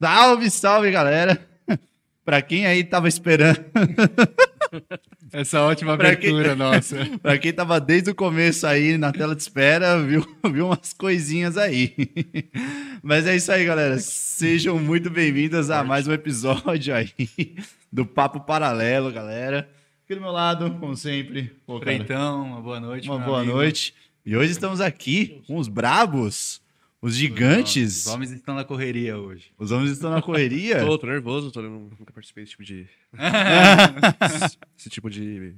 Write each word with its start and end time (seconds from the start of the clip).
Salve, 0.00 0.50
salve, 0.50 0.90
galera! 0.90 1.38
Pra 2.24 2.42
quem 2.42 2.66
aí 2.66 2.84
tava 2.84 3.08
esperando, 3.08 3.58
Essa 5.32 5.62
ótima 5.62 5.96
Pra 5.96 6.14
quem- 6.14 6.30
abertura 6.30 6.54
nossa. 6.54 6.96
pra 7.22 7.38
quem 7.38 7.52
tava 7.54 7.80
desde 7.80 8.10
o 8.10 8.14
começo 8.14 8.66
aí 8.66 8.98
na 8.98 9.10
tela 9.12 9.34
de 9.34 9.40
espera, 9.42 9.98
viu, 10.02 10.26
viu 10.52 10.66
umas 10.66 10.92
coisinhas 10.92 11.56
aí. 11.56 11.94
Mas 13.02 13.26
é 13.26 13.34
isso 13.36 13.50
aí, 13.50 13.64
galera. 13.64 13.98
Sejam 13.98 14.78
muito 14.78 15.08
bem-vindas 15.10 15.70
a 15.70 15.82
mais 15.82 16.06
um 16.06 16.12
episódio 16.12 16.94
aí 16.94 17.12
do 17.90 18.04
Papo 18.06 18.40
Paralelo, 18.40 19.10
galera. 19.10 19.68
Aqui 20.04 20.14
do 20.14 20.20
meu 20.20 20.30
lado, 20.32 20.70
como 20.78 20.94
sempre, 20.96 21.44
pô, 21.66 21.78
Freitão, 21.80 22.42
uma 22.44 22.60
boa 22.60 22.78
noite. 22.80 23.08
uma 23.08 23.18
boa 23.18 23.40
amigo. 23.40 23.54
noite. 23.56 23.94
E 24.24 24.36
hoje 24.36 24.52
estamos 24.52 24.80
aqui 24.82 25.42
com 25.46 25.56
os 25.56 25.68
brabos, 25.68 26.60
os 27.00 27.14
gigantes. 27.14 28.06
Os 28.06 28.12
homens 28.12 28.30
estão 28.32 28.54
na 28.54 28.64
correria 28.64 29.16
hoje. 29.18 29.46
Os 29.58 29.70
homens 29.70 29.92
estão 29.92 30.10
na 30.10 30.20
correria. 30.22 30.80
Tô, 30.84 30.98
tô 30.98 31.06
nervoso, 31.06 31.50
tô, 31.50 31.62
nunca 31.62 32.12
participei 32.12 32.44
desse 32.44 32.52
tipo 32.52 32.64
de. 32.64 32.86
esse 34.76 34.90
tipo 34.90 35.10
de 35.10 35.54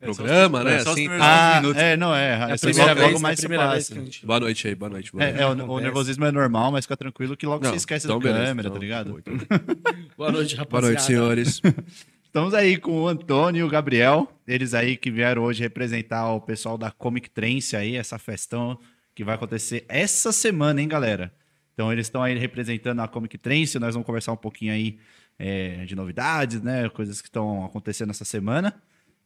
É, 0.00 0.06
só 0.06 0.14
programa, 0.14 0.58
os- 0.58 0.64
né? 0.64 0.74
é, 0.76 0.78
só 0.80 0.92
Assim. 0.92 1.08
Ah, 1.20 1.60
minutos. 1.60 1.82
é, 1.82 1.96
não 1.96 2.14
é. 2.14 2.28
É 2.30 2.34
a 2.44 2.50
Essa 2.50 2.66
primeira 2.66 2.90
logo, 2.92 3.00
vez, 3.00 3.12
logo 3.12 3.22
mais 3.22 3.32
é 3.32 3.34
a 3.34 3.36
se 3.36 3.42
primeira 3.48 3.70
vez 3.72 3.90
a 3.90 3.94
gente... 3.94 4.26
Boa 4.26 4.40
noite 4.40 4.68
aí, 4.68 4.74
boa 4.74 4.90
noite. 4.90 5.12
Boa 5.12 5.24
É, 5.24 5.32
noite. 5.44 5.60
é, 5.60 5.64
o, 5.64 5.70
o 5.70 5.80
nervosismo 5.80 6.24
é 6.24 6.32
normal, 6.32 6.70
mas 6.72 6.84
fica 6.84 6.96
tranquilo 6.96 7.36
que 7.36 7.46
logo 7.46 7.64
Não, 7.64 7.70
você 7.70 7.76
esquece 7.76 8.06
então 8.06 8.18
da 8.18 8.24
beleza, 8.24 8.46
câmera, 8.46 8.68
então, 8.68 8.72
tá 8.78 8.78
ligado? 8.84 9.08
boa, 9.10 9.20
então. 9.20 9.34
Boa 10.16 10.32
noite, 10.32 10.54
rapaziada. 10.54 10.70
Boa 10.70 10.82
noite, 10.82 11.02
senhores. 11.02 11.60
Estamos 12.24 12.52
aí 12.52 12.76
com 12.76 13.00
o 13.00 13.08
Antônio 13.08 13.60
e 13.60 13.62
o 13.62 13.68
Gabriel, 13.68 14.30
eles 14.46 14.74
aí 14.74 14.96
que 14.96 15.10
vieram 15.10 15.42
hoje 15.42 15.62
representar 15.62 16.30
o 16.32 16.40
pessoal 16.40 16.76
da 16.76 16.90
Comic 16.90 17.30
Trance 17.30 17.74
aí, 17.74 17.96
essa 17.96 18.18
festão 18.18 18.78
que 19.16 19.24
vai 19.24 19.34
acontecer 19.34 19.86
essa 19.88 20.30
semana, 20.30 20.80
hein, 20.80 20.86
galera? 20.86 21.32
Então 21.72 21.90
eles 21.90 22.06
estão 22.06 22.22
aí 22.22 22.38
representando 22.38 23.00
a 23.00 23.08
Comic 23.08 23.38
Trance, 23.38 23.78
nós 23.78 23.94
vamos 23.94 24.04
conversar 24.04 24.32
um 24.32 24.36
pouquinho 24.36 24.74
aí 24.74 24.98
é, 25.38 25.86
de 25.86 25.96
novidades, 25.96 26.60
né, 26.60 26.86
coisas 26.90 27.22
que 27.22 27.28
estão 27.28 27.64
acontecendo 27.64 28.10
essa 28.10 28.26
semana. 28.26 28.74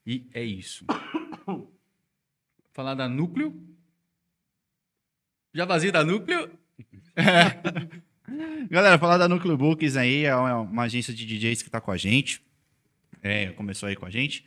E 0.06 0.30
é 0.34 0.44
isso. 0.44 0.86
Falar 2.72 2.94
da 2.94 3.10
Núcleo. 3.10 3.62
Já 5.54 5.66
vazio 5.66 5.92
da 5.92 6.06
Núcleo? 6.06 6.52
Galera, 8.70 9.00
falar 9.00 9.18
da 9.18 9.28
Núcleo 9.28 9.58
Bookings 9.58 9.98
aí, 9.98 10.26
é 10.26 10.36
uma, 10.36 10.84
agência 10.84 11.12
de 11.12 11.26
DJs 11.26 11.64
que 11.64 11.70
tá 11.70 11.82
com 11.82 11.92
a 11.92 11.98
gente. 11.98 12.42
É, 13.24 13.48
começou 13.54 13.90
aí 13.90 13.96
com 13.96 14.06
a 14.06 14.10
gente. 14.10 14.46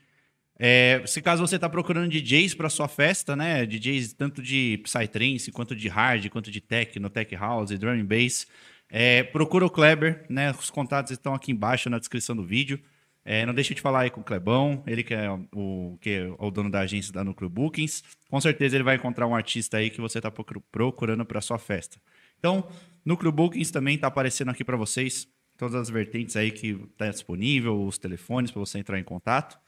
É, 0.59 1.03
se 1.07 1.21
caso 1.21 1.45
você 1.45 1.59
tá 1.59 1.69
procurando 1.69 2.09
DJs 2.09 2.55
para 2.55 2.71
sua 2.71 2.87
festa, 2.87 3.35
né? 3.35 3.67
DJs 3.67 4.13
tanto 4.13 4.41
de 4.41 4.81
Psytrance, 4.85 5.51
quanto 5.51 5.75
de 5.75 5.89
hard, 5.89 6.29
quanto 6.29 6.51
de 6.51 6.61
techno, 6.61 7.11
tech 7.11 7.35
house, 7.35 7.77
drum 7.77 7.91
and 7.91 8.05
bass, 8.05 8.47
é, 8.95 9.23
procura 9.23 9.65
o 9.65 9.71
Kleber, 9.71 10.27
né? 10.29 10.51
Os 10.51 10.69
contatos 10.69 11.11
estão 11.13 11.33
aqui 11.33 11.51
embaixo 11.51 11.89
na 11.89 11.99
descrição 11.99 12.37
do 12.37 12.45
vídeo. 12.45 12.79
É, 13.25 13.47
não 13.47 13.55
deixa 13.55 13.75
de 13.75 13.81
falar 13.81 14.01
aí 14.01 14.11
com 14.11 14.21
o 14.21 14.25
Clebão, 14.25 14.83
ele 14.87 15.03
que 15.03 15.15
é 15.15 15.31
o, 15.55 15.97
que 15.99 16.11
é 16.11 16.35
o 16.39 16.51
dono 16.51 16.71
da 16.71 16.81
agência 16.81 17.11
da 17.11 17.25
Núcleo 17.25 17.49
Bookings. 17.49 18.03
Com 18.29 18.39
certeza 18.39 18.77
ele 18.77 18.85
vai 18.85 18.97
encontrar 18.97 19.27
um 19.27 19.35
artista 19.35 19.79
aí 19.79 19.89
que 19.89 19.99
você 19.99 20.19
está 20.19 20.31
procurando 20.31 21.25
para 21.25 21.41
sua 21.41 21.59
festa. 21.59 21.99
Então, 22.39 22.69
Núcleo 23.03 23.33
Bookings 23.33 23.73
também 23.73 23.95
está 23.95 24.09
aparecendo 24.09 24.51
aqui 24.51 24.63
para 24.63 24.77
vocês, 24.77 25.27
todas 25.57 25.75
as 25.75 25.89
vertentes 25.89 26.37
aí 26.37 26.51
que 26.51 26.79
está 26.93 27.09
disponível, 27.09 27.87
os 27.87 27.97
telefones 27.97 28.51
para 28.51 28.61
você 28.61 28.79
entrar 28.79 28.99
em 28.99 29.05
contato. 29.05 29.59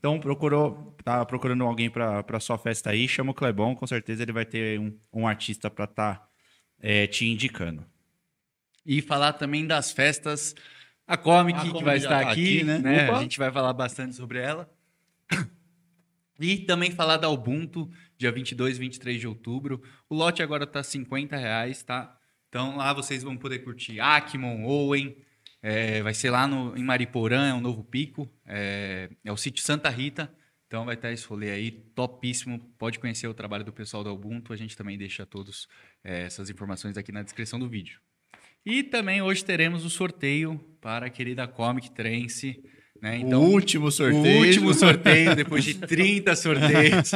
Então, 0.00 0.18
procurou, 0.18 0.96
tá 1.04 1.24
procurando 1.24 1.62
alguém 1.62 1.88
para 1.88 2.40
sua 2.40 2.58
festa 2.58 2.90
aí, 2.90 3.06
chama 3.06 3.30
o 3.30 3.34
Clebão, 3.34 3.76
com 3.76 3.86
certeza 3.86 4.24
ele 4.24 4.32
vai 4.32 4.44
ter 4.44 4.80
um, 4.80 4.92
um 5.12 5.28
artista 5.28 5.70
para 5.70 5.84
estar 5.84 6.28
te 7.10 7.28
indicando. 7.28 7.91
E 8.84 9.00
falar 9.00 9.34
também 9.34 9.66
das 9.66 9.92
festas, 9.92 10.54
a 11.06 11.16
Comic, 11.16 11.58
A 11.58 11.62
que 11.62 11.68
Comic 11.68 11.84
vai 11.84 11.98
já 11.98 12.04
estar 12.04 12.24
tá 12.24 12.30
aqui, 12.30 12.56
aqui, 12.56 12.64
né? 12.64 12.78
né? 12.78 13.10
A 13.10 13.20
gente 13.20 13.38
vai 13.38 13.50
falar 13.50 13.72
bastante 13.72 14.14
sobre 14.14 14.38
ela. 14.38 14.70
E 16.40 16.58
também 16.58 16.90
falar 16.90 17.18
da 17.18 17.28
Ubuntu, 17.28 17.88
dia 18.18 18.32
22 18.32 18.76
e 18.76 18.80
23 18.80 19.20
de 19.20 19.28
outubro. 19.28 19.80
O 20.08 20.14
lote 20.14 20.42
agora 20.42 20.66
tá 20.66 20.82
50 20.82 21.36
reais, 21.36 21.82
tá? 21.84 22.18
Então 22.48 22.76
lá 22.76 22.92
vocês 22.92 23.22
vão 23.22 23.36
poder 23.36 23.60
curtir 23.60 24.00
Akimon, 24.00 24.64
Owen, 24.64 25.16
é, 25.62 26.02
vai 26.02 26.12
ser 26.12 26.30
lá 26.30 26.46
no, 26.46 26.76
em 26.76 26.82
Mariporã, 26.82 27.48
é 27.48 27.54
um 27.54 27.60
novo 27.60 27.84
pico, 27.84 28.28
é, 28.44 29.08
é 29.24 29.30
o 29.30 29.36
sítio 29.36 29.62
Santa 29.62 29.88
Rita. 29.88 30.34
Então 30.66 30.84
vai 30.84 30.94
estar 30.94 31.12
esse 31.12 31.26
rolê 31.26 31.50
aí, 31.50 31.70
topíssimo. 31.70 32.58
Pode 32.78 32.98
conhecer 32.98 33.28
o 33.28 33.34
trabalho 33.34 33.62
do 33.62 33.72
pessoal 33.72 34.02
da 34.02 34.10
Ubuntu. 34.10 34.52
A 34.52 34.56
gente 34.56 34.76
também 34.76 34.96
deixa 34.96 35.26
todos 35.26 35.68
é, 36.02 36.22
essas 36.22 36.48
informações 36.48 36.96
aqui 36.96 37.12
na 37.12 37.22
descrição 37.22 37.58
do 37.58 37.68
vídeo. 37.68 38.00
E 38.64 38.82
também 38.82 39.20
hoje 39.20 39.44
teremos 39.44 39.84
o 39.84 39.90
sorteio 39.90 40.60
para 40.80 41.06
a 41.06 41.10
querida 41.10 41.46
Comic 41.46 41.90
Trance. 41.90 42.60
Né? 43.00 43.20
o 43.24 43.38
último 43.38 43.90
sorteio. 43.90 44.40
O 44.40 44.46
último 44.46 44.72
sorteio, 44.74 45.34
depois 45.34 45.64
de 45.64 45.74
30 45.74 46.36
sorteios. 46.36 47.10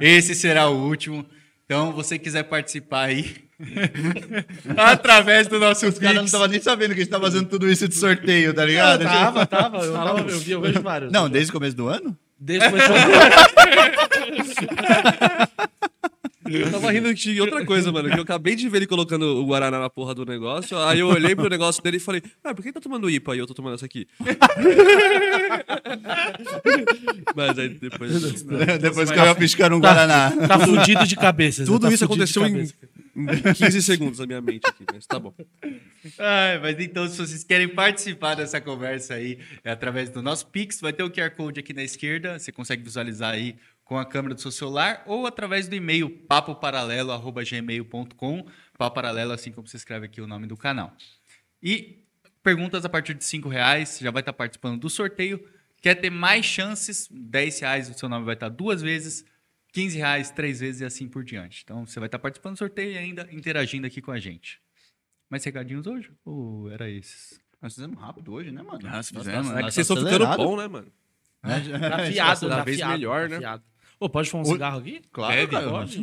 Esse 0.00 0.34
será 0.34 0.68
o 0.68 0.88
último. 0.88 1.24
Então, 1.64 1.92
você 1.92 2.18
quiser 2.18 2.42
participar 2.42 3.02
aí, 3.04 3.36
através 4.76 5.46
do 5.46 5.60
nosso 5.60 5.86
Os 5.86 6.00
caras 6.00 6.16
não 6.16 6.24
estavam 6.24 6.48
nem 6.48 6.60
sabendo 6.60 6.94
que 6.94 7.00
a 7.00 7.04
gente 7.04 7.12
tava 7.12 7.26
fazendo 7.26 7.48
tudo 7.48 7.70
isso 7.70 7.86
de 7.86 7.94
sorteio, 7.94 8.52
tá 8.52 8.64
ligado? 8.64 9.04
Tava, 9.04 9.46
tava. 9.46 9.84
Eu, 9.84 9.92
tava, 9.92 10.20
eu 10.28 10.38
vi, 10.40 10.50
eu 10.50 10.60
vejo 10.60 10.82
vários. 10.82 11.12
Não, 11.12 11.30
desde 11.30 11.50
o 11.50 11.52
começo 11.52 11.76
do 11.76 11.86
ano? 11.86 12.18
Desde 12.36 12.66
que 12.66 12.72
começou. 12.72 12.96
Eu 16.50 16.70
tava 16.70 16.90
rindo 16.90 17.12
de 17.14 17.40
outra 17.40 17.64
coisa, 17.64 17.92
mano. 17.92 18.10
Que 18.10 18.18
eu 18.18 18.22
acabei 18.22 18.56
de 18.56 18.68
ver 18.68 18.78
ele 18.78 18.86
colocando 18.86 19.22
o 19.22 19.46
Guaraná 19.46 19.78
na 19.78 19.90
porra 19.90 20.14
do 20.14 20.26
negócio. 20.26 20.76
Aí 20.78 21.00
eu 21.00 21.08
olhei 21.08 21.36
pro 21.36 21.48
negócio 21.48 21.82
dele 21.82 21.98
e 21.98 22.00
falei, 22.00 22.22
ah, 22.42 22.54
por 22.54 22.62
que 22.62 22.72
tá 22.72 22.80
tomando 22.80 23.08
IPA 23.08 23.36
e 23.36 23.38
eu 23.38 23.46
tô 23.46 23.54
tomando 23.54 23.74
essa 23.74 23.86
aqui? 23.86 24.08
Mas 27.34 27.58
aí 27.58 27.68
depois. 27.68 28.42
Depois 28.80 29.10
que 29.10 29.18
eu 29.18 29.24
ia 29.24 29.34
piscar 29.34 29.72
um 29.72 29.80
Guaraná. 29.80 30.30
Tá 30.46 30.58
fudido 30.58 31.06
de 31.06 31.16
cabeça. 31.16 31.64
Tudo 31.64 31.88
tá 31.88 31.92
isso 31.92 32.04
aconteceu 32.04 32.46
em, 32.46 32.52
cabeça. 32.52 32.74
em 33.16 33.54
15 33.54 33.82
segundos 33.82 34.18
na 34.18 34.26
minha 34.26 34.40
mente 34.40 34.66
aqui, 34.66 34.84
mas 34.92 35.06
tá 35.06 35.18
bom. 35.18 35.34
Ai, 36.18 36.58
mas 36.58 36.78
então, 36.80 37.08
se 37.08 37.16
vocês 37.16 37.44
querem 37.44 37.68
participar 37.68 38.34
dessa 38.34 38.60
conversa 38.60 39.14
aí, 39.14 39.38
é 39.64 39.70
através 39.70 40.10
do 40.10 40.22
nosso 40.22 40.46
Pix, 40.46 40.80
vai 40.80 40.92
ter 40.92 41.02
o 41.02 41.10
QR 41.10 41.30
Code 41.30 41.60
aqui 41.60 41.72
na 41.72 41.82
esquerda, 41.82 42.38
você 42.38 42.50
consegue 42.50 42.82
visualizar 42.82 43.34
aí 43.34 43.56
com 43.90 43.98
a 43.98 44.06
câmera 44.06 44.34
do 44.36 44.40
seu 44.40 44.52
celular 44.52 45.02
ou 45.04 45.26
através 45.26 45.66
do 45.66 45.74
e-mail 45.74 46.08
papoparalelo.gmail.com, 46.08 48.46
papo 48.78 48.94
paralelo, 48.94 49.32
assim 49.32 49.50
como 49.50 49.66
se 49.66 49.76
escreve 49.76 50.06
aqui 50.06 50.20
o 50.20 50.28
nome 50.28 50.46
do 50.46 50.56
canal. 50.56 50.96
E 51.60 52.04
perguntas 52.40 52.84
a 52.84 52.88
partir 52.88 53.14
de 53.14 53.24
5 53.24 53.48
reais, 53.48 53.98
já 54.00 54.12
vai 54.12 54.20
estar 54.20 54.32
participando 54.32 54.78
do 54.78 54.88
sorteio. 54.88 55.44
Quer 55.82 55.96
ter 55.96 56.08
mais 56.08 56.46
chances? 56.46 57.08
10 57.10 57.58
reais 57.58 57.90
o 57.90 57.98
seu 57.98 58.08
nome 58.08 58.24
vai 58.24 58.34
estar 58.34 58.48
duas 58.48 58.80
vezes, 58.80 59.24
15 59.72 59.98
reais 59.98 60.30
três 60.30 60.60
vezes 60.60 60.82
e 60.82 60.84
assim 60.84 61.08
por 61.08 61.24
diante. 61.24 61.62
Então 61.64 61.84
você 61.84 61.98
vai 61.98 62.06
estar 62.06 62.20
participando 62.20 62.54
do 62.54 62.58
sorteio 62.58 62.92
e 62.92 62.98
ainda 62.98 63.28
interagindo 63.32 63.88
aqui 63.88 64.00
com 64.00 64.12
a 64.12 64.20
gente. 64.20 64.60
Mais 65.28 65.42
recadinhos 65.42 65.88
hoje? 65.88 66.12
Ou 66.24 66.70
era 66.70 66.88
esses? 66.88 67.40
Nós 67.60 67.74
fizemos 67.74 68.00
rápido 68.00 68.34
hoje, 68.34 68.52
né, 68.52 68.62
mano? 68.62 68.88
Nós 68.88 69.08
fizemos, 69.08 69.50
É 69.50 69.64
que 69.64 69.72
vocês 69.72 69.78
estão 69.78 69.96
ficando 69.96 70.26
acelerado. 70.26 70.44
bom, 70.44 70.56
né, 70.56 70.68
mano? 70.68 70.92
Tá 71.42 72.06
fiado, 72.06 72.48
cada 72.48 72.64
tá 72.64 72.88
melhor, 72.90 73.22
tá 73.22 73.34
né? 73.34 73.38
fiado. 73.40 73.64
Ô, 74.00 74.08
pode 74.08 74.30
fumar 74.30 74.46
um 74.46 74.48
O- 74.48 74.52
cigarro 74.52 74.78
aqui? 74.78 75.02
Claro, 75.12 75.34
Deve, 75.34 75.52
cara. 75.52 75.70
Pode. 75.70 76.00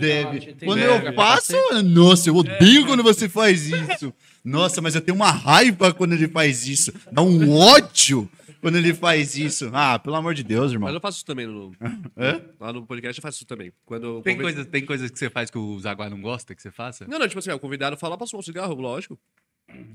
Deve. 0.00 0.54
Quando 0.64 0.80
deve, 0.80 1.08
eu 1.08 1.12
faço, 1.14 1.52
nossa, 1.84 2.28
eu 2.28 2.36
odeio 2.36 2.86
quando 2.86 3.02
você 3.04 3.28
faz 3.28 3.66
isso. 3.68 4.12
Nossa, 4.44 4.82
mas 4.82 4.94
eu 4.94 5.00
tenho 5.00 5.14
uma 5.14 5.30
raiva 5.30 5.92
quando 5.94 6.14
ele 6.14 6.26
faz 6.28 6.66
isso. 6.66 6.92
Dá 7.12 7.22
um 7.22 7.56
ódio. 7.56 8.28
quando 8.60 8.76
ele 8.76 8.92
faz 8.92 9.36
isso. 9.36 9.70
Ah, 9.72 9.96
pelo 9.98 10.16
amor 10.16 10.34
de 10.34 10.42
Deus, 10.42 10.64
Mas 10.64 10.72
irmão. 10.72 10.90
eu 10.90 11.00
faço 11.00 11.18
isso 11.18 11.24
também 11.26 11.46
no, 11.46 11.70
Hã? 12.16 12.40
lá 12.58 12.72
no 12.72 12.84
podcast, 12.84 13.20
eu 13.20 13.22
faço 13.22 13.36
isso 13.38 13.46
também. 13.46 13.72
Quando 13.86 14.20
Tem, 14.22 14.34
convido- 14.34 14.42
coisas, 14.42 14.66
tem 14.66 14.84
coisas 14.84 15.10
que 15.10 15.18
você 15.18 15.30
faz 15.30 15.50
que 15.50 15.58
o 15.58 15.78
Zaguar 15.78 16.10
não 16.10 16.20
gosta 16.20 16.52
que 16.54 16.60
você 16.62 16.70
faça? 16.72 17.06
Não, 17.06 17.18
não, 17.20 17.28
tipo 17.28 17.38
assim, 17.38 17.52
o 17.52 17.58
convidado 17.60 17.96
fala, 17.96 18.16
fumar 18.16 18.40
um 18.40 18.42
cigarro? 18.42 18.74
Lógico. 18.74 19.16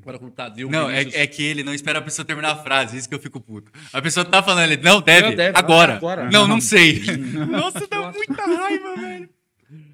Agora 0.01 0.19
com 0.19 0.25
o 0.27 0.31
Tadeu, 0.31 0.69
Não, 0.69 0.89
é, 0.89 0.99
Vinícius- 0.99 1.21
é 1.23 1.27
que 1.27 1.43
ele 1.43 1.63
não 1.63 1.73
espera 1.73 1.99
a 1.99 2.01
pessoa 2.01 2.25
terminar 2.25 2.51
a 2.51 2.55
frase, 2.57 2.97
isso 2.97 3.07
que 3.09 3.15
eu 3.15 3.19
fico 3.19 3.39
puto. 3.39 3.71
A 3.91 4.01
pessoa 4.01 4.23
tá 4.25 4.43
falando, 4.43 4.71
ele, 4.71 4.81
não, 4.83 5.01
deve, 5.01 5.29
Não, 5.29 5.35
deve, 5.35 5.57
agora. 5.57 5.95
agora. 5.95 6.29
Não, 6.29 6.47
não 6.47 6.61
sei. 6.61 7.01
Nossa, 7.49 7.87
dá 7.87 8.11
muita 8.11 8.45
raiva, 8.45 8.95
velho. 8.95 9.29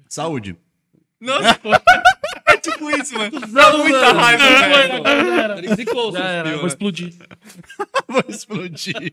Saúde. 0.08 0.56
Nossa, 1.20 1.54
pô. 1.54 1.70
É 2.46 2.56
tipo 2.56 2.90
isso, 2.90 3.14
mano. 3.16 3.40
Dá 3.40 3.76
muita 3.76 4.12
raiva, 4.12 4.44
velho. 4.44 5.04
Já 5.04 5.42
era. 5.42 5.58
Ele 5.58 5.74
zicou, 5.74 6.12
Já 6.12 6.24
era, 6.24 6.36
suspirou, 6.50 6.58
vou 6.58 6.66
explodir. 6.68 7.14
Vou 8.08 8.24
explodir. 8.28 9.12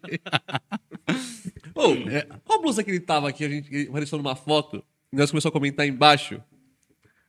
Ô, 1.76 2.40
qual 2.46 2.62
blusa 2.62 2.84
que 2.84 2.90
ele 2.90 3.00
tava 3.00 3.30
aqui? 3.30 3.46
A 3.46 3.50
gente 3.50 3.88
apareceu 3.90 4.18
numa 4.18 4.36
foto. 4.36 4.84
E 5.14 5.16
nós 5.16 5.30
começamos 5.30 5.46
a 5.46 5.52
comentar 5.52 5.88
embaixo. 5.88 6.42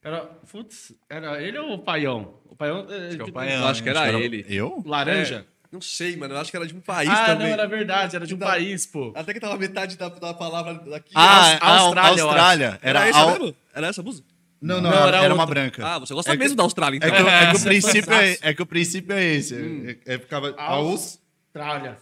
Era, 0.03 0.21
putz, 0.51 0.93
era 1.11 1.43
ele 1.43 1.59
ou 1.59 1.75
o 1.75 1.79
Paião? 1.79 2.35
O 2.47 2.55
Paião. 2.57 2.87
eh, 2.89 3.09
que 3.17 3.21
é 3.21 3.23
o 3.23 3.27
que- 3.27 3.33
Paião. 3.33 3.63
Eu 3.63 3.67
acho 3.69 3.83
que 3.83 3.89
era 3.89 4.13
ele. 4.13 4.45
Eu? 4.49 4.83
Laranja? 4.87 5.47
Não 5.71 5.81
sei, 5.83 6.17
mano. 6.17 6.35
Eu 6.35 6.39
acho 6.39 6.51
que 6.51 6.57
era 6.57 6.67
de 6.67 6.75
um 6.75 6.81
país 6.81 7.11
ah, 7.11 7.27
também. 7.27 7.47
não, 7.49 7.53
era 7.53 7.67
verdade, 7.67 8.17
era 8.17 8.27
de 8.27 8.35
um 8.35 8.39
Da- 8.39 8.47
país, 8.47 8.87
pô. 8.87 9.13
Até 9.15 9.35
que 9.35 9.41
tava 9.41 9.57
metade 9.59 9.99
da, 9.99 10.09
da 10.09 10.33
palavra 10.33 10.75
daqui. 10.75 11.13
Ah, 11.15 11.51
Austrália, 11.53 11.61
a 11.61 11.79
Austrália, 11.81 12.23
Austrália. 12.25 12.79
era, 12.81 12.99
Era, 13.01 13.09
essa 13.09 13.27
mesmo? 13.27 13.55
Era 13.75 13.87
essa 13.89 14.03
blusa? 14.03 14.25
Não, 14.61 14.81
não, 14.81 14.91
Não, 14.91 14.97
era, 14.97 15.17
era 15.19 15.25
era 15.27 15.35
uma 15.35 15.47
branca. 15.47 15.87
Ah, 15.87 15.99
você 15.99 16.15
gosta 16.15 16.31
É 16.31 16.37
que- 16.37 16.43
mesmo 16.43 16.57
da 16.57 16.63
Austrália, 16.63 16.97
então. 16.97 17.09
É 17.09 17.13
que, 17.13 17.23
o- 17.23 17.29
é 17.29 17.51
que 17.51 17.57
o 17.57 17.63
princípio 17.65 18.13
é, 18.13 18.17
fanzaço. 18.27 18.39
é 18.43 18.55
que 18.55 18.63
o 18.63 18.67
princípio 18.67 19.15
é 19.15 19.25
esse. 19.25 19.99
É, 20.07 20.15
é- 20.15 20.19
ficava 20.19 20.55
Aus... 20.57 21.21
Austrália. 21.55 21.99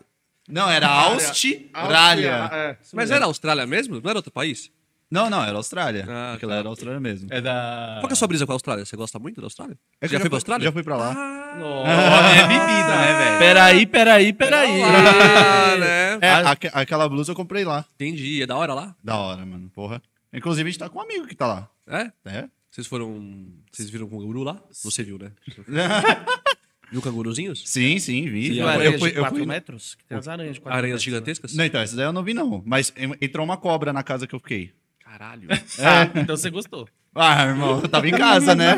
Não, 0.49 0.71
era 0.71 0.87
Austrália. 0.87 2.51
é. 2.53 2.77
Mas 2.93 3.11
era 3.11 3.25
Austrália 3.25 3.67
mesmo? 3.67 4.01
Não 4.01 4.09
era 4.11 4.19
outro 4.21 4.31
país? 4.33 4.71
Não, 5.11 5.31
não, 5.31 5.45
era 5.45 5.57
Austrália. 5.57 6.05
Ah, 6.09 6.35
Aquela 6.35 6.55
tá. 6.55 6.59
era 6.59 6.69
Austrália 6.69 6.99
mesmo. 7.01 7.29
É 7.31 7.41
da... 7.41 7.99
Qual 8.01 8.09
que 8.09 8.13
é 8.13 8.15
a 8.15 8.17
sua 8.17 8.27
brisa 8.29 8.45
com 8.45 8.53
a 8.53 8.55
Austrália? 8.57 8.85
Você 8.85 8.97
gosta 8.97 9.19
muito 9.21 9.41
da 9.41 9.47
Austrália? 9.47 9.79
É 10.01 10.07
que 10.09 10.13
já 10.13 10.17
eu 10.17 10.21
foi 10.21 10.29
pra 10.29 10.31
fui- 10.31 10.37
Austrália? 10.37 10.65
Já 10.65 10.73
fui 10.73 10.83
pra 10.83 10.97
lá. 10.97 11.15
Nossa. 11.59 11.91
É 11.91 12.43
bebida, 12.43 12.97
né, 12.97 13.19
velho? 13.25 13.39
Peraí, 13.39 13.87
peraí, 13.87 14.33
peraí. 14.33 14.83
Ah, 14.83 15.77
né? 15.79 16.19
É, 16.21 16.31
aque- 16.47 16.71
aquela 16.73 17.09
blusa 17.09 17.31
eu 17.33 17.37
comprei 17.37 17.65
lá. 17.65 17.85
Entendi. 17.95 18.43
É 18.43 18.47
da 18.47 18.57
hora 18.57 18.75
lá? 18.75 18.97
Da 19.03 19.17
hora, 19.17 19.47
mano. 19.47 19.71
Porra. 19.71 20.03
Inclusive, 20.33 20.69
a 20.69 20.71
gente 20.73 20.79
tá 20.81 20.89
com 20.89 20.99
um 20.99 21.03
amigo 21.03 21.27
que 21.27 21.35
tá 21.37 21.47
lá. 21.47 21.71
É? 21.87 22.11
É? 22.25 22.49
Vocês 22.71 22.87
foram. 22.89 23.47
Vocês 23.73 23.89
viram 23.89 24.07
o 24.07 24.11
canguru 24.11 24.43
lá? 24.43 24.61
Você 24.83 25.03
viu, 25.05 25.19
né? 25.19 25.31
Viu 26.91 27.03
canguruzinhos? 27.03 27.63
sim, 27.67 27.99
sim, 27.99 28.29
vi. 28.31 28.59
Eu, 28.59 28.69
a 28.69 28.77
eu 28.85 28.97
fui, 28.99 29.11
de 29.11 29.17
eu 29.17 29.23
4 29.23 29.37
fui- 29.39 29.47
metros? 29.47 29.97
Que 29.97 30.05
tem 30.05 30.17
as 30.19 30.29
aranhas 30.29 30.55
de 30.55 30.61
4 30.61 30.77
Aranhas 30.77 30.93
metros. 30.95 31.03
gigantescas? 31.05 31.55
Não, 31.57 31.65
então, 31.65 31.81
essa 31.81 31.97
daí 31.97 32.07
eu 32.07 32.13
não 32.13 32.23
vi, 32.23 32.33
não. 32.33 32.63
Mas 32.65 32.93
en- 32.97 33.17
entrou 33.21 33.45
uma 33.45 33.57
cobra 33.57 33.93
na 33.93 34.05
casa 34.05 34.25
que 34.27 34.33
eu 34.35 34.39
fiquei. 34.39 34.73
Caralho. 35.19 35.49
Ah, 35.81 36.11
então 36.21 36.37
você 36.37 36.51
gostou. 36.51 36.89
Ah, 37.15 37.47
irmão, 37.47 37.81
eu 37.81 37.89
tava 37.89 38.07
em 38.07 38.11
casa, 38.13 38.55
né? 38.55 38.75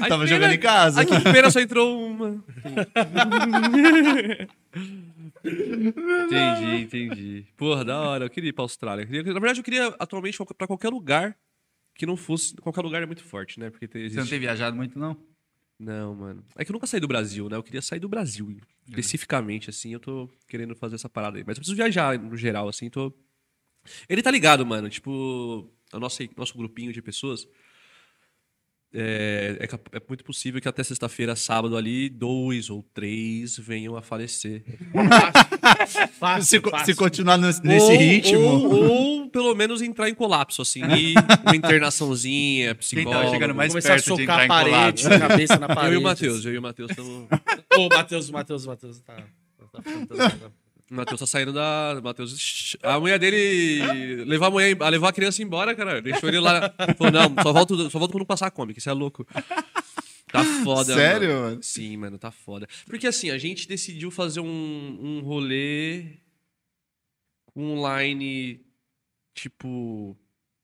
Ai, 0.00 0.08
tava 0.10 0.26
jogando 0.26 0.42
pena- 0.50 0.54
em 0.54 0.58
casa. 0.58 1.00
Ai, 1.00 1.06
que 1.06 1.20
pena, 1.20 1.50
só 1.50 1.60
entrou 1.60 2.06
uma. 2.06 2.44
entendi, 5.44 6.82
entendi. 6.82 7.46
Porra, 7.56 7.84
da 7.84 7.98
hora. 8.00 8.24
Eu 8.26 8.30
queria 8.30 8.50
ir 8.50 8.52
pra 8.52 8.64
Austrália. 8.64 9.02
Eu 9.02 9.06
queria- 9.06 9.22
na 9.32 9.40
verdade, 9.40 9.60
eu 9.60 9.64
queria 9.64 9.86
atualmente 9.98 10.38
pra 10.56 10.66
qualquer 10.66 10.90
lugar 10.90 11.34
que 11.94 12.04
não 12.04 12.16
fosse. 12.16 12.54
Qualquer 12.56 12.82
lugar 12.82 13.02
é 13.02 13.06
muito 13.06 13.24
forte, 13.24 13.58
né? 13.58 13.70
Porque 13.70 13.88
tem, 13.88 14.02
Você 14.02 14.16
não 14.16 14.22
existe... 14.22 14.30
tem 14.30 14.40
viajado 14.40 14.76
muito, 14.76 14.98
não? 14.98 15.16
Não, 15.78 16.14
mano. 16.14 16.44
É 16.56 16.64
que 16.64 16.70
eu 16.70 16.74
nunca 16.74 16.86
saí 16.86 17.00
do 17.00 17.08
Brasil, 17.08 17.48
né? 17.48 17.56
Eu 17.56 17.62
queria 17.62 17.82
sair 17.82 18.00
do 18.00 18.08
Brasil. 18.08 18.54
Especificamente, 18.88 19.68
assim, 19.70 19.92
eu 19.92 20.00
tô 20.00 20.28
querendo 20.48 20.74
fazer 20.74 20.94
essa 20.96 21.08
parada 21.08 21.38
aí. 21.38 21.44
Mas 21.46 21.56
eu 21.56 21.60
preciso 21.60 21.76
viajar 21.76 22.18
no 22.18 22.36
geral, 22.36 22.68
assim, 22.68 22.88
tô. 22.90 23.12
Ele 24.08 24.22
tá 24.22 24.30
ligado, 24.30 24.64
mano. 24.66 24.88
Tipo, 24.88 25.68
o 25.92 25.98
nosso, 25.98 26.22
nosso 26.36 26.56
grupinho 26.56 26.92
de 26.92 27.00
pessoas. 27.02 27.46
É, 28.98 29.58
é, 29.60 29.96
é 29.96 30.02
muito 30.08 30.24
possível 30.24 30.58
que 30.60 30.68
até 30.68 30.82
sexta-feira, 30.82 31.36
sábado 31.36 31.76
ali, 31.76 32.08
dois 32.08 32.70
ou 32.70 32.82
três 32.94 33.58
venham 33.58 33.94
a 33.96 34.00
falecer. 34.00 34.64
Fácil, 36.18 36.46
se, 36.46 36.60
co- 36.60 36.70
fácil. 36.70 36.86
se 36.86 36.94
continuar 36.94 37.36
nesse, 37.36 37.62
nesse 37.62 37.90
Ou- 37.92 37.98
ritmo. 37.98 38.40
Ou, 38.40 38.88
ou 38.88 39.28
pelo 39.30 39.54
menos 39.54 39.82
entrar 39.82 40.08
em 40.08 40.14
colapso, 40.14 40.62
assim. 40.62 40.80
E 40.84 41.14
uma 41.44 41.54
internaçãozinha, 41.54 42.74
psicólogo. 42.74 43.10
tava 43.20 43.30
chegando 43.32 43.54
mais 43.54 43.72
Começar 43.72 43.92
a 43.92 43.96
perto 43.96 44.16
de 44.16 44.22
entrar 44.22 44.40
socar 44.42 44.44
a 44.44 44.64
parede, 44.64 45.06
a 45.06 45.18
cabeça 45.20 45.58
na 45.58 45.66
parede. 45.68 45.86
Eu 45.88 45.94
e 45.94 45.96
o 45.98 46.02
Matheus, 46.02 46.44
eu 46.46 46.54
e 46.54 46.58
o 46.58 46.62
Matheus 46.62 46.90
estamos. 46.90 47.28
Ô, 47.76 47.88
Matheus, 47.88 48.30
Matheus, 48.30 48.66
Matheus 48.66 49.00
tá... 49.00 49.14
tá- 49.16 49.82
tá- 49.82 50.30
tá- 50.30 50.50
O 50.90 50.94
Matheus 50.94 51.18
tá 51.20 51.26
saindo 51.26 51.52
da. 51.52 51.96
o 51.98 52.02
Matheus. 52.02 52.76
A 52.82 53.00
mulher 53.00 53.18
dele. 53.18 54.24
Levar 54.24 54.46
a, 54.46 54.50
mulher, 54.50 54.76
a 54.80 54.88
levar 54.88 55.08
a 55.08 55.12
criança 55.12 55.42
embora, 55.42 55.74
cara. 55.74 56.00
Deixou 56.00 56.28
ele 56.28 56.38
lá. 56.38 56.72
Falou, 56.96 57.12
não, 57.12 57.42
só 57.42 57.52
volto, 57.52 57.90
só 57.90 57.98
volto 57.98 58.12
quando 58.12 58.24
passar 58.26 58.46
a 58.46 58.50
que 58.72 58.80
você 58.80 58.88
é 58.88 58.92
louco. 58.92 59.26
Tá 60.30 60.44
foda, 60.64 60.94
Sério, 60.94 61.28
mano. 61.28 61.42
mano? 61.42 61.62
Sim, 61.62 61.96
mano, 61.96 62.18
tá 62.18 62.30
foda. 62.30 62.68
Porque 62.86 63.06
assim, 63.06 63.30
a 63.30 63.38
gente 63.38 63.66
decidiu 63.66 64.10
fazer 64.10 64.40
um, 64.40 64.46
um 65.00 65.20
rolê 65.22 66.04
online, 67.56 68.60
tipo. 69.34 70.16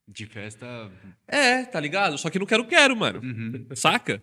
De 0.07 0.27
festa. 0.27 0.91
É, 1.27 1.65
tá 1.65 1.79
ligado? 1.81 2.19
Só 2.19 2.29
que 2.29 2.39
não 2.39 2.45
quero, 2.45 2.67
quero, 2.67 2.95
mano. 2.97 3.21
Uhum. 3.23 3.67
Saca? 3.75 4.23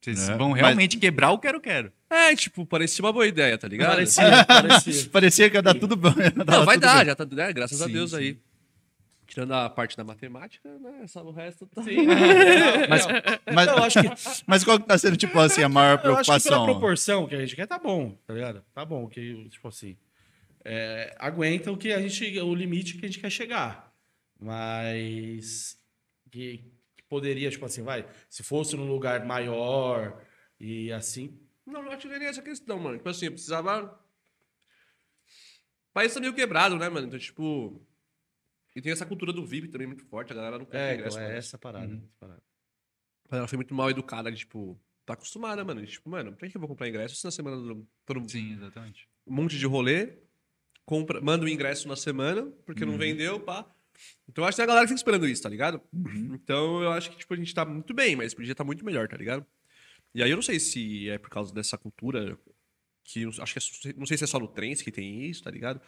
Vocês 0.00 0.28
É, 0.28 0.36
vão 0.36 0.50
mas- 0.50 0.60
realmente 0.60 0.98
quebrar 0.98 1.30
o 1.30 1.38
quero-quero. 1.38 1.92
É, 2.12 2.36
tipo, 2.36 2.66
parecia 2.66 3.02
uma 3.02 3.12
boa 3.12 3.26
ideia, 3.26 3.56
tá 3.56 3.66
ligado? 3.66 3.94
Parecia, 3.94 4.44
parecia. 4.44 5.08
Parecia 5.10 5.50
que 5.50 5.56
ia 5.56 5.62
dar 5.62 5.74
tudo 5.74 5.96
bom. 5.96 6.12
Não, 6.46 6.64
vai 6.66 6.76
dar, 6.76 7.06
já 7.06 7.14
tá, 7.14 7.24
né? 7.24 7.52
Graças 7.54 7.80
a 7.80 7.86
Sim, 7.86 7.92
Deus 7.92 8.10
sim. 8.10 8.16
aí. 8.18 8.38
Tirando 9.26 9.54
a 9.54 9.70
parte 9.70 9.96
da 9.96 10.04
matemática, 10.04 10.68
né? 10.78 11.06
Só 11.06 11.24
o 11.24 11.30
resto 11.30 11.66
tá. 11.66 11.82
Sim. 11.82 12.04
Mas, 12.86 13.06
mas, 13.50 13.68
Eu 13.68 13.78
acho 13.78 14.02
que, 14.02 14.08
mas 14.46 14.62
qual 14.62 14.78
que 14.78 14.86
tá 14.86 14.98
sendo, 14.98 15.16
tipo 15.16 15.38
assim, 15.38 15.62
a 15.62 15.70
maior 15.70 15.98
eu 16.04 16.16
acho 16.16 16.30
que 16.30 16.38
pela 16.38 16.40
preocupação? 16.40 16.64
proporção 16.66 17.26
que 17.26 17.34
a 17.34 17.40
gente 17.40 17.56
quer, 17.56 17.66
tá 17.66 17.78
bom, 17.78 18.14
tá 18.26 18.34
ligado? 18.34 18.62
Tá 18.74 18.84
bom, 18.84 19.08
que, 19.08 19.48
tipo 19.48 19.68
assim, 19.68 19.96
é, 20.62 21.16
aguenta 21.18 21.72
o 21.72 21.78
que 21.78 21.94
a 21.94 22.02
gente, 22.02 22.38
o 22.40 22.54
limite 22.54 22.98
que 22.98 23.06
a 23.06 23.08
gente 23.08 23.20
quer 23.20 23.30
chegar. 23.30 23.90
Mas 24.38 25.78
que, 26.30 26.58
que 26.94 27.02
poderia, 27.08 27.50
tipo 27.50 27.64
assim, 27.64 27.82
vai, 27.82 28.04
se 28.28 28.42
fosse 28.42 28.76
num 28.76 28.86
lugar 28.86 29.24
maior 29.24 30.20
e 30.60 30.92
assim, 30.92 31.38
Não, 31.72 31.82
eu 31.84 31.92
acho 31.92 32.02
que 32.02 32.08
não 32.08 32.14
é 32.14 32.24
essa 32.26 32.42
questão, 32.42 32.78
mano. 32.78 32.96
Tipo 32.98 33.08
assim, 33.08 33.26
eu 33.26 33.32
precisava. 33.32 33.98
O 35.90 35.92
país 35.92 36.12
tá 36.14 36.20
meio 36.20 36.34
quebrado, 36.34 36.76
né, 36.76 36.88
mano? 36.88 37.06
Então, 37.06 37.18
tipo. 37.18 37.84
E 38.74 38.80
tem 38.80 38.90
essa 38.92 39.04
cultura 39.04 39.32
do 39.32 39.44
VIP 39.44 39.68
também 39.68 39.86
muito 39.86 40.04
forte, 40.06 40.32
a 40.32 40.36
galera 40.36 40.58
não 40.58 40.64
quer 40.64 40.92
é, 40.92 40.94
ingresso. 40.94 41.16
então 41.16 41.22
é 41.24 41.26
mano. 41.28 41.38
essa 41.38 41.58
parada. 41.58 41.94
essa 41.94 42.08
parada. 42.18 42.42
A 43.26 43.30
galera 43.30 43.48
foi 43.48 43.56
muito 43.56 43.74
mal 43.74 43.90
educada, 43.90 44.30
de, 44.30 44.38
tipo. 44.38 44.80
Tá 45.04 45.14
acostumada, 45.14 45.64
mano. 45.64 45.84
Tipo, 45.84 46.08
mano, 46.08 46.32
pra 46.34 46.48
que 46.48 46.56
eu 46.56 46.60
vou 46.60 46.68
comprar 46.68 46.88
ingresso 46.88 47.16
se 47.16 47.24
na 47.24 47.30
semana 47.30 47.56
do- 47.56 47.86
todo 48.06 48.20
um 48.20 48.28
Sim, 48.28 48.52
exatamente. 48.54 49.08
monte 49.26 49.58
de 49.58 49.66
rolê, 49.66 50.16
compra, 50.86 51.20
manda 51.20 51.44
o 51.44 51.48
ingresso 51.48 51.88
na 51.88 51.96
semana, 51.96 52.46
porque 52.64 52.84
Uhum. 52.84 52.92
não 52.92 52.98
vendeu, 52.98 53.40
pá. 53.40 53.66
Então 54.28 54.44
eu 54.44 54.48
acho 54.48 54.54
que 54.54 54.60
tem 54.60 54.64
a 54.64 54.66
galera 54.66 54.84
que 54.86 54.90
fica 54.90 54.98
esperando 55.00 55.26
isso, 55.28 55.42
tá 55.42 55.48
ligado? 55.48 55.82
Uhum. 55.92 56.34
Então 56.34 56.82
eu 56.82 56.92
acho 56.92 57.10
que, 57.10 57.16
tipo, 57.18 57.34
a 57.34 57.36
gente 57.36 57.52
tá 57.52 57.64
muito 57.64 57.92
bem, 57.92 58.14
mas 58.16 58.32
podia 58.32 58.52
estar 58.52 58.62
muito 58.64 58.84
melhor, 58.84 59.08
tá 59.08 59.16
ligado? 59.16 59.44
E 60.14 60.22
aí 60.22 60.30
eu 60.30 60.36
não 60.36 60.42
sei 60.42 60.60
se 60.60 61.08
é 61.08 61.18
por 61.18 61.30
causa 61.30 61.52
dessa 61.54 61.78
cultura, 61.78 62.38
que 63.04 63.22
eu 63.22 63.30
acho 63.40 63.52
que 63.54 63.88
é, 63.88 63.92
não 63.96 64.06
sei 64.06 64.16
se 64.16 64.24
é 64.24 64.26
só 64.26 64.38
no 64.38 64.48
trens 64.48 64.82
que 64.82 64.92
tem 64.92 65.24
isso, 65.24 65.42
tá 65.42 65.50
ligado? 65.50 65.80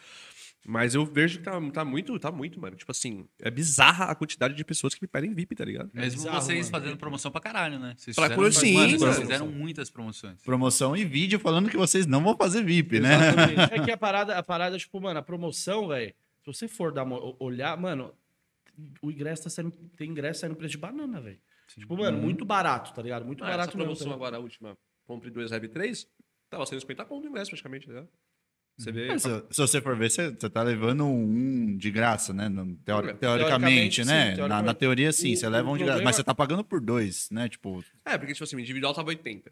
Mas 0.67 0.95
eu 0.95 1.05
vejo 1.05 1.37
que 1.37 1.43
tá, 1.43 1.61
tá 1.71 1.85
muito, 1.85 2.17
tá 2.19 2.31
muito, 2.31 2.59
mano. 2.59 2.75
Tipo 2.75 2.91
assim, 2.91 3.27
é 3.39 3.51
bizarra 3.51 4.05
a 4.05 4.15
quantidade 4.15 4.55
de 4.55 4.65
pessoas 4.65 4.95
que 4.95 5.01
me 5.03 5.07
pedem 5.07 5.31
VIP, 5.31 5.55
tá 5.55 5.63
ligado? 5.63 5.91
Mesmo 5.93 6.23
bizarro, 6.23 6.41
vocês 6.41 6.71
mano. 6.71 6.83
fazendo 6.83 6.97
promoção 6.97 7.31
pra 7.31 7.39
caralho, 7.39 7.77
né? 7.77 7.93
Vocês 7.95 8.15
Pra 8.15 8.29
fizeram, 8.29 8.51
sim, 8.51 8.73
mano, 8.73 8.97
vocês 8.97 9.19
fizeram 9.19 9.47
muitas 9.47 9.91
promoções. 9.91 10.41
Promoção 10.41 10.97
e 10.97 11.05
vídeo 11.05 11.39
falando 11.39 11.69
que 11.69 11.77
vocês 11.77 12.07
não 12.07 12.23
vão 12.23 12.35
fazer 12.35 12.63
VIP, 12.63 12.99
né? 12.99 13.13
Exatamente. 13.13 13.73
É 13.75 13.85
que 13.85 13.91
a 13.91 13.97
parada, 13.97 14.35
a 14.35 14.41
parada, 14.41 14.75
tipo, 14.79 14.99
mano, 14.99 15.19
a 15.19 15.23
promoção, 15.23 15.89
velho, 15.89 16.15
se 16.41 16.45
você 16.47 16.67
for 16.67 16.91
dar 16.91 17.03
uma, 17.03 17.19
olhar, 17.39 17.77
mano, 17.77 18.11
o 19.03 19.11
ingresso 19.11 19.43
tá 19.43 19.49
saindo, 19.51 19.71
tem 19.95 20.09
ingresso 20.09 20.41
saindo 20.41 20.55
preço 20.55 20.71
de 20.71 20.77
banana, 20.79 21.21
velho. 21.21 21.39
Tipo, 21.67 21.97
mano, 21.97 22.17
muito 22.17 22.45
barato, 22.45 22.93
tá 22.93 23.01
ligado? 23.01 23.25
Muito 23.25 23.43
Ah, 23.43 23.47
essa 23.47 23.57
barato 23.57 23.77
mesmo. 23.77 23.83
promoção 23.87 24.07
tá 24.07 24.13
ligado? 24.13 24.21
agora, 24.21 24.37
a 24.37 24.39
última, 24.39 24.77
compre 25.05 25.29
dois, 25.31 25.51
leve 25.51 25.67
três, 25.67 26.07
tava 26.49 26.65
sendo 26.65 26.79
50 26.81 27.05
pontos 27.05 27.25
o 27.25 27.29
ingresso 27.29 27.49
praticamente, 27.51 27.87
tá 27.87 27.93
ligado? 27.93 28.09
Você 28.77 28.91
vê... 28.91 29.07
É, 29.13 29.17
Se, 29.17 29.29
se 29.51 29.61
você 29.61 29.81
for 29.81 29.97
ver, 29.97 30.11
você, 30.11 30.31
você 30.31 30.49
tá 30.49 30.61
levando 30.61 31.05
um 31.05 31.77
de 31.77 31.89
graça, 31.89 32.33
né? 32.33 32.49
No- 32.49 32.75
teori- 32.77 33.13
Teoricamente, 33.15 33.19
teoricamente, 33.19 34.03
sim, 34.03 34.09
né? 34.09 34.25
Na, 34.31 34.35
teoricamente. 34.35 34.65
na 34.65 34.73
teoria, 34.73 35.11
sim, 35.13 35.33
O- 35.33 35.37
você 35.37 35.47
leva 35.49 35.69
um 35.71 35.77
de 35.77 35.85
graça. 35.85 36.03
Mas 36.03 36.15
você 36.17 36.23
tá 36.23 36.35
pagando 36.35 36.63
por 36.63 36.81
dois, 36.81 37.29
né? 37.31 37.47
Tipo, 37.47 37.83
É, 38.03 38.17
porque, 38.17 38.33
tipo 38.33 38.43
assim, 38.43 38.55
o 38.57 38.59
individual 38.59 38.93
tava 38.93 39.09
80. 39.09 39.51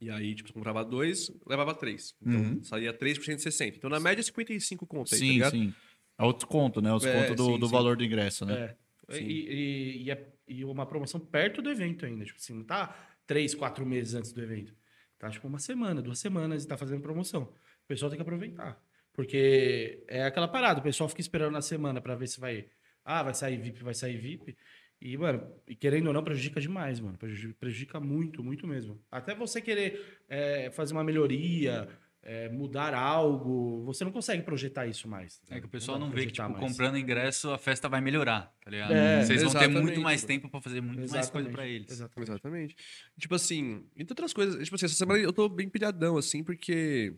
E 0.00 0.10
aí, 0.10 0.34
tipo, 0.34 0.48
você 0.48 0.54
comprava 0.54 0.82
dois, 0.84 1.30
levava 1.46 1.74
três. 1.74 2.14
Então, 2.20 2.40
Uhum. 2.40 2.62
saía 2.64 2.92
3% 2.92 3.36
de 3.36 3.42
60. 3.42 3.76
Então, 3.76 3.90
na 3.90 4.00
média, 4.00 4.22
55 4.22 4.86
conto 4.86 5.14
aí, 5.14 5.20
tá 5.20 5.26
sim, 5.26 5.32
ligado? 5.34 5.50
sim. 5.52 5.74
É 6.18 6.24
outro 6.24 6.48
conto, 6.48 6.80
né? 6.80 6.92
Os 6.94 7.04
É, 7.04 7.12
contos 7.12 7.36
do, 7.36 7.52
sim, 7.52 7.58
do 7.60 7.66
sim. 7.66 7.72
valor 7.72 7.96
do 7.96 8.02
ingresso, 8.04 8.44
né? 8.46 8.74
É. 9.08 9.14
Sim. 9.16 9.24
E, 9.24 9.48
e, 9.52 10.02
e, 10.04 10.10
é- 10.10 10.32
e 10.52 10.64
uma 10.64 10.86
promoção 10.86 11.18
perto 11.18 11.62
do 11.62 11.70
evento 11.70 12.04
ainda. 12.04 12.24
Tipo 12.24 12.38
assim, 12.38 12.54
não 12.54 12.64
tá 12.64 12.94
três, 13.26 13.54
quatro 13.54 13.84
meses 13.86 14.14
antes 14.14 14.32
do 14.32 14.42
evento. 14.42 14.74
Tá 15.18 15.30
tipo 15.30 15.46
uma 15.46 15.58
semana, 15.58 16.02
duas 16.02 16.18
semanas 16.18 16.64
e 16.64 16.68
tá 16.68 16.76
fazendo 16.76 17.00
promoção. 17.00 17.52
pessoal 17.86 18.10
tem 18.10 18.16
que 18.18 18.22
aproveitar. 18.22 18.80
Porque 19.12 20.04
é 20.08 20.24
aquela 20.24 20.48
parada, 20.48 20.80
o 20.80 20.82
pessoal 20.82 21.08
fica 21.08 21.20
esperando 21.20 21.52
na 21.52 21.62
semana 21.62 22.00
pra 22.00 22.14
ver 22.14 22.26
se 22.26 22.40
vai. 22.40 22.66
Ah, 23.04 23.22
vai 23.22 23.34
sair 23.34 23.56
VIP, 23.58 23.82
vai 23.82 23.94
sair 23.94 24.16
VIP. 24.16 24.56
E, 25.00 25.16
mano, 25.16 25.44
e 25.66 25.74
querendo 25.74 26.06
ou 26.06 26.12
não, 26.12 26.22
prejudica 26.22 26.60
demais, 26.60 27.00
mano. 27.00 27.18
Prejudica, 27.18 27.54
prejudica 27.58 28.00
muito, 28.00 28.42
muito 28.42 28.66
mesmo. 28.66 29.00
Até 29.10 29.34
você 29.34 29.60
querer 29.60 30.20
é, 30.28 30.70
fazer 30.70 30.92
uma 30.92 31.02
melhoria, 31.02 31.88
é, 32.24 32.48
mudar 32.48 32.94
algo, 32.94 33.82
você 33.84 34.04
não 34.04 34.12
consegue 34.12 34.42
projetar 34.42 34.86
isso 34.86 35.08
mais. 35.08 35.40
É 35.50 35.58
que 35.58 35.66
o 35.66 35.68
pessoal 35.68 35.98
não 35.98 36.08
pra 36.08 36.20
vê 36.20 36.26
que, 36.26 36.32
tipo, 36.32 36.48
mais. 36.48 36.60
comprando 36.60 36.96
ingresso, 36.96 37.50
a 37.50 37.58
festa 37.58 37.88
vai 37.88 38.00
melhorar, 38.00 38.54
tá 38.64 38.70
ligado? 38.70 38.92
É, 38.92 39.24
Vocês 39.24 39.42
vão 39.42 39.50
ter 39.50 39.58
exatamente, 39.58 39.82
muito 39.82 40.00
mais 40.00 40.22
tempo 40.22 40.48
pra 40.48 40.60
fazer 40.60 40.80
muito 40.80 41.10
mais 41.10 41.28
coisa 41.28 41.50
pra 41.50 41.66
eles. 41.66 41.90
Exatamente. 41.90 42.30
Exatamente. 42.30 42.76
Tipo 43.18 43.34
assim, 43.34 43.84
entre 43.96 44.12
outras 44.12 44.32
coisas, 44.32 44.62
tipo 44.62 44.76
assim, 44.76 44.86
essa 44.86 44.94
semana 44.94 45.18
eu 45.18 45.32
tô 45.32 45.48
bem 45.48 45.68
pilhadão, 45.68 46.16
assim, 46.16 46.44
porque. 46.44 47.14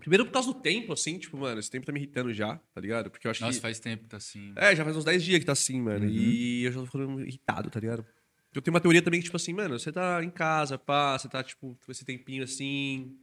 Primeiro 0.00 0.24
por 0.26 0.32
causa 0.32 0.52
do 0.52 0.60
tempo, 0.60 0.92
assim, 0.92 1.18
tipo, 1.18 1.36
mano, 1.36 1.58
esse 1.58 1.70
tempo 1.70 1.84
tá 1.84 1.92
me 1.92 1.98
irritando 1.98 2.32
já, 2.32 2.56
tá 2.72 2.80
ligado? 2.80 3.10
Porque 3.10 3.26
eu 3.26 3.30
acho 3.30 3.42
Nossa, 3.42 3.58
que. 3.58 3.62
faz 3.62 3.80
tempo 3.80 4.04
que 4.04 4.08
tá 4.08 4.16
assim. 4.16 4.52
É, 4.56 4.74
já 4.74 4.84
faz 4.84 4.96
uns 4.96 5.04
10 5.04 5.24
dias 5.24 5.38
que 5.40 5.44
tá 5.44 5.52
assim, 5.52 5.80
mano. 5.80 6.06
E 6.06 6.64
eu 6.64 6.72
já 6.72 6.80
tô 6.80 6.86
ficando 6.86 7.20
irritado, 7.20 7.68
tá 7.68 7.80
ligado? 7.80 8.06
Eu 8.54 8.62
tenho 8.62 8.74
uma 8.74 8.80
teoria 8.80 9.02
também 9.02 9.20
que, 9.20 9.24
tipo 9.24 9.36
assim, 9.36 9.52
mano, 9.52 9.78
você 9.78 9.92
tá 9.92 10.22
em 10.22 10.30
casa, 10.30 10.78
pá, 10.78 11.18
você 11.18 11.28
tá, 11.28 11.42
tipo, 11.42 11.76
com 11.84 11.92
esse 11.92 12.04
tempinho 12.04 12.44
assim. 12.44 13.16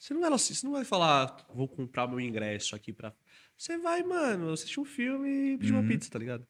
Você 0.00 0.14
não 0.14 0.22
vai, 0.22 0.30
você 0.30 0.66
não 0.66 0.72
vai 0.72 0.84
falar, 0.84 1.36
vou 1.54 1.68
comprar 1.68 2.08
meu 2.08 2.18
ingresso 2.18 2.74
aqui 2.74 2.90
pra. 2.90 3.12
Você 3.56 3.76
vai, 3.76 4.02
mano, 4.02 4.50
assistir 4.50 4.80
um 4.80 4.84
filme 4.84 5.52
e 5.52 5.58
pedir 5.58 5.72
uma 5.74 5.82
pizza, 5.82 6.10
tá 6.10 6.18
ligado? 6.18 6.46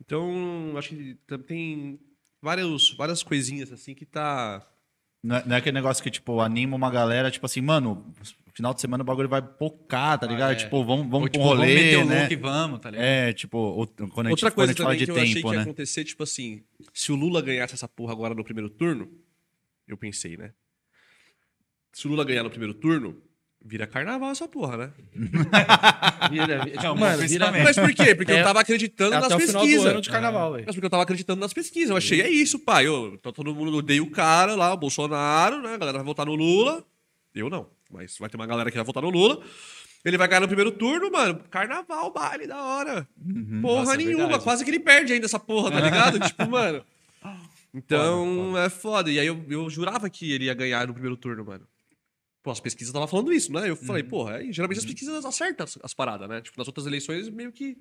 Então, 0.00 0.72
acho 0.78 0.90
que 0.90 1.16
tem 1.48 1.98
várias, 2.40 2.90
várias 2.92 3.24
coisinhas 3.24 3.72
assim 3.72 3.92
que 3.92 4.06
tá. 4.06 4.64
Não 5.20 5.34
é, 5.36 5.44
não 5.46 5.56
é 5.56 5.58
aquele 5.58 5.74
negócio 5.74 6.00
que, 6.00 6.10
tipo, 6.12 6.40
anima 6.40 6.76
uma 6.76 6.88
galera, 6.88 7.28
tipo 7.28 7.44
assim, 7.44 7.60
mano, 7.60 8.14
final 8.54 8.72
de 8.72 8.80
semana 8.80 9.02
o 9.02 9.06
bagulho 9.06 9.28
vai 9.28 9.42
pocar, 9.42 10.16
tá 10.20 10.26
ligado? 10.28 10.52
é. 10.52 10.54
Tipo, 10.54 10.84
vamos, 10.84 11.06
vamos 11.08 11.22
Ou, 11.22 11.28
tipo, 11.28 11.38
um 11.44 11.48
vamos 11.48 11.58
rolê, 11.58 11.74
meter 11.74 11.96
o 11.96 12.04
né? 12.06 12.22
look 12.22 12.32
e 12.32 12.36
vamos, 12.36 12.78
tá 12.78 12.90
ligado? 12.90 13.04
É, 13.04 13.32
tipo, 13.32 13.58
o- 13.58 13.86
quando 13.88 14.28
a 14.28 14.30
gente, 14.30 14.30
Outra 14.30 14.50
quando 14.52 14.52
a 14.52 14.54
coisa 14.54 14.72
gente 14.72 14.82
fala 14.82 14.96
de 14.96 15.04
que 15.06 15.10
eu 15.10 15.16
achei 15.16 15.34
tempo, 15.34 15.48
que 15.48 15.54
ia 15.54 15.58
né? 15.58 15.62
acontecer, 15.64 16.04
tipo 16.04 16.22
assim, 16.22 16.62
se 16.94 17.10
o 17.10 17.16
Lula 17.16 17.42
ganhasse 17.42 17.74
essa 17.74 17.88
porra 17.88 18.12
agora 18.12 18.32
no 18.32 18.44
primeiro 18.44 18.70
turno, 18.70 19.10
eu 19.88 19.96
pensei, 19.96 20.36
né? 20.36 20.52
Se 21.96 22.06
o 22.06 22.10
Lula 22.10 22.24
ganhar 22.26 22.42
no 22.42 22.50
primeiro 22.50 22.74
turno, 22.74 23.16
vira 23.64 23.86
carnaval 23.86 24.30
essa 24.30 24.46
porra, 24.46 24.76
né? 24.76 24.90
Vira, 26.30 26.62
vira, 26.62 26.76
É 26.78 26.82
bom 26.88 26.94
mano, 26.94 27.26
vira. 27.26 27.50
Mas 27.52 27.74
por 27.74 27.94
quê? 27.94 28.14
Porque 28.14 28.32
É- 28.32 28.40
eu 28.40 28.44
tava 28.44 28.60
acreditando 28.60 29.14
é 29.14 29.16
nas 29.16 29.24
até 29.24 29.36
o 29.36 29.40
final 29.40 29.62
do 29.62 29.66
pesquisas. 29.66 29.90
ano 29.92 30.00
de 30.02 30.10
carnaval, 30.10 30.52
velho. 30.52 30.64
Mas 30.66 30.74
porque 30.74 30.84
eu 30.86 30.90
tava 30.90 31.02
acreditando 31.04 31.40
nas 31.40 31.54
pesquisas. 31.54 31.88
Eu 31.88 31.96
achei, 31.96 32.20
é 32.20 32.28
isso, 32.28 32.58
pai. 32.58 32.86
Eu, 32.86 33.16
todo 33.22 33.54
mundo 33.54 33.78
odeia 33.78 34.02
o 34.02 34.10
cara 34.10 34.54
lá, 34.54 34.74
o 34.74 34.76
Bolsonaro, 34.76 35.62
né? 35.62 35.72
A 35.72 35.78
galera 35.78 35.96
vai 35.96 36.04
votar 36.04 36.26
no 36.26 36.34
Lula. 36.34 36.84
Eu 37.34 37.48
não. 37.48 37.66
Mas 37.90 38.18
vai 38.18 38.28
ter 38.28 38.36
uma 38.36 38.46
galera 38.46 38.70
que 38.70 38.76
vai 38.76 38.84
votar 38.84 39.02
no 39.02 39.08
Lula. 39.08 39.40
Ele 40.04 40.18
vai 40.18 40.28
ganhar 40.28 40.40
no 40.40 40.48
primeiro 40.48 40.72
turno, 40.72 41.10
mano. 41.10 41.40
Carnaval, 41.50 42.12
baile, 42.12 42.46
da 42.46 42.62
hora. 42.62 43.08
Porra 43.62 43.80
Nossa, 43.80 43.94
é 43.94 43.96
nenhuma. 43.96 44.18
verdade. 44.24 44.44
Quase 44.44 44.64
que 44.66 44.70
ele 44.70 44.80
perde 44.80 45.14
ainda 45.14 45.24
essa 45.24 45.38
porra, 45.38 45.70
tá 45.70 45.80
ligado? 45.80 46.20
tipo, 46.28 46.46
mano. 46.46 46.84
Então, 47.72 48.56
é 48.58 48.68
foda. 48.68 49.10
E 49.10 49.18
aí 49.18 49.26
eu, 49.26 49.42
eu 49.48 49.68
jurava 49.70 50.08
que 50.10 50.30
ele 50.32 50.44
ia 50.44 50.54
ganhar 50.54 50.86
no 50.86 50.92
primeiro 50.92 51.16
turno, 51.16 51.42
mano. 51.44 51.66
Pô, 52.46 52.52
as 52.52 52.60
pesquisas 52.60 52.90
estavam 52.90 53.08
falando 53.08 53.32
isso, 53.32 53.52
né? 53.52 53.68
Eu 53.68 53.74
falei, 53.74 54.04
porra, 54.04 54.36
aí, 54.36 54.52
geralmente 54.52 54.78
as 54.78 54.84
pesquisas 54.84 55.24
acertam 55.24 55.64
as, 55.64 55.76
as 55.82 55.92
paradas, 55.92 56.28
né? 56.28 56.40
Tipo, 56.40 56.56
nas 56.56 56.68
outras 56.68 56.86
eleições, 56.86 57.28
meio 57.28 57.50
que. 57.50 57.76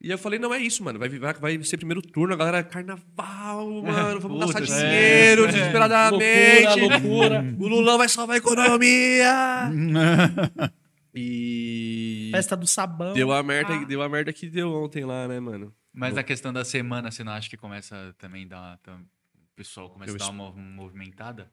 E 0.00 0.08
eu 0.08 0.16
falei, 0.16 0.38
não 0.38 0.54
é 0.54 0.60
isso, 0.60 0.84
mano. 0.84 0.96
Vai, 0.96 1.08
vai, 1.08 1.34
vai 1.34 1.64
ser 1.64 1.76
primeiro 1.76 2.00
turno, 2.00 2.34
a 2.34 2.36
galera, 2.36 2.62
carnaval, 2.62 3.68
mano, 3.82 4.20
vamos 4.20 4.46
Puta, 4.46 4.60
gastar 4.60 4.78
é, 4.78 4.90
dinheiro 4.90 5.44
é. 5.46 5.46
desesperadamente. 5.48 6.80
Loucura, 6.80 6.98
loucura. 7.00 7.56
O 7.58 7.66
Lulão 7.66 7.98
vai 7.98 8.08
salvar 8.08 8.34
a 8.34 8.38
economia. 8.38 9.72
e. 11.12 12.28
Festa 12.30 12.56
do 12.56 12.68
sabão. 12.68 13.12
Deu 13.12 13.32
a 13.32 13.42
merda, 13.42 13.84
deu 13.86 14.02
a 14.02 14.08
merda 14.08 14.32
que 14.32 14.48
deu 14.48 14.72
ontem 14.72 15.04
lá, 15.04 15.26
né, 15.26 15.40
mano? 15.40 15.74
Mas 15.92 16.16
a 16.16 16.22
questão 16.22 16.52
da 16.52 16.64
semana, 16.64 17.10
você 17.10 17.24
não 17.24 17.32
acha 17.32 17.50
que 17.50 17.56
começa 17.56 18.14
também 18.18 18.44
a 18.44 18.78
dar. 18.78 18.80
O 18.86 19.56
pessoal 19.56 19.90
começa 19.90 20.12
Eu 20.12 20.14
a 20.14 20.18
dar 20.18 20.30
uma 20.30 20.52
movimentada? 20.52 21.50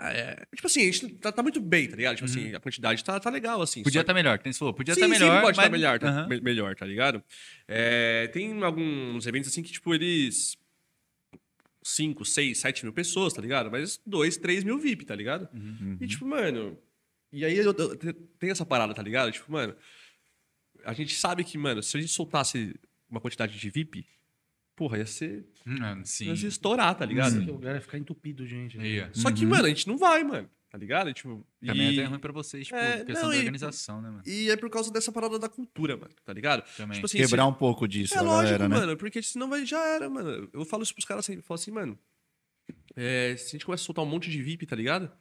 Ah, 0.00 0.12
é. 0.12 0.46
Tipo 0.54 0.66
assim, 0.66 0.80
a 0.80 0.84
gente 0.92 1.08
tá, 1.16 1.30
tá 1.32 1.42
muito 1.42 1.60
bem, 1.60 1.88
tá 1.88 1.96
ligado? 1.96 2.16
Tipo 2.16 2.24
assim, 2.30 2.54
a 2.54 2.60
quantidade 2.60 3.02
tá, 3.04 3.18
tá 3.20 3.28
legal, 3.30 3.60
assim. 3.60 3.80
Uhum. 3.80 3.84
Podia 3.84 4.00
estar 4.00 4.14
melhor, 4.14 4.38
que 4.38 4.44
nem 4.44 4.52
você 4.52 4.58
falou. 4.58 4.72
Podia 4.74 4.94
Sim, 4.94 5.00
estar 5.02 5.12
sempre 5.14 5.26
melhor. 5.26 5.42
pode 5.42 5.56
mas... 5.56 5.64
estar 5.66 5.70
melhor, 5.76 5.98
tá, 5.98 6.08
Aham. 6.08 6.28
me- 6.28 6.40
melhor, 6.40 6.74
tá 6.74 6.86
ligado? 6.86 7.22
É, 7.68 8.26
tem 8.28 8.62
alguns 8.62 9.26
eventos 9.26 9.50
assim 9.50 9.62
que, 9.62 9.72
tipo, 9.72 9.94
eles. 9.94 10.56
5, 11.84 12.24
6, 12.24 12.58
7 12.58 12.84
mil 12.84 12.92
pessoas, 12.92 13.32
tá 13.32 13.42
ligado? 13.42 13.70
Mas 13.70 14.00
2, 14.06 14.36
3 14.36 14.62
mil 14.62 14.78
VIP, 14.78 15.04
tá 15.04 15.14
ligado? 15.16 15.48
Uhum. 15.52 15.96
E, 16.00 16.06
tipo, 16.06 16.24
mano. 16.24 16.78
E 17.32 17.44
aí 17.44 17.56
eu, 17.56 17.64
eu- 17.76 17.96
tem 18.38 18.50
essa 18.50 18.64
parada, 18.64 18.94
tá 18.94 19.02
ligado? 19.02 19.32
Tipo, 19.32 19.50
mano. 19.50 19.74
A 20.84 20.92
gente 20.92 21.14
sabe 21.14 21.44
que, 21.44 21.56
mano, 21.58 21.82
se 21.82 21.96
a 21.96 22.00
gente 22.00 22.12
soltasse 22.12 22.74
uma 23.10 23.20
quantidade 23.20 23.58
de 23.58 23.70
VIP, 23.70 24.06
porra, 24.82 24.98
ia 24.98 25.06
ser. 25.06 25.44
Hum, 25.66 26.02
Sim. 26.04 26.26
Ia 26.26 26.36
se 26.36 26.46
estourar, 26.46 26.94
tá 26.96 27.04
ligado? 27.06 27.36
O 27.38 27.52
lugar 27.52 27.72
vai 27.72 27.80
ficar 27.80 27.98
entupido, 27.98 28.44
gente. 28.46 28.76
né? 28.76 28.86
Ia. 28.86 29.10
Só 29.12 29.30
que, 29.30 29.46
mano, 29.46 29.64
a 29.66 29.68
gente 29.68 29.86
não 29.86 29.96
vai, 29.96 30.24
mano. 30.24 30.50
Tá 30.68 30.78
ligado? 30.78 31.12
Tipo, 31.12 31.46
Também 31.64 31.82
e... 31.92 31.98
é 31.98 32.00
até 32.02 32.08
ruim 32.08 32.18
pra 32.18 32.32
vocês, 32.32 32.66
tipo, 32.66 32.78
É, 32.78 33.04
questão 33.04 33.24
não, 33.24 33.28
da 33.30 33.36
e- 33.36 33.38
organização, 33.40 34.00
né, 34.00 34.08
mano? 34.10 34.22
E 34.26 34.50
é 34.50 34.56
por 34.56 34.70
causa 34.70 34.90
dessa 34.90 35.12
parada 35.12 35.38
da 35.38 35.48
cultura, 35.48 35.96
mano, 35.98 36.10
tá 36.24 36.32
ligado? 36.32 36.64
Também. 36.76 36.94
Tipo 36.94 37.04
assim, 37.06 37.18
Quebrar 37.18 37.42
se- 37.44 37.48
um 37.50 37.52
pouco 37.52 37.86
disso, 37.86 38.14
É 38.14 38.22
lógico, 38.22 38.58
galera, 38.58 38.68
né? 38.68 38.76
mano, 38.76 38.96
porque 38.96 39.22
senão 39.22 39.48
vai, 39.50 39.64
já 39.66 39.78
era, 39.86 40.08
mano. 40.08 40.48
Eu 40.52 40.64
falo 40.64 40.82
isso 40.82 40.94
pros 40.94 41.04
caras 41.04 41.24
assim, 41.26 41.34
eu 41.36 41.42
falo 41.42 41.60
assim, 41.60 41.70
mano. 41.70 41.98
é, 42.96 43.34
se 43.36 43.48
a 43.48 43.50
gente 43.50 43.66
começa 43.66 43.82
a 43.82 43.86
soltar 43.86 44.02
um 44.04 44.08
monte 44.08 44.30
de 44.30 44.42
VIP, 44.42 44.64
tá 44.66 44.74
ligado? 44.74 45.12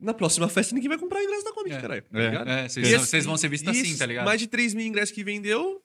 Na 0.00 0.14
próxima 0.14 0.48
festa 0.48 0.74
ninguém 0.74 0.88
vai 0.88 0.98
comprar 0.98 1.22
ingresso 1.22 1.44
da 1.44 1.52
Comic, 1.52 1.74
É. 1.76 1.80
caralho. 1.80 2.02
Tá 2.02 2.18
É. 2.18 2.30
ligado? 2.30 2.48
É, 2.50 2.68
vocês 2.68 2.86
E 2.86 2.90
vão- 2.90 3.00
esse- 3.02 3.10
vocês 3.10 3.24
vão 3.26 3.36
ser 3.36 3.48
vistos 3.48 3.76
e 3.76 3.80
assim, 3.82 3.96
tá 3.98 4.06
ligado? 4.06 4.24
Mais 4.24 4.40
de 4.40 4.46
3 4.46 4.72
mil 4.74 4.86
ingressos 4.86 5.14
que 5.14 5.22
vendeu. 5.24 5.82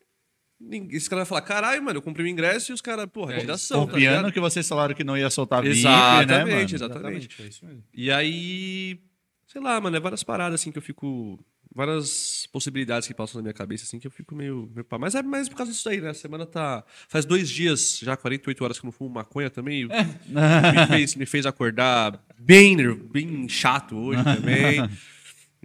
Esse 0.91 1.09
cara 1.09 1.21
vai 1.21 1.25
falar, 1.27 1.41
caralho, 1.41 1.83
mano, 1.83 1.97
eu 1.97 2.01
comprei 2.01 2.25
o 2.25 2.29
ingresso 2.29 2.71
e 2.71 2.73
os 2.73 2.81
caras, 2.81 3.05
porra, 3.11 3.33
É, 3.33 3.35
retiração, 3.35 3.85
tá 3.85 3.91
Confiando 3.93 4.15
ligado? 4.17 4.33
que 4.33 4.39
vocês 4.39 4.67
falaram 4.67 4.95
que 4.95 5.03
não 5.03 5.17
ia 5.17 5.29
soltar 5.29 5.61
VIP, 5.61 5.77
Exatamente, 5.79 6.27
né, 6.27 6.45
mano? 6.45 6.61
exatamente. 6.75 7.29
É 7.41 7.45
isso 7.45 7.65
mesmo. 7.65 7.83
E 7.93 8.11
aí, 8.11 8.99
sei 9.47 9.61
lá, 9.61 9.79
mano, 9.81 9.95
é 9.95 9.99
várias 9.99 10.23
paradas 10.23 10.59
assim 10.61 10.71
que 10.71 10.77
eu 10.77 10.81
fico. 10.81 11.39
Várias 11.75 12.47
possibilidades 12.51 13.07
que 13.07 13.15
passam 13.15 13.39
na 13.39 13.43
minha 13.43 13.53
cabeça, 13.53 13.83
assim, 13.83 13.97
que 13.97 14.05
eu 14.05 14.11
fico 14.11 14.35
meio. 14.35 14.69
meio 14.75 14.85
pá. 14.85 14.99
Mas 14.99 15.15
é 15.15 15.23
mais 15.23 15.49
por 15.49 15.55
causa 15.55 15.71
disso 15.71 15.89
aí, 15.89 15.99
né? 15.99 16.11
A 16.11 16.13
semana 16.13 16.45
tá. 16.45 16.83
Faz 17.07 17.25
dois 17.25 17.49
dias, 17.49 17.97
já 17.99 18.15
48 18.15 18.63
horas 18.63 18.79
que 18.79 18.85
eu 18.85 18.89
não 18.89 18.91
fumo 18.91 19.09
maconha 19.15 19.49
também. 19.49 19.85
me, 19.87 20.87
fez, 20.87 21.15
me 21.15 21.25
fez 21.25 21.47
acordar 21.47 22.23
bem, 22.39 22.77
bem 23.11 23.49
chato 23.49 23.95
hoje 23.97 24.21
também. 24.35 24.87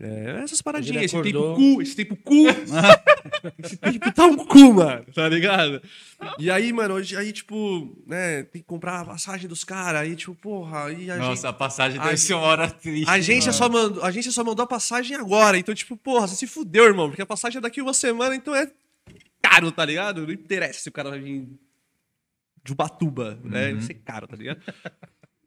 É, 0.00 0.42
essas 0.44 0.62
paradinhas, 0.62 1.04
esse 1.04 1.22
tempo 1.22 1.54
cu, 1.54 1.82
esse 1.82 1.96
tempo 1.96 2.16
cu. 2.16 2.46
esse 3.58 3.76
tempo 3.76 4.12
tá 4.12 4.26
um 4.26 4.36
cu, 4.36 4.74
mano, 4.74 5.04
tá 5.12 5.28
ligado? 5.28 5.82
E 6.38 6.48
aí, 6.50 6.72
mano, 6.72 6.94
hoje, 6.94 7.16
aí, 7.16 7.32
tipo, 7.32 7.96
né, 8.06 8.44
tem 8.44 8.62
que 8.62 8.68
comprar 8.68 9.00
a 9.00 9.04
passagem 9.04 9.48
dos 9.48 9.64
caras, 9.64 10.02
aí, 10.02 10.14
tipo, 10.14 10.36
porra, 10.36 10.84
aí 10.84 11.10
a 11.10 11.16
gente. 11.16 11.26
Nossa, 11.26 11.48
a 11.48 11.52
passagem 11.52 12.00
deve 12.00 12.16
ser 12.16 12.34
uma 12.34 12.42
hora 12.42 12.70
triste. 12.70 13.08
A 13.08 13.14
agência, 13.14 13.50
mano. 13.50 13.58
só 13.58 13.68
mandou, 13.68 14.04
a 14.04 14.06
agência 14.06 14.30
só 14.30 14.44
mandou 14.44 14.62
a 14.62 14.68
passagem 14.68 15.16
agora. 15.16 15.58
Então, 15.58 15.74
tipo, 15.74 15.96
porra, 15.96 16.28
você 16.28 16.36
se 16.36 16.46
fudeu, 16.46 16.84
irmão. 16.84 17.08
Porque 17.08 17.22
a 17.22 17.26
passagem 17.26 17.58
é 17.58 17.60
daqui 17.60 17.82
uma 17.82 17.94
semana, 17.94 18.36
então 18.36 18.54
é 18.54 18.70
caro, 19.42 19.72
tá 19.72 19.84
ligado? 19.84 20.24
Não 20.24 20.32
interessa 20.32 20.78
se 20.78 20.88
o 20.88 20.92
cara 20.92 21.10
vai 21.10 21.18
vir 21.18 21.48
de 22.64 22.72
Ubatuba, 22.72 23.40
né? 23.42 23.72
Vai 23.72 23.82
ser 23.82 23.94
caro, 23.94 24.28
tá 24.28 24.36
ligado? 24.36 24.60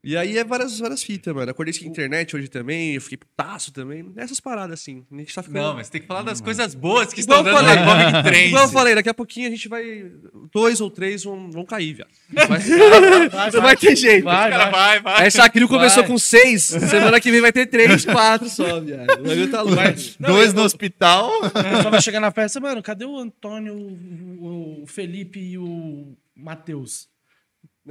E 0.03 0.17
aí 0.17 0.35
é 0.35 0.43
várias, 0.43 0.79
várias 0.79 1.03
fitas, 1.03 1.31
mano. 1.31 1.51
Acordei 1.51 1.71
sem 1.71 1.87
internet 1.87 2.35
hoje 2.35 2.47
também, 2.47 2.95
eu 2.95 3.01
fiquei 3.01 3.17
putaço 3.19 3.71
também. 3.71 4.11
Essas 4.15 4.39
paradas, 4.39 4.79
assim. 4.79 5.05
A 5.11 5.15
gente 5.17 5.35
tá 5.35 5.43
ficando... 5.43 5.61
Não, 5.61 5.75
mas 5.75 5.89
tem 5.89 6.01
que 6.01 6.07
falar 6.07 6.23
das 6.23 6.41
coisas 6.41 6.73
boas 6.73 7.13
que 7.13 7.21
Igual 7.21 7.41
estão 7.41 7.53
dando 7.53 7.65
falei, 7.67 7.83
na 7.83 8.09
Comic 8.09 8.23
Trends. 8.23 8.47
Igual 8.47 8.63
eu 8.63 8.69
falei, 8.69 8.95
daqui 8.95 9.09
a 9.09 9.13
pouquinho 9.13 9.47
a 9.47 9.51
gente 9.51 9.69
vai... 9.69 10.11
Dois 10.51 10.81
ou 10.81 10.89
três 10.89 11.23
vão, 11.23 11.51
vão 11.51 11.63
cair, 11.63 11.93
viado. 11.93 12.09
Vai, 13.31 13.51
não 13.51 13.61
vai 13.61 13.77
ter 13.77 13.95
jeito. 13.95 14.23
Vai, 14.23 14.49
Cara, 14.49 14.69
vai. 14.69 14.99
vai, 14.99 15.01
vai. 15.01 15.27
Essa 15.27 15.49
crio 15.49 15.67
começou 15.67 16.01
Vai. 16.03 16.11
com 16.11 16.17
seis, 16.17 16.63
semana 16.63 17.19
que 17.19 17.29
vem 17.29 17.41
vai 17.41 17.51
ter 17.51 17.65
três, 17.67 18.03
quatro 18.05 18.49
só, 18.49 18.79
viado. 18.79 19.09
O 19.19 19.23
bagulho 19.23 19.51
tá 19.51 19.61
louco. 19.61 19.81
Dois 20.19 20.53
no 20.53 20.63
hospital. 20.63 21.29
Só 21.83 21.89
vai 21.89 22.01
chegar 22.01 22.19
na 22.19 22.31
festa, 22.31 22.59
mano, 22.59 22.81
cadê 22.81 23.05
o 23.05 23.17
Antônio, 23.17 23.75
o, 23.75 24.83
o 24.83 24.87
Felipe 24.87 25.39
e 25.39 25.57
o 25.57 26.15
Matheus? 26.35 27.10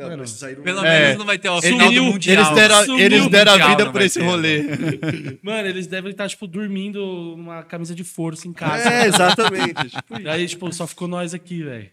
Não, 0.01 0.09
Mano, 0.09 0.19
mas 0.23 0.31
saíram... 0.31 0.63
Pelo 0.63 0.85
É. 0.85 1.01
menos 1.03 1.19
não 1.19 1.27
vai 1.27 1.39
ter 1.39 1.49
o 1.49 1.61
do 1.61 2.03
Mundial. 2.05 2.37
eles 2.39 2.51
deram, 2.55 2.85
Sumiu 2.85 2.99
eles 3.05 3.29
deram 3.29 3.53
a 3.53 3.69
vida 3.69 3.91
vai 3.91 4.05
esse 4.07 4.19
ter. 4.19 4.25
rolê. 4.25 4.63
Mano, 5.43 5.69
eles 5.69 5.87
devem 5.87 6.11
estar, 6.11 6.29
tipo, 6.29 6.47
dormindo 6.47 7.01
numa 7.37 7.63
camisa 7.63 7.95
de 7.95 8.05
força 8.05 8.49
em 8.49 8.53
casa. 8.53 8.89
É, 8.89 9.07
exatamente. 9.07 9.89
tipo, 9.91 10.21
E 10.21 10.29
aí, 10.29 10.47
tipo, 10.47 10.73
só 10.73 10.87
ficou 10.87 11.07
nós 11.09 11.35
aqui, 11.35 11.63
velho. 11.63 11.91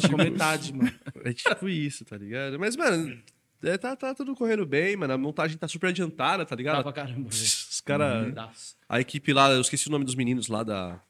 Ficou 0.00 0.18
metade, 0.18 0.72
mano. 0.74 0.92
é 1.24 1.32
tipo 1.32 1.68
isso, 1.68 2.04
tá 2.04 2.16
ligado? 2.16 2.58
Mas, 2.58 2.76
mano, 2.76 3.16
é, 3.62 3.76
tá, 3.78 3.96
tá 3.96 4.14
tudo 4.14 4.34
correndo 4.34 4.64
bem, 4.66 4.96
mano. 4.96 5.12
A 5.14 5.18
montagem 5.18 5.56
tá 5.56 5.66
super 5.66 5.88
adiantada, 5.88 6.44
tá 6.44 6.50
Tá 6.50 6.56
ligado? 6.56 6.82
pra 6.82 6.92
caramba, 6.92 7.28
velho. 7.28 7.30
Os 7.30 7.80
caras. 7.84 8.76
A 8.88 9.00
equipe 9.00 9.32
lá, 9.32 9.50
eu 9.50 9.60
esqueci 9.60 9.88
o 9.88 9.90
nome 9.90 10.04
dos 10.04 10.14
meninos 10.14 10.48
lá 10.48 10.62
da, 10.62 11.00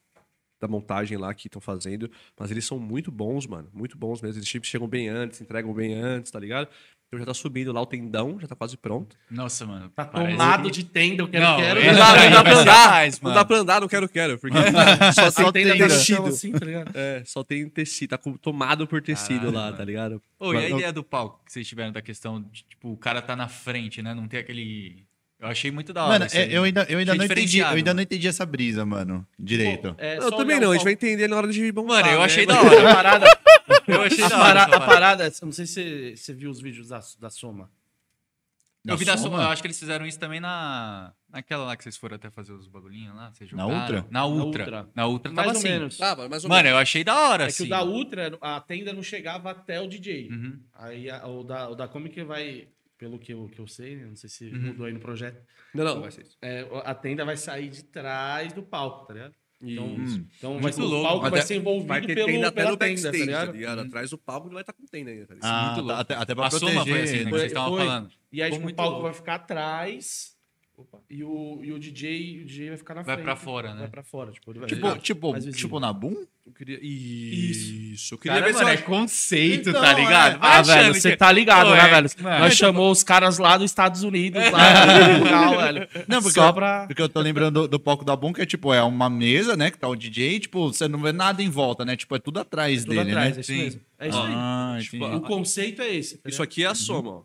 da 0.61 0.67
montagem 0.69 1.17
lá 1.19 1.33
que 1.35 1.47
estão 1.49 1.61
fazendo, 1.61 2.11
mas 2.39 2.51
eles 2.51 2.65
são 2.65 2.79
muito 2.79 3.11
bons, 3.13 3.47
mano. 3.47 3.69
Muito 3.73 3.97
bons 3.97 4.21
mesmo. 4.21 4.39
Eles 4.39 4.49
tipo, 4.49 4.67
chegam 4.67 4.89
bem 4.89 5.09
antes, 5.09 5.41
entregam 5.41 5.73
bem 5.73 5.95
antes, 5.95 6.31
tá 6.33 6.39
ligado? 6.41 6.69
Então 7.07 7.19
já 7.21 7.25
tá 7.25 7.33
subindo 7.33 7.73
lá 7.73 7.81
o 7.81 7.87
tendão, 7.87 8.39
já 8.39 8.47
tá 8.47 8.55
quase 8.55 8.77
pronto. 8.77 9.17
Nossa, 9.31 9.65
mano. 9.65 9.89
Tá 9.89 10.05
tomado 10.05 10.65
que- 10.65 10.71
de 10.73 10.85
tenda, 10.85 11.23
eu 11.23 11.29
quero, 11.29 11.43
Não, 11.43 11.57
quero. 11.57 11.81
Não 11.83 11.95
dá, 11.95 12.25
não 12.25 12.31
dá 12.31 12.43
pra 12.45 12.59
andar. 12.59 12.91
mais, 12.91 13.21
Não 13.21 13.33
dá 13.33 13.45
pra 13.47 13.57
andar, 13.57 13.81
não 13.81 13.89
quero, 13.89 14.09
quero. 14.11 14.39
Porque 14.39 14.57
só 15.15 15.31
Só 15.31 15.51
tem 15.53 15.65
chão, 15.67 15.89
tecido. 15.89 16.27
assim, 16.27 16.53
tá 16.53 16.67
ligado? 16.67 16.91
É, 16.95 17.23
só 17.25 17.43
tem 17.43 17.67
tecido, 17.71 18.11
tá 18.11 18.19
com- 18.19 18.37
tomado 18.37 18.87
por 18.87 19.01
tecido 19.01 19.39
Caralho, 19.39 19.57
lá, 19.57 19.65
mano. 19.67 19.77
tá 19.79 19.85
ligado? 19.87 20.23
Ô, 20.39 20.53
e 20.53 20.57
a 20.59 20.61
Mas- 20.61 20.71
ideia 20.73 20.93
do 20.93 21.03
palco 21.03 21.41
que 21.47 21.53
vocês 21.53 21.67
tiveram 21.67 21.93
da 21.93 22.03
questão 22.03 22.43
de, 22.43 22.63
tipo, 22.65 22.93
o 22.93 22.97
cara 22.99 23.23
tá 23.23 23.35
na 23.35 23.49
frente, 23.49 24.03
né? 24.03 24.13
Não 24.13 24.29
tem 24.29 24.41
aquele. 24.41 25.07
Eu 25.41 25.49
achei 25.49 25.71
muito 25.71 25.93
da 25.93 26.05
hora. 26.05 26.19
Mano, 26.19 26.31
é, 26.33 26.49
eu 26.57 26.65
ainda, 26.65 26.85
eu 26.89 26.99
ainda 26.99 27.13
Achei 27.13 27.19
não 27.29 27.33
entendi, 27.33 27.59
eu 27.61 27.67
ainda 27.69 27.95
não 27.95 28.03
entendi 28.03 28.27
essa 28.27 28.45
brisa, 28.45 28.85
mano, 28.85 29.27
direito. 29.39 29.95
Pô, 29.95 30.01
é 30.03 30.19
eu 30.19 30.33
também 30.33 30.59
não, 30.59 30.69
o 30.69 30.71
a 30.73 30.75
gente 30.75 30.83
vai 30.85 30.93
entender 30.95 31.29
na 31.29 31.37
hora 31.37 31.47
de 31.49 31.73
montar. 31.73 31.89
Mano, 32.03 32.09
eu 32.09 32.19
né? 32.19 32.25
achei 32.25 32.45
Mas- 32.47 32.57
da 32.57 32.63
hora. 32.63 32.91
A 32.91 32.95
parada, 32.95 33.39
Eu 33.87 34.03
achei 34.03 34.25
a 34.25 34.29
da 34.29 34.37
hora. 34.37 34.45
parada, 34.47 34.77
a 34.77 34.81
parada, 34.81 35.25
eu 35.27 35.33
não 35.47 35.53
sei 35.53 35.67
se 35.67 36.17
você, 36.17 36.35
viu 36.35 36.51
os 36.51 36.61
vídeos 36.61 36.89
da, 36.89 37.01
da 37.21 37.31
Soma. 37.31 37.71
Eu 38.87 38.97
vi 38.97 39.05
da 39.05 39.17
Soma? 39.17 39.37
Soma, 39.37 39.43
eu 39.45 39.49
acho 39.51 39.61
que 39.63 39.67
eles 39.67 39.79
fizeram 39.79 40.07
isso 40.07 40.19
também 40.19 40.41
na. 40.41 41.13
Naquela 41.31 41.65
lá 41.65 41.77
que 41.77 41.83
vocês 41.85 41.97
foram 41.97 42.17
até 42.17 42.31
fazer 42.31 42.53
os 42.55 42.67
bagulhinhos 42.69 43.15
lá. 43.15 43.31
Vocês 43.33 43.53
Na 43.53 43.63
jogaram. 43.65 43.81
Ultra? 43.83 44.07
Na 44.11 44.27
Ultra. 44.27 44.63
Ultra. 44.65 44.89
Na 44.95 45.07
Ultra 45.07 45.33
Mais 45.33 45.47
tava 45.47 45.59
ou 45.59 45.61
assim. 45.61 45.69
menos. 45.69 46.01
Ah, 46.01 46.17
mas 46.17 46.29
mais 46.31 46.45
ou 46.45 46.49
Mano, 46.49 46.63
menos. 46.63 46.73
eu 46.77 46.79
achei 46.83 47.05
da 47.05 47.15
hora, 47.29 47.45
É 47.45 47.47
que 47.47 47.53
assim. 47.53 47.67
o 47.67 47.69
da 47.69 47.85
Ultra, 47.85 48.39
a 48.41 48.61
tenda 48.61 48.93
não 48.95 49.03
chegava 49.03 49.51
até 49.51 49.79
o 49.81 49.87
DJ. 49.87 50.31
Uhum. 50.31 50.59
Aí 50.75 51.11
a- 51.11 51.27
o, 51.27 51.45
da, 51.45 51.69
o 51.69 51.75
da 51.75 51.87
Comic 51.87 52.23
vai, 52.23 52.67
pelo 52.99 53.19
que 53.19 53.33
eu, 53.33 53.49
que 53.49 53.61
eu 53.61 53.67
sei, 53.67 53.97
né, 53.97 54.07
não 54.07 54.17
sei 54.17 54.29
se 54.29 54.47
Uhum. 54.49 54.61
mudou 54.61 54.87
aí 54.87 54.93
no 54.93 55.01
projeto, 55.01 55.41
Não, 55.73 55.85
não, 55.85 56.01
vai 56.03 56.11
ser 56.11 56.23
isso. 56.23 56.37
é, 56.43 56.67
a 56.85 56.95
tenda 56.95 57.25
vai 57.25 57.37
sair 57.37 57.69
de 57.69 57.85
trás 57.85 58.53
do 58.53 58.63
palco, 58.63 59.07
tá 59.07 59.15
ligado? 59.15 59.35
Então, 59.61 59.97
Isso. 60.05 60.25
então 60.39 60.53
vai 60.53 60.63
Muito 60.63 60.75
ser, 60.77 60.83
o 60.83 60.85
louco. 60.87 61.03
palco 61.09 61.21
vai 61.23 61.31
Até- 61.41 61.47
ser 61.49 61.57
envolvido 61.57 61.89
Vai 61.89 62.01
ter 62.01 62.15
pelo, 62.15 62.27
tenda 62.29 62.47
até 62.47 62.55
pela 62.61 62.71
no 62.71 62.77
tenda, 62.77 62.91
backstage, 62.93 63.19
tá 63.19 63.33
tá 63.33 63.41
ligado? 63.43 63.57
ligado? 63.57 63.79
Atrás 63.81 64.11
do 64.11 64.19
palco 64.19 64.47
não 64.47 64.55
vai 64.55 64.63
estar 64.63 64.73
com 64.73 64.85
tenda 64.87 65.11
ainda, 65.11 65.27
cara. 65.27 65.41
Isso 65.41 65.49
é 65.49 65.51
Ah, 65.51 65.63
muito 65.65 65.75
tá, 65.75 65.81
louco. 65.83 66.01
até, 66.01 66.15
até 66.15 66.35
pra 66.37 66.47
A 66.47 66.51
Soma 66.53 66.73
proteger. 66.73 66.95
foi 66.95 67.03
assim, 67.03 67.13
né? 67.17 67.25
Que 67.25 67.31
Foi- 67.31 67.39
vocês 67.41 67.51
estavam 67.53 67.77
falando. 67.77 68.11
E 68.31 68.41
aí, 68.43 68.53
tipo, 68.53 68.69
o 68.69 68.75
palco 68.75 68.91
louco. 68.93 69.03
vai 69.07 69.15
ficar 69.15 69.35
atrás 69.35 70.38
e 71.11 71.25
o, 71.25 71.61
e 71.63 71.73
o 71.73 71.79
DJ, 71.79 72.43
o 72.43 72.45
DJ 72.45 72.69
vai 72.69 72.79
ficar 72.79 72.95
na 72.95 73.03
Vai 73.03 73.15
frente. 73.17 73.25
pra 73.25 73.37
fora, 73.37 73.73
né? 73.75 73.81
Vai 73.81 73.89
pra 73.89 74.03
fora, 74.03 74.31
tipo, 74.31 74.51
ele 74.53 74.59
vai 74.61 74.69
Tipo, 74.69 74.99
tipo, 74.99 75.51
tipo 75.53 75.81
na 75.81 75.93
Boom? 75.93 76.25
Eu 76.47 76.53
queria... 76.53 76.79
Isso. 76.83 78.15
Eu 78.15 78.19
queria 78.19 78.39
Cara, 78.41 78.47
ver 78.47 78.53
mano, 78.55 78.69
se 78.69 78.75
é 78.75 78.79
eu... 78.79 78.85
conceito, 78.85 79.71
Então, 79.71 79.83
tá 79.83 79.93
ligado? 79.93 80.37
é. 80.37 80.39
Vai 80.39 80.51
Ah, 80.51 80.61
achando 80.61 80.75
velho, 80.83 80.95
você 80.95 81.11
que- 81.11 81.17
tá 81.17 81.33
ligado, 81.33 81.67
Pô, 81.67 81.73
né, 81.75 81.79
é, 81.81 81.89
velho? 81.91 82.11
mano. 82.23 82.39
Nós 82.41 82.55
chamou 82.57 82.91
os 82.91 83.03
caras 83.03 83.39
lá 83.39 83.57
dos 83.57 83.71
Estados 83.71 84.03
Unidos, 84.03 84.43
lá 84.51 84.85
do 84.87 85.19
Portugal, 85.19 85.57
velho. 85.59 85.89
Não, 86.09 86.23
porque, 86.23 86.35
Só 86.35 86.49
eu, 86.49 86.55
pra... 86.55 86.87
porque 86.87 87.03
eu 87.03 87.09
tô 87.09 87.21
lembrando 87.21 87.63
do, 87.63 87.69
do 87.69 87.81
palco 87.81 88.05
da 88.05 88.15
Boom, 88.17 88.33
que 88.33 88.41
é 88.43 88.47
tipo, 88.47 88.73
é 88.73 88.83
uma 88.83 89.11
mesa, 89.11 89.57
né, 89.57 89.71
que 89.71 89.79
tá 89.79 89.89
o 89.89 89.97
DJ, 89.97 90.41
tipo, 90.41 90.73
você 90.73 90.87
não 90.89 91.01
vê 91.01 91.13
nada 91.13 91.43
em 91.43 91.51
volta, 91.51 91.85
né? 91.85 91.97
Tipo, 91.97 92.15
é 92.17 92.19
tudo 92.19 92.39
atrás 92.41 92.85
Tudo 92.85 92.95
dele, 92.95 93.11
atrás, 93.11 93.31
né? 93.33 93.37
é 93.37 93.41
isso 93.41 93.53
Sim. 93.53 93.59
mesmo. 93.59 93.81
É 93.99 94.09
isso 94.09 94.19
Ah, 94.21 94.79
Tipo, 94.81 95.05
aí. 95.07 95.15
O 95.17 95.21
conceito 95.23 95.83
é 95.83 95.93
esse. 95.95 96.19
tá 96.19 96.29
Isso 96.29 96.43
aqui 96.43 96.63
é 96.65 96.67
a 96.69 96.75
soma, 96.75 97.11
ó. 97.11 97.23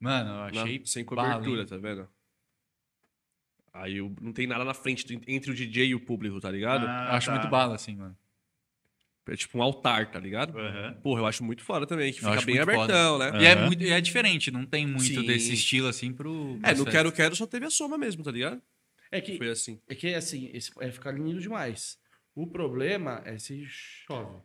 Mano, 0.00 0.30
eu 0.30 0.34
Na- 0.54 0.62
achei. 0.62 0.80
sem 0.86 1.04
cobertura, 1.04 1.66
tá 1.66 1.76
vendo? 1.76 2.08
Aí 3.72 3.98
não 4.20 4.32
tem 4.32 4.46
nada 4.46 4.64
na 4.64 4.74
frente 4.74 5.06
do- 5.06 5.22
entre 5.28 5.50
o 5.50 5.54
DJ 5.54 5.86
e 5.88 5.94
o 5.94 6.00
público, 6.00 6.40
tá 6.40 6.50
ligado? 6.50 6.84
Eu 6.84 6.88
Ah, 6.90 7.16
acho 7.16 7.26
tá. 7.26 7.32
muito 7.32 7.48
bala, 7.48 7.74
assim, 7.76 7.94
mano. 7.96 8.16
É 9.28 9.36
tipo 9.36 9.58
um 9.58 9.62
altar, 9.62 10.10
tá 10.10 10.18
ligado? 10.18 10.54
Porra, 11.04 11.20
eu 11.20 11.26
acho 11.26 11.44
muito 11.44 11.62
foda 11.62 11.86
também, 11.86 12.12
que 12.12 12.18
Eu 12.24 12.30
fica 12.32 12.44
bem 12.44 12.58
abertão, 12.58 13.16
né? 13.16 13.30
E 13.40 13.46
é, 13.46 13.54
muito, 13.54 13.80
e 13.84 13.90
é 13.90 14.00
diferente, 14.00 14.50
não 14.50 14.66
tem 14.66 14.84
muito 14.84 15.04
Sim. 15.04 15.24
desse 15.24 15.52
estilo 15.54 15.86
assim 15.86 16.12
pro. 16.12 16.58
É, 16.64 16.74
no 16.74 16.84
Quero 16.84 17.12
Quero 17.12 17.36
só 17.36 17.46
teve 17.46 17.64
a 17.64 17.70
soma 17.70 17.96
mesmo, 17.96 18.24
tá 18.24 18.32
ligado? 18.32 18.60
É 19.12 19.20
que, 19.20 19.36
Foi 19.36 19.48
assim. 19.50 19.80
é 19.88 19.94
que 19.94 20.12
assim, 20.14 20.50
esse, 20.52 20.72
é 20.80 20.90
ficar 20.90 21.12
lindo 21.12 21.40
demais. 21.40 21.96
O 22.34 22.44
problema 22.46 23.22
é 23.24 23.38
se 23.38 23.64
chove. 23.66 24.40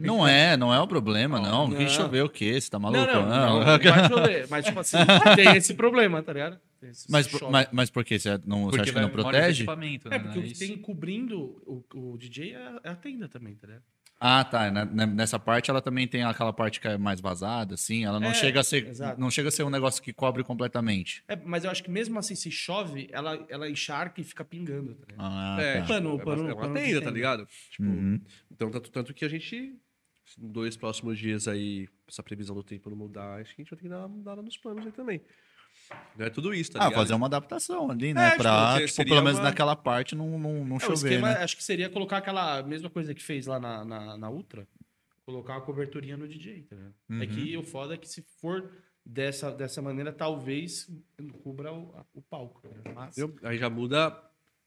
Não 0.00 0.26
é, 0.26 0.56
não 0.56 0.72
é 0.74 0.80
o 0.80 0.86
problema, 0.86 1.38
não. 1.40 1.68
Não. 1.68 1.76
Quem 1.76 1.88
choveu 1.88 2.26
o 2.26 2.28
quê? 2.30 2.60
Você 2.60 2.70
tá 2.70 2.78
maluco? 2.78 3.06
Não, 3.06 3.22
não, 3.22 3.60
não, 3.60 3.60
não 3.60 3.78
vai 3.78 4.08
chover. 4.08 4.48
Mas, 4.48 4.64
tipo 4.64 4.80
assim, 4.80 4.96
tem 5.36 5.56
esse 5.56 5.74
problema, 5.74 6.22
tá 6.22 6.32
ligado? 6.32 6.60
Mas, 7.08 7.26
por- 7.26 7.50
mas, 7.50 7.68
mas 7.72 7.90
por 7.90 8.04
quê? 8.04 8.18
Você, 8.18 8.30
não, 8.46 8.64
você 8.64 8.76
Porque 8.78 8.80
acha 8.82 8.92
que 8.92 9.00
não 9.00 9.10
protege? 9.10 9.62
equipamento, 9.62 10.08
É, 10.08 10.10
né? 10.12 10.18
porque 10.18 10.38
Não 10.38 10.44
o 10.46 10.48
que 10.48 10.58
tem 10.58 10.78
cobrindo 10.78 11.38
o, 11.66 11.84
o 12.12 12.16
DJ 12.18 12.54
é, 12.54 12.80
é 12.84 12.88
a 12.90 12.96
tenda 12.96 13.28
também, 13.28 13.54
tá 13.54 13.66
ligado? 13.66 13.84
Ah, 14.22 14.44
tá. 14.44 14.70
Na- 14.70 14.84
na- 14.84 15.06
Nessa 15.06 15.38
parte 15.38 15.70
ela 15.70 15.80
também 15.80 16.06
tem 16.06 16.22
aquela 16.22 16.52
parte 16.52 16.78
que 16.78 16.86
é 16.86 16.98
mais 16.98 17.20
vazada, 17.22 17.74
assim. 17.74 18.04
Ela 18.04 18.20
não 18.20 18.28
É, 18.30 18.34
chega 18.34 18.60
a 18.60 18.62
ser. 18.62 18.86
exato. 18.86 19.18
Não 19.18 19.30
chega 19.30 19.48
a 19.48 19.52
ser 19.52 19.62
um 19.62 19.70
negócio 19.70 20.02
que 20.02 20.12
cobre 20.12 20.44
completamente. 20.44 21.24
É, 21.26 21.36
mas 21.36 21.64
eu 21.64 21.70
acho 21.70 21.82
que 21.82 21.90
mesmo 21.90 22.18
assim, 22.18 22.34
se 22.34 22.50
chove, 22.50 23.08
ela, 23.12 23.46
ela 23.48 23.68
encharca 23.70 24.20
e 24.20 24.24
fica 24.24 24.44
pingando, 24.44 24.94
tá 24.94 25.06
ligado? 25.08 25.24
Ah, 25.26 25.56
é, 25.62 25.80
tá. 25.80 25.86
Pano- 25.86 26.20
é, 26.20 26.24
pano- 26.24 26.48
é 26.50 26.52
uma 26.52 26.60
pano 26.60 26.74
tenda, 26.74 27.00
tá 27.00 27.10
ligado? 27.10 27.46
Tipo, 27.70 27.84
Uhum. 27.84 28.20
então 28.50 28.70
tanto, 28.70 28.90
tanto 28.90 29.14
que 29.14 29.24
a 29.24 29.28
gente, 29.28 29.74
dois 30.36 30.76
próximos 30.76 31.18
dias 31.18 31.48
aí, 31.48 31.88
essa 32.06 32.22
previsão 32.22 32.54
do 32.54 32.62
tempo 32.62 32.90
não 32.90 32.96
mudar, 32.98 33.40
acho 33.40 33.54
que 33.54 33.62
a 33.62 33.64
gente 33.64 33.70
vai 33.70 33.78
ter 33.78 33.84
que 33.84 33.88
dar 33.88 34.00
uma 34.00 34.08
mudada 34.08 34.42
nos 34.42 34.56
planos 34.58 34.84
aí 34.84 34.92
também. 34.92 35.22
Não 36.16 36.26
é 36.26 36.30
tudo 36.30 36.52
isso, 36.52 36.72
tá 36.72 36.80
Ah, 36.80 36.84
ligado? 36.88 37.00
fazer 37.00 37.14
uma 37.14 37.26
adaptação 37.26 37.90
ali, 37.90 38.12
né? 38.12 38.26
É, 38.26 38.30
tipo, 38.30 38.42
pra, 38.42 38.74
tipo, 38.76 38.88
seria 38.88 39.12
pelo 39.14 39.24
menos 39.24 39.38
uma- 39.38 39.44
naquela 39.48 39.74
parte 39.76 40.14
não, 40.14 40.38
não, 40.38 40.64
não 40.64 40.74
É, 40.76 40.78
o 40.78 40.80
chover, 40.80 40.94
esquema, 41.12 41.28
né? 41.32 41.42
acho 41.42 41.56
que 41.56 41.64
seria 41.64 41.88
colocar 41.88 42.18
aquela 42.18 42.62
mesma 42.62 42.90
coisa 42.90 43.14
que 43.14 43.22
fez 43.22 43.46
lá 43.46 43.58
na, 43.58 43.84
na, 43.84 44.16
na 44.18 44.30
Ultra, 44.30 44.66
colocar 45.24 45.54
uma 45.54 45.60
coberturinha 45.62 46.16
no 46.16 46.28
DJ, 46.28 46.62
tá 46.62 46.76
ligado? 46.76 46.94
É 47.10 47.12
Uhum. 47.14 47.26
que 47.26 47.56
o 47.56 47.62
foda 47.62 47.94
é 47.94 47.96
que 47.96 48.08
se 48.08 48.22
for 48.40 48.70
dessa, 49.06 49.50
dessa 49.50 49.80
maneira, 49.80 50.12
talvez 50.12 50.88
cubra 51.42 51.72
o, 51.72 51.94
o 52.14 52.20
palco. 52.22 52.60
né? 52.68 52.92
Mas? 52.94 53.16
Aí 53.42 53.56
já 53.56 53.70
muda 53.70 54.10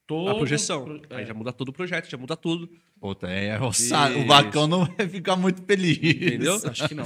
todo 0.08 0.30
a 0.32 0.36
projeção. 0.36 0.84
pro- 0.86 1.02
Aí 1.16 1.24
é. 1.24 1.26
já 1.26 1.34
muda 1.34 1.54
todo 1.54 1.70
o 1.70 1.74
projeto, 1.74 2.10
já 2.10 2.18
muda 2.18 2.36
tudo. 2.36 2.70
Puta, 3.04 3.28
é, 3.28 3.60
o, 3.62 3.74
sa- 3.74 4.10
o. 4.12 4.26
Bacão 4.26 4.66
não 4.66 4.86
vai 4.86 5.06
ficar 5.10 5.36
muito 5.36 5.62
feliz. 5.64 5.98
Entendeu? 6.02 6.56
Acho 6.66 6.88
que 6.88 6.96
não. 6.96 7.04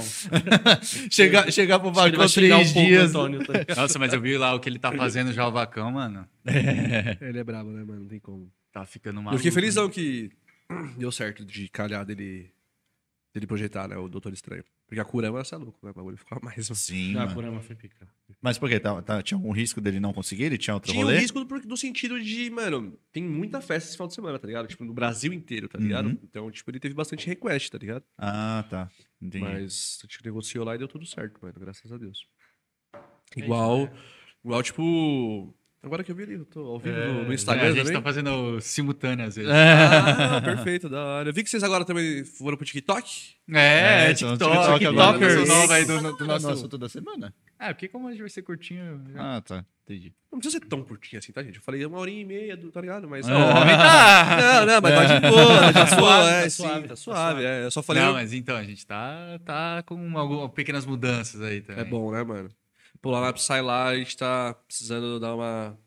chegar, 1.10 1.50
chegar 1.52 1.80
pro 1.80 1.90
Bacão 1.90 2.24
três 2.28 2.70
um 2.70 2.84
dias. 2.84 3.10
Antônio, 3.10 3.44
tá? 3.44 3.74
Nossa, 3.76 3.98
mas 3.98 4.12
eu 4.12 4.20
vi 4.20 4.38
lá 4.38 4.54
o 4.54 4.60
que 4.60 4.68
ele 4.68 4.78
tá 4.78 4.92
fazendo 4.92 5.32
já 5.32 5.48
o 5.48 5.50
Vacão, 5.50 5.90
mano. 5.90 6.24
Ele 7.20 7.40
é 7.40 7.42
brabo, 7.42 7.70
né, 7.70 7.82
mano? 7.82 8.02
Não 8.02 8.06
tem 8.06 8.20
como. 8.20 8.48
Tá 8.72 8.86
ficando 8.86 9.18
Eu 9.18 9.22
maluco. 9.24 9.38
fiquei 9.38 9.50
né? 9.50 9.54
felizão 9.56 9.88
que 9.90 10.30
deu 10.96 11.10
certo 11.10 11.44
de 11.44 11.68
calhar 11.68 12.04
dele, 12.04 12.48
dele 13.34 13.48
projetar, 13.48 13.88
né, 13.88 13.96
o 13.96 14.08
Doutor 14.08 14.32
Estranho. 14.32 14.62
Porque 14.88 14.98
a 15.00 15.04
Kurama, 15.04 15.44
você 15.44 15.54
é 15.54 15.58
louco, 15.58 15.78
né? 15.84 15.90
O 15.90 15.94
bagulho 15.94 16.16
ficava 16.16 16.40
mais... 16.42 16.66
Sim, 16.66 17.14
Ah, 17.14 17.20
mano. 17.20 17.34
Kurama 17.34 17.60
foi 17.60 17.76
pica. 17.76 18.08
Mas 18.40 18.56
por 18.56 18.70
quê? 18.70 18.80
Tá, 18.80 19.02
tá- 19.02 19.22
tinha 19.22 19.36
algum 19.36 19.50
risco 19.52 19.82
dele 19.82 20.00
não 20.00 20.14
conseguir? 20.14 20.44
Ele 20.44 20.56
tinha 20.56 20.72
outro 20.72 20.90
Tinha 20.90 21.04
rolê? 21.04 21.18
risco 21.18 21.44
do, 21.44 21.60
do 21.60 21.76
sentido 21.76 22.18
de, 22.18 22.48
mano, 22.48 22.98
tem 23.12 23.22
muita 23.22 23.60
festa 23.60 23.88
esse 23.90 23.96
final 23.96 24.08
de 24.08 24.14
semana, 24.14 24.38
tá 24.38 24.46
ligado? 24.46 24.66
Tipo, 24.66 24.86
no 24.86 24.94
Brasil 24.94 25.30
inteiro, 25.30 25.68
tá 25.68 25.78
ligado? 25.78 26.06
Uhum. 26.06 26.18
Então, 26.24 26.50
tipo, 26.50 26.70
ele 26.70 26.80
teve 26.80 26.94
bastante 26.94 27.26
request, 27.26 27.70
tá 27.70 27.76
ligado? 27.76 28.02
Ah, 28.16 28.64
tá. 28.70 28.90
Entendi. 29.20 29.44
Mas 29.44 29.98
a 30.02 30.06
gente 30.06 30.24
negociou 30.24 30.64
lá 30.64 30.74
e 30.74 30.78
deu 30.78 30.88
tudo 30.88 31.04
certo, 31.04 31.38
mano, 31.42 31.54
graças 31.60 31.92
a 31.92 31.98
Deus. 31.98 32.26
É 33.36 33.40
Igual, 33.40 33.84
isso, 33.84 33.92
né? 33.92 33.98
igual, 34.42 34.62
tipo... 34.62 35.54
Agora 35.80 36.02
que 36.02 36.10
eu 36.10 36.14
vi 36.16 36.24
ali, 36.24 36.34
eu 36.34 36.44
tô 36.44 36.60
ao 36.60 36.78
vivo 36.80 36.96
no, 36.98 37.24
no 37.24 37.30
É, 37.30 37.34
Instagram 37.34 37.66
a 37.66 37.70
gente 37.70 37.78
também. 37.78 37.92
tá 37.94 38.02
fazendo 38.02 38.60
simultâneo 38.60 39.24
às 39.26 39.36
vezes. 39.36 39.50
Ah, 39.50 40.40
não, 40.40 40.42
perfeito, 40.56 40.88
da 40.88 41.04
hora. 41.04 41.28
Eu 41.28 41.32
vi 41.32 41.44
que 41.44 41.48
vocês 41.50 41.62
agora 41.62 41.84
também 41.84 42.24
foram 42.24 42.56
pro 42.56 42.66
TikTok. 42.66 43.36
É, 43.52 44.10
então, 44.10 44.32
TikTok, 44.36 44.52
agora, 44.56 44.78
TikToker. 44.78 45.38
nosso 45.38 45.46
nova 45.52 45.74
aí 45.74 45.84
do, 45.84 46.00
do, 46.00 46.08
nosso 46.10 46.26
nosso... 46.26 46.48
assunto 46.48 46.78
da 46.78 46.88
semana. 46.88 47.32
É, 47.60 47.72
porque 47.72 47.86
como 47.88 48.08
hoje 48.08 48.18
vai 48.18 48.28
ser 48.28 48.42
curtinho... 48.42 49.00
já- 49.14 49.36
Ah, 49.36 49.40
tá. 49.40 49.64
Entendi. 49.84 50.12
Não 50.30 50.38
precisa 50.38 50.60
ser 50.62 50.68
tão 50.68 50.82
curtinho 50.82 51.18
assim, 51.18 51.32
tá, 51.32 51.42
gente? 51.42 51.56
Eu 51.56 51.62
falei 51.62 51.86
uma 51.86 51.98
horinha 51.98 52.20
e 52.20 52.24
meia, 52.24 52.56
do- 52.56 52.70
tá 52.70 52.80
ligado? 52.80 53.08
Mas... 53.08 53.24
Tá... 53.26 53.32
Não, 53.32 54.66
não, 54.66 54.80
mas 54.82 54.94
vai 54.94 55.06
de 55.20 55.28
boa, 55.28 55.72
de 55.72 55.72
boa, 55.72 55.86
suave, 55.86 56.28
é, 56.30 56.42
tá 56.42 56.50
sim, 56.50 56.56
suave, 56.62 56.82
tá 56.82 56.88
tá 56.88 56.96
suave. 56.96 57.44
É, 57.44 57.64
eu 57.64 57.70
só 57.70 57.82
falei... 57.82 58.02
Não, 58.02 58.12
mas 58.12 58.32
então, 58.34 58.56
a 58.56 58.64
gente 58.64 58.84
tá, 58.86 59.38
tá 59.44 59.82
com 59.86 60.18
algumas 60.18 60.50
pequenas 60.52 60.84
mudanças 60.84 61.40
aí 61.40 61.60
também. 61.62 61.82
É 61.82 61.84
bom, 61.86 62.10
né, 62.12 62.22
mano? 62.22 62.50
Pô, 63.00 63.10
lá 63.10 63.32
Psy 63.32 63.60
lá, 63.60 63.86
a 63.88 63.96
gente 63.96 64.16
tá 64.16 64.54
precisando 64.66 65.18
dar 65.20 65.34
uma... 65.34 65.78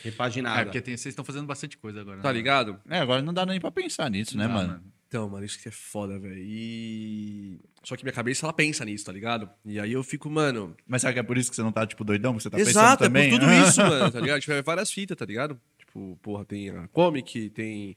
É, 0.00 0.04
Repaginada. 0.04 0.64
porque 0.64 0.80
tem- 0.80 0.96
vocês 0.96 1.12
estão 1.12 1.24
fazendo 1.24 1.46
bastante 1.46 1.76
coisa 1.76 2.00
agora. 2.00 2.20
Tá 2.20 2.28
né? 2.28 2.34
ligado? 2.34 2.80
É, 2.88 2.98
agora 3.00 3.20
não 3.20 3.34
dá 3.34 3.44
nem 3.44 3.60
pra 3.60 3.70
pensar 3.70 4.10
nisso, 4.10 4.36
né, 4.36 4.46
Tá, 4.46 4.54
mano? 4.54 4.82
Então, 5.06 5.28
mano, 5.28 5.44
isso 5.44 5.60
que 5.60 5.68
é 5.68 5.72
foda, 5.72 6.18
velho. 6.18 6.38
E... 6.38 7.60
Só 7.82 7.96
que 7.96 8.04
minha 8.04 8.12
cabeça, 8.12 8.46
ela 8.46 8.52
pensa 8.52 8.84
nisso, 8.84 9.04
tá 9.04 9.12
ligado? 9.12 9.50
E 9.64 9.78
aí 9.80 9.92
eu 9.92 10.04
fico, 10.04 10.30
mano... 10.30 10.76
Mas 10.86 11.00
será 11.02 11.12
que 11.12 11.18
é 11.18 11.22
por 11.22 11.36
isso 11.36 11.50
que 11.50 11.56
você 11.56 11.62
não 11.62 11.72
tá, 11.72 11.84
tipo, 11.86 12.04
doidão? 12.04 12.32
Porque 12.32 12.44
você 12.44 12.50
tá 12.50 12.58
Exato, 12.58 12.98
pensando 12.98 13.08
também? 13.08 13.26
é 13.26 13.30
por 13.30 13.40
tudo 13.40 13.52
isso, 13.52 13.80
mano, 13.82 14.10
tá 14.10 14.20
ligado? 14.20 14.40
Tipo, 14.40 14.52
é 14.52 14.62
várias 14.62 14.90
fitas, 14.92 15.16
tá 15.16 15.24
ligado? 15.24 15.60
Tipo, 15.78 16.16
porra, 16.22 16.44
tem 16.44 16.70
a 16.70 16.86
Comic, 16.88 17.50
tem... 17.50 17.96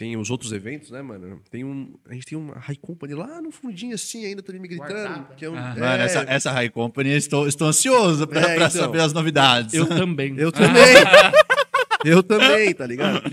Tem 0.00 0.16
os 0.16 0.30
outros 0.30 0.50
eventos, 0.50 0.90
né, 0.90 1.02
mano? 1.02 1.42
Tem 1.50 1.62
um... 1.62 1.94
A 2.08 2.14
gente 2.14 2.24
tem 2.24 2.38
uma 2.38 2.54
High 2.58 2.76
Company 2.76 3.12
lá 3.12 3.42
no 3.42 3.50
fundinho, 3.50 3.94
assim, 3.94 4.24
ainda 4.24 4.42
tá 4.42 4.50
me 4.54 4.66
gritando. 4.66 5.26
Que 5.36 5.44
é 5.44 5.50
um, 5.50 5.54
Ah. 5.54 5.74
é, 5.76 5.80
Mano, 5.80 6.02
essa, 6.02 6.20
essa 6.22 6.50
High 6.52 6.70
Company, 6.70 7.10
eu 7.10 7.18
estou, 7.18 7.46
estou 7.46 7.68
ansioso 7.68 8.26
pra, 8.26 8.40
É, 8.40 8.44
pra 8.54 8.68
então. 8.68 8.70
saber 8.70 9.02
as 9.02 9.12
novidades. 9.12 9.74
Eu 9.74 9.86
também. 9.86 10.34
Eu 10.38 10.50
também. 10.50 10.72
eu 12.02 12.22
também, 12.22 12.72
tá 12.72 12.86
ligado? 12.86 13.24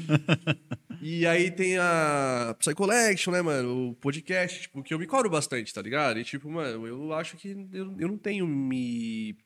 E 1.01 1.25
aí 1.25 1.49
tem 1.51 1.77
a 1.77 2.53
Psy 2.59 2.73
Collection, 2.75 3.31
né, 3.31 3.41
mano? 3.41 3.91
O 3.91 3.93
podcast, 3.95 4.63
tipo, 4.63 4.83
que 4.83 4.93
eu 4.93 4.99
me 4.99 5.07
cobro 5.07 5.29
bastante, 5.29 5.73
tá 5.73 5.81
ligado? 5.81 6.19
E, 6.19 6.25
tipo, 6.25 6.51
mano, 6.51 6.85
eu 6.85 7.13
acho 7.13 7.37
que 7.37 7.47
eu, 7.71 7.95
eu 7.97 8.07
não 8.09 8.17
tenho 8.17 8.45
me 8.45 9.37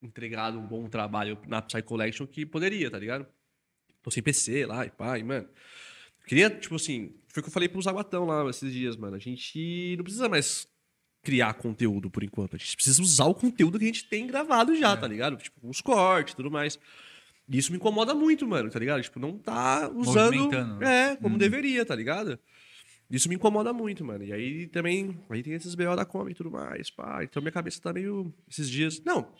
entregado 0.00 0.56
um 0.56 0.64
bom 0.64 0.88
trabalho 0.88 1.36
na 1.48 1.60
Psy 1.60 1.82
Collection 1.82 2.28
que 2.28 2.46
poderia, 2.46 2.88
tá 2.92 2.98
ligado? 3.00 3.26
Tô 4.04 4.08
sem 4.12 4.22
PC 4.22 4.66
lá 4.66 4.86
e 4.86 4.90
pá, 4.90 5.18
e, 5.18 5.24
mano. 5.24 5.48
Queria, 6.28 6.50
tipo 6.50 6.74
assim, 6.76 7.14
foi 7.28 7.40
o 7.40 7.42
que 7.44 7.48
eu 7.48 7.52
falei 7.52 7.68
pro 7.68 7.80
Zaguatão 7.82 8.26
lá 8.26 8.48
esses 8.50 8.72
dias, 8.72 8.96
mano. 8.96 9.16
A 9.16 9.18
gente 9.18 9.94
não 9.96 10.04
precisa 10.04 10.28
mais 10.28 10.68
criar 11.22 11.54
conteúdo 11.54 12.10
por 12.10 12.22
enquanto. 12.22 12.54
A 12.54 12.58
gente 12.58 12.76
precisa 12.76 13.00
usar 13.02 13.24
o 13.24 13.34
conteúdo 13.34 13.78
que 13.78 13.84
a 13.84 13.88
gente 13.88 14.04
tem 14.04 14.26
gravado 14.26 14.74
já, 14.76 14.92
É. 14.92 14.96
tá 14.96 15.06
ligado? 15.08 15.36
Tipo, 15.36 15.68
os 15.68 15.80
cortes 15.80 16.34
e 16.34 16.36
tudo 16.36 16.50
mais. 16.50 16.78
E 17.48 17.56
isso 17.58 17.72
me 17.72 17.78
incomoda 17.78 18.14
muito, 18.14 18.46
mano, 18.46 18.70
tá 18.70 18.78
ligado? 18.78 19.02
Tipo, 19.02 19.18
não 19.18 19.38
tá 19.38 19.90
usando. 19.94 20.50
Né? 20.78 21.12
É, 21.12 21.16
como 21.16 21.38
deveria, 21.38 21.84
tá 21.84 21.94
ligado? 21.96 22.38
Isso 23.10 23.26
me 23.28 23.36
incomoda 23.36 23.72
muito, 23.72 24.04
mano. 24.04 24.22
E 24.22 24.32
aí 24.32 24.66
também. 24.66 25.18
Aí 25.30 25.42
tem 25.42 25.54
esses 25.54 25.74
BO 25.74 25.96
da 25.96 26.04
Kombi 26.04 26.32
e 26.32 26.34
tudo 26.34 26.50
mais, 26.50 26.90
pá. 26.90 27.24
Então 27.24 27.40
minha 27.42 27.50
cabeça 27.52 27.80
tá 27.80 27.90
meio. 27.90 28.32
Esses 28.50 28.68
dias. 28.68 29.00
Não. 29.02 29.32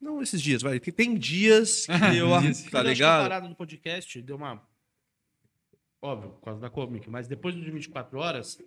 Não 0.00 0.22
esses 0.22 0.40
dias, 0.40 0.62
vai. 0.62 0.80
Tem, 0.80 0.94
tem 0.94 1.14
dias 1.14 1.84
que 1.86 1.92
eu. 2.16 2.30
Tá 2.30 2.40
Mas 2.40 2.44
eu 2.44 2.50
acho 2.50 2.64
que 2.70 2.76
a 2.76 2.82
ligado? 2.82 3.22
parada 3.22 3.48
do 3.48 3.54
podcast 3.54 4.22
deu 4.22 4.36
uma. 4.36 4.62
Óbvio, 6.00 6.30
por 6.30 6.42
causa 6.44 6.60
da 6.60 6.70
Comic, 6.70 7.08
mas 7.10 7.26
depois 7.26 7.54
dos 7.54 7.64
24 7.64 8.18
horas, 8.18 8.58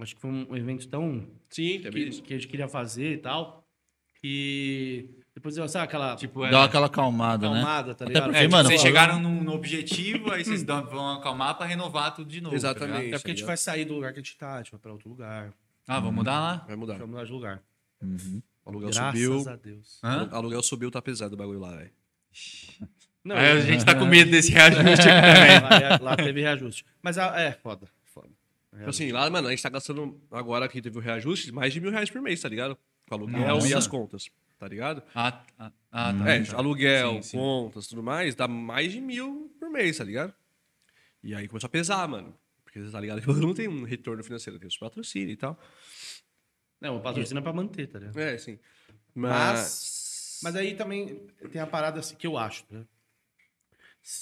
acho 0.00 0.14
que 0.14 0.20
foi 0.20 0.30
um 0.30 0.54
evento 0.56 0.86
tão. 0.88 1.26
Sim, 1.50 1.80
também 1.80 2.10
que, 2.10 2.22
que 2.22 2.34
a 2.34 2.36
gente 2.38 2.48
queria 2.48 2.68
fazer 2.68 3.14
e 3.14 3.18
tal. 3.18 3.66
Que 4.20 5.08
depois 5.34 5.54
deu, 5.56 5.66
sabe, 5.68 5.84
aquela 5.86 6.14
Tipo, 6.14 6.44
é, 6.44 6.50
Dá 6.50 6.64
aquela 6.64 6.86
acalmada, 6.86 7.48
né? 7.50 7.56
calmada, 7.56 7.94
tá 7.94 8.04
Até 8.04 8.12
ligado? 8.14 8.24
porque, 8.26 8.38
é, 8.38 8.42
tipo, 8.42 8.52
mano, 8.52 8.68
vocês 8.68 8.80
falando- 8.80 8.94
chegaram 8.96 9.20
no, 9.20 9.42
no 9.42 9.52
objetivo, 9.52 10.30
aí 10.30 10.44
vocês 10.44 10.62
dão- 10.62 10.86
vão 10.86 11.14
acalmar 11.16 11.56
pra 11.56 11.66
renovar 11.66 12.14
tudo 12.14 12.28
de 12.30 12.40
novo. 12.40 12.50
tá 12.52 12.56
Exatamente. 12.56 12.96
ligado? 13.00 13.14
É 13.14 13.18
porque 13.18 13.30
a 13.32 13.34
gente 13.34 13.44
vai 13.46 13.56
sair 13.56 13.84
do 13.84 13.94
lugar 13.94 14.12
que 14.12 14.20
a 14.20 14.22
gente 14.22 14.36
tá, 14.36 14.54
a 14.54 14.58
gente 14.62 14.70
vai 14.70 14.78
pra 14.80 14.92
outro 14.92 15.08
lugar. 15.08 15.52
ah, 15.88 15.98
vamos 15.98 16.14
mudar 16.14 16.38
lá? 16.38 16.56
Vai 16.68 16.76
mudar. 16.76 16.98
Vai 16.98 17.06
mudar 17.06 17.24
de 17.24 17.32
lugar. 17.32 17.62
Uhum. 18.00 18.42
O 18.64 18.68
aluguel 18.70 18.90
Graças 18.90 19.20
subiu. 19.20 19.48
a 19.50 19.56
Deus. 19.56 20.00
Hã? 20.04 20.28
O 20.30 20.36
aluguel 20.36 20.62
subiu, 20.62 20.90
tá 20.90 21.02
pesado 21.02 21.34
o 21.34 21.38
bagulho 21.38 21.58
lá, 21.58 21.74
velho. 21.76 21.90
Não, 23.24 23.36
Aí 23.36 23.46
a 23.46 23.54
eu- 23.54 23.62
gente 23.62 23.84
tá 23.84 23.94
com 23.94 24.04
medo 24.04 24.30
desse 24.30 24.50
reajuste 24.50 25.08
aqui 25.08 25.22
também. 25.26 25.60
lá, 25.62 25.78
é- 25.78 25.98
lá 26.02 26.16
teve 26.16 26.40
reajuste. 26.40 26.84
Mas 27.00 27.18
ah, 27.18 27.38
é, 27.40 27.52
foda. 27.52 27.86
foda. 28.04 28.28
Tipo 28.74 28.90
assim, 28.90 29.12
lá, 29.12 29.28
mano, 29.30 29.48
a 29.48 29.50
gente 29.50 29.62
tá 29.62 29.68
gastando, 29.68 30.20
agora 30.30 30.66
que 30.68 30.80
teve 30.82 30.96
o 30.98 31.00
reajuste, 31.00 31.52
mais 31.52 31.72
de 31.72 31.80
mil 31.80 31.90
reais 31.90 32.10
por 32.10 32.20
mês, 32.22 32.40
tá 32.40 32.48
ligado? 32.48 32.76
Com 33.08 33.14
aluguel 33.14 33.40
Nossa. 33.46 33.68
e 33.68 33.74
as 33.74 33.86
contas, 33.86 34.28
tá 34.58 34.66
ligado? 34.66 35.02
Ah, 35.14 35.42
ah, 35.58 35.72
ah, 35.92 36.14
tá. 36.14 36.34
é, 36.34 36.42
aluguel, 36.56 37.14
Sim, 37.16 37.22
sim. 37.22 37.36
contas, 37.36 37.86
tudo 37.86 38.02
mais, 38.02 38.34
dá 38.34 38.48
mais 38.48 38.90
de 38.90 39.00
mil 39.00 39.54
por 39.60 39.70
mês, 39.70 39.98
tá 39.98 40.04
ligado? 40.04 40.32
E 41.22 41.34
aí 41.34 41.46
começou 41.46 41.66
a 41.68 41.70
pesar, 41.70 42.08
mano. 42.08 42.34
Porque, 42.64 42.80
tá 42.90 42.98
ligado? 42.98 43.20
que 43.22 43.28
não 43.28 43.52
tem 43.54 43.68
um 43.68 43.84
retorno 43.84 44.24
financeiro, 44.24 44.58
tem 44.58 44.66
os 44.66 44.76
patrocínios 44.78 45.34
e 45.34 45.36
tal. 45.36 45.56
Não, 46.80 46.96
o 46.96 47.00
patrocínio 47.00 47.40
é 47.40 47.42
pra 47.42 47.52
manter, 47.52 47.86
tá 47.86 47.98
ligado? 47.98 48.18
É, 48.18 48.36
sim. 48.38 48.58
Mas, 49.14 50.40
mas 50.42 50.56
aí 50.56 50.74
também 50.74 51.26
tem 51.52 51.60
a 51.60 51.66
parada 51.66 52.00
assim, 52.00 52.16
que 52.16 52.26
eu 52.26 52.36
acho, 52.38 52.64
né? 52.70 52.84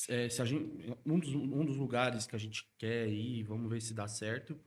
É, 0.09 0.29
se 0.29 0.43
a 0.43 0.45
gente, 0.45 0.95
um, 1.07 1.19
dos, 1.19 1.35
um 1.35 1.65
dos 1.65 1.77
lugares 1.77 2.27
que 2.27 2.37
a 2.37 2.39
gente 2.39 2.69
quer 2.79 3.09
ir, 3.09 3.43
vamos 3.45 3.71
ver 3.71 3.81
se 3.81 3.95
dá 3.95 4.07
certo, 4.07 4.59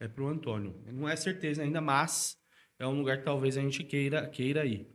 é 0.00 0.08
pro 0.08 0.26
Antônio. 0.26 0.74
Não 0.86 1.08
é 1.08 1.14
certeza 1.14 1.62
ainda, 1.62 1.80
mas 1.80 2.36
é 2.78 2.86
um 2.86 2.98
lugar 2.98 3.18
que 3.18 3.24
talvez 3.24 3.56
a 3.56 3.60
gente 3.60 3.84
queira, 3.84 4.26
queira 4.28 4.66
ir. 4.66 4.88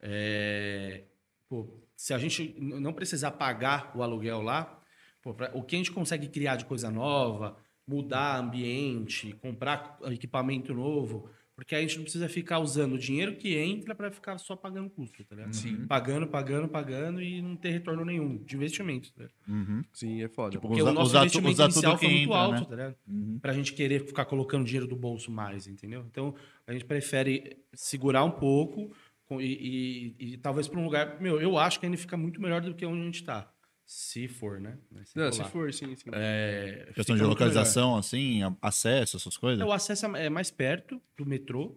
É, 0.00 1.04
pô, 1.48 1.68
se 1.96 2.12
a 2.12 2.18
gente 2.18 2.54
não 2.60 2.92
precisar 2.92 3.32
pagar 3.32 3.96
o 3.96 4.02
aluguel 4.02 4.42
lá, 4.42 4.82
pô, 5.22 5.32
pra- 5.34 5.50
o 5.54 5.62
que 5.62 5.74
a 5.76 5.78
gente 5.78 5.92
consegue 5.92 6.28
criar 6.28 6.56
de 6.56 6.66
coisa 6.66 6.90
nova, 6.90 7.56
mudar 7.86 8.38
ambiente, 8.38 9.32
comprar 9.40 9.98
equipamento 10.12 10.74
novo, 10.74 11.30
porque 11.56 11.74
a 11.74 11.80
gente 11.80 11.96
não 11.96 12.02
precisa 12.02 12.28
ficar 12.28 12.58
usando 12.58 12.92
o 12.92 12.98
dinheiro 12.98 13.34
que 13.34 13.56
entra 13.56 13.94
para 13.94 14.10
ficar 14.10 14.36
só 14.38 14.54
pagando 14.54 14.90
custo, 14.90 15.24
tá 15.24 15.34
ligado? 15.34 15.54
Sim. 15.54 15.86
Pagando, 15.86 16.26
pagando, 16.26 16.68
pagando 16.68 17.22
e 17.22 17.40
não 17.40 17.56
ter 17.56 17.70
retorno 17.70 18.04
nenhum 18.04 18.36
de 18.44 18.54
investimento. 18.54 19.10
Tá 19.14 19.22
ligado? 19.22 19.34
Uhum. 19.48 19.82
Sim, 19.92 20.22
é 20.22 20.28
foda. 20.28 20.50
Tipo, 20.50 20.68
Porque 20.68 20.82
Usar- 20.82 20.90
o 20.90 20.94
nosso 20.94 21.06
usar 21.10 21.18
investimento 21.20 21.52
usar 21.54 21.64
tudo 21.68 21.74
inicial 21.74 21.98
que 21.98 22.04
foi 22.04 22.14
muito 22.14 22.22
entra, 22.28 22.36
alto, 22.38 22.60
né? 22.60 22.64
tá 22.66 22.70
ligado? 22.76 22.96
Uhum. 23.08 23.38
Pra 23.40 23.52
gente 23.54 23.72
querer 23.72 24.06
ficar 24.06 24.26
colocando 24.26 24.64
dinheiro 24.64 24.86
do 24.86 24.94
bolso 24.94 25.30
mais, 25.32 25.66
entendeu? 25.66 26.04
Então, 26.10 26.34
a 26.66 26.72
gente 26.74 26.84
prefere 26.84 27.56
segurar 27.72 28.22
um 28.22 28.30
pouco 28.30 28.92
e, 29.40 30.14
e- 30.20 30.32
e 30.34 30.36
talvez 30.36 30.68
para 30.68 30.78
um 30.78 30.84
lugar... 30.84 31.20
Meu, 31.20 31.40
eu 31.40 31.56
acho 31.58 31.80
que 31.80 31.86
ainda 31.86 31.96
fica 31.98 32.16
muito 32.18 32.40
melhor 32.40 32.60
do 32.60 32.74
que 32.74 32.84
onde 32.84 33.00
a 33.00 33.04
gente 33.06 33.24
tá. 33.24 33.50
Se 33.88 34.26
for, 34.26 34.60
né? 34.60 34.76
Mas 34.90 35.14
Não, 35.14 35.30
se 35.30 35.38
rolar. 35.38 35.50
for, 35.52 35.72
sim, 35.72 35.94
sim. 35.94 36.10
É, 36.12 36.90
Questão 36.94 37.14
de 37.16 37.22
localização, 37.22 37.96
assim, 37.96 38.42
a- 38.42 38.52
acesso, 38.60 39.16
essas 39.16 39.36
coisas. 39.36 39.58
melhor. 39.60 39.70
O 39.70 39.72
acesso 39.74 40.06
é 40.16 40.28
mais 40.28 40.50
perto 40.50 41.00
do 41.16 41.24
metrô, 41.24 41.76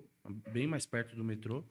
bem 0.51 0.65
mais 0.65 0.85
perto 0.87 1.15
do 1.15 1.23
metrô. 1.23 1.63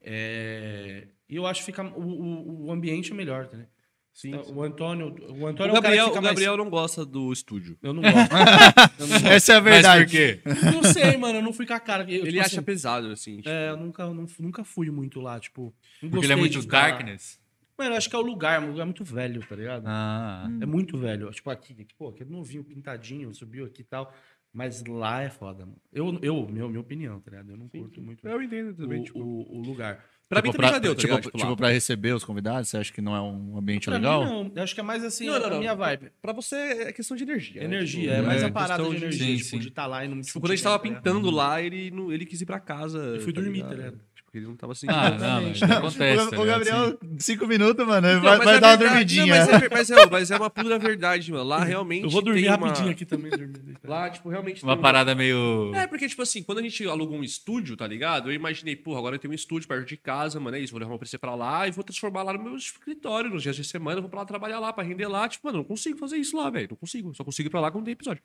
É, 0.00 1.06
E 1.28 1.36
eu 1.36 1.46
acho 1.46 1.60
que 1.60 1.66
fica, 1.66 1.82
o, 1.84 2.00
o, 2.02 2.66
o 2.66 2.72
ambiente 2.72 3.12
é 3.12 3.14
melhor, 3.14 3.46
tá, 3.48 3.56
né? 3.56 3.66
Sim, 4.12 4.30
Então, 4.30 4.44
sim. 4.44 4.52
O 4.52 4.62
Antônio, 4.62 5.06
o 5.28 5.42
O 5.42 5.46
Antônio 5.46 5.70
é 5.70 5.74
cara 5.74 5.80
Gabriel, 5.80 6.04
que 6.06 6.10
fica 6.14 6.18
o 6.18 6.22
Gabriel 6.28 6.56
não 6.56 6.68
gosta 6.70 7.04
do 7.06 7.32
estúdio. 7.32 7.78
mais... 7.80 7.84
Eu 7.84 7.92
não 7.94 8.02
gosto. 8.02 8.32
Eu 8.98 9.06
não, 9.06 9.12
gosto. 9.12 9.26
Essa 9.28 9.52
é 9.52 9.56
a 9.56 9.60
Mas 9.60 9.72
verdade. 9.74 10.04
por 10.04 10.10
quê? 10.10 10.40
não 10.74 10.82
sei, 10.82 11.16
mano, 11.16 11.38
eu 11.38 11.42
não 11.42 11.52
fui 11.52 11.66
com 11.66 11.74
a 11.74 11.78
cara. 11.80 12.02
Eu, 12.04 12.22
Ele 12.22 12.26
tipo 12.32 12.40
acha 12.40 12.46
assim, 12.56 12.62
pesado, 12.62 13.06
assim. 13.12 13.36
tipo, 13.36 13.48
É, 13.48 13.70
eu 13.70 13.76
nunca, 13.76 14.04
não- 14.12 14.26
nunca 14.40 14.64
fui 14.64 14.90
muito 14.90 15.20
lá, 15.20 15.38
tipo. 15.38 15.72
Não 16.02 16.10
Porque 16.10 16.26
ele 16.26 16.32
é 16.32 16.36
muito 16.36 16.60
ficar 16.60 16.78
lá. 16.94 17.14
Mano, 17.78 17.92
eu 17.92 17.96
acho 17.96 18.10
que 18.10 18.16
é 18.16 18.18
o 18.18 18.22
lugar, 18.22 18.60
um 18.62 18.70
lugar 18.72 18.84
muito 18.84 19.04
velho, 19.04 19.40
tá 19.46 19.54
ligado? 19.54 19.84
Ah, 19.86 20.48
É 20.60 20.66
muito 20.66 20.98
velho. 20.98 21.30
Tipo, 21.30 21.50
aqui, 21.50 21.72
aqui, 21.72 21.94
pô, 21.96 22.08
aquele 22.08 22.30
novinho, 22.30 22.64
pintadinho, 22.64 23.32
subiu 23.34 23.64
aqui 23.66 23.82
e 23.82 23.84
tal. 23.84 24.12
Mas 24.52 24.82
lá 24.86 25.22
é 25.22 25.28
foda, 25.28 25.64
mano. 25.66 25.76
Eu, 25.92 26.18
eu 26.22 26.48
meu, 26.48 26.68
minha 26.68 26.80
opinião, 26.80 27.20
tá 27.20 27.30
ligado? 27.30 27.50
Eu 27.50 27.56
não 27.56 27.68
curto 27.68 28.00
muito 28.00 28.26
Eu 28.26 28.42
entendo 28.42 28.70
o, 28.70 28.74
também, 28.74 29.02
tipo... 29.04 29.18
o, 29.20 29.58
o 29.58 29.60
lugar. 29.62 30.02
Pra 30.28 30.42
Tipo, 30.42 30.48
mim 30.52 30.56
também 30.56 30.70
já 30.70 30.78
deu, 30.78 30.94
tá 30.94 31.00
tipo, 31.00 31.06
ligado? 31.12 31.24
tipo, 31.24 31.38
Tipo, 31.38 31.50
lá. 31.50 31.56
pra 31.56 31.68
receber 31.70 32.12
os 32.14 32.24
convidados, 32.24 32.68
você 32.68 32.76
acha 32.78 32.92
que 32.92 33.00
não 33.00 33.14
é 33.14 33.20
um 33.20 33.56
ambiente 33.56 33.84
Pra 33.86 33.94
legal? 33.94 34.24
mim, 34.24 34.30
não. 34.30 34.52
Eu 34.56 34.62
acho 34.62 34.74
que 34.74 34.80
é 34.80 34.82
mais 34.82 35.04
assim 35.04 35.26
Não, 35.26 35.38
não, 35.38 35.46
a 35.46 35.50
não. 35.50 35.58
minha 35.58 35.74
vibe. 35.74 36.10
Pra 36.20 36.32
você 36.32 36.54
é 36.56 36.92
questão 36.92 37.16
de 37.16 37.22
energia. 37.22 37.60
né? 37.60 37.66
Energia, 37.66 38.10
Tipo, 38.10 38.12
é 38.14 38.22
mais 38.22 38.42
é 38.42 38.46
a 38.46 38.50
parada 38.50 38.82
de 38.84 38.96
energia, 38.96 39.26
sim, 39.26 39.36
tipo, 39.36 39.48
sim. 39.48 39.58
de 39.58 39.68
estar 39.68 39.86
lá 39.86 40.04
e 40.04 40.08
não 40.08 40.16
me 40.16 40.22
Tipo, 40.22 40.40
quando 40.40 40.52
a 40.52 40.54
gente 40.56 40.64
tava 40.64 40.76
tá 40.78 40.82
pintando 40.82 41.30
lá, 41.30 41.62
ele, 41.62 41.90
não, 41.90 42.10
ele 42.12 42.26
quis 42.26 42.40
ir 42.42 42.46
pra 42.46 42.58
casa. 42.60 42.98
Eu 42.98 43.20
fui 43.20 43.32
tá 43.32 43.40
dormir, 43.40 43.56
ligado? 43.58 43.70
tá 43.70 43.76
ligado? 43.76 44.00
Tipo, 44.28 44.36
ele 44.36 44.46
não 44.46 44.56
tava 44.56 44.72
assim. 44.72 44.86
ah 44.90 45.10
não, 45.10 45.42
mas 45.48 45.62
acontece. 45.62 46.22
o, 46.22 46.26
o 46.28 46.44
ligado? 46.44 46.46
Gabriel, 46.46 46.98
cinco 47.18 47.46
minutos, 47.46 47.86
mano, 47.86 48.06
Não, 48.14 48.20
vai, 48.20 48.38
vai 48.38 48.56
é 48.56 48.60
dar 48.60 48.68
uma 48.72 48.76
verdade- 48.76 48.84
dormidinha. 48.84 49.26
Não, 49.26 49.52
mas, 49.52 49.62
é, 49.62 49.68
mas, 49.70 49.90
é, 49.90 50.06
mas 50.10 50.30
é 50.30 50.36
uma 50.36 50.50
pura 50.50 50.78
verdade, 50.78 51.32
mano. 51.32 51.44
Lá 51.44 51.64
realmente. 51.64 52.04
Eu 52.04 52.10
vou 52.10 52.20
dormir 52.20 52.42
tem 52.42 52.50
uma- 52.50 52.66
rapidinho 52.66 52.90
aqui 52.90 53.06
também. 53.06 53.30
dormir. 53.30 53.78
Lá, 53.82 54.10
tipo, 54.10 54.28
realmente. 54.28 54.62
Uma 54.62 54.74
tem 54.74 54.82
parada 54.82 55.14
meio. 55.14 55.72
É, 55.74 55.86
porque, 55.86 56.06
tipo 56.06 56.20
assim, 56.20 56.42
quando 56.42 56.58
a 56.58 56.62
gente 56.62 56.86
alugou 56.86 57.16
um 57.18 57.24
estúdio, 57.24 57.74
tá 57.76 57.86
ligado? 57.86 58.28
Eu 58.30 58.34
imaginei, 58.34 58.76
porra, 58.76 58.98
agora 58.98 59.14
eu 59.16 59.18
tenho 59.18 59.32
um 59.32 59.34
estúdio 59.34 59.66
perto 59.66 59.86
de 59.88 59.96
casa, 59.96 60.38
mano, 60.38 60.56
é 60.56 60.60
isso. 60.60 60.72
Vou 60.72 60.80
levar 60.80 60.92
uma 60.92 60.98
PC 60.98 61.16
pra 61.16 61.34
lá 61.34 61.66
e 61.66 61.70
vou 61.70 61.82
transformar 61.82 62.22
lá 62.22 62.32
no 62.34 62.42
meu 62.42 62.54
escritório, 62.54 63.30
nos 63.30 63.42
dias 63.42 63.56
de 63.56 63.64
semana, 63.64 63.96
eu 63.98 64.02
vou 64.02 64.10
pra 64.10 64.20
lá 64.20 64.26
trabalhar 64.26 64.58
lá, 64.60 64.72
pra 64.74 64.84
render 64.84 65.08
lá. 65.08 65.26
Tipo, 65.28 65.46
mano, 65.46 65.58
eu 65.58 65.60
não 65.62 65.64
consigo 65.68 65.96
fazer 65.98 66.16
isso 66.18 66.36
lá, 66.36 66.50
velho. 66.50 66.68
Não 66.70 66.76
consigo. 66.76 67.14
Só 67.14 67.24
consigo 67.24 67.48
ir 67.48 67.50
pra 67.50 67.60
lá 67.60 67.70
quando 67.70 67.84
tem 67.86 67.92
episódio. 67.92 68.22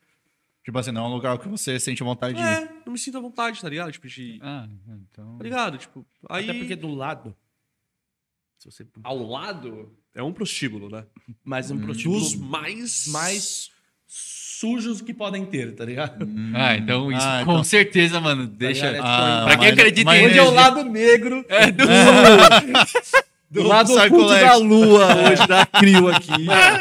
Tipo 0.64 0.80
assim, 0.80 0.92
não 0.92 1.06
é 1.06 1.08
um 1.10 1.14
lugar 1.14 1.38
que 1.38 1.48
você 1.48 1.80
sente 1.80 2.02
vontade 2.04 2.36
de 2.36 2.42
ir. 2.42 2.46
É, 2.46 2.70
não 2.86 2.94
me 2.94 3.00
sinto 3.00 3.18
à 3.18 3.22
vontade, 3.22 3.60
tá 3.62 3.68
ligado? 3.68 3.92
Tipo, 3.92 4.08
de. 4.08 4.40
Ah, 4.42 4.68
então. 5.12 5.38
Tá 5.38 5.44
ligado? 5.44 5.78
Tipo, 5.78 6.06
aí. 6.30 6.50
Até 6.50 6.58
porque 6.58 6.76
do 6.76 6.94
lado. 6.94 7.36
Se 8.58 8.72
você. 8.72 8.88
Ao 9.04 9.18
lado 9.28 9.92
é 10.16 10.24
um 10.24 10.32
prostíbulo, 10.32 10.90
né? 10.90 11.06
Mais 11.44 11.70
um 11.70 11.80
prostíbulo 11.80 12.20
Dos 12.22 12.36
mais. 12.36 13.08
mais 13.08 13.72
sujos 14.08 15.02
que 15.02 15.14
podem 15.14 15.46
ter, 15.46 15.76
tá 15.76 15.84
ligado? 15.84 16.26
Ah, 16.56 16.78
então 16.78 17.12
isso 17.12 17.26
Ah, 17.28 17.42
com 17.44 17.52
então- 17.54 17.64
certeza, 17.66 18.22
mano. 18.22 18.48
Deixa. 18.48 18.90
ligado? 18.92 19.06
É 19.06 19.10
Ah, 19.10 19.44
pra 19.46 19.58
quem 19.58 19.70
mas- 19.70 19.80
acredita 19.80 20.06
mas 20.06 20.22
em 20.22 20.26
Onde 20.28 20.38
é 20.38 20.44
o 20.44 20.52
lado 20.52 20.84
negro 20.86 21.46
É, 21.50 21.72
do... 21.72 21.84
do 23.54 23.64
lado 23.68 23.94
oculto 23.96 24.30
da 24.30 24.56
lua 24.58 25.08
hoje, 25.30 25.48
da 25.48 25.66
Crio 25.66 26.08
aqui. 26.10 26.32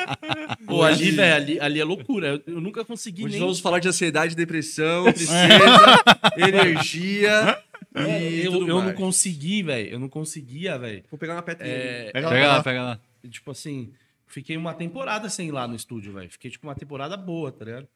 Pô, 0.67 0.83
ali, 0.83 1.11
velho, 1.11 1.35
ali, 1.37 1.61
ali 1.61 1.81
é 1.81 1.85
loucura. 1.85 2.29
Eu, 2.47 2.55
eu 2.55 2.61
nunca 2.61 2.85
consegui 2.85 3.25
Hoje 3.25 3.33
nem. 3.33 3.41
vamos 3.41 3.61
falar 3.61 3.79
de 3.79 3.89
ansiedade, 3.89 4.35
depressão, 4.35 5.05
tristeza, 5.13 6.03
energia 6.37 7.59
É, 7.95 8.31
e 8.31 8.45
eu 8.45 8.53
eu 8.67 8.83
não 8.83 8.93
consegui, 8.95 9.63
velho. 9.63 9.91
Eu 9.91 9.99
não 9.99 10.09
conseguia, 10.09 10.79
velho. 10.79 11.05
Vou 11.11 11.19
pegar 11.19 11.35
uma 11.35 11.43
pedrinha. 11.43 11.73
É, 11.75 12.11
Pega 12.13 12.29
Pega 12.29 12.47
lá. 12.47 12.57
lá, 12.57 12.63
pega 12.63 12.83
lá. 12.83 13.01
tipo 13.31 13.51
assim, 13.51 13.93
fiquei 14.27 14.57
uma 14.57 14.73
temporada 14.75 15.29
sem 15.29 15.49
ir 15.49 15.53
lá 15.53 15.67
no 15.69 15.75
estúdio, 15.77 16.13
velho. 16.15 16.31
Fiquei, 16.31 16.51
tipo, 16.51 16.67
uma 16.67 16.75
temporada 16.75 17.17
boa, 17.17 17.53
tá 17.53 17.65
ligado? 17.65 17.89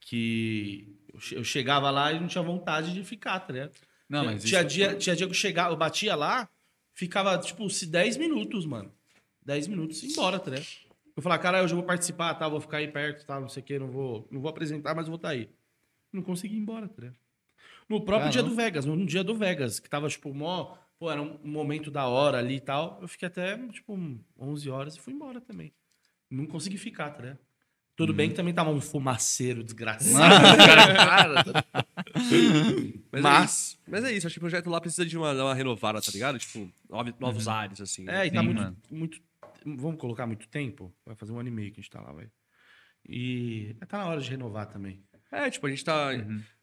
Que 0.00 0.86
eu 1.12 1.20
che- 1.20 1.34
eu 1.36 1.44
chegava 1.44 1.90
lá 1.90 2.12
e 2.12 2.20
não 2.20 2.26
tinha 2.26 2.42
vontade 2.42 2.92
de 2.92 3.02
ficar, 3.04 3.40
tá 3.40 3.52
ligado? 3.52 3.72
Não, 4.08 4.24
mas 4.24 4.44
tinha, 4.44 4.60
isso- 4.60 4.68
dia, 4.68 4.94
tinha 4.94 5.16
dia 5.16 5.26
que 5.26 5.30
eu 5.32 5.36
chegava, 5.36 5.72
eu 5.72 5.76
batia 5.76 6.14
lá, 6.14 6.48
ficava, 6.94 7.36
tipo, 7.38 7.68
se 7.68 7.86
10 7.86 8.16
minutos, 8.16 8.64
mano. 8.64 8.90
10 9.44 9.68
minutos 9.68 10.02
embora, 10.02 10.38
tá 10.38 10.50
ligado? 10.50 10.66
Eu 11.16 11.22
falava, 11.22 11.42
cara, 11.42 11.62
hoje 11.62 11.72
eu 11.72 11.76
vou 11.76 11.86
participar, 11.86 12.34
tá? 12.34 12.48
Vou 12.48 12.60
ficar 12.60 12.78
aí 12.78 12.88
perto, 12.88 13.26
tá? 13.26 13.38
Não 13.38 13.48
sei 13.48 13.62
o 13.62 13.66
quê, 13.66 13.78
não 13.78 13.88
vou, 13.88 14.26
não 14.30 14.40
vou 14.40 14.48
apresentar, 14.48 14.94
mas 14.94 15.06
vou 15.06 15.16
estar 15.16 15.28
aí. 15.28 15.50
Não 16.12 16.22
consegui 16.22 16.56
ir 16.56 16.60
embora, 16.60 16.88
tá 16.88 17.02
ligado? 17.02 17.18
No 17.88 18.04
próprio 18.04 18.30
dia 18.30 18.42
do 18.42 18.54
Vegas, 18.54 18.84
no 18.86 19.04
dia 19.04 19.22
do 19.22 19.34
Vegas, 19.34 19.78
que 19.78 19.88
tava, 19.88 20.08
tipo, 20.08 20.32
mó. 20.32 20.76
Pô, 20.98 21.10
era 21.10 21.20
um 21.20 21.38
momento 21.44 21.90
da 21.90 22.06
hora 22.06 22.38
ali 22.38 22.56
e 22.56 22.60
tal. 22.60 22.98
Eu 23.02 23.08
fiquei 23.08 23.26
até, 23.26 23.58
tipo, 23.68 23.98
11 24.38 24.70
horas 24.70 24.96
e 24.96 25.00
fui 25.00 25.12
embora 25.12 25.40
também. 25.40 25.72
Não 26.30 26.46
consegui 26.46 26.78
ficar, 26.78 27.10
tá 27.10 27.20
ligado? 27.22 27.38
Tudo 27.96 28.12
bem 28.12 28.28
que 28.28 28.34
também 28.34 28.52
tava 28.52 28.70
um 28.70 28.80
fumaceiro 28.80 29.62
desgraçado. 29.62 30.56
cara, 30.56 30.94
cara, 30.94 31.44
Mas, 33.12 33.22
Mas- 33.22 33.24
É 33.24 33.44
isso. 33.44 33.78
Mas 33.86 34.04
é 34.04 34.12
isso, 34.12 34.26
acho 34.26 34.34
que 34.34 34.38
o 34.38 34.40
projeto 34.40 34.68
lá 34.68 34.80
precisa 34.80 35.06
de 35.06 35.16
uma, 35.16 35.32
uma 35.32 35.54
renovada, 35.54 36.00
tá 36.02 36.10
ligado? 36.12 36.38
Tipo, 36.38 36.68
novos 37.20 37.46
ares, 37.46 37.80
assim. 37.80 38.08
É, 38.08 38.26
e 38.26 38.30
tá 38.30 38.40
Sim, 38.40 38.46
muito, 38.46 38.62
mano. 38.62 38.76
muito. 38.90 39.20
Vamos 39.64 39.98
colocar 40.00 40.26
muito 40.26 40.48
tempo? 40.48 40.92
Vai 41.06 41.14
fazer 41.14 41.32
um 41.32 41.38
ano 41.38 41.48
e 41.48 41.52
meio 41.52 41.70
que 41.72 41.80
a 41.80 41.82
gente 41.82 41.90
tá 41.90 42.00
lá, 42.00 42.12
velho. 42.12 42.30
E 43.08 43.76
tá 43.88 43.98
na 43.98 44.06
hora 44.06 44.20
de 44.20 44.28
renovar 44.30 44.66
também. 44.66 45.00
É, 45.30 45.48
tipo, 45.50 45.66
a 45.66 45.70
gente 45.70 45.84
tá. 45.84 46.10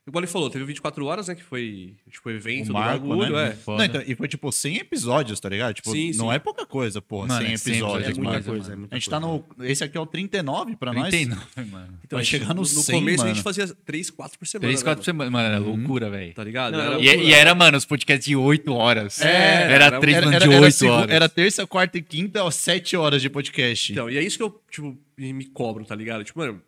Igual 0.08 0.22
ele 0.24 0.32
falou, 0.32 0.50
teve 0.50 0.64
o 0.64 0.68
24 0.68 1.06
horas, 1.06 1.28
né? 1.28 1.36
Que 1.36 1.44
foi, 1.44 1.94
tipo, 2.10 2.28
o 2.28 2.32
evento 2.32 2.64
O 2.64 2.68
do 2.70 2.74
marco, 2.74 3.08
bagulho, 3.08 3.36
né? 3.36 3.50
é. 3.56 3.72
Não, 3.72 3.84
então, 3.86 4.04
e 4.08 4.16
foi 4.16 4.28
tipo 4.28 4.52
100 4.52 4.78
episódios, 4.78 5.40
tá 5.40 5.48
ligado? 5.48 5.76
Tipo, 5.76 5.92
Sim, 5.92 6.08
não 6.16 6.30
sim. 6.30 6.34
é 6.36 6.40
pouca 6.40 6.66
coisa, 6.66 7.00
porra, 7.00 7.28
Mano, 7.28 7.46
100 7.46 7.54
é 7.54 7.58
100 7.58 7.74
episódios, 7.74 8.10
É 8.10 8.14
muita 8.16 8.32
mano. 8.32 8.44
coisa, 8.44 8.74
é 8.74 8.76
muita 8.76 8.96
A 8.96 8.98
gente 9.00 9.10
coisa. 9.12 9.22
tá 9.22 9.28
no. 9.28 9.46
Esse 9.64 9.84
aqui 9.84 9.96
é 9.96 10.02
o 10.02 10.06
39 10.08 10.76
pra 10.76 10.92
nós. 10.92 11.10
39, 11.10 11.46
mano. 11.70 12.00
Então, 12.04 12.18
Vai 12.18 12.22
a 12.22 12.24
gente- 12.24 12.32
chegar 12.32 12.48
no 12.56 12.62
no 12.62 12.66
100, 12.66 12.96
começo 13.00 13.22
a 13.22 13.26
mano. 13.26 13.36
gente 13.36 13.44
fazia 13.44 13.68
3, 13.86 14.10
4 14.10 14.40
por 14.40 14.48
semana. 14.48 14.68
3, 14.70 14.80
né, 14.82 14.84
4 14.86 14.98
mano? 15.00 15.06
semanas. 15.06 15.32
Mano, 15.32 15.48
era 15.48 15.60
loucura, 15.60 16.10
velho. 16.10 16.34
Tá 16.34 16.44
ligado? 16.44 16.72
Não, 16.74 16.80
Era- 16.82 17.00
E, 17.00 17.06
e 17.28 17.34
era, 17.34 17.54
mano, 17.54 17.78
os 17.78 17.86
podcasts 17.86 18.26
de 18.26 18.36
8 18.36 18.74
horas. 18.74 19.22
É, 19.22 19.28
era 19.72 19.86
era- 19.86 20.00
3 20.00 20.18
Era, 20.18 20.26
mano, 20.26 20.36
era, 20.36 20.48
de 20.48 20.52
era 20.54 20.64
8 20.64 20.74
segu- 20.74 20.92
horas. 20.94 21.12
era 21.16 21.30
terça, 21.30 21.68
quarta 21.68 22.00
e 22.00 22.02
quinta, 22.02 22.44
ó, 22.44 22.50
7 22.50 22.98
horas 22.98 23.22
de 23.22 23.30
podcast. 23.30 23.92
Então, 23.92 24.10
e 24.10 24.18
é 24.18 24.24
isso 24.24 24.36
que 24.38 24.44
eu, 24.44 24.60
tipo, 24.72 24.98
me 25.16 25.32
me 25.32 25.46
cobro, 25.46 25.86
tá 25.86 25.94
ligado? 25.94 26.24
Tipo, 26.24 26.40
mano, 26.40 26.60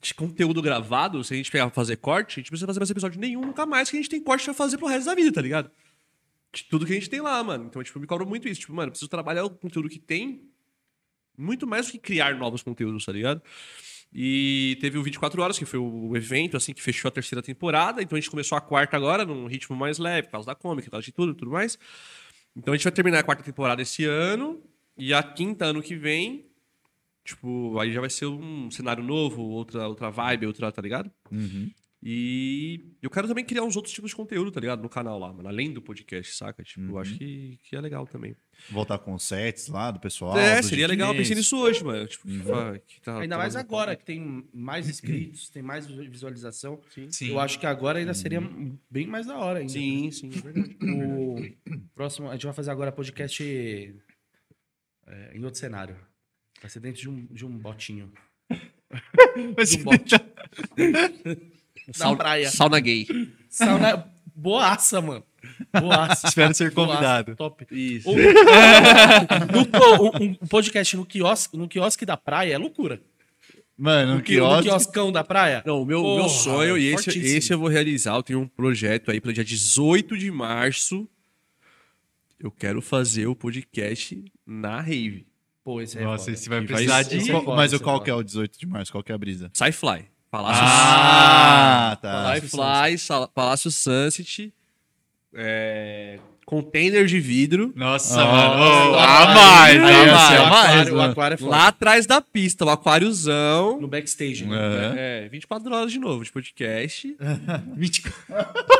de 0.00 0.14
conteúdo 0.14 0.62
gravado, 0.62 1.22
se 1.22 1.34
a 1.34 1.36
gente 1.36 1.50
pegar 1.50 1.66
pra 1.66 1.74
fazer 1.74 1.96
corte, 1.96 2.34
a 2.34 2.40
gente 2.40 2.48
precisa 2.48 2.66
fazer 2.66 2.80
mais 2.80 2.90
episódio 2.90 3.20
nenhum, 3.20 3.42
nunca 3.42 3.66
mais, 3.66 3.90
que 3.90 3.96
a 3.96 4.00
gente 4.00 4.08
tem 4.08 4.22
corte 4.22 4.44
pra 4.44 4.54
fazer 4.54 4.78
pro 4.78 4.86
resto 4.86 5.06
da 5.06 5.14
vida, 5.14 5.30
tá 5.32 5.42
ligado? 5.42 5.70
De 6.52 6.64
tudo 6.64 6.86
que 6.86 6.92
a 6.92 6.94
gente 6.94 7.10
tem 7.10 7.20
lá, 7.20 7.42
mano. 7.44 7.66
Então, 7.66 7.82
tipo, 7.82 8.00
me 8.00 8.06
cobro 8.06 8.26
muito 8.26 8.48
isso. 8.48 8.60
Tipo, 8.60 8.72
mano, 8.72 8.88
eu 8.88 8.92
preciso 8.92 9.10
trabalhar 9.10 9.44
o 9.44 9.50
conteúdo 9.50 9.88
que 9.88 9.98
tem 9.98 10.48
muito 11.36 11.66
mais 11.66 11.86
do 11.86 11.92
que 11.92 11.98
criar 11.98 12.34
novos 12.36 12.62
conteúdos, 12.62 13.04
tá 13.04 13.12
ligado? 13.12 13.42
E 14.12 14.76
teve 14.80 14.98
o 14.98 15.02
24 15.02 15.40
Horas, 15.40 15.58
que 15.58 15.64
foi 15.64 15.78
o 15.78 16.16
evento, 16.16 16.56
assim, 16.56 16.74
que 16.74 16.82
fechou 16.82 17.08
a 17.08 17.12
terceira 17.12 17.42
temporada. 17.42 18.02
Então 18.02 18.16
a 18.16 18.20
gente 18.20 18.30
começou 18.30 18.58
a 18.58 18.60
quarta 18.60 18.96
agora, 18.96 19.24
num 19.24 19.46
ritmo 19.46 19.76
mais 19.76 19.98
leve, 19.98 20.26
por 20.26 20.32
causa 20.32 20.46
da 20.46 20.54
Comic, 20.54 20.86
por 20.86 20.92
causa 20.92 21.04
de 21.04 21.12
tudo 21.12 21.34
tudo 21.34 21.50
mais. 21.50 21.78
Então 22.56 22.74
a 22.74 22.76
gente 22.76 22.84
vai 22.84 22.92
terminar 22.92 23.20
a 23.20 23.22
quarta 23.22 23.44
temporada 23.44 23.80
esse 23.80 24.04
ano. 24.04 24.60
E 24.96 25.14
a 25.14 25.22
quinta, 25.22 25.66
ano 25.66 25.80
que 25.80 25.94
vem, 25.94 26.49
tipo, 27.24 27.78
aí 27.78 27.92
já 27.92 28.00
vai 28.00 28.10
ser 28.10 28.26
um 28.26 28.70
cenário 28.70 29.02
novo, 29.02 29.42
outra, 29.42 29.86
outra 29.88 30.10
vibe, 30.10 30.46
outra, 30.46 30.70
tá 30.72 30.80
ligado? 30.82 31.10
Uhum. 31.30 31.70
E 32.02 32.94
eu 33.02 33.10
quero 33.10 33.28
também 33.28 33.44
criar 33.44 33.62
uns 33.62 33.76
outros 33.76 33.92
tipos 33.94 34.10
de 34.12 34.16
conteúdo, 34.16 34.50
tá 34.50 34.58
ligado? 34.58 34.80
No 34.82 34.88
canal 34.88 35.18
lá, 35.18 35.30
mano. 35.34 35.46
Além 35.50 35.70
do 35.70 35.82
podcast, 35.82 36.34
saca? 36.34 36.62
Tipo, 36.62 36.92
eu 36.92 36.98
acho 36.98 37.14
que, 37.18 37.58
que 37.62 37.76
é 37.76 37.80
legal 37.80 38.06
também. 38.06 38.34
Voltar 38.70 38.96
com 38.98 39.12
os 39.12 39.22
sets 39.22 39.68
lá 39.68 39.90
do 39.90 40.00
pessoal. 40.00 40.34
é, 40.38 40.62
seria 40.62 40.86
legal. 40.86 41.10
Eu 41.12 41.18
pensei 41.18 41.36
nisso 41.36 41.58
hoje, 41.58 41.84
mano. 41.84 42.06
Tipo, 42.06 42.26
que 42.26 42.38
fa- 42.38 42.78
que 42.86 43.00
tá- 43.02 43.20
Ainda 43.20 43.34
tá 43.34 43.38
mais 43.42 43.54
agora, 43.54 43.94
que 43.94 44.02
tem 44.06 44.48
mais 44.50 44.88
inscritos, 44.88 45.50
tem 45.50 45.62
mais 45.62 45.86
visualização. 45.86 46.80
Sim. 47.10 47.28
Eu 47.32 47.38
acho 47.38 47.60
que 47.60 47.66
agora 47.66 47.98
ainda 47.98 48.14
seria 48.14 48.40
bem 48.90 49.06
mais 49.06 49.26
da 49.26 49.36
hora 49.36 49.58
ainda. 49.58 49.70
Sim, 49.70 50.10
sim, 50.10 50.30
é 50.34 50.40
verdade. 50.40 50.78
O 50.82 51.78
próximo, 51.94 52.30
a 52.30 52.32
gente 52.32 52.46
vai 52.46 52.54
fazer 52.54 52.70
agora 52.70 52.90
podcast 52.90 53.94
é, 55.06 55.36
em 55.36 55.44
outro 55.44 55.60
cenário. 55.60 55.96
Vai 56.60 56.70
ser 56.70 56.80
dentro 56.80 57.00
de 57.00 57.08
um, 57.08 57.26
de 57.30 57.46
um 57.46 57.50
botinho. 57.50 58.12
Mas- 59.56 59.70
De 59.70 59.78
um 59.80 59.84
bote. 59.84 60.14
Na 61.88 61.94
Sauna- 61.94 62.16
praia. 62.18 62.50
Sauna 62.50 62.80
gay. 62.80 63.06
Sauna 63.48 64.06
boaça, 64.34 65.00
mano. 65.00 65.24
Boaça. 65.80 66.28
Espero 66.28 66.54
ser 66.54 66.70
Boaça, 66.70 66.92
convidado. 66.92 67.36
Top. 67.36 67.66
Isso. 67.70 68.08
Ou- 68.08 68.16
No 69.50 70.10
um, 70.20 70.36
um 70.42 70.46
podcast 70.46 70.96
no 70.96 71.04
quiosque, 71.06 71.56
no 71.56 71.66
quiosque 71.68 72.04
da 72.06 72.16
praia 72.16 72.54
é 72.54 72.58
loucura. 72.58 73.00
Mano, 73.76 74.12
No, 74.12 74.18
no 74.18 74.22
qui- 74.22 74.36
no 74.36 74.40
quiosque. 74.46 74.68
quioscão 74.68 75.10
da 75.10 75.24
praia. 75.24 75.62
Não, 75.66 75.82
o 75.82 75.86
meu, 75.86 76.02
Porra, 76.02 76.20
meu 76.20 76.28
sonho, 76.28 76.76
e 76.76 76.86
esse, 76.92 77.04
fortíssimo. 77.04 77.38
esse 77.38 77.52
eu 77.54 77.58
vou 77.58 77.68
realizar, 77.68 78.14
eu 78.16 78.22
tenho 78.22 78.40
um 78.40 78.46
projeto 78.46 79.10
aí 79.10 79.20
para 79.20 79.32
dia 79.32 79.44
18 79.44 80.18
de 80.18 80.30
março. 80.30 81.08
Eu 82.38 82.50
quero 82.50 82.80
fazer 82.82 83.26
o 83.26 83.34
podcast 83.34 84.22
na 84.46 84.80
Rave. 84.80 85.26
Pô, 85.62 85.80
esse 85.80 85.98
aí 85.98 86.04
é 86.04 86.06
Nossa, 86.06 86.24
foda. 86.24 86.32
esse 86.32 86.48
vai 86.48 86.58
vai 86.58 86.66
precisar 86.66 87.02
de... 87.02 87.16
esse 87.16 87.30
é 87.30 87.34
foda, 87.34 87.56
mas 87.56 87.72
o 87.72 87.76
esse 87.76 87.82
é 87.82 87.84
qual 87.84 88.00
que 88.02 88.10
é 88.10 88.14
o 88.14 88.22
18 88.22 88.58
de 88.58 88.66
março? 88.66 88.90
Qual 88.92 89.02
que 89.04 89.12
é 89.12 89.14
a 89.14 89.18
brisa? 89.18 89.50
Sci-Fly. 89.52 90.06
Palácio 90.30 90.62
Ah, 90.64 91.98
tá. 92.00 92.34
Sci-Fly, 92.40 93.28
Palácio 93.34 93.70
Sunset. 93.70 94.54
É... 95.34 96.18
Container 96.50 97.06
de 97.06 97.20
vidro. 97.20 97.72
Nossa, 97.76 98.16
Nossa, 98.16 98.26
mano. 98.26 98.90
Oh, 98.90 98.96
a 98.96 99.34
mais, 99.34 99.84
aí, 99.84 100.08
a 100.08 100.12
mais. 100.12 100.88
o 100.90 100.96
mais, 100.96 101.10
aquário, 101.12 101.34
é 101.34 101.36
foda. 101.36 101.50
Lá 101.52 101.68
atrás 101.68 102.06
da 102.06 102.20
pista, 102.20 102.64
o 102.64 102.70
aquáriozão. 102.70 103.80
no 103.80 103.86
backstage. 103.86 104.44
né? 104.44 104.94
É. 104.96 105.26
É, 105.26 105.28
24 105.28 105.72
horas 105.72 105.92
de 105.92 106.00
novo 106.00 106.24
de 106.24 106.32
podcast. 106.32 107.16
24 107.76 108.20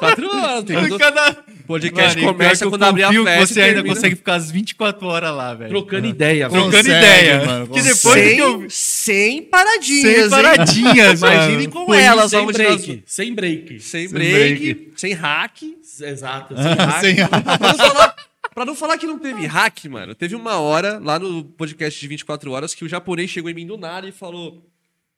4 0.01 0.37
horas. 0.37 0.65
Tem 0.65 0.89
todo... 0.89 0.99
Cada... 0.99 1.33
podcast 1.65 2.19
Mano, 2.21 2.33
começa 2.33 2.69
quando 2.69 2.83
abrir 2.83 3.05
a 3.05 3.13
festa. 3.13 3.47
Você 3.47 3.61
ainda 3.61 3.75
termina- 3.75 3.95
consegue 3.95 4.17
ficar 4.17 4.35
as 4.35 4.51
24 4.51 5.07
horas 5.07 5.33
lá, 5.33 5.55
velho. 5.55 5.71
Trocando 5.71 6.07
ideia. 6.09 6.49
velho. 6.49 6.63
Trocando 6.63 6.89
Consegue, 6.89 7.07
ideia. 7.07 7.47
mano, 7.47 7.67
que 7.69 7.83
depois 7.83 8.21
sem, 8.25 8.35
que 8.35 8.43
eu... 8.43 8.67
sem 8.69 9.43
paradinhas, 9.43 10.21
Sem 10.21 10.31
paradinhas, 10.31 11.21
Imaginem 11.23 11.71
com 11.71 11.95
elas, 11.95 12.31
sem 12.31 12.47
break. 12.47 13.03
Sem 13.07 13.33
break. 13.35 13.81
Sem 13.81 14.09
Sem 14.09 14.09
break, 14.09 14.93
sem 14.97 15.13
hack. 15.13 15.63
Exato. 16.01 16.55
Sem 16.57 16.75
hack. 16.75 17.01
Sem- 17.01 17.17
pra, 17.27 17.59
não 17.59 17.77
falar, 17.79 18.17
pra 18.55 18.65
não 18.65 18.75
falar 18.75 18.99
que 18.99 19.07
não 19.07 19.19
teve 19.19 19.47
hack, 19.47 19.85
mano, 19.87 20.15
teve 20.15 20.35
uma 20.35 20.59
hora 20.59 20.99
lá 20.99 21.19
no 21.19 21.45
podcast 21.45 21.99
de 22.01 22.09
24 22.09 22.51
horas 22.53 22.75
que 22.75 22.85
o 22.85 22.89
japonês 22.89 23.31
chegou 23.31 23.51
em 23.51 23.55
mim 23.55 23.67
do 23.67 23.77
nada 23.77 24.09
e 24.09 24.13
falou: 24.13 24.65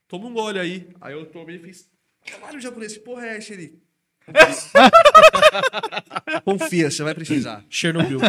Toma 0.08 0.26
um 0.26 0.32
gole 0.32 0.58
aí. 0.58 0.88
Aí 1.00 1.12
eu 1.14 1.26
tomei 1.26 1.56
e 1.56 1.58
fiz: 1.58 1.88
Caralho, 2.26 2.60
japonês, 2.60 2.94
que 2.94 3.00
porra 3.00 3.26
é 3.26 3.36
essa 3.38 3.52
ele? 3.52 3.80
Confia, 6.44 6.90
você 6.90 7.02
vai 7.02 7.14
precisar. 7.14 7.64
Chernobyl. 7.68 8.20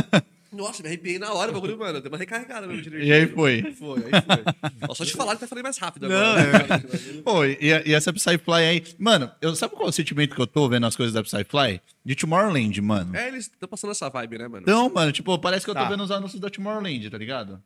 Nossa, 0.53 0.81
me 0.83 0.89
arrepiei 0.89 1.17
na 1.19 1.33
hora, 1.33 1.51
o 1.51 1.53
bagulho, 1.53 1.77
mano. 1.77 1.99
Deu 2.01 2.11
uma 2.11 2.17
recarregada 2.17 2.67
mesmo 2.67 2.81
de 2.83 2.97
E 2.97 3.11
aí 3.11 3.27
foi. 3.27 3.61
Foi, 3.77 3.99
aí 3.99 4.11
foi. 4.11 4.87
Ó, 4.87 4.93
só 4.93 5.03
te 5.05 5.13
falar 5.13 5.31
que 5.31 5.37
até 5.37 5.47
falei 5.47 5.63
mais 5.63 5.77
rápido 5.77 6.07
Não, 6.07 6.15
agora. 6.17 6.83
Pô, 7.23 7.45
e, 7.45 7.57
e 7.85 7.93
essa 7.93 8.13
Psyfly 8.13 8.53
aí. 8.63 8.83
Mano, 8.99 9.31
eu, 9.41 9.55
sabe 9.55 9.73
qual 9.73 9.87
é 9.87 9.89
o 9.89 9.93
sentimento 9.93 10.35
que 10.35 10.41
eu 10.41 10.47
tô 10.47 10.69
vendo 10.69 10.85
as 10.85 10.95
coisas 10.95 11.13
da 11.13 11.23
Psyfly? 11.23 11.81
De 12.05 12.15
Tomorrowland, 12.15 12.81
mano. 12.81 13.15
É, 13.15 13.27
eles 13.29 13.45
estão 13.45 13.67
passando 13.67 13.91
essa 13.91 14.09
vibe, 14.09 14.37
né, 14.37 14.47
mano? 14.47 14.61
Então, 14.63 14.89
mano, 14.93 15.11
tipo, 15.11 15.37
parece 15.39 15.65
que 15.65 15.71
eu 15.71 15.75
tô 15.75 15.81
Tá. 15.81 15.89
vendo 15.89 16.03
os 16.03 16.11
anúncios 16.11 16.39
da 16.39 16.49
Tomorrowland, 16.49 17.09
tá 17.09 17.17
ligado? 17.17 17.61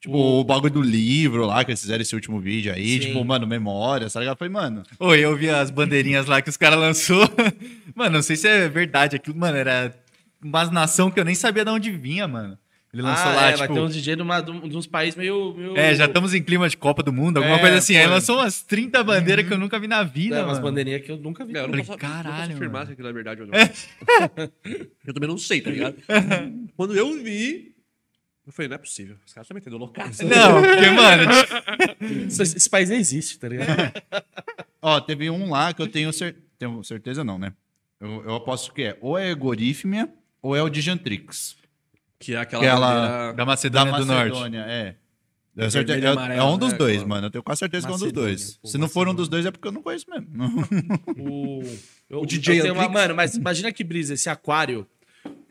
Tipo, 0.00 0.16
o 0.18 0.42
bagulho 0.42 0.72
do 0.72 0.82
livro 0.82 1.46
lá, 1.46 1.64
que 1.64 1.70
eles 1.70 1.80
fizeram 1.80 2.02
esse 2.02 2.12
último 2.12 2.40
vídeo 2.40 2.72
aí, 2.74 2.94
Sim. 2.94 3.06
tipo, 3.06 3.24
mano, 3.24 3.46
memórias, 3.46 4.12
tá 4.12 4.18
ligado? 4.18 4.36
Falei, 4.36 4.52
mano, 4.52 4.82
Oi, 4.98 5.20
eu 5.20 5.36
vi 5.36 5.48
as 5.48 5.70
bandeirinhas 5.70 6.26
lá 6.26 6.42
que 6.42 6.50
os 6.50 6.56
caras 6.56 6.76
lançou. 6.80 7.22
Mano, 7.94 8.14
não 8.14 8.22
sei 8.22 8.36
se 8.36 8.48
é 8.48 8.68
verdade 8.70 9.14
aquilo, 9.16 9.36
mano, 9.36 9.54
era 9.56 9.94
umas 10.42 10.70
nação 10.70 11.10
que 11.10 11.18
eu 11.20 11.24
nem 11.24 11.34
sabia 11.34 11.64
de 11.64 11.70
onde 11.70 11.90
vinha, 11.90 12.26
mano. 12.28 12.58
Ele 12.92 13.00
lançou 13.00 13.30
Ah, 13.30 13.34
lá, 13.34 13.42
é, 13.46 13.52
tipo... 13.52 13.58
vai 13.60 13.68
ter 13.68 13.80
um 13.80 13.88
DJ 13.88 14.16
de, 14.16 14.22
uma, 14.22 14.40
de 14.42 14.50
um- 14.50 14.76
uns 14.76 14.86
países 14.86 15.16
meio, 15.16 15.54
meio- 15.54 15.74
É, 15.78 15.94
já 15.94 16.04
estamos 16.04 16.34
em 16.34 16.42
clima 16.42 16.68
de 16.68 16.76
Copa 16.76 17.02
do 17.02 17.10
Mundo, 17.10 17.38
alguma 17.38 17.56
É, 17.56 17.58
coisa 17.58 17.78
assim. 17.78 17.96
Aí 17.96 18.02
foi. 18.04 18.12
lançou 18.12 18.36
umas 18.36 18.60
30 18.62 19.02
bandeiras 19.02 19.46
que 19.46 19.52
eu 19.54 19.56
nunca 19.58 19.78
vi 19.80 19.86
na 19.88 20.02
vida, 20.02 20.36
É, 20.36 20.44
umas 20.44 20.58
bandeirinhas 20.58 21.00
que 21.00 21.10
eu 21.10 21.16
nunca 21.16 21.42
vi. 21.42 21.56
É, 21.56 21.60
eu 21.60 21.62
não 21.62 21.70
Falei, 21.70 21.84
posso, 21.86 21.98
caralho, 21.98 22.26
não 22.26 22.32
posso 22.36 22.52
afirmar 22.52 22.86
se 22.86 22.92
aquilo 22.92 23.08
é 23.08 23.12
verdade 23.14 23.40
ou 23.40 23.46
não. 23.46 23.54
eu 25.06 25.14
também 25.14 25.28
não 25.28 25.38
sei, 25.38 25.60
tá 25.62 25.70
ligado? 25.70 25.96
Quando 26.76 26.94
eu 26.94 27.12
vi, 27.22 27.74
eu 28.46 28.52
falei, 28.52 28.68
não 28.68 28.74
é 28.74 28.78
possível. 28.78 29.16
Os 29.26 29.32
caras 29.32 29.46
estão 29.46 29.54
metendo 29.54 29.78
loucaço. 29.78 30.22
Não, 30.26 30.62
porque, 30.62 30.90
mano, 30.90 31.24
tipo, 31.32 32.26
Esse, 32.28 32.42
esse 32.58 32.68
país 32.68 32.90
nem 32.90 32.98
existe, 32.98 33.38
tá 33.38 33.48
ligado? 33.48 33.68
ó, 34.82 35.00
teve 35.00 35.30
um 35.30 35.48
lá 35.50 35.72
que 35.72 35.80
eu 35.80 35.86
tenho, 35.88 36.12
cer 36.12 36.36
tenho 36.58 36.82
certeza 36.84 37.24
não, 37.24 37.38
né? 37.38 37.54
Eu, 38.00 38.22
eu 38.24 38.34
aposto 38.34 38.72
que 38.74 38.82
é 38.82 38.98
ou 39.00 39.16
é 39.16 39.30
Egorífimia 39.30 40.08
ou 40.42 40.54
é 40.56 40.62
o 40.62 40.68
Dijantrix. 40.68 41.56
Que 42.18 42.34
é 42.34 42.38
aquela 42.38 42.62
da 43.28 43.32
Da 43.32 43.44
Macedônia 43.46 43.92
do 43.94 44.04
Norte. 44.06 44.28
Macedônia, 44.30 44.64
é. 44.68 44.96
Eu 45.54 45.68
Vermelho 45.68 45.70
certe- 45.70 45.92
e 46.02 46.04
é, 46.06 46.08
amarelo, 46.08 46.40
é 46.40 46.44
um 46.44 46.56
dos 46.58 46.72
né, 46.72 46.78
dois, 46.78 47.04
mano. 47.04 47.26
Eu 47.26 47.30
tenho 47.30 47.42
quase 47.44 47.58
certeza 47.58 47.86
que 47.86 47.92
é 47.92 47.94
um 47.94 47.98
dos 47.98 48.02
Macedônia, 48.06 48.28
dois. 48.30 48.56
pô, 48.56 48.68
Se 48.68 48.78
não 48.78 48.88
for 48.88 49.00
um 49.00 49.12
Macedônia. 49.12 49.16
dos 49.16 49.28
dois, 49.28 49.46
é 49.46 49.50
porque 49.50 49.68
eu 49.68 49.72
não 49.72 49.82
conheço 49.82 50.06
mesmo. 50.08 50.26
O, 51.18 51.62
eu- 52.08 52.20
O 52.22 52.26
DJ 52.26 52.58
eu 52.60 52.62
tenho 52.62 52.74
uma-? 52.74 52.88
Mano, 52.88 53.14
mas 53.14 53.34
imagina 53.34 53.70
que 53.72 53.84
brisa, 53.84 54.14
esse 54.14 54.30
aquário. 54.30 54.86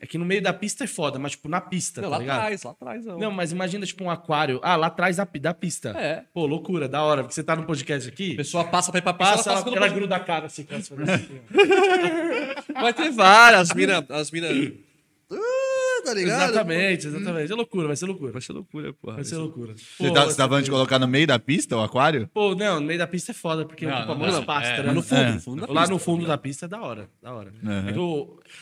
É 0.02 0.06
que 0.06 0.18
no 0.18 0.24
meio 0.24 0.42
da 0.42 0.52
pista 0.52 0.82
é 0.82 0.86
foda, 0.88 1.16
mas 1.16 1.32
tipo 1.32 1.48
na 1.48 1.60
pista, 1.60 2.00
Não, 2.00 2.10
tá 2.10 2.16
lá 2.16 2.18
ligado? 2.18 2.38
atrás, 2.38 2.62
lá 2.64 2.70
atrás. 2.72 3.04
Não. 3.06 3.18
Não, 3.20 3.30
mas 3.30 3.52
imagina 3.52 3.86
tipo 3.86 4.02
um 4.02 4.10
aquário. 4.10 4.58
Ah, 4.60 4.74
lá 4.74 4.88
atrás 4.88 5.16
da, 5.16 5.28
da 5.40 5.54
pista. 5.54 5.90
É. 5.90 6.24
Pô, 6.34 6.44
loucura, 6.44 6.88
da 6.88 7.04
hora. 7.04 7.22
Porque 7.22 7.34
você 7.34 7.44
tá 7.44 7.54
no 7.54 7.62
podcast 7.64 8.08
aqui. 8.08 8.32
A 8.32 8.36
pessoa 8.38 8.64
passa 8.64 8.90
pra 8.90 8.98
ir 8.98 9.02
pra 9.02 9.14
Passa, 9.14 9.34
pista, 9.34 9.50
ela, 9.50 9.58
ela 9.60 9.70
passa 9.70 9.84
ela 9.86 9.94
gruda 9.94 10.16
a 10.16 10.20
cara 10.20 10.32
cara, 10.32 10.46
assim, 10.46 10.66
assim. 11.12 12.72
Vai 12.74 12.92
ter 12.92 13.10
várias, 13.10 13.70
as 13.70 13.76
minas... 13.76 14.10
As 14.10 14.30
mina... 14.30 14.48
Tá 16.04 16.14
ligado? 16.14 16.50
exatamente, 16.50 17.06
exatamente. 17.06 17.52
É 17.52 17.54
loucura, 17.54 17.86
vai 17.86 17.96
ser 17.96 18.06
loucura. 18.06 18.32
Vai 18.32 18.42
ser 18.42 18.52
loucura, 18.52 18.92
porra. 18.92 19.14
Vai 19.16 19.24
ser 19.24 19.36
loucura. 19.36 19.74
Você 19.74 20.12
tá, 20.12 20.24
você 20.24 20.36
tá 20.36 20.48
falando 20.48 20.64
de 20.64 20.70
colocar 20.70 20.98
no 20.98 21.06
meio 21.06 21.26
da 21.26 21.38
pista 21.38 21.76
o 21.76 21.80
aquário? 21.82 22.28
Pô, 22.34 22.54
não, 22.54 22.80
no 22.80 22.86
meio 22.86 22.98
da 22.98 23.06
pista 23.06 23.30
é 23.30 23.34
foda, 23.34 23.64
porque 23.64 23.86
Não, 23.86 23.96
ocupa 24.02 24.14
não. 24.26 24.40
espaço, 24.40 24.66
É, 24.68 24.76
tá 24.76 24.82
Lá 24.82 24.92
ligado? 24.92 24.94
no 24.94 25.02
fundo, 25.02 25.20
É. 25.20 25.32
no 25.32 25.40
fundo 25.40 25.60
da 25.60 25.72
Lá 25.72 25.80
pista, 25.82 25.92
no 25.94 25.98
tá 25.98 26.04
fundo 26.04 26.26
da 26.26 26.38
pista 26.38 26.64
é 26.66 26.68
da 26.68 26.80
hora, 26.82 27.08
da 27.22 27.32
hora. 27.32 27.52
Uhum. 27.62 27.88
É 27.88 27.98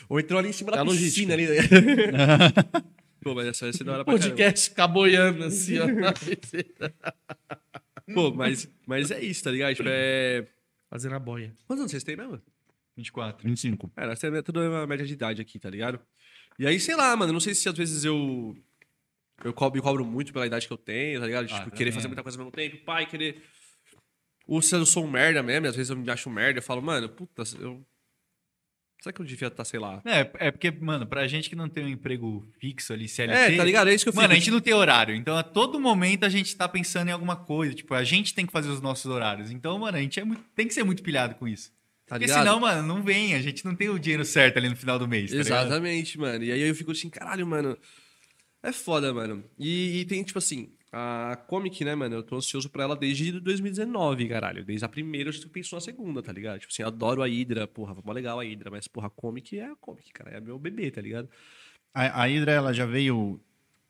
Ou 0.09 0.19
entrou 0.19 0.39
ali 0.39 0.49
em 0.49 0.53
cima 0.53 0.71
da 0.71 0.77
É 0.77 0.81
a 0.81 0.85
piscina 0.85 1.33
ali. 1.33 1.47
Pô, 3.23 3.35
mas 3.35 3.47
essa 3.47 3.65
vai 3.65 3.73
ser 3.73 3.83
da 3.83 3.93
hora 3.93 4.05
pra 4.05 4.13
caramba. 4.13 4.29
podcast 4.35 4.69
ficar 4.69 4.87
boiando 4.87 5.43
assim, 5.43 5.77
ó. 5.79 5.85
na 5.87 6.11
piscina. 6.13 6.93
Pô, 8.13 8.31
mas, 8.33 8.69
mas 8.85 9.11
é 9.11 9.23
isso, 9.23 9.43
tá 9.43 9.51
ligado? 9.51 9.75
Tipo, 9.75 9.87
é... 9.91 10.45
Fazendo 10.89 11.15
a 11.15 11.19
boia. 11.19 11.53
Quantos 11.65 11.81
anos 11.81 11.91
vocês 11.91 12.03
têm 12.03 12.15
mesmo? 12.17 12.41
24. 12.97 13.47
25. 13.47 13.91
É, 13.95 14.11
essa 14.11 14.27
é 14.27 14.41
tudo 14.41 14.59
uma 14.61 14.85
média 14.85 15.05
de 15.05 15.13
idade 15.13 15.41
aqui, 15.41 15.57
tá 15.59 15.69
ligado? 15.69 15.99
E 16.59 16.67
aí, 16.67 16.79
sei 16.79 16.95
lá, 16.95 17.15
mano, 17.15 17.33
não 17.33 17.39
sei 17.39 17.53
se 17.55 17.67
às 17.67 17.75
vezes 17.77 18.03
eu. 18.05 18.55
Eu 19.43 19.53
cobro, 19.53 19.77
me 19.77 19.81
cobro 19.81 20.05
muito 20.05 20.31
pela 20.31 20.45
idade 20.45 20.67
que 20.67 20.73
eu 20.73 20.77
tenho, 20.77 21.19
tá 21.19 21.25
ligado? 21.25 21.47
Tipo, 21.47 21.59
Ah, 21.59 21.63
querer 21.71 21.77
também. 21.77 21.91
fazer 21.93 22.07
muita 22.07 22.21
coisa 22.23 22.37
ao 22.37 22.45
mesmo 22.45 22.51
tempo, 22.51 22.77
pai, 22.85 23.07
querer. 23.07 23.43
Ou 24.45 24.61
se 24.61 24.75
eu 24.75 24.85
sou 24.85 25.03
um 25.05 25.09
merda 25.09 25.41
mesmo, 25.41 25.67
às 25.67 25.75
vezes 25.75 25.89
eu 25.89 25.95
me 25.97 26.09
acho 26.11 26.29
um 26.29 26.33
merda, 26.33 26.59
eu 26.59 26.63
falo, 26.63 26.81
mano, 26.81 27.09
puta, 27.09 27.43
eu 27.59 27.83
Será 29.01 29.11
que 29.13 29.19
eu 29.19 29.25
devia 29.25 29.47
estar, 29.47 29.65
sei 29.65 29.79
lá. 29.79 29.99
É, 30.05 30.47
é 30.47 30.51
porque, 30.51 30.69
mano, 30.69 31.07
pra 31.07 31.25
gente 31.27 31.49
que 31.49 31.55
não 31.55 31.67
tem 31.67 31.83
um 31.83 31.87
emprego 31.87 32.47
fixo 32.59 32.93
ali, 32.93 33.07
CLT... 33.07 33.35
É, 33.53 33.57
tá 33.57 33.63
ligado? 33.63 33.89
É 33.89 33.95
isso 33.95 34.05
que 34.05 34.09
eu 34.09 34.13
Mano, 34.13 34.27
a 34.27 34.29
fico. 34.35 34.39
gente 34.41 34.51
não 34.51 34.61
tem 34.61 34.75
horário, 34.75 35.15
então 35.15 35.35
a 35.35 35.41
todo 35.41 35.79
momento 35.79 36.23
a 36.23 36.29
gente 36.29 36.55
tá 36.55 36.69
pensando 36.69 37.09
em 37.09 37.11
alguma 37.11 37.35
coisa. 37.35 37.73
Tipo, 37.73 37.95
a 37.95 38.03
gente 38.03 38.35
tem 38.35 38.45
que 38.45 38.51
fazer 38.51 38.69
os 38.69 38.79
nossos 38.79 39.07
horários. 39.07 39.49
Então, 39.49 39.79
mano, 39.79 39.97
a 39.97 40.01
gente 40.01 40.19
é 40.19 40.23
muito- 40.23 40.43
tem 40.53 40.67
que 40.67 40.73
ser 40.75 40.83
muito 40.83 41.01
pilhado 41.01 41.33
com 41.33 41.47
isso. 41.47 41.73
Tá 42.11 42.15
Porque 42.15 42.25
ligado? 42.25 42.39
senão, 42.39 42.59
mano, 42.59 42.85
não 42.85 43.01
vem. 43.01 43.35
A 43.35 43.41
gente 43.41 43.63
não 43.63 43.73
tem 43.73 43.87
o 43.87 43.97
dinheiro 43.97 44.25
certo 44.25 44.57
ali 44.57 44.67
no 44.67 44.75
final 44.75 44.99
do 44.99 45.07
mês, 45.07 45.31
tá 45.31 45.37
ligado? 45.37 45.67
Exatamente, 45.67 46.19
mano. 46.19 46.43
E 46.43 46.51
aí 46.51 46.59
eu 46.59 46.75
fico 46.75 46.91
assim, 46.91 47.09
caralho, 47.09 47.47
mano. 47.47 47.77
É 48.61 48.73
foda, 48.73 49.13
mano. 49.13 49.45
E, 49.57 50.01
e 50.01 50.05
tem, 50.05 50.21
tipo 50.21 50.37
assim, 50.37 50.73
a 50.91 51.37
Comic, 51.47 51.85
né, 51.85 51.95
mano? 51.95 52.15
Eu 52.15 52.23
tô 52.23 52.35
ansioso 52.35 52.69
pra 52.69 52.83
ela 52.83 52.97
desde 52.97 53.39
2019, 53.39 54.27
caralho. 54.27 54.65
Desde 54.65 54.83
a 54.83 54.89
primeira 54.89 55.29
eu 55.29 55.33
já 55.33 55.47
penso 55.47 55.73
na 55.73 55.79
segunda, 55.79 56.21
tá 56.21 56.33
ligado? 56.33 56.59
Tipo 56.59 56.73
assim, 56.73 56.81
eu 56.81 56.89
adoro 56.89 57.23
a 57.23 57.27
Hydra, 57.27 57.65
porra, 57.65 57.95
mó 58.03 58.11
legal 58.11 58.41
a 58.41 58.43
Hydra, 58.43 58.69
mas, 58.69 58.89
porra, 58.89 59.07
a 59.07 59.09
Comic 59.09 59.57
é 59.57 59.67
a 59.67 59.75
Comic, 59.77 60.11
cara. 60.11 60.31
É 60.31 60.41
meu 60.41 60.59
bebê, 60.59 60.91
tá 60.91 60.99
ligado? 60.99 61.29
A, 61.93 62.23
a 62.23 62.25
Hydra, 62.25 62.51
ela 62.51 62.73
já 62.73 62.85
veio, 62.85 63.39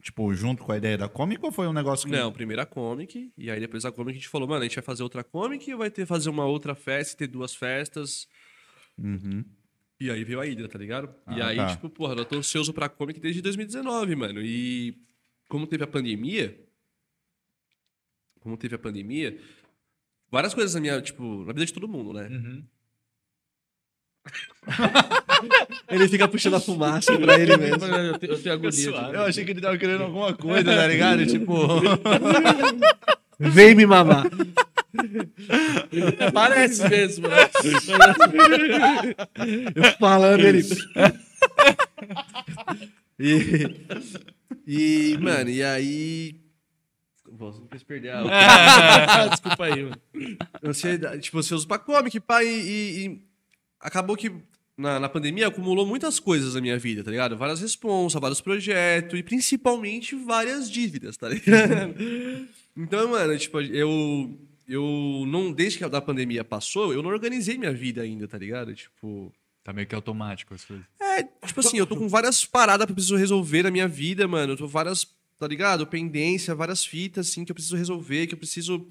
tipo, 0.01 0.33
junto 0.33 0.63
com 0.63 0.71
a 0.71 0.77
ideia 0.77 0.97
da 0.97 1.07
Comic 1.07 1.43
ou 1.45 1.51
foi 1.51 1.67
um 1.67 1.73
negócio 1.73 2.07
que... 2.07 2.11
Não, 2.11 2.31
primeiro 2.31 2.61
a 2.61 2.65
Comic, 2.65 3.31
e 3.37 3.49
aí 3.51 3.59
depois 3.59 3.85
a 3.85 3.91
Comic 3.91 4.11
a 4.17 4.19
gente 4.19 4.27
falou, 4.29 4.47
mano, 4.47 4.61
a 4.61 4.65
gente 4.65 4.75
vai 4.75 4.83
fazer 4.83 5.03
outra 5.03 5.23
Comic 5.23 5.69
e 5.69 5.75
vai 5.75 5.89
ter 5.91 6.05
fazer 6.05 6.29
uma 6.29 6.45
outra 6.45 6.75
festa 6.75 7.13
e 7.13 7.17
ter 7.17 7.27
duas 7.27 7.55
festas. 7.55 8.27
Uhum. 8.97 9.45
E 9.99 10.09
aí 10.09 10.23
veio 10.23 10.39
a 10.41 10.43
Hydra, 10.43 10.67
tá 10.67 10.79
ligado? 10.79 11.13
e 11.29 11.41
Ah, 11.41 11.47
aí, 11.47 11.57
tá. 11.57 11.67
tipo, 11.67 11.89
porra, 11.89 12.15
eu 12.15 12.25
tô 12.25 12.35
ansioso 12.37 12.73
pra 12.73 12.89
Comic 12.89 13.19
desde 13.19 13.41
2019, 13.41 14.15
mano. 14.15 14.41
E 14.41 14.97
como 15.47 15.67
teve 15.67 15.83
a 15.83 15.87
pandemia, 15.87 16.59
como 18.39 18.57
teve 18.57 18.75
a 18.75 18.79
pandemia, 18.79 19.39
várias 20.31 20.53
coisas 20.53 20.73
na 20.73 20.81
minha, 20.81 20.99
tipo, 21.01 21.45
na 21.45 21.53
vida 21.53 21.65
de 21.65 21.73
todo 21.73 21.87
mundo, 21.87 22.13
né? 22.13 22.27
Uhum. 22.27 22.63
Ele 25.89 26.07
fica 26.07 26.27
puxando 26.27 26.53
a 26.55 26.59
fumaça 26.59 27.17
pra 27.17 27.37
ele 27.39 27.57
mesmo. 27.57 27.83
Eu 27.85 28.17
tenho, 28.19 28.33
eu 28.33 28.41
tenho 28.41 28.53
agonia. 28.55 28.71
suave. 28.71 29.15
Eu 29.17 29.23
achei 29.23 29.43
que 29.43 29.51
ele 29.51 29.61
tava 29.61 29.77
querendo 29.77 30.03
alguma 30.03 30.33
coisa, 30.33 30.63
tá 30.63 30.87
ligado? 30.87 31.25
tipo... 31.25 31.53
Vem 33.39 33.73
me 33.73 33.85
mamar. 33.87 34.25
Parece 36.31 36.87
mesmo. 36.87 37.27
né? 37.27 37.37
Eu 39.75 39.83
falando 39.99 40.41
ele. 40.41 40.61
e, 43.19 43.75
e, 44.67 45.17
mano, 45.19 45.49
e 45.49 45.63
aí. 45.63 46.35
Não 47.39 47.51
quis 47.71 47.81
perder 47.83 48.11
a. 48.13 49.27
Desculpa 49.29 49.65
aí, 49.65 49.83
mano. 49.83 49.97
ansiedade, 50.63 51.21
tipo, 51.23 51.39
ansioso 51.39 51.67
pra 51.67 51.79
comic, 51.79 52.15
e, 52.15 52.45
e- 52.45 53.05
e 53.07 53.30
acabou 53.81 54.15
que 54.15 54.31
na, 54.77 54.99
na 54.99 55.09
pandemia 55.09 55.47
acumulou 55.47 55.85
muitas 55.85 56.19
coisas 56.19 56.55
na 56.55 56.61
minha 56.61 56.77
vida, 56.77 57.03
tá 57.03 57.11
ligado? 57.11 57.37
Várias 57.37 57.61
responsas, 57.61 58.19
vários 58.19 58.41
projetos 58.41 59.19
e 59.19 59.23
principalmente 59.23 60.15
várias 60.15 60.69
dívidas, 60.69 61.17
tá 61.17 61.29
ligado? 61.29 61.95
então, 62.75 63.09
mano, 63.09 63.37
tipo, 63.37 63.59
eu 63.61 64.37
eu 64.67 65.25
não 65.27 65.51
desde 65.51 65.79
que 65.79 65.83
a 65.83 65.89
da 65.89 66.01
pandemia 66.01 66.43
passou, 66.43 66.93
eu 66.93 67.03
não 67.03 67.09
organizei 67.09 67.57
minha 67.57 67.73
vida 67.73 68.01
ainda, 68.01 68.27
tá 68.27 68.37
ligado? 68.37 68.73
Tipo, 68.73 69.33
Tá 69.63 69.71
meio 69.71 69.85
que 69.85 69.93
automático 69.93 70.53
as 70.53 70.65
coisas. 70.65 70.85
é, 70.99 71.23
tipo 71.45 71.59
assim, 71.59 71.77
eu 71.77 71.85
tô 71.85 71.95
com 71.95 72.07
várias 72.07 72.43
paradas 72.43 72.85
que 72.85 72.91
eu 72.91 72.95
preciso 72.95 73.15
resolver 73.15 73.63
na 73.63 73.71
minha 73.71 73.87
vida, 73.87 74.27
mano. 74.27 74.53
Eu 74.53 74.57
tô 74.57 74.67
várias, 74.67 75.05
tá 75.37 75.47
ligado? 75.47 75.85
Pendência, 75.85 76.55
várias 76.55 76.83
fitas, 76.83 77.29
assim, 77.29 77.45
que 77.45 77.51
eu 77.51 77.55
preciso 77.55 77.75
resolver, 77.75 78.25
que 78.25 78.33
eu 78.33 78.39
preciso. 78.39 78.87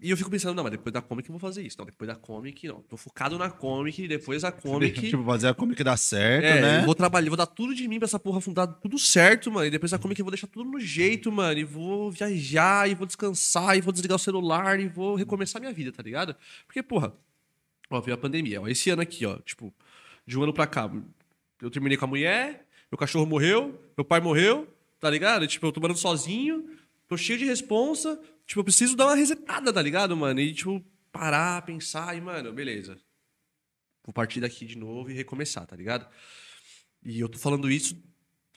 E 0.00 0.10
eu 0.10 0.16
fico 0.16 0.30
pensando, 0.30 0.54
não, 0.54 0.62
mas 0.62 0.70
depois 0.70 0.92
da 0.92 1.02
Comic 1.02 1.28
eu 1.28 1.32
vou 1.32 1.40
fazer 1.40 1.62
isso. 1.66 1.76
Não, 1.76 1.84
depois 1.84 2.06
da 2.06 2.14
Comic, 2.14 2.68
não. 2.68 2.80
Tô 2.82 2.96
focado 2.96 3.36
na 3.36 3.50
Comic, 3.50 4.06
depois 4.06 4.42
da 4.42 4.52
Comic. 4.52 5.00
tipo, 5.10 5.24
fazer 5.24 5.48
a 5.48 5.54
Comic 5.54 5.82
dar 5.82 5.96
certo, 5.96 6.44
é, 6.44 6.60
né? 6.60 6.80
eu 6.80 6.86
vou 6.86 6.94
trabalhar, 6.94 7.28
vou 7.28 7.36
dar 7.36 7.46
tudo 7.46 7.74
de 7.74 7.88
mim 7.88 7.98
pra 7.98 8.06
essa 8.06 8.18
porra 8.18 8.40
fundar 8.40 8.68
tudo 8.68 8.96
certo, 8.96 9.50
mano. 9.50 9.66
E 9.66 9.70
depois 9.70 9.90
da 9.90 9.98
Comic 9.98 10.20
eu 10.20 10.24
vou 10.24 10.30
deixar 10.30 10.46
tudo 10.46 10.70
no 10.70 10.78
jeito, 10.78 11.32
mano. 11.32 11.58
E 11.58 11.64
vou 11.64 12.12
viajar, 12.12 12.88
e 12.88 12.94
vou 12.94 13.08
descansar, 13.08 13.76
e 13.76 13.80
vou 13.80 13.92
desligar 13.92 14.14
o 14.14 14.20
celular, 14.20 14.78
e 14.78 14.86
vou 14.86 15.16
recomeçar 15.16 15.60
minha 15.60 15.72
vida, 15.72 15.90
tá 15.90 16.02
ligado? 16.02 16.36
Porque, 16.64 16.80
porra, 16.80 17.12
ó, 17.90 18.00
veio 18.00 18.14
a 18.14 18.18
pandemia. 18.18 18.60
Ó, 18.62 18.68
esse 18.68 18.90
ano 18.90 19.02
aqui, 19.02 19.26
ó, 19.26 19.38
tipo, 19.38 19.74
de 20.24 20.38
um 20.38 20.44
ano 20.44 20.52
pra 20.52 20.68
cá, 20.68 20.88
eu 21.60 21.70
terminei 21.72 21.98
com 21.98 22.04
a 22.04 22.08
mulher, 22.08 22.68
meu 22.88 22.98
cachorro 22.98 23.26
morreu, 23.26 23.76
meu 23.96 24.04
pai 24.04 24.20
morreu, 24.20 24.68
tá 25.00 25.10
ligado? 25.10 25.44
Tipo, 25.48 25.66
eu 25.66 25.72
tô 25.72 25.80
morando 25.80 25.98
sozinho, 25.98 26.77
tô 27.08 27.16
cheio 27.16 27.38
de 27.38 27.46
responsa, 27.46 28.20
tipo, 28.46 28.60
eu 28.60 28.64
preciso 28.64 28.94
dar 28.94 29.06
uma 29.06 29.16
resetada, 29.16 29.72
tá 29.72 29.82
ligado, 29.82 30.16
mano? 30.16 30.38
E, 30.40 30.54
tipo, 30.54 30.84
parar, 31.10 31.62
pensar 31.62 32.16
e, 32.16 32.20
mano, 32.20 32.52
beleza. 32.52 33.00
Vou 34.04 34.12
partir 34.12 34.40
daqui 34.40 34.64
de 34.64 34.76
novo 34.76 35.10
e 35.10 35.14
recomeçar, 35.14 35.66
tá 35.66 35.74
ligado? 35.74 36.08
E 37.02 37.18
eu 37.18 37.28
tô 37.28 37.38
falando 37.38 37.70
isso 37.70 37.96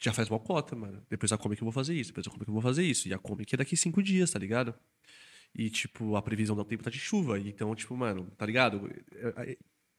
já 0.01 0.11
faz 0.11 0.29
uma 0.29 0.39
cota, 0.39 0.75
mano. 0.75 1.05
Depois 1.09 1.29
da 1.29 1.37
Comic 1.37 1.61
eu 1.61 1.65
vou 1.65 1.71
fazer 1.71 1.93
isso, 1.93 2.09
depois 2.09 2.25
da 2.25 2.31
Comic 2.31 2.47
eu 2.47 2.53
vou 2.53 2.61
fazer 2.61 2.83
isso. 2.83 3.07
E 3.07 3.13
a 3.13 3.19
Comic 3.19 3.53
é 3.53 3.57
daqui 3.57 3.77
cinco 3.77 4.01
dias, 4.01 4.31
tá 4.31 4.39
ligado? 4.39 4.73
E, 5.53 5.69
tipo, 5.69 6.15
a 6.15 6.21
previsão 6.21 6.55
do 6.55 6.65
tempo 6.65 6.83
tá 6.83 6.89
de 6.89 6.97
chuva. 6.97 7.39
Então, 7.39 7.73
tipo, 7.75 7.95
mano, 7.95 8.31
tá 8.37 8.45
ligado? 8.45 8.89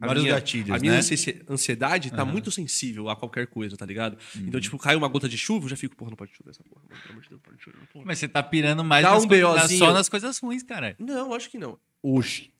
A 0.03 0.07
Vários 0.09 0.25
minha- 0.25 0.35
gatilhos, 0.35 0.71
A 0.71 0.79
minha 0.81 0.93
né? 0.95 0.99
ansi- 0.99 1.43
ansiedade 1.49 2.11
tá 2.11 2.25
muito 2.25 2.51
sensível 2.51 3.09
a 3.09 3.15
qualquer 3.15 3.47
coisa, 3.47 3.77
tá 3.77 3.87
ligado? 3.87 4.19
Então, 4.37 4.61
tipo, 4.61 4.77
cai 4.77 4.97
uma 4.97 5.07
gota 5.07 5.29
de 5.29 5.39
chuva, 5.39 5.67
eu 5.67 5.69
já 5.71 5.77
fico, 5.77 5.95
porra, 5.95 6.11
não 6.11 6.17
pode 6.17 6.33
chover 6.35 6.51
essa 6.51 6.63
porra, 6.65 6.83
mano. 6.89 7.01
Pelo 7.01 7.13
amor 7.13 7.23
de 7.23 7.29
Deus, 7.29 7.41
não 7.41 7.51
pode 7.51 7.63
chover, 7.63 7.79
porra. 7.93 8.05
Mas 8.05 8.19
você 8.19 8.27
tá 8.29 8.43
pirando 8.43 8.83
mais 8.83 9.05
Dá 9.05 9.13
nas 9.15 9.25
um 9.25 9.29
coisas- 9.29 9.79
só 9.79 9.93
nas 9.93 10.09
coisas 10.09 10.39
ruins, 10.39 10.63
cara. 10.65 10.97
Não, 10.99 11.33
acho 11.33 11.49
que 11.49 11.57
não. 11.59 11.79
Hoje. 12.03 12.53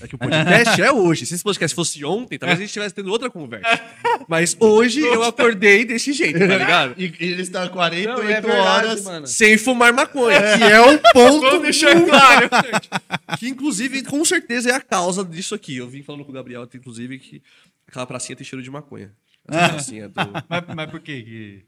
É 0.00 0.08
que 0.08 0.16
o 0.16 0.18
podcast 0.18 0.82
é 0.82 0.90
hoje. 0.90 1.24
Se 1.24 1.34
esse 1.34 1.44
podcast 1.44 1.72
fosse 1.74 2.04
ontem, 2.04 2.36
talvez 2.36 2.58
a 2.58 2.62
gente 2.62 2.70
estivesse 2.70 2.94
tendo 2.94 3.10
outra 3.12 3.30
conversa. 3.30 3.80
Mas 4.28 4.56
hoje 4.58 5.00
eu 5.00 5.22
acordei 5.22 5.84
desse 5.84 6.12
jeito, 6.12 6.38
tá 6.38 6.46
ligado? 6.58 6.94
E 7.00 7.04
e 7.04 7.24
ele 7.32 7.42
está 7.42 7.68
48 7.68 8.08
Não, 8.08 8.22
é 8.22 8.40
verdade, 8.40 8.56
horas. 8.88 9.04
mano. 9.04 9.26
Sem 9.26 9.56
fumar 9.56 9.92
maconha, 9.92 10.40
que 10.58 10.64
é 10.64 10.80
um 10.82 10.98
ponto. 10.98 11.40
Vamos 11.42 11.62
deixar 11.62 11.94
claro. 12.04 12.48
que 13.38 13.48
inclusive, 13.48 14.02
com 14.02 14.24
certeza, 14.24 14.70
é 14.70 14.74
a 14.74 14.80
causa 14.80 15.24
disso 15.24 15.54
aqui. 15.54 15.76
Eu 15.76 15.88
vim 15.88 16.02
falando 16.02 16.24
com 16.24 16.32
o 16.32 16.34
Gabriel, 16.34 16.68
inclusive, 16.74 17.20
que 17.20 17.40
aquela 17.86 18.06
pracinha 18.06 18.34
tem 18.34 18.44
cheiro 18.44 18.64
de 18.64 18.70
maconha. 18.70 19.12
Essa 19.46 19.68
pracinha 19.68 20.08
do. 20.08 20.14
Mas, 20.48 20.64
mas 20.74 20.90
por 20.90 21.00
que 21.00 21.22
que 21.22 21.64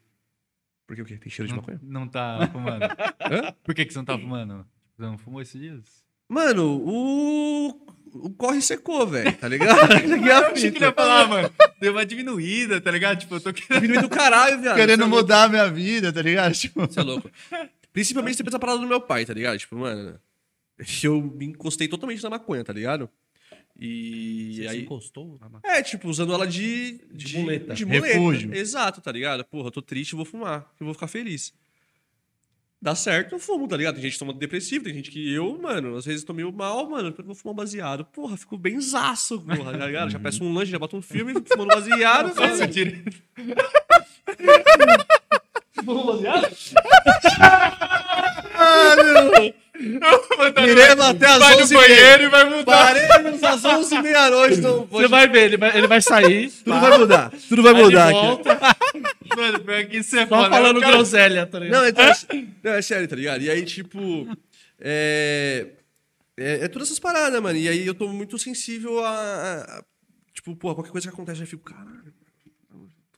Por 0.87 0.97
que 0.97 1.03
o 1.03 1.05
quê? 1.05 1.17
Tem 1.17 1.31
cheiro 1.31 1.47
de 1.49 1.55
não, 1.55 1.61
maconha? 1.61 1.81
não 1.83 2.09
tá 2.09 2.49
fumando? 2.53 2.83
Hã? 2.85 3.55
Por 3.63 3.75
que 3.75 3.85
que 3.85 3.93
você 3.93 3.99
não 4.01 4.05
tá 4.05 4.19
fumando? 4.19 4.67
Você 4.97 5.03
não 5.03 5.17
fumou 5.19 5.41
esses 5.41 5.61
dias? 5.61 6.04
Mano, 6.35 6.83
o. 6.85 7.81
O 8.17 8.31
corre 8.31 8.61
secou, 8.63 9.07
velho, 9.07 9.33
tá 9.37 9.49
ligado? 9.49 9.77
A 9.93 9.99
Eu 9.99 10.47
achei 10.53 10.71
que 10.71 10.79
ele 10.79 10.85
ia 10.85 10.93
falar, 10.93 11.29
mano. 11.29 11.51
Deu 11.81 11.93
uma 11.93 12.07
diminuída, 12.07 12.81
tá 12.81 12.91
ligado? 12.91 13.19
Tipo, 13.19 13.37
eu 13.37 13.41
tô 13.41 13.53
querendo. 13.53 13.83
Diminuiu 13.83 14.03
do 14.03 14.09
caralho, 14.09 14.61
viado. 14.61 14.77
Querendo 14.77 15.01
Você 15.01 15.05
é 15.05 15.09
mudar 15.09 15.45
a 15.45 15.49
minha 15.49 15.69
vida, 15.71 16.13
tá 16.13 16.23
ligado? 16.23 16.53
Tipo, 16.55 16.81
Você 16.87 17.01
é 17.01 17.03
louco. 17.03 17.29
Principalmente 17.93 18.37
depois 18.39 18.53
da 18.53 18.59
parada 18.59 18.79
do 18.81 18.87
meu 18.87 19.01
pai, 19.01 19.25
tá 19.25 19.33
ligado? 19.35 19.59
Tipo, 19.59 19.77
mano, 19.77 20.19
eu 21.03 21.21
me 21.23 21.47
encostei 21.47 21.89
totalmente 21.89 22.23
na 22.23 22.31
maconha, 22.31 22.63
tá 22.65 22.73
ligado? 22.73 23.09
E 23.79 24.53
Você 24.55 24.63
se 24.63 24.69
aí. 24.69 24.83
encostou 24.83 25.37
na 25.41 25.49
maconha? 25.49 25.75
É, 25.75 25.83
tipo, 25.83 26.09
usando 26.09 26.33
ela 26.33 26.47
de. 26.47 27.01
De 27.13 27.39
muleta. 27.39 27.75
De 27.75 27.85
muleta. 27.85 28.07
Refúgio. 28.07 28.55
Exato, 28.55 29.01
tá 29.01 29.11
ligado? 29.11 29.45
Porra, 29.45 29.69
eu 29.69 29.73
tô 29.73 29.83
triste, 29.83 30.13
eu 30.13 30.17
vou 30.19 30.25
fumar. 30.27 30.73
Eu 30.79 30.87
vou 30.87 30.95
ficar 30.95 31.09
feliz. 31.09 31.53
Dá 32.85 32.95
certo, 32.95 33.35
eu 33.35 33.39
fumo, 33.39 33.67
tá 33.67 33.79
ligado? 33.79 33.95
Tem 33.95 34.03
gente 34.03 34.13
que 34.13 34.19
toma 34.19 34.35
depressivo, 34.35 34.85
tem 34.85 34.93
gente 34.93 35.11
que 35.11 35.33
eu, 35.33 35.59
mano, 35.59 35.97
às 35.97 36.05
vezes 36.05 36.23
tô 36.23 36.35
meio 36.35 36.53
mal, 36.53 36.87
mano, 36.87 37.15
eu 37.17 37.25
vou 37.25 37.35
fumar 37.35 37.55
um 37.55 37.57
baseado. 37.57 38.05
Porra, 38.05 38.37
fico 38.37 38.59
bem 38.59 38.79
zaço, 38.79 39.41
porra, 39.41 39.73
tá 39.73 39.87
ligado? 39.87 40.11
Já 40.11 40.19
peço 40.19 40.45
um 40.45 40.53
lanche, 40.53 40.71
já 40.71 40.79
boto 40.79 40.95
um 40.95 41.01
filme, 41.01 41.33
fico 41.33 41.49
fumando 41.49 41.69
baseado. 41.69 42.27
Nossa, 42.37 42.67
velho. 42.67 42.73
direito. 42.75 43.23
Iremos 49.77 51.05
até 51.05 51.27
as 51.27 51.39
Vai 51.39 51.57
no 51.57 51.63
11 51.63 51.75
banheiro 51.75 52.23
e 52.23 52.29
vai 52.29 52.45
mudar. 52.45 52.95
Paremos 52.95 53.43
às 53.43 53.65
11 53.65 53.95
e 53.95 54.03
meia-noite, 54.03 54.59
então 54.59 54.87
Você 54.87 55.09
vai 55.09 55.27
ver, 55.29 55.45
ele 55.45 55.57
vai, 55.57 55.77
ele 55.77 55.87
vai 55.89 56.01
sair. 56.01 56.51
Tudo 56.51 56.81
vai 56.81 56.99
mudar. 56.99 57.33
Tudo 57.49 57.63
vai 57.63 57.73
mudar 57.75 58.05
aqui. 58.09 58.13
volta, 58.13 58.59
Mano, 59.37 59.61
pior 59.61 59.85
que 59.87 59.97
isso 59.99 60.17
é 60.17 60.27
só 60.27 60.49
falando 60.49 60.81
cara- 60.81 60.93
groselha, 60.93 61.47
tá 61.47 61.59
ligado? 61.59 61.81
Não, 61.83 61.89
então, 61.89 62.05
é, 62.05 62.15
não, 62.63 62.73
é 62.73 62.83
sério, 62.83 63.09
tá 63.09 63.17
ligado? 63.17 63.43
E 63.43 63.51
aí, 63.51 63.65
tipo. 63.65 64.29
É, 64.81 65.67
é, 66.37 66.65
é 66.65 66.69
todas 66.69 66.89
essas 66.89 67.01
paradas, 67.01 67.41
mano. 67.43 67.59
E 67.59 67.69
aí 67.69 67.85
eu 67.87 67.95
tô 67.95 68.07
muito 68.09 68.39
sensível 68.39 69.05
a. 69.05 69.09
a- 69.11 69.79
a- 69.79 69.85
tipo, 70.33 70.55
pô, 70.55 70.73
qualquer 70.75 70.91
coisa 70.93 71.09
que 71.09 71.13
acontece, 71.15 71.41
eu 71.41 71.47
já 71.47 71.51
fico, 71.51 71.65
caralho. 71.65 72.15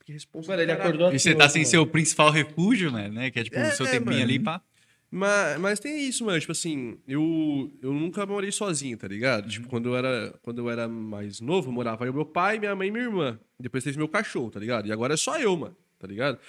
Que 0.05 0.13
responsa. 0.13 0.47
Mano, 0.49 0.61
ele 0.63 0.71
do 0.71 0.77
caralho." 0.77 0.95
acordou 0.95 1.13
E 1.13 1.19
você 1.19 1.29
assim 1.29 1.37
tá 1.37 1.49
sem 1.49 1.65
seu 1.65 1.85
principal 1.85 2.31
refúgio, 2.31 2.89
né? 2.91 3.29
Que 3.29 3.41
é 3.41 3.43
tipo 3.43 3.57
É, 3.57 3.69
o 3.69 3.75
seu 3.75 3.85
é, 3.85 3.91
tempinho 3.91 4.11
mano. 4.13 4.23
ali, 4.23 4.39
pá. 4.39 4.61
Mas, 5.09 5.59
mas 5.59 5.79
tem 5.79 6.07
isso, 6.07 6.25
mano. 6.25 6.39
Tipo 6.39 6.51
assim, 6.51 6.97
eu, 7.07 7.71
eu 7.81 7.93
nunca 7.93 8.25
morei 8.25 8.51
sozinho, 8.51 8.97
tá 8.97 9.07
ligado? 9.07 9.49
Tipo, 9.49 9.67
quando 9.69 9.89
eu, 9.89 9.95
era, 9.95 10.37
quando 10.41 10.59
eu 10.59 10.69
era 10.69 10.87
mais 10.87 11.39
novo, 11.39 11.71
morava 11.71 12.05
eu, 12.05 12.13
meu 12.13 12.25
pai, 12.25 12.59
minha 12.59 12.75
mãe 12.75 12.89
e 12.89 12.91
minha 12.91 13.05
irmã. 13.05 13.39
Depois 13.59 13.83
teve 13.83 13.97
meu 13.97 14.09
cachorro, 14.09 14.51
tá 14.51 14.59
ligado? 14.59 14.87
E 14.87 14.91
agora 14.91 15.13
é 15.13 15.17
só 15.17 15.39
eu, 15.39 15.55
mano, 15.55 15.75
tá 15.97 16.07
ligado? 16.07 16.39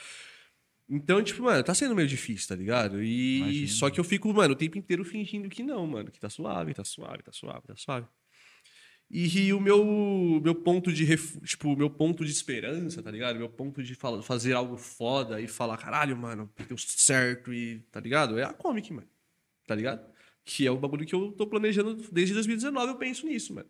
Então, 0.90 1.22
tipo, 1.22 1.42
mano, 1.42 1.62
tá 1.62 1.74
sendo 1.74 1.94
meio 1.94 2.08
difícil, 2.08 2.48
tá 2.48 2.56
ligado? 2.56 3.02
E 3.02 3.38
Imagino. 3.38 3.68
só 3.68 3.90
que 3.90 4.00
eu 4.00 4.04
fico, 4.04 4.32
mano, 4.32 4.54
o 4.54 4.56
tempo 4.56 4.78
inteiro 4.78 5.04
fingindo 5.04 5.48
que 5.48 5.62
não, 5.62 5.86
mano. 5.86 6.10
Que 6.10 6.18
tá 6.18 6.30
suave, 6.30 6.72
tá 6.72 6.82
suave, 6.82 7.22
tá 7.22 7.32
suave, 7.32 7.66
tá 7.66 7.76
suave. 7.76 8.06
E 9.10 9.52
o 9.54 9.60
meu, 9.60 10.40
meu 10.42 10.54
ponto 10.54 10.92
de 10.92 11.02
ref- 11.02 11.38
tipo, 11.42 11.74
meu 11.74 11.88
ponto 11.88 12.24
de 12.24 12.30
esperança, 12.30 13.02
tá 13.02 13.10
ligado? 13.10 13.38
Meu 13.38 13.48
ponto 13.48 13.82
de 13.82 13.94
fala- 13.94 14.22
fazer 14.22 14.52
algo 14.52 14.76
foda 14.76 15.40
e 15.40 15.48
falar, 15.48 15.78
caralho, 15.78 16.14
mano, 16.16 16.50
deu 16.68 16.76
certo 16.76 17.52
e 17.52 17.80
tá 17.90 18.00
ligado? 18.00 18.38
É 18.38 18.44
a 18.44 18.52
comic, 18.52 18.92
mano. 18.92 19.08
Tá 19.66 19.74
ligado? 19.74 20.06
Que 20.44 20.66
é 20.66 20.70
o 20.70 20.76
bagulho 20.76 21.06
que 21.06 21.14
eu 21.14 21.32
tô 21.32 21.46
planejando 21.46 21.94
desde 22.12 22.34
2019, 22.34 22.92
eu 22.92 22.96
penso 22.96 23.26
nisso, 23.26 23.54
mano. 23.54 23.68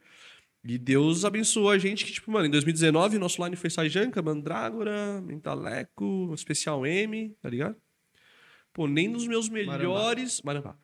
E 0.65 0.77
Deus 0.77 1.25
abençoou 1.25 1.71
a 1.71 1.79
gente 1.79 2.05
que, 2.05 2.13
tipo, 2.13 2.31
mano, 2.33 2.47
em 2.47 2.51
2019 2.51 3.17
nosso 3.17 3.43
line 3.45 3.55
foi 3.55 3.71
Sajanka, 3.71 4.21
Mandrágora, 4.21 5.21
Mentaleco, 5.21 6.33
Especial 6.35 6.85
M, 6.85 7.31
tá 7.41 7.49
ligado? 7.49 7.77
Pô, 8.73 8.89
nem 8.89 9.07
nos 9.09 9.27
meus 9.29 9.49
melhores. 9.49 10.43
Marambá. 10.43 10.77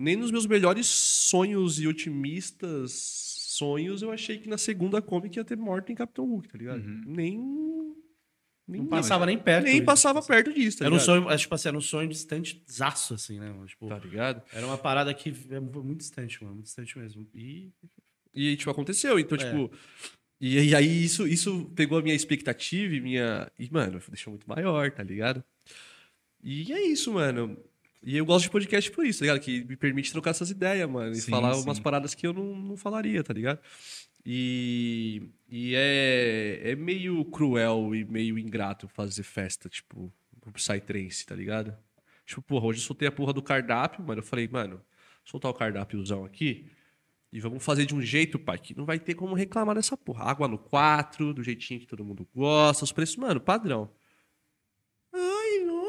Nem 0.00 0.14
nos 0.16 0.30
meus 0.30 0.46
melhores 0.46 0.86
sonhos 0.86 1.80
e 1.80 1.88
otimistas 1.88 3.36
sonhos 3.58 4.00
eu 4.02 4.10
achei 4.10 4.38
que 4.38 4.48
na 4.48 4.56
segunda 4.58 5.02
comic 5.02 5.36
ia 5.36 5.44
ter 5.44 5.56
morte 5.56 5.92
em 5.92 5.94
Capitão 5.94 6.24
Hulk, 6.26 6.48
tá 6.48 6.56
ligado? 6.58 6.82
Nem. 7.06 7.38
Nem, 8.70 8.82
Não 8.82 8.88
passava 8.88 9.24
nem 9.24 9.38
perto. 9.38 9.64
nem 9.64 9.82
passava 9.82 10.20
perto 10.20 10.52
disso, 10.52 10.78
tá 10.78 10.84
Era 10.84 10.92
um 10.94 10.98
ligado? 10.98 11.06
sonho, 11.06 11.28
acho, 11.30 11.42
tipo 11.44 11.54
assim, 11.54 11.68
era 11.68 11.78
um 11.78 11.80
sonho 11.80 12.06
distante, 12.08 12.62
zaço, 12.70 13.14
assim, 13.14 13.38
né? 13.40 13.54
Tipo, 13.66 13.88
Tá 13.88 13.98
ligado? 13.98 14.42
era 14.52 14.66
uma 14.66 14.76
parada 14.76 15.12
que 15.14 15.32
é 15.50 15.58
muito 15.58 16.00
distante, 16.00 16.42
mano. 16.42 16.54
Muito 16.56 16.66
distante 16.66 16.98
mesmo. 16.98 17.26
E 17.34 17.70
E, 18.34 18.56
tipo, 18.56 18.70
aconteceu. 18.70 19.18
Então, 19.18 19.36
É. 19.38 19.40
tipo. 19.40 19.72
E, 20.38 20.58
e 20.68 20.74
aí 20.74 21.02
isso, 21.04 21.26
isso 21.26 21.64
pegou 21.74 21.98
a 21.98 22.02
minha 22.02 22.14
expectativa 22.14 22.94
e 22.94 23.00
minha. 23.00 23.50
E, 23.58 23.70
mano, 23.72 23.98
deixou 24.08 24.32
muito 24.32 24.46
maior, 24.46 24.90
tá 24.92 25.02
ligado? 25.02 25.42
E 26.44 26.70
é 26.70 26.82
isso, 26.86 27.10
mano. 27.14 27.56
E 28.02 28.16
eu 28.16 28.24
gosto 28.24 28.44
de 28.44 28.50
podcast 28.50 28.90
por 28.90 29.04
isso, 29.04 29.20
tá 29.20 29.24
ligado? 29.24 29.40
Que 29.40 29.64
me 29.64 29.76
permite 29.76 30.12
trocar 30.12 30.30
essas 30.30 30.50
ideias, 30.50 30.88
mano. 30.88 31.12
E 31.12 31.20
Sim, 31.20 31.30
falar 31.30 31.54
sim. 31.54 31.62
umas 31.62 31.80
paradas 31.80 32.14
que 32.14 32.26
eu 32.26 32.32
não, 32.32 32.56
não 32.56 32.76
falaria, 32.76 33.22
tá 33.24 33.34
ligado? 33.34 33.60
E, 34.24 35.30
e 35.48 35.74
é, 35.74 36.60
é 36.72 36.76
meio 36.76 37.24
cruel 37.24 37.94
e 37.94 38.04
meio 38.04 38.38
ingrato 38.38 38.86
fazer 38.88 39.22
festa, 39.22 39.68
tipo, 39.68 40.12
pro 40.40 40.52
Psytrance, 40.52 41.24
tá 41.24 41.34
ligado? 41.34 41.76
Tipo, 42.24 42.42
porra, 42.42 42.66
hoje 42.66 42.80
eu 42.80 42.84
soltei 42.84 43.08
a 43.08 43.12
porra 43.12 43.32
do 43.32 43.42
cardápio, 43.42 44.04
mano. 44.04 44.20
Eu 44.20 44.24
falei, 44.24 44.46
mano, 44.46 44.80
soltar 45.24 45.50
o 45.50 45.54
cardápiozão 45.54 46.24
aqui. 46.24 46.70
E 47.32 47.40
vamos 47.40 47.64
fazer 47.64 47.84
de 47.84 47.94
um 47.94 48.00
jeito, 48.00 48.38
pai, 48.38 48.58
que 48.58 48.76
não 48.76 48.84
vai 48.84 48.98
ter 48.98 49.14
como 49.14 49.34
reclamar 49.34 49.74
dessa 49.74 49.96
porra. 49.96 50.24
Água 50.24 50.48
no 50.48 50.58
4, 50.58 51.34
do 51.34 51.42
jeitinho 51.42 51.80
que 51.80 51.86
todo 51.86 52.04
mundo 52.04 52.26
gosta, 52.34 52.84
os 52.84 52.92
preços, 52.92 53.16
mano, 53.16 53.40
padrão. 53.40 53.90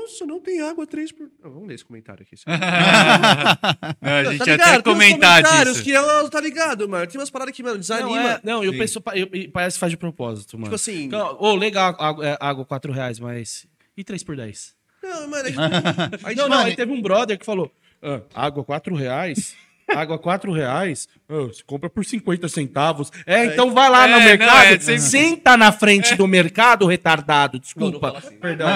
Nossa, 0.10 0.26
não 0.26 0.40
tem 0.40 0.60
água 0.62 0.88
3 0.88 1.12
por. 1.12 1.28
Ah, 1.44 1.50
vamos 1.50 1.68
ler 1.68 1.76
esse 1.76 1.86
comentário 1.86 2.24
aqui. 2.26 2.36
Não, 4.02 4.12
a 4.12 4.24
gente 4.24 4.38
tá 4.40 4.46
ligado? 4.46 4.70
até 4.70 4.82
comentar 4.82 5.44
comentários 5.44 5.74
disso. 5.76 5.84
que 5.84 5.92
ela 5.94 6.30
tá 6.30 6.42
ligado, 6.42 6.90
mano. 6.90 7.06
Tem 7.08 7.20
umas 7.20 7.30
paradas 7.30 7.56
que, 7.56 7.62
mano, 7.62 7.78
desanima. 7.78 8.10
Não, 8.10 8.30
é, 8.30 8.40
não 8.44 8.64
eu 8.64 8.72
Sim. 8.72 8.78
penso, 8.80 9.04
eu- 9.14 9.52
parece 9.52 9.76
que 9.76 9.80
faz 9.80 9.92
de 9.92 9.98
propósito, 9.98 10.58
mano. 10.58 10.66
Tipo 10.66 10.76
assim. 10.76 11.04
Então, 11.04 11.38
Ô, 11.40 11.56
legal, 11.56 11.96
água, 12.00 12.28
é, 12.28 12.38
água 12.40 12.66
4 12.66 12.92
reais, 12.92 13.20
mas. 13.20 13.68
E 13.96 14.04
3 14.04 14.24
por 14.24 14.36
10? 14.36 14.76
Não, 15.04 15.28
mano, 15.28 15.48
é 15.48 15.52
aí, 16.24 16.36
não, 16.36 16.50
não, 16.50 16.58
mano, 16.58 16.70
aí 16.70 16.76
teve 16.76 16.92
um 16.92 17.02
brother 17.02 17.38
que 17.38 17.46
falou: 17.46 17.72
"Ah, 18.02 18.22
água 18.34 18.64
4 18.64 18.96
reais. 18.96 19.56
Água 19.96 20.18
4 20.20 20.52
reais, 20.52 21.08
você 21.28 21.62
compra 21.66 21.90
por 21.90 22.06
50 22.06 22.48
centavos. 22.48 23.12
É, 23.26 23.46
então 23.46 23.74
vai 23.74 23.90
lá 23.90 24.06
É, 24.08 24.12
no 24.12 24.18
não, 24.20 24.26
mercado, 24.26 24.64
é 24.66 24.80
sempre- 24.80 25.00
senta 25.00 25.58
na 25.58 25.72
frente 25.72 26.16
do 26.16 26.28
mercado, 26.28 26.86
retardado. 26.86 27.60
Desculpa. 27.60 28.08
Não, 28.08 28.14
não 28.14 28.18
assim. 28.20 28.36
Perdão. 28.38 28.68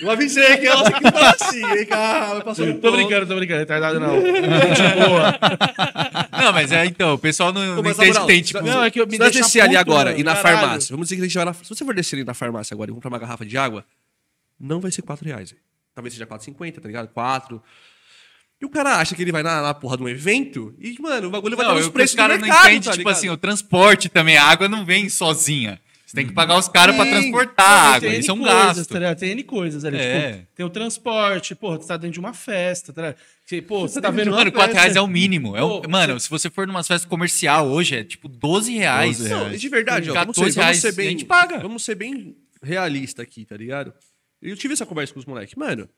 Eu 0.00 0.10
avisei 0.10 0.56
que 0.58 0.66
ela 0.66 0.90
que 0.90 1.10
fala 1.10 1.30
assim, 1.40 1.64
hein, 1.64 1.86
cara. 1.86 2.40
Tô 2.80 2.92
brincando, 2.92 3.26
tô 3.26 3.34
brincando, 3.36 3.60
retardado 3.60 3.98
não. 4.00 4.20
Gente 4.20 4.82
boa. 5.08 5.38
Não, 6.40 6.52
mas 6.52 6.70
é, 6.72 6.84
então, 6.86 7.14
o 7.14 7.18
pessoal 7.18 7.52
não, 7.52 7.82
não 7.82 7.90
entende 7.90 8.18
que 8.20 8.26
tem, 8.26 8.42
tipo... 8.42 8.62
Não, 8.62 8.84
é 8.84 8.90
que 8.90 9.00
eu 9.00 9.06
me 9.06 9.18
deixa 9.18 9.40
descer 9.40 9.60
ali 9.60 9.76
agora 9.76 10.12
e 10.18 10.22
na 10.22 10.34
caralho. 10.36 10.58
farmácia, 10.58 10.92
vamos 10.92 11.06
dizer 11.08 11.16
que 11.16 11.22
a 11.22 11.24
gente 11.26 11.34
vai 11.34 11.44
na, 11.44 11.52
se 11.54 11.68
você 11.68 11.84
for 11.84 11.94
descer 11.94 12.16
ali 12.16 12.24
na 12.24 12.34
farmácia 12.34 12.74
agora 12.74 12.90
e 12.90 12.94
comprar 12.94 13.08
uma 13.08 13.18
garrafa 13.18 13.44
de 13.44 13.56
água, 13.56 13.84
não 14.60 14.80
vai 14.80 14.90
ser 14.90 15.02
4 15.02 15.24
reais. 15.26 15.50
velho. 15.50 15.62
Talvez 15.94 16.14
seja 16.14 16.26
4,50, 16.26 16.80
tá 16.80 16.86
ligado? 16.88 17.08
4. 17.08 17.62
E 18.60 18.64
o 18.64 18.70
cara 18.70 18.96
acha 18.96 19.14
que 19.14 19.22
ele 19.22 19.32
vai 19.32 19.42
na, 19.42 19.60
na 19.60 19.74
porra 19.74 19.96
de 19.96 20.02
um 20.04 20.08
evento 20.08 20.72
e, 20.78 20.96
mano, 21.00 21.28
o 21.28 21.30
bagulho 21.30 21.56
vai 21.56 21.66
Não, 21.66 21.74
estar 21.74 21.84
nos 21.84 21.92
preços 21.92 22.14
do 22.14 22.18
caras 22.18 22.38
não 22.40 22.46
mercado, 22.46 22.66
entendem, 22.66 22.82
tá 22.82 22.92
tipo 22.96 23.08
assim, 23.08 23.28
o 23.28 23.36
transporte 23.36 24.08
também, 24.08 24.36
a 24.36 24.44
água 24.44 24.68
não 24.68 24.84
vem 24.84 25.08
sozinha. 25.08 25.80
Você 26.06 26.16
tem 26.16 26.26
que 26.26 26.32
pagar 26.34 26.58
os 26.58 26.68
caras 26.68 26.94
pra 26.94 27.06
transportar 27.06 27.66
Não, 27.66 27.74
a 27.92 27.94
água, 27.96 28.08
isso 28.10 28.30
é 28.30 28.34
um 28.34 28.38
coisas, 28.40 28.76
gasto. 28.76 29.00
Tá 29.00 29.14
tem 29.14 29.30
N 29.30 29.42
coisas 29.44 29.84
ali. 29.84 29.96
É. 29.96 30.32
Tipo, 30.32 30.46
tem 30.54 30.66
o 30.66 30.70
transporte, 30.70 31.54
porra, 31.54 31.78
você 31.78 31.88
tá 31.88 31.96
dentro 31.96 32.12
de 32.12 32.20
uma 32.20 32.34
festa, 32.34 32.92
tá 32.92 33.00
ligado? 33.02 33.16
Você, 33.46 33.62
pô, 33.62 33.80
você 33.88 33.98
tá 34.00 34.10
vendo. 34.10 34.30
Mano, 34.30 34.42
uma 34.42 34.50
4 34.52 34.60
festa- 34.72 34.80
reais 34.80 34.96
é 34.96 35.00
o 35.00 35.06
mínimo. 35.08 35.56
É 35.56 35.62
o- 35.62 35.80
Pô, 35.80 35.88
mano, 35.88 36.20
se 36.20 36.28
você 36.28 36.50
for 36.50 36.66
numa 36.66 36.84
festa 36.84 37.08
comercial 37.08 37.66
hoje, 37.66 37.96
é 37.96 38.04
tipo 38.04 38.28
12 38.28 38.74
reais. 38.76 39.16
12 39.18 39.30
Não, 39.30 39.44
reais. 39.44 39.60
de 39.60 39.68
verdade, 39.70 40.10
ó, 40.10 40.14
vamos, 40.14 40.36
14 40.36 40.52
ser, 40.52 40.60
vamos 40.60 40.64
reais, 40.66 40.80
ser 40.80 40.92
bem. 40.92 41.06
a 41.06 41.10
gente 41.10 41.24
paga. 41.24 41.58
Vamos 41.58 41.82
ser 41.82 41.94
bem 41.94 42.36
realista 42.62 43.22
aqui, 43.22 43.46
tá 43.46 43.56
ligado? 43.56 43.94
Eu 44.42 44.56
tive 44.56 44.74
essa 44.74 44.84
conversa 44.84 45.14
com 45.14 45.20
os 45.20 45.26
moleques. 45.26 45.54
Mano, 45.54 45.88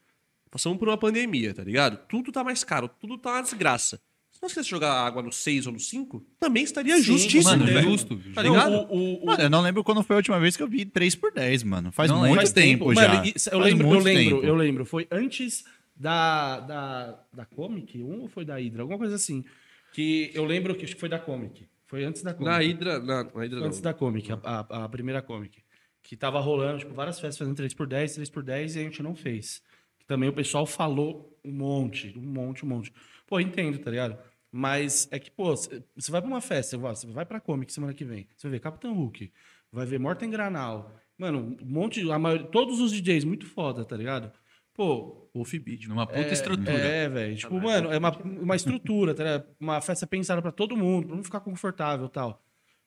passamos 0.50 0.78
por 0.78 0.88
uma 0.88 0.98
pandemia, 0.98 1.54
tá 1.54 1.64
ligado? 1.64 1.96
Tudo 2.08 2.30
tá 2.30 2.44
mais 2.44 2.62
caro, 2.62 2.88
tudo 3.00 3.16
tá 3.18 3.30
uma 3.32 3.42
desgraça. 3.42 4.00
Se 4.30 4.42
nós 4.42 4.52
quisesse 4.52 4.68
jogar 4.68 4.92
água 4.92 5.22
no 5.22 5.32
6 5.32 5.66
ou 5.68 5.72
no 5.72 5.78
5, 5.80 6.20
também 6.40 6.64
estaria 6.64 6.96
Sim, 6.96 7.02
justíssimo, 7.04 7.44
Mano, 7.52 7.64
velho. 7.66 7.82
justo. 7.82 8.16
Tá 8.34 8.42
Não, 8.42 8.50
ligado? 8.52 8.72
o- 8.72 8.94
o- 8.96 9.22
o- 9.22 9.26
Mano, 9.26 9.42
eu 9.44 9.48
não 9.50 9.60
lembro 9.62 9.84
quando 9.84 10.02
foi 10.02 10.16
a 10.16 10.18
última 10.18 10.40
vez 10.40 10.56
que 10.56 10.62
eu 10.62 10.68
vi 10.68 10.84
3 10.84 11.14
por 11.14 11.32
10, 11.32 11.62
mano. 11.62 11.92
Faz 11.92 12.10
Não 12.10 12.18
muito. 12.18 12.34
Faz 12.34 12.50
tempo, 12.52 12.88
tempo. 12.88 12.94
já. 13.00 13.08
Mano, 13.14 13.32
isso- 13.34 13.48
eu 13.48 13.60
Faz 13.60 13.72
lembro, 13.72 13.86
eu 13.94 13.98
lembro, 14.00 14.36
tempo. 14.36 14.46
eu 14.46 14.54
lembro. 14.56 14.84
Foi 14.84 15.06
antes 15.10 15.64
da, 15.96 16.58
da, 16.60 17.20
da 17.32 17.44
Comic 17.46 18.02
1 18.02 18.22
ou 18.22 18.28
foi 18.28 18.44
da 18.44 18.56
Hydra? 18.58 18.82
Alguma 18.82 18.98
coisa 18.98 19.14
assim. 19.14 19.44
Que 19.92 20.32
eu 20.34 20.44
lembro 20.44 20.74
que 20.74 20.84
acho 20.84 20.94
que 20.94 21.00
foi 21.00 21.08
da 21.08 21.18
Comic. 21.20 21.66
Foi 21.86 22.02
antes 22.04 22.20
da 22.22 22.34
Comic. 22.34 22.50
Na 22.50 22.58
Hydra, 22.58 22.98
na, 22.98 23.22
na 23.24 23.30
Hydra 23.40 23.60
não. 23.60 23.66
Antes 23.68 23.80
da 23.80 23.94
Comic, 23.94 24.32
a, 24.32 24.38
a- 24.42 24.84
a 24.84 24.88
primeira 24.88 25.22
Comic. 25.22 25.62
Que 26.04 26.16
tava 26.16 26.38
rolando, 26.38 26.78
tipo, 26.80 26.92
várias 26.94 27.18
festas 27.18 27.38
fazendo 27.38 27.56
3x10, 27.56 28.18
3x10 28.20 28.76
e 28.76 28.78
a 28.78 28.82
gente 28.82 29.02
não 29.02 29.14
fez. 29.14 29.62
Que 29.98 30.04
também 30.06 30.28
o 30.28 30.32
pessoal 30.34 30.66
falou 30.66 31.36
um 31.42 31.50
monte, 31.50 32.12
um 32.16 32.20
monte, 32.22 32.64
um 32.64 32.68
monte. 32.68 32.92
Pô, 33.26 33.40
entendo, 33.40 33.78
tá 33.78 33.90
ligado? 33.90 34.18
Mas 34.52 35.08
é 35.10 35.18
que, 35.18 35.30
pô, 35.30 35.56
você 35.56 35.82
vai 36.10 36.20
pra 36.20 36.28
uma 36.30 36.42
festa, 36.42 36.70
você 36.70 36.76
vai- 36.76 36.94
você 36.94 37.06
vai 37.06 37.24
pra 37.24 37.40
Comic 37.40 37.72
semana 37.72 37.94
que 37.94 38.04
vem, 38.04 38.28
você 38.36 38.46
vai 38.46 38.52
ver 38.58 38.60
Capitão 38.60 38.94
Hulk, 38.94 39.32
vai 39.72 39.86
ver 39.86 39.98
Morten 39.98 40.30
Granal. 40.30 40.94
Mano, 41.16 41.56
um 41.60 41.66
monte, 41.66 42.08
a 42.10 42.18
maioria, 42.18 42.46
todos 42.48 42.80
os 42.80 42.92
DJs 42.92 43.24
muito 43.24 43.46
foda, 43.46 43.82
tá 43.84 43.96
ligado? 43.96 44.30
Pô, 44.74 45.28
Wolf 45.34 45.54
Beat. 45.54 45.86
Numa 45.86 46.06
puta 46.06 46.18
é, 46.20 46.32
estrutura. 46.32 46.72
É, 46.72 47.08
velho. 47.08 47.36
Tipo, 47.36 47.58
mano, 47.60 47.90
é 47.92 47.96
uma, 47.98 48.10
uma 48.18 48.56
estrutura, 48.56 49.14
tá 49.14 49.22
ligado? 49.24 49.46
Uma 49.58 49.80
festa 49.80 50.06
pensada 50.06 50.42
pra 50.42 50.52
todo 50.52 50.76
mundo, 50.76 51.06
pra 51.06 51.16
não 51.16 51.24
ficar 51.24 51.40
confortável 51.40 52.06
e 52.06 52.10
tal. 52.10 52.42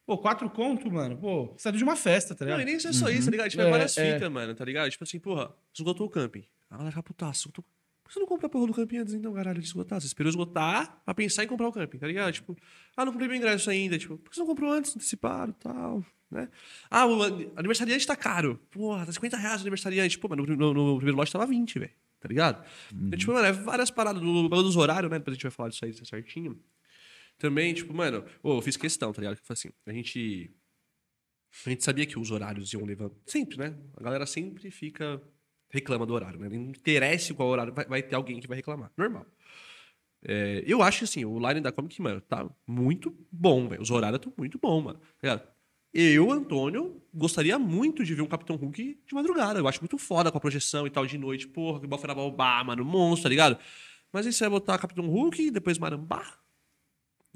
Pô, 0.07 0.17
quatro 0.17 0.49
conto, 0.49 0.89
mano. 0.89 1.17
Pô, 1.17 1.47
você 1.57 1.69
tá 1.69 1.77
de 1.77 1.83
uma 1.83 1.97
festa, 1.97 2.33
tá 2.33 2.45
Não, 2.45 2.53
ligado? 2.53 2.67
e 2.69 2.71
nem 2.71 2.79
só 2.79 3.09
isso, 3.09 3.25
tá 3.25 3.31
ligado? 3.31 3.49
Tipo, 3.49 3.61
é, 3.61 3.67
É, 3.67 3.69
várias 3.69 3.97
é. 3.97 4.13
fitas, 4.13 4.31
mano, 4.31 4.55
tá 4.55 4.63
ligado? 4.63 4.89
Tipo 4.89 5.03
assim, 5.03 5.19
porra, 5.19 5.53
esgotou 5.73 6.07
o 6.07 6.09
camping. 6.09 6.45
Ah, 6.69 6.77
vai 6.77 6.89
ficar 6.91 7.03
putaço. 7.03 7.41
Esgotou... 7.41 7.63
Por 8.01 8.07
que 8.07 8.13
você 8.13 8.19
não 8.21 8.27
compra 8.27 8.47
a 8.47 8.49
porra 8.49 8.67
do 8.67 8.73
camping 8.73 8.99
antes, 8.99 9.13
então, 9.13 9.33
caralho, 9.33 9.59
de 9.59 9.65
esgotar? 9.67 9.99
Você 9.99 10.07
esperou 10.07 10.29
esgotar 10.29 11.01
pra 11.03 11.13
pensar 11.13 11.43
em 11.43 11.47
comprar 11.47 11.67
o 11.67 11.73
camping, 11.73 11.97
tá 11.97 12.07
ligado? 12.07 12.31
Tipo, 12.31 12.55
ah, 12.95 13.03
não 13.03 13.11
comprei 13.11 13.27
meu 13.27 13.35
ingresso 13.35 13.69
ainda. 13.69 13.99
Tipo, 13.99 14.17
por 14.17 14.29
que 14.29 14.35
você 14.37 14.39
não 14.39 14.47
comprou 14.47 14.71
antes, 14.71 14.95
antecipado 14.95 15.51
e 15.51 15.61
tal, 15.61 16.05
né? 16.31 16.47
Ah, 16.89 17.05
o 17.05 17.21
an- 17.21 17.51
aniversariante 17.57 18.07
tá 18.07 18.15
caro. 18.15 18.61
Porra, 18.71 19.05
tá 19.05 19.11
50 19.11 19.35
reais 19.35 19.57
o 19.59 19.63
aniversariante. 19.63 20.17
Pô, 20.17 20.29
mas 20.29 20.37
no, 20.39 20.45
no- 20.55 20.73
no 20.73 20.95
primeiro 20.95 21.17
lote 21.17 21.33
tava 21.33 21.45
20, 21.45 21.79
velho. 21.79 21.91
Tá 22.21 22.29
ligado? 22.29 22.63
Então, 22.93 23.19
tipo, 23.19 23.33
mano, 23.33 23.45
é 23.45 23.51
várias 23.51 23.91
paradas 23.91 24.21
do 24.21 24.43
bagulho 24.47 24.63
dos 24.67 24.77
horários, 24.77 25.11
né? 25.11 25.19
Depois 25.19 25.33
a 25.33 25.35
gente 25.35 25.43
vai 25.43 25.51
falar 25.51 25.67
disso 25.69 25.83
aí 25.83 25.93
certinho. 25.93 26.57
Também, 27.37 27.73
tipo, 27.73 27.93
mano, 27.93 28.25
ô, 28.41 28.57
eu 28.57 28.61
fiz 28.61 28.75
questão, 28.77 29.13
tá 29.13 29.21
ligado? 29.21 29.37
Que 29.37 29.45
foi 29.45 29.53
assim, 29.53 29.69
a 29.85 29.93
gente 29.93 30.51
a 31.65 31.69
gente 31.69 31.83
sabia 31.83 32.05
que 32.05 32.19
os 32.19 32.31
horários 32.31 32.71
iam 32.73 32.85
levar. 32.85 33.09
Sempre, 33.25 33.57
né? 33.57 33.75
A 33.95 34.03
galera 34.03 34.25
sempre 34.25 34.69
fica. 34.69 35.21
reclama 35.69 36.05
do 36.05 36.13
horário, 36.13 36.39
né? 36.39 36.49
Não 36.49 36.69
interessa 36.69 37.33
qual 37.33 37.49
horário, 37.49 37.73
vai, 37.73 37.85
vai 37.85 38.03
ter 38.03 38.15
alguém 38.15 38.39
que 38.39 38.47
vai 38.47 38.57
reclamar. 38.57 38.91
Normal. 38.97 39.25
É, 40.23 40.63
eu 40.65 40.81
acho 40.81 41.03
assim, 41.03 41.25
o 41.25 41.39
line 41.39 41.61
da 41.61 41.71
Comic, 41.71 42.01
mano, 42.01 42.21
tá 42.21 42.49
muito 42.65 43.15
bom, 43.31 43.67
velho. 43.67 43.81
Os 43.81 43.91
horários 43.91 44.17
estão 44.17 44.33
muito 44.37 44.59
bons, 44.59 44.83
mano. 44.83 44.99
Tá? 45.21 45.43
Eu, 45.93 46.31
Antônio, 46.31 47.01
gostaria 47.13 47.57
muito 47.57 48.03
de 48.03 48.13
ver 48.13 48.21
um 48.21 48.27
Capitão 48.27 48.55
Hulk 48.55 49.01
de 49.05 49.15
madrugada. 49.15 49.59
Eu 49.59 49.67
acho 49.67 49.79
muito 49.81 49.97
foda 49.97 50.31
com 50.31 50.37
a 50.37 50.41
projeção 50.41 50.85
e 50.85 50.89
tal 50.89 51.05
de 51.05 51.17
noite. 51.17 51.47
Porra, 51.47 51.79
que 51.79 51.87
Bafana 51.87 52.13
Balbá, 52.13 52.63
mano, 52.63 52.83
monstro, 52.83 53.23
tá 53.23 53.29
ligado? 53.29 53.57
Mas 54.11 54.25
aí 54.25 54.33
você 54.33 54.43
vai 54.43 54.51
botar 54.51 54.77
Capitão 54.77 55.07
Hulk, 55.07 55.51
depois 55.51 55.77
Marambá, 55.77 56.37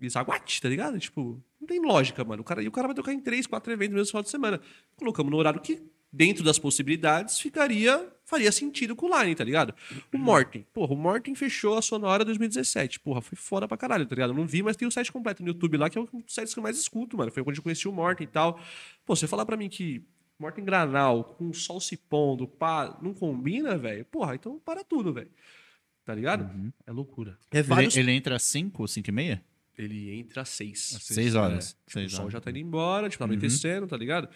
e 0.02 0.10
Zaguate, 0.10 0.62
tá 0.62 0.68
ligado? 0.70 0.99
Tipo, 0.99 1.41
não 1.60 1.68
tem 1.68 1.80
lógica, 1.80 2.24
mano. 2.24 2.41
O 2.41 2.45
cara, 2.45 2.62
e 2.64 2.68
o 2.68 2.72
cara 2.72 2.88
vai 2.88 2.95
tocar 2.95 3.14
em 3.14 3.20
três, 3.20 3.45
quatro 3.47 3.72
eventos 3.72 3.91
no 3.91 3.97
mesmo 3.97 4.10
final 4.12 4.24
de 4.24 4.30
semana. 4.30 4.60
Colocamos 4.95 5.32
no 5.32 5.38
horário 5.38 5.62
que, 5.62 5.82
dentro 6.12 6.43
das 6.43 6.58
possibilidades, 6.60 7.39
ficaria. 7.39 8.12
faria 8.26 8.52
sentido 8.52 8.95
com 8.95 9.08
o 9.08 9.22
Line, 9.22 9.36
tá 9.36 9.43
ligado? 9.43 9.74
O 10.14 10.18
Morten. 10.18 10.66
Porra, 10.74 10.93
o 10.93 10.97
Morten 10.97 11.36
fechou 11.36 11.78
a 11.78 11.82
Sonora 11.82 12.26
2017. 12.26 12.99
Porra, 12.99 13.22
foi 13.22 13.36
foda 13.38 13.68
pra 13.68 13.78
caralho, 13.78 14.06
tá 14.06 14.16
ligado? 14.16 14.32
Eu 14.32 14.36
não 14.38 14.47
vi, 14.47 14.64
mas 14.64 14.76
tem 14.76 14.88
o 14.88 14.91
site 14.91 15.12
completo 15.12 15.41
no 15.43 15.49
YouTube 15.49 15.78
lá, 15.78 15.89
que 15.89 15.97
é 15.97 16.02
um 16.02 16.06
dos 16.06 16.34
sites 16.34 16.54
que 16.54 16.60
eu 16.60 16.64
mais 16.64 16.78
escuto, 16.78 17.16
mano. 17.18 17.32
Foi 17.32 17.43
quando 17.43 17.58
eu 17.58 17.64
conheci 17.64 17.88
o 17.88 17.91
Morten 17.91 18.26
e 18.26 18.28
tal. 18.28 18.60
Pô, 19.06 19.16
você 19.16 19.28
falar 19.28 19.45
pra 19.45 19.56
mim 19.58 19.70
que 19.70 20.04
Morten 20.39 20.66
Granal, 20.66 21.24
com 21.24 21.49
o 21.49 21.54
sol 21.54 21.80
se 21.80 21.95
pondo, 21.95 22.47
pá, 22.47 22.97
não 23.02 23.14
combina, 23.14 23.78
velho. 23.78 24.04
Porra, 24.06 24.34
então 24.36 24.60
para 24.60 24.84
tudo, 24.84 25.14
velho. 25.14 25.30
tá 26.04 26.16
ligado? 26.16 26.49
É 26.88 26.91
loucura. 26.91 27.38
É 27.52 27.60
Ele, 27.60 27.68
vários... 27.68 27.95
ele 27.95 28.12
entra 28.12 28.36
às 28.38 28.43
5, 28.43 28.88
5 28.88 29.08
e 29.08 29.12
meia? 29.12 29.45
Ele 29.78 30.13
entra 30.15 30.41
às 30.41 30.49
seis. 30.49 30.97
6 30.99 31.36
horas. 31.36 31.69
Tipo, 31.69 31.89
o 31.89 31.91
Seis 31.93 32.11
sol 32.11 32.22
horas. 32.22 32.34
já 32.34 32.41
tá 32.41 32.49
indo 32.49 32.59
embora, 32.59 33.09
tipo, 33.09 33.19
tá 33.19 33.26
anoitecendo, 33.26 33.88
tá 33.88 33.97
ligado? 33.97 34.30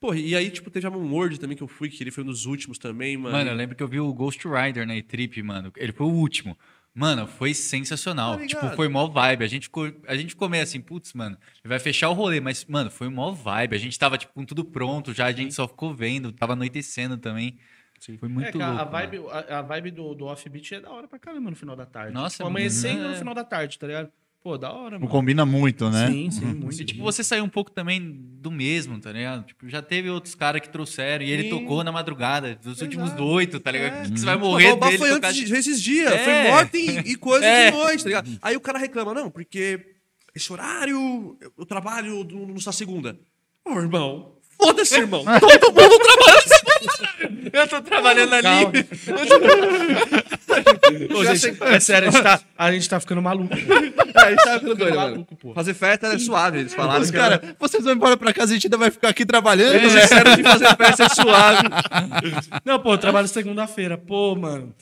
Porra, 0.00 0.16
e 0.18 0.34
aí, 0.34 0.50
tipo, 0.50 0.70
teve 0.70 0.86
a 0.86 0.90
Moon 0.90 1.12
World 1.12 1.38
também 1.38 1.56
que 1.56 1.62
eu 1.62 1.68
fui, 1.68 1.90
que 1.90 2.02
ele 2.02 2.10
foi 2.10 2.24
um 2.24 2.26
dos 2.26 2.46
últimos 2.46 2.78
também, 2.78 3.18
mano. 3.18 3.36
Mano, 3.36 3.50
eu 3.50 3.54
lembro 3.54 3.76
que 3.76 3.82
eu 3.82 3.88
vi 3.88 4.00
o 4.00 4.12
Ghost 4.14 4.42
Rider 4.48 4.86
na 4.86 4.96
E-Trip, 4.96 5.42
mano. 5.42 5.70
Ele 5.76 5.92
foi 5.92 6.06
o 6.06 6.10
último. 6.10 6.56
Mano, 6.94 7.26
foi 7.26 7.54
sensacional. 7.54 8.36
Tá 8.38 8.46
tipo, 8.46 8.68
foi 8.70 8.88
mó 8.88 9.06
vibe. 9.06 9.44
A 9.44 9.46
gente 9.46 9.64
ficou, 9.64 9.92
a 10.08 10.16
gente 10.16 10.30
ficou 10.30 10.48
meio 10.48 10.62
assim, 10.62 10.80
putz, 10.80 11.12
mano, 11.12 11.36
ele 11.62 11.68
vai 11.68 11.78
fechar 11.78 12.08
o 12.08 12.14
rolê, 12.14 12.40
mas, 12.40 12.64
mano, 12.64 12.90
foi 12.90 13.08
mó 13.08 13.30
vibe. 13.30 13.76
A 13.76 13.78
gente 13.78 13.98
tava, 13.98 14.18
tipo, 14.18 14.32
com 14.32 14.44
tudo 14.44 14.64
pronto 14.64 15.12
já, 15.12 15.26
a 15.26 15.32
gente 15.32 15.54
só 15.54 15.68
ficou 15.68 15.94
vendo, 15.94 16.32
tava 16.32 16.54
anoitecendo 16.54 17.16
também. 17.16 17.58
Sim. 18.00 18.16
Foi 18.16 18.28
muito 18.28 18.60
é, 18.60 18.66
louco. 18.66 18.80
a 18.80 18.84
vibe, 18.84 19.18
mano. 19.18 19.30
a, 19.30 19.58
a 19.58 19.62
vibe 19.62 19.90
do, 19.90 20.14
do 20.14 20.24
offbeat 20.24 20.74
é 20.74 20.80
da 20.80 20.90
hora 20.90 21.06
pra 21.06 21.18
caramba 21.18 21.50
no 21.50 21.56
final 21.56 21.76
da 21.76 21.84
tarde. 21.84 22.14
Nossa, 22.14 22.38
tipo, 22.38 22.48
amanhecendo 22.48 23.04
é. 23.04 23.08
no 23.08 23.16
final 23.16 23.34
da 23.34 23.44
tarde, 23.44 23.78
tá 23.78 23.86
ligado? 23.86 24.10
Pô, 24.42 24.56
da 24.56 24.72
hora, 24.72 24.92
Não 24.92 25.00
mano. 25.00 25.08
combina 25.10 25.44
muito, 25.44 25.90
né? 25.90 26.06
Sim, 26.08 26.30
sim, 26.30 26.44
muito. 26.46 26.80
E, 26.80 26.84
tipo, 26.84 27.02
você 27.02 27.22
saiu 27.22 27.44
um 27.44 27.48
pouco 27.48 27.70
também 27.70 28.00
do 28.40 28.50
mesmo, 28.50 28.98
tá 28.98 29.12
ligado? 29.12 29.44
Tipo, 29.44 29.68
já 29.68 29.82
teve 29.82 30.08
outros 30.08 30.34
caras 30.34 30.62
que 30.62 30.70
trouxeram 30.70 31.22
e 31.22 31.30
ele 31.30 31.42
Sim. 31.42 31.50
tocou 31.50 31.84
na 31.84 31.92
madrugada, 31.92 32.54
dos 32.54 32.80
últimos 32.80 33.08
Exato. 33.08 33.22
oito, 33.24 33.60
tá 33.60 33.70
ligado? 33.70 34.06
É. 34.06 34.10
Que 34.10 34.18
você 34.18 34.24
vai 34.24 34.36
morrer 34.38 34.72
o 34.72 34.76
dele 34.76 34.96
foi 34.96 35.10
tocar 35.10 35.28
antes 35.28 35.40
de- 35.40 35.46
de, 35.46 35.54
esses 35.56 35.82
dias, 35.82 36.10
É. 36.10 36.24
foi 36.24 36.50
morte 36.50 36.76
e, 36.78 37.12
e 37.12 37.16
coisa 37.16 37.44
É. 37.44 37.70
de 37.70 37.76
noite, 37.76 38.02
tá 38.02 38.08
ligado? 38.08 38.38
Aí 38.40 38.56
o 38.56 38.60
cara 38.60 38.78
reclama, 38.78 39.12
não, 39.12 39.30
porque 39.30 39.78
esse 40.34 40.50
horário, 40.50 41.36
eu, 41.58 41.66
trabalho 41.66 42.24
no, 42.24 42.46
no 42.46 42.60
segunda. 42.72 43.20
Ô, 43.62 43.78
irmão, 43.78 44.36
foda-se, 44.58 44.94
irmão. 44.98 45.22
Todo 45.38 45.66
mundo 45.66 45.98
trabalha 45.98 46.40
segunda. 46.46 46.59
Eu 47.52 47.68
tô 47.68 47.82
trabalhando 47.82 48.32
ali. 48.34 48.42
Calma. 48.42 48.72
Ô, 51.14 51.24
Já 51.24 51.34
gente, 51.34 51.56
sei- 51.56 51.68
é 51.68 51.80
sério, 51.80 52.08
a 52.08 52.10
gente, 52.12 52.22
tá, 52.22 52.40
a 52.58 52.72
gente 52.72 52.88
tá 52.88 53.00
ficando 53.00 53.22
maluco. 53.22 53.52
Aí 54.16 54.36
tá 54.36 54.54
ficando 54.58 54.74
doido, 54.74 54.96
mano. 54.96 55.10
maluco, 55.12 55.36
pô. 55.36 55.54
Fazer 55.54 55.74
festa 55.74 56.08
é 56.08 56.18
suave, 56.18 56.58
eles 56.60 56.74
falaram. 56.74 57.00
Os 57.02 57.10
cara, 57.10 57.56
vocês 57.58 57.82
vão 57.84 57.94
embora 57.94 58.16
pra 58.16 58.32
casa, 58.32 58.52
a 58.52 58.54
gente 58.54 58.66
ainda 58.66 58.76
vai 58.76 58.90
ficar 58.90 59.08
aqui 59.08 59.24
trabalhando, 59.24 59.74
Eles 59.76 59.94
né? 59.94 60.00
disseram 60.02 60.36
que 60.36 60.42
fazer 60.42 60.76
festa 60.76 61.04
é 61.04 61.08
suave. 61.08 61.68
Não, 62.64 62.78
pô, 62.80 62.94
eu 62.94 62.98
trabalho 62.98 63.28
segunda-feira. 63.28 63.96
Pô, 63.96 64.34
mano. 64.36 64.74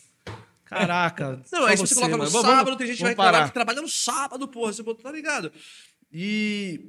Caraca. 0.65 1.41
Não, 1.53 1.61
só 1.61 1.67
aí 1.67 1.77
você 1.77 1.95
coloca 1.95 2.13
no 2.13 2.19
mano. 2.19 2.31
Vamos- 2.31 2.47
sábado, 2.51 2.77
tem 2.77 2.87
gente 2.87 2.97
que 2.99 3.03
vai 3.03 3.15
vamos 3.15 3.33
parar. 3.33 3.47
que 3.49 3.55
trabalha 3.55 3.81
no 3.81 3.89
sábado, 3.89 4.47
porra, 4.49 4.73
você 4.73 4.83
tá 4.83 5.11
ligado? 5.13 5.53
E, 6.13 6.81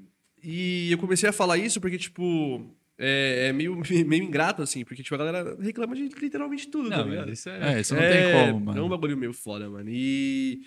e 0.43 0.91
eu 0.91 0.97
comecei 0.97 1.29
a 1.29 1.33
falar 1.33 1.57
isso 1.57 1.79
porque, 1.79 1.97
tipo, 1.97 2.65
é, 2.99 3.47
é 3.47 3.53
meio, 3.53 3.75
meio 4.05 4.23
ingrato, 4.23 4.61
assim, 4.61 4.83
porque, 4.83 5.01
tipo, 5.01 5.15
a 5.15 5.17
galera 5.17 5.57
reclama 5.59 5.95
de 5.95 6.03
literalmente 6.09 6.67
tudo, 6.67 6.89
tá 6.89 6.97
Não, 6.97 7.09
ligado? 7.09 7.27
mas 7.29 7.39
isso 7.39 7.49
é... 7.49 7.75
É, 7.75 7.79
isso 7.81 7.95
não 7.95 8.01
tem 8.01 8.31
como, 8.31 8.39
É 8.49 8.53
um 8.53 8.59
mano. 8.59 8.89
bagulho 8.89 9.17
meio 9.17 9.33
foda, 9.33 9.69
mano. 9.69 9.89
E, 9.89 10.61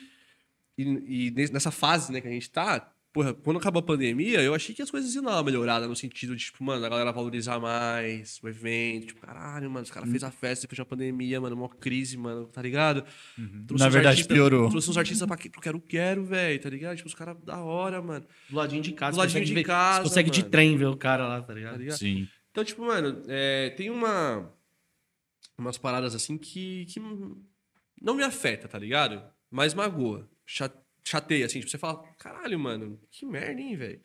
e, 0.79 1.27
e 1.29 1.31
nessa 1.53 1.71
fase, 1.71 2.11
né, 2.13 2.21
que 2.21 2.29
a 2.29 2.31
gente 2.31 2.51
tá, 2.51 2.92
porra, 3.13 3.35
quando 3.35 3.59
acabou 3.59 3.81
a 3.81 3.83
pandemia, 3.83 4.41
eu 4.41 4.55
achei 4.55 4.75
que 4.75 4.81
as 4.83 4.91
coisas 4.91 5.15
iam 5.15 5.23
dar 5.25 5.33
uma 5.33 5.43
melhorada 5.43 5.87
no 5.87 5.95
sentido 5.95 6.35
de, 6.35 6.45
tipo, 6.47 6.65
mano, 6.65 6.85
a 6.85 6.89
galera 6.89 7.13
valorizar 7.13 7.61
mais 7.61 8.39
o 8.43 8.49
evento, 8.49 9.09
tipo, 9.09 9.21
caralho, 9.21 9.71
mano, 9.71 9.85
os 9.85 9.91
caras 9.91 10.11
fez 10.11 10.25
a 10.25 10.31
festa 10.31 10.63
depois 10.63 10.79
da 10.79 10.85
pandemia, 10.85 11.41
mano, 11.41 11.55
uma 11.55 11.69
crise, 11.69 12.17
mano, 12.17 12.47
tá 12.47 12.63
ligado? 12.63 13.05
Trouxe 13.67 13.85
Na 13.85 13.89
verdade, 13.91 14.09
artistas- 14.21 14.35
piorou. 14.37 14.71
Trouxe 14.71 14.91
uns 14.91 14.97
artistas 14.97 15.27
pra 15.29 15.37
que- 15.37 15.51
pro 15.51 15.61
Quero 15.61 15.81
Quero, 15.81 16.25
velho, 16.25 16.61
tá 16.61 16.71
ligado? 16.71 16.97
Tipo, 16.97 17.09
os 17.09 17.15
caras 17.15 17.37
da 17.45 17.59
hora, 17.63 18.01
mano, 18.01 18.25
Do 18.49 18.57
ladinho 18.57 18.83
de 18.83 18.93
casa. 18.93 19.13
Do 19.13 19.19
ladinho 19.19 19.45
de 19.45 19.55
ver- 19.55 19.65
casa, 19.65 19.99
você 20.03 20.09
consegue 20.09 20.31
de 20.31 20.41
mano. 20.41 20.51
trem 20.51 20.77
ver 20.77 20.87
o 20.87 20.97
cara 20.97 21.27
lá, 21.29 21.43
tá 21.43 21.53
ligado? 21.53 21.73
tá 21.73 21.79
ligado? 21.79 21.99
Sim. 21.99 22.27
Então, 22.51 22.65
tipo, 22.65 22.83
mano, 22.85 23.23
é, 23.29 23.71
tem 23.71 23.91
uma. 23.91 24.51
Umas 25.59 25.77
paradas 25.79 26.15
assim 26.15 26.37
que, 26.39 26.87
que 26.87 26.99
não 28.01 28.15
me 28.15 28.23
afeta, 28.23 28.67
tá 28.69 28.79
ligado? 28.79 29.23
Mas 29.51 29.75
magoa. 29.75 30.29
Cha- 30.47 30.73
Chateia, 31.05 31.47
assim. 31.47 31.61
Tipo, 31.61 31.71
você 31.71 31.79
fala, 31.79 32.03
caralho, 32.19 32.59
mano, 32.59 33.01
que 33.11 33.27
merda, 33.27 33.61
hein, 33.61 33.77
velho? 33.77 34.01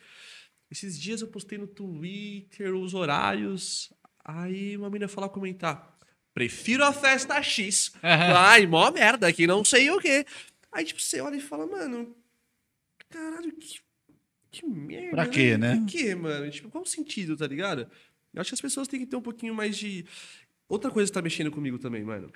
Esses 0.69 0.99
dias 0.99 1.21
eu 1.21 1.27
postei 1.27 1.57
no 1.57 1.67
Twitter 1.67 2.75
os 2.75 2.93
horários. 2.93 3.93
Aí 4.23 4.75
uma 4.75 4.89
menina 4.89 5.07
foi 5.07 5.21
lá 5.21 5.29
comentar. 5.29 5.97
Prefiro 6.33 6.83
a 6.83 6.93
festa 6.93 7.41
X. 7.41 7.93
Ai, 8.03 8.67
mó 8.67 8.91
merda, 8.91 9.31
que 9.31 9.47
não 9.47 9.63
sei 9.63 9.89
o 9.89 9.99
quê. 9.99 10.25
Aí, 10.71 10.85
tipo, 10.85 11.01
você 11.01 11.19
olha 11.21 11.35
e 11.35 11.41
fala, 11.41 11.65
mano. 11.65 12.15
Caralho, 13.09 13.51
que. 13.53 13.79
Que 14.51 14.65
merda. 14.65 15.11
Pra 15.11 15.27
quê, 15.27 15.57
né? 15.57 15.77
Pra 15.77 15.85
quê, 15.85 16.15
mano? 16.15 16.49
Tipo, 16.49 16.69
qual 16.69 16.83
o 16.83 16.87
sentido, 16.87 17.35
tá 17.37 17.47
ligado? 17.47 17.89
Eu 18.33 18.41
acho 18.41 18.49
que 18.49 18.55
as 18.55 18.61
pessoas 18.61 18.87
têm 18.87 18.99
que 18.99 19.07
ter 19.07 19.15
um 19.15 19.21
pouquinho 19.21 19.55
mais 19.55 19.77
de. 19.77 20.05
Outra 20.67 20.91
coisa 20.91 21.09
que 21.09 21.13
tá 21.13 21.21
mexendo 21.21 21.49
comigo 21.51 21.79
também, 21.79 22.03
mano. 22.03 22.31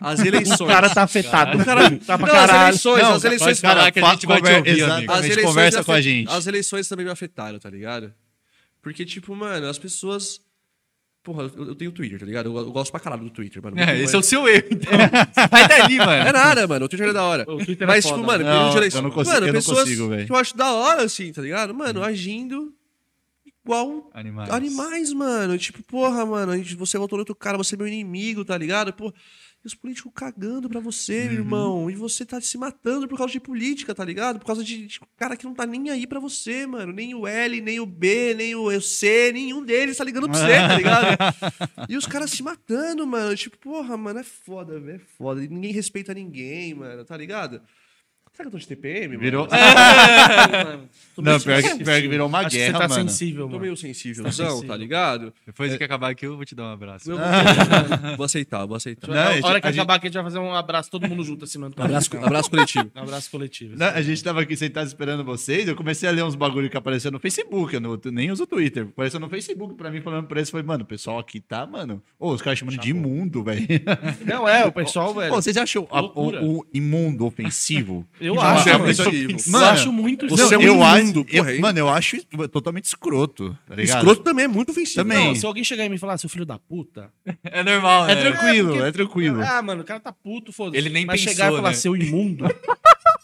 As 0.00 0.20
eleições. 0.20 0.60
O 0.60 0.66
cara 0.66 0.88
tá 0.88 1.02
afetado. 1.02 1.58
O 1.58 1.64
cara- 1.64 1.90
tá 1.98 2.16
pra 2.18 2.26
Não, 2.26 2.34
caralho. 2.34 2.52
As 2.74 2.84
eleições, 2.84 3.02
Não, 3.02 3.12
as 3.14 3.24
eleições. 3.24 3.60
que 3.60 3.66
a 3.66 3.84
gente 4.12 4.26
vai 4.26 4.40
te 4.40 4.46
ouvir, 4.46 4.54
amigo. 4.54 4.68
Exatamente, 4.68 5.42
conversa 5.42 5.78
me 5.80 5.84
com 5.84 5.92
a 5.92 6.00
gente. 6.00 6.30
As 6.30 6.46
eleições 6.46 6.88
também 6.88 7.04
me 7.04 7.12
afetaram, 7.12 7.58
tá 7.58 7.68
ligado? 7.68 8.12
Porque, 8.82 9.04
tipo, 9.04 9.34
mano, 9.36 9.68
as 9.68 9.78
pessoas. 9.78 10.40
Porra, 11.22 11.50
eu, 11.54 11.66
eu 11.68 11.74
tenho 11.74 11.92
Twitter, 11.92 12.18
tá 12.18 12.24
ligado? 12.24 12.46
Eu, 12.48 12.56
eu 12.56 12.72
gosto 12.72 12.90
pra 12.90 12.98
caralho 12.98 13.24
do 13.24 13.28
Twitter, 13.30 13.62
mano. 13.62 13.78
É, 13.78 14.00
esse 14.00 14.16
é 14.16 14.18
o 14.18 14.22
seu 14.22 14.48
erro, 14.48 14.68
então. 14.70 14.90
Sai 15.50 15.68
dali, 15.68 15.98
mano. 15.98 16.12
É 16.12 16.32
nada, 16.32 16.66
mano. 16.66 16.86
O 16.86 16.88
Twitter 16.88 17.10
é 17.10 17.12
da 17.12 17.22
hora. 17.24 17.42
O 17.46 17.62
Twitter 17.62 17.82
é 17.82 17.86
Mas, 17.86 18.04
foda, 18.04 18.16
tipo, 18.16 18.26
mano, 18.26 18.42
Não, 18.44 18.70
de 18.70 18.76
eleição. 18.78 18.98
eu 19.00 19.02
não 19.02 19.10
consigo- 19.10 19.34
mano, 19.34 19.46
eu 19.46 19.52
não 19.52 19.58
pessoas 19.60 19.80
consigo, 19.80 20.08
velho. 20.08 20.24
que 20.26 20.32
eu 20.32 20.36
acho 20.36 20.56
da 20.56 20.72
hora, 20.72 21.02
assim, 21.02 21.30
tá 21.30 21.42
ligado? 21.42 21.74
Mano, 21.74 22.02
agindo 22.02 22.72
igual 23.62 24.10
Animais. 24.14 24.50
animais, 24.50 25.12
mano. 25.12 25.58
Tipo, 25.58 25.82
porra, 25.82 26.24
mano, 26.24 26.56
gente- 26.56 26.74
você 26.74 26.96
votou 26.96 27.18
no 27.18 27.20
outro 27.20 27.34
cara, 27.34 27.58
você 27.58 27.74
é 27.74 27.78
meu 27.78 27.86
inimigo, 27.86 28.42
tá 28.42 28.56
ligado? 28.56 28.90
Pô, 28.92 29.12
e 29.62 29.66
os 29.66 29.74
políticos 29.74 30.10
cagando 30.14 30.68
pra 30.68 30.80
você, 30.80 31.26
Uhum. 31.26 31.32
irmão. 31.32 31.90
E 31.90 31.94
você 31.94 32.24
tá 32.24 32.40
se 32.40 32.56
matando 32.56 33.06
por 33.06 33.18
causa 33.18 33.32
de 33.32 33.40
política, 33.40 33.94
tá 33.94 34.04
ligado? 34.04 34.38
Por 34.38 34.46
causa 34.46 34.64
de, 34.64 34.86
de 34.86 35.00
cara 35.16 35.36
que 35.36 35.44
não 35.44 35.52
tá 35.54 35.66
nem 35.66 35.90
aí 35.90 36.06
pra 36.06 36.18
você, 36.18 36.66
mano. 36.66 36.92
Nem 36.92 37.14
o 37.14 37.26
L, 37.26 37.60
nem 37.60 37.78
o 37.78 37.86
B, 37.86 38.34
nem 38.34 38.54
o 38.54 38.80
C, 38.80 39.30
nenhum 39.32 39.62
deles 39.64 39.96
tá 39.98 40.04
ligando 40.04 40.28
pra 40.30 40.38
você, 40.38 40.46
tá 40.56 40.76
ligado? 40.76 41.16
E 41.90 41.96
os 41.96 42.06
caras 42.06 42.30
se 42.30 42.42
matando, 42.42 43.06
mano. 43.06 43.36
Tipo, 43.36 43.58
porra, 43.58 43.96
mano, 43.96 44.20
é 44.20 44.24
foda, 44.24 44.78
velho. 44.80 44.96
É 44.96 45.16
foda. 45.18 45.42
E 45.44 45.48
ninguém 45.48 45.72
respeita 45.72 46.14
ninguém, 46.14 46.72
mano, 46.74 47.04
tá 47.04 47.16
ligado? 47.16 47.60
Será 48.32 48.48
que 48.48 48.48
eu 48.48 48.50
tô 48.52 48.58
de 48.58 48.66
TPM, 48.68 49.08
mano? 49.08 49.20
Virou. 49.20 49.48
Não, 51.18 51.38
pior 51.38 51.56
que, 51.56 51.62
sensível. 51.68 51.84
pior 51.84 52.00
que 52.00 52.08
virou 52.08 52.26
uma 52.28 52.38
Acho 52.38 52.48
que 52.50 52.56
guerra, 52.56 52.72
você 52.72 52.78
tá 52.78 52.88
mano. 52.88 53.08
sensível, 53.10 53.42
Tô 53.44 53.48
mano. 53.48 53.60
meio 53.60 53.76
sensívelzão, 53.76 54.32
sensível. 54.32 54.66
tá 54.68 54.76
ligado? 54.76 55.34
Depois 55.44 55.76
que 55.76 55.84
acabar 55.84 56.10
aqui, 56.10 56.24
eu 56.24 56.36
vou 56.36 56.44
te 56.46 56.54
dar 56.54 56.62
um 56.62 56.72
abraço. 56.72 57.10
Eu 57.10 57.18
vou, 57.18 58.16
vou 58.16 58.24
aceitar, 58.24 58.64
vou 58.64 58.76
aceitar. 58.76 59.08
Não, 59.08 59.16
a 59.18 59.28
a 59.28 59.32
gente- 59.34 59.44
hora 59.44 59.60
que 59.60 59.66
a 59.66 59.70
gente- 59.70 59.80
acabar 59.80 59.94
aqui, 59.96 60.06
a 60.06 60.08
gente 60.08 60.14
vai 60.14 60.24
fazer 60.24 60.38
um 60.38 60.54
abraço, 60.54 60.90
todo 60.90 61.06
mundo 61.06 61.22
junto, 61.22 61.44
assinando. 61.44 61.74
a 61.76 61.84
Abraço, 61.84 62.16
abraço 62.16 62.48
coletivo. 62.50 62.90
Um 62.96 63.00
abraço 63.02 63.30
coletivo. 63.30 63.76
Não, 63.76 63.86
a 63.88 64.00
gente 64.00 64.24
tava 64.24 64.40
aqui 64.40 64.56
sentado 64.56 64.86
esperando 64.86 65.22
vocês, 65.22 65.68
eu 65.68 65.76
comecei 65.76 66.08
a 66.08 66.12
ler 66.12 66.24
uns 66.24 66.34
bagulho 66.34 66.70
que 66.70 66.76
apareceu 66.76 67.10
no 67.10 67.18
Facebook, 67.18 67.74
eu 67.74 67.80
não- 67.80 68.00
nem 68.06 68.30
uso 68.30 68.44
o 68.44 68.46
Twitter. 68.46 68.84
Apareceu 68.90 69.20
no 69.20 69.28
Facebook 69.28 69.74
pra 69.74 69.90
mim 69.90 70.00
falando 70.00 70.26
pra 70.26 70.38
eles, 70.38 70.48
foi, 70.48 70.62
mano, 70.62 70.84
o 70.84 70.86
pessoal 70.86 71.18
aqui 71.18 71.38
tá, 71.40 71.66
mano. 71.66 72.02
Ô, 72.18 72.30
os 72.32 72.40
caras 72.40 72.58
chamando 72.58 72.78
de 72.78 72.90
imundo, 72.90 73.42
velho. 73.44 73.66
Não, 74.24 74.48
é, 74.48 74.64
o 74.64 74.72
pessoal, 74.72 75.12
velho. 75.12 75.28
Pô, 75.34 75.42
vocês 75.42 75.56
acham 75.58 75.86
a- 75.90 76.00
Loucura. 76.00 76.42
o, 76.42 76.60
o 76.60 76.66
imundo 76.72 77.26
ofensivo? 77.26 78.06
Eu 78.20 78.34
Não, 78.34 78.42
acho, 78.42 78.68
é 78.68 78.72
mano. 78.72 78.84
ofensivo. 78.84 79.32
Eu 79.32 79.38
Mano, 79.52 79.64
acho 79.66 79.92
muito 79.92 80.28
você 80.28 80.42
Não, 80.42 80.52
é 80.52 80.58
um 80.58 80.62
eu 80.62 80.74
eu- 81.28 81.60
mano, 81.60 81.78
eu 81.78 81.88
acho 81.88 82.16
totalmente 82.52 82.84
escroto, 82.84 83.56
tá 83.66 83.74
ligado? 83.74 83.96
Escroto 83.98 84.22
também 84.22 84.44
é 84.44 84.48
muito 84.48 84.70
ofensivo. 84.70 84.96
Também. 85.02 85.28
Não, 85.28 85.34
se 85.34 85.46
alguém 85.46 85.64
chegar 85.64 85.84
e 85.86 85.88
me 85.88 85.96
falar, 85.98 86.18
seu 86.18 86.28
filho 86.28 86.44
da 86.44 86.58
puta. 86.58 87.10
É 87.42 87.62
normal, 87.64 88.06
né? 88.06 88.12
É 88.12 88.16
tranquilo, 88.16 88.68
porque- 88.72 88.82
é 88.88 88.92
tranquilo. 88.92 89.42
Ah, 89.42 89.62
mano, 89.62 89.80
o 89.80 89.84
cara 89.84 89.98
tá 90.00 90.12
puto, 90.12 90.52
foda-se. 90.52 90.76
Ele 90.76 90.90
nem 90.90 91.06
Mas 91.06 91.20
pensou, 91.20 91.32
chegar 91.34 91.52
e 91.52 91.56
falar, 91.56 91.70
né? 91.70 91.74
seu 91.74 91.96
imundo. 91.96 92.44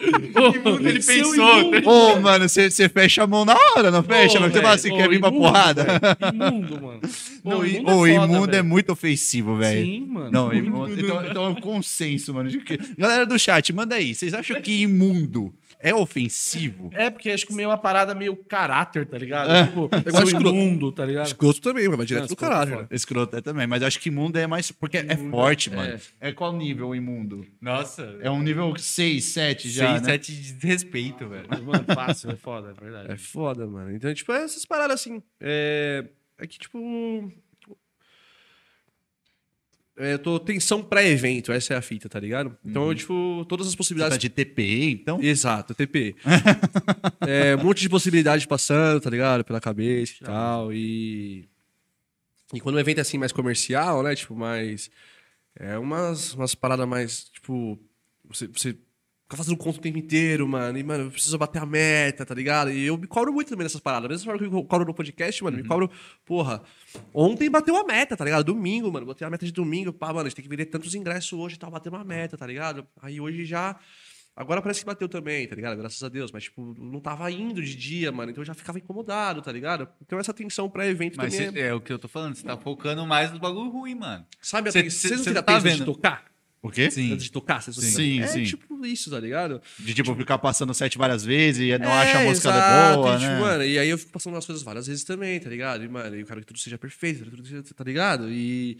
Imundo, 0.00 0.88
ele 0.88 1.02
Seu 1.02 1.28
pensou, 1.30 1.60
imundo. 1.60 1.88
Ô, 1.90 2.20
mano, 2.20 2.48
você 2.48 2.88
fecha 2.88 3.22
a 3.22 3.26
mão 3.26 3.44
na 3.44 3.54
hora, 3.76 3.90
não 3.90 4.02
fecha? 4.02 4.38
Ô, 4.38 4.40
Não 4.42 4.50
você 4.50 4.60
fala 4.60 4.74
assim, 4.74 4.88
velho, 4.88 5.00
quer 5.00 5.06
ô, 5.06 5.10
vir 5.10 5.20
pra 5.20 5.30
porrada? 5.32 5.86
Imundo, 6.32 6.80
mano. 6.82 7.00
Pô, 7.42 7.50
Não, 7.50 7.66
imundo 7.66 7.90
o 7.92 7.98
foda, 7.98 8.10
imundo 8.10 8.48
é 8.48 8.52
velho. 8.56 8.64
muito 8.64 8.92
ofensivo, 8.92 9.56
velho. 9.56 9.84
Sim, 9.86 10.06
mano. 10.06 10.30
Não, 10.30 10.52
imundo. 10.52 10.98
Então, 11.00 11.26
então 11.26 11.44
é 11.44 11.48
um 11.48 11.54
consenso, 11.54 12.32
mano. 12.34 12.48
de 12.50 12.58
que- 12.60 12.78
Galera 12.98 13.26
do 13.26 13.38
chat, 13.38 13.72
manda 13.72 13.94
aí. 13.96 14.14
Vocês 14.14 14.32
acham 14.34 14.60
que 14.60 14.82
imundo 14.82 15.52
é 15.80 15.94
ofensivo? 15.94 16.90
É, 16.92 17.10
porque 17.10 17.30
acho 17.30 17.46
que 17.46 17.54
meio 17.54 17.68
uma 17.68 17.78
parada 17.78 18.14
meio 18.14 18.36
caráter, 18.36 19.06
tá 19.06 19.18
ligado? 19.18 19.50
É. 19.50 19.66
Tipo, 19.66 19.86
igual 19.86 20.26
seu 20.26 20.36
escroto. 20.36 20.48
imundo, 20.48 20.92
tá 20.92 21.04
ligado? 21.04 21.26
Escroto 21.26 21.60
também, 21.60 21.88
vai 21.88 22.06
direto 22.06 22.30
Não, 22.30 22.36
do 22.36 22.44
é 22.44 22.66
né? 22.66 22.86
Escroto 22.90 23.36
é 23.36 23.40
também, 23.40 23.66
mas 23.66 23.82
acho 23.82 24.00
que 24.00 24.08
imundo 24.08 24.38
é 24.38 24.46
mais. 24.46 24.70
Porque 24.70 24.98
é 24.98 25.16
forte, 25.16 25.70
mano. 25.70 25.98
É. 26.20 26.32
qual 26.32 26.52
nível 26.52 26.88
o 26.88 26.94
imundo? 26.94 27.46
Nossa. 27.60 28.16
É 28.20 28.30
um 28.30 28.42
nível 28.42 28.74
6, 28.76 29.24
7 29.24 29.70
já. 29.70 29.88
6, 29.92 30.02
né? 30.02 30.12
7 30.12 30.32
de 30.32 30.52
desrespeito, 30.54 31.28
velho. 31.28 31.46
Mano, 31.64 31.84
fácil, 31.94 32.30
é 32.30 32.36
foda, 32.36 32.70
é 32.76 32.80
verdade. 32.80 33.12
É 33.12 33.16
foda, 33.16 33.66
mano. 33.66 33.94
Então, 33.94 34.12
tipo, 34.12 34.32
é 34.32 34.44
essas 34.44 34.64
paradas 34.64 35.00
assim. 35.00 35.22
É, 35.40 36.04
é 36.38 36.46
que, 36.46 36.58
tipo. 36.58 36.78
É, 39.98 40.12
eu 40.12 40.18
tô 40.18 40.38
tensão 40.38 40.82
pré-evento, 40.82 41.50
essa 41.50 41.72
é 41.72 41.76
a 41.76 41.80
fita, 41.80 42.06
tá 42.08 42.20
ligado? 42.20 42.56
Então, 42.62 42.88
eu, 42.88 42.94
tipo, 42.94 43.46
todas 43.48 43.66
as 43.66 43.72
Você 43.72 43.76
tá 43.76 43.78
possibilidades. 43.78 44.18
de 44.18 44.28
TPE, 44.28 44.92
então? 44.92 45.22
Exato, 45.22 45.74
TP. 45.74 46.14
é, 47.26 47.56
um 47.56 47.64
monte 47.64 47.80
de 47.80 47.88
possibilidades 47.88 48.44
passando, 48.44 49.00
tá 49.00 49.08
ligado? 49.08 49.42
Pela 49.42 49.60
cabeça 49.60 50.12
e 50.20 50.24
tal. 50.24 50.72
E. 50.72 51.48
E 52.52 52.60
quando 52.60 52.76
o 52.76 52.78
evento 52.78 52.98
é 52.98 53.00
assim 53.00 53.16
mais 53.16 53.32
comercial, 53.32 54.02
né? 54.02 54.14
Tipo, 54.14 54.36
mais. 54.36 54.90
É 55.58 55.78
umas, 55.78 56.34
umas 56.34 56.54
paradas 56.54 56.86
mais, 56.86 57.30
tipo, 57.30 57.78
você, 58.28 58.46
você 58.46 58.76
fica 59.26 59.36
fazendo 59.36 59.56
conta 59.56 59.78
o 59.78 59.82
tempo 59.82 59.98
inteiro, 59.98 60.46
mano. 60.46 60.78
E, 60.78 60.82
mano, 60.84 61.04
eu 61.04 61.10
preciso 61.10 61.36
bater 61.36 61.60
a 61.60 61.66
meta, 61.66 62.24
tá 62.24 62.34
ligado? 62.34 62.70
E 62.70 62.86
eu 62.86 62.96
me 62.96 63.06
cobro 63.08 63.32
muito 63.32 63.48
também 63.48 63.64
nessas 63.64 63.80
paradas. 63.80 64.08
Mesmo 64.08 64.24
forma 64.24 64.38
que 64.38 64.54
eu 64.54 64.64
cobro 64.64 64.86
no 64.86 64.94
podcast, 64.94 65.42
mano, 65.42 65.56
me 65.56 65.64
cobro, 65.64 65.90
porra. 66.24 66.62
Ontem 67.12 67.50
bateu 67.50 67.76
a 67.76 67.84
meta, 67.84 68.16
tá 68.16 68.24
ligado? 68.24 68.44
Domingo, 68.44 68.90
mano. 68.90 69.04
Botei 69.04 69.26
a 69.26 69.30
meta 69.30 69.44
de 69.44 69.52
domingo, 69.52 69.92
pá, 69.92 70.08
mano, 70.08 70.20
a 70.20 70.24
gente 70.24 70.36
tem 70.36 70.42
que 70.44 70.48
vender 70.48 70.66
tantos 70.66 70.94
ingressos 70.94 71.32
hoje 71.32 71.56
e 71.56 71.58
tal, 71.58 71.70
bater 71.70 71.88
uma 71.88 72.04
meta, 72.04 72.36
tá 72.36 72.46
ligado? 72.46 72.86
Aí 73.02 73.20
hoje 73.20 73.44
já. 73.44 73.76
Agora 74.38 74.60
parece 74.60 74.80
que 74.80 74.86
bateu 74.86 75.08
também, 75.08 75.48
tá 75.48 75.56
ligado? 75.56 75.78
Graças 75.78 76.02
a 76.02 76.10
Deus. 76.10 76.30
Mas, 76.30 76.44
tipo, 76.44 76.74
não 76.78 77.00
tava 77.00 77.30
indo 77.30 77.62
de 77.62 77.74
dia, 77.74 78.12
mano. 78.12 78.30
Então 78.30 78.42
eu 78.42 78.46
já 78.46 78.52
ficava 78.52 78.78
incomodado, 78.78 79.40
tá 79.40 79.50
ligado? 79.50 79.88
Então 80.02 80.18
essa 80.18 80.30
atenção 80.30 80.68
pré-evento 80.68 81.16
Mas 81.16 81.32
também. 81.34 81.52
cê- 81.52 81.58
é... 81.58 81.68
é 81.68 81.74
o 81.74 81.80
que 81.80 81.90
eu 81.90 81.98
tô 81.98 82.06
falando, 82.06 82.34
você 82.34 82.44
tá 82.44 82.54
focando 82.56 83.06
mais 83.06 83.32
no 83.32 83.38
bagulho 83.38 83.70
ruim, 83.70 83.94
mano. 83.94 84.26
Sabe, 84.40 84.68
a 84.68 84.72
cê- 84.72 84.82
ten- 84.82 84.90
cê- 84.90 85.08
vocês 85.08 85.18
não 85.20 85.24
têm 85.24 85.36
a 85.38 85.42
tá 85.42 85.52
atenção 85.56 85.72
de 85.72 85.78
vendo? 85.78 85.92
tocar? 85.94 86.35
O 86.66 86.70
quê? 86.70 86.90
Sim. 86.90 87.12
Antes 87.12 87.24
de 87.24 87.32
tocar? 87.32 87.62
Vocês 87.62 87.76
Sim, 87.76 87.90
sim, 87.90 88.20
é 88.20 88.26
sim. 88.26 88.44
tipo 88.44 88.84
isso, 88.86 89.10
tá 89.10 89.20
ligado? 89.20 89.60
De 89.78 89.94
tipo, 89.94 90.14
ficar 90.14 90.38
passando 90.38 90.72
set 90.74 90.96
várias 90.98 91.24
vezes 91.24 91.62
e 91.62 91.78
não 91.78 91.90
É, 91.90 92.02
acha 92.02 92.18
a 92.18 92.22
música 92.24 92.48
exato, 92.48 92.96
boa, 93.02 93.14
e, 93.14 93.18
tipo, 93.18 93.30
né? 93.30 93.40
mano, 93.40 93.64
e 93.64 93.78
aí 93.78 93.88
eu 93.88 93.98
fico 93.98 94.12
passando 94.12 94.34
umas 94.34 94.46
coisas 94.46 94.62
várias 94.64 94.86
vezes 94.86 95.04
também, 95.04 95.38
tá 95.40 95.48
ligado? 95.48 95.84
E, 95.84 95.88
mano, 95.88 96.14
eu 96.16 96.26
quero 96.26 96.40
que 96.40 96.46
tudo 96.46 96.58
seja 96.58 96.76
perfeito, 96.78 97.24
tudo 97.30 97.46
seja, 97.46 97.62
tá 97.62 97.84
ligado? 97.84 98.30
E, 98.30 98.78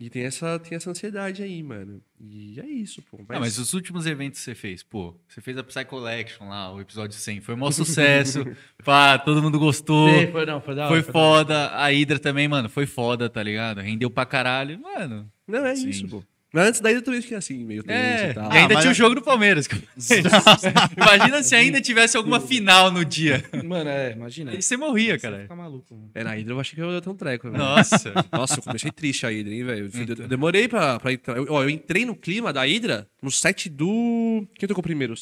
e 0.00 0.08
tem, 0.08 0.22
essa, 0.22 0.58
tem 0.60 0.76
essa 0.76 0.88
ansiedade 0.90 1.42
aí, 1.42 1.60
mano. 1.62 2.00
E 2.20 2.58
é 2.60 2.66
isso, 2.66 3.02
pô. 3.02 3.18
Não, 3.28 3.40
mas 3.40 3.58
os 3.58 3.72
últimos 3.74 4.06
eventos 4.06 4.38
que 4.38 4.44
você 4.44 4.54
fez, 4.54 4.82
pô, 4.82 5.14
você 5.28 5.40
fez 5.40 5.58
a 5.58 5.64
Psy 5.64 5.84
Collection 5.84 6.48
lá, 6.48 6.72
o 6.72 6.80
episódio 6.80 7.16
100, 7.18 7.40
foi 7.40 7.54
um 7.54 7.58
maior 7.58 7.72
sucesso, 7.72 8.44
pá, 8.84 9.18
todo 9.18 9.42
mundo 9.42 9.58
gostou, 9.58 10.08
Sim, 10.08 10.30
foi, 10.30 10.46
não, 10.46 10.60
foi 10.60 10.74
da 10.74 10.86
hora. 10.88 10.94
foi 10.94 11.02
da 11.02 11.04
hora. 11.04 11.12
foda, 11.12 11.66
a 11.70 11.86
Hydra 11.90 12.18
também, 12.18 12.46
mano, 12.48 12.68
foi 12.68 12.86
foda, 12.86 13.28
tá 13.28 13.42
ligado? 13.42 13.80
Rendeu 13.80 14.08
pra 14.10 14.24
caralho, 14.24 14.80
mano. 14.80 15.30
Não, 15.46 15.66
é 15.66 15.74
Sim. 15.74 15.88
isso, 15.88 16.06
pô. 16.08 16.22
Mas 16.52 16.68
antes 16.68 16.80
daí 16.80 16.94
eu 16.94 17.02
também 17.02 17.20
fiquei 17.20 17.36
assim, 17.36 17.62
meio 17.64 17.82
tenso 17.82 17.98
É, 18.00 18.30
e 18.30 18.34
tal. 18.34 18.52
e 18.52 18.56
ainda 18.56 18.74
mas 18.74 18.82
tinha 18.82 18.90
o 18.92 18.94
jogo 18.94 19.14
do 19.14 19.22
Palmeiras. 19.22 19.68
Imagina 20.96 21.42
se 21.42 21.54
ainda 21.54 21.80
tivesse 21.80 22.16
alguma 22.16 22.40
final 22.40 22.90
no 22.90 23.04
dia. 23.04 23.44
Mano, 23.64 23.88
é, 23.90 24.12
imagina. 24.12 24.52
Aí 24.52 24.62
você 24.62 24.76
morria, 24.76 25.14
Você 25.18 25.20
cara. 25.28 25.42
fica 25.42 25.54
maluco. 25.56 25.94
mano. 25.94 26.10
É, 26.14 26.24
na 26.24 26.30
Hydra 26.32 26.54
eu 26.54 26.60
achei 26.60 26.74
que 26.74 26.80
eu 26.80 26.90
ia 26.92 27.00
ter 27.00 27.10
um 27.10 27.14
treco, 27.14 27.50
velho. 27.50 27.62
Nossa. 27.62 28.12
Nossa, 28.32 28.58
eu 28.58 28.62
comecei 28.62 28.90
triste 28.90 29.26
a 29.26 29.30
Hydra, 29.30 29.52
hein, 29.54 29.64
velho. 29.64 29.90
Eu- 29.94 30.16
Eu 30.24 30.28
demorei 30.28 30.68
pra, 30.68 30.98
pra 30.98 31.12
entrar. 31.12 31.36
Eu, 31.36 31.46
ó, 31.50 31.62
eu 31.62 31.70
entrei 31.70 32.04
no 32.04 32.14
clima 32.16 32.52
da 32.52 32.62
Hydra 32.64 33.06
no 33.22 33.30
set 33.30 33.68
do. 33.68 34.46
Quem 34.54 34.68
tocou 34.68 34.82
primeiro? 34.82 35.14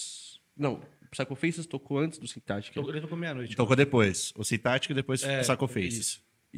Não, 0.56 0.80
Psycho 1.10 1.34
Faces 1.34 1.66
tocou 1.66 1.98
antes 1.98 2.18
do 2.18 2.26
Syntactic. 2.26 2.76
Ele 2.76 3.00
tocou 3.00 3.16
meia-noite. 3.18 3.56
Tocou 3.56 3.76
depois. 3.76 4.32
O 4.36 4.44
Citático 4.44 4.92
e 4.92 4.94
depois 4.94 5.22
É, 5.22 5.40
o 5.40 5.44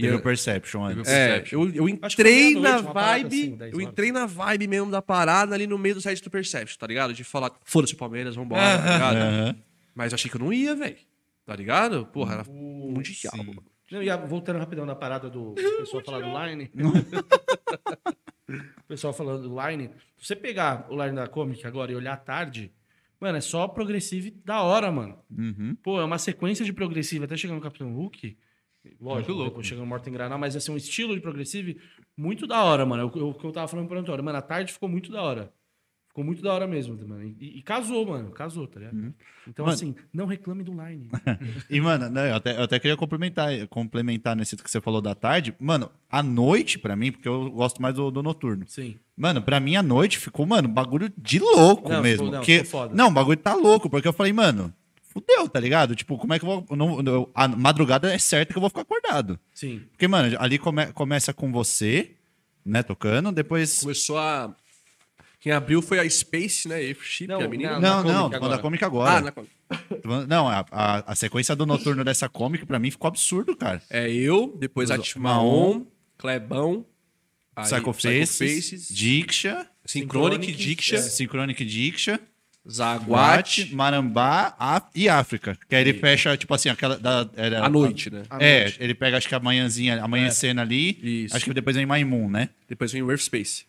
E 0.01 0.07
o 0.09 0.13
eu- 0.15 0.21
Perception 0.23 0.85
antes. 0.85 1.09
É, 1.09 1.43
eu, 1.51 1.69
eu 1.75 1.89
entrei 1.89 2.55
na 2.59 2.79
vibe. 2.81 3.27
assim, 3.27 3.57
10 3.57 3.73
eu 3.75 3.81
entrei 3.81 4.13
na 4.13 4.27
vibe 4.27 4.69
mesmo 4.69 4.91
da 4.91 5.03
parada 5.03 5.55
ali 5.55 5.67
no 5.67 5.77
meio 5.77 5.97
do 5.97 6.01
set 6.01 6.23
do 6.23 6.31
Perception, 6.31 6.79
tá 6.79 6.87
ligado? 6.87 7.13
De 7.13 7.25
falar, 7.25 7.51
foda-se 7.65 7.95
o 7.95 7.97
Palmeiras, 7.97 8.37
vambora, 8.37 8.63
tá 8.79 8.93
ligado? 9.13 9.59
Mas 9.95 10.13
eu 10.13 10.15
achei 10.15 10.31
que 10.31 10.37
eu 10.37 10.41
não 10.41 10.53
ia, 10.53 10.75
velho. 10.77 10.97
Tá 11.45 11.57
ligado? 11.57 12.07
Porra, 12.07 12.35
era 12.35 12.45
O- 12.49 12.93
mundial. 12.93 13.35
Não, 13.91 14.03
e 14.03 14.17
voltando 14.27 14.59
rapidão 14.59 14.85
na 14.87 14.95
parada 14.95 15.29
do 15.31 15.53
o 15.53 15.55
pessoal 15.55 16.05
falar 16.05 16.21
do 16.21 16.47
Line. 16.51 16.71
o 18.49 18.83
pessoal 18.87 19.13
falando 19.13 19.49
do 19.49 19.61
Line. 19.61 19.91
Se 20.19 20.27
você 20.27 20.37
pegar 20.37 20.87
o 20.91 21.03
Line 21.03 21.17
da 21.17 21.27
Comic 21.27 21.67
agora 21.67 21.93
e 21.93 21.95
olhar 21.97 22.13
à 22.13 22.17
tarde, 22.17 22.73
mano, 23.21 23.39
é 23.39 23.41
só 23.41 23.67
progressivo 23.69 24.31
da 24.45 24.61
hora, 24.63 24.91
mano. 24.91 25.19
Uhum. 25.37 25.77
Pô, 25.83 26.01
é 26.01 26.05
uma 26.05 26.19
sequência 26.19 26.65
de 26.65 26.73
progressivo 26.73 27.25
até 27.25 27.37
chegar 27.37 27.55
no 27.55 27.61
Capitão 27.61 27.93
Hulk. 27.95 28.37
Lógico, 29.01 29.32
louco, 29.32 29.49
depois 29.51 29.66
chega 29.66 29.80
no 29.80 29.86
Morto 29.86 30.09
em 30.09 30.12
Granal, 30.12 30.39
mas 30.39 30.55
assim, 30.57 30.70
um 30.72 30.76
estilo 30.76 31.14
de 31.14 31.20
progressivo 31.20 31.78
muito 32.16 32.47
da 32.47 32.62
hora, 32.64 32.84
mano. 32.86 33.03
É 33.03 33.05
o 33.05 33.11
que 33.11 33.18
eu, 33.18 33.28
o 33.30 33.34
que 33.34 33.45
eu 33.45 33.53
tava 33.53 33.68
falando 33.68 33.89
pro 33.89 33.99
Antônio. 33.99 34.24
Mano, 34.24 34.39
a 34.39 34.43
tarde 34.43 34.72
ficou 34.72 34.89
muito 34.89 35.11
da 35.12 35.22
hora. 35.22 35.53
Ficou 36.09 36.24
muito 36.24 36.43
da 36.43 36.53
hora 36.53 36.66
mesmo, 36.66 36.97
mano. 37.07 37.22
E, 37.22 37.59
e 37.59 37.62
casou, 37.62 38.05
mano. 38.07 38.30
Casou, 38.32 38.66
tá 38.66 38.80
ligado? 38.80 39.14
Então, 39.47 39.64
Mano- 39.64 39.74
assim, 39.74 39.95
não 40.12 40.26
reclame 40.26 40.64
do 40.64 40.72
Line. 40.72 41.09
E, 41.70 41.80
mano, 41.80 42.09
né, 42.09 42.30
eu, 42.32 42.34
até, 42.34 42.57
eu 42.59 42.62
até 42.62 42.78
queria 42.80 42.97
complementar, 42.97 43.51
complementar 43.68 44.34
nesse 44.34 44.57
que 44.57 44.68
você 44.68 44.80
falou 44.80 45.01
da 45.01 45.14
tarde. 45.14 45.55
Mano, 45.61 45.91
a 46.11 46.20
noite, 46.22 46.76
pra 46.78 46.97
mim, 46.97 47.12
porque 47.12 47.28
eu 47.28 47.49
gosto 47.51 47.80
mais 47.80 47.95
do, 47.95 48.11
do 48.11 48.20
noturno. 48.22 48.64
Sim. 48.66 48.97
Mano, 49.16 49.41
pra 49.43 49.61
mim 49.61 49.76
a 49.76 49.82
noite 49.82 50.18
ficou, 50.18 50.45
mano, 50.47 50.66
bagulho 50.68 51.12
de 51.16 51.39
louco 51.39 51.89
Não, 51.89 52.03
mesmo. 52.03 52.24
ficou- 52.26 52.32
não, 52.32 52.39
porque, 52.41 52.64
ficou 52.64 52.80
foda. 52.82 52.95
não, 52.97 53.09
o 53.09 53.12
bagulho 53.12 53.36
tá 53.39 53.55
louco, 53.55 53.89
porque 53.89 54.09
eu 54.09 54.12
falei, 54.12 54.32
mano, 54.32 54.74
fudeu, 55.21 55.49
tá 55.49 55.59
ligado? 55.61 55.95
Tipo, 55.97 56.16
como 56.19 56.33
é 56.35 56.39
que 56.39 56.45
eu 56.45 56.64
vou. 56.66 56.77
Não, 56.77 57.01
eu- 57.01 57.31
a 57.35 57.47
madrugada 57.49 58.12
é 58.12 58.19
certa 58.19 58.53
que 58.53 58.59
eu 58.59 58.61
vou 58.61 58.71
ficar 58.71 58.83
acordado. 58.83 59.39
Sim. 59.55 59.83
Porque, 59.91 60.07
mano, 60.09 60.37
ali 60.41 60.59
come- 60.59 60.93
começa 60.93 61.33
com 61.33 61.51
você, 61.53 62.12
né, 62.64 62.83
tocando, 62.83 63.33
depois. 63.33 63.81
Começou 63.81 64.19
a. 64.19 64.55
Quem 65.41 65.53
abriu 65.53 65.81
foi 65.81 66.01
a 66.01 66.11
Space, 66.11 66.66
né? 66.66 66.81
Chip, 67.01 67.29
Não, 67.29 67.41
a 67.41 67.49
menina. 67.49 67.79
não, 67.79 68.03
Não, 68.03 68.05
na 68.05 68.12
não, 68.12 68.31
Comic 68.41 68.49
da 68.51 68.59
Comic 68.59 68.85
agora. 68.85 69.11
Ah, 69.16 69.21
na... 69.21 69.33
Falando- 70.03 70.27
Não, 70.27 70.49
a, 70.49 70.66
a, 70.73 71.12
a 71.12 71.14
sequência 71.14 71.55
do 71.55 71.64
noturno 71.64 72.03
dessa 72.05 72.29
Comic, 72.29 72.66
pra 72.66 72.79
mim, 72.79 72.91
ficou 72.91 73.07
absurdo, 73.07 73.57
cara. 73.57 73.81
É 73.89 74.11
eu, 74.11 74.57
depois 74.59 74.91
a 74.91 74.95
Os- 74.99 75.11
Atmaon, 75.11 75.85
Clebão, 76.16 76.85
Psycho 77.62 77.93
Faces, 77.93 78.89
Diksha, 78.89 79.69
Synchronic, 79.85 80.53
Diksha, 80.53 80.99
Synchronic 81.03 81.64
Diksha, 81.64 82.21
Zaguate, 82.71 83.63
Guate, 83.63 83.75
Marambá 83.75 84.55
Á- 84.59 84.83
e 84.95 85.09
África. 85.09 85.57
Que 85.69 85.75
aí 85.77 85.83
ele 85.83 85.95
fecha, 85.95 86.37
tipo 86.37 86.53
assim, 86.55 86.69
aquela. 86.69 86.99
Da, 86.99 87.29
era, 87.37 87.65
à 87.65 87.69
noite, 87.69 88.11
né? 88.11 88.23
À 88.29 88.43
É, 88.43 88.63
noite. 88.65 88.77
ele 88.81 88.95
pega, 88.95 89.17
acho 89.17 89.29
que 89.29 89.35
a 89.35 89.41
manhãzinha, 89.41 90.03
amanhecendo 90.03 90.61
ali. 90.61 91.25
Isso. 91.25 91.35
Acho 91.37 91.45
que 91.47 91.55
depois 91.55 91.77
vem 91.77 91.87
Maimun, 91.87 92.29
né? 92.29 92.51
Depois 92.69 92.93
vem 92.93 93.03
o 93.03 93.11
Earth 93.11 93.23
Space. 93.23 93.65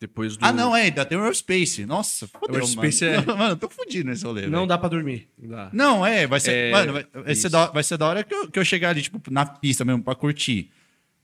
Depois 0.00 0.36
do... 0.36 0.44
Ah, 0.44 0.52
não, 0.52 0.76
é, 0.76 0.82
ainda 0.82 1.04
tem 1.06 1.16
o 1.16 1.24
Earthspace. 1.24 1.86
Nossa, 1.86 2.26
fodeu, 2.26 2.56
Earthspace 2.56 3.04
mano. 3.06 3.16
é- 3.16 3.24
Mano, 3.38 3.52
eu 3.52 3.56
tô 3.56 3.70
fudido 3.70 4.10
nesse 4.10 4.24
rolê. 4.24 4.42
Não 4.42 4.50
velho. 4.58 4.66
dá 4.66 4.76
pra 4.76 4.88
dormir. 4.90 5.28
Dá. 5.38 5.70
Não, 5.72 6.04
é, 6.04 6.26
vai 6.26 6.40
ser. 6.40 6.52
É, 6.52 6.70
mano, 6.72 6.92
vai, 6.92 7.06
vai 7.14 7.34
ser 7.34 7.48
da, 7.48 7.66
vai 7.68 7.82
ser 7.82 7.96
da 7.96 8.06
hora 8.06 8.22
que 8.24 8.34
eu, 8.34 8.50
que 8.50 8.58
eu 8.58 8.64
chegar 8.64 8.90
ali, 8.90 9.00
tipo, 9.00 9.22
na 9.30 9.46
pista 9.46 9.84
mesmo, 9.84 10.02
pra 10.02 10.14
curtir. 10.14 10.70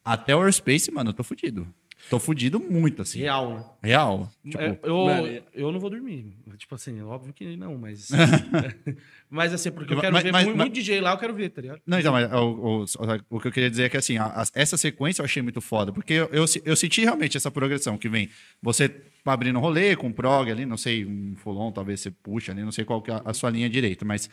Até 0.02 0.34
o 0.34 0.42
Earthspace, 0.42 0.90
mano, 0.90 1.10
eu 1.10 1.14
tô 1.14 1.22
fudido. 1.22 1.66
Tô 2.08 2.18
fudido 2.18 2.58
muito, 2.58 3.02
assim. 3.02 3.20
Real, 3.20 3.54
né? 3.54 3.64
Real. 3.82 4.30
Tipo, 4.44 4.58
É, 4.62 4.78
eu, 4.82 5.04
mano, 5.04 5.26
é- 5.26 5.42
eu 5.54 5.70
não 5.70 5.78
vou 5.78 5.90
dormir. 5.90 6.34
Tipo 6.56 6.74
assim, 6.74 7.00
óbvio 7.02 7.32
que 7.32 7.56
não, 7.56 7.76
mas. 7.78 8.08
mas 9.30 9.52
assim, 9.54 9.70
porque 9.70 9.94
eu 9.94 10.00
quero 10.00 10.12
mas- 10.12 10.22
ver 10.24 10.32
mas- 10.32 10.44
muito, 10.44 10.56
mas- 10.56 10.66
muito 10.66 10.74
DJ 10.74 11.00
lá, 11.00 11.12
eu 11.12 11.18
quero 11.18 11.34
ver, 11.34 11.50
tá 11.50 11.60
ligado? 11.62 11.80
Não, 11.86 11.98
então, 12.00 12.12
mas 12.12 12.32
o, 12.32 12.84
o, 12.84 13.36
o 13.36 13.40
que 13.40 13.48
eu 13.48 13.52
queria 13.52 13.70
dizer 13.70 13.84
é 13.84 13.88
que, 13.88 13.96
assim, 13.96 14.16
a- 14.16 14.26
a- 14.42 14.44
essa 14.54 14.76
sequência 14.76 15.20
eu 15.22 15.24
achei 15.24 15.42
muito 15.42 15.60
foda, 15.60 15.92
porque 15.92 16.14
eu, 16.14 16.28
eu, 16.32 16.44
eu 16.64 16.76
senti 16.76 17.02
realmente 17.02 17.36
essa 17.36 17.50
progressão 17.50 17.96
que 17.96 18.08
vem. 18.08 18.28
Você 18.62 18.90
abrindo 19.24 19.58
um 19.58 19.62
rolê 19.62 19.94
com 19.94 20.10
prog 20.10 20.50
ali, 20.50 20.64
não 20.66 20.76
sei, 20.76 21.04
um 21.04 21.34
fulon, 21.36 21.70
talvez 21.70 22.00
você 22.00 22.10
puxa 22.10 22.50
ali, 22.52 22.62
não 22.62 22.72
sei 22.72 22.84
qual 22.84 23.00
que 23.02 23.10
é 23.10 23.20
a 23.24 23.32
sua 23.34 23.50
linha 23.50 23.68
direita, 23.70 24.04
mas, 24.04 24.28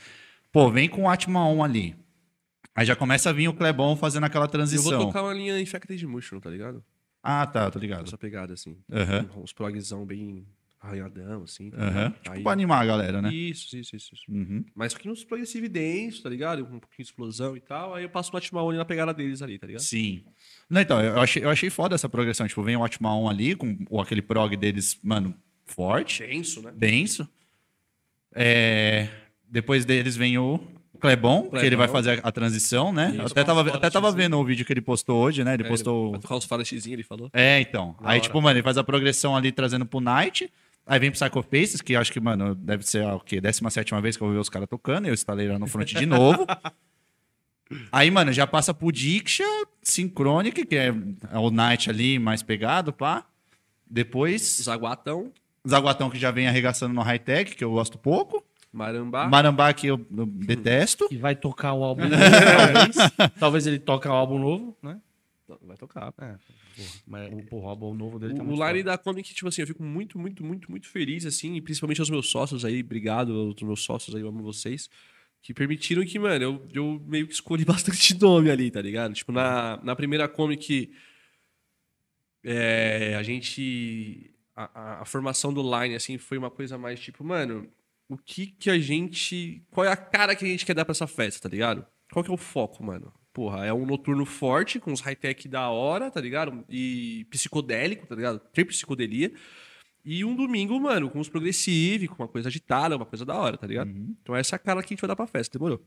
pô, 0.52 0.72
vem 0.72 0.88
com 0.90 1.04
o 1.04 1.10
Atma 1.10 1.48
1 1.48 1.64
ali. 1.64 1.96
Aí 2.74 2.86
já 2.86 2.96
começa 2.96 3.30
a 3.30 3.34
vir 3.34 3.48
o 3.48 3.54
Clebon 3.54 3.96
fazendo 3.96 4.24
aquela 4.26 4.46
Eu 4.46 4.50
transição. 4.50 4.98
vou 4.98 5.08
tocar 5.08 5.24
uma 5.24 5.34
linha 5.34 5.60
Infected 5.60 6.06
Mushroom, 6.08 6.40
tá 6.40 6.50
ligado? 6.50 6.84
Ah, 7.24 7.46
tá, 7.46 7.70
tô 7.70 7.80
ligado. 7.80 8.06
Essa 8.08 8.18
pegada, 8.18 8.54
assim. 8.54 8.78
Aham. 8.92 9.30
Uns 9.38 9.52
progzão 9.54 10.06
bem 10.06 10.46
arranhadão, 10.80 11.44
assim. 11.44 11.72
tá 11.72 11.78
ligado? 11.86 12.14
Tipo, 12.14 12.32
Aí- 12.32 12.44
pra 12.44 12.52
animar 12.52 12.82
a 12.82 12.86
galera, 12.86 13.22
né? 13.22 13.34
Isso, 13.34 13.76
isso, 13.76 13.96
isso. 13.96 14.14
isso. 14.14 14.24
Uhum. 14.32 14.64
Mas 14.76 14.94
que 14.94 15.10
uns 15.10 15.24
progressivo 15.24 15.68
denso, 15.68 16.22
tá 16.24 16.30
ligado? 16.30 16.60
Um 16.64 16.80
pouquinho 16.80 16.98
de 17.00 17.02
explosão 17.04 17.58
e 17.58 17.60
tal. 17.60 17.96
Aí 17.96 18.04
eu 18.04 18.10
passo 18.10 18.32
o 18.34 18.38
Atmaone 18.38 18.78
na 18.78 18.86
pegada 18.86 19.14
deles 19.14 19.42
ali, 19.42 19.58
tá 19.58 19.68
ligado? 19.68 19.82
Sim. 19.82 20.24
Não, 20.70 20.80
então, 20.80 21.02
eu 21.02 21.20
achei, 21.20 21.44
eu 21.44 21.50
achei 21.50 21.70
foda 21.70 21.96
essa 21.96 22.08
progressão. 22.08 22.48
Tipo, 22.48 22.64
vem 22.64 22.76
o 22.78 22.84
1 22.86 23.28
ali, 23.30 23.56
com 23.56 23.78
o- 23.90 24.00
aquele 24.00 24.22
prog 24.22 24.56
deles, 24.56 24.98
mano, 25.04 25.36
forte. 25.66 26.26
Denso, 26.26 26.62
né? 26.62 26.72
denso. 26.76 27.28
É, 28.34 29.10
depois 29.50 29.84
deles 29.84 30.16
vem 30.16 30.38
o 30.38 30.60
Clebon, 30.98 31.50
que 31.50 31.66
ele 31.66 31.76
vai 31.76 31.88
fazer 31.88 32.20
a, 32.20 32.28
a 32.28 32.32
transição, 32.32 32.92
né? 32.92 33.12
Isso, 33.14 33.32
até 33.32 33.44
tava, 33.44 33.62
até 33.70 33.90
tava 33.90 34.12
vendo 34.12 34.38
o 34.38 34.44
vídeo 34.44 34.66
que 34.66 34.74
ele 34.74 34.82
postou 34.82 35.22
hoje, 35.22 35.44
né? 35.44 35.54
Ele 35.54 35.64
É, 35.64 35.68
postou. 35.68 36.12
Vai 36.12 36.20
tocar 36.20 36.36
os 36.36 36.74
ele 36.86 37.04
falou. 37.04 37.30
É, 37.34 37.60
então. 37.62 37.96
Aí, 38.00 38.18
hora. 38.18 38.20
tipo, 38.20 38.42
mano, 38.42 38.58
ele 38.58 38.64
faz 38.64 38.78
a 38.78 38.84
progressão 38.84 39.36
ali 39.36 39.52
trazendo 39.52 39.86
pro 39.86 40.00
Night. 40.00 40.52
Aí 40.86 41.00
vem 41.00 41.12
pro 41.12 41.20
Psycho 41.20 41.44
Faces, 41.44 41.82
que 41.82 41.96
acho 41.96 42.12
que, 42.12 42.20
mano, 42.20 42.56
deve 42.56 42.84
ser 42.84 43.04
a, 43.04 43.16
o 43.16 43.20
quê? 43.20 43.42
17 43.42 43.94
vez 44.02 44.16
que 44.16 44.24
eu 44.24 44.28
vou 44.28 44.36
ver 44.36 44.40
os 44.40 44.50
caras 44.50 44.70
tocando, 44.70 45.06
e 45.06 45.10
eu 45.10 45.14
instalei 45.14 45.48
lá 45.48 45.60
no 45.60 45.68
front 45.68 45.94
de 45.94 46.06
novo. 46.06 46.46
Aí, 47.92 48.10
mano, 48.10 48.32
já 48.32 48.48
passa 48.48 48.74
pro 48.74 48.92
Diksha, 48.92 49.44
Synchronic, 49.84 50.66
que 50.66 50.76
é, 50.76 50.94
é 51.32 51.38
o 51.38 51.52
Night 51.52 51.90
ali, 51.90 52.18
mais 52.18 52.42
pegado, 52.42 52.94
pá. 52.94 53.26
Depois, 53.90 54.62
Zaguatão, 54.64 55.32
Zaguatão, 55.68 56.10
que 56.10 56.18
já 56.18 56.32
vem 56.32 56.48
arregaçando 56.48 56.94
no 56.94 57.02
high-tech, 57.02 57.56
que 57.56 57.64
eu 57.64 57.72
gosto 57.72 57.98
pouco. 57.98 58.44
Marambá. 58.72 59.28
Marambá, 59.28 59.74
que 59.74 59.88
eu, 59.88 60.06
eu 60.16 60.26
detesto. 60.26 61.08
Que 61.10 61.18
vai 61.18 61.36
tocar 61.36 61.74
o 61.74 61.84
álbum 61.84 62.04
novo, 62.10 62.18
talvez. 62.18 63.32
talvez 63.40 63.68
ele 63.68 63.80
toque 63.80 64.08
o 64.08 64.12
álbum 64.12 64.38
novo, 64.40 64.78
né? 64.84 65.00
Vai 65.62 65.78
tocar. 65.78 66.14
É, 66.20 66.36
porra, 66.76 66.90
mas 67.08 67.34
o, 67.34 67.38
porra, 67.48 67.66
o 67.66 67.70
álbum 67.70 67.94
novo 67.94 68.20
dele 68.20 68.34
tá 68.36 68.44
O, 68.44 68.46
muito 68.46 68.62
o 68.62 68.68
line 68.68 68.84
da 68.84 68.98
Comic, 68.98 69.34
tipo 69.34 69.48
assim, 69.48 69.62
eu 69.62 69.68
fico 69.68 69.82
muito, 69.82 70.20
muito, 70.20 70.44
muito, 70.44 70.70
muito 70.70 70.88
feliz, 70.90 71.26
assim, 71.26 71.56
e 71.56 71.62
principalmente 71.62 72.02
aos 72.02 72.10
meus 72.10 72.30
sócios 72.30 72.66
aí, 72.66 72.82
obrigado 72.82 73.32
aos 73.34 73.62
meus 73.62 73.82
sócios 73.82 74.14
aí, 74.14 74.22
eu 74.22 74.28
amo 74.28 74.44
vocês, 74.44 74.90
que 75.42 75.54
permitiram 75.54 76.04
que, 76.06 76.20
mano, 76.20 76.44
eu, 76.44 76.68
eu 76.74 77.02
meio 77.08 77.26
que 77.28 77.34
escolhi 77.34 77.64
bastante 77.66 78.20
nome 78.20 78.52
ali, 78.52 78.70
tá 78.70 78.82
ligado? 78.82 79.14
Tipo, 79.14 79.32
na, 79.32 79.80
na 79.82 79.96
primeira 79.96 80.28
Comic, 80.28 80.92
é, 82.44 83.16
a 83.16 83.24
gente 83.24 84.32
a, 84.56 84.64
a- 84.98 85.02
a 85.02 85.06
formação 85.06 85.54
do 85.54 85.62
Line, 85.62 85.96
assim, 85.96 86.18
foi 86.18 86.38
uma 86.38 86.52
coisa 86.52 86.78
mais 86.78 87.00
tipo, 87.00 87.24
mano, 87.24 87.68
o 88.10 88.18
que 88.18 88.48
que 88.48 88.70
a 88.70 88.80
gente. 88.80 89.64
Qual 89.72 89.86
é 89.86 89.92
a 89.92 89.98
cara 89.98 90.36
que 90.36 90.46
a 90.46 90.48
gente 90.48 90.66
quer 90.66 90.74
dar 90.74 90.86
pra 90.86 90.92
essa 90.92 91.08
festa, 91.08 91.48
tá 91.48 91.50
ligado? 91.50 91.86
Qual 92.12 92.24
que 92.24 92.32
é 92.32 92.34
o 92.34 92.38
foco, 92.38 92.84
mano? 92.84 93.14
Porra, 93.34 93.66
é 93.66 93.74
um 93.74 93.86
noturno 93.86 94.26
forte, 94.26 94.80
com 94.80 94.92
os 94.92 95.02
high-tech 95.02 95.48
da 95.48 95.70
hora, 95.70 96.10
tá 96.10 96.20
ligado? 96.20 96.66
E 96.70 97.26
psicodélico, 97.30 98.08
tá 98.08 98.16
ligado? 98.16 98.40
Tem 98.54 98.66
psicodelia. 98.66 99.32
E 100.04 100.24
um 100.24 100.36
domingo, 100.36 100.80
mano, 100.80 101.10
com 101.10 101.20
os 101.20 101.28
progressivos, 101.28 102.08
com 102.08 102.24
uma 102.24 102.30
coisa 102.30 102.48
agitada, 102.48 102.96
uma 102.96 103.06
coisa 103.06 103.26
da 103.26 103.36
hora, 103.36 103.58
tá 103.58 103.68
ligado? 103.68 103.90
Então 103.90 104.36
essa 104.36 104.56
é 104.56 104.58
a 104.58 104.60
cara 104.60 104.82
que 104.82 104.88
a 104.88 104.96
gente 104.96 105.02
vai 105.02 105.08
dar 105.10 105.16
pra 105.16 105.28
festa, 105.28 105.58
demorou? 105.58 105.86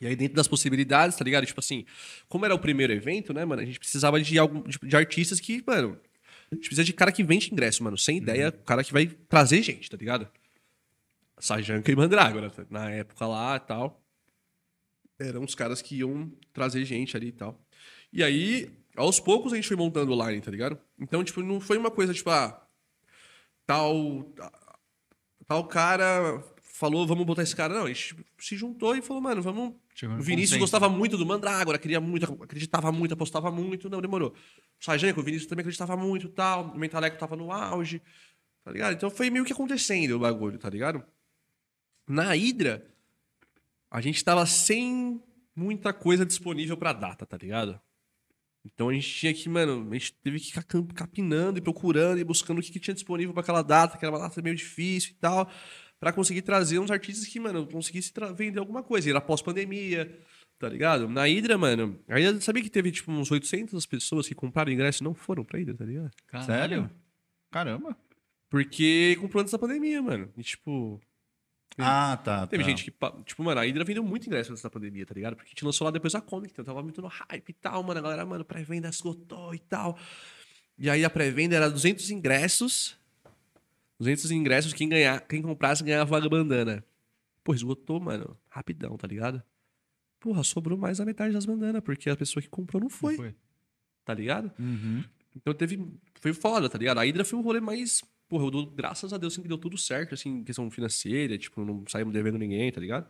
E 0.00 0.06
aí, 0.06 0.16
dentro 0.16 0.34
das 0.34 0.48
possibilidades, 0.48 1.16
tá 1.16 1.24
ligado? 1.24 1.44
Tipo 1.44 1.60
assim, 1.60 1.84
como 2.28 2.44
era 2.44 2.54
o 2.54 2.58
primeiro 2.58 2.92
evento, 2.92 3.34
né, 3.34 3.44
mano? 3.44 3.60
A 3.60 3.64
gente 3.64 3.78
precisava 3.78 4.20
de, 4.20 4.38
algum, 4.38 4.62
de, 4.62 4.78
de 4.82 4.96
artistas 4.96 5.40
que, 5.40 5.62
mano. 5.66 5.98
A 6.50 6.54
gente 6.54 6.66
precisa 6.66 6.84
de 6.84 6.92
cara 6.92 7.12
que 7.12 7.22
vende 7.22 7.52
ingresso, 7.52 7.82
mano. 7.84 7.98
Sem 7.98 8.16
ideia, 8.16 8.50
cara 8.50 8.82
que 8.82 8.92
vai 8.92 9.06
trazer 9.06 9.62
gente, 9.62 9.90
tá 9.90 9.96
ligado? 9.96 10.28
Sajanka 11.40 11.90
e 11.90 11.96
Mandrágora, 11.96 12.52
na 12.68 12.90
época 12.90 13.26
lá 13.26 13.56
e 13.56 13.60
tal. 13.60 14.02
Eram 15.18 15.44
os 15.44 15.54
caras 15.54 15.82
que 15.82 15.96
iam 15.96 16.32
trazer 16.52 16.84
gente 16.84 17.16
ali 17.16 17.28
e 17.28 17.32
tal. 17.32 17.60
E 18.12 18.22
aí, 18.22 18.70
aos 18.96 19.20
poucos 19.20 19.52
a 19.52 19.56
gente 19.56 19.68
foi 19.68 19.76
montando 19.76 20.12
o 20.12 20.26
line, 20.28 20.40
tá 20.40 20.50
ligado? 20.50 20.78
Então, 20.98 21.22
tipo, 21.24 21.42
não 21.42 21.60
foi 21.60 21.78
uma 21.78 21.90
coisa, 21.90 22.14
tipo, 22.14 22.30
ah, 22.30 22.66
tal. 23.66 24.26
Tal 25.46 25.66
cara 25.66 26.42
falou, 26.62 27.06
vamos 27.06 27.26
botar 27.26 27.42
esse 27.42 27.54
cara. 27.54 27.74
Não, 27.74 27.84
a 27.84 27.88
gente 27.88 28.16
se 28.38 28.56
juntou 28.56 28.96
e 28.96 29.02
falou, 29.02 29.22
mano, 29.22 29.42
vamos. 29.42 29.74
Chegou 29.94 30.16
O 30.16 30.22
Vinícius 30.22 30.58
consenso. 30.58 30.60
gostava 30.60 30.88
muito 30.88 31.18
do 31.18 31.26
Mandrágora, 31.26 31.78
queria 31.78 32.00
muito, 32.00 32.24
acreditava 32.42 32.90
muito, 32.90 33.12
apostava 33.12 33.50
muito. 33.50 33.90
Não, 33.90 34.00
demorou. 34.00 34.30
O 34.30 34.84
Sajanka, 34.84 35.20
o 35.20 35.22
Vinícius 35.22 35.48
também 35.48 35.62
acreditava 35.62 35.96
muito 35.96 36.26
e 36.26 36.30
tal. 36.30 36.72
O 36.72 36.78
Mentaleco 36.78 37.18
tava 37.18 37.36
no 37.36 37.52
auge, 37.52 38.00
tá 38.64 38.70
ligado? 38.72 38.94
Então 38.94 39.10
foi 39.10 39.28
meio 39.28 39.44
que 39.44 39.52
acontecendo 39.52 40.12
o 40.12 40.18
bagulho, 40.20 40.58
tá 40.58 40.70
ligado? 40.70 41.04
Na 42.10 42.34
Hydra, 42.34 42.84
a 43.88 44.00
gente 44.00 44.24
tava 44.24 44.44
sem 44.44 45.22
muita 45.54 45.92
coisa 45.92 46.26
disponível 46.26 46.76
pra 46.76 46.92
data, 46.92 47.24
tá 47.24 47.36
ligado? 47.36 47.80
Então 48.64 48.88
a 48.88 48.92
gente 48.92 49.08
tinha 49.08 49.32
que, 49.32 49.48
mano, 49.48 49.88
a 49.88 49.94
gente 49.94 50.14
teve 50.14 50.40
que 50.40 50.46
ficar 50.46 50.64
capinando 50.92 51.60
e 51.60 51.62
procurando 51.62 52.18
e 52.18 52.24
buscando 52.24 52.58
o 52.58 52.62
que, 52.62 52.72
que 52.72 52.80
tinha 52.80 52.94
disponível 52.94 53.32
pra 53.32 53.42
aquela 53.42 53.62
data, 53.62 53.96
que 53.96 54.04
era 54.04 54.12
uma 54.12 54.20
data 54.20 54.42
meio 54.42 54.56
difícil 54.56 55.12
e 55.12 55.14
tal, 55.14 55.48
pra 56.00 56.12
conseguir 56.12 56.42
trazer 56.42 56.80
uns 56.80 56.90
artistas 56.90 57.28
que, 57.28 57.38
mano, 57.38 57.64
conseguisse 57.68 58.12
vender 58.34 58.58
alguma 58.58 58.82
coisa. 58.82 59.08
E 59.08 59.10
era 59.12 59.20
pós-pandemia, 59.20 60.12
tá 60.58 60.68
ligado? 60.68 61.08
Na 61.08 61.28
Hydra, 61.28 61.56
mano, 61.56 61.96
aí 62.08 62.40
sabia 62.40 62.64
que 62.64 62.70
teve, 62.70 62.90
tipo, 62.90 63.12
uns 63.12 63.30
800 63.30 63.86
pessoas 63.86 64.26
que 64.26 64.34
compraram 64.34 64.72
ingresso 64.72 65.00
e 65.00 65.04
não 65.04 65.14
foram 65.14 65.44
pra 65.44 65.60
Hydra, 65.60 65.76
tá 65.76 65.84
ligado? 65.84 66.10
Caralho. 66.26 66.46
Sério? 66.46 66.90
Caramba. 67.52 67.96
Porque 68.48 69.16
comprou 69.20 69.42
antes 69.42 69.52
da 69.52 69.58
pandemia, 69.60 70.02
mano. 70.02 70.28
E, 70.36 70.42
tipo, 70.42 71.00
Ah, 71.78 72.18
tá. 72.22 72.46
Teve 72.46 72.62
tá. 72.62 72.68
gente 72.68 72.84
que. 72.84 72.92
Tipo, 73.24 73.42
mano, 73.42 73.60
a 73.60 73.64
Hydra 73.64 73.84
vendeu 73.84 74.02
muito 74.02 74.26
ingresso 74.26 74.50
antes 74.50 74.62
da 74.62 74.70
pandemia, 74.70 75.06
tá 75.06 75.14
ligado? 75.14 75.36
Porque 75.36 75.48
a 75.48 75.50
gente 75.50 75.64
lançou 75.64 75.84
lá 75.84 75.90
depois 75.90 76.12
da 76.12 76.20
Comic, 76.20 76.52
então 76.52 76.64
tava 76.64 76.82
muito 76.82 77.00
no 77.00 77.08
hype 77.08 77.48
e 77.48 77.52
tal, 77.52 77.82
mano. 77.82 78.00
A 78.00 78.02
galera, 78.02 78.26
mano, 78.26 78.44
pré-venda 78.44 78.88
esgotou 78.88 79.54
e 79.54 79.58
tal. 79.58 79.98
E 80.78 80.88
aí 80.88 81.04
a 81.04 81.10
pré-venda 81.10 81.56
era 81.56 81.70
200 81.70 82.10
ingressos. 82.10 82.98
200 83.98 84.30
ingressos, 84.30 84.72
quem, 84.72 84.88
ganhar, 84.88 85.20
quem 85.20 85.42
comprasse 85.42 85.84
ganhava 85.84 86.16
uma 86.16 86.28
bandana. 86.28 86.82
Pô, 87.44 87.54
esgotou, 87.54 88.00
mano. 88.00 88.36
Rapidão, 88.48 88.96
tá 88.96 89.06
ligado? 89.06 89.42
Porra, 90.18 90.42
sobrou 90.42 90.76
mais 90.76 90.98
da 90.98 91.04
metade 91.04 91.32
das 91.32 91.46
bandanas, 91.46 91.82
porque 91.82 92.08
a 92.10 92.16
pessoa 92.16 92.42
que 92.42 92.48
comprou 92.48 92.80
não 92.80 92.90
foi, 92.90 93.16
Foi. 93.16 93.34
tá 94.04 94.12
ligado? 94.12 94.52
Uhum. 94.58 95.02
Então 95.34 95.54
teve. 95.54 95.86
Foi 96.14 96.32
foda, 96.32 96.68
tá 96.68 96.76
ligado? 96.76 96.98
A 96.98 97.04
Hydra 97.04 97.24
foi 97.24 97.38
um 97.38 97.42
rolê 97.42 97.60
mais. 97.60 98.02
Porra, 98.30 98.44
eu 98.44 98.50
dou, 98.52 98.64
graças 98.66 99.12
a 99.12 99.18
Deus 99.18 99.32
assim, 99.34 99.42
que 99.42 99.48
deu 99.48 99.58
tudo 99.58 99.76
certo, 99.76 100.14
assim, 100.14 100.38
em 100.38 100.44
questão 100.44 100.70
financeira, 100.70 101.36
tipo, 101.36 101.64
não 101.64 101.84
saímos 101.88 102.12
devendo 102.14 102.38
ninguém, 102.38 102.70
tá 102.70 102.80
ligado? 102.80 103.08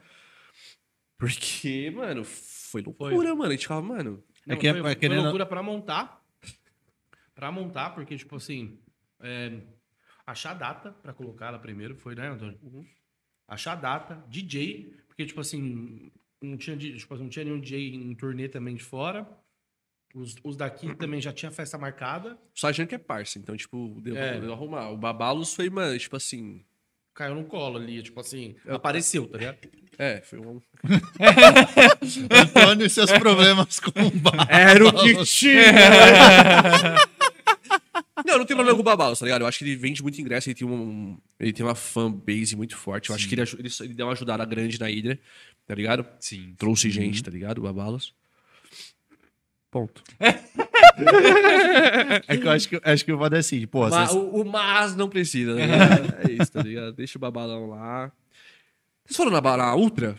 Porque, 1.18 1.90
mano, 1.94 2.24
foi 2.24 2.80
loucura, 2.80 3.34
mano. 3.34 3.48
A 3.48 3.50
gente 3.50 3.62
ficava, 3.62 3.82
mano. 3.82 4.24
É 4.48 4.56
que 4.56 4.66
é- 4.66 4.70
foi, 4.72 4.80
é 4.80 4.82
foi 4.82 4.94
querendo- 4.96 5.22
loucura 5.24 5.44
pra 5.44 5.62
montar. 5.62 6.24
Pra 7.34 7.52
montar, 7.52 7.90
porque, 7.90 8.16
tipo 8.16 8.36
assim, 8.36 8.78
é, 9.20 9.60
achar 10.26 10.54
data 10.54 10.90
pra 10.92 11.12
colocar 11.12 11.48
ela 11.48 11.58
primeiro 11.58 11.94
foi, 11.94 12.14
né, 12.14 12.28
Antônio? 12.28 12.58
Uhum. 12.62 12.86
Achar 13.46 13.74
data, 13.74 14.24
DJ, 14.28 14.94
porque, 15.06 15.26
tipo 15.26 15.40
assim, 15.40 16.10
não 16.40 16.56
tinha, 16.56 16.76
tipo, 16.78 17.12
assim, 17.14 17.22
não 17.24 17.30
tinha 17.30 17.44
nenhum 17.44 17.60
DJ 17.60 17.94
em 17.94 18.14
turnê 18.14 18.48
também 18.48 18.74
de 18.74 18.82
fora. 18.82 19.28
Os, 20.14 20.34
os 20.42 20.56
daqui 20.56 20.92
também 20.96 21.20
já 21.20 21.32
tinha 21.32 21.50
festa 21.52 21.78
marcada. 21.78 22.34
O 22.54 22.58
Sajan 22.61 22.86
que 22.86 22.94
é 22.94 22.98
parça, 22.98 23.38
então, 23.38 23.56
tipo, 23.56 24.00
deu, 24.02 24.16
É. 24.16 24.40
deu 24.40 24.52
arrumar. 24.52 24.90
O 24.90 24.96
Babalos 24.96 25.54
foi, 25.54 25.70
mano, 25.70 25.96
tipo 25.98 26.16
assim. 26.16 26.64
Caiu 27.14 27.34
no 27.34 27.44
colo 27.44 27.76
ali, 27.76 28.02
tipo 28.02 28.18
assim, 28.20 28.54
apareceu, 28.68 29.26
tá 29.26 29.38
ligado? 29.38 29.58
É, 29.98 30.20
foi 30.22 30.38
um. 30.38 30.61
Antônio 32.30 32.86
e 32.86 32.90
seus 32.90 33.12
problemas 33.12 33.78
com 33.78 33.90
o 34.06 34.11
bar. 34.11 34.46
Era 34.48 34.86
o 34.86 34.92
que 34.92 35.24
tinha! 35.24 35.62
Não, 38.26 38.38
não 38.38 38.44
tem 38.44 38.54
problema 38.54 38.76
com 38.76 38.82
o 38.82 38.84
Babalos, 38.84 39.18
tá 39.18 39.24
ligado? 39.24 39.42
Eu 39.42 39.46
acho 39.46 39.58
que 39.58 39.64
ele 39.64 39.74
vende 39.74 40.02
muito 40.02 40.20
ingresso, 40.20 40.48
ele 40.48 40.54
tem, 40.54 40.68
um, 40.68 41.16
ele 41.38 41.52
tem 41.54 41.64
uma 41.64 41.74
fanbase 41.74 42.54
muito 42.54 42.76
forte. 42.76 43.08
Eu 43.08 43.16
acho 43.16 43.26
que 43.26 43.34
ele, 43.34 43.42
ele, 43.42 43.68
ele 43.80 43.94
deu 43.94 44.06
uma 44.06 44.12
ajudada 44.12 44.44
grande 44.44 44.78
na 44.78 44.86
Hydra, 44.86 45.18
tá 45.66 45.74
ligado? 45.74 46.06
Sim. 46.20 46.54
Trouxe 46.58 46.90
gente, 46.90 47.22
tá 47.22 47.30
ligado? 47.30 47.58
O 47.58 47.62
Babalos. 47.62 48.14
Ponto. 49.70 50.02
É 52.28 52.36
que 52.36 52.46
eu 52.46 52.50
acho 52.50 52.68
que, 52.68 52.80
acho 52.84 53.04
que 53.04 53.12
o 53.12 53.16
Vó 53.16 53.28
decide. 53.28 53.66
Pô, 53.66 53.80
Ma- 53.88 53.88
vocês- 54.06 54.12
o, 54.12 54.42
o 54.42 54.44
mas 54.44 54.94
não 54.94 55.08
precisa, 55.08 55.54
né? 55.54 55.64
é 56.28 56.32
isso, 56.32 56.52
tá 56.52 56.62
ligado? 56.62 56.92
Deixa 56.92 57.16
o 57.16 57.20
babalão 57.20 57.70
lá. 57.70 58.12
Vocês 59.06 59.16
foram 59.16 59.30
na, 59.30 59.40
na 59.40 59.74
Ultra? 59.74 60.16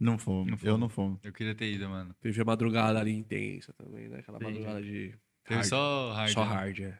não 0.00 0.18
fomos. 0.18 0.62
Eu 0.64 0.76
não 0.76 0.88
fomos. 0.88 1.20
Eu 1.22 1.32
queria 1.32 1.54
ter 1.54 1.72
ido, 1.72 1.88
mano. 1.88 2.14
Teve 2.20 2.40
a 2.40 2.44
madrugada 2.44 2.98
ali 2.98 3.12
intensa 3.12 3.72
também, 3.74 4.08
né? 4.08 4.18
Aquela 4.20 4.38
Teve. 4.38 4.50
madrugada 4.50 4.82
de. 4.82 5.14
Teve 5.44 5.54
hard. 5.60 5.66
só 5.66 6.12
hard. 6.12 6.32
Só 6.32 6.44
né? 6.44 6.50
hard, 6.52 6.80
é. 6.80 6.98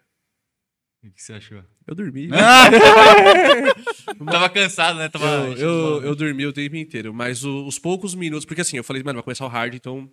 O 1.05 1.11
que 1.11 1.23
você 1.23 1.33
achou? 1.33 1.63
Eu 1.87 1.95
dormi. 1.95 2.29
Tava 4.31 4.49
cansado, 4.51 4.99
né? 4.99 5.09
Tava. 5.09 5.27
Eu, 5.27 5.57
eu, 5.57 6.03
eu 6.05 6.15
dormi 6.15 6.47
o 6.47 6.53
tempo 6.53 6.77
inteiro, 6.77 7.13
mas 7.15 7.45
o- 7.45 7.67
os 7.67 7.79
poucos 7.79 8.15
minutos, 8.15 8.45
porque 8.45 8.61
assim, 8.61 8.77
eu 8.77 8.85
falei, 8.85 9.03
mano, 9.03 9.17
vai 9.17 9.23
começar 9.25 9.45
o 9.45 9.49
hard, 9.49 9.75
então. 9.75 10.11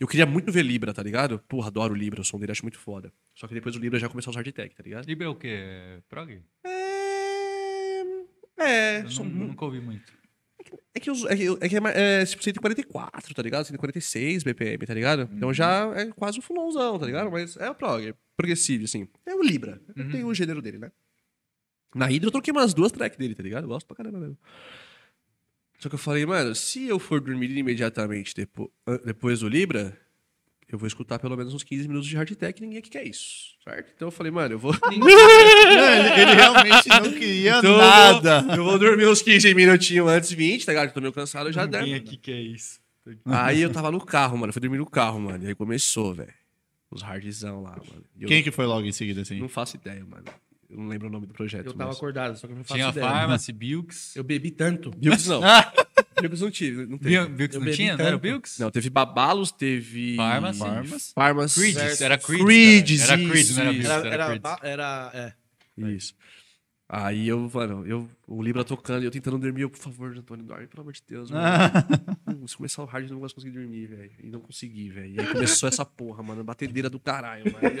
Eu 0.00 0.06
queria 0.08 0.26
muito 0.26 0.50
ver 0.52 0.62
Libra, 0.62 0.92
tá 0.92 1.02
ligado? 1.02 1.38
Porra, 1.48 1.68
adoro 1.68 1.94
o 1.94 1.96
Libra, 1.96 2.20
o 2.20 2.24
som 2.24 2.38
dele 2.38 2.52
acho 2.52 2.62
muito 2.64 2.78
foda. 2.78 3.12
Só 3.34 3.46
que 3.46 3.54
depois 3.54 3.76
o 3.76 3.78
Libra 3.78 3.98
já 3.98 4.08
começou 4.08 4.30
os 4.30 4.36
hard 4.36 4.50
tech, 4.52 4.74
tá 4.74 4.82
ligado? 4.82 5.06
Libra 5.06 5.26
é 5.26 5.28
o 5.30 5.34
quê? 5.34 5.48
É 5.50 6.00
Prog? 6.08 6.40
É. 6.64 8.02
É, 8.58 9.00
Eu 9.02 9.10
som- 9.10 9.24
não, 9.24 9.48
nunca 9.48 9.64
ouvi 9.64 9.80
muito. 9.80 10.12
É 10.94 11.00
que, 11.00 11.10
é, 11.10 11.36
que, 11.36 11.46
é, 11.64 11.68
que 11.68 11.76
é, 11.76 11.80
ma- 11.80 11.90
é 11.90 12.24
tipo 12.24 12.42
144, 12.42 13.34
tá 13.34 13.42
ligado? 13.42 13.64
146 13.64 14.44
BPM, 14.44 14.86
tá 14.86 14.94
ligado? 14.94 15.28
Então 15.32 15.52
já 15.52 15.92
é 15.96 16.06
quase 16.12 16.38
um 16.38 16.42
fulãozão, 16.42 16.98
tá 16.98 17.06
ligado? 17.06 17.30
Mas 17.30 17.56
é 17.56 17.68
o 17.68 17.74
prog, 17.74 18.06
é 18.08 18.14
progressivo, 18.36 18.84
assim. 18.84 19.08
É 19.26 19.34
o 19.34 19.42
Libra. 19.42 19.80
Tem 20.10 20.22
o 20.24 20.32
gênero 20.32 20.62
dele, 20.62 20.78
né? 20.78 20.92
Na 21.94 22.06
Hydra 22.06 22.28
eu 22.28 22.32
troquei 22.32 22.52
umas 22.52 22.72
duas 22.72 22.92
tracks 22.92 23.18
dele, 23.18 23.34
tá 23.34 23.42
ligado? 23.42 23.64
Eu 23.64 23.68
gosto 23.68 23.86
pra 23.86 23.96
caramba 23.96 24.18
mesmo. 24.20 24.38
Só 25.82 25.88
que 25.88 25.96
eu 25.96 25.98
falei, 25.98 26.24
mano, 26.24 26.54
se 26.54 26.86
eu 26.86 26.98
for 27.00 27.20
dormir 27.20 27.50
imediatamente 27.58 28.32
depo 28.36 28.70
an- 28.86 29.00
depois 29.04 29.40
do 29.40 29.48
Libra, 29.48 29.98
eu 30.68 30.78
vou 30.78 30.86
escutar 30.86 31.18
pelo 31.18 31.36
menos 31.36 31.52
uns 31.52 31.64
15 31.64 31.88
minutos 31.88 32.08
de 32.08 32.16
hard 32.16 32.30
tech 32.36 32.60
ninguém 32.62 32.78
aqui 32.78 32.88
quer 32.88 33.04
isso, 33.04 33.56
certo? 33.64 33.92
Então 33.96 34.06
eu 34.06 34.12
falei, 34.12 34.30
mano, 34.30 34.54
eu 34.54 34.58
vou... 34.60 34.72
Não, 34.72 34.80
ele, 34.92 36.22
ele 36.22 36.34
realmente 36.34 36.88
não 36.88 37.12
queria 37.12 37.58
Então 37.58 37.72
eu 37.72 37.76
vou- 37.78 37.84
nada. 38.22 38.56
Eu 38.56 38.64
vou 38.64 38.78
dormir 38.78 39.08
uns 39.08 39.22
15 39.22 39.52
minutinhos 39.54 40.08
antes, 40.08 40.30
20, 40.30 40.64
tá 40.64 40.70
ligado? 40.72 40.88
Eu 40.90 40.94
tô 40.94 41.00
meio 41.00 41.12
cansado, 41.12 41.48
eu 41.48 41.52
já 41.52 41.66
der. 41.66 41.82
Quem 41.84 41.94
aqui 41.94 42.16
que 42.16 42.30
é 42.30 42.40
isso? 42.40 42.80
Aí 43.26 43.60
eu 43.60 43.72
tava 43.72 43.90
no 43.90 44.00
carro, 44.00 44.38
mano. 44.38 44.50
Eu 44.50 44.52
fui 44.52 44.60
dormir 44.60 44.78
no 44.78 44.86
carro, 44.88 45.18
mano. 45.20 45.42
E 45.42 45.48
aí 45.48 45.54
começou, 45.56 46.14
velho. 46.14 46.32
Os 46.92 47.02
hardzão 47.02 47.60
lá, 47.60 47.70
mano. 47.72 48.04
Eu 48.20 48.28
Quem 48.28 48.40
que 48.44 48.52
foi 48.52 48.66
logo 48.66 48.86
em 48.86 48.92
seguida, 48.92 49.22
assim? 49.22 49.40
não 49.40 49.48
faço 49.48 49.74
ideia, 49.76 50.04
mano. 50.04 50.24
Eu 50.72 50.78
não 50.78 50.88
lembro 50.88 51.08
o 51.08 51.10
nome 51.10 51.26
do 51.26 51.34
projeto. 51.34 51.66
Eu 51.66 51.72
tava 51.74 51.90
mas... 51.90 51.96
acordado, 51.96 52.36
só 52.38 52.46
que 52.46 52.54
eu 52.54 52.56
não 52.56 52.64
faço 52.64 52.74
Tinha 52.78 52.88
ideia. 52.88 53.06
Pharmacy, 53.06 53.52
Bilks. 53.52 54.16
Eu 54.16 54.24
bebi 54.24 54.50
tanto. 54.50 54.90
Bilks 54.90 55.26
não. 55.26 55.42
Bilks 56.18 56.40
não 56.40 56.50
tive. 56.50 56.86
Não 56.86 56.96
teve. 56.96 57.10
Bil- 57.10 57.28
Bilks 57.28 57.54
Eu 57.56 57.60
não 57.64 57.72
tinha? 57.72 57.96
Não 57.96 58.04
era 58.06 58.16
o 58.16 58.18
tanto. 58.18 58.30
Bilks? 58.30 58.58
Não, 58.58 58.70
teve 58.70 58.88
Babalos, 58.88 59.52
teve. 59.52 60.16
Pharmacy. 60.16 60.58
Pharmacy. 60.58 61.12
Pharmacy. 61.14 61.60
Creed. 61.60 61.76
Certo. 61.76 62.02
Era 62.04 62.18
Creed. 62.18 62.42
Creed, 62.42 62.98
cara. 63.00 63.12
Era 63.12 63.28
Creed, 63.28 63.44
isso, 63.44 63.54
não 63.54 63.62
era. 63.62 63.72
Bilks. 63.72 63.90
Era, 63.90 64.08
Era, 64.08 64.24
era, 64.34 64.58
era, 64.62 65.10
é. 65.14 65.34
Isso. 65.90 66.14
Aí 66.88 67.28
eu, 67.28 67.50
mano, 67.52 67.86
eu, 67.86 68.08
o 68.26 68.42
Libra 68.42 68.64
tocando 68.64 69.02
e 69.02 69.06
eu 69.06 69.10
tentando 69.10 69.38
dormir. 69.38 69.62
Eu, 69.62 69.70
por 69.70 69.78
favor, 69.78 70.16
Antônio, 70.16 70.44
dorme, 70.44 70.66
pelo 70.66 70.82
amor 70.82 70.92
de 70.92 71.02
Deus. 71.08 71.30
Mano. 71.30 71.48
Se 72.48 72.56
começar 72.56 72.82
o 72.82 72.86
hard, 72.86 73.04
eu 73.06 73.12
não 73.12 73.20
vou 73.20 73.30
conseguir 73.30 73.52
dormir, 73.52 73.86
velho. 73.86 74.10
E 74.22 74.30
não 74.30 74.40
consegui, 74.40 74.90
velho. 74.90 75.14
E 75.14 75.20
aí 75.20 75.26
começou 75.26 75.68
essa 75.68 75.84
porra, 75.84 76.22
mano. 76.22 76.44
Batedeira 76.44 76.90
do 76.90 77.00
caralho, 77.00 77.44
mano. 77.52 77.76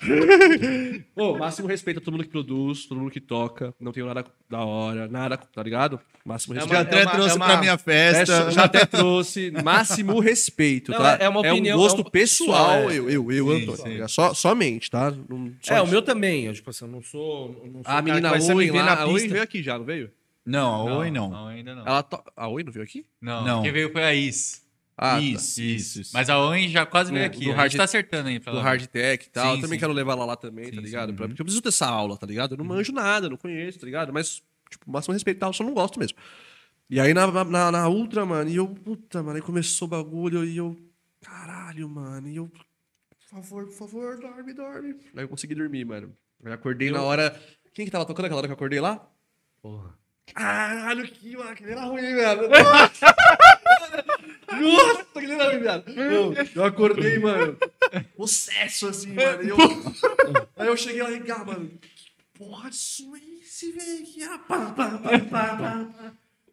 Ô, 1.16 1.36
máximo 1.36 1.66
respeito 1.68 1.98
a 1.98 2.00
todo 2.00 2.12
mundo 2.12 2.24
que 2.24 2.30
produz, 2.30 2.86
todo 2.86 2.98
mundo 3.00 3.10
que 3.10 3.20
toca. 3.20 3.74
Não 3.80 3.92
tenho 3.92 4.06
nada 4.06 4.24
da 4.48 4.64
hora, 4.64 5.08
nada, 5.08 5.36
tá 5.36 5.62
ligado? 5.62 6.00
Máximo 6.24 6.54
É 6.54 6.58
respeito. 6.58 6.74
Já 6.76 6.80
até 6.82 7.00
é 7.02 7.06
trouxe 7.06 7.30
é 7.30 7.34
uma- 7.36 7.46
pra 7.46 7.56
minha 7.58 7.72
É, 7.72 7.78
festa. 7.78 8.50
já 8.50 8.64
até 8.64 8.84
trouxe. 8.86 9.50
Máximo 9.64 10.20
respeito, 10.20 10.92
Não, 10.92 10.98
tá? 10.98 11.16
é 11.20 11.28
uma 11.28 11.40
opinião- 11.40 11.78
um 11.78 11.80
gosto 11.82 11.98
é 12.02 12.06
um- 12.06 12.10
pessoal, 12.10 12.66
pessoal, 12.82 12.90
é. 12.90 12.98
eu, 12.98 13.10
eu, 13.10 13.32
eu, 13.32 13.46
Sim, 13.56 13.62
Antônio. 13.62 14.02
sim. 14.06 14.08
Só, 14.08 14.34
somente, 14.34 14.90
tá? 14.90 15.10
Não, 15.28 15.52
só 15.62 15.74
É, 15.74 15.80
o 15.80 15.84
isso. 15.84 15.92
meu 15.92 16.02
também. 16.02 16.44
Eu, 16.44 16.52
tipo 16.54 16.70
assim, 16.70 16.84
eu 16.84 16.90
não 16.90 17.02
sou. 17.02 17.60
eu 17.64 17.70
não 17.72 17.82
sou 17.84 17.92
A 17.92 17.98
o 17.98 18.02
menina 18.02 18.30
Oi 18.32 18.70
lá, 18.70 18.84
na 18.84 19.02
a 19.02 19.06
Oi 19.06 19.28
veio 19.28 19.42
aqui 19.42 19.62
já, 19.62 19.78
não 19.78 19.84
veio? 19.84 20.10
Não, 20.44 20.88
a 20.88 20.98
Oi 20.98 21.10
não. 21.10 21.46
ainda 21.48 21.74
não. 21.74 21.86
Ela 21.86 22.02
to... 22.02 22.22
A 22.36 22.48
Oi 22.48 22.62
não 22.62 22.72
veio 22.72 22.84
aqui? 22.84 23.04
Não, 23.20 23.44
Não. 23.44 23.62
quem 23.62 23.72
veio 23.72 23.92
foi 23.92 24.02
a 24.04 24.14
Is. 24.14 24.66
Ah, 25.00 25.12
tá. 25.14 25.20
isso, 25.20 25.62
isso, 25.62 26.00
isso. 26.00 26.10
Mas 26.12 26.28
a 26.28 26.38
Owen 26.38 26.68
já 26.68 26.84
quase 26.84 27.12
veio 27.12 27.22
Do- 27.24 27.26
aqui. 27.32 27.44
do 27.44 27.52
a 27.52 27.54
hard- 27.54 27.70
gente 27.70 27.78
tá 27.78 27.84
acertando 27.84 28.28
aí 28.28 28.40
pra 28.40 28.52
do 28.52 28.58
hard 28.60 28.84
tech 28.88 29.24
e 29.26 29.30
tal. 29.30 29.44
Sim, 29.44 29.50
eu 29.56 29.60
também 29.62 29.78
sim. 29.78 29.80
quero 29.80 29.92
levar 29.92 30.12
ela 30.14 30.24
lá 30.24 30.36
também, 30.36 30.64
tá 30.70 30.76
Sim, 30.76 30.80
ligado? 30.80 31.10
sim. 31.10 31.16
Pra- 31.16 31.28
Porque 31.28 31.40
eu 31.40 31.44
preciso 31.44 31.62
dessa 31.62 31.86
aula, 31.86 32.16
tá 32.16 32.26
ligado? 32.26 32.54
Eu 32.54 32.58
não 32.58 32.64
manjo 32.64 32.92
nada, 32.92 33.28
não 33.28 33.36
conheço, 33.36 33.78
tá 33.78 33.86
ligado? 33.86 34.12
Mas, 34.12 34.42
tipo, 34.68 34.90
máximo 34.90 35.14
respeito 35.14 35.36
e 35.36 35.40
tal, 35.40 35.52
só 35.52 35.62
não 35.62 35.72
gosto 35.72 35.98
mesmo. 36.00 36.18
E 36.90 36.98
aí 36.98 37.14
na, 37.14 37.26
na, 37.44 37.70
na 37.70 37.88
Ultra, 37.88 38.26
mano, 38.26 38.50
e 38.50 38.56
eu, 38.56 38.66
puta, 38.66 39.22
mano, 39.22 39.36
aí 39.36 39.42
começou 39.42 39.86
o 39.86 39.90
bagulho 39.90 40.44
e 40.44 40.56
eu, 40.56 40.76
caralho, 41.20 41.88
mano, 41.88 42.28
e 42.28 42.36
eu, 42.36 42.48
por 42.48 42.62
favor, 43.42 43.66
por 43.66 43.74
favor, 43.74 44.18
dorme, 44.18 44.52
dorme. 44.52 44.96
Aí 45.14 45.22
eu 45.22 45.28
consegui 45.28 45.54
dormir, 45.54 45.84
mano. 45.84 46.12
Aí 46.44 46.52
acordei 46.52 46.90
na 46.90 47.02
hora. 47.02 47.38
Quem 47.74 47.84
que 47.84 47.90
tava 47.92 48.04
tocando 48.06 48.24
aquela 48.26 48.38
hora 48.38 48.48
que 48.48 48.52
eu 48.52 48.56
acordei 48.56 48.80
lá? 48.80 49.06
Porra. 49.62 49.96
Caralho, 50.34 51.06
que, 51.08 51.36
mano, 51.36 51.54
que 51.54 51.64
era 51.64 51.84
ruim, 51.84 52.00
velho. 52.02 52.48
Nossa, 54.60 55.04
que 55.04 55.26
ruim, 55.26 55.58
velho. 55.58 55.84
Eu, 55.96 56.34
eu 56.54 56.64
acordei, 56.64 57.18
mano. 57.18 57.56
Possesso, 58.16 58.88
assim, 58.88 59.12
mano. 59.12 59.42
eu- 59.42 59.56
aí 60.56 60.66
eu 60.68 60.76
cheguei 60.76 61.02
lá 61.02 61.10
e 61.12 61.20
cá, 61.20 61.44
mano. 61.44 61.70
Porra 62.34 62.68
esse, 62.68 63.08
velho? 63.72 64.06
Pá. 65.28 65.78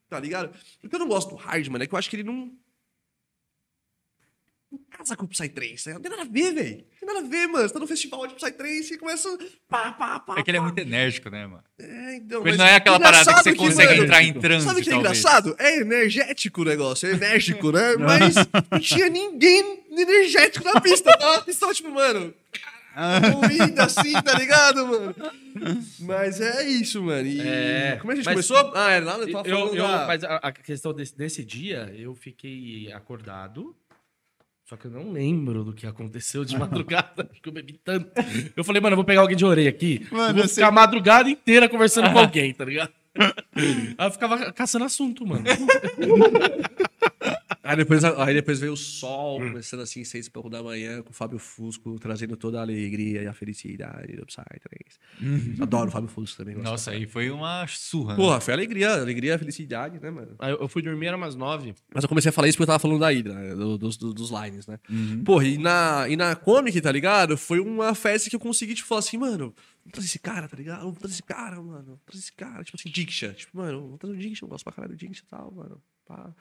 Tá 0.09 0.19
ligado? 0.19 0.53
O 0.83 0.89
que 0.89 0.95
eu 0.95 0.99
não 0.99 1.07
gosto 1.07 1.29
do 1.29 1.35
hard, 1.35 1.67
mano, 1.67 1.83
é 1.83 1.87
que 1.87 1.93
eu 1.93 1.97
acho 1.99 2.09
que 2.09 2.15
ele 2.15 2.23
não. 2.23 2.51
Casa 5.05 5.15
com 5.15 5.25
o 5.25 5.27
Psytrance. 5.27 5.87
né? 5.87 5.93
Não 5.93 6.01
tem 6.01 6.09
nada 6.09 6.23
a 6.23 6.25
ver, 6.25 6.51
velho. 6.53 6.77
Não 6.77 7.07
tem 7.07 7.07
nada 7.13 7.19
a 7.19 7.29
ver, 7.29 7.47
mano. 7.47 7.67
Você 7.67 7.73
tá 7.73 7.79
no 7.79 7.85
festival 7.87 8.25
de 8.25 8.33
Psytrance 8.33 8.93
e 8.93 8.97
começa. 8.97 9.37
Pá, 9.69 9.91
pá, 9.91 10.19
pá. 10.19 10.35
É 10.39 10.43
que 10.43 10.49
ele 10.49 10.57
é 10.57 10.61
muito 10.61 10.79
enérgico, 10.79 11.29
né, 11.29 11.45
mano? 11.45 11.63
É, 11.79 12.15
então. 12.15 12.41
Mas 12.43 12.57
não 12.57 12.65
é 12.65 12.75
aquela 12.75 12.99
parada 12.99 13.23
que 13.23 13.31
você 13.43 13.49
engraçado 13.51 13.55
consegue 13.69 13.91
mano, 13.91 14.03
entrar 14.03 14.23
em 14.23 14.33
transe, 14.33 14.65
Sabe 14.65 14.81
o 14.81 14.83
que 14.83 14.89
é 14.89 14.93
talvez. 14.93 15.17
engraçado? 15.19 15.55
É 15.59 15.77
energético 15.79 16.61
o 16.61 16.65
negócio, 16.65 17.07
é 17.07 17.11
enérgico, 17.11 17.71
né? 17.71 17.95
Mas 18.01 18.35
não 18.71 18.79
tinha 18.79 19.07
ninguém 19.09 19.83
energético 19.91 20.65
na 20.65 20.81
pista, 20.81 21.15
tá? 21.17 21.35
A 21.37 21.41
pista 21.41 21.61
tava 21.61 21.73
tipo, 21.75 21.91
mano, 21.91 22.33
ruída 23.41 23.83
assim, 23.83 24.13
tá 24.13 24.33
ligado, 24.39 24.87
mano? 24.87 25.15
Mas 25.99 26.39
é 26.41 26.63
isso, 26.67 27.03
mano. 27.03 27.27
E 27.27 27.39
É, 27.41 27.97
como 27.99 28.11
é 28.11 28.15
que 28.15 28.21
a 28.21 28.23
gente 28.23 28.35
mas- 28.35 28.47
começou? 28.47 28.71
Ah, 28.75 28.91
é 28.91 28.99
lá, 28.99 29.17
eu 29.17 29.27
Eu, 29.27 29.31
tava 29.31 29.47
eu, 29.49 29.57
falando 29.59 29.75
eu- 29.75 29.87
da- 29.87 30.07
mas 30.07 30.23
a, 30.23 30.35
a 30.37 30.51
questão 30.51 30.93
desse, 30.93 31.15
desse 31.15 31.43
dia, 31.45 31.93
eu 31.97 32.15
fiquei 32.15 32.91
acordado. 32.93 33.75
Só 34.65 34.75
que 34.75 34.85
eu 34.85 34.91
não 34.91 35.11
lembro 35.11 35.63
do 35.63 35.73
que 35.73 35.85
aconteceu 35.85 36.43
de 36.43 36.57
madrugada, 36.59 37.23
porque 37.23 37.47
eu 37.47 37.53
bebi 37.53 37.73
tanto. 37.73 38.09
Eu 38.55 38.63
falei, 38.63 38.81
mano, 38.81 38.93
eu 38.93 38.97
vou 38.97 39.05
pegar 39.05 39.21
alguém 39.21 39.37
de 39.37 39.45
orelha 39.45 39.69
aqui. 39.69 40.05
Mano, 40.11 40.39
vou 40.39 40.47
ficar 40.47 40.67
a 40.67 40.71
madrugada 40.71 41.29
inteira 41.29 41.69
conversando 41.69 42.11
com 42.11 42.17
alguém, 42.19 42.51
tá 42.53 42.65
ligado? 42.65 42.91
Aí 43.97 44.07
eu 44.07 44.11
ficava 44.11 44.51
caçando 44.51 44.85
assunto, 44.85 45.25
mano. 45.25 45.43
Aí 47.65 47.75
depois, 47.77 48.03
aí 48.03 48.33
depois 48.33 48.59
veio 48.59 48.73
o 48.73 48.77
sol, 48.77 49.39
começando 49.39 49.79
assim, 49.81 50.03
seis 50.03 50.27
e 50.27 50.29
pouco 50.31 50.49
da 50.49 50.61
manhã, 50.61 51.01
com 51.01 51.09
o 51.09 51.13
Fábio 51.13 51.39
Fusco, 51.39 51.97
trazendo 51.99 52.37
toda 52.37 52.59
a 52.59 52.61
alegria 52.61 53.23
e 53.23 53.27
a 53.27 53.33
felicidade 53.33 54.15
do 54.15 54.25
Psytrance. 54.25 54.99
Adoro 55.59 55.89
o 55.89 55.91
Fábio 55.91 56.07
Fusco 56.09 56.37
também. 56.37 56.55
Nossa, 56.55 56.91
pra 56.91 56.99
aí 56.99 57.07
foi 57.07 57.31
uma 57.31 57.65
surra. 57.67 58.13
né? 58.13 58.15
Porra, 58.15 58.39
foi 58.39 58.53
alegria, 58.53 58.93
alegria 58.93 59.33
e 59.35 59.37
felicidade, 59.39 59.99
né, 59.99 60.11
mano? 60.11 60.35
Aí 60.39 60.51
eu 60.51 60.67
fui 60.67 60.81
dormir, 60.81 61.07
era 61.07 61.17
umas 61.17 61.35
nove. 61.35 61.73
Mas 61.93 62.03
eu 62.03 62.07
comecei 62.07 62.29
a 62.29 62.31
falar 62.31 62.47
isso 62.47 62.55
porque 62.57 62.63
eu 62.63 62.67
tava 62.73 62.79
falando 62.79 62.99
da 62.99 63.07
Hydra, 63.09 63.33
né? 63.33 63.55
do- 63.55 63.77
dos, 63.77 63.97
dos, 63.97 64.13
dos 64.13 64.29
lines, 64.29 64.67
né? 64.67 64.79
Uhum. 64.89 65.23
Porra, 65.23 65.45
e 65.45 65.57
na, 65.57 66.05
e 66.07 66.15
na 66.15 66.35
Comic, 66.35 66.79
tá 66.81 66.91
ligado? 66.91 67.35
Foi 67.37 67.59
uma 67.59 67.95
festa 67.95 68.29
que 68.29 68.35
eu 68.35 68.39
consegui, 68.39 68.75
tipo, 68.75 68.87
falar 68.87 68.99
assim, 68.99 69.17
mano, 69.17 69.53
vamos 69.83 69.91
trazer 69.91 70.07
esse 70.07 70.19
cara, 70.19 70.47
tá 70.47 70.55
ligado? 70.55 70.81
Vamos 70.81 70.99
trazer 70.99 71.13
esse 71.15 71.23
cara, 71.23 71.55
mano. 71.61 71.83
Vamos 71.83 71.99
trazer 72.05 72.21
esse 72.23 72.33
cara. 72.33 72.63
Tipo 72.63 72.77
assim, 72.79 72.89
Diksha. 72.89 73.33
Tipo, 73.33 73.57
mano, 73.57 73.81
vamos 73.81 73.97
trazer 73.99 74.13
o 74.15 74.19
Diksha, 74.19 74.45
eu 74.45 74.49
gosto 74.49 74.63
pra 74.63 74.73
caralho 74.73 74.93
do 74.93 74.97
Diksha 74.99 75.23
e 75.25 75.27
tal, 75.27 75.51
mano. 75.51 75.81
Pá. 76.07 76.31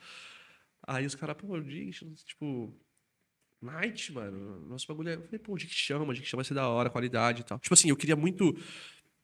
Aí 0.87 1.07
os 1.07 1.15
caras, 1.15 1.37
pô, 1.37 1.61
Diksha, 1.61 2.07
tipo... 2.25 2.75
Night, 3.63 4.13
mano, 4.13 4.67
nosso 4.67 4.87
bagulho 4.87 5.09
é... 5.09 5.15
Eu 5.15 5.23
falei, 5.23 5.39
pô, 5.39 5.55
o 5.55 5.57
Diksha 5.57 5.75
chama, 5.75 6.05
o 6.05 6.15
Diksha 6.15 6.37
vai 6.37 6.45
ser 6.45 6.55
da 6.55 6.69
hora, 6.69 6.91
qualidade 6.91 7.41
e 7.41 7.45
tal. 7.45 7.59
Tipo 7.59 7.75
assim, 7.75 7.89
eu 7.89 7.97
queria 7.97 8.17
muito... 8.17 8.57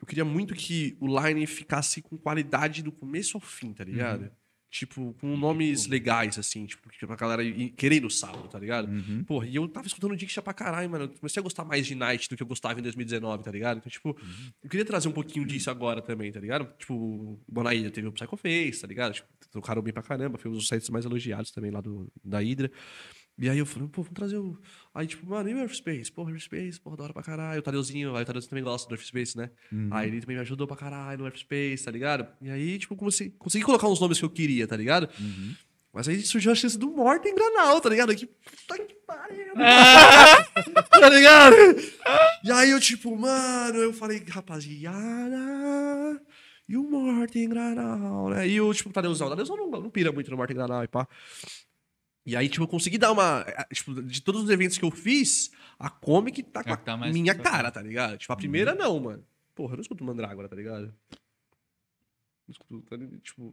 Eu 0.01 0.07
queria 0.07 0.25
muito 0.25 0.55
que 0.55 0.97
o 0.99 1.07
line 1.07 1.47
ficasse 1.47 2.01
com 2.01 2.17
qualidade 2.17 2.83
do 2.83 2.91
começo 2.91 3.37
ao 3.37 3.41
fim, 3.41 3.75
tá 3.75 3.85
ligado? 3.85 4.33
Tipo, 4.71 5.17
com 5.21 5.37
nomes 5.37 5.89
legais, 5.89 6.39
assim, 6.39 6.65
tipo, 6.65 6.89
pra 7.05 7.17
galera 7.17 7.43
querer 7.77 8.01
no 8.01 8.09
sábado, 8.09 8.47
tá 8.47 8.57
ligado? 8.57 8.89
Uhum. 8.89 9.25
Porra, 9.25 9.47
e 9.49 9.57
eu 9.57 9.67
tava 9.67 9.89
escutando 9.89 10.13
o 10.13 10.17
Diksha 10.17 10.41
pra 10.41 10.55
caralho, 10.55 10.89
mano. 10.89 11.05
Eu 11.07 11.09
comecei 11.09 11.41
a 11.41 11.43
gostar 11.43 11.65
mais 11.65 11.85
de 11.85 11.97
Night 11.97 12.29
do 12.29 12.37
que 12.37 12.43
eu 12.43 12.47
gostava 12.47 12.79
em 12.79 12.83
2019, 12.83 13.43
tá 13.43 13.51
ligado? 13.51 13.79
Então, 13.79 13.91
tipo, 13.91 14.17
eu 14.63 14.71
queria 14.71 14.85
trazer 14.85 15.09
um 15.09 15.13
pouquinho 15.13 15.45
disso 15.45 15.71
agora 15.71 16.01
também, 16.01 16.31
tá 16.31 16.39
ligado? 16.39 16.73
Tipo, 16.79 16.95
o 16.95 17.41
Bonaíra 17.49 17.91
teve 17.91 18.07
o 18.07 18.13
Psycho 18.13 18.37
Face, 18.37 18.81
tá 18.81 18.87
ligado? 18.87 19.15
Tipo, 19.15 19.29
tocaram 19.51 19.83
bem 19.83 19.93
pra 19.93 20.05
caramba, 20.05 20.39
foi 20.39 20.49
um 20.49 20.55
dos 20.55 20.69
sites 20.69 20.89
mais 20.89 21.05
elogiados 21.05 21.51
também 21.51 21.73
lá 21.73 21.81
do, 21.81 22.09
da 22.25 22.39
Hydra. 22.39 22.71
E 23.41 23.49
aí 23.49 23.59
eu 23.59 23.65
falei, 23.65 23.89
pô, 23.89 24.03
vamos 24.03 24.15
trazer 24.15 24.37
o. 24.37 24.59
Aí, 24.95 25.07
tipo, 25.07 25.27
mano, 25.27 25.49
e 25.49 25.55
o 25.55 25.59
Earthspace? 25.59 26.13
Porra, 26.13 26.31
Earthspace, 26.31 26.79
porra, 26.79 26.97
da 26.99 27.05
hora 27.05 27.13
pra 27.15 27.23
caralho. 27.23 27.61
O 27.61 27.63
Tadeuzinho, 27.63 28.15
aí 28.15 28.23
o 28.23 28.27
Tadeuzinho 28.27 28.51
também 28.51 28.63
gosta 28.65 28.87
do 28.89 28.95
Earthspace, 28.95 29.37
né? 29.37 29.51
Aí 29.91 30.09
ele 30.09 30.21
também 30.21 30.37
me 30.37 30.43
ajudou 30.43 30.67
pra 30.67 30.77
caralho 30.77 31.21
no 31.21 31.27
Earthspace, 31.27 31.85
tá 31.85 31.91
ligado? 31.91 32.27
E 32.43 32.51
aí, 32.51 32.79
tipo, 32.79 32.95
comecei, 32.95 33.31
consegui 33.39 33.65
colocar 33.65 33.89
uns 33.89 33.99
nomes 33.99 34.19
que 34.19 34.25
eu 34.25 34.31
queria, 34.31 34.67
tá 34.67 34.77
ligado? 34.77 35.09
Mas 35.93 36.07
aí 36.07 36.21
surgiu 36.23 36.53
a 36.53 36.55
chance 36.55 36.79
do 36.79 36.89
Morten 36.91 37.35
Granal, 37.35 37.81
tá 37.81 37.89
ligado? 37.89 38.15
Que 38.15 38.27
puta 38.27 38.79
que 38.79 38.95
pariu. 39.07 39.55
tá 40.91 41.09
ligado? 41.09 41.57
E 42.45 42.53
aí 42.53 42.71
eu, 42.71 42.79
tipo, 42.81 43.17
mano, 43.17 43.79
eu 43.79 43.93
falei, 43.93 44.23
rapaziada. 44.29 46.21
E 46.69 46.77
o 46.77 46.85
Morten 46.85 47.49
Granal, 47.49 48.29
né? 48.29 48.47
E 48.47 48.61
o, 48.61 48.73
tipo, 48.73 48.93
Tadeuzão. 48.93 49.27
O 49.27 49.31
Tadeuzão 49.31 49.57
não, 49.57 49.69
não 49.69 49.91
pira 49.91 50.13
muito 50.13 50.31
no 50.31 50.37
Morten 50.37 50.55
Granal 50.57 50.85
e 50.85 50.89
pá. 50.89 51.09
E 52.31 52.37
aí, 52.37 52.49
tipo, 52.49 52.63
eu 52.63 52.69
consegui 52.69 52.97
dar 52.97 53.11
uma. 53.11 53.45
eh, 53.47 53.67
Tipo, 53.75 54.01
de 54.03 54.23
todos 54.23 54.45
os 54.45 54.51
eventos 54.51 54.79
que 54.79 54.85
eu 54.85 54.91
fiz, 54.91 55.51
a 55.79 55.91
Comic 55.91 56.43
tá 56.45 56.63
com 56.63 56.71
É 56.71 56.73
a 56.75 56.77
tá 56.77 56.97
minha 56.97 57.35
cara, 57.35 57.71
tá 57.71 57.83
ligado? 57.83 58.17
Tipo, 58.19 58.33
a 58.33 58.37
primeira 58.37 58.75
não, 58.75 59.01
mano. 59.01 59.25
Porra, 59.55 59.73
eu 59.73 59.77
não 59.77 59.83
escuto 59.83 60.05
Mandrágora, 60.05 60.49
tá 60.49 60.55
ligado? 60.55 60.95
Não 62.47 62.53
escuto, 62.53 62.83
tá? 62.89 62.97
Tipo, 63.23 63.53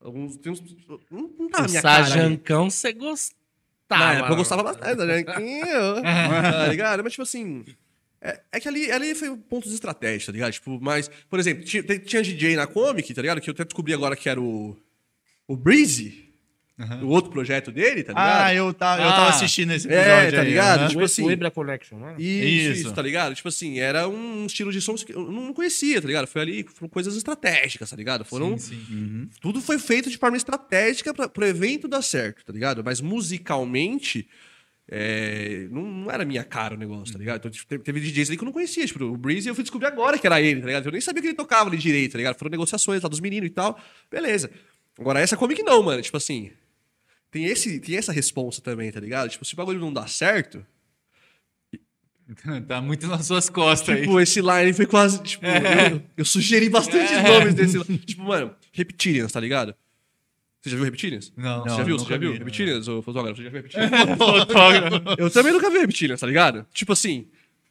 alguns. 0.00 0.36
Tem 0.36 0.52
uns, 0.52 0.60
não, 1.10 1.32
não 1.38 1.48
tá 1.48 1.62
na 1.62 1.68
minha 1.68 1.82
cara. 1.82 2.04
Sajancão 2.04 2.68
você 2.68 2.92
gostava. 2.92 4.12
Época 4.14 4.32
eu 4.32 4.36
gostava 4.36 4.62
bastante, 4.62 5.04
né? 5.04 5.22
tá 5.24 5.38
ligado? 6.68 7.04
Mas, 7.04 7.12
tipo 7.12 7.22
assim. 7.22 7.64
É, 8.20 8.40
é 8.52 8.60
que 8.60 8.66
ali, 8.66 8.90
ali 8.90 9.14
foi 9.14 9.36
pontos 9.36 9.72
estratégicos, 9.72 10.26
tá 10.26 10.32
ligado? 10.32 10.52
Tipo, 10.52 10.80
mas, 10.80 11.08
por 11.28 11.38
exemplo, 11.38 11.62
tinha, 11.62 11.82
tinha 11.82 12.22
DJ 12.22 12.56
na 12.56 12.66
Comic, 12.66 13.12
tá 13.12 13.20
ligado? 13.20 13.40
Que 13.40 13.50
eu 13.50 13.52
até 13.52 13.64
descobri 13.64 13.92
agora 13.92 14.16
que 14.16 14.28
era 14.28 14.40
o. 14.40 14.76
O 15.46 15.54
Breezy, 15.56 16.33
o 17.02 17.06
outro 17.06 17.30
projeto 17.30 17.70
dele, 17.70 18.02
tá 18.02 18.12
ligado? 18.12 18.44
Ah, 18.46 18.52
eu, 18.54 18.74
tá, 18.74 18.96
eu 18.98 19.08
tava 19.08 19.26
Ah. 19.26 19.28
assistindo 19.30 19.72
esse 19.72 19.88
É, 19.88 19.92
episódio 20.00 20.32
tá 20.32 20.40
aí, 20.40 20.48
ligado? 20.48 20.78
aham. 20.80 20.88
Tipo 20.88 21.00
o, 21.00 21.04
assim- 21.04 21.22
o 21.24 21.30
Ebra 21.30 21.50
Connection, 21.50 21.98
né? 21.98 22.14
Isso, 22.18 22.44
Isso. 22.46 22.80
isso, 22.82 22.92
tá 22.94 23.00
ligado? 23.02 23.34
Tipo 23.34 23.48
assim, 23.48 23.78
era 23.78 24.08
um 24.08 24.44
estilo 24.46 24.72
de 24.72 24.80
som 24.80 24.94
que 24.96 25.14
eu 25.14 25.30
não 25.30 25.52
conhecia, 25.52 26.00
tá 26.02 26.06
ligado? 26.08 26.26
Foi 26.26 26.42
ali, 26.42 26.66
foram 26.74 26.88
coisas 26.88 27.16
estratégicas, 27.16 27.88
tá 27.90 27.96
ligado? 27.96 28.24
Foram. 28.24 28.58
Sim, 28.58 28.80
sim. 28.88 29.28
Tudo 29.40 29.60
foi 29.60 29.78
feito 29.78 30.10
de 30.10 30.18
forma 30.18 30.36
estratégica 30.36 31.14
pra, 31.14 31.28
pro 31.28 31.46
evento 31.46 31.86
dar 31.86 32.02
certo, 32.02 32.44
tá 32.44 32.52
ligado? 32.52 32.82
Mas 32.84 33.00
musicalmente. 33.00 34.28
é, 34.90 35.66
não, 35.70 35.80
não 35.82 36.10
era 36.10 36.24
minha 36.26 36.44
cara 36.44 36.74
o 36.74 36.78
negócio, 36.78 37.12
tá 37.12 37.18
ligado? 37.18 37.38
Então, 37.38 37.50
tipo, 37.50 37.66
teve, 37.66 37.82
teve 37.82 38.00
DJs 38.00 38.28
ali 38.28 38.36
que 38.36 38.42
eu 38.44 38.46
não 38.46 38.52
conhecia. 38.52 38.84
Tipo, 38.86 39.04
o 39.04 39.16
Breezy 39.16 39.48
eu 39.48 39.54
fui 39.54 39.64
descobrir 39.64 39.86
agora 39.86 40.18
que 40.18 40.26
era 40.26 40.40
ele, 40.42 40.60
tá 40.60 40.66
ligado? 40.66 40.86
Eu 40.86 40.92
nem 40.92 41.00
sabia 41.00 41.22
que 41.22 41.28
ele 41.28 41.34
tocava 41.36 41.70
ali 41.70 41.78
direito, 41.78 42.12
tá 42.12 42.18
ligado? 42.18 42.36
Foram 42.38 42.50
negociações 42.50 43.00
lá 43.02 43.08
dos 43.08 43.18
meninos 43.20 43.46
e 43.48 43.50
tal. 43.52 43.80
Beleza. 44.10 44.50
Agora, 44.98 45.20
essa 45.20 45.36
Comic 45.38 45.62
não, 45.62 45.82
mano. 45.82 46.02
Tipo 46.02 46.18
assim. 46.18 46.50
Tem, 47.34 47.46
esse, 47.46 47.80
tem 47.80 47.96
essa 47.96 48.12
responsa 48.12 48.62
também, 48.62 48.92
tá 48.92 49.00
ligado? 49.00 49.28
Tipo, 49.28 49.44
se 49.44 49.54
o 49.54 49.56
bagulho 49.56 49.80
não 49.80 49.92
dá 49.92 50.06
certo, 50.06 50.64
tá 52.68 52.80
muito 52.80 53.08
nas 53.08 53.26
suas 53.26 53.50
costas 53.50 53.96
aí. 53.96 54.02
Tipo, 54.02 54.20
esse 54.20 54.40
line 54.40 54.72
foi 54.72 54.86
quase. 54.86 55.20
Tipo, 55.20 55.44
eu, 55.44 56.00
eu 56.18 56.24
sugeri 56.24 56.68
bastante 56.68 57.12
nomes 57.12 57.54
desse. 57.54 57.82
Tipo, 58.06 58.22
mano, 58.22 58.54
Reptilians, 58.72 59.32
tá 59.32 59.40
ligado? 59.40 59.74
Você 60.62 60.70
já 60.70 60.76
viu 60.76 60.84
Reptilians? 60.84 61.32
Não. 61.36 61.64
Você 61.64 61.70
já 61.70 61.78
Não, 61.78 61.84
viu? 61.84 61.98
Você 61.98 62.08
já 62.08 62.16
viu? 62.18 62.32
vi. 62.34 62.38
Reptilians, 62.38 62.86
ô 62.86 63.02
fotógrafo? 63.02 63.36
Você 63.36 63.42
já 63.42 63.50
viu 63.50 63.62
Reptilians? 63.66 65.18
eu 65.18 65.28
também 65.28 65.52
nunca 65.52 65.68
vi 65.70 65.78
Reptilians, 65.78 66.20
tá 66.20 66.28
ligado? 66.28 66.64
Tipo 66.72 66.92
assim, 66.92 67.26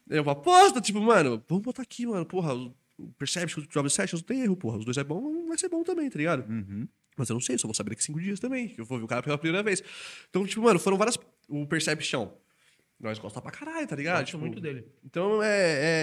eu 0.10 0.30
aposto, 0.30 0.82
tipo, 0.82 1.00
mano, 1.00 1.42
vamos 1.48 1.64
botar 1.64 1.84
aqui, 1.84 2.06
mano, 2.06 2.26
porra, 2.26 2.54
o 2.54 2.74
Perception, 3.18 3.64
o 3.64 3.68
Job 3.68 3.90
Sessions 3.90 4.22
não 4.22 4.28
tem 4.28 4.42
erro, 4.42 4.58
porra. 4.58 4.78
Os 4.80 4.84
dois 4.84 4.98
é 4.98 5.06
bom, 5.06 5.48
vai 5.48 5.58
ser 5.58 5.70
bom 5.70 5.86
também, 5.86 6.10
tá 6.10 6.18
ligado? 6.18 6.46
Uhum. 6.52 6.86
Mas 7.18 7.30
eu 7.30 7.34
não 7.36 7.42
sei, 7.42 7.58
só 7.58 7.68
vou 7.68 7.76
saber 7.76 7.92
daqui 7.92 8.04
cinco 8.04 8.20
dias 8.20 8.40
também, 8.40 8.70
que 8.70 8.82
eu 8.82 8.86
vou 8.86 8.98
ver 8.98 9.04
o 9.04 9.08
cara 9.08 9.22
pela 9.22 9.38
primeira 9.38 9.64
vez. 9.64 9.84
Então, 10.30 10.46
tipo, 10.46 10.62
mano, 10.62 10.80
foram 10.80 10.98
várias. 10.98 11.18
O 11.48 11.66
Perception. 11.68 12.30
Nós 13.00 13.20
gostamos 13.20 13.44
pra 13.44 13.52
caralho, 13.52 13.86
tá 13.86 13.96
ligado? 13.96 14.20
Gosto 14.20 14.32
Tipo, 14.32 14.40
muito 14.40 14.62
dele. 14.62 14.86
Então 15.04 15.44
é. 15.44 15.50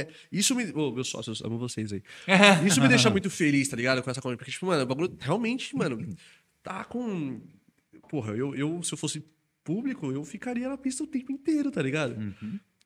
é 0.02 0.08
isso 0.30 0.54
me. 0.54 0.70
Ô, 0.72 0.92
meus 0.92 1.08
sócios, 1.08 1.40
amo 1.42 1.58
vocês 1.58 1.92
aí. 1.92 2.02
Isso 2.66 2.80
me 2.80 2.88
deixa 2.88 3.08
muito 3.08 3.30
feliz, 3.30 3.68
tá 3.68 3.76
ligado? 3.76 4.02
Com 4.02 4.11
essa 4.11 4.20
coisa. 4.20 4.36
Porque, 4.36 4.50
tipo, 4.50 4.66
mano, 4.66 4.82
o 4.82 4.86
bagulho 4.86 5.16
realmente, 5.18 5.74
mano, 5.74 6.06
tá 6.62 6.84
com. 6.84 7.40
Porra, 8.08 8.34
eu, 8.34 8.54
eu, 8.54 8.82
se 8.82 8.92
eu 8.92 8.98
fosse 8.98 9.24
público, 9.64 10.12
eu 10.12 10.22
ficaria 10.24 10.68
na 10.68 10.76
pista 10.76 11.02
o 11.02 11.06
tempo 11.06 11.32
inteiro, 11.32 11.70
tá 11.70 11.80
ligado? 11.80 12.16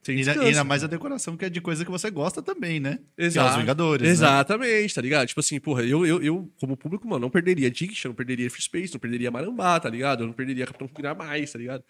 Sem 0.05 0.17
E 0.19 0.29
ainda, 0.29 0.61
e 0.61 0.65
mais 0.65 0.85
a 0.85 0.87
decoração, 0.87 1.37
que 1.37 1.45
é 1.47 1.49
de 1.49 1.61
coisa 1.61 1.85
que 1.85 1.91
você 1.91 2.11
gosta 2.11 2.43
também, 2.43 2.79
né? 2.79 2.99
Que 3.17 3.23
é 3.23 3.27
Exato. 3.27 3.51
os 3.53 3.57
Vingadores. 3.57 4.07
né? 4.07 4.13
Exatamente, 4.13 4.95
tá 4.95 5.01
ligado? 5.01 5.27
Tipo 5.27 5.41
assim, 5.41 5.59
porra, 5.59 5.83
eu, 5.83 6.05
eu, 6.05 6.23
eu 6.23 6.53
como 6.61 6.77
público, 6.77 7.09
mano, 7.09 7.21
não 7.21 7.31
perderia 7.31 7.71
Diction, 7.71 8.11
não 8.11 8.15
perderia 8.15 8.51
Free 8.51 8.63
Space, 8.63 8.93
não 8.93 9.01
perderia 9.01 9.31
Marambá, 9.31 9.81
tá 9.81 9.89
ligado? 9.89 10.23
Eu 10.25 10.27
não 10.27 10.35
perderia 10.35 10.67
Capitão 10.67 10.87
Hulk 10.87 11.01
ainda 11.07 11.15
mais, 11.15 11.51
tá 11.53 11.59
ligado? 11.59 11.83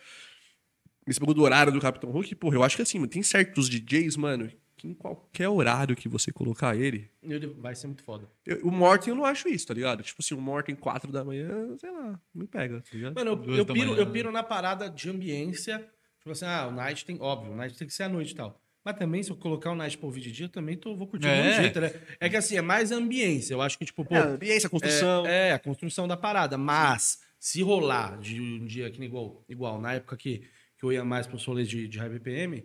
Esse 1.07 1.21
bagulho 1.21 1.37
do 1.37 1.43
horário 1.43 1.73
do 1.73 1.81
Capitão 1.81 2.11
Hulk, 2.11 2.35
porra, 2.37 2.57
eu 2.57 2.62
acho 2.62 2.77
que 2.77 2.83
assim, 2.83 2.99
mano, 2.99 3.11
tem 3.11 3.23
certos 3.23 3.69
DJs, 3.69 4.17
mano, 4.17 4.51
que 4.77 4.89
em 4.89 4.95
qualquer 4.95 5.49
horário 5.49 5.95
que 5.95 6.09
você 6.09 6.33
colocar 6.33 6.75
ele. 6.77 7.11
Ele 7.23 7.47
vai 7.59 7.75
ser 7.75 7.89
muito 7.89 8.03
foda. 8.03 8.27
eu- 8.47 8.61
o 8.67 8.71
Morten 8.71 9.11
eu 9.11 9.17
não 9.17 9.25
acho 9.25 9.49
isso, 9.49 9.67
tá 9.67 9.75
ligado? 9.75 10.03
Tipo 10.03 10.23
assim, 10.23 10.35
o 10.35 10.41
Morten 10.41 10.75
4 10.75 11.12
da 11.12 11.23
manhã, 11.25 11.77
sei 11.79 11.91
lá, 11.91 12.19
me 12.35 12.47
pega, 12.47 12.81
tá 12.81 12.89
ligado? 12.93 13.15
Mano, 13.15 13.31
eu, 13.47 13.57
eu 13.59 13.67
piro, 13.67 13.91
manhã. 13.91 14.01
eu 14.01 14.11
piro 14.11 14.33
na 14.33 14.43
parada 14.43 14.89
de 14.89 15.11
ambiência. 15.11 15.87
Tipo 16.25 16.33
assim, 16.33 16.47
ah, 16.47 16.66
o 16.68 16.70
night 16.70 17.05
tem. 17.05 17.20
Óbvio, 17.20 17.53
o 17.53 17.57
night 17.57 17.77
tem 17.77 17.87
que 17.87 17.93
ser 17.93 18.05
à 18.05 18.09
noite 18.09 18.33
e 18.33 18.35
tal. 18.35 18.59
Mas 18.83 18.97
também, 18.97 19.22
se 19.22 19.31
eu 19.31 19.37
colocar 19.37 19.70
o 19.72 19.75
night 19.75 19.97
pra 19.99 20.07
ouvir 20.07 20.22
de 20.22 20.33
dia, 20.33 20.47
eu 20.47 20.51
também 20.51 20.75
tô, 20.75 20.97
vou 20.97 21.07
curtir 21.07 21.27
do 21.27 21.31
É. 21.33 21.43
mesmo 21.43 21.62
jeito, 21.62 21.81
né? 21.81 21.93
É 22.18 22.31
que 22.31 22.37
assim, 22.37 22.57
é 22.57 22.62
mais 22.62 22.91
ambiência. 22.91 23.53
Eu 23.53 23.61
acho 23.61 23.79
que, 23.79 23.85
tipo, 23.85 24.05
pô. 24.07 24.14
É, 24.14 24.20
ambiência, 24.20 24.68
construção. 24.70 25.27
É, 25.27 25.49
é, 25.51 25.53
a 25.53 25.59
construção 25.59 26.09
da 26.09 26.16
parada. 26.16 26.57
Mas, 26.57 27.20
se 27.39 27.62
rolar 27.62 28.18
de 28.18 28.41
um 28.41 28.64
dia 28.64 28.91
que 28.91 28.99
nem 28.99 29.07
igual, 29.09 29.45
igual 29.49 29.79
na 29.79 29.93
época 29.93 30.16
que, 30.16 30.39
que 30.79 30.85
eu 30.85 30.91
ia 30.91 31.05
mais 31.05 31.27
para 31.27 31.37
os 31.37 31.45
rolês 31.45 31.68
de, 31.68 31.87
de 31.87 31.99
High 31.99 32.09
BPM, 32.09 32.64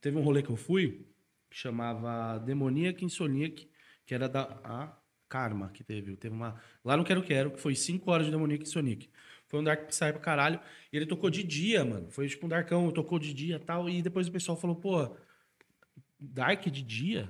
teve 0.00 0.16
um 0.16 0.22
rolê 0.22 0.42
que 0.42 0.50
eu 0.50 0.56
fui 0.56 1.06
que 1.50 1.58
chamava 1.58 2.38
Demoníaca 2.38 3.04
Insomniac, 3.04 3.68
que 4.06 4.14
era 4.14 4.26
da 4.26 4.42
a 4.64 4.96
Karma 5.28 5.68
que 5.74 5.84
teve. 5.84 6.16
Teve 6.16 6.34
uma. 6.34 6.58
Lá 6.82 6.96
no 6.96 7.04
Quero 7.04 7.22
Quero, 7.22 7.50
que 7.50 7.60
foi 7.60 7.74
5 7.74 8.10
horas 8.10 8.24
de 8.24 8.32
Demoníaca 8.32 8.62
Insomniac. 8.62 9.09
Foi 9.50 9.58
um 9.58 9.64
Dark 9.64 9.88
Psy 9.88 10.12
pra 10.12 10.20
caralho. 10.20 10.60
E 10.92 10.96
ele 10.96 11.04
tocou 11.04 11.28
de 11.28 11.42
dia, 11.42 11.84
mano. 11.84 12.08
Foi 12.08 12.28
tipo 12.28 12.46
um 12.46 12.48
Darkão, 12.48 12.88
tocou 12.92 13.18
de 13.18 13.34
dia 13.34 13.56
e 13.56 13.58
tal. 13.58 13.90
E 13.90 14.00
depois 14.00 14.28
o 14.28 14.32
pessoal 14.32 14.56
falou, 14.56 14.76
pô, 14.76 15.16
Dark 16.18 16.64
de 16.66 16.82
dia? 16.82 17.28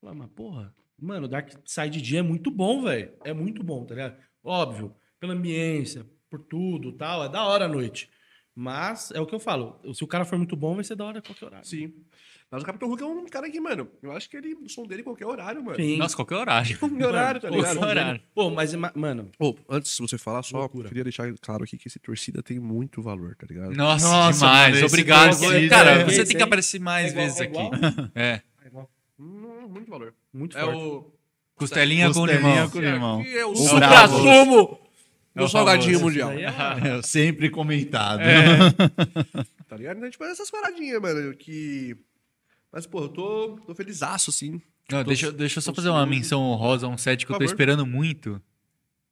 Falei, 0.00 0.16
mas 0.16 0.30
porra, 0.30 0.74
mano, 0.98 1.26
Dark 1.26 1.50
Side 1.64 1.98
de 1.98 2.02
dia 2.02 2.18
é 2.18 2.22
muito 2.22 2.50
bom, 2.50 2.82
velho. 2.82 3.10
É 3.24 3.32
muito 3.32 3.62
bom, 3.62 3.86
tá 3.86 3.94
ligado? 3.94 4.18
Óbvio, 4.44 4.94
pela 5.18 5.32
ambiência, 5.32 6.06
por 6.28 6.40
tudo 6.40 6.92
tal, 6.92 7.24
é 7.24 7.28
da 7.28 7.42
hora 7.42 7.64
à 7.64 7.68
noite. 7.68 8.10
Mas 8.54 9.10
é 9.12 9.20
o 9.20 9.26
que 9.26 9.34
eu 9.34 9.40
falo, 9.40 9.80
se 9.94 10.04
o 10.04 10.06
cara 10.06 10.26
for 10.26 10.36
muito 10.36 10.56
bom, 10.56 10.74
vai 10.74 10.84
ser 10.84 10.94
da 10.94 11.06
hora 11.06 11.20
a 11.20 11.22
qualquer 11.22 11.46
horário. 11.46 11.66
Sim. 11.66 11.94
Mas 12.50 12.62
o 12.62 12.64
Capitão 12.64 12.88
Hulk 12.88 13.02
é 13.02 13.06
um 13.06 13.26
cara 13.26 13.50
que, 13.50 13.60
mano, 13.60 13.86
eu 14.02 14.10
acho 14.12 14.30
que 14.30 14.34
ele, 14.36 14.54
o 14.54 14.68
som 14.70 14.86
dele 14.86 15.02
em 15.02 15.04
qualquer 15.04 15.26
horário, 15.26 15.62
mano. 15.62 15.76
Sim. 15.76 15.98
Nossa, 15.98 16.16
qualquer 16.16 16.36
horário. 16.36 16.78
Qualquer 16.80 17.06
horário, 17.06 17.40
tá 17.42 17.48
Pô, 17.48 17.54
ligado? 17.56 17.74
dele- 17.74 17.86
horário. 17.90 18.20
Pô, 18.34 18.50
mas, 18.50 18.74
ma- 18.74 18.92
mano, 18.94 19.30
Ô, 19.38 19.54
antes 19.68 19.94
de 19.94 20.00
você 20.00 20.16
falar, 20.16 20.42
só 20.42 20.56
Loucura. 20.60 20.88
queria 20.88 21.04
deixar 21.04 21.30
claro 21.42 21.64
aqui 21.64 21.76
que 21.76 21.88
esse 21.88 21.98
torcida 21.98 22.42
tem 22.42 22.58
muito 22.58 23.02
valor, 23.02 23.36
tá 23.36 23.46
ligado? 23.46 23.74
Nossa, 23.74 24.08
Nossa, 24.08 24.38
demais. 24.46 24.74
mano, 24.76 24.86
Obrigado. 24.86 25.38
torcida 25.38 25.68
Cara, 25.76 25.90
é- 25.90 26.04
você 26.04 26.24
tem 26.24 26.36
que 26.38 26.42
aparecer 26.42 26.80
mais 26.80 27.08
é 27.08 27.10
igual- 27.10 27.24
vezes 27.26 27.40
é 27.40 27.44
aqui. 27.44 27.52
igual? 27.52 27.70
É. 28.14 28.40
Hum, 29.20 29.66
muito 29.68 29.90
valor. 29.90 30.14
muito 30.32 30.56
É 30.56 30.60
forte. 30.62 30.76
o. 30.78 31.12
Costelinha 31.56 32.06
com 32.08 32.14
Costelinha 32.20 32.68
com 32.68 32.78
limão. 32.80 33.20
É 33.26 33.44
o, 33.44 33.50
O 33.50 33.56
supra 33.56 33.88
bravo. 33.88 34.16
sumo 34.18 34.80
É 35.34 35.40
o 35.40 35.44
do 35.44 35.48
salgadinho 35.50 36.00
mundial. 36.00 36.30
É- 36.32 36.46
É, 36.98 37.02
sempre 37.02 37.50
comentado. 37.50 38.20
Tá 39.68 39.76
ligado? 39.76 39.98
Então, 39.98 40.10
tipo, 40.10 40.24
essas 40.24 40.50
paradinhas, 40.50 41.00
mano, 41.02 41.34
que. 41.36 41.96
Mas, 42.72 42.86
pô, 42.86 43.02
eu 43.02 43.08
tô, 43.08 43.58
tô 43.66 43.74
felizaço, 43.74 44.30
assim. 44.30 44.60
Não, 44.90 45.02
Tô- 45.02 45.08
deixa, 45.08 45.26
eu- 45.26 45.32
deixa 45.32 45.58
eu 45.58 45.62
só 45.62 45.72
fazer 45.74 45.88
uma 45.90 46.04
menção 46.06 46.40
honrosa 46.42 46.86
a 46.86 46.88
um 46.90 46.98
set 46.98 47.24
que 47.26 47.32
eu 47.32 47.36
Por 47.36 47.44
tô 47.44 47.44
esperando 47.44 47.86
muito. 47.86 48.40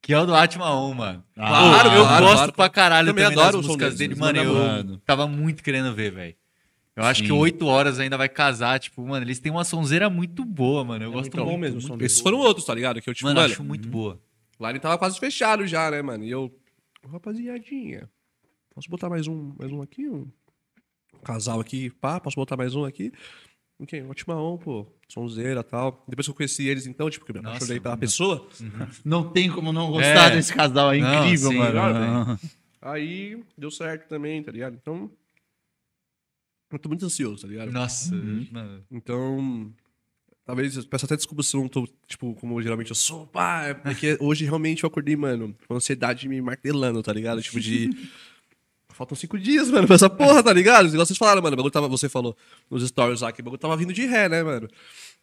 Que 0.02 0.12
é 0.12 0.18
o 0.20 0.26
do 0.26 0.34
Atma 0.34 0.72
1, 0.88 0.94
mano. 0.94 1.24
Claro, 1.34 1.90
Pô, 1.90 1.96
eu 1.96 2.02
claro, 2.02 2.24
gosto 2.24 2.36
claro. 2.36 2.52
pra 2.52 2.68
caralho 2.68 3.08
Também 3.08 3.24
também, 3.24 3.38
adoro 3.38 3.56
das 3.58 3.66
som 3.66 3.72
músicas 3.72 3.96
deles, 3.96 4.18
dele. 4.18 4.44
Mano, 4.44 4.92
eu 4.92 4.98
tava 4.98 5.26
muito 5.26 5.62
querendo 5.62 5.92
ver, 5.94 6.12
velho. 6.12 6.34
Eu 6.94 7.04
acho 7.04 7.22
que 7.22 7.28
Sim. 7.28 7.34
8 7.34 7.66
horas 7.66 7.98
ainda 7.98 8.16
vai 8.16 8.28
casar. 8.28 8.78
Tipo, 8.78 9.04
mano, 9.06 9.24
eles 9.24 9.38
têm 9.40 9.50
uma 9.52 9.64
sonzeira 9.64 10.08
muito 10.08 10.44
boa, 10.44 10.84
mano. 10.84 11.04
Eu 11.04 11.10
É 11.10 11.12
gosto 11.12 11.24
muito 11.34 11.44
bom 11.44 11.58
muito. 11.58 11.74
mesmo 11.74 11.88
muito. 11.90 12.04
Esses 12.04 12.20
foram 12.20 12.38
outros, 12.38 12.64
tá 12.64 12.74
ligado? 12.74 13.00
Que 13.02 13.10
eu, 13.10 13.14
tipo, 13.14 13.26
Mano, 13.26 13.40
mano, 13.40 13.52
acho 13.52 13.64
muito 13.64 13.88
boa. 13.88 14.20
lá 14.60 14.70
ele 14.70 14.78
tava 14.78 14.96
quase 14.96 15.18
fechado 15.18 15.66
já, 15.66 15.90
né, 15.90 16.00
mano? 16.02 16.24
E 16.24 16.30
eu. 16.30 16.54
Rapaziadinha, 17.10 18.08
posso 18.74 18.88
botar 18.88 19.08
mais 19.08 19.26
um, 19.26 19.52
mais 19.58 19.70
um 19.72 19.82
aqui? 19.82 20.08
Um 20.08 20.26
casal 21.24 21.60
aqui, 21.60 21.90
pá, 21.90 22.18
posso 22.20 22.36
botar 22.36 22.56
mais 22.56 22.74
um 22.74 22.84
aqui? 22.84 23.12
Ok, 23.78 24.02
ótima 24.08 24.34
on, 24.40 24.56
pô. 24.56 24.86
Sonzeira 25.08 25.60
e 25.60 25.64
tal. 25.64 26.02
Depois 26.08 26.26
que 26.26 26.30
eu 26.30 26.34
conheci 26.34 26.66
eles, 26.66 26.86
então, 26.86 27.10
tipo, 27.10 27.24
que 27.26 27.30
eu 27.30 27.34
me 27.42 27.46
apaixonei 27.48 27.78
pela 27.78 27.96
pessoa. 27.96 28.48
Não 29.04 29.30
tem 29.30 29.50
como 29.50 29.72
não 29.72 29.90
gostar 29.90 30.32
É. 30.32 30.36
desse 30.36 30.52
casal, 30.54 30.92
é 30.94 30.98
Não, 30.98 31.24
incrível, 31.26 31.50
sim, 31.50 31.58
mano. 31.58 31.72
claro, 31.72 32.40
Aí 32.80 33.42
deu 33.56 33.70
certo 33.70 34.08
também, 34.08 34.42
tá 34.42 34.50
ligado? 34.50 34.76
Então. 34.80 35.10
Eu 36.72 36.78
tô 36.78 36.88
muito 36.88 37.04
ansioso, 37.04 37.42
tá 37.42 37.48
ligado? 37.48 37.70
Nossa, 37.70 38.14
mano. 38.50 38.82
Então. 38.90 39.72
Talvez, 40.44 40.76
eu 40.76 40.84
peço 40.86 41.04
até 41.04 41.16
desculpa 41.16 41.42
se 41.42 41.56
eu 41.56 41.60
não 41.60 41.68
tô, 41.68 41.88
tipo, 42.06 42.32
como 42.36 42.62
geralmente 42.62 42.90
eu 42.90 42.94
sou, 42.94 43.26
pá, 43.26 43.64
é 43.64 43.74
porque 43.74 44.16
hoje 44.22 44.44
realmente 44.44 44.84
eu 44.84 44.86
acordei, 44.86 45.16
mano, 45.16 45.54
com 45.66 45.74
ansiedade 45.74 46.28
me 46.28 46.40
martelando, 46.40 47.02
tá 47.02 47.12
ligado? 47.12 47.42
Tipo, 47.42 47.60
de. 47.60 47.90
Faltam 48.96 49.14
cinco 49.14 49.38
dias, 49.38 49.70
mano, 49.70 49.86
pra 49.86 49.96
essa 49.96 50.08
porra, 50.08 50.42
tá 50.42 50.52
ligado? 50.52 50.88
Igual 50.88 51.04
vocês 51.04 51.18
falaram, 51.18 51.42
mano, 51.42 51.52
o 51.52 51.56
bagulho 51.58 51.70
tava, 51.70 51.86
você 51.86 52.08
falou 52.08 52.34
nos 52.70 52.82
stories 52.88 53.20
lá 53.20 53.30
que 53.30 53.42
o 53.42 53.44
bagulho 53.44 53.60
tava 53.60 53.76
vindo 53.76 53.92
de 53.92 54.06
ré, 54.06 54.26
né, 54.28 54.42
mano? 54.42 54.68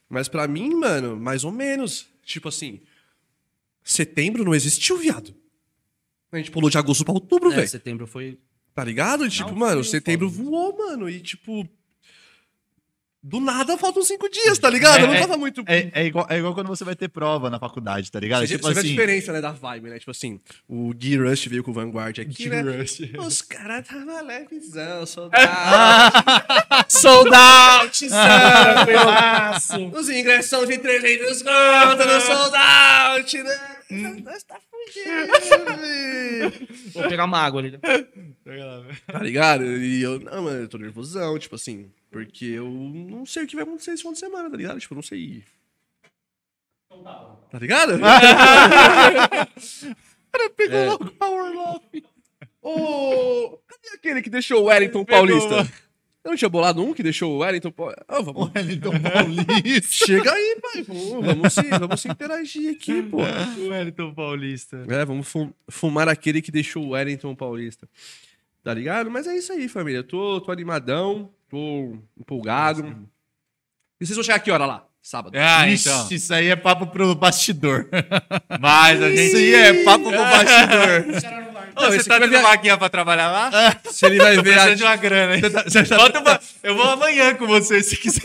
Mas 0.08 0.28
pra 0.28 0.48
mim, 0.48 0.76
mano, 0.76 1.18
mais 1.18 1.44
ou 1.44 1.52
menos. 1.52 2.06
Tipo 2.24 2.50
assim, 2.50 2.80
setembro 3.84 4.44
não 4.46 4.54
existiu, 4.54 4.98
viado. 4.98 5.34
A 6.32 6.38
gente 6.38 6.52
pulou 6.52 6.70
de 6.70 6.78
agosto 6.78 7.04
pra 7.04 7.14
outubro, 7.14 7.52
É, 7.52 7.56
velho. 7.58 7.68
setembro 7.68 8.06
foi. 8.08 8.38
Tá 8.76 8.84
ligado? 8.84 9.28
Tipo, 9.30 9.50
Não, 9.50 9.58
mano, 9.58 9.84
setembro 9.84 10.30
foda. 10.30 10.44
voou, 10.44 10.78
mano. 10.78 11.10
E, 11.10 11.20
tipo. 11.20 11.68
Do 13.26 13.40
nada 13.40 13.78
faltam 13.78 14.04
cinco 14.04 14.28
dias, 14.30 14.60
tá 14.60 14.70
ligado? 14.70 15.00
eu 15.00 15.08
não 15.08 15.14
É, 15.14 15.22
tava 15.22 15.38
muito. 15.38 15.64
É, 15.66 15.90
é 15.94 16.06
igual, 16.06 16.28
é 16.30 16.38
igual 16.40 16.54
quando 16.54 16.68
você 16.68 16.84
vai 16.84 16.94
ter 16.94 17.08
prova 17.08 17.50
na 17.50 17.58
faculdade, 17.58 18.12
tá 18.12 18.20
ligado? 18.20 18.42
Você, 18.46 18.56
tipo 18.56 18.68
você 18.68 18.74
vê 18.74 18.80
a 18.80 18.82
assim. 18.82 18.90
diferença, 18.92 19.32
né, 19.32 19.40
da 19.40 19.52
vibe, 19.54 19.90
né? 19.90 19.98
Tipo 19.98 20.12
assim, 20.12 20.42
o 20.68 20.94
Gui 20.94 21.16
Rush 21.18 21.46
veio 21.46 21.64
com 21.64 21.72
o 21.72 21.74
Vanguard 21.74 22.20
aqui, 22.20 22.50
né? 22.50 22.62
Os 23.26 23.42
caras 23.42 23.88
tava 23.88 24.20
levezão, 24.22 25.06
soldado. 25.08 26.14
Soldoutzão, 26.90 28.86
meu 28.86 29.06
Laço! 29.06 29.86
Os 29.94 30.10
ingressos 30.10 30.68
de 30.68 30.78
300 30.80 31.44
conto 31.44 32.06
no 32.06 32.20
sold 32.22 32.56
out, 32.58 33.44
né? 33.44 33.60
Nós 34.24 34.44
tá 34.44 34.58
fugindo. 34.70 35.32
Vou 36.94 37.08
pegar 37.08 37.26
uma 37.26 37.40
água 37.40 37.62
ali. 37.62 37.72
né? 37.72 37.80
Tá 39.08 39.20
ligado? 39.20 39.64
E 39.66 40.02
eu, 40.02 40.20
não, 40.20 40.44
mano, 40.44 40.60
eu 40.62 40.68
tô 40.68 40.78
nervosão, 40.78 41.38
tipo 41.40 41.56
assim, 41.56 41.90
porque 42.14 42.46
eu 42.46 42.70
não 42.70 43.26
sei 43.26 43.44
o 43.44 43.48
que 43.48 43.56
vai 43.56 43.64
acontecer 43.64 43.92
esse 43.92 44.02
final 44.04 44.14
de 44.14 44.20
semana, 44.20 44.50
tá 44.50 44.56
ligado? 44.56 44.80
Tipo, 44.80 44.94
eu 44.94 44.98
não 44.98 45.02
sei. 45.04 45.44
Tá 47.50 47.60
ligado? 47.60 47.94
Pegou 50.56 50.78
É. 50.78 50.86
logo 50.90 51.12
Power 51.12 51.54
Love. 51.54 52.04
Ô, 52.62 53.58
cadê 53.68 53.90
aquele 53.96 54.22
que 54.22 54.30
deixou 54.30 54.62
o 54.62 54.66
Wellington 54.66 55.04
Paulista? 55.04 55.68
Eu 56.24 56.30
não 56.32 56.38
tinha 56.38 56.48
bolado 56.50 56.82
um 56.82 56.94
que 56.94 57.04
deixou 57.04 57.34
o 57.34 57.38
Wellington 57.40 57.72
Paulista? 57.72 58.06
Ah, 58.08 58.20
O 58.20 58.24
vamos. 58.24 58.52
Wellington 58.56 58.92
Paulista. 59.02 60.06
Chega 60.06 60.32
aí, 60.32 60.58
pai. 60.62 60.84
Vamos, 60.84 61.26
vamos, 61.26 61.54
se, 61.54 61.62
vamos 61.70 62.02
se 62.02 62.08
interagir 62.10 62.72
aqui, 62.76 63.04
pô. 63.04 63.18
O 63.18 63.68
Wellington 63.70 64.14
Paulista. 64.14 64.86
É, 64.88 65.04
vamos 65.06 65.28
fu- 65.28 65.54
fumar 65.70 66.08
aquele 66.08 66.42
que 66.42 66.52
deixou 66.52 66.84
o 66.86 66.90
Wellington 66.92 67.36
Paulista. 67.36 67.90
Tá 68.64 68.74
ligado? 68.74 69.12
Mas 69.12 69.28
é 69.28 69.36
isso 69.36 69.52
aí, 69.52 69.68
família. 69.68 70.02
Tô, 70.04 70.40
tô 70.40 70.50
animadão, 70.52 71.30
tô 71.54 71.98
empolgado. 72.20 73.08
E 74.02 74.06
vocês 74.06 74.16
vão 74.16 74.24
chegar 74.24 74.38
aqui, 74.38 74.50
hora 74.52 74.66
lá? 74.66 74.86
Sábado. 75.02 75.38
Ah, 75.38 75.68
Ixi, 75.68 75.90
então. 75.90 76.08
isso 76.12 76.34
aí 76.34 76.48
é 76.48 76.56
papo 76.56 76.88
pro 76.88 77.14
bastidor. 77.14 77.88
Mas 78.60 79.02
a 79.02 79.10
gente. 79.10 79.22
Isso 79.28 79.36
aí 79.38 79.54
é 79.54 79.84
papo 79.84 80.06
pro 80.10 80.18
bastidor. 80.18 81.44
Ô, 81.76 81.82
Não, 81.82 81.92
você 81.92 82.04
tá 82.08 82.20
tendo 82.20 82.30
ver- 82.30 82.42
vaquinha 82.42 82.78
pra 82.78 82.88
trabalhar 82.88 83.32
lá? 83.32 83.52
Se 83.90 84.06
ele 84.06 84.18
vai 84.20 84.36
ver 84.42 84.54
a... 84.54 84.62
Precisa 84.62 84.76
de 84.76 84.84
uma 84.84 84.96
grana, 84.96 85.36
hein? 85.36 85.42
Bota 85.98 86.20
uma- 86.20 86.40
Eu 86.62 86.76
vou 86.76 86.86
amanhã 86.88 87.34
com 87.36 87.48
você, 87.48 87.82
se 87.82 87.98
quiser. 87.98 88.22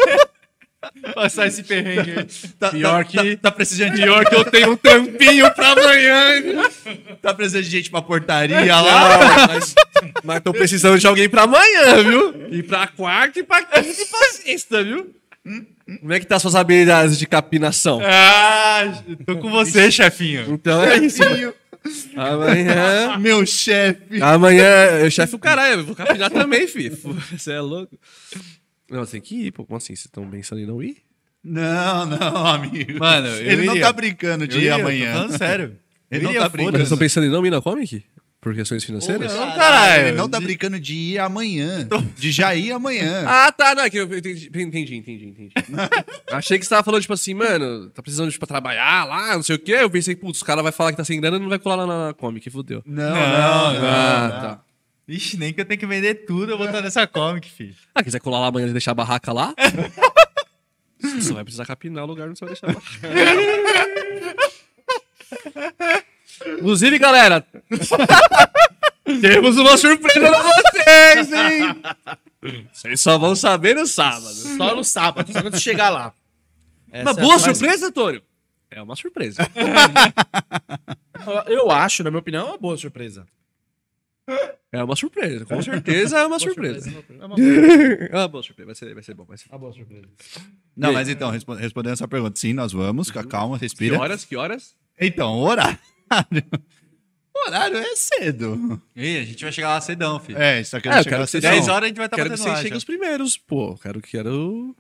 Passar 1.15 1.49
esse 1.49 1.63
perrengue 1.65 2.13
aí. 2.19 2.27
Tá, 2.59 2.71
Pior 2.71 3.05
tá- 3.05 3.11
que- 3.23 3.37
Tá, 3.37 3.51
tá 3.51 3.57
precisando 3.57 3.95
de 3.97 4.03
Pior 4.03 4.25
que 4.25 4.35
eu 4.35 4.45
tenho 4.45 4.73
um 4.73 4.77
tampinho 4.77 5.53
pra 5.55 5.73
amanhã. 5.73 6.43
Tá 7.21 7.35
precisando 7.35 7.65
de 7.65 7.71
gente 7.71 7.91
pra 7.91 8.01
portaria 8.01 8.77
lá. 8.81 9.19
Não, 9.19 9.47
mas, 9.55 9.75
mas 10.23 10.41
tô 10.41 10.53
precisando 10.53 10.99
de 10.99 11.07
alguém 11.07 11.29
pra 11.29 11.43
amanhã, 11.43 12.03
viu? 12.05 12.47
E 12.51 12.63
pra 12.63 12.87
quarta, 12.87 13.41
e 13.41 13.43
pra 13.43 13.63
quinta 13.65 14.03
e 14.03 14.07
pra 14.07 14.25
sexta, 14.33 14.85
viu? 14.85 15.13
Como 16.01 16.13
é 16.13 16.21
que 16.21 16.27
tá 16.27 16.39
suas 16.39 16.55
habilidades 16.55 17.19
de 17.19 17.27
capinação? 17.27 18.01
Ah, 18.05 19.03
tô 19.27 19.39
com 19.39 19.51
você, 19.51 19.91
chefinho. 19.91 20.45
Então 20.53 20.83
é 20.85 20.99
isso. 20.99 21.23
mano. 21.25 21.55
Amanhã. 22.17 23.17
Meu 23.19 23.45
chefe. 23.47 24.21
Amanhã. 24.23 24.65
Eu 25.01 25.11
chefe 25.11 25.35
o 25.35 25.39
caralho, 25.39 25.81
eu 25.81 25.85
vou 25.87 25.97
capinar 25.97 26.31
também, 26.31 26.67
filho. 26.69 26.97
Você 27.33 27.53
é 27.53 27.61
louco. 27.61 27.99
Não, 28.91 29.05
tem 29.07 29.21
que 29.21 29.47
ir, 29.47 29.53
pô. 29.53 29.65
Como 29.65 29.77
assim? 29.77 29.89
Vocês 29.95 30.07
estão 30.07 30.29
pensando 30.29 30.61
em 30.61 30.67
não 30.67 30.83
ir? 30.83 30.97
Não, 31.45 32.07
não, 32.07 32.47
amigo. 32.47 32.99
Mano, 32.99 33.29
eu 33.29 33.53
Ele 33.53 33.65
não 33.67 33.75
iria. 33.75 33.87
tá 33.87 33.93
brincando 33.93 34.47
de 34.49 34.57
Eu 34.57 34.61
ir 34.61 34.65
iria, 34.65 34.75
tô 34.77 34.81
amanhã. 34.81 35.13
falando 35.13 35.39
sério. 35.39 35.79
Ele 36.11 36.21
Eu 36.21 36.23
não 36.25 36.31
iria, 36.31 36.41
tá 36.41 36.47
Vocês 36.47 36.53
brincando. 36.53 36.73
foda-se. 36.73 36.83
estão 36.85 36.99
pensando 36.99 37.27
em 37.27 37.31
não 37.31 37.47
ir 37.47 37.51
na 37.51 37.61
Comic? 37.63 38.05
Por 38.41 38.55
questões 38.55 38.85
financeiras? 38.85 39.35
Não, 39.35 39.53
Caralho. 39.57 40.09
Ele 40.09 40.17
não 40.17 40.29
tá 40.29 40.39
brincando 40.41 40.79
de 40.79 40.95
ir 40.95 41.19
amanhã. 41.19 41.89
De 42.17 42.31
já 42.31 42.55
ir 42.55 42.71
amanhã. 42.71 43.25
Ah, 43.27 43.51
tá, 43.51 43.75
não, 43.75 43.83
é 43.83 43.91
que 43.91 43.99
eu 43.99 44.05
entendi, 44.05 44.47
entendi, 44.49 44.95
entendi, 44.97 45.27
entendi. 45.27 45.53
Achei 46.31 46.57
que 46.57 46.65
você 46.65 46.71
tava 46.71 46.85
falando, 46.85 47.01
tipo 47.03 47.13
assim, 47.13 47.35
mano, 47.35 47.91
tá 47.91 48.01
precisando, 48.01 48.31
tipo, 48.31 48.47
trabalhar 48.47 49.05
lá, 49.07 49.35
não 49.35 49.43
sei 49.43 49.57
o 49.57 49.59
quê. 49.59 49.73
Eu 49.81 49.91
pensei, 49.91 50.15
putz, 50.15 50.41
o 50.41 50.45
cara 50.45 50.63
vai 50.63 50.71
falar 50.71 50.93
que 50.93 50.97
tá 50.97 51.05
sem 51.05 51.21
grana 51.21 51.37
e 51.37 51.41
não 51.41 51.49
vai 51.49 51.59
colar 51.59 51.85
lá 51.85 52.07
na 52.07 52.15
Comic, 52.15 52.49
fudeu. 52.49 52.81
Não, 52.87 53.11
Não, 53.11 53.15
não, 53.15 53.73
não, 53.75 53.81
não. 53.81 53.89
ah, 53.89 54.39
tá. 54.41 54.61
Ixi, 55.09 55.39
nem 55.39 55.55
que 55.55 55.61
eu 55.61 55.65
tenho 55.65 55.81
que 55.81 55.87
vender 55.87 56.27
tudo, 56.27 56.53
eu 56.53 56.59
vou 56.59 56.67
estar 56.67 56.83
nessa 56.83 57.07
comic, 57.07 57.49
filho. 57.51 57.75
Ah, 57.95 58.03
quiser 58.03 58.21
colar 58.21 58.41
lá 58.41 58.49
amanhã 58.49 58.67
e 58.69 58.73
deixar 58.73 58.91
a 58.91 58.95
barraca 58.95 59.33
lá? 59.33 59.55
você 61.01 61.23
só 61.23 61.33
vai 61.35 61.45
precisar 61.45 61.65
capinar 61.65 62.05
o 62.05 62.07
lugar, 62.07 62.29
não 62.29 62.37
você 62.37 62.45
vai 62.45 62.53
deixar 62.55 62.69
a 62.69 62.73
barraca. 62.75 63.09
Inclusive, 66.59 66.99
galera, 66.99 67.41
temos 69.21 69.57
uma 69.57 69.77
surpresa 69.79 70.29
pra 70.29 70.43
vocês, 70.43 71.33
hein? 71.33 71.83
Vocês 72.73 73.01
só 73.01 73.17
vão 73.19 73.35
saber 73.35 73.75
no 73.75 73.87
sábado. 73.87 74.35
Só 74.35 74.77
no 74.77 74.85
sábado, 74.85 75.33
só 75.33 75.41
quando 75.41 75.59
chegar 75.59 75.89
lá. 75.89 76.13
Uma 76.93 76.99
Essa 76.99 77.11
é 77.11 77.15
boa 77.23 77.37
a 77.37 77.39
frase. 77.39 77.59
surpresa, 77.59 77.87
Antônio? 77.87 78.23
É 78.71 78.83
uma 78.83 78.95
surpresa. 78.95 79.49
Eu 81.49 81.71
acho, 81.71 82.05
na 82.05 82.11
minha 82.11 82.21
opinião, 82.21 82.47
é 82.47 82.51
uma 82.51 82.59
boa 82.59 82.77
surpresa. 82.77 83.27
É 84.71 84.85
uma 84.85 84.95
surpresa, 84.97 85.45
com 85.47 85.63
certeza 85.63 86.19
é 86.19 86.27
uma 86.27 86.39
surpresa. 86.39 86.91
É 87.09 87.25
uma 87.25 87.37
boa, 87.37 87.39
É 88.11 88.15
uma 88.17 88.29
boa 88.29 88.43
surpresa, 88.43 88.67
vai 88.67 88.75
ser, 88.75 88.95
vai 88.95 89.03
ser 89.03 89.15
bom. 89.15 89.25
Vai 89.25 89.39
ser. 89.39 89.49
uma 89.49 89.59
boa 89.59 89.73
surpresa. 89.73 90.07
Não, 90.77 90.93
mas 90.93 91.09
então, 91.09 91.31
respo- 91.31 91.55
respondendo 91.55 91.95
essa 91.95 92.07
pergunta, 92.07 92.39
sim, 92.39 92.53
nós 92.53 92.73
vamos, 92.73 93.11
com 93.11 93.19
a 93.19 93.25
calma, 93.25 93.59
Que 93.59 93.65
respira. 93.65 93.99
horas? 93.99 94.25
Que 94.25 94.37
horas? 94.37 94.75
Então, 95.01 95.39
horário. 95.39 95.79
O 97.35 97.47
horário 97.49 97.77
é 97.77 97.95
cedo. 97.95 98.83
Ih, 98.97 99.19
a 99.19 99.25
gente 99.25 99.45
vai 99.45 99.53
chegar 99.53 99.69
lá 99.69 99.81
cedão, 99.81 100.19
filho. 100.19 100.37
É, 100.39 100.55
a 100.55 100.57
gente 100.63 100.71
tá 100.73 100.79
É, 100.79 100.81
querendo 100.81 100.99
eu 100.99 101.05
chegar 101.05 101.21
que 101.21 101.27
sessão. 101.29 101.51
10 101.53 101.69
horas 101.69 101.85
a 101.85 101.87
gente 101.87 101.97
vai 101.97 102.07
estar 102.07 102.17
quero 102.17 102.31
que 102.31 102.37
batendo 102.37 102.49
vocês 102.51 102.63
cheguem 102.63 102.79
os 102.79 102.85
primeiros, 102.85 103.37
pô. 103.39 103.77
Quero, 103.79 104.01
quero, 104.03 104.75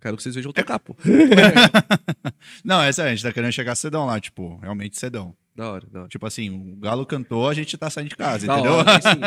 quero 0.00 0.16
que 0.16 0.22
vocês 0.22 0.34
vejam 0.34 0.50
eu 0.50 0.52
tocar, 0.52 0.78
pô. 0.78 0.96
Não, 2.64 2.82
essa 2.82 3.02
é, 3.02 3.06
a 3.06 3.10
gente 3.10 3.22
tá 3.22 3.32
querendo 3.32 3.52
chegar 3.52 3.74
cedão 3.74 4.06
lá, 4.06 4.20
tipo, 4.20 4.56
realmente 4.58 4.98
cedão. 4.98 5.34
Da 5.54 5.72
hora, 5.72 5.86
da 5.90 6.00
hora. 6.00 6.08
Tipo 6.08 6.24
assim, 6.26 6.50
o 6.50 6.76
Galo 6.76 7.04
cantou, 7.04 7.48
a 7.48 7.54
gente 7.54 7.76
tá 7.76 7.90
saindo 7.90 8.10
de 8.10 8.16
casa, 8.16 8.46
Da 8.46 8.54
entendeu? 8.54 8.74
hora, 8.74 9.00
tem, 9.00 9.10
sim, 9.12 9.20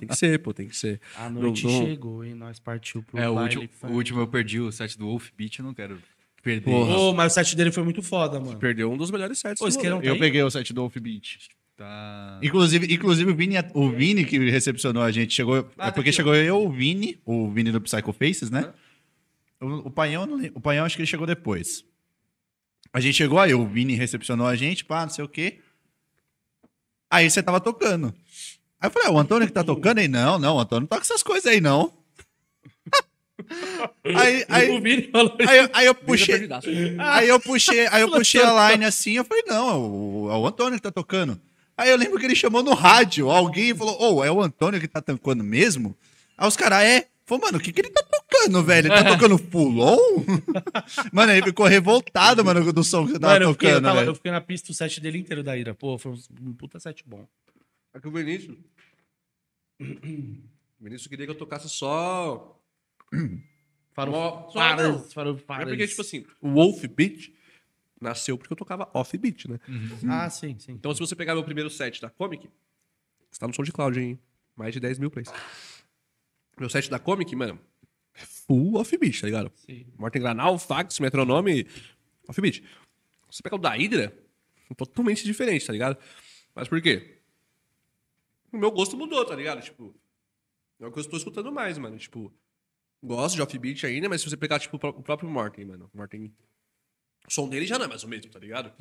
tem 0.00 0.08
que 0.08 0.16
ser, 0.16 0.38
pô, 0.38 0.54
tem 0.54 0.68
que 0.68 0.76
ser. 0.76 1.00
A 1.16 1.28
noite 1.28 1.66
Não, 1.66 1.72
não. 1.72 1.86
chegou 1.86 2.24
e 2.24 2.34
nós 2.34 2.58
partiu 2.58 3.02
pro 3.02 3.18
É, 3.18 3.28
o 3.28 3.38
último, 3.38 3.68
o 3.84 3.92
último 3.92 4.20
eu 4.20 4.26
perdi 4.26 4.58
o 4.58 4.72
set 4.72 4.96
do 4.96 5.04
Wolf 5.06 5.28
Beat, 5.36 5.58
eu 5.58 5.64
não 5.66 5.74
quero 5.74 5.98
perder. 6.42 6.64
Porra. 6.64 6.96
Ô, 6.96 7.12
mas 7.12 7.32
o 7.32 7.34
set 7.34 7.54
dele 7.54 7.70
foi 7.70 7.84
muito 7.84 8.02
foda, 8.02 8.40
mano. 8.40 8.58
Perdeu 8.58 8.90
um 8.90 8.96
dos 8.96 9.10
melhores 9.10 9.38
sets. 9.38 9.60
Ô, 9.60 9.68
do. 9.68 9.86
Eu 9.86 10.00
tem? 10.12 10.18
peguei 10.18 10.42
o 10.42 10.50
set 10.50 10.72
do 10.72 10.80
Wolf 10.80 10.96
Beat. 10.96 11.50
Tá. 11.76 12.38
Inclusive, 12.42 12.92
inclusive 12.92 13.30
o, 13.30 13.34
Vini, 13.34 13.54
o 13.72 13.88
Vini 13.90 14.24
que 14.24 14.38
recepcionou 14.50 15.02
a 15.02 15.10
gente 15.10 15.32
chegou. 15.32 15.66
Ah, 15.78 15.88
é 15.88 15.90
porque 15.90 15.94
tá 15.94 16.00
aqui, 16.00 16.12
chegou 16.12 16.34
eu, 16.34 16.62
o 16.62 16.70
Vini, 16.70 17.18
o 17.24 17.50
Vini 17.50 17.72
do 17.72 17.80
Psycho 17.80 18.12
Faces, 18.12 18.50
né? 18.50 18.66
O, 18.66 18.72
o 19.60 19.90
Paião, 19.90 20.26
o 20.54 20.60
Paião 20.60 20.84
acho 20.84 20.96
que 20.96 21.02
ele 21.02 21.06
chegou 21.10 21.26
depois. 21.26 21.84
A 22.92 22.98
gente 23.00 23.14
chegou 23.16 23.38
aí, 23.38 23.54
o 23.54 23.66
Vini 23.66 23.94
recepcionou 23.94 24.46
a 24.46 24.56
gente, 24.56 24.84
pá, 24.84 25.02
não 25.02 25.10
sei 25.10 25.24
o 25.24 25.28
quê. 25.28 25.60
Aí 27.10 27.28
você 27.30 27.42
tava 27.42 27.60
tocando. 27.60 28.14
Aí 28.80 28.86
eu 28.88 28.90
falei, 28.90 29.08
ah, 29.08 29.12
o 29.12 29.18
Antônio 29.18 29.46
que 29.46 29.52
tá 29.52 29.62
tocando 29.62 29.98
aí? 29.98 30.08
Não, 30.08 30.38
não, 30.38 30.56
o 30.56 30.60
Antônio 30.60 30.80
não 30.82 30.86
toca 30.88 31.02
essas 31.02 31.22
coisas 31.22 31.46
aí, 31.46 31.60
não. 31.60 31.92
aí, 34.04 34.44
aí, 34.48 34.70
O 34.70 34.80
Vini 34.80 35.10
falou 35.10 35.36
aí, 35.46 35.58
eu- 35.58 35.70
aí 35.72 35.86
eu 35.86 35.94
puxei. 35.94 36.48
Aí 36.98 37.28
eu 37.28 37.40
puxei, 37.40 37.86
aí 37.88 38.00
eu 38.02 38.10
puxei 38.10 38.42
a 38.42 38.72
line 38.72 38.84
assim, 38.84 39.12
eu 39.12 39.24
falei, 39.24 39.44
não, 39.46 39.68
é 39.70 39.74
o, 39.74 40.28
é 40.32 40.36
o 40.36 40.46
Antônio 40.46 40.74
que 40.78 40.82
tá 40.82 40.90
tocando. 40.90 41.40
Aí 41.76 41.90
eu 41.90 41.96
lembro 41.96 42.18
que 42.18 42.26
ele 42.26 42.34
chamou 42.34 42.62
no 42.62 42.74
rádio, 42.74 43.30
alguém 43.30 43.74
falou, 43.74 44.16
ô, 44.16 44.24
é 44.24 44.30
o 44.30 44.40
Antônio 44.42 44.80
que 44.80 44.88
tá 44.88 45.00
tocando 45.00 45.42
mesmo? 45.42 45.96
Aí 46.36 46.46
os 46.46 46.56
caras, 46.56 46.82
é. 46.82 47.06
Falei, 47.30 47.44
mano, 47.44 47.58
o 47.58 47.60
que 47.60 47.72
que 47.72 47.80
ele 47.80 47.90
tá 47.90 48.02
tocando, 48.02 48.62
velho? 48.64 48.88
Ele 48.88 48.94
tá 48.94 49.04
tocando 49.16 49.38
fulon? 49.38 49.96
mano, 51.12 51.32
ele 51.32 51.42
ficou 51.46 51.66
revoltado, 51.66 52.44
mano, 52.44 52.72
do 52.72 52.82
som 52.82 53.06
que 53.06 53.12
eu 53.14 53.20
tava 53.20 53.34
Mano, 53.34 53.44
eu 53.46 53.52
fiquei, 53.52 53.68
eu, 53.68 53.74
tocando, 53.74 53.84
tava- 53.86 54.00
velho. 54.00 54.10
eu 54.10 54.14
fiquei 54.16 54.30
na 54.32 54.40
pista 54.40 54.72
o 54.72 54.74
set 54.74 55.00
dele 55.00 55.18
inteiro 55.18 55.42
da 55.42 55.56
ira. 55.56 55.72
Pô, 55.74 55.96
foi 55.96 56.12
um 56.40 56.52
puta 56.52 56.80
set 56.80 57.04
bom. 57.06 57.26
Aqui 57.94 58.08
o 58.08 58.10
Vinícius. 58.10 58.56
O 60.80 60.84
Vinícius 60.84 61.08
queria 61.08 61.26
que 61.26 61.30
eu 61.32 61.36
tocasse 61.36 61.68
só. 61.68 62.58
Farol, 63.92 64.48
Só- 64.50 64.52
faras, 64.52 65.12
farol, 65.12 65.34
É 65.34 65.38
faras. 65.38 65.68
porque, 65.68 65.86
tipo 65.86 66.00
assim, 66.00 66.24
o 66.40 66.50
Wolf 66.52 66.82
Beat 66.86 67.34
nasceu 68.00 68.38
porque 68.38 68.50
eu 68.50 68.56
tocava 68.56 68.88
off 68.94 69.18
beat, 69.18 69.44
né? 69.46 69.60
Ah, 70.08 70.30
sim, 70.30 70.58
sim. 70.58 70.72
Então, 70.72 70.94
se 70.94 71.00
você 71.00 71.14
pegar 71.14 71.34
meu 71.34 71.44
primeiro 71.44 71.68
set 71.68 72.00
da 72.00 72.08
Comic, 72.08 72.48
você 73.30 73.38
tá 73.38 73.46
no 73.46 73.54
som 73.54 73.62
de 73.62 73.72
cloud, 73.72 74.00
hein? 74.00 74.18
Mais 74.56 74.72
de 74.72 74.80
10 74.80 74.98
mil 74.98 75.10
plays. 75.10 75.28
Meu 76.60 76.68
set 76.68 76.90
da 76.90 76.98
Comic, 76.98 77.34
mano, 77.34 77.58
é 78.14 78.20
full 78.20 78.76
off 78.76 78.94
beat, 78.98 79.18
tá 79.18 79.26
ligado? 79.26 79.50
Sim. 79.56 79.86
Morten 79.98 80.20
Granal, 80.20 80.58
Fax, 80.58 81.00
Metronome, 81.00 81.66
off 82.28 82.38
beat. 82.38 82.62
Você 83.30 83.42
pega 83.42 83.56
o 83.56 83.58
da 83.58 83.70
Hydra, 83.70 84.14
é 84.70 84.74
totalmente 84.74 85.24
diferente, 85.24 85.66
tá 85.66 85.72
ligado? 85.72 85.96
Mas 86.54 86.68
por 86.68 86.82
quê? 86.82 87.22
O 88.52 88.58
meu 88.58 88.70
gosto 88.70 88.94
mudou, 88.94 89.24
tá 89.24 89.34
ligado? 89.34 89.62
Tipo, 89.62 89.94
é 90.78 90.86
o 90.86 90.92
que 90.92 90.98
eu 90.98 91.00
estou 91.00 91.16
escutando 91.16 91.50
mais, 91.50 91.78
mano. 91.78 91.96
Tipo, 91.96 92.30
gosto 93.02 93.36
de 93.36 93.42
offbeat 93.42 93.86
ainda, 93.86 94.08
mas 94.08 94.20
se 94.20 94.28
você 94.28 94.36
pegar, 94.36 94.58
tipo, 94.58 94.76
o 94.76 95.02
próprio 95.02 95.30
Morten, 95.30 95.64
mano. 95.64 95.90
Morten. 95.94 96.30
O 97.28 97.32
som 97.32 97.48
dele 97.48 97.66
já 97.66 97.78
não 97.78 97.84
é 97.84 97.88
mais 97.88 98.02
o 98.02 98.08
mesmo, 98.08 98.30
tá 98.30 98.38
ligado? 98.38 98.72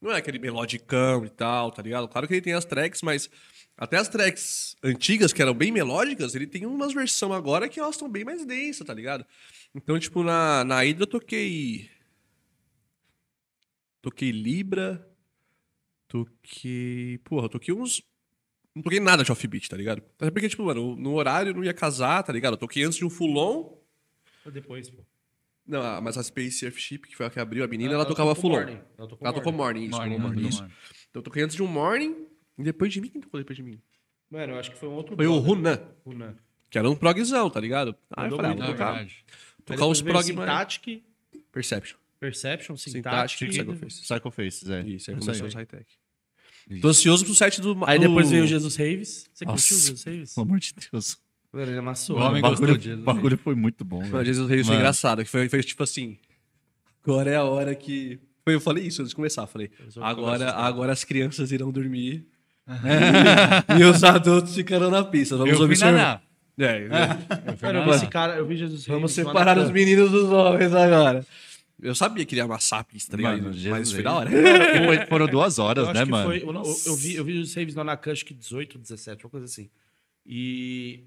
Não 0.00 0.12
é 0.12 0.16
aquele 0.18 0.38
melodicão 0.38 1.24
e 1.24 1.30
tal, 1.30 1.72
tá 1.72 1.82
ligado? 1.82 2.06
Claro 2.08 2.28
que 2.28 2.34
ele 2.34 2.40
tem 2.40 2.52
as 2.52 2.64
tracks, 2.64 3.02
mas 3.02 3.28
até 3.76 3.96
as 3.96 4.08
tracks 4.08 4.76
antigas, 4.82 5.32
que 5.32 5.42
eram 5.42 5.52
bem 5.54 5.72
melódicas, 5.72 6.34
ele 6.34 6.46
tem 6.46 6.64
umas 6.64 6.94
versões 6.94 7.32
agora 7.32 7.68
que 7.68 7.80
elas 7.80 7.96
estão 7.96 8.08
bem 8.08 8.24
mais 8.24 8.44
densas, 8.44 8.86
tá 8.86 8.94
ligado? 8.94 9.26
Então, 9.74 9.98
tipo, 9.98 10.22
na, 10.22 10.64
na 10.64 10.80
Hydra 10.80 11.02
eu 11.02 11.06
toquei. 11.06 11.90
Toquei 14.00 14.30
Libra. 14.30 15.06
Toquei. 16.06 17.18
Porra, 17.24 17.46
eu 17.46 17.50
toquei 17.50 17.74
uns. 17.74 18.02
Não 18.74 18.82
toquei 18.82 19.00
nada 19.00 19.24
de 19.24 19.32
offbeat, 19.32 19.68
tá 19.68 19.76
ligado? 19.76 20.02
Até 20.18 20.30
porque, 20.30 20.48
tipo, 20.48 20.64
mano, 20.64 20.94
no 20.96 21.14
horário 21.14 21.52
não 21.52 21.64
ia 21.64 21.74
casar, 21.74 22.22
tá 22.22 22.32
ligado? 22.32 22.54
Eu 22.54 22.58
toquei 22.58 22.84
antes 22.84 22.98
de 22.98 23.04
um 23.04 23.10
full-on. 23.10 23.76
Foi 24.42 24.52
depois, 24.52 24.88
pô. 24.90 25.02
Não, 25.66 26.00
mas 26.00 26.16
a 26.16 26.22
Space 26.22 26.64
Earthship, 26.64 26.98
que 27.08 27.16
foi 27.16 27.26
a 27.26 27.30
que 27.30 27.40
abriu 27.40 27.64
a 27.64 27.66
menina, 27.66 27.90
Ela 27.90 28.00
ela, 28.02 28.06
tocava 28.06 28.34
full-on. 28.34 28.56
Morning. 28.56 28.80
Ela 28.96 29.08
tocou 29.08 29.26
Ela 29.26 29.34
tocou 29.34 29.52
Morning. 29.52 29.88
morning, 29.88 30.10
isso, 30.14 30.20
Morning, 30.20 30.48
isso. 30.48 30.58
morning. 30.62 30.74
Então 31.10 31.20
eu 31.20 31.22
toquei 31.22 31.42
antes 31.42 31.56
de 31.56 31.62
um 31.62 31.66
morning, 31.66 32.14
e 32.58 32.62
depois 32.62 32.92
de 32.92 33.00
mim, 33.00 33.08
quem 33.08 33.20
tocou 33.20 33.40
depois 33.40 33.56
de 33.56 33.62
mim? 33.62 33.80
Mano, 34.30 34.52
eu 34.54 34.58
acho 34.58 34.70
que 34.70 34.78
foi 34.78 34.88
um 34.88 34.92
outro. 34.92 35.16
Foi 35.16 35.26
o. 35.26 35.38
Runan, 35.38 35.80
Runan. 36.04 36.36
que 36.70 36.78
era 36.78 36.88
um 36.90 36.94
progzão, 36.96 37.48
tá 37.50 37.60
ligado? 37.60 37.96
Ah, 38.10 38.26
eu 38.26 38.36
falei, 38.36 38.50
ah, 38.52 38.54
vou 38.54 38.64
É 38.64 38.66
tocar, 38.68 38.92
verdade. 38.92 39.24
tocar 39.64 39.86
uns 39.86 40.02
prog, 40.02 40.32
mano. 40.32 40.50
Syntactic, 40.52 41.02
Perception. 41.52 41.96
Perception, 42.18 42.76
Syntactic, 42.76 43.52
Syntactic. 43.52 43.66
Psycho 43.66 43.74
Face. 43.76 44.02
Psycho 44.02 44.30
Faces, 44.30 44.70
é. 44.70 44.80
Isso, 44.88 45.10
aí 45.10 45.16
começou 45.18 45.46
os 45.46 45.54
high-tech. 45.54 45.86
Tô 46.80 46.88
ansioso 46.88 47.24
pro 47.24 47.34
set 47.34 47.60
do... 47.60 47.78
Aí 47.86 47.98
depois 47.98 48.28
veio 48.28 48.42
o 48.42 48.46
Jesus 48.46 48.74
Raves. 48.76 49.30
Você 49.32 49.44
curtiu 49.44 49.76
o 49.76 49.80
Jesus 49.80 50.02
Raves? 50.04 50.34
Pelo 50.34 50.46
amor 50.46 50.58
de 50.58 50.74
Deus. 50.92 51.18
Ele 51.60 51.78
amassou. 51.78 52.16
O 52.18 52.20
homem 52.20 52.42
o 52.44 52.48
gostou 52.48 52.68
o 52.94 52.96
bagulho 52.98 53.38
foi 53.38 53.54
muito 53.54 53.84
bom, 53.84 54.00
velho. 54.00 54.24
Jesus 54.24 54.48
Reis 54.48 54.66
foi 54.66 54.76
engraçado, 54.76 55.24
que 55.24 55.30
foi, 55.30 55.48
foi 55.48 55.62
tipo 55.62 55.82
assim... 55.82 56.16
Agora 57.04 57.30
é 57.30 57.36
a 57.36 57.44
hora 57.44 57.74
que... 57.74 58.18
Foi, 58.44 58.54
eu 58.54 58.60
falei 58.60 58.84
isso 58.86 59.00
antes 59.02 59.10
de 59.10 59.16
começar, 59.16 59.46
falei... 59.46 59.70
Agora, 60.00 60.52
agora 60.52 60.92
as 60.92 61.04
crianças 61.04 61.52
irão 61.52 61.70
dormir 61.70 62.26
e 63.78 63.84
os 63.84 64.02
adultos 64.02 64.54
ficarão 64.54 64.90
na 64.90 65.04
pista. 65.04 65.36
Vamos 65.36 65.50
Eu 65.52 65.56
fui 65.56 65.66
observar. 65.66 66.22
É. 66.58 66.88
Mano, 66.88 67.78
eu 67.80 67.84
vi 67.84 67.90
esse 67.90 68.06
cara, 68.06 68.36
eu 68.36 68.46
vi 68.46 68.56
Jesus 68.56 68.86
Vamos 68.86 69.12
separar 69.12 69.58
os 69.58 69.70
meninos 69.70 70.10
dos 70.10 70.30
homens 70.30 70.74
agora. 70.74 71.24
Eu 71.80 71.94
sabia 71.94 72.24
que 72.24 72.34
ele 72.34 72.40
ia 72.40 72.44
amassar 72.44 72.80
a 72.80 72.84
pista, 72.84 73.16
tá? 73.16 73.22
Mano, 73.22 73.44
mas 73.48 73.56
Jesus 73.56 73.92
foi 73.92 74.02
da 74.02 74.14
hora. 74.14 74.30
Foi- 74.30 75.06
Foram 75.06 75.26
duas 75.26 75.58
Eu 75.58 75.64
horas, 75.64 75.84
acho 75.88 75.94
né, 75.94 76.04
que 76.06 76.10
mano? 76.10 76.24
foi- 76.24 76.42
eu, 76.42 76.52
eu- 76.54 76.76
eu 76.86 76.96
vi, 76.96 77.14
eu 77.16 77.24
vi 77.24 77.38
os 77.38 77.52
saves 77.52 77.74
lá 77.74 77.84
na 77.84 77.96
Cush 77.96 78.22
que 78.22 78.32
18, 78.32 78.78
17, 78.78 79.24
uma 79.26 79.30
coisa 79.30 79.44
assim. 79.44 79.68
E, 80.24 81.00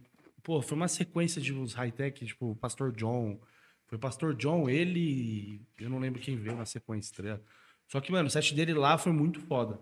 pô, 0.44 0.62
foi 0.62 0.76
uma 0.76 0.88
sequência 0.88 1.42
de 1.42 1.54
uns 1.54 1.74
high-tech, 1.74 2.26
tipo, 2.26 2.52
o 2.52 2.56
Pastor 2.56 2.92
John. 2.96 3.40
Foi 3.88 3.98
o 3.98 4.02
Pastor 4.02 4.36
John, 4.36 4.70
ele. 4.70 5.62
Eu 5.80 5.90
não 5.90 6.00
lembro 6.00 6.22
quem 6.22 6.38
veio 6.38 6.56
na 6.56 6.66
sequência, 6.66 7.16
tá 7.16 7.24
ligado? 7.24 7.42
Só 7.88 8.00
que, 8.00 8.12
mano, 8.12 8.28
o 8.28 8.32
set 8.32 8.54
dele 8.54 8.74
lá 8.74 8.98
foi 8.98 9.12
muito 9.12 9.40
foda. 9.42 9.80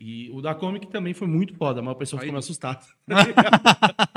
E 0.00 0.30
o 0.30 0.40
da 0.40 0.54
Comic 0.54 0.86
também 0.88 1.12
foi 1.12 1.26
muito 1.26 1.54
foda, 1.54 1.82
mas 1.82 1.92
o 1.94 1.98
pessoal 1.98 2.20
ficou 2.20 2.28
Aí- 2.28 2.32
meio 2.32 2.38
assustado. 2.38 2.86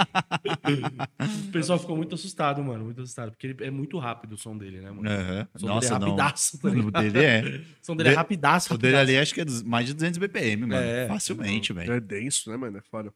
O 1.48 1.52
pessoal 1.52 1.80
ficou 1.80 1.96
muito 1.98 2.16
assustado, 2.16 2.64
mano. 2.64 2.86
Muito 2.86 3.02
assustado. 3.02 3.32
Porque 3.32 3.48
ele 3.48 3.64
é 3.66 3.72
muito 3.72 3.98
rápido 4.00 4.34
o 4.34 4.38
som 4.38 4.58
dele, 4.58 4.80
né, 4.82 4.92
mano? 4.92 5.10
Aham. 5.10 5.48
O 5.54 5.60
som 5.60 5.68
Nossa, 5.68 5.82
dele 5.82 5.96
é 5.96 6.00
não. 6.00 6.08
rapidaço, 6.16 6.60
tá 6.60 6.68
O 6.70 6.92
dele 6.92 7.20
é. 7.26 7.42
O 7.82 7.86
som 7.86 7.96
dele 7.96 8.10
é 8.10 8.12
De- 8.12 8.18
rapidaço, 8.18 8.74
O 8.74 8.78
dele 8.78 8.94
rapidaço. 8.96 9.12
ali 9.12 9.20
acho 9.22 9.34
que 9.34 9.42
é 9.42 9.46
mais 9.66 9.88
de 9.88 9.94
200 9.94 10.18
BPM, 10.18 10.62
mano. 10.66 10.76
É. 10.76 11.08
Facilmente, 11.08 11.74
velho. 11.74 11.94
É 11.94 12.00
denso, 12.00 12.50
né, 12.50 12.58
mano? 12.58 12.78
É 12.78 12.82
foda. 12.82 13.14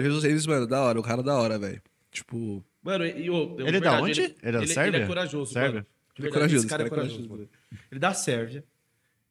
Jesus 0.00 0.24
Reis, 0.24 0.46
mano, 0.46 0.66
da 0.66 0.80
hora. 0.82 0.98
O 0.98 1.02
cara 1.02 1.22
da 1.22 1.34
hora, 1.36 1.58
velho. 1.58 1.82
Tipo, 2.10 2.64
Mano, 2.82 3.04
e, 3.06 3.26
eu- 3.26 3.56
Ele 3.58 3.76
é 3.78 3.80
da 3.80 4.00
onde? 4.00 4.20
Ele 4.20 4.34
é 4.42 4.52
da 4.52 4.58
ele, 4.58 4.66
Sérvia? 4.68 4.96
Ele 4.98 5.04
é 5.04 5.06
corajoso, 5.06 5.52
Sérvia? 5.52 5.72
mano. 5.74 5.86
Ele 6.18 6.28
é 6.28 6.30
corajoso, 6.30 6.56
esse 6.58 6.66
cara 6.68 6.82
é 6.82 6.88
cara 6.90 7.00
é 7.02 7.04
corajoso, 7.08 7.28
corajoso. 7.28 7.50
mano. 7.70 7.78
Ele 7.90 7.96
é 7.96 7.98
da 7.98 8.14
Sérvia. 8.14 8.64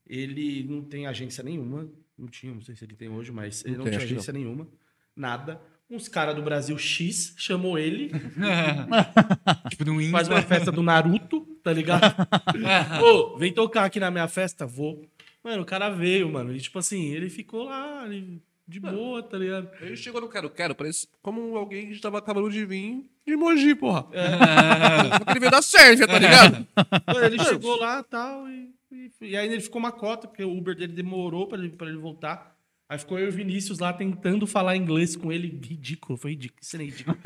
Ele 0.07 0.65
não 0.69 0.81
tem 0.81 1.07
agência 1.07 1.43
nenhuma. 1.43 1.87
Não 2.17 2.27
tinha, 2.27 2.53
não 2.53 2.61
sei 2.61 2.75
se 2.75 2.83
ele 2.83 2.95
tem 2.95 3.09
hoje, 3.09 3.31
mas 3.31 3.63
ele 3.63 3.71
Não 3.77 3.77
não, 3.79 3.83
tem, 3.85 3.93
tinha 3.93 4.03
agência 4.05 4.33
nenhuma. 4.33 4.67
Nada. 5.15 5.61
Uns 5.89 6.07
caras 6.07 6.35
do 6.35 6.41
Brasil 6.41 6.77
X 6.77 7.33
chamou 7.37 7.77
ele, 7.77 8.09
tipo, 9.69 9.85
no 9.85 10.01
faz 10.11 10.27
uma 10.27 10.41
festa 10.41 10.71
do 10.71 10.81
Naruto, 10.81 11.41
tá 11.63 11.71
ligado? 11.71 12.15
Ô, 13.03 13.37
vem 13.37 13.53
tocar 13.53 13.85
aqui 13.85 13.99
na 13.99 14.09
minha 14.09 14.27
festa? 14.27 14.65
Vou. 14.65 15.05
Mano, 15.43 15.61
o 15.61 15.65
cara 15.65 15.89
veio, 15.89 16.31
mano. 16.31 16.55
E 16.55 16.59
tipo 16.59 16.79
assim, 16.79 17.11
ele 17.11 17.29
ficou 17.29 17.65
lá, 17.65 18.05
ele- 18.07 18.41
de 18.73 18.79
boa, 18.79 19.21
tá 19.21 19.37
ligado? 19.37 19.69
ele 19.81 19.95
chegou 19.95 20.19
no 20.19 20.27
Quero 20.27 20.49
Quero, 20.49 20.73
parece 20.73 21.07
como 21.21 21.55
alguém 21.55 21.89
que 21.89 21.99
tava 21.99 22.17
acabando 22.17 22.49
de 22.49 22.65
vir 22.65 23.05
de 23.25 23.35
Mogi, 23.35 23.75
porra. 23.75 24.07
ele 25.29 25.39
veio 25.39 25.51
da 25.51 25.61
Sérvia, 25.61 26.07
tá 26.07 26.17
ligado? 26.17 26.67
Mano, 27.07 27.25
ele 27.25 27.43
chegou 27.43 27.77
lá 27.77 28.01
tal, 28.03 28.49
e, 28.49 28.73
e, 28.91 29.11
e 29.21 29.37
aí 29.37 29.47
ele 29.47 29.61
ficou 29.61 29.79
uma 29.79 29.91
cota, 29.91 30.27
porque 30.27 30.43
o 30.43 30.57
Uber 30.57 30.75
dele 30.75 30.93
demorou 30.93 31.47
pra 31.47 31.57
ele, 31.57 31.69
pra 31.69 31.87
ele 31.87 31.97
voltar. 31.97 32.53
Aí 32.89 32.97
ficou 32.97 33.17
eu 33.17 33.27
e 33.27 33.29
o 33.29 33.31
Vinícius 33.31 33.79
lá 33.79 33.93
tentando 33.93 34.45
falar 34.45 34.75
inglês 34.75 35.15
com 35.15 35.31
ele. 35.31 35.47
Ridículo, 35.47 36.17
foi 36.17 36.31
ridículo. 36.31 36.59
Que 36.59 36.65
cena 36.65 36.83
ridícula. 36.83 37.17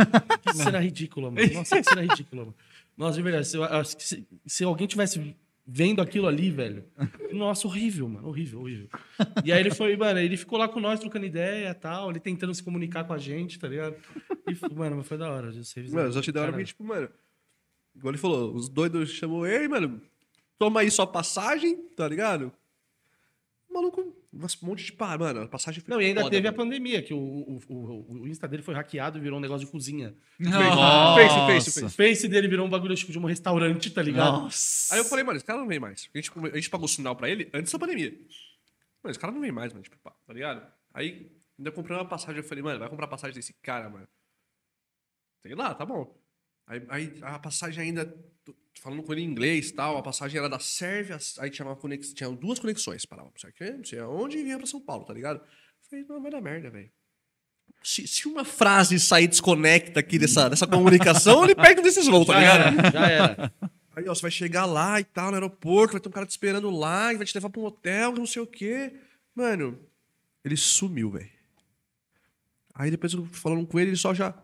Que 0.41 0.53
cena 0.53 0.79
ridícula, 0.79 1.31
mano. 1.31 1.53
Nossa, 1.53 1.77
que 1.77 1.89
cena 1.89 2.01
ridícula, 2.01 2.41
mano. 2.43 2.55
Nossa, 2.95 3.17
de 3.17 3.21
verdade, 3.23 3.47
se, 3.47 3.57
se, 3.99 4.27
se 4.45 4.63
alguém 4.63 4.87
tivesse 4.87 5.35
vendo 5.67 6.01
aquilo 6.01 6.27
ali, 6.27 6.49
velho. 6.49 6.85
Nossa, 7.33 7.67
horrível, 7.67 8.07
mano. 8.07 8.29
Horrível, 8.29 8.61
horrível. 8.61 8.87
E 9.43 9.51
aí 9.51 9.59
ele 9.59 9.71
foi, 9.71 9.97
mano, 9.97 10.17
ele 10.19 10.37
ficou 10.37 10.57
lá 10.57 10.69
com 10.69 10.79
nós 10.79 10.99
trocando 10.99 11.25
ideia 11.25 11.69
e 11.69 11.73
tal, 11.73 12.09
ele 12.09 12.21
tentando 12.21 12.53
se 12.55 12.63
comunicar 12.63 13.03
com 13.03 13.13
a 13.13 13.17
gente, 13.17 13.59
tá 13.59 13.67
ligado? 13.67 13.97
E, 14.47 14.73
mano, 14.73 14.95
mas 14.95 15.07
foi 15.07 15.17
da 15.17 15.29
hora. 15.29 15.47
Eu 15.49 15.93
Mano, 15.93 16.13
só 16.13 16.21
te 16.21 16.31
da 16.31 16.41
hora 16.41 16.53
porque, 16.53 16.65
tipo, 16.65 16.83
mano. 16.85 17.09
Igual 17.93 18.11
ele 18.11 18.17
falou, 18.17 18.53
os 18.55 18.69
doidos 18.69 19.09
chamou 19.09 19.45
ele, 19.45 19.67
mano. 19.67 20.01
Toma 20.57 20.79
aí 20.79 20.89
sua 20.89 21.05
passagem, 21.05 21.75
tá 21.95 22.07
ligado? 22.07 22.51
O 23.69 23.73
maluco, 23.73 24.15
um 24.37 24.67
monte 24.67 24.85
de 24.85 24.93
par, 24.93 25.17
mano. 25.19 25.41
A 25.41 25.47
passagem 25.47 25.81
foi 25.81 25.93
Não, 25.93 26.01
e 26.01 26.05
ainda 26.05 26.21
foda, 26.21 26.31
teve 26.31 26.47
a 26.47 26.51
mano. 26.51 26.63
pandemia, 26.63 27.01
que 27.01 27.13
o, 27.13 27.17
o, 27.17 27.59
o, 27.67 28.21
o 28.21 28.27
Insta 28.27 28.47
dele 28.47 28.63
foi 28.63 28.73
hackeado 28.73 29.17
e 29.17 29.21
virou 29.21 29.37
um 29.37 29.41
negócio 29.41 29.65
de 29.65 29.71
cozinha. 29.71 30.15
Não. 30.39 30.51
Face, 30.51 31.35
face, 31.35 31.51
Nossa. 31.51 31.71
face. 31.71 31.85
O 31.85 31.89
Face 31.89 32.27
dele 32.27 32.47
virou 32.47 32.65
um 32.65 32.69
bagulho 32.69 32.95
tipo 32.95 33.11
de 33.11 33.19
um 33.19 33.25
restaurante, 33.25 33.89
tá 33.91 34.01
ligado? 34.01 34.43
Nossa. 34.43 34.93
Aí 34.93 34.99
eu 34.99 35.05
falei, 35.05 35.23
mano, 35.23 35.37
esse 35.37 35.45
cara 35.45 35.59
não 35.59 35.67
vem 35.67 35.79
mais. 35.79 36.09
A 36.13 36.17
gente, 36.17 36.31
a 36.35 36.55
gente 36.55 36.69
pagou 36.69 36.85
o 36.85 36.89
sinal 36.89 37.15
pra 37.15 37.29
ele 37.29 37.49
antes 37.53 37.71
da 37.71 37.79
pandemia. 37.79 38.11
Mano, 38.11 39.11
esse 39.11 39.19
cara 39.19 39.33
não 39.33 39.41
vem 39.41 39.51
mais, 39.51 39.71
mano. 39.73 39.83
Tipo, 39.83 39.97
pá, 39.99 40.11
tá 40.25 40.33
ligado? 40.33 40.65
Aí 40.93 41.31
ainda 41.57 41.71
comprei 41.71 41.97
uma 41.97 42.05
passagem. 42.05 42.37
Eu 42.41 42.43
falei, 42.47 42.63
mano, 42.63 42.79
vai 42.79 42.89
comprar 42.89 43.07
passagem 43.07 43.35
desse 43.35 43.53
cara, 43.61 43.89
mano. 43.89 44.07
Sei 45.41 45.55
lá, 45.55 45.73
tá 45.73 45.85
bom. 45.85 46.19
Aí, 46.67 46.85
aí 46.89 47.19
a 47.21 47.39
passagem 47.39 47.83
ainda. 47.83 48.13
Falando 48.81 49.03
com 49.03 49.11
ele 49.11 49.21
em 49.21 49.25
inglês 49.25 49.69
e 49.69 49.73
tal, 49.73 49.97
a 49.97 50.03
passagem 50.03 50.37
era 50.37 50.47
da 50.49 50.59
Sérvia, 50.59 51.17
aí 51.39 51.49
tinha, 51.49 51.65
uma 51.65 51.75
conex, 51.75 52.13
tinha 52.13 52.29
duas 52.29 52.59
conexões, 52.59 53.05
parava 53.05 53.29
pra 53.31 53.39
Sérvia, 53.41 53.77
não 53.77 53.83
sei 53.83 53.99
aonde 53.99 54.37
e 54.37 54.43
vinha 54.43 54.57
pra 54.57 54.67
São 54.67 54.79
Paulo, 54.79 55.05
tá 55.05 55.13
ligado? 55.13 55.39
Eu 55.39 55.89
falei, 55.89 56.05
não, 56.07 56.21
vai 56.21 56.31
dar 56.31 56.41
merda, 56.41 56.69
velho. 56.69 56.89
Se, 57.83 58.07
se 58.07 58.27
uma 58.27 58.43
frase 58.45 58.99
sair 58.99 59.27
desconecta 59.27 59.99
aqui 59.99 60.17
dessa, 60.17 60.49
dessa 60.49 60.67
comunicação, 60.67 61.43
ele 61.43 61.55
perde 61.55 61.81
um 61.81 61.83
desses 61.83 62.07
voos, 62.07 62.25
tá 62.27 62.33
Já 62.33 62.39
ligado? 62.39 62.79
era, 62.79 62.91
já 62.91 63.07
era. 63.07 63.53
Aí, 63.95 64.07
ó, 64.07 64.13
você 64.13 64.21
vai 64.21 64.31
chegar 64.31 64.65
lá 64.65 64.99
e 64.99 65.03
tal, 65.03 65.29
no 65.29 65.35
aeroporto, 65.35 65.93
vai 65.93 66.01
ter 66.01 66.09
um 66.09 66.11
cara 66.11 66.25
te 66.25 66.31
esperando 66.31 66.69
lá, 66.69 67.13
e 67.13 67.17
vai 67.17 67.25
te 67.25 67.33
levar 67.35 67.49
pra 67.49 67.61
um 67.61 67.65
hotel, 67.65 68.11
não 68.13 68.25
sei 68.25 68.41
o 68.41 68.47
quê. 68.47 68.93
Mano, 69.33 69.79
ele 70.45 70.55
sumiu, 70.55 71.09
velho. 71.09 71.29
Aí 72.75 72.91
depois, 72.91 73.13
eu 73.13 73.25
falando 73.25 73.65
com 73.65 73.79
ele, 73.79 73.89
ele 73.89 73.97
só 73.97 74.13
já. 74.13 74.35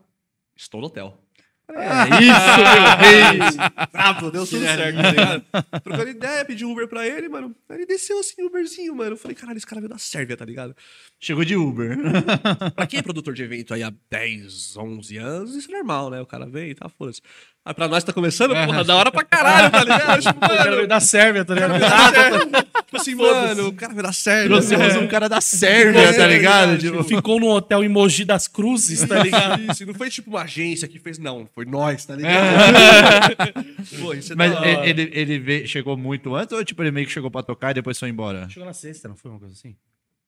Estou 0.56 0.80
no 0.80 0.88
hotel. 0.88 1.23
É 1.66 2.22
isso, 2.22 2.56
meu 2.58 2.96
rei! 2.98 3.88
Bravo, 3.90 4.30
deu 4.30 4.46
tudo 4.46 4.60
certo, 4.62 4.96
tá 4.96 5.10
ligado? 5.10 5.44
Trocando 5.82 6.10
ideia, 6.10 6.44
pedi 6.44 6.64
um 6.64 6.72
Uber 6.72 6.86
pra 6.86 7.06
ele, 7.06 7.28
mano. 7.28 7.54
Aí 7.68 7.78
ele 7.78 7.86
desceu 7.86 8.18
assim, 8.18 8.42
Uberzinho, 8.44 8.94
mano. 8.94 9.12
Eu 9.12 9.16
falei, 9.16 9.34
caralho, 9.34 9.56
esse 9.56 9.66
cara 9.66 9.80
veio 9.80 9.88
da 9.88 9.98
Sérvia, 9.98 10.36
tá 10.36 10.44
ligado? 10.44 10.76
Chegou 11.18 11.44
de 11.44 11.56
Uber. 11.56 11.96
Pra 12.76 12.86
quem 12.86 12.98
é 12.98 13.02
produtor 13.02 13.32
de 13.32 13.42
evento 13.42 13.72
aí 13.72 13.82
há 13.82 13.92
10, 14.10 14.76
11 14.76 15.16
anos, 15.16 15.54
isso 15.54 15.70
é 15.70 15.74
normal, 15.74 16.10
né? 16.10 16.20
O 16.20 16.26
cara 16.26 16.46
vem 16.46 16.70
e 16.70 16.74
tá, 16.74 16.88
foda-se. 16.88 17.22
Aí 17.66 17.72
pra 17.72 17.88
nós 17.88 18.04
tá 18.04 18.12
começando, 18.12 18.50
porra, 18.54 18.84
da 18.84 18.94
hora 18.94 19.10
pra 19.10 19.24
caralho, 19.24 19.70
tá 19.70 19.82
ligado? 19.82 20.20
Tipo, 20.20 20.36
O 20.36 20.40
cara 20.40 20.64
mano, 20.64 20.76
veio 20.76 20.88
da 20.88 21.00
Sérvia, 21.00 21.44
tá 21.46 21.54
ligado? 21.54 21.72
tipo 22.84 22.96
assim, 22.98 23.14
mano, 23.14 23.68
o 23.68 23.72
cara 23.72 23.92
veio 23.94 24.02
da 24.02 24.12
Sérvia. 24.12 24.48
Trouxemos 24.50 24.96
um 24.96 25.06
cara 25.06 25.28
da 25.30 25.40
Sérvia, 25.40 25.98
É, 25.98 26.12
tá 26.12 26.26
ligado? 26.26 26.76
tipo, 26.78 26.92
Tipo, 26.98 27.04
Ficou 27.04 27.40
no 27.40 27.48
hotel 27.48 27.82
em 27.82 27.88
Mogi 27.88 28.22
das 28.26 28.46
Cruzes, 28.46 29.08
tá 29.08 29.22
ligado? 29.22 29.62
Isso, 29.72 29.86
não 29.86 29.94
foi 29.94 30.10
tipo 30.10 30.28
uma 30.28 30.42
agência 30.42 30.86
que 30.86 30.98
fez, 30.98 31.18
não, 31.18 31.48
foi 31.54 31.64
nós, 31.64 32.04
tá 32.04 32.14
ligado? 32.14 32.44
Pô, 34.00 34.12
isso 34.12 34.32
é 34.34 34.36
Mas 34.36 34.52
da 34.52 34.60
hora. 34.60 34.86
ele, 34.88 35.10
ele 35.14 35.38
veio- 35.38 35.66
chegou 35.66 35.96
muito 35.96 36.34
antes 36.34 36.52
ou 36.56 36.62
tipo 36.64 36.82
ele 36.82 36.90
meio 36.90 37.06
que 37.06 37.12
chegou 37.12 37.30
pra 37.30 37.42
tocar 37.42 37.70
e 37.70 37.74
depois 37.74 37.98
foi 37.98 38.10
embora? 38.10 38.46
Chegou 38.50 38.66
na 38.66 38.74
sexta, 38.74 39.08
não 39.08 39.16
foi 39.16 39.30
uma 39.30 39.40
coisa 39.40 39.54
assim? 39.54 39.74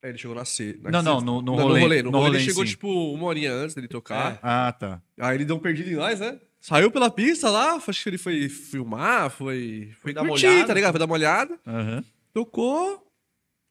É, 0.01 0.09
ele 0.09 0.17
chegou 0.17 0.35
na 0.35 0.45
C. 0.45 0.79
na 0.81 0.89
Não, 0.91 1.03
não, 1.03 1.21
no- 1.21 1.41
no 1.41 1.55
Não, 1.55 1.63
rolê, 1.63 1.75
No 1.75 1.81
rolê, 1.85 2.03
no 2.03 2.11
no 2.11 2.17
rolê 2.17 2.27
rolê 2.29 2.37
ele 2.39 2.45
chegou, 2.45 2.63
si. 2.65 2.71
tipo, 2.71 3.13
uma 3.13 3.25
horinha 3.25 3.51
antes 3.51 3.75
dele 3.75 3.87
tocar. 3.87 4.39
Ah, 4.41 4.71
tá. 4.71 5.01
Aí 5.19 5.35
ele 5.37 5.45
deu 5.45 5.55
um 5.55 5.59
perdido 5.59 5.89
em 5.91 5.95
nós, 5.95 6.19
né? 6.19 6.35
Saiu 6.67 6.91
pela 6.91 7.09
pista 7.09 7.49
lá, 7.49 7.75
acho 7.87 8.03
que 8.03 8.09
ele 8.09 8.17
foi 8.17 8.49
filmar, 8.49 9.29
foi. 9.29 9.93
Foi 10.01 10.11
dar 10.13 10.21
uma 10.21 10.29
curtir, 10.31 10.47
olhada. 10.47 10.67
tá 10.67 10.73
ligado? 10.73 10.91
Foi 10.91 10.99
dar 10.99 11.05
uma 11.05 11.13
olhada, 11.13 11.57
Aham. 11.65 12.03
tocou, 12.33 13.07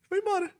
foi 0.08 0.18
embora. 0.20 0.50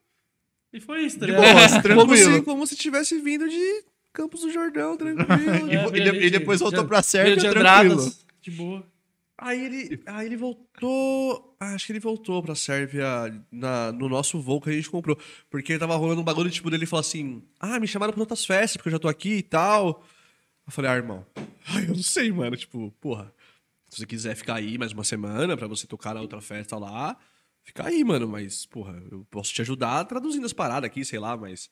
E 0.73 0.81
foi 0.81 1.03
isso, 1.05 1.19
tá 1.19 1.25
De 1.27 1.33
ligado? 1.33 1.55
boa, 1.55 1.69
Como 1.81 1.83
tranquilo. 2.07 2.35
se, 2.35 2.43
como 2.43 2.67
se 2.67 2.77
tivesse 2.77 3.19
vindo 3.21 3.49
de 3.49 3.85
Campos 4.13 4.43
do 4.43 4.51
Jordão, 4.53 4.97
tranquilo. 4.99 5.27
E 5.73 5.77
vo- 5.79 5.97
e 5.97 6.01
de- 6.01 6.27
e 6.27 6.31
depois 6.31 6.61
voltou 6.61 6.85
pra 6.85 7.03
Sérvia, 7.03 7.37
de 7.37 7.41
tranquilo. 7.49 7.61
Andradas, 7.95 8.27
de 8.43 8.51
boa. 8.51 8.85
Aí 9.39 9.65
ele, 9.65 10.03
aí 10.07 10.27
ele 10.27 10.37
voltou. 10.37 11.57
ah, 11.61 11.75
Acho 11.75 11.87
que 11.87 11.93
ele 11.93 12.01
voltou 12.01 12.43
pra 12.43 12.55
Sérvia 12.55 13.07
na, 13.53 13.93
no 13.93 14.09
nosso 14.09 14.41
voo 14.41 14.61
que 14.61 14.71
a 14.71 14.73
gente 14.73 14.89
comprou. 14.91 15.19
Porque 15.51 15.79
tava 15.79 15.95
rolando 15.97 16.21
um 16.21 16.25
bagulho, 16.25 16.51
tipo, 16.51 16.71
dele 16.71 16.87
falar 16.87 17.01
assim: 17.01 17.43
Ah, 17.61 17.79
me 17.79 17.87
chamaram 17.87 18.13
pra 18.13 18.23
outras 18.23 18.45
festas, 18.47 18.77
porque 18.77 18.89
eu 18.89 18.93
já 18.93 18.99
tô 18.99 19.09
aqui 19.09 19.35
e 19.37 19.43
tal. 19.43 20.03
Eu 20.67 20.73
falei, 20.73 20.91
ah, 20.91 20.97
irmão, 20.97 21.25
ai, 21.69 21.85
eu 21.85 21.95
não 21.95 22.03
sei, 22.03 22.33
mano. 22.33 22.57
Tipo, 22.57 22.91
porra, 23.01 23.33
se 23.89 24.01
você 24.01 24.07
quiser 24.07 24.35
ficar 24.35 24.57
aí 24.57 24.77
mais 24.77 24.93
uma 24.93 25.05
semana 25.05 25.57
pra 25.57 25.67
você 25.69 25.87
tocar 25.87 26.15
na 26.15 26.21
outra 26.21 26.41
festa 26.41 26.77
lá, 26.77 27.17
fica 27.63 27.87
aí, 27.87 28.03
mano. 28.03 28.27
Mas, 28.27 28.67
porra, 28.67 29.01
eu 29.11 29.25
posso 29.31 29.53
te 29.55 29.63
ajudar 29.63 30.05
traduzindo 30.05 30.45
as 30.45 30.53
paradas 30.53 30.87
aqui, 30.89 31.05
sei 31.05 31.19
lá, 31.19 31.37
mas. 31.37 31.71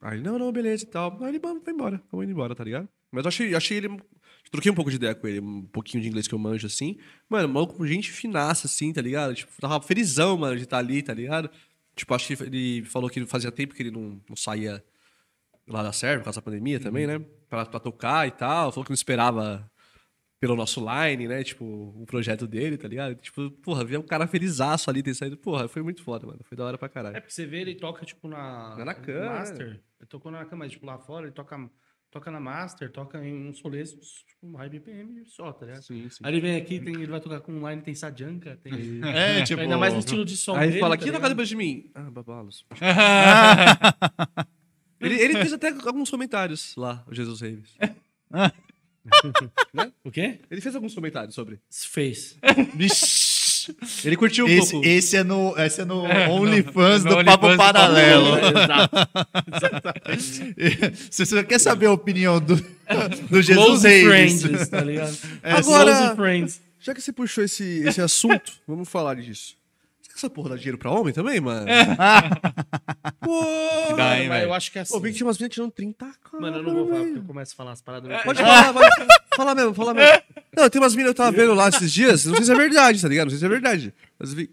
Aí, 0.00 0.20
não, 0.20 0.38
não, 0.38 0.50
beleza 0.50 0.84
e 0.84 0.88
tal. 0.88 1.16
Aí 1.22 1.28
ele 1.30 1.38
"Vamos, 1.38 1.62
vai 1.64 1.72
embora, 1.72 2.02
vamos 2.10 2.24
indo 2.24 2.32
embora, 2.32 2.54
tá 2.54 2.64
ligado? 2.64 2.88
Mas 3.10 3.24
eu 3.24 3.28
achei, 3.28 3.54
achei 3.54 3.76
ele. 3.76 4.00
Troquei 4.50 4.70
um 4.70 4.74
pouco 4.74 4.90
de 4.90 4.96
ideia 4.96 5.14
com 5.14 5.26
ele, 5.26 5.40
um 5.40 5.62
pouquinho 5.62 6.02
de 6.02 6.08
inglês 6.08 6.28
que 6.28 6.34
eu 6.34 6.38
manjo, 6.38 6.66
assim. 6.66 6.98
Mano, 7.28 7.48
maluco 7.48 7.74
com 7.74 7.86
gente 7.86 8.10
finaça, 8.10 8.66
assim, 8.66 8.92
tá 8.92 9.00
ligado? 9.00 9.34
Tipo, 9.34 9.50
tava 9.60 9.80
felizão, 9.80 10.36
mano, 10.36 10.56
de 10.56 10.64
estar 10.64 10.78
ali, 10.78 11.02
tá 11.02 11.14
ligado? 11.14 11.48
Tipo, 11.96 12.14
acho 12.14 12.26
que 12.36 12.42
ele 12.42 12.84
falou 12.84 13.08
que 13.08 13.24
fazia 13.24 13.50
tempo 13.50 13.74
que 13.74 13.82
ele 13.82 13.90
não, 13.90 14.20
não 14.28 14.36
saía 14.36 14.84
lá 15.66 15.82
da 15.82 15.92
Sérvia, 15.92 16.18
por 16.18 16.24
causa 16.24 16.40
da 16.40 16.44
pandemia 16.44 16.78
também, 16.80 17.06
né? 17.06 17.24
Pra, 17.52 17.66
pra 17.66 17.78
tocar 17.78 18.26
e 18.26 18.30
tal. 18.30 18.72
Falou 18.72 18.82
que 18.82 18.90
não 18.90 18.94
esperava 18.94 19.70
pelo 20.40 20.56
nosso 20.56 20.80
line, 20.80 21.28
né? 21.28 21.44
Tipo, 21.44 21.66
o 21.66 22.06
projeto 22.06 22.46
dele, 22.46 22.78
tá 22.78 22.88
ligado? 22.88 23.14
Tipo, 23.16 23.50
porra, 23.50 23.84
ver 23.84 23.98
um 23.98 24.02
cara 24.02 24.26
felizaço 24.26 24.88
ali 24.88 25.02
ter 25.02 25.12
saído. 25.12 25.36
Porra, 25.36 25.68
foi 25.68 25.82
muito 25.82 26.02
foda, 26.02 26.26
mano. 26.26 26.40
Foi 26.44 26.56
da 26.56 26.64
hora 26.64 26.78
pra 26.78 26.88
caralho. 26.88 27.14
É 27.14 27.20
porque 27.20 27.34
você 27.34 27.44
vê, 27.44 27.60
ele 27.60 27.74
toca, 27.74 28.06
tipo, 28.06 28.26
na. 28.26 28.74
Na 28.82 28.94
cama, 28.94 29.34
Master. 29.34 29.66
Ele 30.00 30.08
tocou 30.08 30.32
na 30.32 30.46
cama, 30.46 30.64
mas, 30.64 30.72
tipo, 30.72 30.86
lá 30.86 30.98
fora, 30.98 31.26
ele 31.26 31.32
toca, 31.34 31.70
toca 32.10 32.30
na 32.30 32.40
Master, 32.40 32.90
toca 32.90 33.22
em 33.22 33.50
uns 33.50 33.60
rolês, 33.60 33.92
tipo, 33.92 34.56
high 34.56 34.70
BPM 34.70 35.26
só, 35.26 35.52
tá 35.52 35.66
ligado? 35.66 35.82
Sim, 35.82 36.08
sim. 36.08 36.24
Aí 36.24 36.32
ele 36.32 36.40
vem 36.40 36.56
aqui, 36.56 36.80
tem, 36.80 36.94
ele 36.94 37.06
vai 37.06 37.20
tocar 37.20 37.40
com 37.42 37.54
online, 37.58 37.82
tem 37.82 37.94
Sajanka, 37.94 38.56
tem. 38.62 38.72
É, 39.14 39.42
tipo. 39.42 39.60
Ainda 39.60 39.76
mais 39.76 39.92
no 39.92 39.98
estilo 40.00 40.24
de 40.24 40.38
som 40.38 40.56
Aí 40.56 40.70
ele 40.70 40.80
fala, 40.80 40.96
tá 40.96 41.04
quem 41.04 41.12
toca 41.12 41.28
depois 41.28 41.50
de 41.50 41.54
mim? 41.54 41.90
Ah, 41.94 42.10
Babalos. 42.10 42.64
ele, 45.02 45.20
ele 45.20 45.32
fez 45.34 45.52
até 45.52 45.68
alguns 45.68 46.08
comentários 46.10 46.74
lá, 46.76 47.04
o 47.08 47.14
Jesus 47.14 47.40
Reis. 47.40 47.60
O 50.04 50.10
quê? 50.12 50.38
Ele 50.48 50.60
fez 50.60 50.76
alguns 50.76 50.94
comentários 50.94 51.34
sobre. 51.34 51.58
Fez. 51.68 52.36
Vixe. 52.74 53.74
Ele 54.04 54.16
curtiu 54.16 54.44
um 54.46 54.48
Esse, 54.48 54.70
pouco. 54.72 54.86
esse 54.86 55.16
é 55.16 55.24
no, 55.24 55.56
esse 55.58 55.80
é 55.80 55.84
no 55.84 56.02
OnlyFans 56.04 57.04
no 57.04 57.10
do 57.10 57.16
OnlyFans 57.16 57.24
Papo 57.24 57.48
do 57.48 57.56
Paralelo. 57.56 58.36
Exato. 58.38 58.96
Se 61.10 61.26
você 61.26 61.44
quer 61.44 61.58
saber 61.60 61.86
a 61.86 61.92
opinião 61.92 62.40
do, 62.40 62.56
do 63.28 63.42
Jesus 63.42 63.54
Close 63.66 63.88
Reis, 63.88 64.42
Friends, 64.42 64.68
tá 64.68 64.80
ligado? 64.82 65.16
Agora- 65.42 65.96
Close 65.96 66.16
Friends. 66.16 66.60
Já 66.80 66.92
que 66.94 67.00
você 67.00 67.12
puxou 67.12 67.44
esse, 67.44 67.82
esse 67.84 68.00
assunto, 68.00 68.52
vamos 68.66 68.88
falar 68.88 69.14
disso. 69.14 69.56
Você 70.12 70.26
essa 70.26 70.30
porra 70.30 70.50
dá 70.50 70.56
dinheiro 70.56 70.78
pra 70.78 70.90
homem 70.90 71.12
também, 71.12 71.40
mano? 71.40 71.66
Pô, 73.20 73.96
Dá, 73.96 74.18
hein, 74.20 74.28
Mas 74.28 74.38
velho? 74.38 74.48
eu 74.50 74.54
acho 74.54 74.70
que 74.72 74.78
é 74.78 74.82
assim. 74.82 74.92
Pô, 74.92 75.00
vi 75.00 75.10
que 75.10 75.16
tinha 75.16 75.26
umas 75.26 75.38
meninas 75.38 75.54
tirando 75.54 75.70
30 75.72 76.06
k 76.06 76.38
Mano, 76.40 76.58
eu 76.58 76.62
não 76.62 76.74
vou 76.74 76.88
falar, 76.88 77.00
porque 77.04 77.18
eu 77.18 77.22
começo 77.24 77.52
a 77.52 77.56
falar 77.56 77.72
as 77.72 77.82
paradas. 77.82 78.10
não 78.10 78.18
Pode 78.22 78.38
falar, 78.40 78.72
vai. 78.72 78.90
Fala 79.34 79.54
mesmo, 79.54 79.72
fala 79.72 79.94
mesmo. 79.94 80.22
Não, 80.54 80.68
tem 80.68 80.78
umas 80.80 80.94
meninas 80.94 81.14
que 81.14 81.20
eu 81.20 81.24
tava 81.24 81.34
vendo 81.34 81.54
lá 81.54 81.68
esses 81.70 81.90
dias, 81.90 82.26
não 82.26 82.34
sei 82.36 82.44
se 82.44 82.52
é 82.52 82.54
verdade, 82.54 83.00
tá 83.00 83.08
ligado? 83.08 83.24
Não 83.26 83.30
sei 83.30 83.38
se 83.38 83.46
é 83.46 83.48
verdade. 83.48 83.94
Mas 84.18 84.34
vi... 84.34 84.50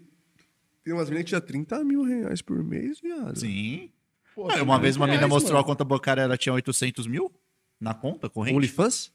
Tem 0.82 0.94
umas 0.94 1.04
meninas 1.10 1.24
que 1.24 1.28
tinha 1.28 1.40
30 1.40 1.84
mil 1.84 2.02
reais 2.02 2.40
por 2.40 2.64
mês, 2.64 2.98
viado. 2.98 3.38
Sim. 3.38 3.90
Pô, 4.34 4.44
Ah, 4.46 4.52
30 4.54 4.62
uma 4.64 4.78
vez 4.78 4.96
uma 4.96 5.04
reais, 5.04 5.20
menina 5.20 5.28
mostrou 5.28 5.52
mano. 5.52 5.64
a 5.64 5.66
conta 5.66 5.84
bancária, 5.84 6.22
ela 6.22 6.38
tinha 6.38 6.54
800 6.54 7.06
mil 7.06 7.30
na 7.78 7.92
conta 7.92 8.30
corrente. 8.30 8.56
OnlyFans? 8.56 9.12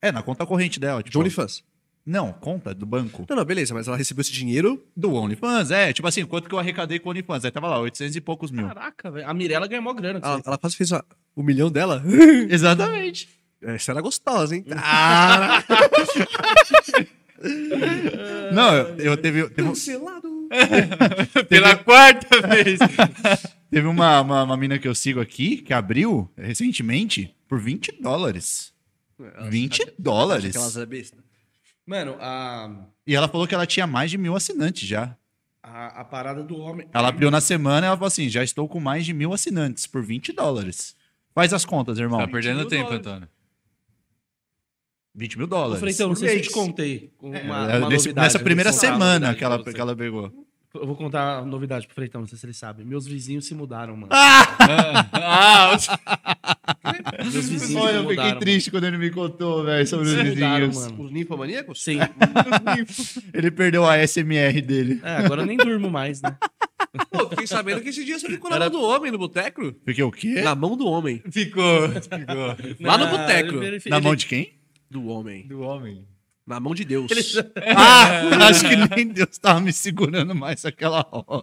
É, 0.00 0.12
na 0.12 0.22
conta 0.22 0.46
corrente 0.46 0.78
dela. 0.78 1.02
Tipo, 1.02 1.10
De 1.10 1.18
OnlyFans. 1.18 1.64
Não, 2.04 2.32
conta 2.32 2.74
do 2.74 2.86
banco. 2.86 3.26
Não, 3.28 3.36
não, 3.36 3.44
beleza, 3.44 3.74
mas 3.74 3.86
ela 3.86 3.96
recebeu 3.96 4.22
esse 4.22 4.32
dinheiro. 4.32 4.82
Do 4.96 5.12
OnlyFans, 5.14 5.70
é. 5.70 5.92
Tipo 5.92 6.08
assim, 6.08 6.24
quanto 6.24 6.48
que 6.48 6.54
eu 6.54 6.58
arrecadei 6.58 6.98
com 6.98 7.08
o 7.08 7.12
OnlyFans? 7.12 7.44
Aí 7.44 7.50
tava 7.50 7.68
lá, 7.68 7.78
800 7.78 8.16
e 8.16 8.20
poucos 8.20 8.50
mil. 8.50 8.66
Caraca, 8.66 9.10
velho. 9.10 9.28
A 9.28 9.34
Mirella 9.34 9.66
ganhou 9.68 9.82
mó 9.84 9.92
grana. 9.92 10.18
Ela, 10.22 10.42
ela 10.44 10.58
quase 10.58 10.76
fez 10.76 10.92
a- 10.92 11.04
o 11.36 11.42
milhão 11.42 11.70
dela. 11.70 12.02
Exatamente. 12.48 13.28
Essa 13.62 13.92
era 13.92 14.00
gostosa, 14.00 14.56
hein? 14.56 14.64
Ah! 14.76 15.62
Não, 18.52 18.74
eu, 18.74 18.96
eu 18.98 19.16
teve, 19.16 19.48
teve, 19.50 19.68
Cancelado. 19.68 20.48
Pela 21.48 21.76
quarta 21.76 22.46
vez. 22.48 22.78
teve 23.70 23.86
uma, 23.86 24.20
uma, 24.20 24.42
uma 24.42 24.56
mina 24.56 24.78
que 24.78 24.88
eu 24.88 24.94
sigo 24.94 25.20
aqui, 25.20 25.58
que 25.58 25.72
abriu 25.72 26.30
recentemente, 26.36 27.34
por 27.48 27.60
20 27.60 28.00
dólares. 28.00 28.72
20 29.48 29.92
dólares. 29.98 30.56
Aquelas 30.56 30.76
é 30.76 30.86
besta. 30.86 31.18
Mano, 31.90 32.16
a, 32.20 32.70
E 33.04 33.16
ela 33.16 33.26
falou 33.26 33.48
que 33.48 33.54
ela 33.54 33.66
tinha 33.66 33.84
mais 33.84 34.12
de 34.12 34.16
mil 34.16 34.36
assinantes 34.36 34.88
já. 34.88 35.16
a, 35.60 36.02
a 36.02 36.04
parada 36.04 36.40
do 36.44 36.56
homem. 36.56 36.86
Ela 36.92 37.08
abriu 37.08 37.32
na 37.32 37.40
semana 37.40 37.84
e 37.84 37.88
ela 37.88 37.96
falou 37.96 38.06
assim: 38.06 38.28
já 38.28 38.44
estou 38.44 38.68
com 38.68 38.78
mais 38.78 39.04
de 39.04 39.12
mil 39.12 39.32
assinantes 39.32 39.88
por 39.88 40.00
20 40.00 40.32
dólares. 40.32 40.94
Faz 41.34 41.52
as 41.52 41.64
contas, 41.64 41.98
irmão. 41.98 42.20
Tá 42.20 42.28
perdendo 42.28 42.64
tempo, 42.68 42.84
dólares. 42.90 43.06
Antônio. 43.08 43.28
20 45.16 45.38
mil 45.38 45.46
dólares. 45.48 45.80
Freitão, 45.80 46.06
não 46.06 46.14
por 46.14 46.20
sei 46.20 46.28
se 46.28 46.36
eu 46.36 46.42
te 46.42 46.50
contei. 46.50 47.12
Uma, 47.20 47.36
É, 47.36 47.42
uma 47.42 47.88
nesse- 47.88 48.06
novidade, 48.06 48.14
nessa 48.24 48.38
eu 48.38 48.44
primeira 48.44 48.72
semana 48.72 49.34
que 49.34 49.42
ela, 49.42 49.64
que 49.64 49.80
ela 49.80 49.96
pegou. 49.96 50.32
Eu 50.72 50.86
vou 50.86 50.94
contar 50.94 51.38
a 51.38 51.44
novidade 51.44 51.88
pro 51.88 51.94
Freitão, 51.96 52.20
não 52.20 52.28
sei 52.28 52.38
se 52.38 52.46
ele 52.46 52.52
sabe. 52.54 52.84
Meus 52.84 53.04
vizinhos 53.04 53.44
se 53.46 53.52
mudaram, 53.56 53.96
mano. 53.96 54.10
Ah, 54.12 55.70
Meus 57.22 57.48
vizinhos 57.48 57.74
Olha, 57.84 57.96
eu 57.96 58.02
fiquei 58.02 58.16
mudaram. 58.16 58.38
triste 58.40 58.70
quando 58.70 58.84
ele 58.84 58.98
me 58.98 59.10
contou, 59.10 59.64
velho, 59.64 59.86
sobre 59.86 60.06
os 60.06 60.12
Se 60.12 60.22
mudaram, 60.24 60.66
vizinhos. 60.68 60.90
mano. 60.92 61.04
Os 61.04 61.10
ninfomaníacos? 61.12 61.82
Sim. 61.82 61.98
Ele 63.34 63.50
perdeu 63.50 63.86
a 63.86 63.96
SMR 64.06 64.60
dele. 64.60 65.00
É, 65.02 65.16
agora 65.16 65.42
eu 65.42 65.46
nem 65.46 65.56
durmo 65.56 65.90
mais, 65.90 66.20
né? 66.22 66.36
Pô, 67.10 67.28
fiquei 67.28 67.46
sabendo 67.46 67.80
que 67.80 67.88
esse 67.90 68.04
dia 68.04 68.18
você 68.18 68.26
ficou 68.28 68.50
na 68.50 68.56
Era- 68.56 68.70
mão 68.70 68.80
do 68.80 68.86
homem 68.86 69.12
no 69.12 69.18
boteco. 69.18 69.74
Fiquei 69.84 70.02
o 70.04 70.10
quê? 70.10 70.40
Na 70.42 70.54
mão 70.54 70.76
do 70.76 70.86
homem. 70.86 71.22
ficou. 71.30 71.88
Ficou. 71.90 72.56
Lá 72.86 72.98
no 72.98 73.06
boteco. 73.08 73.52
Na 73.88 73.96
ele- 73.96 74.00
mão 74.04 74.14
de 74.14 74.26
quem? 74.26 74.54
Do 74.90 75.06
homem. 75.06 75.46
Do 75.46 75.60
homem. 75.60 76.04
Na 76.50 76.58
mão 76.58 76.74
de 76.74 76.84
Deus. 76.84 77.08
Ah, 77.64 78.48
acho 78.48 78.68
que 78.68 78.74
nem 78.76 79.06
Deus 79.06 79.38
tava 79.38 79.60
me 79.60 79.72
segurando 79.72 80.34
mais 80.34 80.64
aquela 80.64 81.06
hora. 81.12 81.40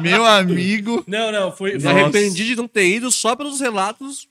Meu 0.00 0.24
amigo. 0.24 1.02
Não, 1.08 1.32
não, 1.32 1.50
foi. 1.50 1.76
Me 1.76 1.86
arrependi 1.88 2.46
de 2.46 2.54
não 2.56 2.68
ter 2.68 2.86
ido 2.86 3.10
só 3.10 3.34
pelos 3.34 3.60
relatos. 3.60 4.28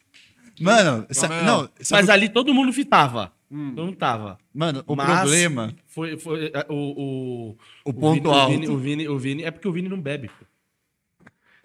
Mano, 0.61 1.06
sa- 1.10 1.27
Mas- 1.27 1.45
não, 1.45 1.69
sabe 1.81 2.02
Mas 2.03 2.10
ali 2.10 2.30
todo 2.30 2.53
mundo 2.53 2.72
tava. 2.85 3.34
Todo 3.49 3.85
mundo 3.85 3.95
tava.Ano, 3.97 4.84
o 4.88 4.95
Mas 4.95 5.19
problema. 5.19 5.73
Foi, 5.88 6.18
foi 6.18 6.52
é, 6.53 6.65
o, 6.69 7.52
o, 7.53 7.57
O 7.84 7.93
ponto 7.93 8.23
Vini, 8.31 8.34
alto. 8.34 8.53
O 8.53 8.57
Vini, 8.57 8.68
o, 8.69 8.77
Vini, 8.77 9.07
o 9.10 9.19
Vini- 9.19 9.43
É 9.43 9.52
porque 9.52 9.68
o 9.68 9.72
Vini 9.73 9.89
não 9.89 9.99
bebe. 9.99 10.30
pô. 10.30 10.45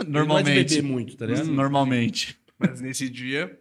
Ele 0.00 0.10
não 0.10 0.20
é 0.20 0.24
Normalmente. 0.24 0.74
beber 0.74 0.82
muito, 0.82 1.16
tá 1.16 1.26
ligado? 1.26 1.46
Normalmente. 1.46 2.36
Mas 2.58 2.80
nesse 2.80 3.08
dia. 3.08 3.56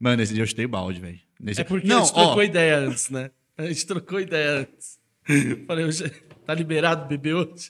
Mano, 0.00 0.22
esse 0.22 0.32
dia 0.32 0.42
eu 0.42 0.46
chutei 0.46 0.66
balde, 0.66 0.98
velho. 1.00 1.20
Nesse... 1.38 1.60
É 1.60 1.64
porque 1.64 1.86
não, 1.86 2.02
a 2.02 2.06
trocou 2.06 2.38
ó, 2.38 2.42
ideia 2.42 2.78
antes, 2.78 3.10
né? 3.10 3.30
A 3.56 3.66
gente 3.66 3.86
trocou 3.86 4.20
ideia 4.20 4.60
antes. 4.60 4.98
Falei, 5.66 5.84
hoje, 5.84 6.10
tá 6.44 6.54
liberado 6.54 7.06
beber 7.06 7.34
hoje? 7.34 7.68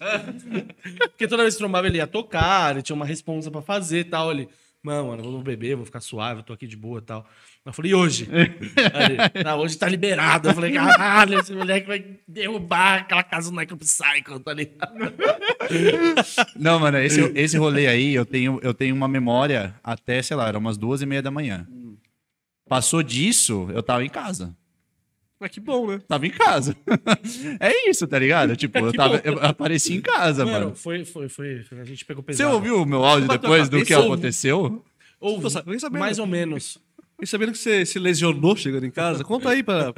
Porque 1.10 1.28
toda 1.28 1.42
vez 1.42 1.54
que 1.54 1.59
trombava 1.59 1.86
ele 1.86 1.98
ia 1.98 2.06
tocar, 2.06 2.72
ele 2.72 2.82
tinha 2.82 2.96
uma 2.96 3.04
responsa 3.04 3.50
pra 3.50 3.60
fazer 3.60 4.00
e 4.00 4.04
tal. 4.04 4.30
Ele, 4.30 4.48
não, 4.82 5.09
mano, 5.09 5.22
vou 5.22 5.42
beber, 5.42 5.76
vou 5.76 5.84
ficar 5.84 6.00
suave, 6.00 6.40
eu 6.40 6.44
tô 6.44 6.52
aqui 6.52 6.66
de 6.66 6.76
boa 6.76 6.98
e 6.98 7.02
tal. 7.02 7.26
Eu 7.64 7.72
falei, 7.72 7.92
e 7.92 7.94
hoje? 7.94 8.28
Aí 8.32 9.44
não, 9.44 9.59
hoje 9.59 9.76
tá 9.76 9.88
liberado. 9.88 10.48
Eu 10.48 10.54
falei, 10.54 10.72
caralho, 10.72 11.38
esse 11.38 11.52
moleque 11.52 11.86
vai 11.86 12.18
derrubar 12.26 13.00
aquela 13.00 13.22
casa 13.22 13.50
do 13.50 13.56
Michael 13.56 13.78
Psycho, 13.78 14.40
tá 14.40 14.52
ligado? 14.52 14.92
Não, 16.56 16.80
mano, 16.80 16.98
esse, 16.98 17.20
esse 17.36 17.56
rolê 17.56 17.86
aí, 17.86 18.14
eu 18.14 18.26
tenho, 18.26 18.59
eu 18.62 18.74
tenho 18.74 18.94
uma 18.94 19.06
memória 19.06 19.74
até, 19.82 20.20
sei 20.22 20.36
lá, 20.36 20.48
era 20.48 20.59
umas 20.59 20.76
duas 20.76 21.02
e 21.02 21.06
meia 21.06 21.22
da 21.22 21.30
manhã. 21.30 21.66
Passou 22.68 23.02
disso, 23.02 23.68
eu 23.72 23.82
tava 23.82 24.04
em 24.04 24.09
casa. 24.09 24.56
Mas 25.43 25.51
que 25.51 25.59
bom, 25.59 25.89
né? 25.89 25.98
Tava 26.06 26.24
em 26.24 26.31
casa. 26.31 26.77
é 27.59 27.90
isso, 27.90 28.06
tá 28.06 28.16
ligado? 28.16 28.55
Tipo, 28.55 28.78
eu, 28.86 28.93
tava, 28.93 29.20
eu 29.24 29.40
apareci 29.43 29.94
em 29.94 30.01
casa, 30.01 30.44
mano. 30.44 30.66
Mano, 30.66 30.77
foi, 30.77 31.05
foi, 31.05 31.28
foi, 31.28 31.64
A 31.81 31.85
gente 31.85 32.05
pegou 32.05 32.23
Você 32.23 32.28
pesado. 32.28 32.55
ouviu 32.55 32.81
o 32.81 32.86
meu 32.86 33.05
áudio 33.05 33.27
depois 33.27 33.69
do 33.69 33.85
que 33.85 33.93
aconteceu? 33.93 34.85
Ouvi, 35.19 35.48
mais 35.90 36.20
ou 36.20 36.28
menos. 36.28 36.78
E 37.20 37.27
sabendo 37.27 37.51
que 37.52 37.59
você 37.59 37.85
se 37.85 37.98
lesionou 37.98 38.56
chegando 38.56 38.86
em 38.86 38.90
casa, 38.90 39.24
conta 39.24 39.51
aí 39.51 39.64
pra, 39.64 39.93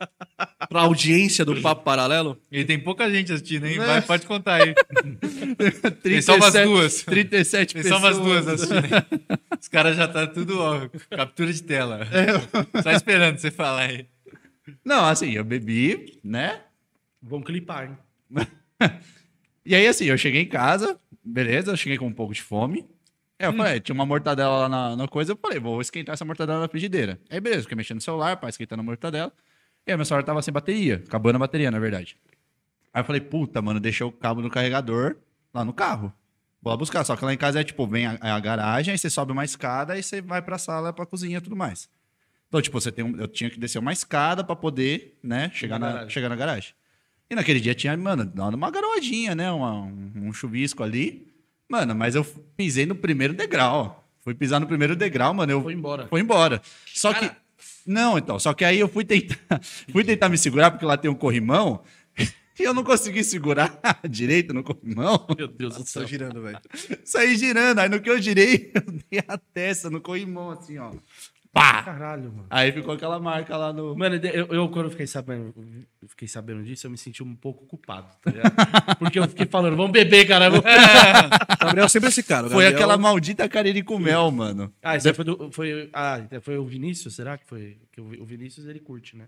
pra 0.68 0.80
audiência 0.80 1.44
do 1.44 1.60
Papo 1.60 1.82
Paralelo. 1.82 2.38
E 2.50 2.64
tem 2.64 2.78
pouca 2.78 3.10
gente 3.10 3.30
assistindo, 3.30 3.66
hein? 3.66 3.76
Vai, 3.76 4.00
pode 4.00 4.26
contar 4.26 4.62
aí. 4.62 4.74
37, 4.74 6.00
Tem 6.02 6.22
só 6.22 6.36
umas 6.36 6.52
duas. 6.54 7.02
37 7.02 7.74
Tem 7.74 7.82
só 7.82 8.00
pessoas. 8.00 8.16
umas 8.16 8.26
duas 8.26 8.48
assistindo. 8.48 8.84
hein? 8.84 9.28
Os 9.60 9.68
caras 9.68 9.96
já 9.96 10.08
tá 10.08 10.26
tudo, 10.26 10.58
ó, 10.60 10.88
captura 11.10 11.52
de 11.52 11.62
tela. 11.62 12.06
Só 12.82 12.90
esperando 12.90 13.38
você 13.38 13.50
falar 13.50 13.88
aí. 13.88 14.06
Não, 14.84 15.04
assim, 15.04 15.32
eu 15.32 15.44
bebi, 15.44 16.20
né? 16.22 16.62
Vamos 17.22 17.46
clipar, 17.46 17.90
hein? 17.90 17.98
E 19.66 19.74
aí, 19.74 19.86
assim, 19.86 20.06
eu 20.06 20.16
cheguei 20.16 20.40
em 20.40 20.48
casa, 20.48 20.98
beleza, 21.22 21.72
eu 21.72 21.76
cheguei 21.76 21.98
com 21.98 22.06
um 22.06 22.12
pouco 22.12 22.32
de 22.32 22.40
fome. 22.40 22.88
Aí 23.38 23.46
eu 23.46 23.52
falei, 23.52 23.78
tinha 23.78 23.92
uma 23.92 24.06
mortadela 24.06 24.60
lá 24.60 24.68
na, 24.68 24.96
na 24.96 25.06
coisa, 25.06 25.32
eu 25.32 25.36
falei, 25.36 25.60
vou 25.60 25.78
esquentar 25.82 26.14
essa 26.14 26.24
mortadela 26.24 26.60
na 26.60 26.68
frigideira. 26.68 27.20
Aí, 27.28 27.38
beleza, 27.38 27.64
fiquei 27.64 27.76
mexendo 27.76 27.96
no 27.96 28.00
celular, 28.00 28.38
pra 28.38 28.48
esquentar 28.48 28.78
na 28.78 28.82
mortadela. 28.82 29.30
E 29.86 29.90
aí, 29.90 29.96
meu 29.96 30.06
celular 30.06 30.22
tava 30.24 30.40
sem 30.40 30.54
bateria, 30.54 31.02
acabando 31.06 31.36
a 31.36 31.40
bateria, 31.40 31.70
na 31.70 31.78
verdade. 31.78 32.16
Aí 32.94 33.02
eu 33.02 33.04
falei, 33.04 33.20
puta, 33.20 33.60
mano, 33.60 33.78
deixei 33.78 34.06
o 34.06 34.10
cabo 34.10 34.40
no 34.40 34.48
carregador 34.48 35.16
lá 35.52 35.64
no 35.66 35.74
carro. 35.74 36.10
Vou 36.62 36.70
lá 36.72 36.76
buscar. 36.76 37.04
Só 37.04 37.14
que 37.14 37.24
lá 37.24 37.32
em 37.32 37.36
casa 37.36 37.60
é 37.60 37.64
tipo, 37.64 37.86
vem 37.86 38.06
a, 38.06 38.18
a 38.20 38.40
garagem, 38.40 38.92
aí 38.92 38.98
você 38.98 39.10
sobe 39.10 39.32
uma 39.32 39.44
escada 39.44 39.98
e 39.98 40.02
você 40.02 40.20
vai 40.20 40.42
pra 40.42 40.58
sala, 40.58 40.92
pra 40.92 41.06
cozinha 41.06 41.38
e 41.38 41.40
tudo 41.40 41.56
mais. 41.56 41.88
Então, 42.48 42.60
tipo, 42.62 42.80
você 42.80 42.90
tem 42.90 43.04
um- 43.04 43.16
eu 43.18 43.28
tinha 43.28 43.50
que 43.50 43.58
descer 43.60 43.78
uma 43.78 43.92
escada 43.92 44.42
pra 44.42 44.56
poder, 44.56 45.18
né, 45.22 45.50
chegar 45.54 45.78
Na 45.78 45.86
na, 45.86 45.92
garagem. 45.92 46.10
chegar 46.10 46.28
na 46.30 46.36
garagem. 46.36 46.74
E 47.30 47.34
naquele 47.34 47.60
dia 47.60 47.74
tinha, 47.74 47.94
mano, 47.96 48.24
dado 48.24 48.54
uma 48.54 48.70
garoadinha, 48.70 49.34
né, 49.34 49.50
uma- 49.52 49.82
um, 49.82 50.12
um 50.16 50.32
chuvisco 50.32 50.82
ali. 50.82 51.26
Mano, 51.68 51.94
mas 51.94 52.14
eu 52.14 52.24
pisei 52.56 52.86
no 52.86 52.94
primeiro 52.94 53.34
degrau. 53.34 54.08
Fui 54.20 54.34
pisar 54.34 54.58
no 54.60 54.66
primeiro 54.66 54.96
degrau, 54.96 55.34
mano, 55.34 55.52
eu 55.52 55.62
Foi 55.62 55.72
embora. 55.74 56.06
foi 56.08 56.20
embora. 56.20 56.62
Só 56.94 57.12
que. 57.12 57.30
Não, 57.86 58.16
então. 58.18 58.38
Só 58.38 58.52
que 58.54 58.64
aí 58.64 58.78
eu 58.78 58.88
fui 58.88 59.04
tentar, 59.04 59.36
fui 59.92 60.02
tentar 60.04 60.28
me 60.30 60.38
segurar, 60.38 60.70
porque 60.70 60.84
lá 60.86 60.96
tem 60.96 61.10
um 61.10 61.14
corrimão. 61.14 61.82
E 62.60 62.64
eu 62.64 62.74
não 62.74 62.82
consegui 62.82 63.22
segurar 63.22 63.78
direito 64.10 64.52
no 64.52 64.64
corrimão. 64.64 65.24
Meu 65.38 65.46
Deus 65.46 65.76
do 65.76 65.86
céu. 65.86 66.02
Tô 66.02 66.08
girando, 66.08 66.42
velho. 66.42 66.58
Saí 67.04 67.36
girando. 67.36 67.78
Aí 67.78 67.88
no 67.88 68.00
que 68.00 68.10
eu 68.10 68.20
girei, 68.20 68.72
eu 68.74 68.82
dei 68.82 69.22
a 69.28 69.38
testa 69.38 69.88
no 69.88 70.00
corrimão, 70.00 70.50
assim, 70.50 70.76
ó. 70.76 70.90
Pá! 71.58 71.82
Caralho, 71.82 72.24
mano. 72.32 72.46
Aí 72.50 72.70
ficou 72.72 72.94
aquela 72.94 73.18
marca 73.18 73.56
lá 73.56 73.72
no. 73.72 73.96
Mano, 73.96 74.16
eu, 74.16 74.46
eu, 74.46 74.68
quando 74.68 74.86
eu 74.86 74.90
fiquei 74.90 75.06
sabendo, 75.06 75.52
eu 76.02 76.08
fiquei 76.08 76.28
sabendo 76.28 76.62
disso, 76.62 76.86
eu 76.86 76.90
me 76.90 76.96
senti 76.98 77.22
um 77.22 77.34
pouco 77.34 77.66
culpado, 77.66 78.08
tá 78.22 78.30
ligado? 78.30 78.52
Porque 78.98 79.18
eu 79.18 79.28
fiquei 79.28 79.46
falando, 79.46 79.76
vamos 79.76 79.90
beber, 79.92 80.26
cara. 80.26 80.48
vamos- 80.50 80.64
O 80.64 81.64
Gabriel 81.66 81.86
é 81.86 81.88
sempre 81.88 82.08
esse 82.10 82.22
cara. 82.22 82.42
Foi 82.48 82.62
Gabriel- 82.64 82.74
aquela 82.74 82.96
maldita 82.96 83.48
cariri 83.48 83.82
com 83.82 83.98
mel, 83.98 84.30
mano. 84.30 84.72
Ah, 84.82 84.96
isso 84.96 85.08
aí 85.08 85.14
foi, 85.14 85.24
do, 85.24 85.50
foi, 85.52 85.90
ah, 85.92 86.20
foi 86.42 86.56
o 86.58 86.64
Vinícius, 86.64 87.14
será 87.16 87.36
que 87.36 87.46
foi? 87.46 87.76
Que 87.92 88.00
o, 88.00 88.24
Vinícius, 88.24 88.66
ele 88.66 88.78
curte, 88.78 89.16
né? 89.16 89.26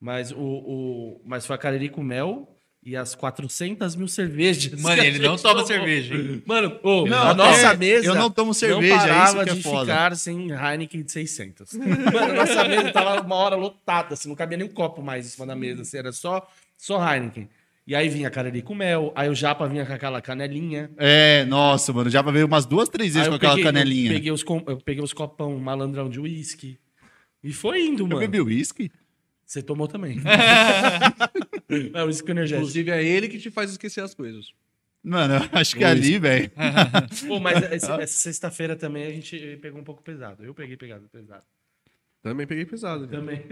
Mas, 0.00 0.32
o, 0.32 0.36
o, 0.40 1.20
mas 1.24 1.46
foi 1.46 1.54
a 1.54 1.58
Cariri 1.58 1.88
com 1.88 2.02
mel 2.02 2.48
e 2.84 2.96
as 2.96 3.14
400 3.14 3.94
mil 3.94 4.08
cervejas. 4.08 4.80
Mano, 4.80 5.02
ele 5.02 5.18
não 5.20 5.36
toma 5.38 5.54
tomou. 5.62 5.66
cerveja, 5.66 6.14
hein? 6.16 6.42
Mano, 6.44 6.78
ô, 6.82 7.06
Não, 7.06 7.28
a 7.28 7.34
nossa 7.34 7.72
é, 7.72 7.76
mesa 7.76 8.06
eu 8.06 8.14
não 8.14 8.30
tomo 8.30 8.52
cerveja, 8.52 8.96
não 8.96 9.02
é 9.04 9.08
parava 9.08 9.24
isso 9.36 9.44
que 9.44 9.50
é 9.50 9.54
de 9.54 9.62
foda. 9.62 9.92
ficar 9.92 10.16
sem 10.16 10.50
Heineken 10.50 11.02
de 11.02 11.12
600. 11.12 11.74
Mano, 11.78 12.08
a 12.18 12.32
nossa 12.34 12.64
mesa 12.64 12.90
tava 12.92 13.20
uma 13.22 13.36
hora 13.36 13.54
lotada, 13.56 14.14
assim, 14.14 14.28
não 14.28 14.34
cabia 14.34 14.58
nem 14.58 14.66
um 14.66 14.70
copo 14.72 15.00
mais 15.02 15.26
em 15.26 15.28
cima 15.28 15.46
da 15.46 15.54
mesa, 15.54 15.82
assim, 15.82 15.96
era 15.96 16.10
só, 16.12 16.46
só 16.76 16.98
Heineken. 17.14 17.48
E 17.86 17.94
aí 17.96 18.08
vinha 18.08 18.28
a 18.28 18.30
Cariri 18.30 18.62
com 18.62 18.74
mel, 18.76 19.12
aí 19.14 19.28
o 19.28 19.34
Japa 19.34 19.66
vinha 19.66 19.84
com 19.84 19.92
aquela 19.92 20.20
canelinha. 20.22 20.88
É, 20.96 21.44
nossa, 21.46 21.92
mano. 21.92 22.08
Já 22.10 22.22
veio 22.22 22.46
umas 22.46 22.64
duas, 22.64 22.88
três 22.88 23.14
vezes 23.14 23.26
Aí 23.26 23.28
com 23.28 23.34
eu 23.34 23.36
aquela 23.36 23.54
peguei, 23.54 23.64
canelinha. 23.64 24.10
Eu 24.10 24.14
peguei, 24.14 24.30
os, 24.32 24.44
eu 24.68 24.76
peguei 24.84 25.02
os 25.04 25.12
copão 25.12 25.58
malandrão 25.58 26.08
de 26.08 26.20
uísque. 26.20 26.78
E 27.42 27.52
foi 27.52 27.82
indo, 27.84 28.04
Eu 28.04 28.06
mano. 28.06 28.20
bebi 28.20 28.40
uísque? 28.40 28.88
Você 29.52 29.62
tomou 29.62 29.86
também. 29.86 30.16
é, 31.92 32.02
uísque 32.04 32.30
energético. 32.30 32.62
Inclusive, 32.62 32.90
é 32.90 33.04
ele 33.04 33.28
que 33.28 33.38
te 33.38 33.50
faz 33.50 33.70
esquecer 33.70 34.02
as 34.02 34.14
coisas. 34.14 34.54
Mano, 35.04 35.34
eu 35.34 35.58
acho 35.58 35.76
que 35.76 35.84
ali, 35.84 36.18
velho. 36.18 36.50
Pô, 37.28 37.38
mas 37.38 37.62
esse- 37.70 37.90
essa 37.92 38.06
sexta-feira 38.18 38.74
também 38.76 39.04
a 39.04 39.10
gente 39.10 39.58
pegou 39.60 39.78
um 39.78 39.84
pouco 39.84 40.02
pesado. 40.02 40.42
Eu 40.42 40.54
peguei 40.54 40.78
pegado, 40.78 41.06
pesado. 41.10 41.42
Também 42.22 42.46
peguei 42.46 42.64
pesado. 42.64 43.02
né? 43.06 43.08
Também. 43.12 43.44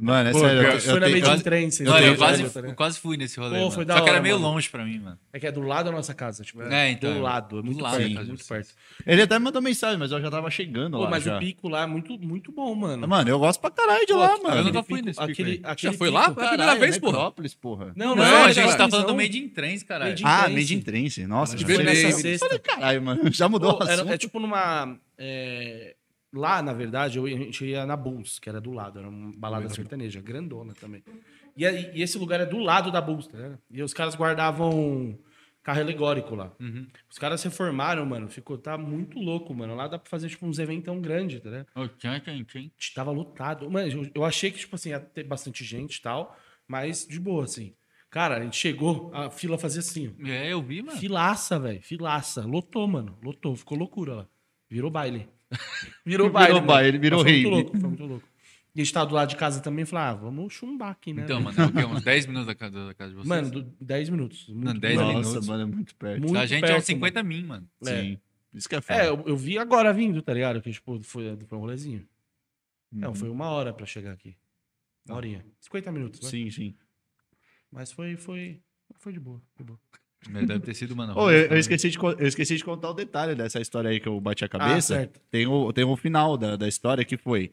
Mano, 0.00 0.28
é 0.28 0.32
Pô, 0.32 0.38
sério. 0.38 0.62
eu- 0.62 0.70
que 0.70 0.76
eu 0.76 0.80
Foi 0.80 1.00
na 1.00 1.08
Made 1.08 1.18
in 1.18 1.22
Olha, 1.24 2.04
eu 2.04 2.10
lembram, 2.12 2.16
quase, 2.18 2.42
né, 2.44 2.48
tá 2.50 2.60
eu 2.60 2.74
quase 2.76 3.00
fui 3.00 3.16
nesse 3.16 3.40
rolê. 3.40 3.58
Pô, 3.58 3.68
foi 3.72 3.84
da 3.84 3.94
Só 3.94 4.00
que 4.00 4.08
era 4.08 4.12
hora, 4.18 4.22
meio 4.22 4.38
mano. 4.38 4.52
longe 4.54 4.70
pra 4.70 4.84
mim, 4.84 5.00
mano. 5.00 5.18
É 5.32 5.40
que 5.40 5.46
é 5.48 5.50
do 5.50 5.60
lado 5.60 5.86
da 5.86 5.90
nossa 5.92 6.14
casa, 6.14 6.44
tipo, 6.44 6.62
É, 6.62 6.90
então. 6.92 7.12
do 7.14 7.20
lado, 7.20 7.58
é 7.58 7.62
muito 7.62 7.78
Do 7.78 7.82
lado 7.82 7.96
perto, 7.96 8.12
casa 8.12 8.24
de 8.24 8.30
muito 8.30 8.44
perto. 8.46 8.74
Ele 9.04 9.22
até 9.22 9.38
mandou 9.40 9.60
mensagem, 9.60 9.98
mas 9.98 10.12
eu 10.12 10.20
já 10.20 10.30
tava 10.30 10.48
chegando 10.52 10.96
Pô, 10.98 11.02
lá. 11.02 11.10
mas 11.10 11.24
já. 11.24 11.36
o 11.36 11.40
pico 11.40 11.68
lá 11.68 11.82
é 11.82 11.86
muito, 11.86 12.16
muito 12.16 12.52
bom, 12.52 12.72
mano. 12.76 13.08
Mano, 13.08 13.28
eu 13.28 13.40
gosto 13.40 13.60
pra 13.60 13.72
caralho 13.72 14.06
de 14.06 14.12
Pô, 14.12 14.18
lá, 14.20 14.38
mano. 14.40 14.56
eu 14.56 14.64
nunca 14.64 14.82
fui 14.84 15.02
nesse 15.02 15.18
pico 15.18 15.32
aquele, 15.32 15.62
Já 15.78 15.92
foi 15.92 16.10
lá? 16.10 16.26
É 16.26 16.26
a 16.26 16.32
primeira 16.32 16.74
vez, 16.76 16.98
porra. 16.98 17.12
Necrópolis, 17.14 17.54
porra. 17.54 17.92
Não, 17.96 18.14
Não, 18.14 18.24
não, 18.24 18.44
a 18.44 18.52
gente 18.52 18.76
tá 18.76 18.88
falando 18.88 19.06
do 19.08 19.16
Made 19.16 19.36
in 19.36 19.48
Trens, 19.48 19.82
caralho. 19.82 20.10
Made 20.10 20.22
in 20.22 20.26
Ah, 20.26 20.38
Trance. 20.44 20.54
Made 20.54 20.74
in 20.76 20.80
Trance. 20.80 21.26
Nossa, 21.26 21.56
De 21.56 21.64
foi 21.64 21.74
Foi 21.74 21.84
Beleza. 21.84 22.58
caralho, 22.62 23.02
mano. 23.02 23.32
Já 23.32 23.48
mudou 23.48 23.80
é 24.08 24.16
tipo 24.16 24.38
numa. 24.38 24.96
Lá, 26.32 26.62
na 26.62 26.72
verdade, 26.72 27.18
eu, 27.18 27.26
a 27.26 27.30
gente 27.30 27.64
ia 27.64 27.86
na 27.86 27.96
Bulls, 27.96 28.38
que 28.38 28.48
era 28.48 28.60
do 28.60 28.72
lado, 28.72 28.98
era 28.98 29.08
uma 29.08 29.32
balada 29.36 29.68
sertaneja, 29.68 30.20
grandona 30.20 30.74
também. 30.74 31.02
E, 31.56 31.64
e 31.64 32.02
esse 32.02 32.18
lugar 32.18 32.40
é 32.40 32.46
do 32.46 32.58
lado 32.58 32.90
da 32.90 33.00
Bulls, 33.00 33.26
tá 33.26 33.36
ligado? 33.36 33.58
E 33.70 33.82
os 33.82 33.92
caras 33.92 34.14
guardavam 34.14 35.18
carro 35.62 35.80
alegórico 35.80 36.34
lá. 36.34 36.52
Uhum. 36.58 36.86
Os 37.10 37.18
caras 37.18 37.40
se 37.40 37.50
formaram, 37.50 38.06
mano, 38.06 38.28
ficou, 38.28 38.56
tá 38.56 38.78
muito 38.78 39.18
louco, 39.18 39.54
mano. 39.54 39.74
Lá 39.74 39.86
dá 39.86 39.98
pra 39.98 40.08
fazer, 40.08 40.28
tipo, 40.28 40.46
uns 40.46 40.58
eventos 40.58 40.84
tão 40.84 41.00
grandes, 41.00 41.40
tá 41.40 41.50
ligado? 41.50 41.66
Ô, 41.74 41.88
tchan, 41.88 42.20
tchan, 42.20 42.44
tchan. 42.44 42.70
Tava 42.94 43.10
lotado. 43.10 43.70
Mano, 43.70 43.86
eu, 43.86 44.10
eu 44.14 44.24
achei 44.24 44.50
que, 44.50 44.58
tipo 44.58 44.76
assim, 44.76 44.90
ia 44.90 45.00
ter 45.00 45.24
bastante 45.24 45.62
gente 45.64 45.96
e 45.96 46.02
tal, 46.02 46.34
mas 46.66 47.06
de 47.06 47.20
boa, 47.20 47.44
assim. 47.44 47.74
Cara, 48.10 48.38
a 48.38 48.42
gente 48.42 48.56
chegou, 48.56 49.10
a 49.12 49.30
fila 49.30 49.58
fazia 49.58 49.80
assim, 49.80 50.08
ó. 50.08 50.26
É, 50.26 50.50
eu 50.50 50.62
vi, 50.62 50.80
mano. 50.80 50.98
Filaça, 50.98 51.58
velho. 51.58 51.82
Filaça. 51.82 52.46
Lotou, 52.46 52.88
mano. 52.88 53.18
Lotou. 53.22 53.54
Ficou 53.54 53.76
loucura 53.76 54.14
lá. 54.14 54.28
Virou 54.70 54.90
baile. 54.90 55.28
Virou 56.04 56.30
baile. 56.30 56.46
Virou 56.48 56.60
mano. 56.60 56.66
baile, 56.66 56.98
virou 56.98 57.22
Mas 57.24 57.32
foi 57.32 57.40
muito 57.42 57.54
louco, 57.54 57.78
foi 57.78 57.88
muito 57.88 58.04
louco. 58.04 58.28
E 58.74 58.80
a 58.80 58.84
gente 58.84 58.92
tava 58.94 59.06
do 59.06 59.14
lado 59.14 59.28
de 59.28 59.36
casa 59.36 59.60
também 59.60 59.82
e 59.82 59.86
falou, 59.86 60.04
ah, 60.04 60.14
vamos 60.14 60.52
chumbar 60.52 60.90
aqui, 60.90 61.12
né? 61.12 61.24
Então, 61.24 61.40
mano, 61.40 61.60
é 61.60 61.64
o 61.66 61.72
quê? 61.72 61.84
Uns 61.84 62.02
10 62.02 62.26
minutos 62.26 62.46
da 62.46 62.54
casa, 62.54 62.86
da 62.86 62.94
casa 62.94 63.10
de 63.10 63.16
vocês? 63.16 63.28
Mano, 63.28 63.50
do- 63.50 63.62
10 63.80 64.08
minutos. 64.08 64.48
Muito, 64.48 64.64
Não, 64.64 64.74
10 64.78 64.94
muito- 64.94 65.08
minutos. 65.08 65.34
Nossa, 65.34 65.46
mano, 65.48 65.62
é 65.62 65.66
muito 65.66 65.96
perto. 65.96 66.20
Muito 66.20 66.38
a 66.38 66.46
gente 66.46 66.60
perto, 66.60 66.72
é 66.74 66.78
uns 66.78 66.84
50 66.84 67.22
mil, 67.22 67.44
mano. 67.46 67.68
É. 67.84 68.00
Sim. 68.02 68.18
Isso 68.54 68.68
que 68.68 68.76
é 68.76 68.80
foda. 68.80 69.00
É, 69.02 69.08
eu, 69.08 69.24
eu 69.26 69.36
vi 69.36 69.58
agora 69.58 69.92
vindo, 69.92 70.22
tá 70.22 70.32
ligado? 70.32 70.62
Que, 70.62 70.70
tipo, 70.70 71.00
foi, 71.00 71.36
foi 71.46 71.58
um 71.58 71.60
rolezinho. 71.60 72.06
Uhum. 72.92 73.00
Não, 73.00 73.14
foi 73.14 73.28
uma 73.28 73.48
hora 73.50 73.72
pra 73.72 73.84
chegar 73.84 74.12
aqui. 74.12 74.36
Uma 75.06 75.16
horinha. 75.16 75.44
50 75.60 75.90
minutos, 75.90 76.20
né? 76.20 76.28
Sim, 76.28 76.50
sim. 76.50 76.74
Mas 77.70 77.90
foi, 77.90 78.16
foi, 78.16 78.60
foi 78.98 79.12
de 79.12 79.20
boa. 79.20 79.42
Foi 79.56 79.64
boa. 79.64 79.80
Mas 80.30 80.46
Deve 80.46 80.60
ter 80.60 80.74
sido, 80.74 80.96
mano. 80.96 81.14
Ô, 81.16 81.30
eu, 81.30 81.46
eu 81.46 81.58
esqueci 81.58 81.90
de, 81.90 81.98
eu 81.98 82.26
esqueci 82.26 82.56
de 82.56 82.64
contar 82.64 82.90
o 82.90 82.94
detalhe 82.94 83.34
dessa 83.34 83.60
história 83.60 83.90
aí 83.90 84.00
que 84.00 84.08
eu 84.08 84.20
bati 84.20 84.44
a 84.44 84.48
cabeça. 84.48 84.94
Ah, 84.94 84.98
certo. 84.98 85.20
tem, 85.30 85.46
o, 85.46 85.72
tem 85.72 85.84
o 85.84 85.96
final 85.96 86.36
da, 86.36 86.56
da 86.56 86.66
história 86.68 87.04
que 87.04 87.16
foi: 87.16 87.52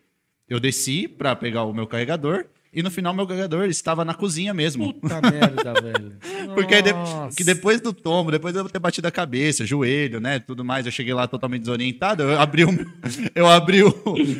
eu 0.50 0.60
desci 0.60 1.08
pra 1.08 1.36
pegar 1.36 1.64
o 1.64 1.74
meu 1.74 1.86
carregador 1.88 2.46
e 2.74 2.84
no 2.84 2.92
final 2.92 3.14
meu 3.14 3.26
carregador 3.26 3.66
estava 3.68 4.04
na 4.04 4.14
cozinha 4.14 4.54
mesmo. 4.54 4.94
Puta 4.96 5.22
merda, 5.22 5.74
velho. 5.82 6.14
Porque 6.56 6.76
aí 6.76 6.82
de- 6.82 7.44
depois 7.46 7.80
do 7.80 7.94
tombo, 7.94 8.32
depois 8.32 8.54
de 8.54 8.60
eu 8.60 8.68
ter 8.68 8.80
batido 8.80 9.08
a 9.08 9.12
cabeça, 9.12 9.66
joelho, 9.66 10.20
né, 10.20 10.40
tudo 10.40 10.66
mais, 10.66 10.86
eu 10.86 10.92
cheguei 10.92 11.14
lá 11.14 11.26
totalmente 11.28 11.62
desorientado, 11.62 12.24
eu 12.24 12.40
abri 12.40 12.66
o, 12.66 12.70
eu 13.34 13.48
abri 13.48 13.82
o, 13.84 13.94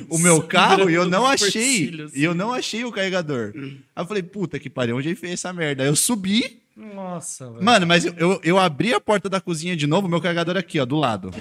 o 0.10 0.18
meu 0.18 0.42
carro 0.44 0.90
e 0.90 0.94
eu 0.96 1.06
não 1.08 1.26
achei, 1.26 1.92
e 2.14 2.24
eu 2.24 2.34
não 2.36 2.52
achei 2.52 2.84
o 2.84 2.92
carregador. 2.92 3.54
Aí 3.56 4.04
eu 4.04 4.06
falei, 4.06 4.24
puta 4.24 4.60
que 4.60 4.70
pariu, 4.70 4.98
onde 4.98 5.08
ele 5.10 5.16
fez 5.16 5.34
essa 5.34 5.54
merda? 5.54 5.84
Aí 5.84 5.90
eu 5.90 5.96
subi, 5.96 6.62
Nossa, 6.76 7.50
velho. 7.50 7.64
mano, 7.64 7.88
mas 7.88 8.04
eu, 8.06 8.14
eu, 8.18 8.42
eu 8.44 8.60
abri 8.60 8.94
a 8.94 9.00
porta 9.00 9.30
da 9.30 9.40
cozinha 9.40 9.78
de 9.78 9.88
novo, 9.88 10.10
meu 10.10 10.20
carregador 10.20 10.58
aqui, 10.58 10.78
ó, 10.80 10.86
do 10.86 10.98
lado. 10.98 11.32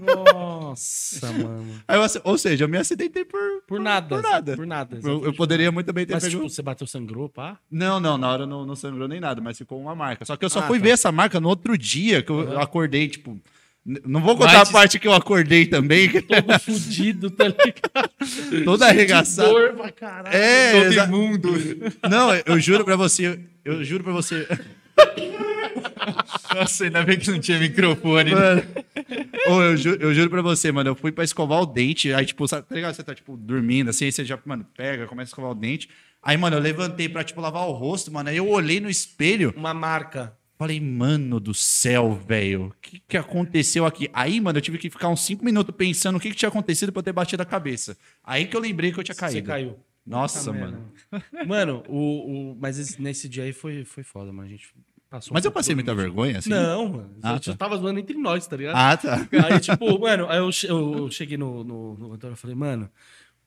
Nossa, 0.00 1.30
mano. 1.32 1.82
Eu 1.86 2.00
ou 2.24 2.38
seja, 2.38 2.64
eu 2.64 2.68
me 2.68 2.78
acidentei 2.78 3.24
por, 3.24 3.38
Por 3.66 3.78
nada. 3.80 4.16
Por 4.16 4.22
nada. 4.22 4.56
Por 4.56 4.66
nada. 4.66 5.00
Eu, 5.02 5.24
eu 5.26 5.34
poderia 5.34 5.70
muito 5.70 5.92
bem 5.92 6.06
ter 6.06 6.14
Mas, 6.14 6.24
pego... 6.24 6.36
tipo, 6.36 6.48
você 6.50 6.62
bateu, 6.62 6.86
sangrou, 6.86 7.28
pá? 7.28 7.58
Não, 7.70 8.00
não, 8.00 8.16
na 8.16 8.30
hora 8.30 8.46
não, 8.46 8.64
não 8.64 8.74
sangrou 8.74 9.06
nem 9.06 9.20
nada, 9.20 9.40
mas 9.40 9.58
ficou 9.58 9.80
uma 9.80 9.94
marca. 9.94 10.24
Só 10.24 10.36
que 10.36 10.44
eu 10.44 10.50
só 10.50 10.60
Ah, 10.60 10.66
fui 10.66 10.78
tá. 10.78 10.84
ver 10.84 10.90
essa 10.90 11.12
marca 11.12 11.38
no 11.40 11.48
outro 11.48 11.76
dia, 11.76 12.22
que 12.22 12.30
eu, 12.30 12.40
eu 12.52 12.60
acordei, 12.60 13.08
tipo... 13.08 13.38
Não 14.04 14.20
vou 14.20 14.36
contar 14.36 14.58
Mas- 14.58 14.68
a 14.68 14.72
parte 14.72 14.98
que 14.98 15.08
eu 15.08 15.14
acordei 15.14 15.64
também, 15.66 16.10
que 16.10 16.20
Todo 16.20 16.58
fudido, 16.60 17.30
tá 17.30 17.44
ligado? 17.48 18.64
toda 18.64 18.86
arregaçada. 18.86 19.48
Dor 19.48 19.72
pra 19.74 19.90
caralho. 19.90 20.36
É, 20.36 20.72
Todo 20.72 20.84
exa- 20.92 21.04
imundo. 21.06 21.50
Não, 22.10 22.34
eu, 22.44 22.60
juro 22.60 22.84
pra 22.84 22.96
você, 22.96 23.40
eu 23.64 23.82
juro 23.82 24.04
pra 24.04 24.12
você. 24.12 24.46
Nossa, 26.54 26.84
ainda 26.84 27.02
bem 27.02 27.18
que 27.18 27.30
não 27.30 27.38
tinha 27.40 27.58
microfone. 27.58 28.34
né? 28.34 28.40
Mano, 28.40 28.62
Ô, 29.48 29.62
eu, 29.62 29.76
ju- 29.76 29.96
eu 30.00 30.14
juro 30.14 30.30
pra 30.30 30.42
você, 30.42 30.70
mano, 30.72 30.90
eu 30.90 30.94
fui 30.94 31.12
pra 31.12 31.24
escovar 31.24 31.60
o 31.62 31.66
dente, 31.66 32.12
aí, 32.12 32.24
tipo, 32.26 32.46
sabe, 32.48 32.66
tá 32.66 32.74
ligado? 32.74 32.94
Você 32.94 33.02
tá, 33.02 33.14
tipo, 33.14 33.36
dormindo, 33.36 33.90
assim, 33.90 34.06
aí 34.06 34.12
você 34.12 34.24
já, 34.24 34.38
mano, 34.44 34.66
pega, 34.76 35.06
começa 35.06 35.28
a 35.28 35.30
escovar 35.30 35.50
o 35.50 35.54
dente. 35.54 35.88
Aí, 36.22 36.36
mano, 36.36 36.56
eu 36.56 36.60
levantei 36.60 37.08
pra, 37.08 37.22
tipo, 37.24 37.40
lavar 37.40 37.66
o 37.68 37.72
rosto, 37.72 38.12
mano, 38.12 38.28
aí 38.28 38.36
eu 38.36 38.48
olhei 38.48 38.80
no 38.80 38.90
espelho, 38.90 39.52
Uma 39.56 39.72
marca. 39.72 40.32
Falei, 40.58 40.80
mano 40.80 41.38
do 41.38 41.54
céu, 41.54 42.14
velho, 42.26 42.66
o 42.66 42.74
que 42.80 43.00
que 43.06 43.16
aconteceu 43.16 43.86
aqui? 43.86 44.10
Aí, 44.12 44.40
mano, 44.40 44.58
eu 44.58 44.62
tive 44.62 44.76
que 44.78 44.90
ficar 44.90 45.08
uns 45.08 45.20
cinco 45.20 45.44
minutos 45.44 45.74
pensando 45.76 46.16
o 46.16 46.20
que 46.20 46.30
que 46.30 46.36
tinha 46.36 46.48
acontecido 46.48 46.92
pra 46.92 46.98
eu 47.00 47.04
ter 47.04 47.12
batido 47.12 47.42
a 47.42 47.46
cabeça. 47.46 47.96
Aí 48.24 48.46
que 48.46 48.56
eu 48.56 48.60
lembrei 48.60 48.92
que 48.92 48.98
eu 48.98 49.04
tinha 49.04 49.14
caído. 49.14 49.38
Você 49.38 49.42
caiu. 49.42 49.78
Nossa, 50.04 50.50
Puta 50.52 50.64
mano. 50.64 50.84
merda. 51.12 51.46
Mano, 51.46 51.82
o, 51.86 52.52
o, 52.52 52.56
mas 52.60 52.78
esse- 52.78 53.00
nesse 53.00 53.28
dia 53.28 53.44
aí 53.44 53.52
foi, 53.52 53.84
foi 53.84 54.02
foda, 54.02 54.32
mano. 54.32 54.48
A 54.48 54.50
gente 54.50 54.68
passou. 55.10 55.34
Mas 55.34 55.44
um 55.44 55.48
eu 55.48 55.52
passei 55.52 55.74
muita 55.74 55.94
vergonha, 55.94 56.38
assim? 56.38 56.48
Não, 56.50 56.88
mano. 56.88 57.10
Ah, 57.22 57.32
a 57.32 57.34
gente 57.34 57.50
tá. 57.50 57.56
tava 57.56 57.76
zoando 57.76 58.00
entre 58.00 58.16
nós, 58.16 58.46
tá 58.46 58.56
ligado? 58.56 58.74
Ah, 58.74 58.96
tá. 58.96 59.28
Aí, 59.46 59.60
tipo, 59.60 59.98
mano, 60.00 60.26
aí 60.28 60.38
eu, 60.38 60.50
eu 60.68 61.10
cheguei 61.10 61.36
no, 61.36 61.62
no, 61.62 61.94
no 61.94 62.12
Antônio 62.14 62.34
e 62.34 62.38
falei, 62.38 62.56
mano, 62.56 62.90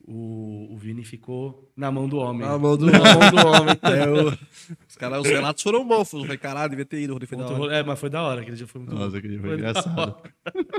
o, 0.07 0.73
o 0.73 0.77
Vini 0.77 1.03
ficou 1.03 1.71
na 1.75 1.91
mão 1.91 2.07
do 2.07 2.17
homem. 2.17 2.41
Na 2.47 2.57
mão 2.57 2.75
do 2.77 2.85
Na 2.91 2.99
mão 2.99 3.31
do 3.31 3.47
homem. 3.47 3.75
É, 3.83 4.07
o- 4.09 4.31
Os, 4.87 4.95
caras, 4.95 5.21
os 5.21 5.27
relatos 5.27 5.63
foram 5.63 5.87
bons. 5.87 6.11
Eu 6.13 6.21
falei, 6.21 6.37
caralho, 6.37 6.69
devia 6.69 6.85
ter 6.85 7.01
ido. 7.01 7.17
Foi 7.25 7.73
É, 7.73 7.83
mas 7.83 7.99
foi 7.99 8.09
da 8.09 8.21
hora, 8.21 8.41
aquele 8.41 8.55
dia 8.57 8.67
foi 8.67 8.81
muito 8.81 8.93
Nossa, 8.93 9.11
bom. 9.11 9.17
aquele 9.17 9.39
foi 9.39 9.49
Foi 9.49 9.57
engraçado. 9.57 10.15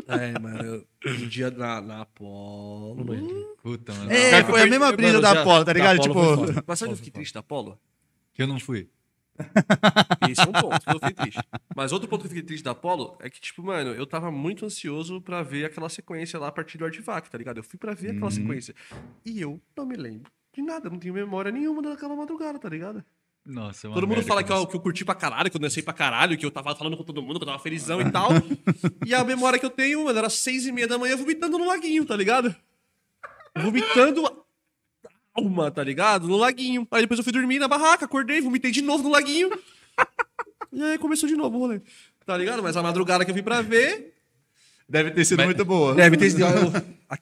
É, 0.09 0.39
mano. 0.39 0.85
Um 1.07 1.29
dia 1.29 1.51
na, 1.51 1.81
na 1.81 2.01
Apolo. 2.03 3.05
Puta, 3.63 3.93
mano. 3.95 4.11
É, 4.13 4.31
Cara, 4.31 4.45
foi 4.45 4.63
a 4.63 4.67
mesma 4.67 4.93
brisa 4.93 5.21
Mano, 5.21 5.23
da 5.35 5.41
Apolo, 5.41 5.65
tá 5.65 5.73
ligado? 5.73 5.99
Tipo. 6.01 6.15
Mas 6.67 6.79
sabe 6.79 6.91
que 6.91 6.93
eu 6.93 6.97
fiquei 6.97 7.13
triste 7.13 7.35
da 7.35 7.41
Apolo? 7.41 7.79
Que 8.35 8.43
eu 8.43 8.47
não 8.47 8.59
fui. 8.61 8.89
Esse 10.31 10.41
é 10.41 10.45
um 10.45 10.53
ponto 10.53 10.81
que 10.81 10.91
eu 10.91 10.95
fiquei 11.01 11.15
triste. 11.15 11.41
Mas 11.75 11.93
outro 11.93 12.09
ponto 12.09 12.21
que 12.21 12.27
eu 12.27 12.31
fiquei 12.31 12.43
triste 12.43 12.63
da 12.65 12.73
Apollo 12.73 13.17
é 13.21 13.29
que, 13.31 13.41
tipo, 13.41 13.63
mano, 13.63 13.91
eu 13.93 14.07
tava 14.07 14.31
muito 14.31 14.65
ansioso 14.67 15.21
pra 15.21 15.43
ver 15.43 15.65
aquela 15.65 15.89
sequência 15.89 16.39
lá 16.39 16.49
a 16.49 16.53
partir 16.53 16.79
do 16.79 16.85
Artifact, 16.85 17.31
tá 17.31 17.39
ligado? 17.39 17.57
Eu 17.59 17.63
fui 17.65 17.79
pra 17.79 17.95
ver 17.95 18.11
aquela 18.11 18.31
sequência. 18.31 18.75
E 19.25 19.41
eu 19.41 19.61
não 19.77 19.87
me 19.87 19.97
lembro 19.97 20.31
de 20.55 20.63
nada, 20.63 20.91
não 20.91 20.99
tenho 20.99 21.15
memória 21.15 21.51
nenhuma 21.51 21.81
daquela 21.83 22.15
madrugada, 22.15 22.59
tá 22.59 22.69
ligado? 22.69 23.03
Nossa, 23.45 23.89
é 23.89 23.93
Todo 23.93 24.07
mundo 24.07 24.23
fala 24.23 24.45
que 24.45 24.53
isso. 24.53 24.63
eu, 24.63 24.67
que 24.69 24.77
eu 24.77 24.81
curti 24.81 25.05
pra 25.05 25.15
caralho, 25.17 25.51
que 25.51 25.57
eu 25.57 25.61
dancei 25.61 25.83
pra 25.83 25.93
caralho, 25.93 26.39
que 26.39 26.47
eu 26.47 26.51
tava 26.51 26.77
falando 26.77 26.97
com 26.97 27.03
todo 27.03 27.21
mundo, 27.23 27.39
que 27.41 27.43
eu 27.43 27.49
tava 27.49 27.59
felizão 27.59 28.01
e 28.01 28.09
tal. 28.13 28.29
e 29.05 29.13
a 29.13 29.25
memória 29.25 29.59
que 29.59 29.67
eu 29.67 29.71
tenho, 29.71 30.05
mano, 30.05 30.17
era 30.17 30.31
seis 30.31 30.65
e 30.67 30.71
meia 30.71 30.87
da 30.87 30.97
manhã 30.97 31.17
vomitando 31.17 31.59
no 31.59 31.67
laguinho, 31.67 32.05
tá 32.05 32.15
ligado? 32.17 32.55
Vomitando 33.57 34.23
alma, 35.35 35.71
tá 35.71 35.83
ligado? 35.83 36.27
No 36.29 36.37
laguinho. 36.37 36.87
Aí 36.91 37.03
depois 37.03 37.19
eu 37.19 37.25
fui 37.25 37.33
dormir 37.33 37.59
na 37.59 37.69
barraca, 37.69 38.05
acordei, 38.05 38.41
vomitei 38.41 38.71
de 38.71 38.83
novo 38.83 39.03
no 39.05 39.11
laguinho. 39.11 39.51
e 40.73 40.83
aí 40.83 40.99
começou 40.99 41.29
de 41.29 41.37
novo 41.37 41.57
o 41.57 41.61
rolê. 41.61 41.81
Tá 42.25 42.37
ligado? 42.37 42.63
Mas 42.63 42.77
a 42.77 42.83
madrugada 42.83 43.25
que 43.25 43.31
eu 43.31 43.35
vim 43.35 43.43
pra 43.43 43.63
ver, 43.63 44.15
deve 44.89 45.11
ter 45.11 45.25
sido 45.25 45.43
muito 45.45 45.65
boa. 45.65 45.95
deve 45.95 46.17
ter 46.17 46.31
sido. 46.31 46.43
Eu, 46.45 46.73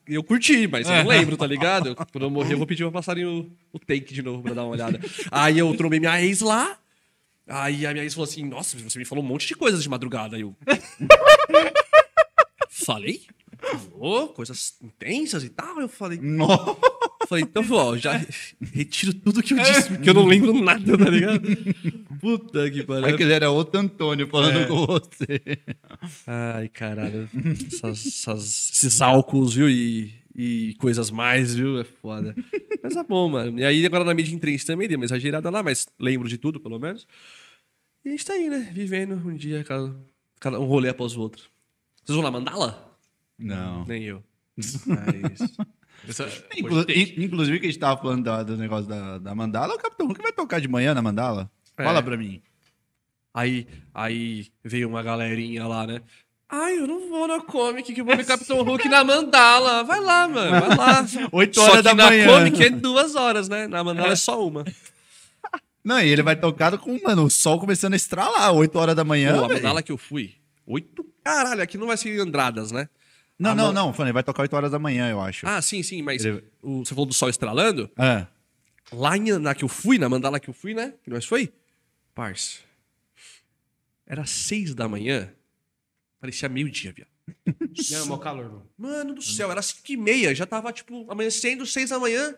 eu 0.07 0.23
curti, 0.23 0.67
mas 0.67 0.87
eu 0.87 0.93
não 0.95 1.07
lembro, 1.07 1.35
tá 1.37 1.47
ligado? 1.47 1.89
Eu- 1.89 1.95
quando 1.95 2.21
eu 2.23 2.29
morrer, 2.29 2.53
eu 2.53 2.57
vou 2.57 2.67
pedir 2.67 2.83
pra 2.83 2.91
passarem 2.91 3.25
o, 3.25 3.49
o 3.73 3.79
take 3.79 4.13
de 4.13 4.21
novo 4.21 4.43
pra 4.43 4.53
dar 4.53 4.63
uma 4.63 4.71
olhada. 4.73 4.99
Aí 5.31 5.57
eu 5.57 5.75
trombei 5.75 5.99
minha 5.99 6.21
ex 6.21 6.41
lá. 6.41 6.77
Aí 7.47 7.85
a 7.85 7.91
minha 7.91 8.03
ex 8.03 8.13
falou 8.13 8.29
assim: 8.29 8.45
Nossa, 8.45 8.77
você 8.77 8.99
me 8.99 9.05
falou 9.05 9.23
um 9.23 9.27
monte 9.27 9.47
de 9.47 9.55
coisas 9.55 9.81
de 9.83 9.89
madrugada. 9.89 10.35
Aí 10.35 10.41
eu. 10.43 10.55
Falei? 12.69 13.21
Falou, 13.59 14.29
coisas 14.29 14.75
intensas 14.81 15.43
e 15.43 15.49
tal. 15.49 15.79
Eu 15.79 15.89
falei, 15.89 16.19
Nossa. 16.21 16.77
Falei, 17.31 17.43
então, 17.45 17.63
ó, 17.71 17.95
já 17.97 18.21
retiro 18.73 19.13
tudo 19.13 19.41
que 19.41 19.53
eu 19.53 19.57
disse, 19.57 19.89
porque 19.89 20.09
eu 20.09 20.13
não 20.13 20.25
lembro 20.25 20.53
nada, 20.61 20.97
tá 20.97 21.09
ligado? 21.09 21.41
Puta 22.19 22.69
que 22.69 22.83
pariu. 22.83 23.05
É 23.07 23.13
que 23.17 23.23
ele 23.23 23.33
era 23.33 23.49
outro 23.49 23.79
Antônio 23.79 24.27
falando 24.27 24.67
com 24.67 24.85
você. 24.85 25.41
Ai, 26.27 26.67
caralho. 26.69 27.29
Essas- 27.67 28.05
essas- 28.05 28.71
esses 28.73 29.01
álcools, 29.01 29.53
viu? 29.53 29.69
E, 29.69 30.13
e 30.35 30.75
coisas 30.79 31.09
mais, 31.09 31.55
viu? 31.55 31.79
É 31.79 31.83
foda. 31.83 32.35
Mas 32.83 32.95
é 32.95 33.03
bom, 33.03 33.29
mano. 33.29 33.57
E 33.59 33.63
aí, 33.63 33.85
agora 33.85 34.03
na 34.03 34.13
mídia 34.13 34.35
em 34.35 34.39
trens 34.39 34.63
também 34.65 34.87
dei 34.87 34.97
uma 34.97 35.05
exagerada 35.05 35.49
lá, 35.49 35.63
mas 35.63 35.87
lembro 35.99 36.27
de 36.27 36.37
tudo, 36.37 36.59
pelo 36.59 36.77
menos. 36.79 37.07
E 38.05 38.09
a 38.09 38.11
gente 38.11 38.25
tá 38.25 38.33
aí, 38.33 38.49
né? 38.49 38.69
Vivendo 38.73 39.13
um 39.15 39.35
dia, 39.35 39.63
cada, 39.63 39.95
cada 40.39 40.59
um 40.59 40.65
rolê 40.65 40.89
após 40.89 41.15
o 41.15 41.21
outro. 41.21 41.43
Vocês 42.03 42.15
vão 42.15 42.23
lá 42.23 42.29
mandá-la? 42.31 42.91
Não. 43.39 43.85
Nem 43.85 44.03
eu. 44.03 44.23
Mas... 44.85 45.39
Eu 45.57 45.65
só- 46.09 46.25
Inclu- 46.57 46.85
in- 46.89 47.23
inclusive, 47.25 47.59
que 47.59 47.65
a 47.67 47.69
gente 47.69 47.79
tava 47.79 48.01
falando 48.01 48.23
da- 48.23 48.43
do 48.43 48.57
negócio 48.57 48.87
da, 48.87 49.17
da 49.17 49.35
mandala, 49.35 49.73
o 49.75 49.77
Capitão 49.77 50.07
Hulk 50.07 50.21
vai 50.21 50.31
tocar 50.31 50.59
de 50.59 50.67
manhã 50.67 50.93
na 50.93 51.01
mandala? 51.01 51.49
É. 51.77 51.83
Fala 51.83 52.01
pra 52.01 52.17
mim. 52.17 52.41
Aí, 53.33 53.65
aí 53.93 54.47
veio 54.63 54.89
uma 54.89 55.01
galerinha 55.01 55.65
lá, 55.67 55.87
né? 55.87 56.01
Ai, 56.49 56.77
eu 56.79 56.85
não 56.85 57.07
vou 57.07 57.27
na 57.27 57.39
Comic, 57.41 57.93
que 57.93 58.01
eu 58.01 58.05
vou 58.05 58.15
ver 58.17 58.25
Capitão 58.27 58.61
Hulk 58.61 58.89
na 58.89 59.03
Mandala. 59.05 59.83
Vai 59.85 60.01
lá, 60.01 60.27
mano, 60.27 60.51
vai 60.67 60.75
lá. 60.77 61.05
8 61.31 61.55
Só 61.55 61.61
horas 61.63 61.77
que 61.77 61.81
da 61.83 61.93
na 61.93 62.07
manhã. 62.07 62.27
Comic 62.27 62.61
é 62.63 62.69
duas 62.69 63.15
horas, 63.15 63.47
né? 63.47 63.67
Na 63.67 63.81
Mandala 63.83 64.11
é 64.11 64.15
só 64.17 64.45
uma. 64.45 64.65
Não, 65.83 65.99
e 65.99 66.09
ele 66.09 66.21
vai 66.21 66.35
tocar 66.35 66.77
com, 66.77 66.99
mano, 67.01 67.23
o 67.23 67.29
sol 67.29 67.57
começando 67.59 67.93
a 67.93 67.95
estralar, 67.95 68.51
8 68.53 68.77
horas 68.77 68.95
da 68.95 69.03
manhã. 69.03 69.33
Pô, 69.37 69.45
a. 69.45 69.47
Mandala 69.49 69.81
que 69.81 69.91
eu 69.91 69.97
fui, 69.97 70.35
oito... 70.67 71.05
Caralho, 71.23 71.61
aqui 71.61 71.77
não 71.77 71.87
vai 71.87 71.95
ser 71.97 72.19
Andradas, 72.19 72.71
né? 72.71 72.89
Não, 73.41 73.55
não, 73.55 73.73
não, 73.73 73.93
falei, 73.93 74.13
vai 74.13 74.23
tocar 74.23 74.43
8 74.43 74.55
horas 74.55 74.71
da 74.71 74.79
manhã, 74.79 75.09
eu 75.09 75.19
acho. 75.19 75.47
Ah, 75.47 75.61
sim, 75.61 75.81
sim, 75.83 76.01
mas 76.01 76.23
Ele- 76.23 76.43
o- 76.61 76.85
você 76.85 76.93
falou 76.93 77.05
do 77.05 77.13
sol 77.13 77.29
estralando? 77.29 77.89
Ah. 77.97 78.27
Lá 78.91 79.17
em, 79.17 79.31
na 79.39 79.55
que 79.55 79.63
eu 79.63 79.67
fui, 79.69 79.97
na 79.97 80.07
Mandala 80.09 80.39
que 80.39 80.49
eu 80.49 80.53
fui, 80.53 80.73
né? 80.73 80.93
Que 81.03 81.09
nós 81.09 81.25
foi? 81.25 81.51
Parça. 82.13 82.59
Era 84.05 84.25
seis 84.25 84.75
da 84.75 84.87
manhã. 84.87 85.31
Parecia 86.19 86.49
meio-dia, 86.49 86.91
viado. 86.93 87.09
Não, 87.91 88.07
mó 88.07 88.17
calor, 88.17 88.45
mano. 88.45 88.69
Mano 88.77 89.13
do 89.15 89.21
céu, 89.21 89.49
era 89.51 89.61
cinco 89.61 89.91
e 89.91 89.97
meia. 89.97 90.35
Já 90.35 90.45
tava, 90.45 90.71
tipo, 90.73 91.09
amanhecendo, 91.09 91.65
seis 91.65 91.89
da 91.89 91.97
manhã. 91.99 92.35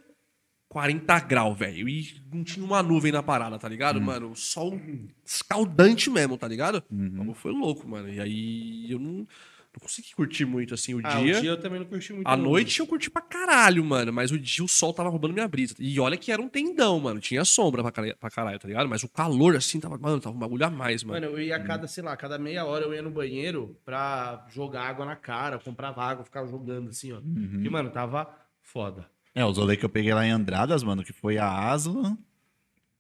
40 0.69 1.19
graus, 1.19 1.57
velho. 1.57 1.87
E 1.89 2.21
não 2.31 2.43
tinha 2.43 2.65
uma 2.65 2.81
nuvem 2.81 3.11
na 3.11 3.21
parada, 3.21 3.59
tá 3.59 3.67
ligado, 3.69 4.01
mano? 4.01 4.31
O 4.31 4.35
sol 4.35 4.79
escaldante 5.25 6.09
mesmo, 6.09 6.37
tá 6.37 6.47
ligado? 6.47 6.83
O 6.89 6.95
bagulho 6.95 7.33
foi 7.33 7.51
louco, 7.51 7.87
mano. 7.87 8.09
E 8.11 8.19
aí 8.19 8.91
eu 8.91 8.97
não, 8.99 9.27
não 9.75 9.79
consegui 9.81 10.13
curtir 10.15 10.45
muito, 10.45 10.73
assim, 10.73 10.93
o 10.93 11.01
Ah, 11.03 11.19
dia. 11.19 11.37
o 11.37 11.41
dia 11.41 11.49
eu 11.51 11.59
também 11.59 11.79
não 11.79 11.85
curti 11.87 12.13
muito. 12.13 12.27
A 12.27 12.37
não. 12.37 12.43
noite 12.45 12.79
eu 12.79 12.85
curti 12.87 13.09
pra 13.09 13.21
caralho, 13.21 13.83
mano. 13.83 14.13
Mas 14.13 14.31
o 14.31 14.37
dia 14.37 14.63
o 14.63 14.67
sol 14.67 14.93
tava 14.93 15.09
roubando 15.09 15.33
minha 15.33 15.47
brisa. 15.47 15.73
E 15.79 15.99
olha 15.99 16.15
que 16.15 16.31
era 16.31 16.41
um 16.41 16.47
tendão, 16.47 16.99
mano. 16.99 17.19
Tinha 17.19 17.43
sombra 17.43 17.81
pra 17.81 17.91
caralho, 17.91 18.15
pra 18.17 18.29
caralho, 18.29 18.59
tá 18.59 18.67
ligado? 18.67 18.87
Mas 18.87 19.01
o 19.03 19.09
calor, 19.09 19.55
assim, 19.55 19.79
tava, 19.79 19.97
mano, 19.97 20.19
tava 20.19 20.35
um 20.35 20.39
bagulho 20.39 20.65
a 20.65 20.69
mais, 20.69 21.03
mano. 21.03 21.19
Mano, 21.25 21.37
eu 21.37 21.41
ia 21.43 21.55
a 21.55 21.59
cada, 21.59 21.87
sei 21.87 22.03
lá, 22.03 22.15
cada 22.15 22.37
meia 22.37 22.65
hora 22.65 22.85
eu 22.85 22.93
ia 22.93 23.01
no 23.01 23.09
banheiro 23.09 23.75
pra 23.83 24.45
jogar 24.51 24.83
água 24.83 25.05
na 25.05 25.15
cara, 25.15 25.57
comprava 25.57 26.03
água, 26.03 26.23
ficava 26.23 26.47
jogando 26.47 26.89
assim, 26.89 27.11
ó. 27.11 27.19
E, 27.19 27.69
mano, 27.69 27.89
tava 27.89 28.29
foda. 28.61 29.09
É, 29.35 29.43
os 29.43 29.57
rolês 29.57 29.79
que 29.79 29.85
eu 29.85 29.89
peguei 29.89 30.13
lá 30.13 30.25
em 30.25 30.29
Andradas, 30.31 30.83
mano, 30.83 31.03
que 31.03 31.11
foi 31.11 31.39
a 31.39 31.71
Aslan 31.71 32.15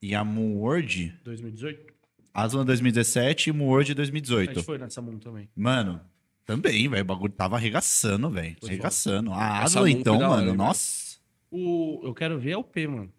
e 0.01 0.15
a 0.15 0.23
Moonword. 0.23 1.13
2018? 1.23 1.93
Aslan 2.33 2.65
2017 2.65 3.51
e 3.51 3.53
Moonword 3.53 3.83
A 3.83 3.87
gente 3.89 3.95
2018. 3.97 4.63
foi 4.63 4.79
nessa 4.79 4.99
Moon 5.01 5.19
também. 5.19 5.47
Mano, 5.55 6.01
também, 6.45 6.89
velho, 6.89 7.03
o 7.03 7.05
bagulho 7.05 7.31
tava 7.31 7.55
arregaçando, 7.55 8.29
velho. 8.29 8.55
Foi 8.59 8.69
Arregaçando. 8.69 9.31
A 9.33 9.63
Essa 9.63 9.79
Aslan, 9.79 9.81
Moon 9.81 9.87
então, 9.87 10.17
da 10.17 10.29
hora, 10.29 10.37
mano, 10.37 10.51
hein, 10.51 10.57
nossa. 10.57 11.17
O, 11.49 12.01
eu 12.03 12.13
quero 12.13 12.39
ver 12.39 12.51
é 12.51 12.57
o 12.57 12.63
P, 12.63 12.87
mano. 12.87 13.09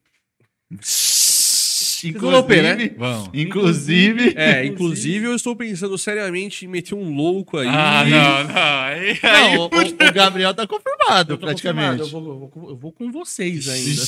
vão 2.18 2.34
ao 2.34 2.44
P, 2.44 2.60
né? 2.60 2.90
Vamos. 2.98 3.30
Inclusive. 3.32 4.34
É, 4.36 4.66
inclusive 4.66 5.24
eu 5.24 5.34
estou 5.34 5.56
pensando 5.56 5.96
seriamente 5.96 6.66
em 6.66 6.68
meter 6.68 6.94
um 6.94 7.14
louco 7.14 7.56
aí. 7.56 7.68
Ah, 7.68 8.04
não, 8.04 8.44
não. 8.44 8.54
Aí, 8.56 9.18
aí 9.22 9.56
Não, 9.56 9.62
o, 9.62 9.66
o 9.66 10.12
Gabriel 10.12 10.52
tá 10.52 10.66
confirmado, 10.66 11.38
praticamente. 11.38 12.02
confirmado, 12.02 12.24
Eu 12.24 12.50
vou, 12.52 12.70
eu, 12.70 12.76
vou, 12.76 12.92
com 12.92 13.10
vocês 13.10 13.68
ainda. 13.68 14.02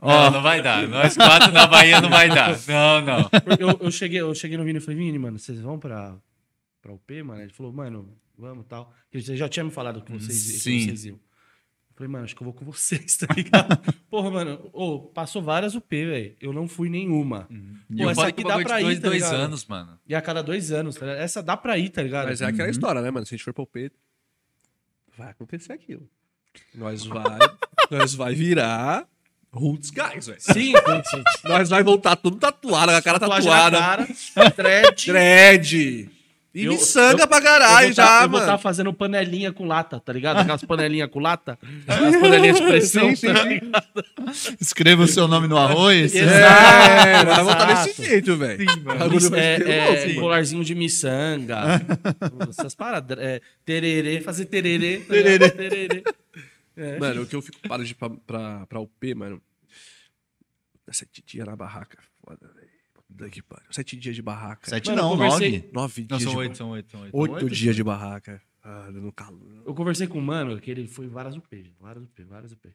Ó, 0.00 0.30
não 0.30 0.42
vai 0.42 0.60
dar. 0.60 0.86
Nós 0.86 1.16
quatro 1.16 1.52
na 1.52 1.66
Bahia 1.66 2.00
não 2.02 2.10
vai 2.10 2.28
dar. 2.28 2.58
Não, 2.68 3.00
não. 3.00 3.24
Porque 3.28 3.62
eu, 3.62 3.78
eu, 3.80 3.90
cheguei, 3.90 4.20
eu 4.20 4.34
cheguei 4.34 4.58
no 4.58 4.64
Vini 4.64 4.78
e 4.78 4.82
falei, 4.82 4.98
Vini, 4.98 5.18
mano, 5.18 5.38
vocês 5.38 5.58
vão 5.60 5.78
pra, 5.78 6.16
pra 6.82 6.92
UP, 6.92 7.22
mano? 7.22 7.40
Ele 7.40 7.52
falou, 7.52 7.72
mano, 7.72 8.14
vamos 8.36 8.64
e 8.66 8.68
tal. 8.68 8.92
Ele 9.12 9.22
já 9.36 9.48
tinha 9.48 9.64
me 9.64 9.70
falado 9.70 10.02
que 10.02 10.12
vocês, 10.12 10.42
que 10.52 10.58
Sim. 10.58 10.84
vocês 10.84 11.04
iam. 11.06 11.14
Eu 11.16 11.94
falei, 11.94 12.08
mano, 12.10 12.24
acho 12.24 12.34
que 12.34 12.42
eu 12.42 12.44
vou 12.46 12.54
com 12.54 12.64
vocês, 12.64 13.16
tá 13.18 13.32
ligado? 13.34 13.78
Porra, 14.10 14.30
mano, 14.30 14.70
ô, 14.72 14.98
passou 15.00 15.40
várias 15.42 15.74
UP, 15.74 15.88
velho. 15.90 16.34
Eu 16.40 16.52
não 16.52 16.66
fui 16.66 16.88
nenhuma. 16.88 17.46
E 17.88 18.02
Pô, 18.02 18.10
essa 18.10 18.26
aqui 18.26 18.42
que 18.42 18.48
dá 18.48 18.58
pra 18.60 18.80
ir, 18.80 18.84
dois, 18.84 18.98
tá 19.00 19.08
dois 19.08 19.22
ligado? 19.22 19.34
anos, 19.40 19.66
mano. 19.66 19.98
E 20.06 20.14
a 20.14 20.20
cada 20.22 20.42
dois 20.42 20.72
anos, 20.72 20.96
tá 20.96 21.06
ligado? 21.06 21.22
Essa 21.22 21.42
dá 21.42 21.56
pra 21.56 21.78
ir, 21.78 21.90
tá 21.90 22.02
ligado? 22.02 22.26
Mas 22.28 22.40
é 22.40 22.46
aquela 22.46 22.68
história, 22.68 23.00
né, 23.00 23.10
mano? 23.10 23.24
Se 23.26 23.34
a 23.34 23.36
gente 23.36 23.44
for 23.44 23.54
pro 23.54 23.66
P, 23.66 23.90
vai 25.16 25.30
acontecer 25.30 25.72
aquilo. 25.72 26.08
Nós 26.74 27.04
vai, 27.04 27.38
nós 27.90 28.14
vai 28.14 28.34
virar 28.34 29.06
Roots 29.52 29.90
Guys, 29.90 30.26
velho. 30.26 30.40
Sim, 30.40 30.72
sim, 30.72 31.02
sim. 31.10 31.22
Nós 31.44 31.68
vai 31.68 31.82
voltar 31.82 32.16
tudo 32.16 32.38
tatuado, 32.38 32.90
com 32.90 32.98
a 32.98 33.02
cara 33.02 33.20
Tatuagem 33.20 33.50
na 33.50 33.70
tatuada. 33.70 34.06
cara, 34.34 34.50
dread. 34.50 35.06
Dread. 35.06 36.10
E 36.54 36.64
Eu- 36.64 36.72
miçanga 36.72 37.22
eu- 37.22 37.28
pra 37.28 37.38
Eu 37.38 37.42
caralho 37.42 37.86
vou 37.88 37.96
tá- 37.96 38.02
já, 38.18 38.22
eu 38.24 38.28
vou 38.28 38.38
estar 38.38 38.52
mano. 38.52 38.62
fazendo 38.62 38.92
panelinha 38.92 39.52
com 39.52 39.64
lata, 39.64 39.98
tá 39.98 40.12
ligado? 40.12 40.36
Aquelas 40.52 40.62
panelinhas 40.62 41.08
com 41.10 41.18
lata. 41.18 41.58
As 41.88 42.16
panelinhas 42.20 42.56
de 42.58 42.62
pressão. 42.66 43.08
Sim, 43.16 43.16
sim, 43.16 43.70
tá 43.70 43.82
sim. 44.34 44.56
Escreva 44.60 45.02
o 45.02 45.08
seu 45.08 45.26
nome 45.26 45.48
no 45.48 45.56
arroz. 45.56 46.14
Exato. 46.14 46.30
É, 47.08 47.24
vai 47.24 47.42
voltar 47.44 47.84
desse 47.84 48.02
jeito, 48.04 48.36
velho. 48.36 48.70
O 48.70 48.80
bagulho 48.80 49.30
vai 49.30 49.40
ser 49.40 49.66
É, 49.68 49.94
é, 50.02 50.06
mano. 50.08 50.20
colarzinho 50.20 50.62
de 50.64 50.74
miçanga. 50.74 51.62
essas 52.50 52.74
paradas. 52.74 53.18
É, 53.18 53.40
tererê, 53.64 54.20
fazer 54.20 54.44
tererê. 54.44 54.98
tá 54.98 55.14
ligado? 55.14 55.50
tererê. 55.52 56.04
É. 56.76 56.98
Mano, 56.98 57.22
o 57.22 57.26
que 57.26 57.34
eu 57.36 57.40
fico 57.42 57.58
parado 57.66 57.84
de 57.84 57.92
ir 57.92 57.94
pra, 57.94 58.10
pra, 58.10 58.66
pra 58.66 58.80
UP, 58.80 59.14
mano. 59.14 59.40
é 60.86 60.92
Sete 60.92 61.22
dias 61.26 61.46
na 61.46 61.56
barraca. 61.56 61.98
Foda, 62.24 62.50
velho. 62.54 62.61
Pariu. 63.12 63.66
Sete 63.70 63.96
dias 63.96 64.14
de 64.16 64.22
barraca. 64.22 64.68
Sete 64.68 64.90
Mano, 64.90 65.02
não, 65.02 65.10
conversei- 65.10 65.50
nove. 65.50 65.70
Nove 65.72 66.00
Não, 66.02 66.18
dias 66.18 66.22
são 66.22 66.32
de 66.32 66.38
oito, 66.38 66.56
são 66.56 66.70
oito, 66.70 66.90
são 66.90 67.02
oito. 67.02 67.16
Oito 67.16 67.50
dias 67.50 67.76
de 67.76 67.82
barraca. 67.84 68.40
Ah, 68.64 68.88
no 68.92 69.12
calor. 69.12 69.62
Eu 69.66 69.74
conversei 69.74 70.06
com 70.06 70.18
um 70.18 70.22
mano 70.22 70.60
que 70.60 70.70
ele 70.70 70.86
foi 70.86 71.08
várias 71.08 71.36
UP, 71.36 71.72
várias 71.80 72.04
UP, 72.04 72.22
várias 72.24 72.52
UP. 72.52 72.68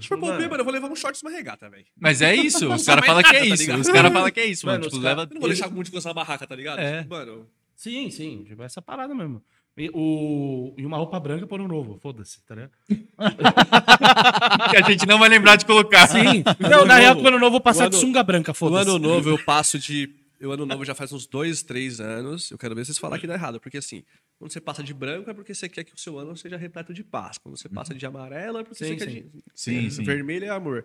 Se 0.00 0.08
for 0.08 0.16
UP, 0.18 0.24
mano, 0.24 0.56
eu 0.60 0.64
vou 0.64 0.72
levar 0.72 0.90
um 0.90 0.96
shorts 0.96 1.20
e 1.20 1.26
uma 1.26 1.30
regata, 1.30 1.68
velho. 1.68 1.84
Mas 2.00 2.22
é 2.22 2.34
isso, 2.34 2.72
os 2.72 2.84
caras 2.86 3.04
falam 3.04 3.22
que 3.22 3.28
é 3.36 3.40
tá 3.40 3.44
isso. 3.46 3.62
ligado? 3.62 3.80
Os 3.80 3.88
caras 3.90 4.12
falam 4.12 4.30
que 4.30 4.40
é 4.40 4.46
isso, 4.46 4.64
mano. 4.66 4.78
Mano, 4.78 4.84
Tipo, 4.90 4.96
os 4.96 5.02
leva. 5.04 5.22
Eu 5.22 5.28
não 5.34 5.40
vou 5.40 5.48
deixar 5.50 5.70
muito 5.70 5.90
coisa 5.90 6.08
na 6.08 6.14
barraca, 6.14 6.46
tá 6.46 6.56
ligado? 6.56 6.78
É. 6.78 7.02
Tipo, 7.02 7.14
Mano, 7.14 7.46
Sim, 7.76 8.10
sim, 8.10 8.44
tipo, 8.44 8.62
essa 8.62 8.80
parada 8.80 9.14
mesmo. 9.14 9.42
E, 9.76 9.90
o, 9.94 10.74
e 10.76 10.84
uma 10.84 10.98
roupa 10.98 11.18
branca 11.18 11.46
por 11.46 11.58
um 11.60 11.66
novo, 11.66 11.98
foda-se, 11.98 12.42
tá 12.44 12.54
ligado? 12.54 12.72
Que 14.70 14.76
a 14.76 14.82
gente 14.82 15.06
não 15.06 15.18
vai 15.18 15.28
lembrar 15.28 15.56
de 15.56 15.64
colocar. 15.64 16.06
Sim. 16.08 16.42
Não, 16.60 16.84
na 16.84 16.94
ano 16.94 17.00
real, 17.02 17.14
novo. 17.14 17.26
quando 17.30 17.42
eu 17.42 17.50
vou 17.50 17.60
passar 17.60 17.84
No 17.84 17.90
de 17.90 17.96
ano- 17.96 18.06
sunga 18.06 18.22
branca, 18.22 18.50
no 18.50 18.54
foda-se. 18.54 18.88
ano 18.90 18.98
novo 18.98 19.30
eu 19.30 19.38
passo 19.44 19.78
de. 19.78 20.14
O 20.42 20.50
ano 20.50 20.66
novo 20.66 20.84
já 20.84 20.94
faz 20.94 21.12
uns 21.12 21.26
dois, 21.26 21.62
três 21.62 22.00
anos. 22.00 22.50
Eu 22.50 22.58
quero 22.58 22.74
ver 22.74 22.84
vocês 22.84 22.98
falar 22.98 23.18
que 23.18 23.26
dá 23.28 23.34
errado. 23.34 23.60
Porque 23.60 23.78
assim, 23.78 24.02
quando 24.38 24.52
você 24.52 24.60
passa 24.60 24.82
de 24.82 24.92
branco 24.92 25.30
é 25.30 25.34
porque 25.34 25.54
você 25.54 25.68
quer 25.68 25.84
que 25.84 25.94
o 25.94 25.98
seu 25.98 26.18
ano 26.18 26.36
seja 26.36 26.56
repleto 26.56 26.92
de 26.92 27.04
paz. 27.04 27.38
Quando 27.38 27.56
você 27.56 27.68
passa 27.68 27.94
de 27.94 28.04
amarelo 28.04 28.58
é 28.58 28.64
porque 28.64 28.84
Sim, 28.84 28.98
você 28.98 29.06
quer 29.06 29.10
sim. 29.12 29.22
de. 29.22 29.44
Sim, 29.54 29.86
é, 29.86 29.90
sim. 29.90 30.02
Vermelho 30.04 30.46
é 30.46 30.48
amor. 30.50 30.84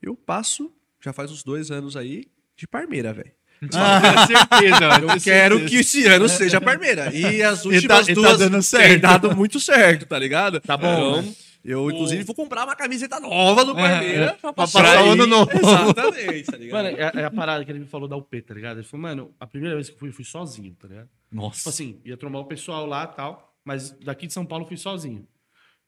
Eu 0.00 0.14
passo, 0.14 0.72
já 1.00 1.12
faz 1.12 1.30
uns 1.32 1.42
dois 1.42 1.70
anos 1.70 1.96
aí, 1.96 2.26
de 2.56 2.66
parmeira, 2.66 3.12
velho. 3.12 3.32
Com 3.70 4.26
certeza. 4.26 5.00
Eu 5.14 5.20
quero 5.20 5.64
que 5.66 5.76
esse 5.76 6.06
ano 6.06 6.26
seja 6.28 6.60
Parmeira. 6.60 7.14
E 7.14 7.42
as 7.42 7.60
E 7.60 7.62
tá- 7.62 7.68
últimas 7.68 8.08
e 8.08 8.14
tá 8.14 8.20
duas 8.20 8.38
dando 8.38 8.52
tem 8.52 8.62
certo. 8.62 9.00
dado 9.02 9.36
muito 9.36 9.60
certo, 9.60 10.04
tá 10.06 10.18
ligado? 10.18 10.60
Tá 10.60 10.76
bom, 10.76 11.18
Então, 11.20 11.34
eu, 11.64 11.88
inclusive, 11.90 12.24
vou 12.24 12.34
comprar 12.34 12.64
uma 12.64 12.74
camiseta 12.74 13.20
nova 13.20 13.64
do 13.64 13.72
Parmeira 13.74 14.36
pra 14.40 14.52
passar 14.52 15.04
o 15.04 15.10
ano 15.12 15.26
novo. 15.28 15.50
Exatamente, 15.56 16.44
tá 16.50 16.56
ligado? 16.56 16.82
Mano, 16.84 16.88
é, 16.98 17.12
é 17.22 17.24
a 17.24 17.30
parada 17.30 17.64
que 17.64 17.70
ele 17.70 17.78
me 17.78 17.86
falou 17.86 18.08
da 18.08 18.16
UP, 18.16 18.42
tá 18.42 18.52
ligado? 18.52 18.78
Ele 18.78 18.86
falou, 18.86 19.02
mano, 19.02 19.34
a 19.38 19.46
primeira 19.46 19.76
vez 19.76 19.88
que 19.88 19.94
eu 19.94 19.98
fui, 20.00 20.08
eu 20.08 20.12
fui 20.12 20.24
sozinho, 20.24 20.74
tá 20.80 20.88
ligado? 20.88 21.06
Tipo 21.06 21.36
Nossa. 21.42 21.68
assim, 21.68 22.00
ia 22.04 22.16
trombar 22.16 22.42
o 22.42 22.46
pessoal 22.46 22.84
lá 22.84 23.08
e 23.10 23.14
tal, 23.16 23.54
mas 23.64 23.92
daqui 23.92 24.26
de 24.26 24.32
São 24.32 24.44
Paulo 24.44 24.64
eu 24.64 24.68
fui 24.68 24.76
sozinho. 24.76 25.24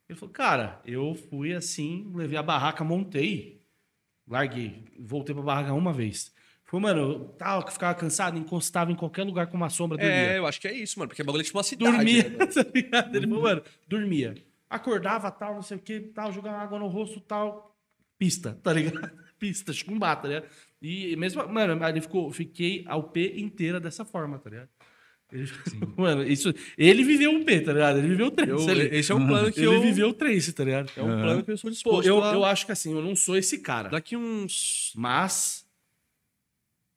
Ele 0.09 0.17
falou, 0.19 0.33
cara, 0.33 0.81
eu 0.87 1.17
fui 1.29 1.53
assim, 1.55 2.09
levei 2.15 2.39
a 2.39 2.43
barraca, 2.43 2.85
montei, 2.85 3.61
larguei, 4.29 4.85
voltei 4.99 5.35
pra 5.35 5.43
barraca 5.43 5.73
uma 5.75 5.93
vez. 5.93 6.31
Falou, 6.65 6.81
mano, 6.81 7.01
eu 7.01 7.24
tava, 7.36 7.70
ficava 7.70 7.95
cansado, 7.95 8.39
encostava 8.39 8.91
em 8.91 8.95
qualquer 8.97 9.23
lugar 9.23 9.47
com 9.47 9.57
uma 9.57 9.69
sombra, 9.69 9.99
dormia. 9.99 10.15
É, 10.15 10.39
eu 10.39 10.47
acho 10.47 10.61
que 10.61 10.66
é 10.66 10.73
isso, 10.73 10.99
mano, 10.99 11.09
porque 11.09 11.23
o 11.23 11.24
bagulho 11.24 11.43
é 11.43 11.45
tipo 11.45 11.59
uma 11.59 11.65
cidade. 11.65 11.97
dormia, 11.97 12.28
né, 12.28 12.36
mano? 12.39 12.53
tá 12.55 12.66
ligado? 12.74 13.15
Ele 13.15 13.27
falou, 13.27 13.43
mano, 13.43 13.62
dormia. 13.86 14.35
Acordava, 14.69 15.31
tal, 15.31 15.55
não 15.55 15.62
sei 15.62 15.77
o 15.77 15.81
que, 15.81 16.01
tal, 16.01 16.32
jogava 16.32 16.59
água 16.59 16.78
no 16.78 16.89
rosto, 16.89 17.20
tal. 17.20 17.77
Pista, 18.19 18.59
tá 18.62 18.73
ligado? 18.73 19.11
Pista, 19.39 19.73
chumbá, 19.73 20.16
tá 20.16 20.28
ligado? 20.28 20.47
E 20.81 21.15
mesmo, 21.16 21.47
mano, 21.49 21.82
ele 21.86 22.01
ficou, 22.01 22.31
fiquei 22.31 22.85
a 22.86 22.97
UP 22.97 23.16
inteira 23.36 23.78
dessa 23.78 24.05
forma, 24.05 24.39
tá 24.39 24.51
ligado? 24.51 24.69
Ele, 25.32 25.51
mano, 25.97 26.23
isso, 26.23 26.55
ele 26.78 27.03
viveu 27.03 27.35
o 27.35 27.45
P, 27.45 27.61
tá 27.61 27.73
ligado? 27.73 27.99
Ele 27.99 28.09
viveu 28.09 28.27
o 28.27 28.31
três. 28.31 28.51
Eu- 28.51 28.70
ele, 28.70 28.97
esse 28.97 29.11
é 29.11 29.15
um 29.15 29.27
plano 29.27 29.53
que 29.53 29.61
ele 29.61 29.66
eu... 29.66 29.82
viveu 29.82 30.09
o 30.09 30.15
três, 30.15 30.53
tá 30.53 30.65
ligado? 30.65 30.91
É 30.97 31.03
um 31.03 31.20
plano 31.20 31.43
que 31.43 31.51
eu 31.51 31.57
sou 31.57 31.69
Pô, 31.69 31.74
disposto 31.74 32.07
eu, 32.07 32.23
a... 32.23 32.32
eu 32.32 32.45
acho 32.45 32.66
que 32.66 32.73
assim, 32.73 32.93
eu 32.93 33.03
não 33.03 33.16
sou 33.16 33.36
esse 33.36 33.59
cara. 33.59 33.89
Daqui 33.89 34.16
uns 34.16 34.93
Mas, 34.95 35.64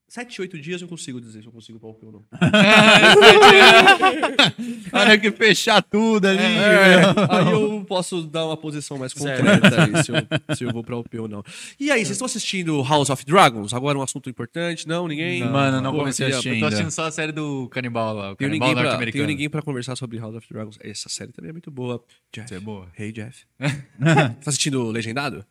sete, 0.08 0.42
oito 0.42 0.60
dias 0.60 0.82
eu 0.82 0.88
consigo 0.88 1.20
dizer 1.20 1.42
se 1.42 1.48
eu 1.48 1.52
consigo 1.52 1.80
pra 1.80 1.90
UP 1.90 2.06
ou 2.06 2.12
não. 2.12 2.26
Olha 4.94 5.18
que 5.18 5.32
fechar 5.32 5.82
tudo 5.82 6.26
ali. 6.26 6.40
É, 6.40 7.00
meu. 7.00 7.10
aí 7.30 7.52
eu 7.52 7.86
posso 7.86 8.22
dar 8.24 8.46
uma 8.46 8.58
posição 8.58 8.98
mais 8.98 9.14
concreta 9.14 9.84
aí, 9.84 10.04
se 10.04 10.12
eu, 10.12 10.56
se 10.56 10.64
eu 10.64 10.72
vou 10.72 10.84
pra 10.84 10.98
UP 10.98 11.20
ou 11.20 11.28
não. 11.28 11.44
E 11.80 11.92
aí, 11.92 12.00
vocês 12.00 12.12
estão 12.12 12.26
assistindo 12.26 12.82
House 12.84 13.10
of 13.10 13.26
Dragons? 13.26 13.74
Agora 13.74 13.98
um 13.98 14.02
assunto 14.02 14.30
importante? 14.30 14.88
Não, 14.88 15.08
ninguém? 15.08 15.44
Mano, 15.44 15.82
não 15.82 15.92
Pô, 15.92 16.00
comecei 16.00 16.28
a 16.28 16.30
assistir 16.30 16.50
Eu 16.50 16.54
tô 16.54 16.56
ainda. 16.56 16.68
assistindo 16.68 16.92
só 16.92 17.06
a 17.06 17.12
série 17.12 17.32
do 17.32 17.68
Canibal 17.70 18.16
lá, 18.16 18.32
o 18.32 18.36
Tenho 18.36 18.52
Canibal 18.52 18.70
ninguém, 18.70 18.98
pra, 18.98 19.12
tenho 19.12 19.28
ninguém 19.28 19.50
pra 19.50 19.62
conversar 19.62 19.96
sobre 19.96 20.18
House 20.18 20.36
of 20.36 20.48
Dragons. 20.50 20.78
Essa 20.82 21.10
série 21.10 21.32
também 21.32 21.50
é 21.50 21.54
muito 21.54 21.70
boa. 21.70 22.04
Jeff. 22.34 22.46
Isso 22.46 22.54
é 22.54 22.60
boa. 22.60 22.88
Hey, 22.98 23.12
Jeff. 23.12 23.46
tá 23.60 24.36
assistindo 24.46 24.90
Legendado? 24.90 25.46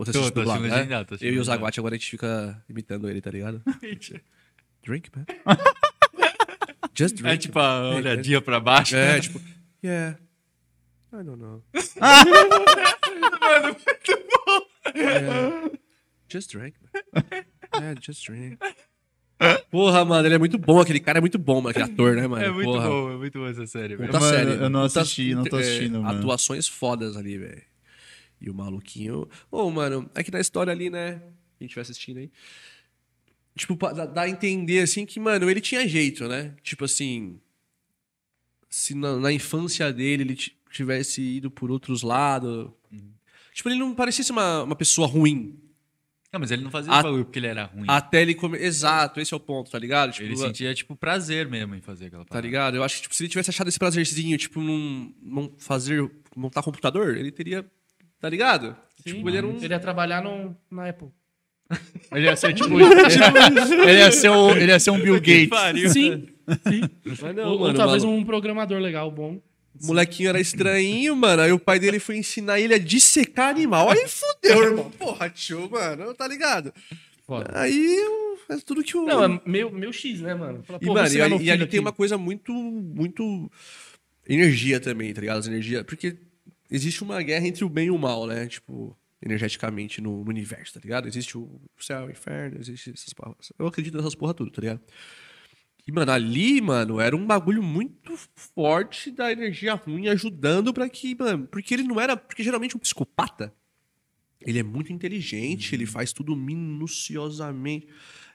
Ou 0.00 0.06
você 0.06 0.16
assiste 0.16 0.32
dublado, 0.32 0.62
né? 0.62 0.94
Assistindo 0.94 1.28
Eu 1.28 1.34
e 1.34 1.38
o. 1.38 1.44
Zaguate 1.44 1.78
agora 1.78 1.94
a 1.94 1.98
gente 1.98 2.10
fica 2.10 2.64
imitando 2.70 3.06
ele, 3.06 3.20
tá 3.20 3.30
ligado? 3.30 3.62
drink, 4.82 5.10
man. 5.14 5.26
Just 6.96 7.16
drink. 7.16 7.34
É 7.34 7.36
tipo 7.36 7.58
a 7.58 7.80
man. 7.80 7.96
olhadinha 7.96 8.40
pra 8.40 8.58
baixo. 8.58 8.96
É, 8.96 9.20
tipo, 9.20 9.38
yeah. 9.84 10.18
I 11.12 11.22
don't 11.22 11.36
know. 11.38 11.62
Mano, 13.40 13.76
muito 13.76 14.28
bom. 14.46 14.66
Yeah. 14.96 15.70
Just 16.32 16.50
drink, 16.50 16.78
man. 16.80 17.22
Yeah, 17.74 18.00
just 18.00 18.26
drink. 18.26 18.58
Porra, 19.70 20.04
mano, 20.04 20.26
ele 20.26 20.34
é 20.34 20.38
muito 20.38 20.56
bom. 20.56 20.80
Aquele 20.80 21.00
cara 21.00 21.18
é 21.18 21.20
muito 21.20 21.38
bom, 21.38 21.56
mano. 21.56 21.68
Aquele 21.68 21.84
ator, 21.84 22.16
né, 22.16 22.26
mano? 22.26 22.42
É 22.42 22.50
muito 22.50 22.70
Porra. 22.70 22.88
bom, 22.88 23.10
é 23.12 23.16
muito 23.16 23.38
bom 23.38 23.46
essa 23.46 23.66
série, 23.66 23.96
velho. 23.96 24.10
Puta 24.10 24.20
Mano, 24.20 24.34
série. 24.34 24.62
eu 24.62 24.70
não 24.70 24.82
assisti, 24.82 25.34
não 25.34 25.44
tô 25.44 25.58
é, 25.58 25.60
assistindo, 25.60 26.02
mano. 26.02 26.18
Atuações 26.18 26.68
fodas 26.68 27.16
ali, 27.16 27.36
velho. 27.36 27.69
E 28.40 28.48
o 28.50 28.54
maluquinho. 28.54 29.28
Ô, 29.50 29.70
mano, 29.70 30.10
é 30.14 30.22
que 30.22 30.30
na 30.30 30.40
história 30.40 30.72
ali, 30.72 30.88
né? 30.90 31.22
A 31.60 31.64
gente 31.64 31.74
vai 31.74 31.82
assistindo 31.82 32.18
aí. 32.18 32.30
Tipo, 33.56 33.76
dá, 33.92 34.22
a 34.22 34.28
entender, 34.28 34.80
assim, 34.80 35.04
que, 35.04 35.20
mano, 35.20 35.50
ele 35.50 35.60
tinha 35.60 35.86
jeito, 35.86 36.26
né? 36.26 36.54
Tipo 36.62 36.84
assim. 36.84 37.38
Se 38.68 38.94
na, 38.94 39.16
na 39.16 39.32
infância 39.32 39.92
dele 39.92 40.22
ele 40.22 40.34
ti- 40.36 40.56
tivesse 40.70 41.20
ido 41.20 41.50
por 41.50 41.70
outros 41.70 42.02
lados. 42.02 42.70
Tipo, 43.52 43.68
ele 43.68 43.78
não 43.78 43.94
parecia 43.94 44.24
ser 44.24 44.32
uma, 44.32 44.62
uma 44.62 44.76
pessoa 44.76 45.06
ruim. 45.08 45.58
Não, 46.32 46.38
mas 46.38 46.52
ele 46.52 46.62
não 46.62 46.70
fazia 46.70 46.92
A- 46.92 47.02
bagulho 47.02 47.24
porque 47.24 47.40
ele 47.40 47.48
era 47.48 47.64
ruim. 47.64 47.84
Até 47.88 48.22
ele 48.22 48.34
comer. 48.36 48.62
Exato, 48.62 49.20
esse 49.20 49.34
é 49.34 49.36
o 49.36 49.40
ponto, 49.40 49.68
tá 49.70 49.78
ligado? 49.78 50.12
Tipo, 50.12 50.24
ele 50.24 50.36
sentia, 50.36 50.72
tipo, 50.72 50.94
prazer 50.94 51.48
mesmo 51.48 51.74
em 51.74 51.80
fazer 51.80 52.06
aquela 52.06 52.24
Tá 52.24 52.28
parada. 52.28 52.46
ligado? 52.46 52.76
Eu 52.76 52.84
acho 52.84 52.96
que 52.96 53.02
tipo, 53.02 53.14
se 53.16 53.24
ele 53.24 53.28
tivesse 53.28 53.50
achado 53.50 53.66
esse 53.68 53.78
prazerzinho, 53.78 54.38
tipo, 54.38 54.60
num, 54.60 55.12
num 55.20 55.52
fazer. 55.58 56.08
montar 56.36 56.62
computador, 56.62 57.16
ele 57.16 57.32
teria. 57.32 57.68
Tá 58.20 58.28
ligado? 58.28 58.76
Sim, 58.96 59.14
tipo, 59.14 59.28
ele 59.28 59.38
era 59.38 59.46
um. 59.46 59.56
Ele 59.56 59.72
ia 59.74 59.80
trabalhar 59.80 60.22
no, 60.22 60.56
na 60.70 60.88
Apple. 60.88 61.08
Ele 62.12 62.26
ia 62.26 62.36
ser 62.36 62.52
tipo. 62.54 62.78
ele, 62.78 63.98
ia 63.98 64.12
ser 64.12 64.28
o, 64.28 64.50
ele 64.50 64.66
ia 64.72 64.78
ser 64.80 64.90
um 64.90 64.98
Bill 65.00 65.14
Gates. 65.20 65.92
Sim. 65.92 66.26
Sim. 66.68 66.82
Mas 67.04 67.22
ou, 67.22 67.32
não, 67.32 67.48
ou 67.52 67.58
mano, 67.60 67.74
talvez 67.74 68.04
malu- 68.04 68.16
um 68.16 68.24
programador 68.24 68.78
legal, 68.80 69.10
bom. 69.10 69.40
O 69.82 69.86
molequinho 69.86 70.28
era 70.28 70.40
estranho, 70.40 71.14
mano. 71.16 71.42
Aí 71.42 71.52
o 71.52 71.58
pai 71.58 71.78
dele 71.78 71.98
foi 72.00 72.16
ensinar 72.16 72.60
ele 72.60 72.74
a 72.74 72.78
dissecar 72.78 73.48
animal. 73.50 73.88
Aí 73.90 74.04
fudeu, 74.08 74.62
irmão. 74.64 74.90
Porra, 74.90 75.30
tio, 75.30 75.70
mano. 75.70 76.12
Tá 76.12 76.26
ligado? 76.28 76.74
Foda. 77.24 77.50
Aí 77.54 77.96
é 78.50 78.56
tudo 78.66 78.82
que 78.82 78.96
o. 78.96 79.06
Não, 79.06 79.24
é 79.24 79.40
meio, 79.46 79.70
meio 79.70 79.92
X, 79.92 80.20
né, 80.20 80.34
mano? 80.34 80.62
Fala, 80.64 80.78
E, 80.82 80.86
mano, 80.86 81.08
e, 81.08 81.12
meu 81.16 81.40
e 81.40 81.50
ali 81.50 81.62
aqui. 81.62 81.70
tem 81.70 81.80
uma 81.80 81.92
coisa 81.92 82.18
muito. 82.18 82.52
muito. 82.52 83.50
energia 84.28 84.80
também, 84.80 85.14
tá 85.14 85.20
ligado? 85.20 85.38
As 85.38 85.46
energia. 85.46 85.84
Porque 85.84 86.16
existe 86.70 87.02
uma 87.02 87.22
guerra 87.22 87.46
entre 87.46 87.64
o 87.64 87.68
bem 87.68 87.86
e 87.86 87.90
o 87.90 87.98
mal, 87.98 88.26
né? 88.26 88.46
Tipo, 88.46 88.96
energeticamente 89.22 90.00
no, 90.00 90.24
no 90.24 90.30
universo, 90.30 90.74
tá 90.74 90.80
ligado? 90.82 91.06
Existe 91.06 91.36
o 91.36 91.60
céu, 91.78 92.06
o 92.06 92.10
inferno, 92.10 92.58
existe 92.58 92.90
essas 92.90 93.12
porra. 93.12 93.34
Eu 93.58 93.66
acredito 93.66 93.96
nessas 93.96 94.14
porra 94.14 94.32
tudo, 94.32 94.50
tá 94.50 94.60
ligado? 94.60 94.80
E, 95.86 95.92
mano, 95.92 96.12
ali, 96.12 96.60
mano, 96.60 97.00
era 97.00 97.16
um 97.16 97.26
bagulho 97.26 97.62
muito 97.62 98.16
forte 98.34 99.10
da 99.10 99.32
energia 99.32 99.74
ruim 99.74 100.08
ajudando 100.08 100.72
pra 100.72 100.88
que, 100.88 101.14
mano. 101.14 101.46
Porque 101.46 101.74
ele 101.74 101.82
não 101.82 102.00
era. 102.00 102.16
Porque 102.16 102.42
geralmente 102.42 102.76
um 102.76 102.80
psicopata. 102.80 103.52
Ele 104.40 104.58
é 104.58 104.62
muito 104.62 104.92
inteligente, 104.92 105.74
ele 105.74 105.84
faz 105.84 106.12
tudo 106.12 106.34
minuciosamente. 106.34 107.88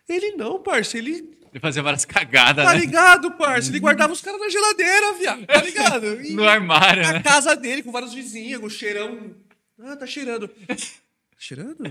Ele 0.07 0.33
não, 0.35 0.61
parça, 0.61 0.97
ele 0.97 1.35
Ele 1.51 1.59
fazia 1.59 1.81
várias 1.81 2.05
cagadas, 2.05 2.65
Tá 2.65 2.73
né? 2.73 2.79
ligado, 2.79 3.31
parça? 3.31 3.69
Ele 3.69 3.79
guardava 3.79 4.13
os 4.13 4.21
caras 4.21 4.39
na 4.39 4.49
geladeira, 4.49 5.13
viado. 5.13 5.45
Tá 5.45 5.61
ligado? 5.61 6.21
E 6.21 6.33
No 6.35 6.47
armário, 6.47 7.01
na 7.03 7.13
né? 7.13 7.23
casa 7.23 7.55
dele, 7.55 7.81
com 7.83 7.91
vários 7.91 8.13
vizinhos, 8.13 8.61
com 8.61 8.69
cheirão. 8.69 9.35
Ah, 9.81 9.95
tá 9.95 10.05
cheirando. 10.05 10.47
Tá 10.47 10.75
cheirando? 11.37 11.83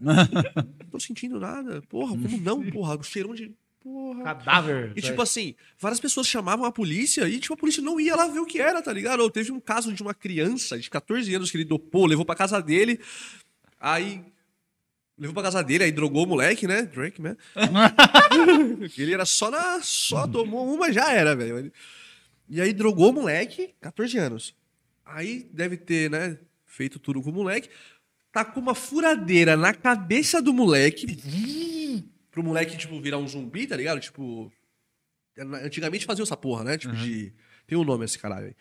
Não 0.00 0.88
tô 0.90 1.00
sentindo 1.00 1.38
nada. 1.40 1.82
Porra, 1.88 2.10
como 2.12 2.38
não, 2.40 2.62
porra? 2.70 2.96
O 2.96 3.02
cheirão 3.02 3.34
de. 3.34 3.52
Porra. 3.82 4.22
Cadáver. 4.24 4.92
E 4.96 5.02
tipo 5.02 5.20
assim, 5.20 5.54
várias 5.78 6.00
pessoas 6.00 6.26
chamavam 6.26 6.64
a 6.64 6.72
polícia 6.72 7.28
e 7.28 7.38
tipo, 7.38 7.52
a 7.52 7.56
polícia 7.56 7.82
não 7.82 8.00
ia 8.00 8.16
lá 8.16 8.26
ver 8.26 8.38
o 8.40 8.46
que 8.46 8.58
era, 8.58 8.80
tá 8.80 8.90
ligado? 8.92 9.20
Ou 9.20 9.28
teve 9.30 9.52
um 9.52 9.60
caso 9.60 9.92
de 9.92 10.02
uma 10.02 10.14
criança 10.14 10.78
de 10.78 10.88
14 10.88 11.34
anos 11.34 11.50
que 11.50 11.56
ele 11.58 11.64
dopou, 11.66 12.06
levou 12.06 12.24
pra 12.24 12.34
casa 12.34 12.62
dele, 12.62 12.98
aí. 13.78 14.22
Levou 15.16 15.34
pra 15.34 15.44
casa 15.44 15.62
dele, 15.62 15.84
aí 15.84 15.92
drogou 15.92 16.24
o 16.24 16.26
moleque, 16.26 16.66
né? 16.66 16.82
Drake, 16.82 17.22
né? 17.22 17.36
ele 18.98 19.14
era 19.14 19.24
só 19.24 19.50
na. 19.50 19.80
Só 19.80 20.26
tomou 20.26 20.74
uma, 20.74 20.92
já 20.92 21.12
era, 21.12 21.36
velho. 21.36 21.72
E 22.48 22.60
aí 22.60 22.72
drogou 22.72 23.10
o 23.10 23.12
moleque, 23.12 23.74
14 23.80 24.18
anos. 24.18 24.54
Aí 25.04 25.48
deve 25.52 25.76
ter, 25.76 26.10
né? 26.10 26.38
Feito 26.66 26.98
tudo 26.98 27.22
com 27.22 27.30
o 27.30 27.32
moleque. 27.32 27.68
Tacou 28.32 28.60
uma 28.60 28.74
furadeira 28.74 29.56
na 29.56 29.72
cabeça 29.72 30.42
do 30.42 30.52
moleque. 30.52 31.06
pro 32.32 32.42
moleque, 32.42 32.76
tipo, 32.76 33.00
virar 33.00 33.18
um 33.18 33.28
zumbi, 33.28 33.66
tá 33.66 33.76
ligado? 33.76 34.00
Tipo. 34.00 34.52
Antigamente 35.64 36.06
faziam 36.06 36.24
essa 36.24 36.36
porra, 36.36 36.64
né? 36.64 36.76
Tipo, 36.76 36.94
de. 36.96 37.32
Tem 37.68 37.78
um 37.78 37.84
nome 37.84 38.04
esse 38.04 38.18
caralho 38.18 38.46
aí. 38.46 38.56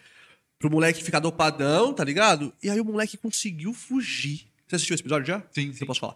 Pro 0.60 0.70
moleque 0.70 1.04
ficar 1.04 1.20
dopadão, 1.20 1.94
tá 1.94 2.04
ligado? 2.04 2.54
E 2.62 2.70
aí 2.70 2.80
o 2.80 2.86
moleque 2.86 3.18
conseguiu 3.18 3.74
fugir. 3.74 4.53
Você 4.68 4.76
assistiu 4.76 4.94
esse 4.96 5.04
episódio 5.04 5.28
já? 5.28 5.42
Sim, 5.52 5.72
sim. 5.74 5.80
Eu 5.82 5.88
posso 5.88 6.00
falar. 6.00 6.16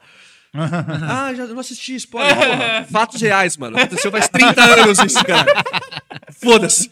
ah, 0.58 1.34
já 1.34 1.46
não 1.46 1.60
assisti, 1.60 1.96
spoiler. 1.96 2.36
Fatos 2.90 3.22
reais, 3.22 3.58
mano. 3.58 3.78
Aconteceu 3.78 4.12
faz 4.12 4.28
30 4.30 4.64
anos 4.64 5.00
isso, 5.00 5.24
cara. 5.24 5.46
Foda-se. 6.32 6.90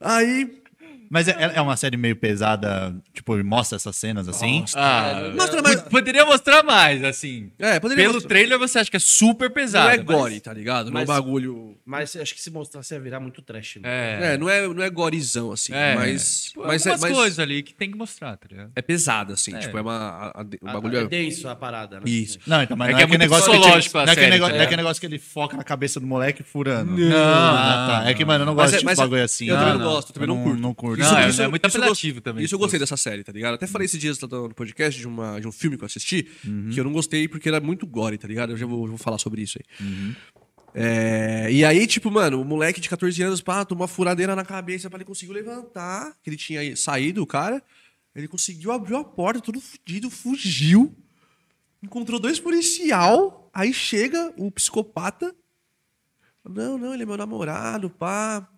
Aí. 0.00 0.63
Mas 1.14 1.28
é, 1.28 1.52
é 1.54 1.60
uma 1.60 1.76
série 1.76 1.96
meio 1.96 2.16
pesada, 2.16 2.92
tipo, 3.12 3.36
mostra 3.44 3.76
essas 3.76 3.94
cenas 3.94 4.28
assim. 4.28 4.64
Ah, 4.74 5.30
Mostra 5.32 5.62
mais- 5.62 5.76
pod- 5.76 5.90
Poderia 5.90 6.26
mostrar 6.26 6.64
mais, 6.64 7.04
assim. 7.04 7.52
É, 7.56 7.78
poderia 7.78 8.02
Pelo 8.02 8.14
mostrar. 8.14 8.28
trailer 8.30 8.58
você 8.58 8.80
acha 8.80 8.90
que 8.90 8.96
é 8.96 9.00
super 9.00 9.48
Não 9.48 9.54
pesado. 9.54 9.90
é 9.90 9.96
mas- 9.98 10.04
gore, 10.04 10.40
tá 10.40 10.52
ligado? 10.52 10.90
Não 10.90 10.98
é 11.00 11.04
um 11.04 11.06
mas- 11.06 11.16
bagulho. 11.16 11.76
Mas 11.86 12.16
acho 12.16 12.34
que 12.34 12.42
se 12.42 12.50
mostrasse 12.50 12.92
ia 12.94 12.98
virar 13.00 13.20
muito 13.20 13.40
trash. 13.42 13.76
mano. 13.76 13.86
É. 13.86 14.34
É, 14.34 14.36
não 14.38 14.48
é, 14.48 14.66
não 14.66 14.82
é 14.82 14.90
gorezão, 14.90 15.52
assim. 15.52 15.72
É. 15.72 15.94
Mas. 15.94 16.46
Tipo, 16.46 16.66
mas, 16.66 16.84
é, 16.84 16.90
algumas 16.90 17.10
mas 17.10 17.18
coisas 17.18 17.38
ali 17.38 17.62
que 17.62 17.72
tem 17.74 17.90
que 17.92 17.96
mostrar, 17.96 18.36
tá 18.36 18.48
ligado? 18.50 18.72
é 18.74 18.82
pesado, 18.82 19.32
assim. 19.34 19.54
É. 19.54 19.58
Tipo, 19.60 19.78
é 19.78 19.82
uma. 19.82 19.92
a- 19.96 20.40
a- 20.40 20.42
o 20.42 20.72
bagulho 20.72 20.98
é 20.98 21.02
é. 21.02 21.06
denso 21.06 21.48
a 21.48 21.54
parada, 21.54 21.96
né? 22.00 22.02
Isso. 22.06 22.40
Não, 22.44 22.60
então, 22.62 22.76
mas 22.76 22.88
É 22.88 22.90
não 22.92 22.96
que 22.98 23.02
é 23.02 23.04
é 23.04 23.06
aquele 23.06 23.18
muito 23.18 23.30
negócio 23.30 23.52
que, 23.52 23.58
psicológico 23.58 23.94
não 23.94 24.00
a 24.00 24.02
é 24.02 24.10
aquele 24.10 24.20
série, 24.24 24.30
negócio, 24.32 24.52
tá 24.52 24.56
não 24.56 24.62
é 24.62 24.66
ligado? 24.66 24.76
negócio 24.78 25.00
que 25.00 25.06
ele 25.06 25.18
foca 25.20 25.56
na 25.56 25.62
cabeça 25.62 26.00
do 26.00 26.06
moleque 26.08 26.42
furando. 26.42 26.90
Não, 26.96 27.16
Ah, 27.16 27.86
tá. 27.88 28.00
não, 28.02 28.08
É 28.08 28.14
que, 28.14 28.24
mano, 28.24 28.42
eu 28.42 28.46
não 28.46 28.54
Mas 28.54 28.64
gosto 28.64 28.74
é- 28.74 28.78
de 28.78 28.84
mas 28.84 28.98
bagulho 28.98 29.22
assim. 29.22 29.46
eu 29.46 29.54
também 29.56 29.70
Ah, 29.70 29.78
não 29.78 29.84
gosto, 29.84 30.08
eu 30.08 30.14
também 30.14 30.28
não 30.28 30.42
curto. 30.42 30.60
Não 30.60 30.74
curto. 30.74 31.03
Não, 31.04 31.10
Isso- 31.10 31.16
é, 31.18 31.28
isso- 31.30 31.42
é 31.42 31.48
muito 31.48 31.66
isso 31.66 31.76
eu 31.76 31.80
apelativo 31.82 32.20
também. 32.20 32.44
Isso 32.44 32.54
eu 32.54 32.58
gostei 32.58 32.78
dessa 32.80 32.96
série, 32.96 33.22
tá 33.24 33.32
ligado? 33.32 33.54
Até 33.54 33.66
falei 33.66 33.86
esses 33.86 33.98
dias 34.00 34.18
no 34.20 34.54
podcast 34.54 34.98
de, 35.00 35.06
uma, 35.06 35.40
de 35.40 35.46
um 35.46 35.52
filme 35.52 35.76
que 35.76 35.84
eu 35.84 35.86
assisti, 35.86 36.22
que 36.72 36.78
eu 36.80 36.84
não 36.84 36.92
gostei 36.92 37.28
porque 37.28 37.48
era 37.48 37.60
muito 37.60 37.86
gore, 37.86 38.18
tá 38.18 38.26
ligado? 38.28 38.52
Eu 38.52 38.56
já 38.56 38.66
vou, 38.66 38.86
vou 38.86 38.98
falar 38.98 39.18
sobre 39.18 39.42
isso 39.42 39.58
aí. 39.58 40.14
É, 40.76 41.52
e 41.52 41.64
aí, 41.64 41.86
tipo, 41.86 42.10
mano, 42.10 42.40
o 42.40 42.44
moleque 42.44 42.80
de 42.80 42.88
14 42.88 43.22
anos, 43.22 43.40
pá, 43.40 43.64
tomou 43.64 43.82
uma 43.82 43.88
furadeira 43.88 44.34
na 44.34 44.44
cabeça, 44.44 44.90
pá, 44.90 44.96
ele 44.96 45.04
conseguiu 45.04 45.32
levantar, 45.34 46.16
que 46.22 46.28
ele 46.28 46.36
tinha 46.36 46.76
saído, 46.76 47.22
o 47.22 47.26
cara. 47.26 47.62
Ele 48.14 48.26
conseguiu 48.28 48.72
abrir 48.72 48.94
a 48.96 49.04
porta, 49.04 49.40
todo 49.40 49.60
fudido, 49.60 50.10
fugiu. 50.10 50.94
Encontrou 51.82 52.18
dois 52.18 52.40
policial, 52.40 53.50
aí 53.52 53.72
chega 53.72 54.32
o 54.36 54.50
psicopata. 54.50 55.34
Não, 56.44 56.76
não, 56.78 56.92
ele 56.94 57.02
é 57.04 57.06
meu 57.06 57.16
namorado, 57.16 57.88
pá. 57.90 58.48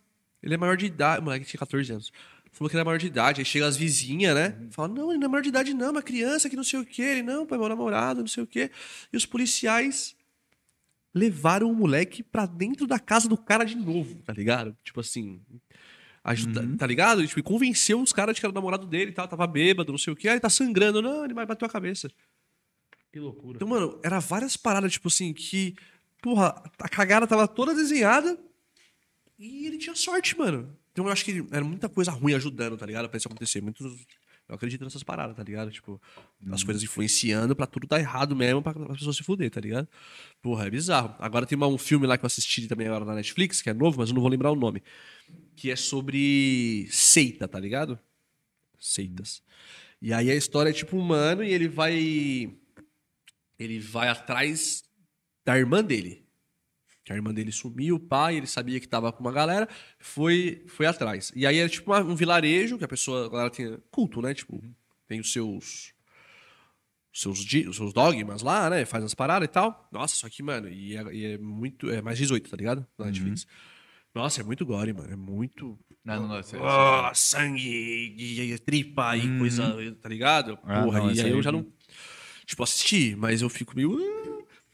Ele 0.43 0.55
é 0.55 0.57
maior 0.57 0.77
de 0.77 0.87
idade. 0.87 1.21
O 1.21 1.25
moleque 1.25 1.45
tinha 1.47 1.59
14 1.59 1.91
anos. 1.93 2.13
Falou 2.57 2.71
que 2.71 2.75
ele 2.75 2.81
é 2.81 2.85
maior 2.85 2.97
de 2.97 3.07
idade. 3.07 3.43
Aí 3.43 3.45
chega 3.45 3.67
as 3.67 3.77
vizinhas, 3.77 4.35
né? 4.35 4.57
Fala, 4.71 4.89
não, 4.89 5.11
ele 5.11 5.19
não 5.19 5.27
é 5.27 5.29
maior 5.29 5.43
de 5.43 5.51
idade, 5.51 5.75
não, 5.75 5.89
é 5.89 5.91
uma 5.91 6.03
criança 6.03 6.49
que 6.49 6.57
não 6.57 6.65
sei 6.65 6.81
o 6.81 6.87
quê. 6.87 7.03
Ele, 7.03 7.23
não, 7.23 7.45
pai, 7.45 7.59
meu 7.59 7.69
namorado, 7.69 8.21
não 8.21 8.27
sei 8.27 8.43
o 8.43 8.47
quê. 8.47 8.71
E 9.13 9.17
os 9.17 9.27
policiais 9.27 10.17
levaram 11.13 11.71
o 11.71 11.75
moleque 11.75 12.23
pra 12.23 12.47
dentro 12.47 12.87
da 12.87 12.99
casa 12.99 13.29
do 13.29 13.37
cara 13.37 13.63
de 13.63 13.77
novo, 13.77 14.23
tá 14.23 14.33
ligado? 14.33 14.75
Tipo 14.83 15.01
assim. 15.01 15.39
Ajuda, 16.25 16.67
Tá 16.79 16.87
ligado? 16.87 17.23
E, 17.23 17.29
tipo, 17.29 17.43
convenceu 17.43 18.01
os 18.01 18.11
caras 18.11 18.35
de 18.35 18.41
que 18.41 18.47
era 18.47 18.53
o 18.53 18.55
namorado 18.55 18.87
dele 18.87 19.11
e 19.11 19.15
tal, 19.15 19.29
tava 19.29 19.47
bêbado, 19.47 19.93
não 19.93 19.99
sei 19.99 20.15
o 20.15 20.17
quê. 20.17 20.27
Aí 20.27 20.41
tá 20.41 20.49
sangrando. 20.49 21.03
Não, 21.03 21.27
ele 21.27 21.35
vai 21.35 21.45
bater 21.45 21.67
a 21.67 21.69
cabeça. 21.69 22.11
Que 23.13 23.21
loucura. 23.21 23.57
Então, 23.57 23.69
mano, 23.69 24.01
era 24.03 24.19
várias 24.19 24.57
paradas, 24.57 24.93
tipo 24.93 25.09
assim, 25.09 25.35
que. 25.35 25.77
Porra, 26.23 26.55
a 26.79 26.89
cagada 26.89 27.27
tava 27.27 27.47
toda 27.47 27.75
desenhada 27.75 28.39
e 29.39 29.67
ele 29.67 29.77
tinha 29.77 29.95
sorte, 29.95 30.39
mano. 30.39 30.75
Então 30.97 31.05
eu 31.05 31.13
acho 31.13 31.27
que 31.27 31.45
era 31.53 31.63
muita 31.63 31.91
coisa 31.91 32.11
ruim 32.11 32.33
ajudando, 32.33 32.75
tá 32.75 32.87
ligado? 32.87 33.07
Pra 33.07 33.19
isso 33.19 33.29
acontecer. 33.29 33.61
Muitos. 33.61 33.85
Eu 34.49 34.55
acredito 34.55 34.83
nessas 34.83 35.03
paradas, 35.03 35.37
tá 35.37 35.43
ligado? 35.43 35.71
Tipo, 35.71 36.01
as 36.51 36.65
coisas 36.65 36.83
influenciando 36.83 37.55
pra 37.55 37.67
tudo 37.67 37.87
dar 37.87 38.01
errado 38.01 38.35
mesmo, 38.35 38.63
pra 38.63 38.73
as 38.91 38.97
pessoas 38.97 39.17
se 39.17 39.23
fuder, 39.23 39.51
tá 39.51 39.61
ligado? 39.61 39.87
Porra, 40.41 40.67
é 40.67 40.71
bizarro. 40.71 41.15
Agora 41.19 41.45
tem 41.45 41.59
um 41.59 41.77
filme 41.77 42.07
lá 42.07 42.17
que 42.17 42.25
eu 42.25 42.27
assisti 42.27 42.67
também 42.67 42.87
agora 42.87 43.05
na 43.05 43.15
Netflix, 43.15 43.61
que 43.61 43.69
é 43.69 43.75
novo, 43.75 43.99
mas 43.99 44.09
eu 44.09 44.15
não 44.15 44.23
vou 44.23 44.31
lembrar 44.31 44.51
o 44.51 44.57
nome. 44.57 44.83
Que 45.55 45.71
é 45.71 45.77
sobre 45.77 46.89
seita, 46.91 47.47
tá 47.47 47.61
ligado? 47.61 47.99
Seitas. 48.81 49.43
E 50.01 50.15
aí 50.15 50.31
a 50.31 50.35
história 50.35 50.71
é 50.71 50.73
tipo 50.73 50.97
um 50.97 51.03
mano 51.03 51.45
e 51.45 51.53
ele 51.53 51.69
vai. 51.69 52.57
Ele 53.59 53.79
vai 53.81 54.09
atrás 54.09 54.83
da 55.45 55.59
irmã 55.59 55.85
dele. 55.85 56.26
Que 57.07 57.13
a 57.13 57.17
irmã 57.17 57.33
dele 57.33 57.53
sumiu, 57.53 57.95
o 57.95 58.01
pai, 58.01 58.37
ele 58.37 58.49
sabia 58.49 58.81
que 58.81 58.89
tava 58.89 59.13
com 59.13 59.21
uma 59.21 59.31
galera, 59.31 59.69
foi, 60.01 60.65
foi 60.67 60.87
atrás. 60.87 61.33
E 61.37 61.47
aí 61.47 61.57
é 61.59 61.69
tipo 61.69 61.93
uma- 61.93 62.03
um 62.03 62.17
vilarejo, 62.17 62.77
que 62.77 62.85
a 62.85 62.89
pessoa, 62.89 63.27
a 63.27 63.29
galera 63.29 63.49
tem 63.51 63.79
culto, 63.93 64.21
né? 64.21 64.35
Tipo, 64.35 64.61
tem 65.07 65.21
os 65.21 65.33
seus 65.33 65.95
seus, 67.13 67.41
os 67.41 67.77
seus 67.77 67.93
dogmas 67.95 68.43
lá, 68.43 68.69
né? 68.69 68.85
Faz 68.85 69.03
as 69.05 69.15
paradas 69.15 69.49
e 69.49 69.51
tal. 69.53 69.89
Nossa, 69.91 70.17
só 70.17 70.29
que, 70.29 70.43
mano, 70.43 70.69
e 70.69 70.97
é, 70.97 71.15
e 71.15 71.25
é 71.27 71.39
muito. 71.39 71.89
É 71.91 72.03
mais 72.03 72.19
18, 72.19 72.51
tá 72.51 72.57
ligado? 72.57 72.85
Na 72.99 73.07
Netflix. 73.07 73.47
Nossa, 74.15 74.41
é 74.41 74.45
muito 74.45 74.67
gore, 74.67 74.93
mano. 74.93 75.13
É 75.13 75.17
muito. 75.17 75.79
Não, 76.05 76.23
não, 76.23 76.29
não, 76.29 76.43
você- 76.43 76.57
Ah, 76.61 77.13
sangue 77.15 77.69
e, 78.19 78.53
e 78.53 78.59
tripa 78.59 79.17
e 79.17 79.39
coisa, 79.39 79.95
tá 80.03 80.09
ligado? 80.09 80.59
Ah, 80.65 80.83
Porra, 80.83 80.99
não, 81.01 81.09
e 81.09 81.13
essa 81.13 81.25
aí 81.25 81.31
eu 81.31 81.43
já 81.43 81.53
não. 81.53 81.67
Tipo, 82.45 82.63
assisti, 82.63 83.15
mas 83.17 83.43
eu 83.43 83.49
fico 83.49 83.75
meio. 83.77 83.97
ah, 83.99 84.27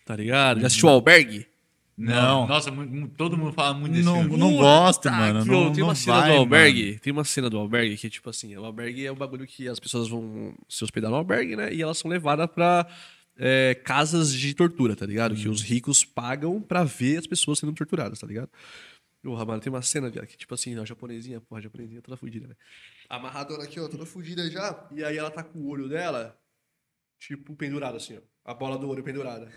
Tá 0.05 0.17
ligado? 0.17 0.61
Já 0.61 0.67
assistiu 0.67 0.89
o 0.89 0.93
Albergue? 0.93 1.47
Não. 2.05 2.47
Nossa, 2.47 2.71
todo 3.17 3.37
mundo 3.37 3.53
fala 3.53 3.75
muito 3.75 3.93
desse 3.93 4.05
Não, 4.05 4.21
filme. 4.23 4.37
não 4.37 4.57
gosto, 4.57 5.03
Tá, 5.03 5.13
mano. 5.13 5.45
Não, 5.45 5.73
tem 5.73 5.85
uma 5.85 5.95
cena 5.95 6.17
vai, 6.17 6.23
do 6.23 6.29
mano. 6.31 6.41
albergue. 6.41 6.99
Tem 6.99 7.13
uma 7.13 7.25
cena 7.25 7.49
do 7.49 7.59
albergue 7.59 7.97
que, 7.97 8.11
tipo 8.11 8.29
assim, 8.29 8.57
o 8.57 8.65
albergue 8.65 9.07
é 9.07 9.13
um 9.13 9.17
bagulho 9.17 9.47
que 9.47 9.69
as 9.69 9.79
pessoas 9.79 10.09
vão 10.09 10.55
se 10.69 10.83
hospedar 10.83 11.11
no 11.11 11.17
albergue, 11.17 11.55
né? 11.57 11.73
E 11.73 11.81
elas 11.83 11.99
são 11.99 12.11
levadas 12.11 12.49
pra 12.49 12.87
é, 13.37 13.75
casas 13.85 14.33
de 14.35 14.53
tortura, 14.55 14.97
tá 14.97 15.07
ligado? 15.07 15.35
Que 15.35 15.49
os 15.49 15.63
ricos 15.63 16.05
pagam 16.05 16.61
pra 16.61 16.85
ver 16.85 17.19
as 17.19 17.27
pessoas 17.27 17.59
sendo 17.59 17.73
torturadas, 17.73 18.19
tá 18.19 18.27
ligado? 18.27 18.49
Porra, 19.23 19.45
mano, 19.45 19.61
tem 19.61 19.73
uma 19.73 19.83
cena, 19.83 20.11
viado, 20.11 20.27
que, 20.27 20.37
tipo 20.37 20.53
assim, 20.53 20.77
a 20.77 20.85
japonesinha, 20.85 21.41
porra, 21.41 21.61
a 21.61 21.63
japonesinha 21.63 22.03
toda 22.03 22.17
fudida, 22.17 22.49
né? 22.49 22.55
Amarradona 23.09 23.63
aqui, 23.63 23.79
ó, 23.79 23.87
toda 23.87 24.05
fudida 24.05 24.51
já. 24.51 24.89
E 24.91 25.05
aí 25.05 25.17
ela 25.17 25.31
tá 25.31 25.45
com 25.45 25.61
o 25.61 25.69
olho 25.69 25.89
dela, 25.89 26.37
tipo, 27.21 27.55
pendurado 27.55 27.97
assim, 27.97 28.17
ó. 28.17 28.21
A 28.45 28.53
bola 28.53 28.77
do 28.77 28.89
olho 28.89 29.05
pendurada. 29.05 29.49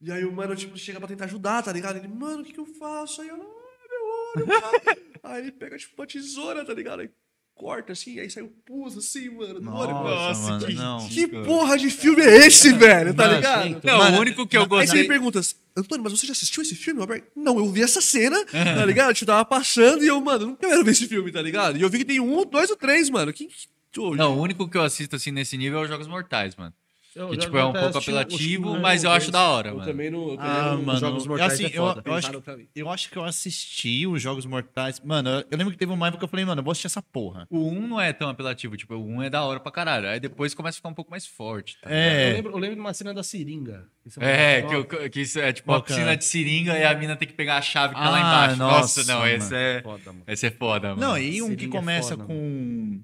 E 0.00 0.12
aí 0.12 0.24
o 0.24 0.32
mano, 0.32 0.54
tipo, 0.54 0.76
chega 0.78 0.98
pra 0.98 1.08
tentar 1.08 1.24
ajudar, 1.24 1.62
tá 1.62 1.72
ligado? 1.72 1.96
Ele, 1.96 2.08
mano, 2.08 2.42
o 2.42 2.44
que 2.44 2.52
que 2.52 2.60
eu 2.60 2.66
faço? 2.66 3.20
Aí 3.20 3.28
ela, 3.28 3.44
ah, 3.44 3.88
meu 3.90 4.46
olho, 4.46 4.60
cara. 4.60 4.98
aí 5.24 5.42
ele 5.42 5.52
pega, 5.52 5.76
tipo, 5.76 6.00
uma 6.00 6.06
tesoura, 6.06 6.64
tá 6.64 6.72
ligado? 6.72 7.00
Aí 7.00 7.10
corta 7.58 7.92
assim, 7.92 8.20
aí 8.20 8.30
sai 8.30 8.44
o 8.44 8.48
pus 8.64 8.96
assim, 8.96 9.28
mano, 9.30 9.60
do 9.60 9.74
olho. 9.74 9.92
Nossa, 9.92 10.52
mano, 10.52 10.66
que 10.66 10.74
não. 10.74 11.08
Que 11.08 11.26
porra 11.26 11.76
de 11.76 11.90
filme 11.90 12.22
é 12.22 12.46
esse, 12.46 12.72
velho? 12.72 13.12
Tá 13.12 13.24
Mano, 13.24 13.36
ligado? 13.36 13.80
Não, 13.82 13.98
Mano, 13.98 14.16
o 14.16 14.20
único 14.20 14.46
que 14.46 14.56
eu 14.56 14.62
Aí 14.62 14.68
você 14.68 14.76
gostei... 14.76 15.02
me 15.02 15.08
pergunta, 15.08 15.40
Antônio, 15.76 16.04
mas 16.04 16.12
você 16.12 16.26
já 16.26 16.32
assistiu 16.32 16.62
esse 16.62 16.76
filme? 16.76 17.02
Não, 17.34 17.58
eu 17.58 17.68
vi 17.70 17.82
essa 17.82 18.00
cena, 18.00 18.42
tá 18.46 18.86
ligado? 18.86 19.12
Tipo, 19.12 19.26
tava 19.26 19.44
passando 19.44 20.04
e 20.04 20.06
eu, 20.06 20.20
mano, 20.20 20.46
não 20.46 20.56
quero 20.56 20.84
ver 20.84 20.92
esse 20.92 21.08
filme, 21.08 21.32
tá 21.32 21.42
ligado? 21.42 21.76
E 21.76 21.82
eu 21.82 21.90
vi 21.90 21.98
que 21.98 22.04
tem 22.04 22.20
um, 22.20 22.44
dois 22.46 22.70
ou 22.70 22.76
três, 22.76 23.10
mano. 23.10 23.32
Que, 23.32 23.46
que, 23.46 24.00
Não, 24.16 24.38
o 24.38 24.40
único 24.40 24.68
que 24.68 24.78
eu 24.78 24.82
assisto 24.82 25.16
assim 25.16 25.32
nesse 25.32 25.58
nível 25.58 25.80
é 25.80 25.82
os 25.82 25.88
Jogos 25.88 26.06
Mortais, 26.06 26.54
mano. 26.54 26.72
Eu 27.18 27.28
Que, 27.30 27.36
tipo, 27.38 27.56
é 27.58 27.64
um 27.64 27.72
pouco 27.72 27.98
apelativo, 27.98 28.72
os- 28.74 28.80
mas 28.80 29.02
eu 29.04 29.10
acho 29.10 29.30
da 29.30 29.42
hora, 29.48 29.68
eu 29.70 29.76
mano. 29.76 29.86
também 29.90 30.10
não. 30.10 30.20
Eu 30.30 30.36
também 30.36 30.50
Ah, 30.52 30.72
não- 30.74 30.82
mano, 30.82 30.98
Jogos 31.00 31.24
eu, 31.24 31.28
Mortais 31.30 31.52
assim, 31.52 31.64
é 31.64 31.68
eu, 31.68 31.72
foda. 31.72 32.02
eu 32.04 32.14
acho, 32.14 32.32
mim. 32.56 32.68
eu 32.74 32.90
acho 32.90 33.10
que 33.10 33.16
eu 33.16 33.24
assisti 33.24 34.06
os 34.06 34.22
Jogos 34.22 34.46
Mortais. 34.46 35.00
Mano, 35.00 35.28
eu, 35.30 35.44
eu 35.50 35.58
lembro 35.58 35.72
que 35.72 35.78
teve 35.78 35.92
uma 35.92 36.06
época 36.06 36.18
que 36.20 36.24
eu 36.24 36.28
falei, 36.28 36.44
mano, 36.44 36.60
eu 36.60 36.64
vou 36.64 36.70
assistir 36.72 36.86
essa 36.86 37.02
porra. 37.02 37.46
O 37.50 37.68
1 37.68 37.86
não 37.88 38.00
é 38.00 38.12
tão 38.12 38.28
apelativo, 38.28 38.76
tipo, 38.76 38.94
o 38.94 39.04
1 39.06 39.22
é 39.22 39.30
da 39.30 39.42
hora 39.44 39.58
pra 39.60 39.72
caralho. 39.72 40.08
Aí 40.08 40.20
depois 40.20 40.54
começa 40.54 40.76
a 40.76 40.78
ficar 40.78 40.88
um 40.90 40.94
pouco 40.94 41.10
mais 41.10 41.26
forte. 41.26 41.76
Tá? 41.80 41.90
Eu, 41.90 41.94
É, 41.96 42.32
lembro, 42.34 42.52
eu 42.52 42.58
lembro 42.58 42.76
de 42.76 42.80
uma 42.80 42.94
cena 42.94 43.12
da 43.12 43.22
seringa. 43.22 43.86
É, 44.20 44.60
uma- 44.60 44.68
que, 44.86 44.94
eu- 44.96 45.10
que 45.10 45.20
isso 45.20 45.38
é 45.38 45.52
tipo 45.52 45.70
uma 45.70 45.82
que 45.82 45.92
é? 45.92 45.96
piscina 45.96 46.16
de 46.16 46.24
seringa 46.24 46.78
e 46.78 46.84
a 46.84 46.94
mina 46.94 47.14
tem 47.14 47.28
que 47.28 47.34
pegar 47.34 47.58
a 47.58 47.62
chave 47.62 47.94
que 47.94 48.00
tá 48.00 48.08
lá 48.08 48.16
Ah, 48.16 48.20
embaixo. 48.20 48.56
Nossa, 48.58 49.00
nossa, 49.00 49.12
não, 49.12 49.20
mano. 49.20 49.32
esse 49.34 49.54
é, 49.54 49.82
Foda, 49.82 50.02
mano. 50.06 50.22
esse 50.26 50.46
é 50.46 50.50
foda, 50.50 50.88
mano. 50.94 51.00
Não, 51.00 51.18
e 51.18 51.42
um 51.42 51.54
que 51.54 51.66
é 51.66 51.68
começa 51.68 52.10
foda, 52.16 52.24
com. 52.24 53.00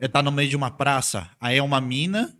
É, 0.00 0.06
tá 0.06 0.22
no 0.22 0.30
meio 0.30 0.48
de 0.48 0.54
uma 0.56 0.70
praça, 0.70 1.28
aí 1.40 1.56
é 1.58 1.62
uma 1.62 1.80
mina 1.80 2.32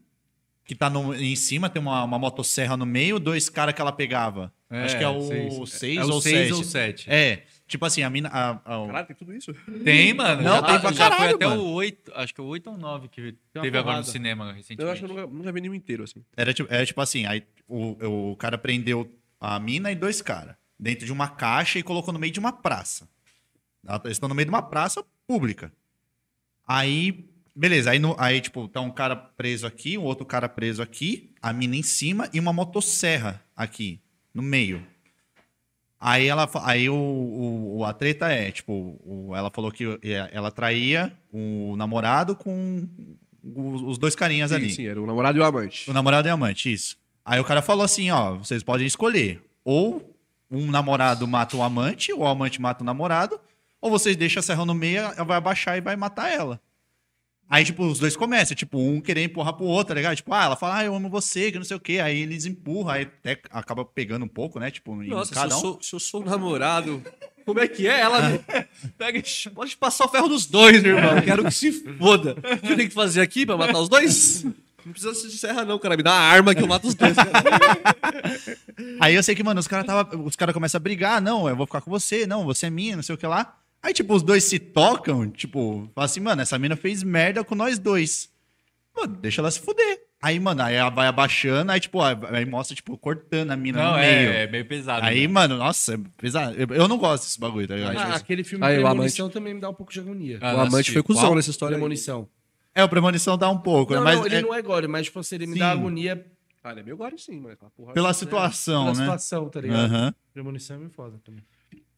que 0.68 0.74
tá 0.74 0.90
no, 0.90 1.14
em 1.14 1.34
cima, 1.34 1.70
tem 1.70 1.80
uma, 1.80 2.04
uma 2.04 2.18
motosserra 2.18 2.76
no 2.76 2.84
meio, 2.84 3.18
dois 3.18 3.48
caras 3.48 3.74
que 3.74 3.80
ela 3.80 3.90
pegava. 3.90 4.52
Acho 4.68 4.98
que 4.98 5.02
é 5.02 5.08
o 5.08 5.22
seis. 5.22 5.70
6 5.70 5.96
é 5.96 6.04
o 6.04 6.10
ou 6.12 6.20
seis 6.20 6.36
7. 6.48 6.52
ou 6.52 6.62
7. 6.62 7.10
É, 7.10 7.42
tipo 7.66 7.86
assim, 7.86 8.02
a 8.02 8.10
mina. 8.10 8.28
a- 8.28 8.50
a- 8.50 8.86
Caralho, 8.86 9.06
tem 9.06 9.16
tudo 9.16 9.34
isso? 9.34 9.54
Tem, 9.82 10.12
mano. 10.12 10.42
Não, 10.42 10.56
já, 10.56 10.62
tem 10.62 10.78
pra 10.80 10.92
já 10.92 11.06
foi 11.06 11.16
caralho, 11.16 11.36
até 11.36 11.46
mano. 11.46 11.62
o 11.62 11.72
8, 11.72 12.12
acho 12.14 12.34
que 12.34 12.40
é 12.42 12.44
o 12.44 12.46
8 12.48 12.68
ou 12.68 12.76
9 12.76 13.08
que 13.08 13.34
teve 13.62 13.78
agora 13.78 13.96
no 13.96 14.04
cinema 14.04 14.52
recentemente. 14.52 14.82
Eu 14.82 14.90
acho 14.92 15.00
que 15.00 15.04
eu 15.06 15.08
nunca, 15.08 15.26
nunca 15.26 15.52
vi 15.52 15.60
nenhum 15.62 15.74
inteiro, 15.74 16.04
assim. 16.04 16.22
Era 16.36 16.52
tipo, 16.52 16.70
é 16.70 16.84
tipo 16.84 17.00
assim, 17.00 17.24
aí 17.24 17.42
o, 17.66 18.32
o 18.32 18.36
cara 18.36 18.58
prendeu 18.58 19.10
a 19.40 19.58
mina 19.58 19.90
e 19.90 19.94
dois 19.94 20.20
caras 20.20 20.54
dentro 20.78 21.06
de 21.06 21.12
uma 21.14 21.28
caixa 21.28 21.78
e 21.78 21.82
colocou 21.82 22.12
no 22.12 22.20
meio 22.20 22.30
de 22.32 22.38
uma 22.38 22.52
praça. 22.52 23.08
Eles 24.04 24.16
estão 24.18 24.28
no 24.28 24.34
meio 24.34 24.44
de 24.44 24.50
uma 24.50 24.60
praça 24.62 25.02
pública. 25.26 25.72
Aí, 26.66 27.24
beleza, 27.58 27.90
aí, 27.90 27.98
no- 27.98 28.14
aí 28.18 28.40
tipo, 28.40 28.68
tá 28.68 28.80
um 28.80 28.90
cara 28.90 29.16
preso 29.16 29.66
aqui, 29.66 29.98
um 29.98 30.02
outro 30.04 30.24
cara 30.24 30.48
preso 30.48 30.80
aqui, 30.82 31.32
a 31.42 31.52
mina 31.52 31.76
em 31.76 31.82
cima 31.82 32.28
e 32.32 32.38
uma 32.40 32.52
motosserra 32.52 33.42
aqui, 33.56 34.00
no 34.32 34.42
meio. 34.42 34.84
Aí 36.00 36.26
ela, 36.28 36.48
aí 36.62 36.88
o, 36.88 36.94
o- 36.94 37.78
o- 37.78 37.84
a 37.84 37.92
treta 37.92 38.28
é, 38.28 38.50
tipo, 38.52 39.00
o- 39.04 39.34
ela 39.34 39.50
falou 39.50 39.72
que 39.72 39.84
é, 40.02 40.28
ela 40.32 40.50
traía 40.50 41.12
o 41.32 41.74
namorado 41.76 42.36
com 42.36 42.88
os, 43.42 43.82
os 43.82 43.98
dois 43.98 44.14
carinhas 44.14 44.52
ali. 44.52 44.70
Sim, 44.70 44.76
sim, 44.76 44.86
era 44.86 45.02
o 45.02 45.06
namorado 45.06 45.36
e 45.36 45.40
o 45.40 45.44
amante. 45.44 45.90
O 45.90 45.92
namorado 45.92 46.28
e 46.28 46.30
a 46.30 46.34
amante, 46.34 46.72
isso. 46.72 46.96
Aí 47.24 47.40
o 47.40 47.44
cara 47.44 47.60
falou 47.60 47.84
assim, 47.84 48.10
ó, 48.10 48.36
vocês 48.36 48.62
podem 48.62 48.86
escolher. 48.86 49.42
Ou 49.64 50.14
um 50.50 50.70
namorado 50.70 51.26
mata 51.26 51.56
o 51.56 51.62
amante, 51.62 52.12
ou 52.12 52.20
o 52.20 52.26
amante 52.28 52.60
mata 52.60 52.82
o 52.82 52.86
namorado, 52.86 53.38
ou 53.80 53.90
vocês 53.90 54.16
deixam 54.16 54.38
a 54.38 54.42
serra 54.42 54.64
no 54.64 54.74
meio, 54.74 54.98
ela 55.00 55.24
vai 55.24 55.36
abaixar 55.36 55.76
e 55.76 55.80
vai 55.80 55.96
matar 55.96 56.30
ela. 56.32 56.60
Aí, 57.50 57.64
tipo, 57.64 57.82
os 57.84 57.98
dois 57.98 58.14
começam, 58.14 58.54
tipo, 58.54 58.78
um 58.78 59.00
querer 59.00 59.24
empurrar 59.24 59.54
pro 59.54 59.64
outro, 59.64 59.88
tá 59.88 59.94
ligado? 59.94 60.16
Tipo, 60.16 60.34
ah, 60.34 60.44
ela 60.44 60.56
fala, 60.56 60.78
ah, 60.78 60.84
eu 60.84 60.94
amo 60.94 61.08
você, 61.08 61.50
que 61.50 61.56
não 61.58 61.64
sei 61.64 61.76
o 61.76 61.80
quê. 61.80 61.98
Aí 61.98 62.20
eles 62.20 62.44
empurram, 62.44 62.90
aí 62.90 63.02
até 63.02 63.40
acaba 63.50 63.84
pegando 63.84 64.24
um 64.24 64.28
pouco, 64.28 64.60
né? 64.60 64.70
Tipo, 64.70 64.94
Nossa, 64.94 65.28
se 65.28 65.34
cada 65.34 65.54
eu, 65.54 65.58
um. 65.58 65.60
sou, 65.60 65.78
se 65.80 65.94
eu 65.94 66.00
sou 66.00 66.22
namorado, 66.22 67.02
como 67.46 67.60
é 67.60 67.66
que 67.66 67.86
é? 67.86 68.00
Ela 68.00 68.38
pega 68.98 69.18
e 69.18 69.50
pode 69.50 69.74
passar 69.78 70.04
o 70.04 70.08
ferro 70.08 70.28
dos 70.28 70.44
dois, 70.44 70.82
meu 70.82 70.98
irmão. 70.98 71.22
Quero 71.22 71.42
que 71.44 71.50
se 71.50 71.72
foda. 71.72 72.32
O 72.32 72.58
que 72.58 72.72
eu 72.72 72.76
tenho 72.76 72.88
que 72.88 72.94
fazer 72.94 73.22
aqui 73.22 73.46
pra 73.46 73.56
matar 73.56 73.78
os 73.78 73.88
dois? 73.88 74.44
Não 74.84 74.92
precisa 74.92 75.28
de 75.28 75.38
serra, 75.38 75.64
não, 75.64 75.78
cara. 75.78 75.96
Me 75.96 76.02
dá 76.02 76.12
uma 76.12 76.20
arma 76.20 76.54
que 76.54 76.62
eu 76.62 76.66
mato 76.66 76.86
os 76.86 76.94
dois. 76.94 77.16
Aí 79.00 79.14
eu 79.14 79.22
sei 79.22 79.34
que, 79.34 79.42
mano, 79.42 79.60
os 79.60 79.66
caras 79.68 79.86
tava, 79.86 80.16
os 80.18 80.36
cara 80.36 80.52
começam 80.52 80.78
a 80.78 80.80
brigar, 80.80 81.20
não, 81.20 81.48
eu 81.48 81.56
vou 81.56 81.66
ficar 81.66 81.80
com 81.80 81.90
você, 81.90 82.26
não, 82.26 82.44
você 82.44 82.66
é 82.66 82.70
minha, 82.70 82.96
não 82.96 83.02
sei 83.02 83.14
o 83.14 83.18
que 83.18 83.26
lá. 83.26 83.56
Aí, 83.82 83.92
tipo, 83.94 84.14
os 84.14 84.22
dois 84.22 84.44
se 84.44 84.58
tocam, 84.58 85.30
tipo, 85.30 85.88
fala 85.94 86.04
assim, 86.04 86.20
mano, 86.20 86.42
essa 86.42 86.58
mina 86.58 86.76
fez 86.76 87.02
merda 87.02 87.44
com 87.44 87.54
nós 87.54 87.78
dois. 87.78 88.28
Mano, 88.96 89.16
deixa 89.16 89.40
ela 89.40 89.50
se 89.50 89.60
fuder. 89.60 90.00
Aí, 90.20 90.40
mano, 90.40 90.60
aí 90.62 90.74
ela 90.74 90.90
vai 90.90 91.06
abaixando, 91.06 91.70
aí, 91.70 91.78
tipo, 91.78 92.00
aí 92.02 92.44
mostra, 92.44 92.74
tipo, 92.74 92.98
cortando 92.98 93.52
a 93.52 93.56
mina 93.56 93.78
Não, 93.80 93.92
no 93.92 93.98
é, 93.98 94.02
meio. 94.02 94.30
é 94.32 94.46
meio 94.48 94.64
pesado. 94.66 95.06
Aí, 95.06 95.28
né? 95.28 95.32
mano, 95.32 95.56
nossa, 95.56 95.94
é 95.94 95.98
pesado. 96.16 96.56
Eu, 96.56 96.66
eu 96.74 96.88
não 96.88 96.98
gosto 96.98 97.22
desse 97.22 97.38
bagulho, 97.38 97.68
tá 97.68 97.76
ligado? 97.76 97.96
Ah, 97.96 98.16
aquele 98.16 98.42
filme 98.42 98.66
Aí, 98.66 98.80
Premonição 98.80 99.30
também 99.30 99.54
me 99.54 99.60
dá 99.60 99.70
um 99.70 99.74
pouco 99.74 99.92
de 99.92 100.00
agonia. 100.00 100.38
Ah, 100.42 100.56
o 100.56 100.60
amante 100.60 100.90
foi 100.90 101.02
cuzão 101.04 101.22
Qual? 101.26 101.34
nessa 101.36 101.50
história. 101.50 101.76
Premonição. 101.76 102.28
É, 102.74 102.82
o 102.82 102.88
Premonição 102.88 103.38
dá 103.38 103.48
um 103.48 103.58
pouco, 103.58 103.94
Não, 103.94 104.00
né? 104.00 104.04
Mas 104.06 104.18
não, 104.18 104.26
ele 104.26 104.34
é 104.36 104.42
não 104.42 104.52
é 104.54 104.60
gore, 104.60 104.88
mas 104.88 105.06
tipo 105.06 105.20
assim, 105.20 105.36
ele 105.36 105.46
me 105.46 105.52
Sim. 105.52 105.58
dá 105.60 105.70
agonia 105.70 106.26
Ah, 106.64 106.72
ele 106.72 106.80
é 106.80 106.82
meio 106.82 106.96
gore 106.96 107.16
sim, 107.16 107.40
mas 107.40 107.52
aquela 107.52 107.70
porra. 107.70 107.92
pela 107.92 108.10
é- 108.10 108.12
situação, 108.12 108.86
pela 108.86 108.96
né? 108.96 109.02
situação, 109.04 109.48
tá 109.48 109.60
ligado? 109.60 109.84
Aham. 109.84 110.14
Premonição 110.34 110.74
é 110.76 110.78
meio 110.80 110.90
foda 110.90 111.16
também. 111.24 111.44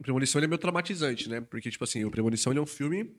O 0.00 0.02
Premonição 0.02 0.38
ele 0.38 0.46
é 0.46 0.48
meio 0.48 0.58
traumatizante, 0.58 1.28
né? 1.28 1.40
Porque, 1.42 1.70
tipo 1.70 1.84
assim, 1.84 2.04
o 2.04 2.10
Premonição 2.10 2.50
ele 2.52 2.58
é 2.58 2.62
um 2.62 2.66
filme 2.66 3.10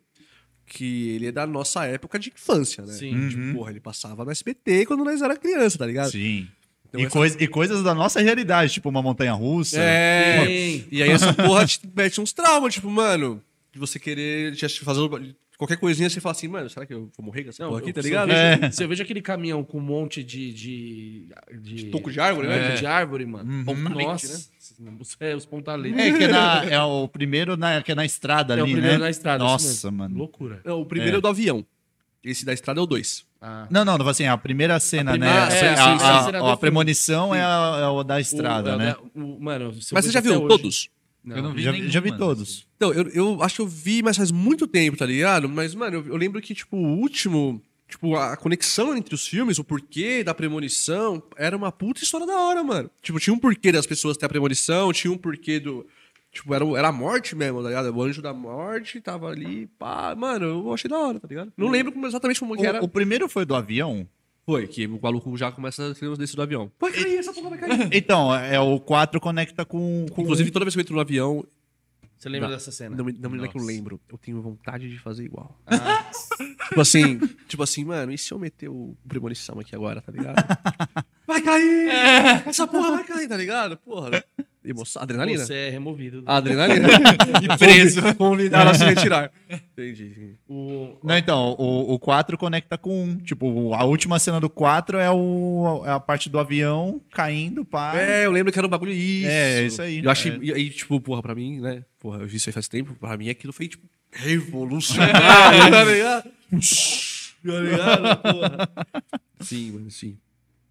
que 0.65 1.09
ele 1.09 1.27
é 1.27 1.31
da 1.31 1.45
nossa 1.45 1.85
época 1.85 2.17
de 2.17 2.29
infância, 2.29 2.83
né? 2.85 2.93
Sim. 2.93 3.29
Tipo, 3.29 3.41
Uhum. 3.41 3.53
porra, 3.53 3.71
ele 3.71 3.79
passava 3.79 4.25
no 4.25 4.31
SBT 4.31 4.85
quando 4.85 5.03
nós 5.03 5.21
era 5.21 5.35
criança, 5.37 5.77
tá 5.77 5.85
ligado? 5.85 6.11
Sim. 6.11 6.47
Então 6.87 6.99
e, 6.99 7.05
essa- 7.05 7.13
coisa- 7.13 7.37
e 7.43 7.47
coisas 7.47 7.83
da 7.83 7.93
nossa 7.93 8.19
realidade, 8.19 8.73
tipo 8.73 8.89
uma 8.89 9.01
montanha 9.01 9.33
russa. 9.33 9.79
É. 9.79 10.45
Sim. 10.45 10.85
E 10.91 11.03
aí 11.03 11.09
essa 11.09 11.33
porra 11.33 11.65
te 11.65 11.79
mete 11.95 12.19
uns 12.19 12.33
traumas, 12.33 12.73
tipo, 12.73 12.89
mano, 12.89 13.41
de 13.71 13.79
você 13.79 13.99
querer 13.99 14.53
já 14.55 14.67
fazer 14.67 14.99
qualquer 15.61 15.77
coisinha, 15.77 16.09
você 16.09 16.19
fala 16.19 16.31
assim, 16.31 16.47
mano, 16.47 16.69
será 16.69 16.85
que 16.85 16.93
eu 16.93 17.09
vou 17.15 17.25
morrer 17.25 17.43
com 17.43 17.49
essa 17.49 17.65
porra 17.67 17.79
aqui, 17.79 17.93
tá 17.93 18.01
se 18.01 18.07
ligado? 18.07 18.29
Eu 18.31 18.35
vejo, 18.35 18.65
É. 18.65 18.71
Se 18.71 18.83
eu 18.83 18.89
vejo 18.89 19.03
aquele 19.03 19.21
caminhão 19.21 19.63
com 19.63 19.77
um 19.77 19.81
monte 19.81 20.23
de. 20.23 20.51
de, 20.51 21.27
de 21.61 21.85
Toco 21.91 22.11
de 22.11 22.19
árvore, 22.19 22.47
né? 22.47 22.73
é, 22.73 22.75
de 22.75 22.85
árvore, 22.85 23.25
mano. 23.25 23.49
Uhum. 23.51 23.63
Pontalete, 23.65 24.05
Nossa. 24.07 24.51
Os, 24.99 25.17
é, 25.19 25.35
os 25.35 25.45
pontalete. 25.45 25.99
É, 25.99 26.17
que 26.17 26.23
é, 26.23 26.27
na- 26.27 26.65
é 26.69 26.81
o 26.81 27.07
primeiro 27.07 27.55
na, 27.55 27.81
que 27.83 27.91
é 27.91 27.95
na 27.95 28.05
estrada 28.05 28.55
É 28.55 28.57
o 28.61 28.63
ali, 28.63 28.71
primeiro 28.73 28.97
né? 28.97 29.03
na 29.03 29.09
estrada. 29.09 29.43
Nossa, 29.43 29.91
mano. 29.91 30.17
Loucura. 30.17 30.61
Não, 30.65 30.81
o 30.81 30.85
primeiro 30.85 31.17
é. 31.17 31.19
o 31.19 31.21
do 31.21 31.27
avião. 31.27 31.65
Esse 32.23 32.45
da 32.45 32.53
estrada 32.53 32.79
é 32.79 32.83
o 32.83 32.85
dois. 32.85 33.25
Ah. 33.41 33.67
Não, 33.71 33.83
não, 33.83 33.97
não, 33.97 34.07
assim, 34.07 34.25
a 34.27 34.37
primeira 34.37 34.79
cena, 34.79 35.11
primeira- 35.11 35.47
né? 35.49 35.55
é, 35.59 35.69
a, 35.73 35.75
sim, 35.97 36.35
a- 36.35 36.57
premonição 36.57 37.33
é, 37.33 37.41
a, 37.43 37.79
é 37.83 37.87
o 37.87 38.03
da 38.03 38.19
estrada, 38.19 38.75
O- 38.75 38.77
né? 38.77 38.95
o- 39.15 39.39
mano, 39.39 39.71
Mas 39.91 40.05
você 40.05 40.11
já 40.11 40.19
viu 40.21 40.43
hoje- 40.43 40.89
todos? 41.23 41.37
Eu 41.37 41.43
não 41.43 41.53
vi 41.53 41.61
Já, 41.61 41.71
nenhum, 41.71 41.89
já 41.89 41.99
vi 41.99 42.09
mano, 42.09 42.19
todos. 42.19 42.67
Então, 42.77 42.91
eu, 42.93 43.07
eu 43.09 43.43
acho 43.43 43.55
que 43.57 43.61
eu 43.61 43.67
vi, 43.67 44.01
mas 44.03 44.17
faz 44.17 44.31
muito 44.31 44.65
tempo, 44.67 44.97
tá 44.97 45.05
ligado? 45.05 45.47
Mas, 45.47 45.75
mano, 45.75 45.97
eu, 45.97 46.07
eu 46.07 46.15
lembro 46.17 46.41
que, 46.41 46.53
tipo, 46.53 46.75
o 46.77 46.97
último. 46.99 47.61
Tipo, 47.87 48.15
a 48.15 48.37
conexão 48.37 48.95
entre 48.95 49.13
os 49.13 49.27
filmes, 49.27 49.59
o 49.59 49.65
porquê 49.65 50.23
da 50.23 50.33
premonição, 50.33 51.21
era 51.35 51.57
uma 51.57 51.73
puta 51.73 52.01
história 52.01 52.25
da 52.25 52.39
hora, 52.39 52.63
mano. 52.63 52.89
Tipo, 53.01 53.19
tinha 53.19 53.33
um 53.33 53.37
porquê 53.37 53.69
das 53.69 53.85
pessoas 53.85 54.15
ter 54.15 54.25
a 54.25 54.29
premonição, 54.29 54.93
tinha 54.93 55.11
um 55.11 55.17
porquê 55.17 55.59
do. 55.59 55.85
Tipo, 56.31 56.53
era, 56.53 56.63
o- 56.65 56.77
era 56.77 56.87
a 56.87 56.91
morte 56.93 57.35
mesmo, 57.35 57.61
tá 57.61 57.67
ligado? 57.67 57.93
O 57.93 58.01
anjo 58.01 58.21
da 58.21 58.33
morte 58.33 59.01
tava 59.01 59.27
ali, 59.29 59.67
pá. 59.77 60.15
Mano, 60.15 60.45
eu 60.45 60.73
achei 60.73 60.89
da 60.89 60.97
hora, 60.97 61.19
tá 61.19 61.27
ligado? 61.27 61.51
Não 61.57 61.67
lembro 61.69 61.91
como- 61.91 62.07
exatamente 62.07 62.39
como 62.39 62.55
que 62.55 62.65
era. 62.65 62.79
O, 62.81 62.85
o 62.85 62.87
primeiro 62.87 63.27
foi 63.27 63.43
do 63.45 63.53
avião. 63.53 64.07
Foi, 64.45 64.67
que 64.67 64.85
o 64.87 64.99
maluco 65.01 65.35
já 65.37 65.51
começa 65.51 65.91
a 65.91 65.93
ter 65.93 66.07
os 66.07 66.17
desses 66.17 66.35
do 66.35 66.41
avião. 66.41 66.71
Vai 66.79 66.91
cair, 66.91 67.17
essa 67.17 67.31
porra 67.33 67.49
vai 67.51 67.59
cair. 67.59 67.89
Então, 67.93 68.33
é 68.33 68.59
o 68.59 68.79
4 68.79 69.19
conecta 69.21 69.63
com. 69.65 70.05
com... 70.11 70.21
Inclusive, 70.21 70.49
toda 70.51 70.65
vez 70.65 70.73
que 70.73 70.79
eu 70.79 70.81
entro 70.81 70.95
no 70.95 71.01
avião, 71.01 71.45
Você 72.17 72.27
lembra 72.27 72.49
Não, 72.49 72.55
dessa 72.55 72.71
cena? 72.71 72.95
Não, 72.95 73.05
me- 73.05 73.13
não 73.13 73.29
me 73.29 73.43
é 73.43 73.47
que 73.47 73.57
eu 73.57 73.63
lembro. 73.63 73.99
Eu 74.11 74.17
tenho 74.17 74.41
vontade 74.41 74.89
de 74.89 74.97
fazer 74.99 75.23
igual. 75.25 75.59
Ah, 75.67 76.09
tipo 76.69 76.81
assim, 76.81 77.19
tipo 77.47 77.61
assim, 77.63 77.85
mano, 77.85 78.11
e 78.11 78.17
se 78.17 78.31
eu 78.33 78.39
meter 78.39 78.67
o 78.69 78.95
premonição 79.07 79.59
aqui 79.59 79.75
agora, 79.75 80.01
tá 80.01 80.11
ligado? 80.11 80.35
vai 81.27 81.41
cair! 81.41 81.89
Essa 82.47 82.67
porra 82.67 82.91
vai 82.91 83.03
cair, 83.03 83.27
tá 83.27 83.37
ligado? 83.37 83.77
Porra. 83.77 84.23
Emoção, 84.63 85.01
adrenalina. 85.01 85.43
você 85.43 85.53
é 85.55 85.69
removido. 85.71 86.23
Adrenalina. 86.25 86.87
E 87.41 87.57
preso. 87.57 88.01
Convidar 88.15 88.67
a 88.67 88.73
se 88.75 88.85
retirar. 88.85 89.31
Entendi. 89.49 90.35
O... 90.47 90.99
Não, 91.03 91.17
então, 91.17 91.55
o, 91.57 91.93
o 91.93 91.99
4 91.99 92.37
conecta 92.37 92.77
com 92.77 93.03
1. 93.05 93.17
Tipo, 93.19 93.73
a 93.73 93.83
última 93.83 94.19
cena 94.19 94.39
do 94.39 94.49
4 94.49 94.99
é, 94.99 95.09
o, 95.09 95.81
é 95.85 95.89
a 95.91 95.99
parte 95.99 96.29
do 96.29 96.37
avião 96.37 97.01
caindo, 97.11 97.65
pá. 97.65 97.97
É, 97.97 98.25
eu 98.25 98.31
lembro 98.31 98.51
que 98.51 98.59
era 98.59 98.67
um 98.67 98.69
bagulho 98.69 98.91
isso. 98.91 99.27
É, 99.27 99.63
isso 99.63 99.81
aí. 99.81 100.03
Eu 100.03 100.11
achei, 100.11 100.31
É. 100.33 100.37
e 100.41 100.53
aí, 100.53 100.69
tipo, 100.69 101.01
porra, 101.01 101.23
pra 101.23 101.33
mim, 101.33 101.59
né? 101.59 101.83
Porra, 101.99 102.19
eu 102.19 102.27
vi 102.27 102.37
isso 102.37 102.47
aí 102.49 102.53
faz 102.53 102.67
tempo. 102.67 102.93
Pra 102.93 103.17
mim 103.17 103.29
aquilo 103.29 103.51
foi, 103.53 103.67
tipo, 103.67 103.87
revolucionário, 104.11 105.13
tá 105.71 105.83
ligado? 105.83 106.31
Tá 107.43 107.59
ligado? 107.59 108.17
Porra. 108.21 108.69
Sim, 109.39 109.71
mano, 109.71 109.89
sim. 109.89 110.17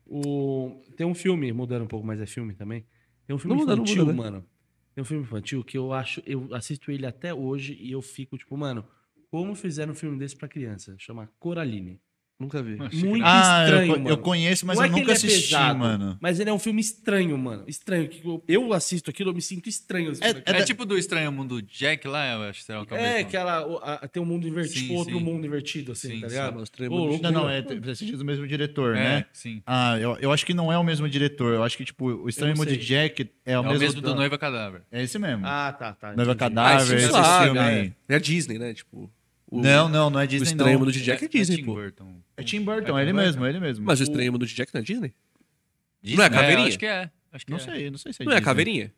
O... 0.06 0.80
Tem 0.96 1.06
um 1.06 1.14
filme, 1.14 1.52
mudando 1.52 1.82
um 1.82 1.88
pouco, 1.88 2.06
mas 2.06 2.20
é 2.20 2.26
filme 2.26 2.54
também. 2.54 2.84
Tem 3.26 3.34
um 3.34 3.38
filme 3.38 3.54
Não 3.56 3.62
muda, 3.62 3.76
não 3.76 3.82
infantil, 3.82 4.06
muda, 4.06 4.12
né? 4.12 4.18
mano. 4.18 4.46
Tem 4.94 5.02
um 5.02 5.04
filme 5.04 5.22
infantil 5.22 5.62
que 5.64 5.78
eu 5.78 5.92
acho, 5.92 6.22
eu 6.26 6.52
assisto 6.54 6.90
ele 6.90 7.06
até 7.06 7.32
hoje 7.32 7.74
e 7.80 7.92
eu 7.92 8.02
fico 8.02 8.36
tipo, 8.36 8.56
mano, 8.56 8.84
como 9.30 9.54
fizeram 9.54 9.92
um 9.92 9.94
filme 9.96 10.18
desse 10.18 10.36
pra 10.36 10.48
criança? 10.48 10.96
Chama 10.98 11.30
Coraline. 11.38 12.00
Nunca 12.40 12.62
vi. 12.62 12.76
Muito 12.76 13.22
Ah, 13.22 13.60
eu, 13.60 13.64
estranho, 13.66 13.86
co- 13.92 13.98
mano. 13.98 14.08
eu 14.08 14.16
conheço, 14.18 14.64
mas 14.66 14.78
Não 14.78 14.84
eu 14.84 14.88
é 14.88 14.90
nunca 14.90 15.02
ele 15.02 15.10
é 15.10 15.14
assisti, 15.14 15.42
pesado, 15.50 15.78
mano. 15.78 16.16
Mas 16.22 16.40
ele 16.40 16.48
é 16.48 16.52
um 16.52 16.58
filme 16.58 16.80
estranho, 16.80 17.36
mano. 17.36 17.64
Estranho. 17.68 18.08
que 18.08 18.26
eu- 18.26 18.42
Eu 18.48 18.72
assisto 18.72 19.10
aquilo, 19.10 19.28
eu 19.30 19.34
me 19.34 19.42
sinto 19.42 19.68
estranho. 19.68 20.10
assistindo 20.10 20.36
É- 20.36 20.40
aquilo. 20.40 20.56
É 20.56 20.62
tipo 20.64 20.84
do 20.86 20.96
Estranho 20.96 21.30
Mundo 21.30 21.60
Jack 21.60 22.08
lá, 22.08 22.32
eu 22.32 22.42
acho. 22.44 22.62
Será 22.62 22.84
que 22.86 22.94
é, 22.94 22.96
o 22.96 22.98
É, 23.00 23.14
mesmo? 23.16 23.30
que 23.30 23.36
ela 23.36 23.66
o- 23.66 23.76
a- 23.78 24.08
tem 24.08 24.22
um 24.22 24.26
mundo 24.26 24.48
invertido, 24.48 24.74
Sim, 24.78 24.86
tipo 24.86 24.94
outro 24.94 25.18
sim. 25.18 25.22
mundo 25.24 25.46
invertido, 25.46 25.92
assim, 25.92 26.08
Sim, 26.08 26.20
tá 26.20 26.28
sim, 26.28 26.34
ligado? 26.34 26.54
mas 26.54 26.62
Estranho 26.62 26.92
Ô, 26.92 26.96
Mundo 27.08 27.22
Não, 27.22 27.30
não, 27.32 27.50
é, 27.50 27.60
você 27.62 27.90
assistiu 27.90 28.16
do 28.16 28.24
mesmo 28.24 28.46
diretor, 28.46 28.96
É, 28.96 29.00
né? 29.18 29.24
sim. 29.34 29.62
Ah, 29.66 29.98
eu, 29.98 30.16
eu 30.18 30.32
acho 30.32 30.46
que 30.46 30.54
não 30.54 30.72
é 30.72 30.78
o 30.78 30.82
mesmo 30.82 31.06
diretor. 31.10 31.52
Eu 31.52 31.62
acho 31.62 31.76
que, 31.76 31.84
tipo, 31.84 32.06
o 32.06 32.28
Estranho 32.28 32.52
Eu 32.54 32.56
Mundo. 32.56 32.74
Jack 32.76 33.30
é 33.44 33.58
o 33.58 33.58
É 33.58 33.60
o 33.60 33.64
mesmo, 33.64 33.78
mesmo 33.80 34.00
do 34.00 34.14
Noiva 34.14 34.38
Cadáver. 34.38 34.82
É 34.90 35.02
esse 35.02 35.18
mesmo. 35.18 35.44
Ah, 35.46 35.72
tá, 35.72 35.92
tá. 35.92 36.14
Noiva. 36.16 36.34
Cadáver, 36.34 36.96
isso 36.98 37.16
esse 37.18 37.42
filme 37.44 37.58
aí. 37.58 37.92
É 38.08 38.14
a 38.14 38.18
Disney, 38.18 38.58
né? 38.58 38.72
Tipo. 38.72 39.10
O- 39.50 39.60
Não, 39.60 39.88
não, 39.88 40.08
não 40.10 40.20
é 40.20 40.24
O 40.24 40.28
Disney, 40.28 40.48
Estranho 40.48 40.72
não. 40.74 40.80
Mundo 40.80 40.92
de 40.92 41.02
Jack 41.02 41.24
é 41.24 41.28
Disney, 41.28 41.56
Tim 41.58 41.64
pô. 41.64 41.74
Burton. 41.74 42.20
É 42.36 42.42
Tim 42.42 42.60
Burton, 42.62 42.98
É 42.98 43.02
ele 43.02 43.10
Tim 43.12 43.16
mesmo, 43.16 43.46
ele 43.46 43.60
mesmo. 43.60 43.84
Mas 43.84 44.00
o 44.00 44.02
Estranho 44.02 44.32
Mundo 44.32 44.46
de 44.46 44.54
Jack 44.54 44.72
não 44.74 44.80
é 44.80 44.84
Disney? 44.84 45.14
Disney? 46.02 46.16
Não 46.16 46.24
é 46.24 46.26
a 46.26 46.30
É, 46.30 46.34
caveirinha? 46.34 46.68
acho 46.68 46.78
que 46.78 46.86
é. 46.86 47.10
Acho 47.32 47.44
que 47.46 47.50
Não 47.52 47.58
é. 47.58 47.60
sei, 47.60 47.90
não 47.90 47.98
sei 47.98 48.12
se 48.12 48.22
é 48.22 48.24
Não 48.24 48.32
é 48.32 48.36
a 48.36 48.38
Disney. 48.38 48.44
caveirinha? 48.44 48.92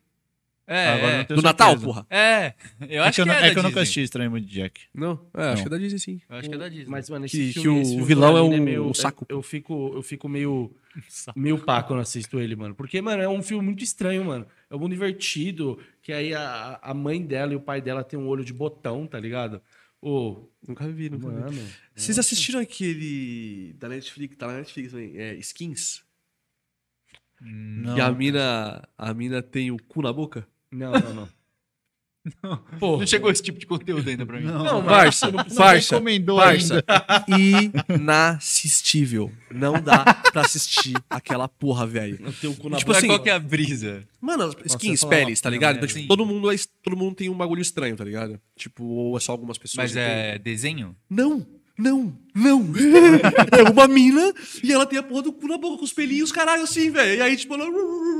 É, 0.65 0.87
Agora 0.87 1.11
é. 1.11 1.17
não 1.17 1.25
tenho 1.25 1.39
Do 1.41 1.43
Natal, 1.43 1.67
certeza. 1.71 1.85
porra. 1.85 2.07
É, 2.09 2.53
eu 2.87 3.03
É 3.03 3.07
acho 3.07 3.15
que 3.15 3.21
eu, 3.21 3.25
não- 3.25 3.33
é 3.33 3.37
é 3.37 3.41
da 3.41 3.51
que 3.51 3.59
eu 3.59 3.63
nunca 3.63 3.81
assisti 3.81 3.99
Estranho 4.01 4.31
Mundo 4.31 4.45
de 4.45 4.53
Jack. 4.53 4.81
Não? 4.93 5.19
É, 5.33 5.43
acho 5.49 5.61
que 5.63 5.67
é 5.67 5.71
da 5.71 5.77
Disney, 5.77 5.99
sim. 5.99 6.21
Eu 6.29 6.37
acho 6.37 6.49
que 6.49 6.55
é 6.55 6.57
da 6.57 6.69
Disney. 6.69 6.85
Mas, 6.87 7.09
mano, 7.09 7.25
esse 7.25 7.37
Que- 7.51 7.59
filme, 7.61 7.81
que 7.81 7.85
o 7.85 7.89
filme 7.89 8.05
vilão 8.05 8.37
é 8.37 8.41
um- 8.41 8.57
meio- 8.61 8.85
um 8.87 8.93
saco. 8.93 9.25
Eu, 9.27 9.37
eu 9.39 9.41
fico, 9.43 9.91
eu 9.93 10.01
fico 10.01 10.29
meio, 10.29 10.73
meio 11.35 11.57
pá 11.59 11.83
quando 11.83 11.99
assisto 11.99 12.39
ele, 12.39 12.55
mano. 12.55 12.73
Porque, 12.75 13.01
mano, 13.01 13.21
é 13.21 13.27
um 13.27 13.43
filme 13.43 13.61
muito 13.65 13.83
estranho, 13.83 14.23
mano. 14.23 14.47
É 14.69 14.75
um 14.75 14.79
mundo 14.79 14.95
invertido, 14.95 15.77
que 16.01 16.13
aí 16.13 16.33
a, 16.33 16.79
a 16.81 16.93
mãe 16.93 17.21
dela 17.21 17.51
e 17.51 17.57
o 17.57 17.61
pai 17.61 17.81
dela 17.81 18.01
tem 18.01 18.17
um 18.17 18.27
olho 18.29 18.45
de 18.45 18.53
botão, 18.53 19.05
tá 19.05 19.19
ligado? 19.19 19.61
Ô, 20.05 20.49
Nunca 20.67 20.85
vi, 20.89 21.09
nunca 21.09 21.29
vi. 21.29 21.35
mano... 21.35 21.69
Vocês 21.95 22.19
assistiram 22.19 22.59
aquele 22.59 23.73
da 23.79 23.87
Netflix, 23.87 24.35
tá 24.35 24.47
na 24.47 24.57
Netflix 24.57 24.91
também, 24.91 25.17
é 25.17 25.33
Skins? 25.35 26.03
Não. 27.39 27.95
Que 27.95 28.01
a 28.01 28.11
mina, 28.11 28.87
a 28.97 29.13
mina 29.13 29.41
tem 29.41 29.71
o 29.71 29.77
cu 29.77 30.01
na 30.01 30.11
boca? 30.11 30.45
Não, 30.69 30.91
não, 30.91 31.13
não. 31.13 31.29
Pô, 32.79 32.97
Não 32.97 33.05
chegou 33.07 33.29
esse 33.29 33.43
tipo 33.43 33.59
de 33.59 33.65
conteúdo 33.65 34.09
ainda 34.09 34.25
pra 34.25 34.39
mim. 34.39 34.45
Não, 34.45 34.63
Não, 34.63 34.83
Parça, 34.83 35.29
não 35.29 35.43
parça, 35.43 35.95
recomendou 35.95 36.37
parça. 36.37 36.83
ainda. 37.27 37.85
Inassistível. 37.93 39.31
Não 39.51 39.73
dá 39.81 40.05
pra 40.31 40.41
assistir 40.41 40.95
aquela 41.09 41.47
porra, 41.47 41.85
velho. 41.85 42.19
não 42.21 42.31
tem 42.31 42.53
Tipo 42.77 42.91
assim, 42.91 43.07
qual 43.07 43.19
que 43.21 43.29
é 43.29 43.33
a 43.33 43.39
brisa? 43.39 44.07
Mano, 44.21 44.55
skins, 44.65 45.01
falava 45.01 45.19
peles, 45.19 45.41
tá 45.41 45.49
ligado? 45.49 45.75
Então, 45.77 45.87
tipo, 45.87 46.07
todo 46.07 46.25
mundo, 46.25 46.51
é, 46.51 46.55
todo 46.81 46.95
mundo 46.95 47.15
tem 47.15 47.29
um 47.29 47.35
bagulho 47.35 47.61
estranho, 47.61 47.95
tá 47.95 48.03
ligado? 48.05 48.39
Tipo, 48.55 48.83
ou 48.85 49.17
é 49.17 49.19
só 49.19 49.33
algumas 49.33 49.57
pessoas. 49.57 49.91
Mas 49.91 49.95
é 49.97 50.37
desenho? 50.39 50.95
Não, 51.09 51.45
não, 51.77 52.17
não. 52.33 52.71
é 53.57 53.69
uma 53.69 53.87
mina 53.87 54.33
e 54.63 54.71
ela 54.71 54.85
tem 54.85 54.97
a 54.97 55.03
porra 55.03 55.23
do 55.23 55.33
cu 55.33 55.47
na 55.47 55.57
boca 55.57 55.77
com 55.77 55.83
os 55.83 55.93
pelinhos, 55.93 56.31
caralho, 56.31 56.63
assim, 56.63 56.89
velho. 56.89 57.17
E 57.17 57.21
aí, 57.21 57.35
tipo, 57.35 57.53
ela 57.53 57.65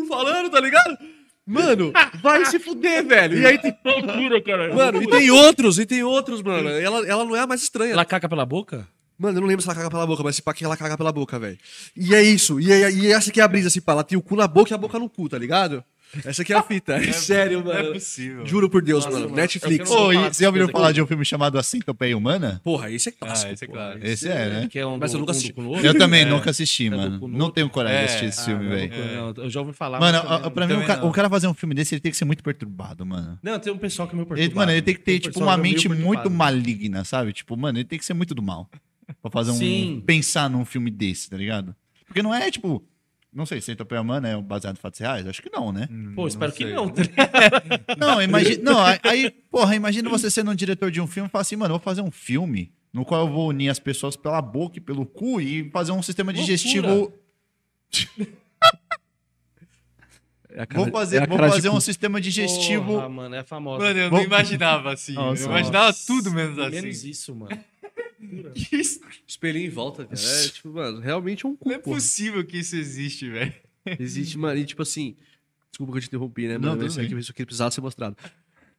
falando, 0.07 0.49
tá 0.49 0.59
ligado? 0.59 0.97
Mano, 1.45 1.91
vai 2.21 2.45
se 2.45 2.57
fuder, 2.59 3.03
velho. 3.07 3.37
E 3.37 3.45
aí 3.45 3.57
tem. 3.57 3.75
loucura, 3.83 4.41
cara. 4.41 4.73
Mano, 4.73 5.03
e 5.03 5.07
tem 5.07 5.29
outros, 5.29 5.77
e 5.77 5.85
tem 5.85 6.03
outros, 6.03 6.41
mano. 6.41 6.69
Ela, 6.69 7.05
ela 7.05 7.25
não 7.25 7.35
é 7.35 7.41
a 7.41 7.47
mais 7.47 7.61
estranha. 7.61 7.91
Ela 7.93 8.05
caca 8.05 8.29
pela 8.29 8.45
boca? 8.45 8.87
Mano, 9.17 9.37
eu 9.37 9.41
não 9.41 9.47
lembro 9.47 9.61
se 9.61 9.67
ela 9.69 9.75
caga 9.75 9.89
pela 9.89 10.07
boca, 10.07 10.23
mas 10.23 10.35
se 10.35 10.41
pá 10.41 10.53
que 10.53 10.65
ela 10.65 10.75
caga 10.75 10.97
pela 10.97 11.11
boca, 11.11 11.37
velho. 11.37 11.57
E 11.95 12.15
é 12.15 12.23
isso. 12.23 12.59
E, 12.59 12.71
é, 12.71 12.91
e 12.91 13.11
essa 13.11 13.29
aqui 13.29 13.39
é 13.39 13.43
a 13.43 13.47
brisa, 13.47 13.69
se 13.69 13.79
pá. 13.79 13.91
Ela 13.93 14.03
tem 14.03 14.17
o 14.17 14.21
cu 14.21 14.35
na 14.35 14.47
boca 14.47 14.71
e 14.71 14.73
a 14.73 14.77
boca 14.77 14.97
no 14.97 15.09
cu, 15.09 15.29
tá 15.29 15.37
ligado? 15.37 15.83
Essa 16.25 16.41
aqui 16.43 16.53
é 16.53 16.57
a 16.57 16.61
fita. 16.63 16.93
É, 16.93 17.11
sério, 17.13 17.63
Não 17.63 17.71
é 17.71 17.81
mano. 17.81 17.93
possível. 17.93 18.45
Juro 18.45 18.69
por 18.69 18.81
Deus, 18.83 19.05
Nossa, 19.05 19.17
mano. 19.17 19.29
mano. 19.31 19.41
Netflix. 19.41 19.89
Pô, 19.89 20.11
e 20.13 20.17
você 20.17 20.43
já 20.43 20.49
ouviu 20.49 20.69
falar 20.69 20.91
de 20.91 21.01
um 21.01 21.07
filme 21.07 21.25
chamado 21.25 21.57
A 21.57 21.63
Centopeia 21.63 22.17
Humana? 22.17 22.61
Porra, 22.63 22.91
esse 22.91 23.09
é 23.09 23.11
clássico. 23.11 23.49
Ah, 23.49 23.53
esse 23.53 23.65
é. 23.65 24.11
Esse 24.11 24.27
é, 24.29 24.49
né? 24.49 24.67
Que 24.69 24.79
é 24.79 24.85
um 24.85 24.97
Mas 24.97 25.11
do, 25.11 25.17
eu 25.17 25.19
nunca 25.21 25.31
um 25.31 25.35
assisti. 25.35 25.53
Eu 25.83 25.97
também 25.97 26.21
É. 26.21 26.25
nunca 26.25 26.49
assisti, 26.49 26.87
É 26.87 26.89
mano. 26.91 27.27
Não 27.27 27.49
tenho 27.49 27.69
coragem 27.69 27.97
de 27.97 28.03
É. 28.03 28.05
assistir 28.05 28.25
esse 28.27 28.41
Ah, 28.41 28.45
filme, 28.45 28.63
não, 28.63 28.71
velho. 28.71 28.93
Eu 29.43 29.49
já 29.49 29.59
ouvi 29.61 29.73
falar. 29.73 29.99
Mano, 29.99 30.17
a- 30.19 30.51
pra 30.51 30.67
mim, 30.67 30.73
o 30.75 30.85
cara, 30.85 31.01
não. 31.01 31.09
o 31.09 31.11
cara 31.11 31.29
fazer 31.29 31.47
um 31.47 31.53
filme 31.53 31.73
desse, 31.73 31.95
ele 31.95 32.01
tem 32.01 32.11
que 32.11 32.17
ser 32.17 32.25
muito 32.25 32.43
perturbado, 32.43 33.05
mano. 33.05 33.39
Não, 33.41 33.57
tem 33.59 33.73
um 33.73 33.77
pessoal 33.77 34.07
que 34.07 34.13
é 34.13 34.15
meio 34.15 34.27
perturbado. 34.27 34.55
mano, 34.55 34.71
ele 34.71 34.81
tem 34.81 34.93
que 34.93 35.01
ter, 35.01 35.19
tipo, 35.19 35.39
uma 35.39 35.57
mente 35.57 35.89
muito 35.89 36.29
maligna, 36.29 37.03
sabe? 37.03 37.33
Tipo, 37.33 37.57
mano, 37.57 37.77
ele 37.77 37.85
tem 37.85 37.97
que 37.97 38.05
ser 38.05 38.13
muito 38.13 38.35
do 38.35 38.41
mal. 38.41 38.69
Pra 39.21 39.29
fazer 39.31 39.51
um. 39.51 39.55
Sim. 39.55 40.03
Pensar 40.05 40.49
num 40.49 40.63
filme 40.63 40.89
desse, 40.89 41.29
tá 41.29 41.35
ligado? 41.37 41.75
Porque 42.07 42.21
não 42.21 42.33
é, 42.33 42.49
tipo. 42.51 42.83
Não 43.33 43.45
sei, 43.47 43.59
Centopeia 43.61 43.99
Humana 44.01 44.29
é 44.29 44.41
baseado 44.41 44.75
em 44.75 44.79
fatos 44.79 44.99
reais? 44.99 45.25
Acho 45.27 45.41
que 45.41 45.49
não, 45.51 45.71
né? 45.71 45.89
Pô, 46.15 46.27
espero 46.27 46.51
que 46.51 46.65
sei. 46.65 46.73
não. 46.73 46.87
tá? 46.89 47.01
Não, 47.97 48.21
imagina. 48.21 48.63
Não, 48.71 48.79
aí- 49.03 49.31
porra, 49.49 49.75
imagina 49.75 50.07
você 50.09 50.29
sendo 50.29 50.51
um 50.51 50.55
diretor 50.55 50.91
de 50.91 51.01
um 51.01 51.07
filme 51.07 51.27
e 51.27 51.31
falar 51.31 51.41
assim, 51.41 51.55
mano, 51.55 51.73
eu 51.73 51.79
vou 51.79 51.83
fazer 51.83 52.01
um 52.01 52.11
filme 52.11 52.71
no 52.93 53.03
qual 53.03 53.25
eu 53.25 53.33
vou 53.33 53.49
unir 53.49 53.69
as 53.69 53.79
pessoas 53.79 54.15
pela 54.15 54.39
boca 54.41 54.77
e 54.77 54.81
pelo 54.81 55.03
cu 55.05 55.41
e 55.41 55.67
fazer 55.71 55.91
um 55.93 56.01
sistema 56.03 56.31
digestivo. 56.31 57.11
É 60.55 60.67
cara- 60.67 60.83
Vou 60.83 60.91
fazer, 60.91 61.23
é 61.23 61.25
vou 61.25 61.37
fazer 61.39 61.69
cu. 61.71 61.75
um 61.75 61.79
sistema 61.79 62.21
digestivo. 62.21 62.85
Porra, 62.93 63.09
mano, 63.09 63.33
é 63.33 63.39
a 63.39 63.43
famosa. 63.43 63.83
Mano, 63.85 63.99
eu 63.99 64.09
Vou- 64.11 64.19
não 64.19 64.25
imaginava 64.25 64.93
assim. 64.93 65.13
Nossa, 65.13 65.41
eu 65.43 65.47
imaginava 65.49 65.87
Nossa. 65.87 66.05
tudo 66.05 66.31
menos 66.31 66.59
assim. 66.59 66.69
Menos 66.75 67.03
isso, 67.03 67.33
mano. 67.35 67.57
Isso? 68.71 68.99
Espelhinho 69.27 69.65
em 69.67 69.69
volta, 69.69 70.05
cara. 70.05 70.19
É, 70.21 70.47
tipo, 70.49 70.69
mano, 70.69 70.99
realmente 70.99 71.45
é 71.45 71.49
um 71.49 71.55
cu, 71.55 71.69
Não 71.69 71.75
é 71.75 71.79
porra. 71.79 71.95
possível 71.97 72.45
que 72.45 72.57
isso 72.57 72.75
existe, 72.75 73.29
velho. 73.29 73.53
Existe, 73.99 74.37
mano, 74.37 74.59
e 74.59 74.65
tipo 74.65 74.81
assim. 74.81 75.15
Desculpa 75.71 75.91
que 75.93 75.97
eu 75.97 76.01
te 76.03 76.07
interrompi, 76.07 76.47
né, 76.47 76.57
Não, 76.57 76.69
mano? 76.69 76.85
Isso 76.85 77.01
aqui, 77.01 77.15
isso 77.17 77.31
aqui 77.31 77.45
precisava 77.45 77.71
ser 77.71 77.81
mostrado. 77.81 78.15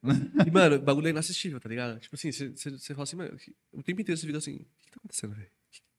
E, 0.47 0.51
mano, 0.51 0.75
o 0.75 0.79
bagulho 0.79 1.07
é 1.07 1.09
inassistível, 1.09 1.59
tá 1.59 1.67
ligado? 1.67 1.99
Tipo 1.99 2.15
assim, 2.15 2.31
você- 2.31 2.49
você 2.49 2.69
você 2.69 2.93
fala 2.93 3.03
assim, 3.03 3.15
mano, 3.15 3.35
o 3.73 3.81
tempo 3.81 4.01
inteiro 4.01 4.15
você 4.19 4.27
fica 4.27 4.37
assim, 4.37 4.57
o 4.57 4.59
que 4.85 4.91
tá 4.91 4.97
acontecendo, 4.97 5.33
velho? 5.33 5.47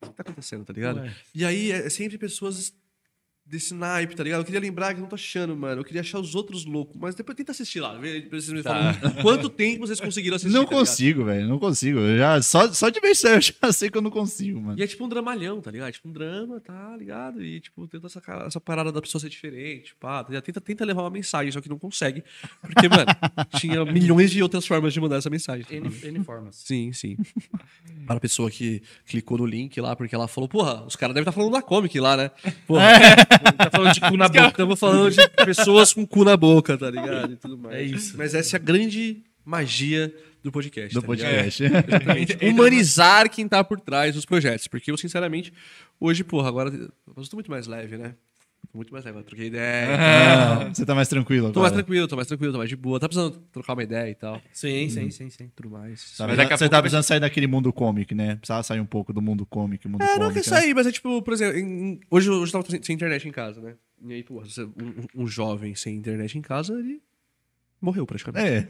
O 0.00 0.06
que 0.06 0.14
tá 0.14 0.22
acontecendo, 0.22 0.64
tá 0.64 0.72
ligado? 0.72 1.00
Ué. 1.00 1.12
E 1.34 1.44
aí 1.44 1.72
é 1.72 1.86
é 1.86 1.90
sempre 1.90 2.16
pessoas 2.16 2.72
desse 3.48 3.72
naipe, 3.72 4.16
tá 4.16 4.24
ligado? 4.24 4.40
Eu 4.40 4.44
queria 4.44 4.60
lembrar 4.60 4.92
que 4.92 4.98
eu 4.98 5.02
não 5.02 5.08
tô 5.08 5.14
achando, 5.14 5.56
mano. 5.56 5.80
Eu 5.80 5.84
queria 5.84 6.00
achar 6.00 6.18
os 6.18 6.34
outros 6.34 6.64
loucos. 6.64 6.96
Mas 7.00 7.14
depois 7.14 7.36
tenta 7.36 7.52
assistir 7.52 7.80
lá. 7.80 7.96
Vê, 7.96 8.20
pra 8.22 8.40
vocês 8.40 8.52
me 8.52 8.62
Tá. 8.62 8.92
falam 8.94 9.14
quanto 9.22 9.48
tempo 9.48 9.86
vocês 9.86 10.00
conseguiram 10.00 10.36
assistir. 10.36 10.52
Não 10.52 10.64
tá 10.64 10.70
consigo, 10.74 11.24
velho. 11.24 11.46
Não 11.48 11.58
consigo. 11.58 11.98
Eu 12.00 12.18
já, 12.18 12.42
só, 12.42 12.72
só 12.72 12.88
de 12.90 12.98
ver 13.00 13.10
isso 13.12 13.26
aí 13.28 13.34
eu 13.34 13.40
já 13.40 13.52
sei 13.72 13.88
que 13.88 13.96
eu 13.96 14.02
não 14.02 14.10
consigo, 14.10 14.60
mano. 14.60 14.78
E 14.78 14.82
é 14.82 14.86
tipo 14.86 15.04
um 15.04 15.08
dramalhão, 15.08 15.60
tá 15.60 15.70
ligado? 15.70 15.92
Tipo 15.92 16.08
um 16.08 16.12
drama, 16.12 16.60
tá 16.60 16.96
ligado? 16.96 17.42
E 17.44 17.60
tipo, 17.60 17.86
tenta 17.86 18.06
essa, 18.06 18.20
essa 18.46 18.60
parada 18.60 18.90
da 18.90 19.00
pessoa 19.00 19.20
ser 19.20 19.28
diferente, 19.28 19.94
pá. 20.00 20.24
tá? 20.24 20.40
Tenta, 20.42 20.60
tenta 20.60 20.84
levar 20.84 21.02
uma 21.02 21.10
mensagem, 21.10 21.52
só 21.52 21.60
que 21.60 21.68
não 21.68 21.78
consegue. 21.78 22.24
Porque, 22.60 22.88
mano, 22.88 23.06
tinha 23.60 23.84
milhões 23.84 24.30
de 24.32 24.42
outras 24.42 24.66
formas 24.66 24.92
de 24.92 25.00
mandar 25.00 25.16
essa 25.16 25.30
mensagem. 25.30 25.64
N, 25.70 25.88
N 26.02 26.24
formas. 26.24 26.56
Sim, 26.56 26.92
sim. 26.92 27.16
Para 28.06 28.16
a 28.16 28.20
pessoa 28.20 28.50
que 28.50 28.82
clicou 29.06 29.38
no 29.38 29.46
link 29.46 29.80
lá, 29.80 29.96
porque 29.96 30.14
ela 30.14 30.28
falou, 30.28 30.48
porra, 30.48 30.84
os 30.84 30.94
caras 30.94 31.14
devem 31.14 31.22
estar 31.28 31.32
falando 31.32 31.52
da 31.52 31.62
comic 31.62 31.98
lá, 31.98 32.16
né? 32.16 32.30
Porra, 32.66 32.86
Tá 33.56 33.70
falando 33.70 33.92
de 33.94 34.00
cu 34.00 34.16
na 34.16 34.28
boca. 34.28 34.48
estamos 34.48 34.78
falando 34.78 35.10
de 35.10 35.28
pessoas 35.44 35.92
com 35.92 36.06
cu 36.06 36.24
na 36.24 36.36
boca, 36.36 36.78
tá 36.78 36.90
ligado? 36.90 37.32
E 37.32 37.36
tudo 37.36 37.58
mais. 37.58 37.76
É 37.76 37.82
isso. 37.82 38.16
Mas 38.16 38.34
essa 38.34 38.56
é 38.56 38.58
a 38.58 38.62
grande 38.62 39.24
magia 39.44 40.14
do 40.42 40.52
podcast. 40.52 40.94
Do 40.94 41.00
tá 41.00 41.06
podcast. 41.06 41.64
Exatamente. 41.64 42.38
Humanizar 42.46 43.28
quem 43.30 43.48
tá 43.48 43.62
por 43.64 43.80
trás 43.80 44.14
dos 44.14 44.24
projetos. 44.24 44.66
Porque 44.68 44.90
eu, 44.90 44.96
sinceramente, 44.96 45.52
hoje, 46.00 46.22
porra, 46.22 46.48
agora. 46.48 46.70
Eu 46.70 47.24
tô 47.28 47.36
muito 47.36 47.50
mais 47.50 47.66
leve, 47.66 47.96
né? 47.96 48.14
Muito 48.76 48.92
mais 48.92 49.04
leve. 49.04 49.18
Eu 49.18 49.22
troquei 49.24 49.46
ideia. 49.46 49.88
Ah, 49.98 50.68
você 50.72 50.84
tá 50.84 50.94
mais 50.94 51.08
tranquilo 51.08 51.50
Tô 51.50 51.60
mais 51.60 51.72
agora. 51.72 51.82
tranquilo, 51.82 52.06
tô 52.06 52.14
mais 52.16 52.28
tranquilo, 52.28 52.52
tô 52.52 52.58
mais 52.58 52.68
de 52.70 52.76
boa. 52.76 53.00
Tá 53.00 53.08
precisando 53.08 53.38
trocar 53.50 53.72
uma 53.72 53.82
ideia 53.82 54.10
e 54.10 54.14
tal. 54.14 54.40
Sim, 54.52 54.88
sim, 54.90 55.10
sim, 55.10 55.30
sim. 55.30 55.50
Tudo 55.56 55.70
mais. 55.70 56.16
Tá, 56.16 56.24
Mas 56.24 56.28
mas 56.28 56.36
daqui 56.36 56.52
a 56.52 56.56
você 56.58 56.68
tá 56.68 56.80
precisando 56.80 57.02
sair 57.04 57.20
daquele 57.20 57.46
mundo 57.46 57.72
comic, 57.72 58.14
né? 58.14 58.36
Precisava 58.36 58.62
sair 58.62 58.80
um 58.80 58.86
pouco 58.86 59.12
do 59.12 59.22
mundo 59.22 59.46
comic, 59.46 59.88
mundo 59.88 60.02
É, 60.02 60.06
comic. 60.06 60.20
não 60.20 60.28
quer 60.28 60.36
né? 60.38 60.42
sair, 60.42 60.74
mas 60.74 60.86
é 60.86 60.92
tipo, 60.92 61.22
por 61.22 61.32
exemplo, 61.32 61.58
em- 61.58 61.98
hoje, 62.10 62.30
hoje 62.30 62.52
eu 62.54 62.62
tava 62.62 62.82
sem 62.82 62.94
internet 62.94 63.26
em 63.26 63.32
casa, 63.32 63.60
né? 63.60 63.74
E 64.04 64.12
aí, 64.12 64.22
porra, 64.22 64.44
você- 64.46 64.64
um, 64.64 65.22
um 65.22 65.26
jovem 65.26 65.74
sem 65.74 65.96
internet 65.96 66.36
em 66.36 66.42
casa, 66.42 66.74
ele 66.78 67.00
morreu 67.80 68.06
praticamente. 68.06 68.46
É. 68.46 68.68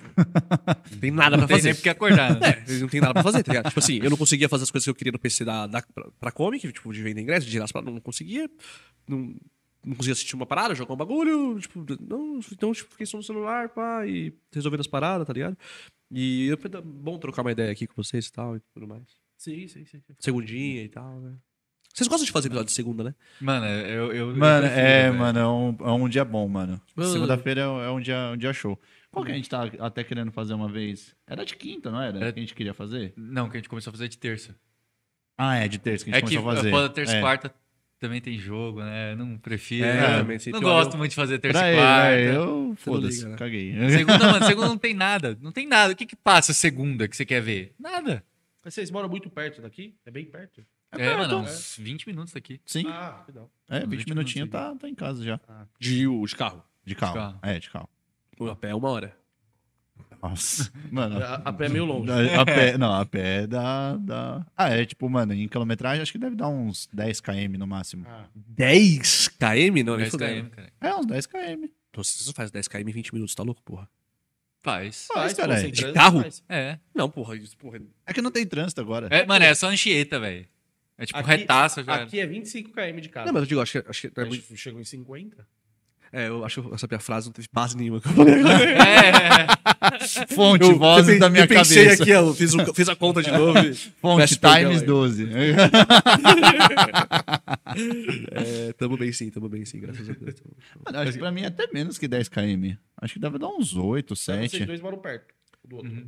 Não 0.93 0.99
tem 1.01 1.11
nada 1.11 1.37
Não 1.37 1.47
pra 1.47 1.49
tem 1.49 1.57
fazer. 1.59 1.75
porque 1.75 1.89
acordar, 1.89 2.39
né? 2.39 2.63
É, 2.69 2.79
não 2.79 2.89
tem 2.89 3.01
nada 3.01 3.15
pra 3.15 3.23
fazer, 3.23 3.43
tá 3.43 3.53
ligado? 3.53 3.69
Tipo 3.69 3.79
assim, 3.81 3.99
eu 4.03 4.11
não 4.11 4.17
conseguia 4.17 4.49
fazer 4.49 4.65
as 4.65 4.71
coisas 4.71 4.85
que 4.85 4.91
eu 4.91 4.95
queria 4.95 5.13
no 5.13 5.19
PC 5.19 5.45
da, 5.45 5.67
da, 5.67 5.83
pra, 5.83 6.09
pra 6.21 6.31
Comic, 6.33 6.71
tipo, 6.73 6.93
de 6.93 7.03
vender 7.03 7.23
ingresso, 7.23 7.47
de 7.47 7.53
girar 7.53 7.69
não 7.85 8.01
conseguia. 8.01 8.49
Não, 9.09 9.35
não 9.87 9.95
conseguia 9.95 10.13
assistir 10.13 10.35
uma 10.35 10.45
parada, 10.47 10.75
jogar 10.75 10.93
um 10.95 10.97
bagulho, 10.97 11.59
tipo, 11.61 11.85
não, 12.01 12.41
então, 12.53 12.73
tipo, 12.73 12.91
fiquei 12.91 13.07
só 13.07 13.17
no 13.17 13.23
celular, 13.23 13.69
pá, 13.71 14.05
e 14.07 14.35
resolvendo 14.53 14.81
as 14.81 14.87
paradas, 14.87 15.27
tá 15.27 15.33
ligado? 15.33 15.57
E 16.11 16.47
eu 16.49 16.57
"Tá 16.57 16.81
bom 16.83 17.19
trocar 17.19 17.43
uma 17.43 17.53
ideia 17.53 17.71
aqui 17.73 17.87
com 17.87 17.95
vocês 18.03 18.27
e 18.27 18.33
tal, 18.33 18.57
e 18.57 18.61
tudo 18.75 18.87
mais. 18.87 19.03
Sim, 19.39 19.67
sim, 19.69 19.85
sim. 19.85 20.01
sim. 20.01 20.15
Segundinha 20.19 20.83
e 20.83 20.89
tal, 20.89 21.21
né? 21.21 21.37
Vocês 21.95 22.09
gostam 22.09 22.27
de 22.27 22.33
fazer 22.33 22.49
episódio 22.49 22.67
de 22.67 22.73
segunda, 22.73 23.03
né? 23.05 23.15
Mano, 23.41 23.65
eu. 23.67 24.13
eu 24.13 24.31
eu 24.31 24.37
Mano, 24.37 24.67
prefiro, 24.67 24.87
é, 24.87 25.03
velho. 25.07 25.19
mano, 25.19 25.39
é 25.39 25.47
um, 25.49 25.77
é 25.81 25.93
um 25.93 26.09
dia 26.09 26.25
bom, 26.27 26.47
mano. 26.47 26.79
Mano. 26.95 27.11
Segunda-feira 27.13 27.63
é, 27.63 27.65
é 27.87 27.91
um, 27.91 28.01
dia, 28.01 28.33
um 28.35 28.37
dia 28.37 28.53
show. 28.53 28.79
Qual 29.11 29.25
que 29.25 29.33
a 29.33 29.35
gente 29.35 29.49
tá 29.49 29.63
até 29.79 30.05
querendo 30.05 30.31
fazer 30.31 30.53
uma 30.53 30.69
vez? 30.69 31.17
Era 31.27 31.43
de 31.45 31.57
quinta, 31.57 31.91
não 31.91 32.01
era? 32.03 32.19
Era- 32.19 32.33
Que 32.33 32.39
a 32.39 32.43
gente 32.43 32.55
queria 32.55 32.75
fazer? 32.75 33.15
Não, 33.17 33.49
que 33.49 33.57
a 33.57 33.61
gente 33.61 33.69
começou 33.71 33.91
a 33.91 33.95
fazer 33.95 34.09
de 34.09 34.19
terça. 34.19 34.55
Ah, 35.39 35.57
é, 35.57 35.69
de 35.69 35.79
terça 35.79 36.05
que 36.05 36.11
a 36.11 36.17
É 36.17 36.21
gente 36.21 36.29
que 36.29 36.37
começou 36.37 36.69
a 36.69 36.71
fazer. 36.73 36.89
terça 36.93 37.15
e 37.15 37.17
é. 37.17 37.21
quarta 37.21 37.55
também 37.99 38.21
tem 38.21 38.39
jogo, 38.39 38.81
né? 38.81 39.13
Eu 39.13 39.17
Não 39.17 39.39
prefiro. 39.39 39.87
É, 39.87 40.23
né? 40.23 40.39
não 40.53 40.61
gosto 40.61 40.89
hora- 40.91 40.99
muito 40.99 41.11
de 41.11 41.17
fazer 41.17 41.39
terça 41.39 41.59
Pra 41.59 41.73
e 41.73 41.77
quarta. 41.77 42.19
Eu, 42.19 42.75
foda-se, 42.77 43.27
né? 43.27 43.37
caguei. 43.37 43.73
Segunda, 43.91 44.19
mano, 44.33 44.45
segunda 44.47 44.69
não 44.69 44.79
tem 44.79 44.95
nada. 44.95 45.39
Não 45.41 45.53
tem 45.53 45.67
nada. 45.67 45.93
O 45.93 45.97
que 45.97 46.07
que 46.07 46.17
passa 46.17 46.53
segunda 46.53 47.09
que 47.09 47.17
você 47.17 47.25
quer 47.25 47.41
ver? 47.41 47.75
Nada. 47.79 48.23
Mas 48.65 48.75
vocês 48.75 48.91
moram 48.91 49.09
muito 49.09 49.31
perto 49.31 49.63
daqui? 49.63 49.95
É 50.05 50.11
bem 50.11 50.25
perto? 50.25 50.65
É, 50.93 50.97
perto, 50.99 51.19
mano, 51.19 51.39
uns 51.41 51.77
20 51.79 52.07
minutos 52.07 52.33
daqui. 52.33 52.61
Sim, 52.65 52.85
Ah, 52.89 53.25
é, 53.69 53.81
20, 53.81 53.89
20 53.91 54.09
minutinhos 54.11 54.49
tá, 54.51 54.75
tá 54.75 54.89
em 54.89 54.95
casa 54.95 55.23
já. 55.25 55.41
De, 55.79 56.07
de 56.07 56.37
carro. 56.37 56.63
De 56.85 56.95
carro. 56.95 57.15
carro. 57.15 57.39
É, 57.43 57.59
de 57.59 57.71
carro. 57.71 57.89
A 58.51 58.55
pé 58.57 58.71
é 58.71 58.75
uma 58.75 58.89
hora. 58.91 59.17
Nossa, 60.31 60.73
mano. 60.91 61.23
A, 61.23 61.35
a 61.37 61.53
pé 61.53 61.67
é 61.67 61.69
meio 61.69 61.85
longe. 61.85 62.11
A, 62.11 62.41
a 62.43 62.45
pé, 62.45 62.77
não, 62.79 62.93
a 62.93 63.05
pé 63.07 63.47
dá, 63.47 63.97
dá. 63.97 64.47
Ah, 64.57 64.71
é 64.71 64.85
tipo, 64.85 65.09
mano, 65.09 65.33
em 65.35 65.49
quilometragem 65.49 66.03
acho 66.03 66.13
que 66.13 66.19
deve 66.19 66.37
dar 66.37 66.49
uns 66.49 66.89
10 66.93 67.21
km 67.21 67.57
no 67.59 67.67
máximo. 67.67 68.05
Ah, 68.09 68.27
10 68.35 69.29
km? 69.29 69.85
Não, 69.85 69.97
nem 69.97 69.97
10 69.99 70.11
fudendo. 70.11 70.51
km, 70.51 70.55
cara. 70.57 70.73
É, 70.81 70.95
uns 70.95 71.07
10 71.07 71.27
km. 71.27 71.65
Então, 71.91 72.05
você 72.05 72.25
não 72.27 72.33
faz 72.35 72.51
10 72.51 72.69
km 72.69 72.79
em 72.89 72.93
20 72.93 73.15
minutos, 73.15 73.35
tá 73.35 73.43
louco, 73.43 73.63
porra? 73.63 73.89
Faz. 74.63 75.07
Faz, 75.13 75.33
cara. 75.33 75.71
De 75.71 75.93
carro? 75.93 76.23
faz. 76.23 76.43
É. 76.49 76.79
Não, 76.95 77.09
porra, 77.09 77.37
isso, 77.37 77.57
porra. 77.57 77.81
É 78.07 78.13
que 78.13 78.21
não 78.21 78.31
tem 78.33 78.45
trânsito 78.45 78.81
agora. 78.81 79.07
é. 79.11 79.25
Mano, 79.25 79.45
é 79.45 79.55
só 79.55 79.69
Anchieta, 79.69 80.19
velho. 80.19 80.47
É 80.99 81.07
tipo 81.07 81.19
Aqui- 81.19 81.29
retaça 81.31 81.85
já. 81.85 81.95
Aqui 82.03 82.19
é 82.19 82.27
25 82.27 82.71
km 82.73 83.01
de 83.01 83.09
casa. 83.11 83.27
Não, 83.27 83.33
mas 83.35 83.43
eu 83.43 83.47
digo, 83.49 83.61
acho 83.61 83.81
que, 83.81 83.89
acho 83.91 84.09
que 84.11 84.21
é, 84.21 84.25
muito- 84.25 84.57
chegou 84.57 84.81
em 84.81 84.85
50. 84.85 85.47
É, 86.13 86.29
eu 86.29 86.45
acho 86.45 86.63
que 86.63 86.75
essa 86.75 86.87
minha 86.89 87.01
frase 87.01 87.27
não 87.27 87.33
teve 87.33 87.49
base 87.53 87.77
nenhuma 87.77 88.01
que 88.01 88.09
eu 88.09 88.13
falei 88.13 88.35
agora. 88.41 88.65
É, 88.65 89.47
Fonte, 90.35 90.65
Eu- 90.65 90.79
vozes 90.79 91.15
eu, 91.15 91.21
da 91.21 91.29
minha 91.29 91.45
eu 91.45 91.49
pensei 91.49 91.85
cabeça. 91.85 92.03
aqui, 92.03 92.13
ó, 92.15 92.33
fiz, 92.33 92.55
o- 92.55 92.75
fiz 92.75 92.89
a 92.89 92.97
conta 92.97 93.23
de 93.23 93.31
novo. 93.31 93.59
Fonte 94.01 94.37
times 94.37 94.81
aí. 94.83 94.87
12. 94.87 95.29
É, 98.33 98.73
tamo 98.75 98.97
bem 98.97 99.13
sim, 99.13 99.31
tamo 99.31 99.49
bem 99.49 99.65
sim, 99.65 99.81
graças 99.81 100.09
a 100.09 100.13
Deus. 100.13 100.35
Mano, 100.85 100.99
acho 101.01 101.13
que 101.13 101.19
pra 101.19 101.31
mim 101.31 101.43
é 101.43 101.47
até 101.47 101.67
menos 101.73 101.99
que 101.99 102.09
10 102.09 102.29
km. 102.29 102.77
Acho 103.01 103.15
que 103.15 103.21
deve 103.21 103.39
dar 103.39 103.49
uns 103.49 103.75
8, 103.77 104.11
Mas 104.11 104.19
Vocês 104.21 104.51
7. 104.51 104.65
dois 104.67 104.81
moram 104.81 104.99
perto. 104.99 105.27
um 105.65 105.69
Do 105.69 105.77
outro. 105.77 105.91
Uhum. 105.93 106.07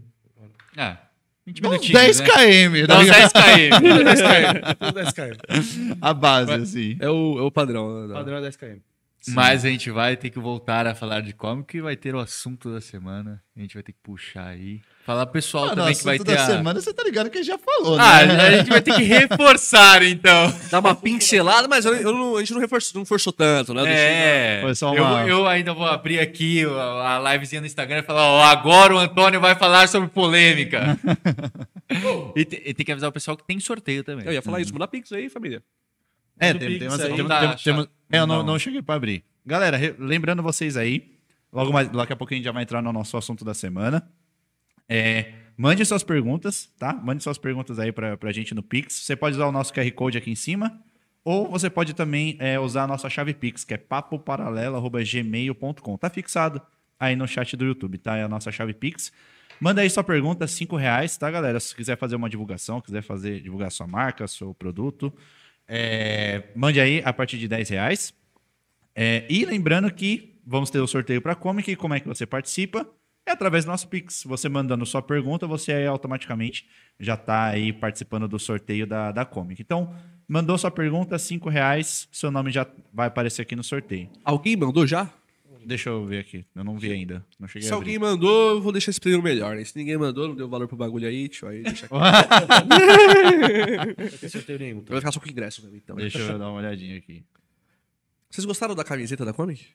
ah, 0.76 0.98
20 1.46 1.60
Dá 1.60 1.68
uns 1.68 1.72
minutinhos, 1.72 2.00
10 2.02 2.20
né? 2.20 2.26
km. 2.26 2.86
Dá 2.86 2.98
uns 2.98 3.04
ligado? 3.04 3.32
10 3.32 3.32
km. 3.32 4.04
10 4.04 4.20
km. 4.22 4.74
Tudo 4.78 4.92
10 4.92 5.12
km. 5.12 5.98
A 6.00 6.14
base, 6.14 6.52
assim. 6.52 6.96
É 7.00 7.08
o, 7.10 7.38
é 7.38 7.42
o 7.42 7.50
padrão. 7.50 8.06
né? 8.06 8.12
O 8.14 8.16
padrão 8.16 8.36
é 8.38 8.40
10 8.42 8.56
km. 8.56 8.76
Mas 9.34 9.64
a 9.64 9.68
gente 9.68 9.90
vai 9.90 10.16
ter 10.16 10.30
que 10.30 10.38
voltar 10.38 10.86
a 10.86 10.94
falar 10.94 11.20
de 11.20 11.32
como 11.32 11.64
que 11.64 11.80
vai 11.80 11.96
ter 11.96 12.14
o 12.14 12.18
assunto 12.18 12.72
da 12.72 12.80
semana. 12.80 13.42
A 13.56 13.60
gente 13.60 13.74
vai 13.74 13.82
ter 13.82 13.92
que 13.92 13.98
puxar 14.02 14.46
aí. 14.48 14.80
Falar 15.05 15.26
pro 15.26 15.32
pessoal 15.32 15.64
Mano, 15.64 15.76
também 15.76 15.94
que 15.96 16.05
vai 16.05 16.14
assunto 16.16 16.26
ter 16.26 16.36
da 16.36 16.42
a... 16.42 16.46
semana, 16.46 16.80
você 16.80 16.92
tá 16.92 17.02
ligado 17.02 17.30
que 17.30 17.42
já 17.42 17.56
falou, 17.59 17.98
Ah, 17.98 18.24
né? 18.26 18.40
a 18.46 18.56
gente 18.59 18.68
vai 18.68 18.80
ter 18.82 18.94
que 18.94 19.02
reforçar, 19.02 20.02
então. 20.02 20.55
Dá 20.70 20.78
uma 20.80 20.94
pincelada, 20.94 21.66
mas 21.66 21.84
eu, 21.86 21.94
eu 21.94 22.12
não- 22.12 22.36
a 22.36 22.40
gente 22.40 22.52
não 22.52 22.60
reforçou, 22.60 22.98
não 23.00 23.06
forçou 23.06 23.32
tanto, 23.32 23.72
né? 23.74 23.82
É, 23.86 24.60
Foi 24.62 24.74
só 24.74 24.94
eu, 24.94 25.02
uma- 25.02 25.26
eu 25.26 25.46
ainda 25.46 25.72
vou 25.72 25.86
abrir 25.86 26.20
aqui 26.20 26.64
a, 26.66 27.16
a 27.26 27.32
livezinha 27.32 27.60
no 27.60 27.66
Instagram 27.66 27.98
e 28.00 28.02
falar, 28.02 28.26
ó, 28.26 28.42
agora 28.42 28.94
o 28.94 28.98
Antônio 28.98 29.40
vai 29.40 29.55
falar 29.56 29.88
sobre 29.88 30.09
polêmica. 30.09 30.98
e, 32.36 32.44
te- 32.44 32.62
e 32.66 32.74
tem 32.74 32.84
que 32.86 32.92
avisar 32.92 33.09
o 33.09 33.12
pessoal 33.12 33.36
que 33.36 33.44
tem 33.44 33.59
sorteio 33.59 34.05
também. 34.05 34.26
Eu 34.26 34.32
ia 34.32 34.42
falar 34.42 34.60
isso, 34.60 34.72
manda 34.72 34.86
pix 34.86 35.10
aí, 35.12 35.28
família. 35.28 35.62
É, 36.38 36.55
tem, 36.55 36.78
tem 36.78 36.86
umas- 36.88 37.00
aí. 37.00 37.14
tem- 37.16 37.26
Tá, 37.26 37.40
tem- 37.55 37.56
temos- 37.64 37.88
é, 38.10 38.18
eu 38.18 38.26
não, 38.26 38.43
Não. 38.43 38.59
cheguei 38.59 38.82
pra 38.82 38.94
abrir. 38.97 39.22
Galera, 39.47 39.76
re- 39.76 39.94
lembrando 39.98 40.43
vocês 40.43 40.76
aí, 40.76 41.12
logo 41.52 41.72
mais, 41.72 41.89
daqui 41.89 42.12
a 42.12 42.16
pouco 42.16 42.32
a 42.32 42.36
gente 42.36 42.44
já 42.44 42.52
vai 42.52 42.62
entrar 42.62 42.82
no 42.82 42.93
nosso 42.93 43.16
assunto 43.16 43.44
da 43.44 43.55
semana. 43.55 44.09
É, 44.89 45.32
mande 45.56 45.85
suas 45.85 46.02
perguntas, 46.02 46.66
tá? 46.78 46.93
Mande 46.94 47.22
suas 47.22 47.39
perguntas 47.39 47.78
aí 47.78 47.93
pra, 47.93 48.16
pra 48.16 48.32
gente 48.32 48.55
no 48.55 48.62
Pix. 48.62 48.94
Você 48.94 49.14
pode 49.16 49.36
usar 49.36 49.47
o 49.47 49.52
nosso 49.52 49.72
QR 49.72 49.90
Code 49.93 50.18
aqui 50.18 50.30
em 50.30 50.35
cima, 50.35 50.78
ou 51.24 51.48
você 51.51 51.68
pode 51.70 51.94
também 51.94 52.36
é, 52.39 52.59
usar 52.59 52.85
a 52.85 52.86
nossa 52.86 53.09
chave 53.10 53.35
Pix, 53.35 53.64
que 53.64 53.74
é 53.74 53.78
papoparalelo.gmail.com. 53.78 55.97
Tá 55.97 56.10
fixado 56.10 56.60
aí 56.98 57.14
no 57.16 57.26
chat 57.26 57.56
do 57.56 57.64
YouTube, 57.64 57.98
tá? 57.98 58.16
É 58.16 58.22
a 58.24 58.28
nossa 58.28 58.51
chave 58.51 58.72
Pix. 58.72 59.12
Manda 59.60 59.80
aí 59.82 59.90
sua 59.90 60.05
pergunta, 60.05 60.47
cinco 60.47 60.76
reais, 60.76 61.16
tá, 61.16 61.28
galera? 61.30 61.59
Se 61.59 61.74
quiser 61.74 61.97
fazer 61.98 62.14
uma 62.16 62.30
divulgação, 62.30 62.80
quiser 62.80 63.02
fazer 63.02 63.40
divulgar 63.40 63.72
sua 63.72 63.86
marca, 63.89 64.26
seu 64.28 64.55
produto, 64.55 65.12
é, 65.69 66.45
mande 66.57 66.81
aí 66.81 67.03
a 67.05 67.12
partir 67.12 67.39
de 67.39 67.47
10 67.47 67.69
reais. 67.69 68.15
É, 68.95 69.27
e 69.28 69.45
lembrando 69.45 69.93
que 69.93 70.40
vamos 70.45 70.70
ter 70.70 70.81
o 70.81 70.86
sorteio 70.86 71.20
para 71.20 71.35
Comic. 71.35 71.77
Como 71.77 71.95
é 71.95 72.01
que 72.01 72.09
você 72.09 72.27
participa? 72.27 72.89
É 73.27 73.32
através 73.32 73.66
do 73.66 73.69
nosso 73.70 73.86
Pix. 73.89 74.24
Você 74.24 74.49
mandando 74.49 74.86
sua 74.86 75.03
pergunta, 75.03 75.47
você 75.47 75.85
automaticamente 75.85 76.66
já 76.99 77.12
está 77.15 77.49
aí 77.49 77.73
participando 77.73 78.27
do 78.27 78.39
sorteio 78.39 78.86
da, 78.86 79.12
da 79.12 79.24
Comic. 79.27 79.61
Então, 79.61 79.95
mandou 80.27 80.57
sua 80.57 80.70
pergunta, 80.70 81.19
5 81.19 81.49
reais, 81.51 82.09
seu 82.11 82.31
nome 82.31 82.51
já 82.51 82.66
vai 82.93 83.09
aparecer 83.09 83.43
aqui 83.43 83.55
no 83.55 83.62
sorteio. 83.62 84.09
Alguém 84.24 84.57
mandou 84.57 84.86
já? 84.86 85.12
Deixa 85.66 85.90
eu 85.90 86.05
ver 86.06 86.18
aqui. 86.20 86.44
Eu 86.55 86.64
não 86.64 86.78
vi 86.78 86.90
ainda. 86.93 87.24
Não 87.39 87.47
cheguei 87.48 87.66
Se 87.66 87.72
a 87.72 87.76
alguém 87.76 87.97
abrir. 87.97 88.09
mandou, 88.09 88.51
eu 88.56 88.60
vou 88.60 88.72
deixar 88.72 88.90
esse 88.90 89.01
prêmio 89.01 89.22
melhor. 89.22 89.56
Né? 89.56 89.64
Se 89.64 89.76
ninguém 89.76 89.97
mandou, 89.98 90.28
não 90.28 90.35
deu 90.35 90.48
valor 90.48 90.66
pro 90.68 90.76
bagulho 90.76 91.06
aí, 91.09 91.28
tio, 91.28 91.47
aí 91.48 91.62
deixa 91.62 91.86
aqui. 91.86 91.94
Não 93.97 94.18
tem 94.18 94.28
sorteio 94.28 94.59
nenhum. 94.59 94.80
tá? 94.82 94.90
Vai 94.93 95.01
ficar 95.01 95.12
só 95.12 95.20
com 95.20 95.26
o 95.26 95.30
ingresso 95.30 95.62
mesmo, 95.62 95.76
então. 95.76 95.97
Deixa 95.97 96.18
eu 96.18 96.39
dar 96.39 96.48
uma 96.51 96.59
olhadinha 96.59 96.97
aqui. 96.98 97.24
Vocês 98.30 98.44
gostaram 98.44 98.74
da 98.74 98.85
camiseta 98.85 99.24
da 99.24 99.32
Comic? 99.32 99.66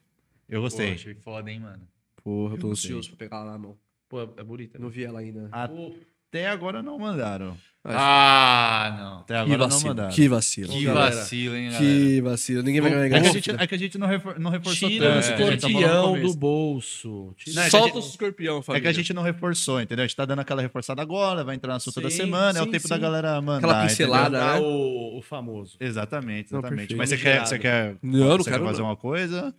Eu 0.48 0.60
Pô, 0.60 0.64
gostei. 0.64 0.94
achei 0.94 1.16
foda, 1.16 1.50
hein, 1.52 1.60
mano. 1.60 1.88
Porra, 2.24 2.56
eu 2.56 2.60
tô 2.60 2.72
ansioso 2.72 3.10
pra 3.10 3.18
pegar 3.18 3.38
ela 3.38 3.52
na 3.52 3.58
mão. 3.58 3.78
Pô, 4.08 4.22
é 4.22 4.44
bonita. 4.44 4.78
Eu 4.78 4.82
não 4.82 4.90
vi 4.90 5.04
ela 5.04 5.20
ainda. 5.20 5.50
Pô, 5.70 5.96
Até 6.34 6.48
agora 6.50 6.82
não 6.82 6.98
mandaram. 6.98 7.56
Ah, 7.86 8.96
não. 8.98 9.20
Até 9.20 9.34
que 9.36 9.40
agora 9.42 9.58
não 9.58 9.70
vacilo, 9.70 9.88
mandaram. 9.90 10.10
que 10.12 10.28
vacilo. 10.28 10.70
Que 10.74 10.84
galera. 10.86 11.16
vacilo, 11.16 11.56
hein, 11.56 11.66
galera. 11.70 11.84
Que 11.86 12.22
vacilo. 12.22 12.64
Ninguém 12.64 12.82
vai 12.82 12.90
ganhar 12.92 13.06
É 13.06 13.10
que, 13.10 13.16
a 13.28 13.32
gente, 13.34 13.52
é 13.52 13.68
que 13.68 13.76
a 13.76 13.78
gente 13.78 13.98
não, 14.00 14.08
refor- 14.08 14.40
não 14.40 14.50
reforçou 14.50 14.90
Tira 14.90 15.06
o 15.06 15.14
tanto. 15.14 15.22
gente 15.26 15.32
tá 15.32 15.38
falando 15.38 15.52
no 15.52 15.56
escorpião 15.68 16.04
começo. 16.08 16.34
do 16.34 16.40
bolso. 16.40 17.34
Tira- 17.38 17.56
Não, 17.56 17.62
é 17.62 17.70
que 17.70 17.76
a 17.76 17.80
Solta 17.80 17.96
gente- 17.96 18.06
o 18.06 18.10
escorpião, 18.10 18.58
É 18.58 18.62
família. 18.64 18.82
que 18.82 18.88
a 18.88 18.92
gente 18.94 19.14
não 19.14 19.22
reforçou, 19.22 19.82
entendeu? 19.82 20.04
A 20.04 20.08
gente 20.08 20.16
tá 20.16 20.26
dando 20.26 20.40
aquela 20.40 20.62
reforçada 20.62 21.02
agora, 21.04 21.44
vai 21.44 21.56
entrar 21.56 21.72
no 21.74 21.78
assunto 21.78 22.02
da 22.02 22.10
Sim, 22.10 22.18
semana, 22.18 22.58
é 22.58 22.62
o 22.62 22.66
sim, 22.66 22.72
tempo 22.72 22.88
da 22.88 22.96
sim. 22.96 23.02
galera 23.02 23.42
mandar. 23.42 23.58
Aquela 23.68 23.86
pincelada. 23.86 24.40
né? 24.56 24.60
o, 24.60 25.20
o 25.20 25.22
famoso. 25.22 25.78
Exatamente, 25.80 26.52
Não, 26.52 26.60
exatamente. 26.60 26.88
perfeito. 26.88 26.98
Mas 26.98 27.10
você 27.10 27.18
quer, 27.18 27.46
você 27.46 27.60
quer, 27.60 27.96
Não, 28.02 28.12
não 28.30 28.38
você 28.38 28.50
quero 28.50 28.64
quer 28.64 28.70
fazer 28.70 28.82
não. 28.82 28.88
uma 28.90 28.96
coisa? 28.96 29.54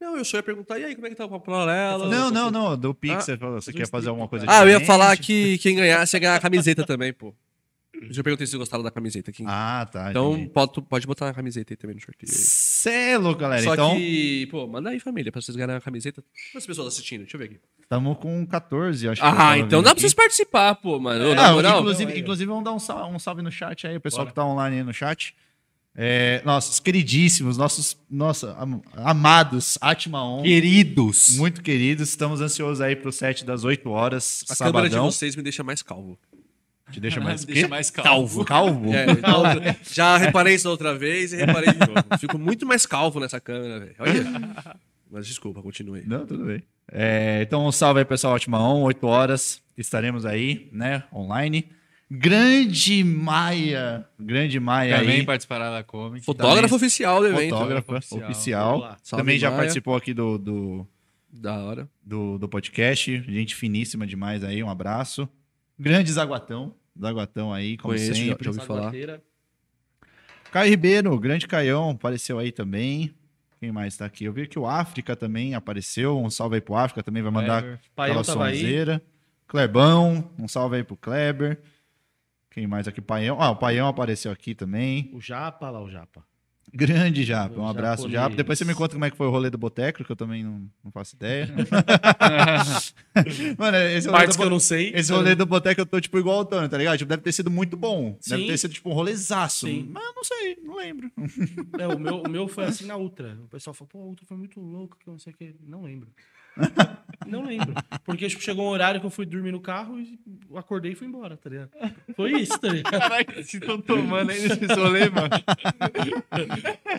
Não, 0.00 0.16
eu 0.16 0.24
só 0.24 0.36
ia 0.36 0.42
perguntar, 0.42 0.78
e 0.78 0.84
aí, 0.84 0.94
como 0.94 1.06
é 1.06 1.10
que 1.10 1.16
tá 1.16 1.24
o 1.24 1.28
papo 1.28 1.46
paralelo? 1.46 2.08
Não, 2.08 2.30
não, 2.30 2.50
não, 2.50 2.76
do 2.76 2.94
Pix, 2.94 3.14
Ah, 3.16 3.20
você, 3.20 3.36
falou, 3.36 3.60
você 3.60 3.72
quer 3.72 3.88
fazer 3.88 4.08
alguma 4.10 4.28
coisa 4.28 4.44
Ah, 4.48 4.60
eu 4.62 4.68
ia 4.68 4.78
diferente? 4.78 4.86
falar 4.86 5.16
que 5.16 5.58
quem 5.58 5.74
ganhasse 5.74 6.14
ia 6.16 6.20
ganhar 6.20 6.36
a 6.36 6.40
camiseta 6.40 6.84
também, 6.84 7.12
pô. 7.12 7.34
Eu 8.00 8.12
já 8.14 8.22
perguntei 8.22 8.46
se 8.46 8.52
vocês 8.52 8.60
gostaram 8.60 8.84
da 8.84 8.92
camiseta. 8.92 9.32
Quem... 9.32 9.44
Ah, 9.48 9.84
tá. 9.90 10.10
então, 10.10 10.34
entendi. 10.34 10.50
pode, 10.50 10.82
pode 10.82 11.04
botar 11.04 11.28
a 11.30 11.34
camiseta 11.34 11.72
aí 11.72 11.76
também 11.76 11.96
no 11.96 12.00
sorteio. 12.00 12.30
aí. 12.30 12.38
Cê 12.38 12.90
é 12.90 13.18
louco, 13.18 13.40
galera. 13.40 13.60
Só 13.60 13.72
então, 13.74 13.96
que, 13.96 14.46
pô, 14.52 14.68
manda 14.68 14.90
aí, 14.90 15.00
família, 15.00 15.32
pra 15.32 15.40
vocês 15.40 15.56
ganharem 15.56 15.74
a 15.76 15.80
camiseta. 15.80 16.22
Quantas 16.52 16.64
pessoas 16.66 16.86
assistindo? 16.94 17.22
Deixa 17.22 17.34
eu 17.36 17.40
ver 17.40 17.46
aqui. 17.46 17.60
estamos 17.82 18.16
com 18.18 18.46
14, 18.46 19.08
acho 19.08 19.20
que. 19.20 19.26
eu 19.26 19.30
Ah, 19.32 19.58
então 19.58 19.80
vendo 19.80 19.82
dá 19.82 19.82
pra 19.82 19.90
aqui. 19.92 20.00
vocês 20.02 20.14
participar, 20.14 20.76
pô, 20.76 21.00
mano. 21.00 21.32
Ô, 21.32 21.34
na 21.34 21.48
Ah, 21.48 21.52
moral. 21.52 21.80
inclusive, 21.80 22.12
é. 22.12 22.18
inclusive, 22.20 22.46
vamos 22.48 22.62
dar 22.62 22.72
um 22.72 22.78
salve, 22.78 23.12
um 23.12 23.18
salve 23.18 23.42
no 23.42 23.50
chat 23.50 23.84
aí, 23.88 23.96
o 23.96 24.00
pessoal 24.00 24.24
que 24.28 24.32
tá 24.32 24.44
online 24.46 24.76
aí 24.76 24.84
no 24.84 24.94
chat. 24.94 25.34
É, 25.96 26.40
nossos 26.44 26.78
queridíssimos, 26.78 27.56
nossos 27.58 27.96
nossa, 28.08 28.52
am- 28.58 28.80
amados 28.94 29.76
Atma 29.80 30.22
On, 30.22 30.42
Queridos. 30.42 31.36
muito 31.36 31.60
queridos. 31.62 32.08
Estamos 32.08 32.40
ansiosos 32.40 32.80
aí 32.80 32.94
pro 32.94 33.10
set 33.10 33.44
das 33.44 33.64
8 33.64 33.90
horas, 33.90 34.44
A 34.48 34.54
câmera 34.56 34.84
de 34.88 34.90
sabadão. 34.94 35.10
vocês 35.10 35.34
me 35.34 35.42
deixa 35.42 35.64
mais 35.64 35.82
calvo. 35.82 36.16
Te 36.92 37.00
deixa 37.00 37.18
mais 37.20 37.44
Deixa 37.44 37.66
mais 37.66 37.90
calvo. 37.90 38.44
Calvo? 38.44 38.94
É, 38.94 39.10
então, 39.10 39.42
já 39.92 40.16
reparei 40.16 40.54
isso 40.54 40.64
da 40.64 40.70
outra 40.70 40.94
vez 40.96 41.32
e 41.32 41.36
reparei 41.36 41.72
de 41.72 41.78
novo. 41.80 42.04
Fico 42.20 42.38
muito 42.38 42.64
mais 42.64 42.86
calvo 42.86 43.18
nessa 43.18 43.40
câmera, 43.40 43.80
velho. 43.80 43.94
Olha. 43.98 44.24
Mas 45.10 45.26
desculpa, 45.26 45.60
continue. 45.62 46.04
Não, 46.06 46.24
tudo 46.24 46.44
bem. 46.44 46.62
É, 46.92 47.42
então, 47.42 47.66
um 47.66 47.72
salve 47.72 47.98
aí, 48.00 48.04
pessoal, 48.04 48.34
Ótima 48.34 48.60
On, 48.62 48.82
8 48.82 49.04
horas, 49.06 49.60
estaremos 49.76 50.24
aí, 50.24 50.68
né, 50.72 51.02
online. 51.12 51.68
Grande 52.10 53.04
Maia, 53.04 54.08
grande 54.18 54.58
Maia 54.58 54.98
Também 54.98 55.16
aí, 55.20 55.26
participará 55.26 55.70
da 55.70 55.82
Comic. 55.84 56.24
Fotógrafo 56.24 56.74
oficial 56.74 57.20
do 57.20 57.26
evento. 57.26 57.50
fotógrafa 57.50 57.96
oficial. 57.98 58.22
oficial. 58.30 58.80
Salve, 59.02 59.22
Também 59.22 59.38
já 59.38 59.48
Maia. 59.50 59.58
participou 59.60 59.94
aqui 59.94 60.14
do, 60.14 60.38
do, 60.38 60.86
Da 61.30 61.58
hora. 61.58 61.86
do, 62.02 62.38
do 62.38 62.48
podcast. 62.48 63.22
Gente 63.28 63.54
finíssima 63.54 64.06
demais 64.06 64.42
aí, 64.42 64.62
um 64.62 64.70
abraço. 64.70 65.28
Grande 65.78 66.10
Zaguatão. 66.10 66.74
Zaguatão 66.98 67.52
aí, 67.52 67.76
como 67.76 67.92
Conheço, 67.92 68.14
já- 68.14 68.24
sempre. 68.24 68.44
já 68.44 68.50
ouvi 68.52 68.64
falar. 68.64 68.92
Caio 70.50 70.70
Ribeiro, 70.70 71.18
grande 71.20 71.46
Caião, 71.46 71.90
apareceu 71.90 72.38
aí 72.38 72.50
também. 72.50 73.14
Quem 73.60 73.70
mais 73.70 73.96
tá 73.98 74.06
aqui? 74.06 74.24
Eu 74.24 74.32
vi 74.32 74.46
que 74.46 74.58
o 74.58 74.66
África 74.66 75.14
também 75.14 75.54
apareceu. 75.54 76.18
Um 76.18 76.30
salve 76.30 76.54
aí 76.54 76.60
pro 76.62 76.74
África, 76.74 77.02
também 77.02 77.22
vai 77.22 77.30
mandar 77.30 77.60
Kleber. 77.60 77.80
Aquela 77.98 78.24
sonzeira. 78.24 79.02
Clebão, 79.46 80.30
um 80.38 80.48
salve 80.48 80.76
aí 80.76 80.84
pro 80.84 80.96
Kleber. 80.96 81.58
Quem 82.58 82.66
mais 82.66 82.88
aqui? 82.88 83.00
Paião. 83.00 83.40
Ah, 83.40 83.52
o 83.52 83.56
Paião 83.56 83.86
apareceu 83.86 84.32
aqui 84.32 84.52
também. 84.52 85.12
O 85.14 85.20
Japa, 85.20 85.70
lá 85.70 85.80
o 85.80 85.88
Japa. 85.88 86.24
Grande 86.74 87.22
Japa, 87.22 87.60
um 87.60 87.62
O 87.62 87.68
abraço, 87.68 88.02
japonês. 88.02 88.20
Japa. 88.20 88.34
Depois 88.34 88.58
você 88.58 88.64
me 88.64 88.74
conta 88.74 88.94
como 88.94 89.04
é 89.04 89.10
que 89.12 89.16
foi 89.16 89.28
o 89.28 89.30
rolê 89.30 89.48
do 89.48 89.56
Boteco, 89.56 90.04
que 90.04 90.10
eu 90.10 90.16
também 90.16 90.42
não, 90.42 90.68
não 90.82 90.90
faço 90.90 91.14
ideia. 91.14 91.48
Mano, 93.56 93.76
esse 93.76 94.08
rolê, 94.08 94.18
Partes 94.18 94.36
do, 94.36 94.40
que 94.40 94.46
eu 94.46 94.50
não 94.50 94.58
sei. 94.58 94.90
esse 94.92 95.12
rolê 95.12 95.36
do 95.36 95.46
Boteco 95.46 95.80
eu 95.80 95.86
tô 95.86 96.00
tipo 96.00 96.18
igual 96.18 96.40
o 96.40 96.44
Tony, 96.44 96.68
tá 96.68 96.76
ligado? 96.76 96.98
Tipo, 96.98 97.08
deve 97.08 97.22
ter 97.22 97.30
sido 97.30 97.48
muito 97.48 97.76
bom. 97.76 98.18
Deve 98.26 98.42
Sim. 98.42 98.48
ter 98.48 98.58
sido 98.58 98.74
tipo 98.74 98.90
um 98.90 98.92
rolezaço. 98.92 99.68
Sim. 99.68 99.88
Mas 99.92 100.04
eu 100.04 100.14
não 100.16 100.24
sei, 100.24 100.58
não 100.64 100.76
lembro. 100.76 101.12
É, 101.78 101.86
o, 101.86 101.96
meu, 101.96 102.22
o 102.22 102.28
meu 102.28 102.48
foi 102.48 102.64
assim 102.64 102.86
na 102.86 102.96
Ultra. 102.96 103.38
O 103.44 103.46
pessoal 103.46 103.72
falou, 103.72 103.88
pô, 103.88 103.98
a 104.00 104.06
Ultra 104.06 104.26
foi 104.26 104.36
muito 104.36 104.60
louco, 104.60 104.96
que 104.98 105.08
eu 105.08 105.12
não 105.12 105.18
sei 105.20 105.32
o 105.32 105.36
que. 105.36 105.54
Não 105.64 105.84
lembro. 105.84 106.08
não 107.26 107.44
lembro. 107.44 107.74
Porque 108.04 108.28
tipo, 108.28 108.42
chegou 108.42 108.66
um 108.66 108.70
horário 108.70 109.00
que 109.00 109.06
eu 109.06 109.10
fui 109.10 109.26
dormir 109.26 109.52
no 109.52 109.60
carro 109.60 109.98
e 109.98 110.18
acordei 110.54 110.92
e 110.92 110.94
fui 110.94 111.06
embora, 111.06 111.36
tá 111.36 111.50
ligado? 111.50 111.70
Foi 112.14 112.32
isso, 112.32 112.58
tá 112.58 112.68
ligado? 112.68 112.98
Caraca, 112.98 113.32
vocês 113.34 113.54
estão 113.54 113.80
tomando 113.80 114.30
aí 114.30 114.48
nesse 114.48 114.74
rolê, 114.74 115.08
mano. 115.10 115.30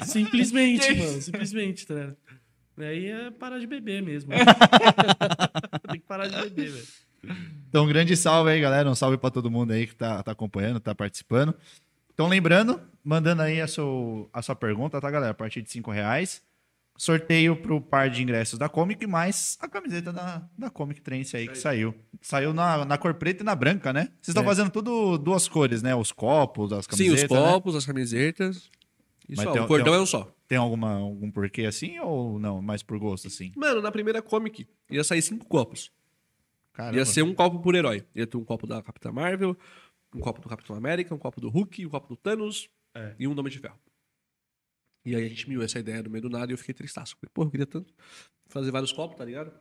Simplesmente, 0.06 0.94
mano. 0.96 1.22
Simplesmente, 1.22 1.88
tá 1.88 1.94
ligado? 1.94 2.18
Aí 2.78 3.08
é 3.08 3.32
parar 3.32 3.60
de 3.60 3.68
beber 3.68 4.02
mesmo. 4.02 4.32
Tem 5.92 6.00
que 6.00 6.08
parar 6.08 6.28
de 6.28 6.36
beber, 6.36 6.72
velho. 6.72 6.88
Então, 7.70 7.84
um 7.84 7.88
grande 7.88 8.16
salve 8.16 8.52
aí, 8.52 8.62
galera. 8.62 8.90
Um 8.90 8.96
salve 8.96 9.18
pra 9.18 9.30
todo 9.30 9.52
mundo 9.52 9.72
aí 9.72 9.86
que 9.86 9.96
tá, 9.96 10.24
tá 10.24 10.32
acompanhando, 10.32 10.80
tá 10.80 10.96
participando. 10.96 11.54
Então, 12.14 12.28
lembrando, 12.28 12.82
mandando 13.04 13.42
aí 13.42 13.62
a, 13.62 13.68
seu, 13.68 14.30
a 14.34 14.42
sua 14.42 14.56
pergunta, 14.56 15.00
tá, 15.00 15.12
galera? 15.12 15.32
A 15.32 15.36
partir 15.36 15.62
de 15.62 15.70
5 15.70 15.92
reais. 15.92 16.42
Sorteio 17.02 17.56
pro 17.56 17.80
par 17.80 18.10
de 18.10 18.22
ingressos 18.22 18.60
da 18.60 18.68
Comic, 18.68 19.08
mais 19.08 19.58
a 19.62 19.70
camiseta 19.70 20.12
da, 20.12 20.46
da 20.58 20.70
Comic 20.70 21.00
Trance 21.00 21.38
aí 21.38 21.48
que 21.48 21.58
saiu. 21.58 21.96
Saiu 22.22 22.54
na, 22.54 22.84
na 22.84 22.98
cor 22.98 23.14
preta 23.14 23.42
e 23.42 23.46
na 23.46 23.56
branca, 23.56 23.94
né? 23.94 24.10
Vocês 24.22 24.28
estão 24.30 24.44
É. 24.44 24.46
fazendo 24.46 24.70
tudo 24.70 25.18
duas 25.18 25.48
cores, 25.48 25.82
né? 25.82 25.96
Os 25.96 26.12
copos, 26.12 26.74
as 26.74 26.84
Sim, 26.84 27.06
camisetas. 27.08 27.24
os 27.24 27.30
né? 27.32 27.52
copos, 27.54 27.76
as 27.78 27.86
camisetas. 27.86 28.70
E 29.30 29.36
Mas 29.38 29.46
só, 29.46 29.52
tem- 29.54 29.62
o 29.62 29.68
cordão 29.68 29.94
tem- 29.94 30.00
é 30.00 30.04
um 30.04 30.06
só. 30.06 30.36
Tem 30.46 30.58
alguma, 30.58 30.96
algum 30.96 31.32
porquê 31.32 31.64
assim 31.66 31.98
ou 32.00 32.38
não? 32.38 32.62
Mais 32.62 32.84
por 32.84 33.00
gosto, 33.00 33.28
assim? 33.28 33.54
Mano, 33.56 33.82
na 33.82 33.92
primeira 33.94 34.22
comic 34.22 34.68
ia 34.92 35.04
sair 35.04 35.22
cinco 35.22 35.46
copos. 35.46 35.92
Caramba. 36.74 36.98
Ia 36.98 37.06
ser 37.06 37.22
um 37.24 37.34
copo 37.34 37.60
por 37.60 37.76
herói. 37.76 38.04
Ia 38.14 38.28
ter 38.28 38.36
um 38.36 38.44
copo 38.44 38.68
da 38.68 38.82
Capitã 38.82 39.10
Marvel, 39.12 39.56
um 40.14 40.20
copo 40.20 40.42
do 40.42 40.50
Capitão 40.50 40.76
América, 40.76 41.16
um 41.16 41.18
copo 41.18 41.40
do 41.40 41.48
Hulk, 41.50 41.86
um 41.86 41.90
copo 41.90 42.10
do 42.10 42.18
Thanos 42.18 42.68
É. 42.94 43.14
e 43.20 43.26
um 43.28 43.32
Homem 43.40 43.52
de 43.52 43.60
Ferro. 43.60 43.76
E 45.06 45.16
aí 45.16 45.26
a 45.26 45.30
gente 45.30 45.48
miou 45.50 45.64
essa 45.64 45.80
ideia 45.80 46.04
no 46.04 46.10
meio 46.10 46.24
do 46.24 46.30
nada 46.30 46.52
e 46.52 46.54
eu 46.54 46.58
fiquei 46.58 46.74
tristaço. 46.74 47.16
Falei, 47.16 47.32
Pô, 47.34 47.44
eu 47.44 47.50
queria 47.50 47.66
tanto 47.66 47.94
fazer 48.48 48.72
vários 48.72 48.92
copos, 48.92 49.18
tá 49.18 49.26
ligado? 49.26 49.52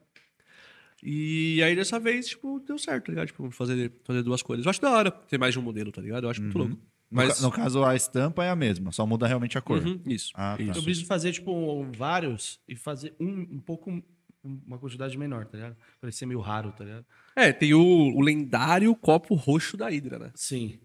E 1.02 1.62
aí 1.62 1.76
dessa 1.76 1.98
vez, 2.00 2.28
tipo, 2.28 2.58
deu 2.60 2.78
certo, 2.78 3.06
tá 3.06 3.12
ligado? 3.12 3.28
Tipo, 3.28 3.50
fazer, 3.50 3.92
fazer 4.04 4.22
duas 4.22 4.42
cores. 4.42 4.64
Eu 4.64 4.70
acho 4.70 4.80
da 4.80 4.90
hora 4.90 5.10
ter 5.10 5.38
mais 5.38 5.52
de 5.52 5.58
um 5.58 5.62
modelo, 5.62 5.92
tá 5.92 6.00
ligado? 6.00 6.24
Eu 6.24 6.30
acho 6.30 6.42
muito 6.42 6.58
louco. 6.58 6.78
Mas. 7.10 7.40
no 7.40 7.50
caso, 7.50 7.82
a 7.84 7.94
estampa 7.96 8.44
é 8.44 8.50
a 8.50 8.56
mesma, 8.56 8.92
só 8.92 9.06
muda 9.06 9.26
realmente 9.26 9.56
a 9.56 9.62
cor. 9.62 9.84
Uhum, 9.84 10.00
isso. 10.06 10.30
Ah, 10.34 10.56
tá. 10.56 10.62
isso. 10.62 10.78
Eu 10.78 10.82
preciso 10.82 11.06
fazer, 11.06 11.32
tipo, 11.32 11.84
vários 11.96 12.60
e 12.68 12.76
fazer 12.76 13.14
um, 13.18 13.40
um 13.50 13.60
pouco, 13.60 14.02
uma 14.42 14.78
quantidade 14.78 15.16
menor, 15.16 15.46
tá 15.46 15.56
ligado? 15.56 15.76
Pra 16.00 16.10
ser 16.12 16.26
meio 16.26 16.40
raro, 16.40 16.72
tá 16.72 16.84
ligado? 16.84 17.06
É, 17.34 17.52
tem 17.52 17.72
o, 17.72 17.80
o 17.80 18.20
lendário 18.20 18.94
copo 18.94 19.34
roxo 19.34 19.76
da 19.76 19.88
Hydra, 19.88 20.18
né? 20.18 20.32
Sim. 20.34 20.80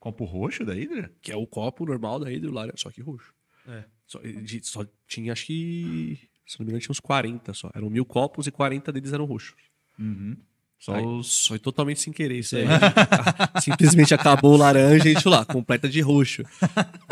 Copo 0.00 0.24
roxo 0.24 0.64
da 0.64 0.72
Hydra? 0.72 1.12
Que 1.20 1.30
é 1.30 1.36
o 1.36 1.46
copo 1.46 1.84
normal 1.84 2.18
da 2.18 2.28
Hydra, 2.28 2.50
lá, 2.50 2.72
só 2.74 2.90
que 2.90 3.00
roxo. 3.00 3.32
É. 3.66 3.84
Só, 4.08 4.18
de- 4.20 4.60
só 4.66 4.84
tinha, 5.06 5.32
acho 5.32 5.46
que. 5.46 6.18
Se 6.46 6.58
não 6.58 6.64
me 6.64 6.70
engano, 6.70 6.80
tinha 6.80 6.90
uns 6.92 6.98
40 7.00 7.52
só. 7.54 7.70
Eram 7.74 7.88
mil 7.90 8.04
copos 8.04 8.46
e 8.46 8.50
40 8.50 8.90
deles 8.90 9.12
eram 9.12 9.26
roxos. 9.26 9.54
Uhum. 9.98 10.36
Só 10.78 10.94
Aí, 10.94 11.04
os. 11.04 11.46
Foi 11.46 11.58
totalmente 11.58 12.00
sem 12.00 12.12
querer 12.12 12.38
isso 12.38 12.56
aí. 12.56 12.64
Simplesmente 13.60 14.14
acabou 14.14 14.54
o 14.54 14.56
laranja 14.56 15.08
e 15.08 15.10
a 15.10 15.14
gente 15.14 15.28
lá, 15.28 15.44
completa 15.44 15.88
de 15.88 16.00
roxo. 16.00 16.42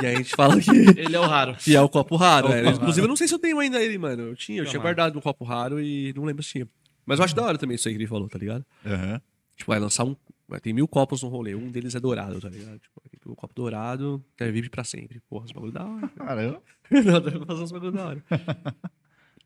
E 0.02 0.06
aí 0.06 0.14
a 0.14 0.18
gente 0.18 0.30
fala 0.34 0.58
que, 0.60 0.70
Ele 0.70 1.14
é 1.16 1.20
o 1.20 1.26
raro. 1.26 1.54
que 1.56 1.74
é 1.76 1.80
o 1.80 1.88
copo 1.88 2.16
raro. 2.16 2.46
É 2.48 2.50
o 2.50 2.54
né? 2.54 2.62
copo 2.62 2.76
Inclusive, 2.76 3.00
raro. 3.00 3.04
eu 3.04 3.08
não 3.08 3.16
sei 3.16 3.28
se 3.28 3.34
eu 3.34 3.38
tenho 3.38 3.58
ainda 3.58 3.82
ele, 3.82 3.98
mano. 3.98 4.22
Eu 4.22 4.36
tinha, 4.36 4.60
eu 4.60 4.64
Que 4.64 4.70
tinha 4.70 4.78
é 4.78 4.80
o 4.80 4.82
guardado 4.82 5.18
um 5.18 5.20
copo 5.20 5.44
raro 5.44 5.80
e 5.80 6.12
não 6.14 6.24
lembro 6.24 6.42
se 6.42 6.52
tinha. 6.52 6.68
Mas 7.04 7.18
eu 7.18 7.24
acho 7.24 7.34
da 7.36 7.42
hora 7.42 7.58
também 7.58 7.74
isso 7.74 7.88
aí 7.88 7.94
que 7.94 7.98
ele 8.00 8.06
falou, 8.08 8.28
tá 8.28 8.38
ligado? 8.38 8.64
Aham. 8.86 9.20
Tipo, 9.56 9.70
vai 9.70 9.78
lançar 9.80 10.04
um. 10.04 10.16
Tem 10.62 10.72
mil 10.72 10.86
copos 10.86 11.22
no 11.22 11.28
rolê, 11.28 11.54
um 11.54 11.70
deles 11.70 11.94
é 11.94 12.00
dourado, 12.00 12.40
tá 12.40 12.48
ligado? 12.48 12.78
Tipo, 12.78 13.32
o 13.32 13.34
copo 13.34 13.52
dourado, 13.54 14.24
é, 14.38 14.50
vive 14.50 14.70
pra 14.70 14.84
sempre. 14.84 15.20
Porra, 15.28 15.44
os 15.44 15.52
bagulho 15.52 15.72
da 15.72 15.84
hora. 15.84 16.08
Caramba. 16.08 16.62
Não, 16.90 17.20
deve 17.20 17.44
fazer 17.44 17.62
uns 17.62 17.72
bagulho 17.72 17.92
da 17.92 18.06
hora. 18.06 18.24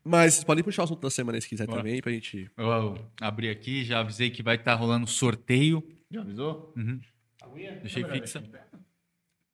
Mas 0.03 0.33
vocês 0.35 0.43
podem 0.43 0.63
puxar 0.63 0.83
o 0.83 0.85
assunto 0.85 1.01
da 1.01 1.09
semana 1.09 1.39
se 1.41 1.47
quiser 1.47 1.67
Bora. 1.67 1.79
também, 1.79 2.01
pra 2.01 2.11
gente. 2.11 2.49
Eu 2.57 2.71
abri 3.19 3.49
aqui, 3.49 3.83
já 3.83 3.99
avisei 3.99 4.29
que 4.29 4.41
vai 4.41 4.55
estar 4.55 4.75
rolando 4.75 5.07
sorteio. 5.07 5.87
Já 6.09 6.21
avisou? 6.21 6.73
Uhum. 6.75 6.99
Deixei 7.81 8.03
fixa. 8.03 8.43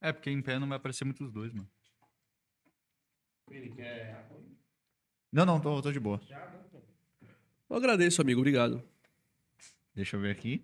É, 0.01 0.11
porque 0.11 0.29
em 0.29 0.41
pé 0.41 0.59
não 0.59 0.67
vai 0.67 0.77
aparecer 0.77 1.05
muitos 1.05 1.31
dois, 1.31 1.53
mano. 1.53 1.67
Não, 5.31 5.45
não, 5.45 5.59
tô, 5.59 5.81
tô 5.81 5.91
de 5.91 5.99
boa. 5.99 6.21
Eu 7.69 7.75
agradeço, 7.75 8.21
amigo, 8.21 8.39
obrigado. 8.39 8.81
Deixa 9.93 10.15
eu 10.15 10.21
ver 10.21 10.31
aqui. 10.31 10.63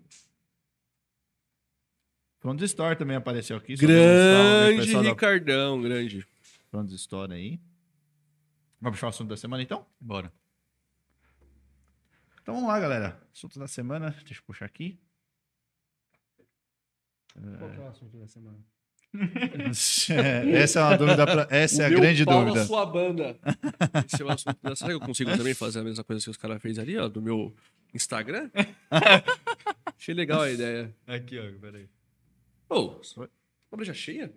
Front 2.43 2.61
Store 2.63 2.93
também 2.97 3.15
apareceu 3.15 3.55
aqui. 3.55 3.73
Grande 3.77 4.91
da 4.91 5.01
Ricardão, 5.01 5.81
grande. 5.81 6.27
Front 6.69 6.91
Store 6.91 7.31
aí. 7.33 7.57
Vamos 8.81 8.97
puxar 8.97 9.07
o 9.07 9.09
assunto 9.11 9.29
da 9.29 9.37
semana 9.37 9.63
então? 9.63 9.85
Bora. 9.97 10.29
Então 12.41 12.53
vamos 12.55 12.67
lá, 12.67 12.77
galera. 12.81 13.17
Assunto 13.33 13.57
da 13.57 13.65
semana, 13.65 14.09
deixa 14.25 14.41
eu 14.41 14.45
puxar 14.45 14.65
aqui. 14.65 14.99
Qual 17.59 17.71
que 17.71 17.77
é 17.77 17.79
o 17.79 17.87
assunto 17.87 18.17
da 18.17 18.27
semana? 18.27 18.57
essa 20.53 20.79
é 20.81 20.83
uma 20.83 20.97
dúvida. 20.97 21.25
Pra... 21.25 21.47
Essa 21.49 21.83
é 21.83 21.85
a 21.85 21.89
meu 21.91 22.01
grande 22.01 22.25
pau 22.25 22.39
dúvida. 22.41 22.59
Na 22.59 22.65
sua 22.65 22.85
banda. 22.85 23.39
Esse 24.05 24.21
é 24.21 24.25
o 24.25 24.29
assunto. 24.29 24.57
da- 24.61 24.75
Será 24.75 24.89
que 24.89 24.95
eu 24.95 24.99
consigo 24.99 25.31
também 25.37 25.53
fazer 25.53 25.79
a 25.79 25.83
mesma 25.85 26.03
coisa 26.03 26.21
que 26.21 26.29
os 26.29 26.35
caras 26.35 26.61
fez 26.61 26.77
ali, 26.77 26.97
ó, 26.97 27.07
do 27.07 27.21
meu 27.21 27.55
Instagram? 27.93 28.51
Achei 29.97 30.13
legal 30.13 30.41
a 30.41 30.51
ideia. 30.51 30.93
Aqui, 31.07 31.39
ó, 31.39 31.43
peraí. 31.61 31.87
Ô, 32.69 32.95
uma 33.71 33.83
já 33.83 33.93
cheia? 33.93 34.31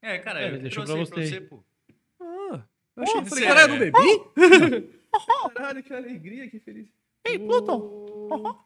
É, 0.00 0.18
cara, 0.18 0.40
É, 0.42 0.54
eu 0.54 0.58
deixou 0.60 0.84
pra 0.84 0.94
aí 0.94 1.06
você. 1.06 1.40
pô. 1.42 1.62
Ah, 2.20 2.62
eu 2.96 3.02
achei, 3.02 3.20
Pô, 3.20 3.26
falei, 3.26 3.44
caralho, 3.44 3.74
eu 3.74 3.92
não 3.92 4.70
bebi? 4.72 4.88
caralho, 5.54 5.82
que 5.82 5.92
alegria, 5.92 6.48
que 6.48 6.58
feliz. 6.58 6.88
Ei, 7.24 7.38
Pluton! 7.38 8.58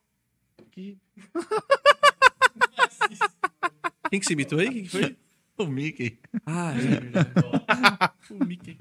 Que... 0.70 0.96
Quem 4.10 4.20
que 4.20 4.26
se 4.26 4.32
imitou 4.32 4.58
aí? 4.58 4.70
Quem 4.70 4.82
que 4.84 4.88
foi? 4.88 5.16
O 5.58 5.66
Mickey. 5.66 6.18
Ah, 6.44 6.72
é 6.72 6.78
verdade. 6.78 7.30
O 8.28 8.44
Mickey. 8.44 8.76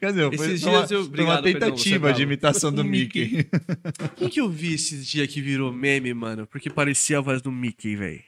Quer 0.00 0.08
dizer, 0.12 0.36
foi 0.36 0.46
Esses 0.52 0.64
uma, 0.64 0.78
dias 0.78 0.90
eu- 0.90 1.02
obrigado, 1.02 1.36
uma 1.36 1.42
você 1.42 1.48
é 1.48 1.52
tentativa 1.52 2.12
de 2.12 2.22
imitação 2.22 2.72
do 2.72 2.84
Mickey. 2.84 3.36
Mickey. 3.36 3.48
Quem 4.16 4.28
que 4.28 4.40
eu 4.40 4.48
vi 4.48 4.74
esses 4.74 5.06
dias 5.06 5.32
que 5.32 5.40
virou 5.40 5.72
meme, 5.72 6.12
mano? 6.12 6.48
Porque 6.48 6.68
parecia 6.68 7.18
a 7.18 7.20
voz 7.20 7.40
do 7.40 7.52
Mickey, 7.52 7.94
velho. 7.94 8.20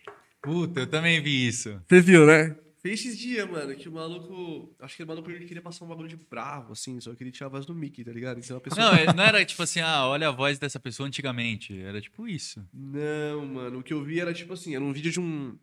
Puta, 0.42 0.80
eu 0.80 0.86
também 0.86 1.22
vi 1.22 1.46
isso. 1.46 1.80
Você 1.88 2.00
viu, 2.00 2.26
né? 2.26 2.56
Fez 2.82 2.98
esses 2.98 3.16
dias, 3.16 3.48
mano, 3.48 3.76
que 3.76 3.88
o 3.88 3.92
maluco. 3.92 4.74
Acho 4.80 4.96
que 4.96 5.04
o 5.04 5.06
maluco 5.06 5.30
ele 5.30 5.46
queria 5.46 5.62
passar 5.62 5.84
um 5.84 5.88
bagulho 5.88 6.08
de 6.08 6.16
bravo, 6.16 6.72
assim, 6.72 7.00
só 7.00 7.14
que 7.14 7.22
ele 7.22 7.30
tinha 7.30 7.46
a 7.46 7.50
voz 7.50 7.64
do 7.64 7.72
Mickey, 7.72 8.02
tá 8.02 8.10
ligado? 8.10 8.40
Então 8.40 8.58
pessoa. 8.58 8.84
Não, 8.84 8.94
é- 8.98 9.14
não 9.14 9.22
era 9.22 9.44
tipo 9.44 9.62
assim, 9.62 9.78
ah, 9.78 10.04
olha 10.08 10.26
a 10.28 10.32
voz 10.32 10.58
dessa 10.58 10.80
pessoa 10.80 11.06
antigamente. 11.06 11.80
Era 11.80 12.00
tipo 12.00 12.26
isso. 12.26 12.68
Não, 12.74 13.46
mano. 13.46 13.78
O 13.78 13.82
que 13.84 13.92
eu 13.94 14.02
vi 14.02 14.18
era 14.18 14.34
tipo 14.34 14.52
assim, 14.52 14.74
era 14.74 14.82
um 14.82 14.92
vídeo 14.92 15.12
de 15.12 15.20
um. 15.20 15.56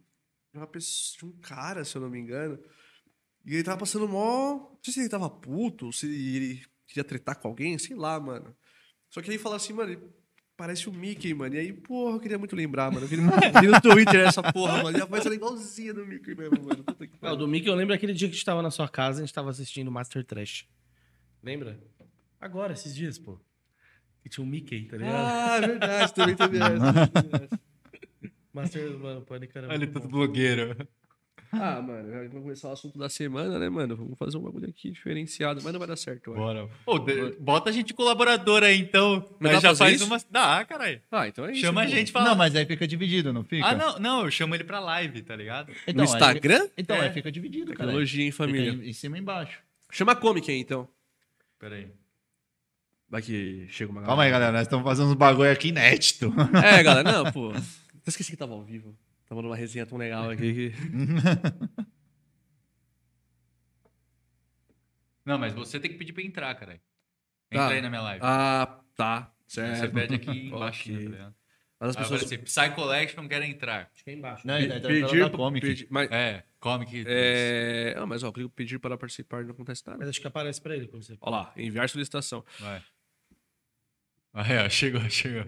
De 0.53 0.57
uma 0.59 0.67
pessoa. 0.67 1.19
De 1.19 1.25
um 1.25 1.41
cara, 1.41 1.83
se 1.83 1.97
eu 1.97 2.01
não 2.01 2.09
me 2.09 2.17
engano. 2.19 2.57
E 3.45 3.53
ele 3.55 3.63
tava 3.63 3.79
passando 3.79 4.07
mó. 4.07 4.53
Não 4.53 4.79
sei 4.81 4.93
se 4.93 4.99
ele 5.01 5.09
tava 5.09 5.29
puto, 5.29 5.87
ou 5.87 5.91
se 5.91 6.05
ele 6.05 6.61
queria 6.87 7.03
tretar 7.03 7.35
com 7.37 7.49
alguém, 7.49 7.77
sei 7.77 7.97
lá, 7.97 8.17
mano. 8.17 8.55
Só 9.09 9.21
que 9.21 9.29
aí 9.29 9.37
fala 9.37 9.57
assim, 9.57 9.73
mano, 9.73 9.91
ele 9.91 10.01
parece 10.59 10.89
o 10.89 10.93
Mickey, 10.93 11.33
mano. 11.33 11.55
E 11.55 11.57
aí, 11.59 11.71
porra, 11.71 12.17
eu 12.17 12.19
queria 12.19 12.37
muito 12.37 12.53
lembrar, 12.53 12.91
mano. 12.91 13.05
Eu 13.05 13.07
vi 13.07 13.15
no, 13.15 13.31
vi 13.61 13.67
no 13.67 13.79
Twitter 13.79 14.27
essa 14.27 14.43
porra, 14.43 14.83
mano. 14.83 14.97
E 14.97 15.01
a 15.01 15.05
voz 15.05 15.25
era 15.25 15.33
igualzinha 15.33 15.93
do 15.93 16.05
Mickey 16.05 16.35
mesmo, 16.35 16.61
mano. 16.61 16.83
Puta 16.83 17.07
que 17.07 17.15
o 17.15 17.17
pariu. 17.17 17.37
do 17.37 17.47
Mickey, 17.47 17.69
eu 17.69 17.75
lembro 17.75 17.95
aquele 17.95 18.11
dia 18.13 18.27
que 18.27 18.33
a 18.33 18.35
gente 18.35 18.45
tava 18.45 18.61
na 18.61 18.69
sua 18.69 18.89
casa, 18.89 19.19
a 19.19 19.25
gente 19.25 19.33
tava 19.33 19.49
assistindo 19.49 19.89
Master 19.89 20.21
Trash. 20.25 20.67
Lembra? 21.41 21.79
Agora, 22.41 22.73
esses 22.73 22.93
dias, 22.93 23.17
pô. 23.17 23.39
Que 24.21 24.27
tinha 24.27 24.45
um 24.45 24.49
Mickey, 24.49 24.83
tá 24.83 24.97
ligado? 24.97 25.15
Ah, 25.15 25.55
é 25.55 25.61
verdade, 25.61 26.13
também 26.13 26.35
teve 26.35 26.57
essa. 26.57 26.91
verdade. 26.91 27.49
Master, 28.51 28.99
mano, 28.99 29.21
pânico 29.21 29.57
era 29.57 29.67
Olha, 29.69 29.77
muito 29.79 29.99
bom. 30.01 30.07
blogueiro. 30.09 30.75
Ah, 31.51 31.81
mano, 31.81 32.09
vamos 32.29 32.43
começar 32.43 32.69
o 32.69 32.71
assunto 32.73 32.97
da 32.99 33.09
semana, 33.09 33.57
né, 33.57 33.69
mano? 33.69 33.95
Vamos 33.95 34.17
fazer 34.19 34.37
um 34.37 34.41
bagulho 34.41 34.69
aqui 34.69 34.91
diferenciado, 34.91 35.61
mas 35.63 35.73
não 35.73 35.79
vai 35.79 35.87
dar 35.87 35.95
certo, 35.95 36.31
acho. 36.31 36.39
Bora. 36.39 36.69
Pô, 36.85 36.99
de- 36.99 37.31
bota 37.39 37.69
a 37.69 37.73
gente 37.73 37.93
colaborador 37.93 38.61
aí, 38.63 38.79
então. 38.79 39.27
Mas 39.39 39.53
já 39.53 39.69
pra 39.69 39.75
faz 39.75 39.95
isso? 39.95 40.05
uma. 40.05 40.19
Dá, 40.29 40.63
caralho. 40.65 41.01
Ah, 41.11 41.27
então 41.27 41.45
é 41.45 41.51
isso. 41.51 41.61
Chama 41.61 41.81
a 41.81 41.87
gente 41.87 42.09
e 42.09 42.11
fala. 42.11 42.29
Não, 42.29 42.35
mas 42.35 42.55
aí 42.55 42.65
fica 42.65 42.87
dividido, 42.87 43.33
não 43.33 43.43
fica? 43.43 43.65
Ah, 43.65 43.73
não, 43.75 43.97
não, 43.99 44.25
eu 44.25 44.31
chamo 44.31 44.53
ele 44.53 44.63
pra 44.63 44.79
live, 44.79 45.21
tá 45.23 45.35
ligado? 45.35 45.71
Então, 45.87 45.95
No 45.95 46.01
aí- 46.01 46.07
Instagram? 46.07 46.67
então, 46.77 46.95
É. 46.97 47.01
aí 47.07 47.13
fica 47.13 47.31
dividido, 47.31 47.73
cara. 47.73 47.77
Tecnologia 47.89 48.25
em 48.25 48.31
família. 48.31 48.71
Fica 48.73 48.85
em, 48.85 48.93
cima 48.93 49.17
e 49.17 49.21
embaixo. 49.21 49.59
Chama 49.91 50.11
a 50.11 50.15
Comic 50.15 50.51
aí, 50.51 50.59
então. 50.59 50.87
Pera 51.57 51.75
aí. 51.75 51.87
Vai 53.09 53.23
que 53.23 53.65
chega 53.69 53.91
uma 53.91 54.03
Calma 54.03 54.21
aí, 54.23 54.29
galera. 54.29 54.51
Nós 54.51 54.61
estamos 54.61 54.85
fazendo 54.85 55.07
uns 55.07 55.15
bagulho 55.15 55.51
aqui 55.51 55.69
inédito. 55.69 56.31
É, 56.63 56.83
galera, 56.83 57.11
não, 57.11 57.31
pô. 57.31 57.51
Eu 57.51 57.61
esqueci 58.05 58.29
que 58.29 58.37
tava 58.37 58.53
ao 58.53 58.63
vivo. 58.63 58.95
Tava 59.29 59.41
numa 59.43 59.55
resenha 59.55 59.85
tão 59.85 59.97
legal 59.97 60.29
aqui 60.31 60.71
que. 60.71 60.73
Não, 65.25 65.37
mas 65.37 65.53
você 65.53 65.79
tem 65.79 65.91
que 65.91 65.97
pedir 65.97 66.13
pra 66.13 66.23
entrar, 66.23 66.55
caralho. 66.55 66.79
Tá. 67.49 67.55
Entra 67.63 67.75
aí 67.75 67.81
na 67.81 67.89
minha 67.89 68.01
live. 68.01 68.19
Ah, 68.23 68.81
tá. 68.95 69.31
Certo. 69.47 69.77
Você 69.77 69.87
pede 69.89 70.15
aqui 70.15 70.31
embaixo, 70.49 70.89
Ok. 70.91 71.03
tá 71.05 71.09
ligado? 71.11 71.35
Mas 71.79 71.89
as 71.89 71.95
vai 71.95 72.03
pessoas. 72.03 72.23
aparecer, 72.23 72.43
Psy 72.43 72.75
Collection 72.75 73.27
quer 73.27 73.41
entrar. 73.43 73.91
Acho 73.93 74.03
que 74.03 74.09
é 74.09 74.13
embaixo. 74.13 74.45
Não, 74.47 74.57
ele 74.57 74.79
tá 74.79 74.87
pedir, 74.87 75.19
na 75.19 75.29
Comic. 75.29 75.65
pedir- 75.67 75.87
mas, 75.89 76.11
É, 76.11 76.43
comic. 76.59 77.03
é... 77.07 77.93
Ah, 77.97 78.05
mas 78.05 78.21
ó, 78.23 78.31
clico 78.31 78.49
pedir 78.49 78.79
para 78.79 78.97
participar 78.97 79.43
não 79.45 79.51
acontece 79.51 79.83
nada. 79.85 79.99
Mas 79.99 80.09
acho 80.09 80.19
que 80.19 80.27
aparece 80.27 80.59
pra 80.61 80.75
ele 80.75 80.87
você. 80.87 81.15
Ó 81.21 81.29
lá, 81.29 81.53
enviar 81.55 81.87
solicitação. 81.87 82.43
Vai. 82.59 82.83
Aí, 84.33 84.57
ó, 84.65 84.69
chegou, 84.69 85.01
chegou. 85.09 85.43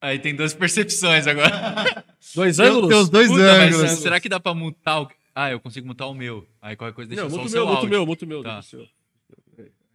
Aí 0.00 0.18
tem 0.18 0.34
duas 0.34 0.52
percepções 0.54 1.26
agora. 1.26 2.04
Dois 2.34 2.56
Tem 2.58 2.66
ângulos? 2.66 2.94
os 2.94 3.08
dois 3.08 3.28
Puta, 3.28 3.42
mas 3.42 3.74
ângulos. 3.74 3.90
será 4.00 4.20
que 4.20 4.28
dá 4.28 4.38
pra 4.38 4.52
mutar 4.52 5.02
o... 5.02 5.08
Ah, 5.34 5.50
eu 5.50 5.58
consigo 5.60 5.86
mutar 5.86 6.06
o 6.08 6.14
meu. 6.14 6.46
Aí 6.60 6.76
qualquer 6.76 6.94
coisa 6.94 7.08
deixa 7.08 7.22
Não, 7.24 7.30
só 7.30 7.36
o 7.36 7.40
meu, 7.40 7.48
seu 7.48 7.64
muito 7.64 7.76
áudio. 7.78 7.90
meu, 7.90 8.06
muito 8.06 8.26
meu. 8.26 8.42
Tá. 8.42 8.54
deixa 8.60 8.76
o 8.76 8.80
seu. 8.80 8.88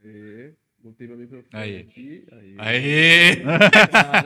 Aê, 0.03 0.53
Botei 0.83 1.07
meu 1.07 1.17
microfone 1.17 1.47
Aí. 1.53 1.77
aqui. 1.77 2.25
Aê! 2.57 3.43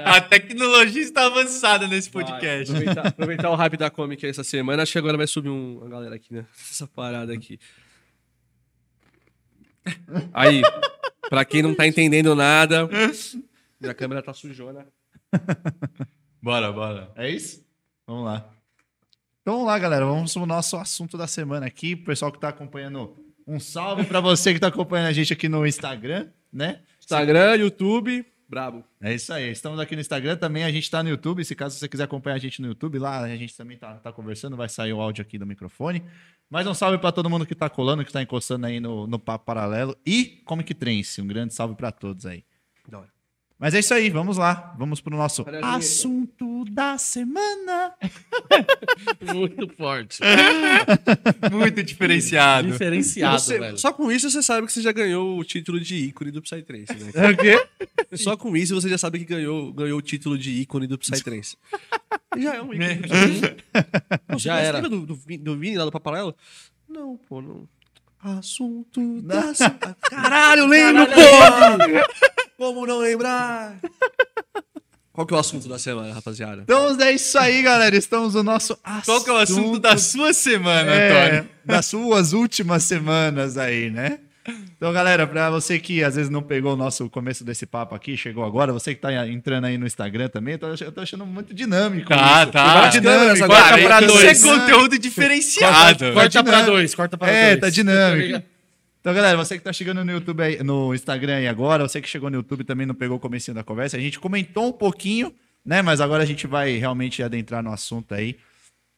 A 0.05 0.21
tecnologia 0.21 1.01
está 1.01 1.25
avançada 1.25 1.85
nesse 1.87 2.09
Vai, 2.09 2.23
podcast. 2.23 2.71
Aproveitar, 2.73 3.07
aproveitar 3.07 3.49
o 3.49 3.55
hype 3.55 3.75
da 3.77 3.89
Comic 3.89 4.25
essa 4.25 4.43
semana. 4.43 4.83
Acho 4.83 4.93
que 4.93 4.97
agora 4.97 5.17
vai 5.17 5.27
subir 5.27 5.49
um, 5.49 5.79
uma 5.79 5.89
galera 5.89 6.15
aqui, 6.15 6.33
né? 6.33 6.45
Essa 6.71 6.87
parada 6.87 7.33
aqui. 7.33 7.59
Aí, 10.33 10.61
pra 11.29 11.43
quem 11.43 11.61
não 11.61 11.75
tá 11.75 11.85
entendendo 11.85 12.33
nada, 12.35 12.87
minha 13.79 13.93
câmera 13.93 14.21
tá 14.21 14.33
sujona. 14.33 14.87
Bora, 16.45 16.71
bora. 16.71 17.11
É 17.15 17.27
isso? 17.27 17.65
Vamos 18.05 18.25
lá. 18.25 18.47
Então 19.41 19.55
vamos 19.55 19.65
lá, 19.65 19.79
galera. 19.79 20.05
Vamos 20.05 20.31
pro 20.31 20.45
nosso 20.45 20.77
assunto 20.77 21.17
da 21.17 21.25
semana 21.25 21.65
aqui. 21.65 21.95
Pessoal 21.95 22.31
que 22.31 22.39
tá 22.39 22.49
acompanhando, 22.49 23.17
um 23.47 23.59
salve 23.59 24.03
pra 24.03 24.19
você 24.19 24.53
que 24.53 24.59
tá 24.59 24.67
acompanhando 24.67 25.07
a 25.07 25.11
gente 25.11 25.33
aqui 25.33 25.49
no 25.49 25.65
Instagram, 25.65 26.27
né? 26.53 26.81
Instagram, 26.99 27.55
YouTube, 27.55 28.23
brabo. 28.47 28.83
É 29.01 29.13
isso 29.13 29.33
aí. 29.33 29.49
Estamos 29.49 29.79
aqui 29.79 29.95
no 29.95 30.01
Instagram 30.01 30.37
também. 30.37 30.63
A 30.63 30.71
gente 30.71 30.89
tá 30.89 31.01
no 31.01 31.09
YouTube. 31.09 31.43
Se 31.43 31.55
caso 31.55 31.79
você 31.79 31.87
quiser 31.87 32.03
acompanhar 32.03 32.35
a 32.35 32.39
gente 32.39 32.61
no 32.61 32.67
YouTube, 32.67 32.99
lá 32.99 33.21
a 33.21 33.35
gente 33.35 33.57
também 33.57 33.77
tá, 33.77 33.95
tá 33.95 34.11
conversando. 34.11 34.55
Vai 34.55 34.69
sair 34.69 34.93
o 34.93 35.01
áudio 35.01 35.23
aqui 35.23 35.39
do 35.39 35.47
microfone. 35.47 36.03
Mais 36.47 36.67
um 36.67 36.75
salve 36.75 36.99
pra 36.99 37.11
todo 37.11 37.27
mundo 37.27 37.45
que 37.45 37.55
tá 37.55 37.69
colando, 37.71 38.05
que 38.05 38.11
tá 38.11 38.21
encostando 38.21 38.67
aí 38.67 38.79
no, 38.79 39.07
no 39.07 39.17
Papo 39.17 39.45
Paralelo. 39.45 39.97
E 40.05 40.43
Comic 40.45 40.75
Trance. 40.75 41.19
Um 41.21 41.27
grande 41.27 41.55
salve 41.55 41.73
pra 41.73 41.91
todos 41.91 42.27
aí. 42.27 42.43
Da 42.87 42.99
hora. 42.99 43.14
Mas 43.57 43.73
é 43.73 43.79
isso 43.79 43.93
aí. 43.93 44.09
Vamos 44.09 44.37
lá. 44.37 44.75
Vamos 44.77 44.99
pro 44.99 45.15
nosso 45.15 45.45
assunto 45.63 46.65
da 46.65 46.97
semana. 46.97 47.93
Muito 49.33 49.67
forte. 49.75 50.19
Muito 51.51 51.81
diferenciado. 51.83 52.67
Diferenciado, 52.69 53.39
Você- 53.39 53.57
velho. 53.59 53.77
só 53.77 53.93
com 53.93 54.11
isso 54.11 54.29
você 54.29 54.43
sabe 54.43 54.67
que 54.67 54.73
você 54.73 54.81
já 54.81 54.91
ganhou 54.91 55.39
o 55.39 55.43
título 55.43 55.79
de 55.79 55.95
ícone 55.95 56.31
do 56.31 56.41
Psytrance, 56.41 56.93
né? 56.93 57.11
É 57.13 57.29
o 57.31 57.37
quê? 57.37 57.67
Só 58.17 58.35
com 58.35 58.55
isso 58.57 58.75
você 58.75 58.89
já 58.89 58.97
sabe 58.97 59.19
que 59.19 59.25
ganhou, 59.25 59.71
ganhou 59.71 59.99
o 59.99 60.01
título 60.01 60.37
de 60.37 60.51
ícone 60.51 60.85
do 60.85 60.97
Psytrance. 60.97 61.57
já 62.37 62.55
é 62.55 62.61
um 62.61 62.73
ícone. 62.73 62.99
Pô, 64.27 64.37
Já 64.37 64.57
era. 64.59 64.79
Lembra 64.81 64.89
do, 64.89 65.05
do, 65.05 65.37
do 65.37 65.57
Vini 65.57 65.77
lá 65.77 65.85
do 65.85 65.91
Paparelo? 65.91 66.35
Não, 66.89 67.15
pô, 67.17 67.41
não. 67.41 67.67
Assunto 68.21 69.21
da 69.21 69.53
semana. 69.53 69.95
Caralho, 70.01 70.65
lembro, 70.67 71.05
pô! 71.07 72.44
Como 72.57 72.85
não 72.85 72.99
lembrar? 72.99 73.75
Qual 75.11 75.25
que 75.25 75.33
é 75.33 75.37
o 75.37 75.39
assunto 75.39 75.69
da 75.69 75.79
semana, 75.79 76.13
rapaziada? 76.13 76.63
Então 76.63 76.99
é 77.01 77.13
isso 77.13 77.37
aí, 77.39 77.61
galera. 77.61 77.95
Estamos 77.95 78.33
no 78.33 78.43
nosso 78.43 78.77
assunto. 78.83 79.05
Qual 79.05 79.23
que 79.23 79.29
é 79.29 79.33
o 79.33 79.37
assunto 79.37 79.79
da 79.79 79.97
sua 79.97 80.33
semana, 80.33 80.91
É, 80.93 81.27
Antônio? 81.27 81.49
das 81.63 81.85
suas 81.85 82.33
últimas 82.33 82.83
semanas 82.83 83.57
aí, 83.57 83.89
né? 83.89 84.19
Então, 84.75 84.91
galera, 84.91 85.25
pra 85.25 85.49
você 85.49 85.79
que 85.79 86.03
às 86.03 86.15
vezes 86.15 86.29
não 86.29 86.43
pegou 86.43 86.73
o 86.73 86.75
nosso 86.75 87.09
começo 87.09 87.43
desse 87.45 87.65
papo 87.65 87.95
aqui, 87.95 88.15
chegou 88.17 88.43
agora, 88.43 88.73
você 88.73 88.93
que 88.93 88.99
tá 89.01 89.25
entrando 89.27 89.65
aí 89.65 89.77
no 89.77 89.87
Instagram 89.87 90.27
também, 90.27 90.53
eu 90.55 90.59
tô, 90.59 90.67
ach- 90.67 90.81
eu 90.81 90.91
tô 90.91 90.99
achando 91.01 91.25
muito 91.25 91.53
dinâmico. 91.53 92.09
Tá, 92.09 92.43
isso. 92.43 92.51
tá. 92.51 92.81
Tá 92.81 92.87
dinâmico. 92.89 93.43
Agora 93.45 93.63
Cara, 93.63 93.77
tá 93.81 93.83
pra 93.87 94.01
isso 94.05 94.13
dois. 94.13 94.43
é 94.43 94.47
conteúdo 94.47 94.99
diferenciado. 94.99 96.11
Corta 96.13 96.13
pra 96.13 96.27
dinâmico. 96.27 96.65
dois, 96.71 96.93
corta 96.95 97.17
pra 97.17 97.29
É, 97.31 97.47
dois. 97.51 97.61
tá 97.61 97.69
dinâmico. 97.69 98.43
Então, 99.05 99.13
galera, 99.13 99.37
você 99.37 99.55
que 99.55 99.63
tá 99.63 99.71
chegando 99.71 100.03
no 100.03 100.11
YouTube 100.11 100.41
aí, 100.41 100.63
no 100.63 100.91
Instagram 100.91 101.35
aí 101.35 101.47
agora, 101.47 101.87
você 101.87 102.01
que 102.01 102.09
chegou 102.09 102.27
no 102.27 102.37
YouTube 102.37 102.63
também 102.63 102.87
não 102.87 102.95
pegou 102.95 103.17
o 103.17 103.19
comecinho 103.19 103.53
da 103.53 103.63
conversa, 103.63 103.97
a 103.97 103.99
gente 103.99 104.19
comentou 104.19 104.69
um 104.69 104.71
pouquinho, 104.71 105.31
né? 105.63 105.83
Mas 105.83 106.01
agora 106.01 106.23
a 106.23 106.25
gente 106.25 106.47
vai 106.47 106.77
realmente 106.77 107.21
adentrar 107.21 107.61
no 107.61 107.71
assunto 107.71 108.15
aí, 108.15 108.35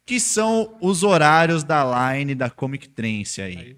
que 0.05 0.17
são 0.17 0.77
os 0.79 1.03
horários 1.03 1.61
da 1.61 1.83
line 2.15 2.33
da 2.33 2.49
Comic 2.49 2.87
Trance 2.87 3.41
aí. 3.41 3.75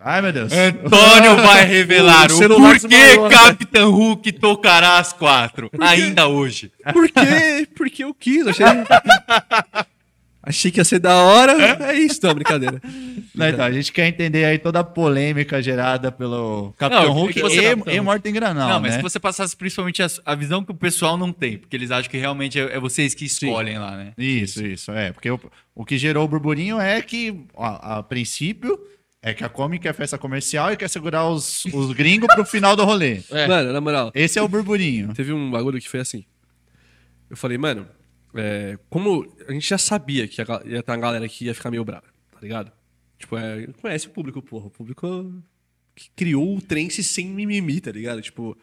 Ai, 0.00 0.20
meu 0.20 0.34
Deus. 0.34 0.52
Antônio 0.52 1.36
vai 1.40 1.64
revelar 1.64 2.30
O 2.30 2.44
o, 2.44 2.48
porquê 2.56 3.16
né? 3.16 3.28
Capitão 3.30 3.90
Hulk 3.90 4.32
tocará 4.32 4.98
às 4.98 5.14
quatro, 5.14 5.70
ainda 5.80 6.28
hoje. 6.28 6.70
Por 6.92 7.08
quê? 7.10 7.66
Porque 7.74 8.04
eu 8.04 8.12
quis, 8.12 8.46
achei. 8.46 8.66
achei 10.44 10.70
que 10.70 10.78
ia 10.78 10.84
ser 10.84 10.98
da 10.98 11.16
hora. 11.16 11.54
É 11.90 11.94
isso, 11.94 12.20
não, 12.22 12.34
brincadeira. 12.34 12.80
Não, 13.34 13.48
então, 13.48 13.64
a 13.64 13.72
gente 13.72 13.92
quer 13.92 14.06
entender 14.06 14.44
aí 14.44 14.60
toda 14.60 14.78
a 14.78 14.84
polêmica 14.84 15.60
gerada 15.60 16.12
pelo 16.12 16.72
Capitão 16.78 17.06
Não, 17.06 17.12
Hulk 17.12 17.40
e, 17.40 17.94
e 17.96 18.00
Morten 18.00 18.32
Granal, 18.32 18.68
Não, 18.68 18.80
mas 18.80 18.92
né? 18.92 18.96
se 18.98 19.02
você 19.02 19.18
passasse 19.18 19.56
principalmente 19.56 20.00
a, 20.04 20.06
a 20.24 20.36
visão 20.36 20.64
que 20.64 20.70
o 20.70 20.74
pessoal 20.74 21.16
não 21.16 21.32
tem, 21.32 21.58
porque 21.58 21.74
eles 21.74 21.90
acham 21.90 22.08
que 22.08 22.16
realmente 22.16 22.60
é, 22.60 22.76
é 22.76 22.78
vocês 22.78 23.12
que 23.12 23.24
escolhem 23.24 23.76
lá, 23.76 23.96
né? 23.96 24.12
Isso, 24.16 24.64
isso, 24.64 24.92
é. 24.92 25.10
Porque 25.10 25.28
o, 25.28 25.40
o 25.74 25.84
que 25.84 25.98
gerou 25.98 26.24
o 26.24 26.28
burburinho 26.28 26.78
é 26.78 27.02
que, 27.02 27.44
ó, 27.54 27.66
a, 27.82 28.02
princípio, 28.04 28.78
é 29.20 29.34
que 29.34 29.42
a 29.42 29.48
Comic 29.48 29.82
quer 29.82 29.94
festa 29.94 30.16
comercial 30.16 30.72
e 30.72 30.76
quer 30.76 30.88
segurar 30.88 31.28
os, 31.28 31.64
os 31.66 31.92
gringos 31.92 32.32
pro 32.32 32.44
final 32.44 32.76
do 32.76 32.84
rolê. 32.84 33.20
É. 33.32 33.48
Mano, 33.48 33.72
na 33.72 33.80
moral, 33.80 34.12
Esse 34.14 34.38
é 34.38 34.42
o 34.42 34.46
burburinho. 34.46 35.12
teve 35.12 35.32
um 35.32 35.50
bagulho 35.50 35.80
que 35.80 35.88
foi 35.88 35.98
assim. 35.98 36.24
Eu 37.28 37.36
falei, 37.36 37.58
mano, 37.58 37.88
é, 38.34 38.78
como 38.90 39.26
a 39.48 39.52
gente 39.52 39.68
já 39.68 39.78
sabia 39.78 40.26
que 40.28 40.40
ia 40.40 40.82
ter 40.82 40.90
uma 40.92 40.96
galera 40.98 41.28
que 41.28 41.44
ia 41.44 41.54
ficar 41.54 41.70
meio 41.70 41.84
brava, 41.84 42.06
tá 42.32 42.38
ligado? 42.40 42.72
Tipo, 43.18 43.36
é, 43.36 43.66
conhece 43.80 44.06
o 44.06 44.10
público, 44.10 44.42
porra. 44.42 44.66
O 44.66 44.70
público 44.70 45.32
que 45.94 46.10
criou 46.16 46.56
o 46.56 46.60
trance 46.60 47.02
sem 47.02 47.26
mimimi, 47.28 47.80
tá 47.80 47.92
ligado? 47.92 48.20
Tipo, 48.20 48.56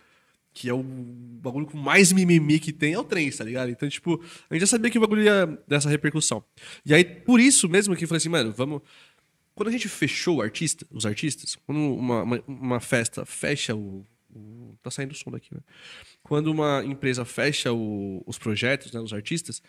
que 0.53 0.69
é 0.69 0.73
o 0.73 0.83
bagulho 0.83 1.65
com 1.65 1.77
mais 1.77 2.11
mimimi 2.11 2.59
que 2.59 2.73
tem 2.73 2.93
é 2.93 2.99
o 2.99 3.03
trance, 3.03 3.37
tá 3.37 3.43
ligado? 3.45 3.69
Então, 3.71 3.87
tipo, 3.87 4.21
a 4.49 4.53
gente 4.53 4.61
já 4.61 4.67
sabia 4.67 4.91
que 4.91 4.97
o 4.97 5.01
bagulho 5.01 5.23
ia 5.23 5.45
dessa 5.67 5.89
repercussão. 5.89 6.43
E 6.85 6.93
aí, 6.93 7.03
por 7.05 7.39
isso 7.39 7.69
mesmo 7.69 7.95
que 7.95 8.03
eu 8.03 8.07
falei 8.07 8.17
assim, 8.17 8.29
mano, 8.29 8.51
vamos. 8.51 8.81
Quando 9.55 9.69
a 9.69 9.71
gente 9.71 9.87
fechou 9.89 10.37
o 10.37 10.41
artista, 10.41 10.85
os 10.91 11.05
artistas, 11.05 11.55
quando 11.65 11.79
uma, 11.79 12.23
uma, 12.23 12.43
uma 12.47 12.79
festa 12.79 13.25
fecha 13.25 13.75
o- 13.75 14.05
Tá 14.81 14.89
saindo 14.89 15.13
som 15.13 15.29
daqui, 15.31 15.53
né? 15.53 15.61
Quando 16.23 16.47
uma 16.51 16.83
empresa 16.85 17.23
fecha 17.25 17.71
o- 17.73 18.23
os 18.25 18.37
projetos, 18.37 18.91
né, 18.91 18.99
os 18.99 19.13
artistas, 19.13 19.61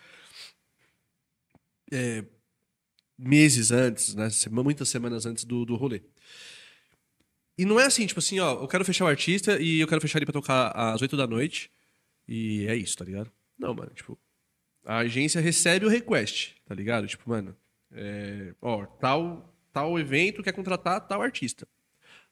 é, 1.93 2.24
meses 3.18 3.70
antes, 3.70 4.14
né, 4.14 4.28
muitas 4.51 4.89
semanas 4.89 5.26
antes 5.26 5.44
do, 5.44 5.64
do 5.64 5.76
rolê. 5.76 6.02
E 7.59 7.64
não 7.64 7.78
é 7.78 7.84
assim, 7.84 8.06
tipo 8.06 8.18
assim, 8.18 8.40
ó, 8.40 8.62
eu 8.62 8.68
quero 8.68 8.84
fechar 8.84 9.05
o 9.05 9.09
artista 9.09 9.60
e 9.60 9.78
eu 9.80 9.86
quero 9.86 10.01
fechar 10.01 10.18
ele 10.18 10.26
pra 10.26 10.32
tocar 10.32 10.68
às 10.70 11.02
8 11.02 11.16
da 11.16 11.26
noite 11.26 11.70
e 12.26 12.66
é 12.66 12.74
isso, 12.74 12.97
tá 12.97 13.05
ligado? 13.05 13.30
Não, 13.59 13.74
mano, 13.74 13.90
tipo, 13.94 14.18
a 14.84 14.98
agência 14.98 15.40
recebe 15.40 15.84
o 15.86 15.89
request, 15.89 16.56
tá 16.64 16.74
ligado? 16.74 17.06
Tipo, 17.06 17.28
mano, 17.28 17.55
é, 17.93 18.55
ó, 18.60 18.86
tal, 18.86 19.55
tal 19.72 19.98
evento 19.98 20.43
quer 20.43 20.52
contratar 20.52 21.06
tal 21.06 21.20
artista. 21.20 21.68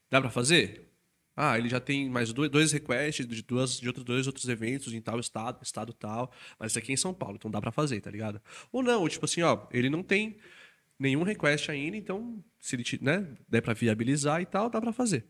Dá 0.09 0.19
pra 0.19 0.31
fazer? 0.31 0.90
Ah, 1.43 1.57
ele 1.57 1.67
já 1.69 1.79
tem 1.79 2.07
mais 2.07 2.31
dois, 2.31 2.51
dois 2.51 2.71
requests 2.71 3.25
de, 3.25 3.41
duas, 3.41 3.79
de 3.79 3.87
outros 3.87 4.05
dois 4.05 4.27
outros 4.27 4.47
eventos 4.47 4.93
em 4.93 5.01
tal 5.01 5.19
estado, 5.19 5.57
estado 5.63 5.91
tal, 5.91 6.31
mas 6.59 6.71
isso 6.71 6.77
aqui 6.77 6.91
é 6.91 6.93
em 6.93 6.97
São 6.97 7.15
Paulo, 7.15 7.37
então 7.37 7.49
dá 7.49 7.59
pra 7.59 7.71
fazer, 7.71 7.99
tá 7.99 8.11
ligado? 8.11 8.39
Ou 8.71 8.83
não, 8.83 9.01
ou 9.01 9.09
tipo 9.09 9.25
assim, 9.25 9.41
ó, 9.41 9.65
ele 9.71 9.89
não 9.89 10.03
tem 10.03 10.37
nenhum 10.99 11.23
request 11.23 11.71
ainda, 11.71 11.97
então 11.97 12.43
se 12.59 12.75
ele, 12.75 12.85
né, 13.01 13.27
der 13.49 13.63
pra 13.63 13.73
viabilizar 13.73 14.39
e 14.39 14.45
tal, 14.45 14.69
dá 14.69 14.79
pra 14.79 14.93
fazer. 14.93 15.25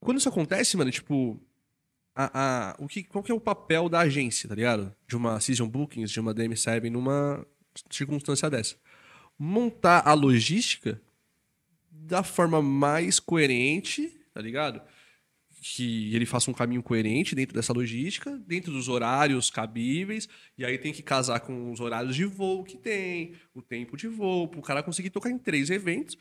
Quando 0.00 0.16
isso 0.16 0.30
acontece, 0.30 0.74
mano, 0.74 0.90
tipo, 0.90 1.38
a, 2.14 2.70
a, 2.70 2.76
o 2.78 2.88
que, 2.88 3.04
qual 3.04 3.22
que 3.22 3.30
é 3.30 3.34
o 3.34 3.40
papel 3.40 3.90
da 3.90 4.00
agência, 4.00 4.48
tá 4.48 4.54
ligado? 4.54 4.96
De 5.06 5.18
uma 5.18 5.38
Season 5.38 5.68
Bookings, 5.68 6.10
de 6.10 6.18
uma 6.18 6.34
DM7 6.34 6.88
numa 6.88 7.46
circunstância 7.90 8.48
dessa? 8.48 8.76
Montar 9.38 10.08
a 10.08 10.14
logística 10.14 10.98
da 11.90 12.22
forma 12.22 12.62
mais 12.62 13.20
coerente, 13.20 14.18
tá 14.32 14.40
ligado? 14.40 14.82
Que 15.62 16.14
ele 16.14 16.26
faça 16.26 16.50
um 16.50 16.54
caminho 16.54 16.82
coerente 16.82 17.34
dentro 17.34 17.54
dessa 17.54 17.72
logística, 17.72 18.38
dentro 18.46 18.72
dos 18.72 18.88
horários 18.88 19.50
cabíveis, 19.50 20.28
e 20.56 20.64
aí 20.64 20.78
tem 20.78 20.92
que 20.92 21.02
casar 21.02 21.40
com 21.40 21.72
os 21.72 21.80
horários 21.80 22.14
de 22.14 22.24
voo 22.24 22.64
que 22.64 22.76
tem, 22.76 23.34
o 23.54 23.60
tempo 23.60 23.96
de 23.96 24.08
voo, 24.08 24.48
para 24.48 24.60
o 24.60 24.62
cara 24.62 24.82
conseguir 24.82 25.10
tocar 25.10 25.30
em 25.30 25.38
três 25.38 25.70
eventos 25.70 26.16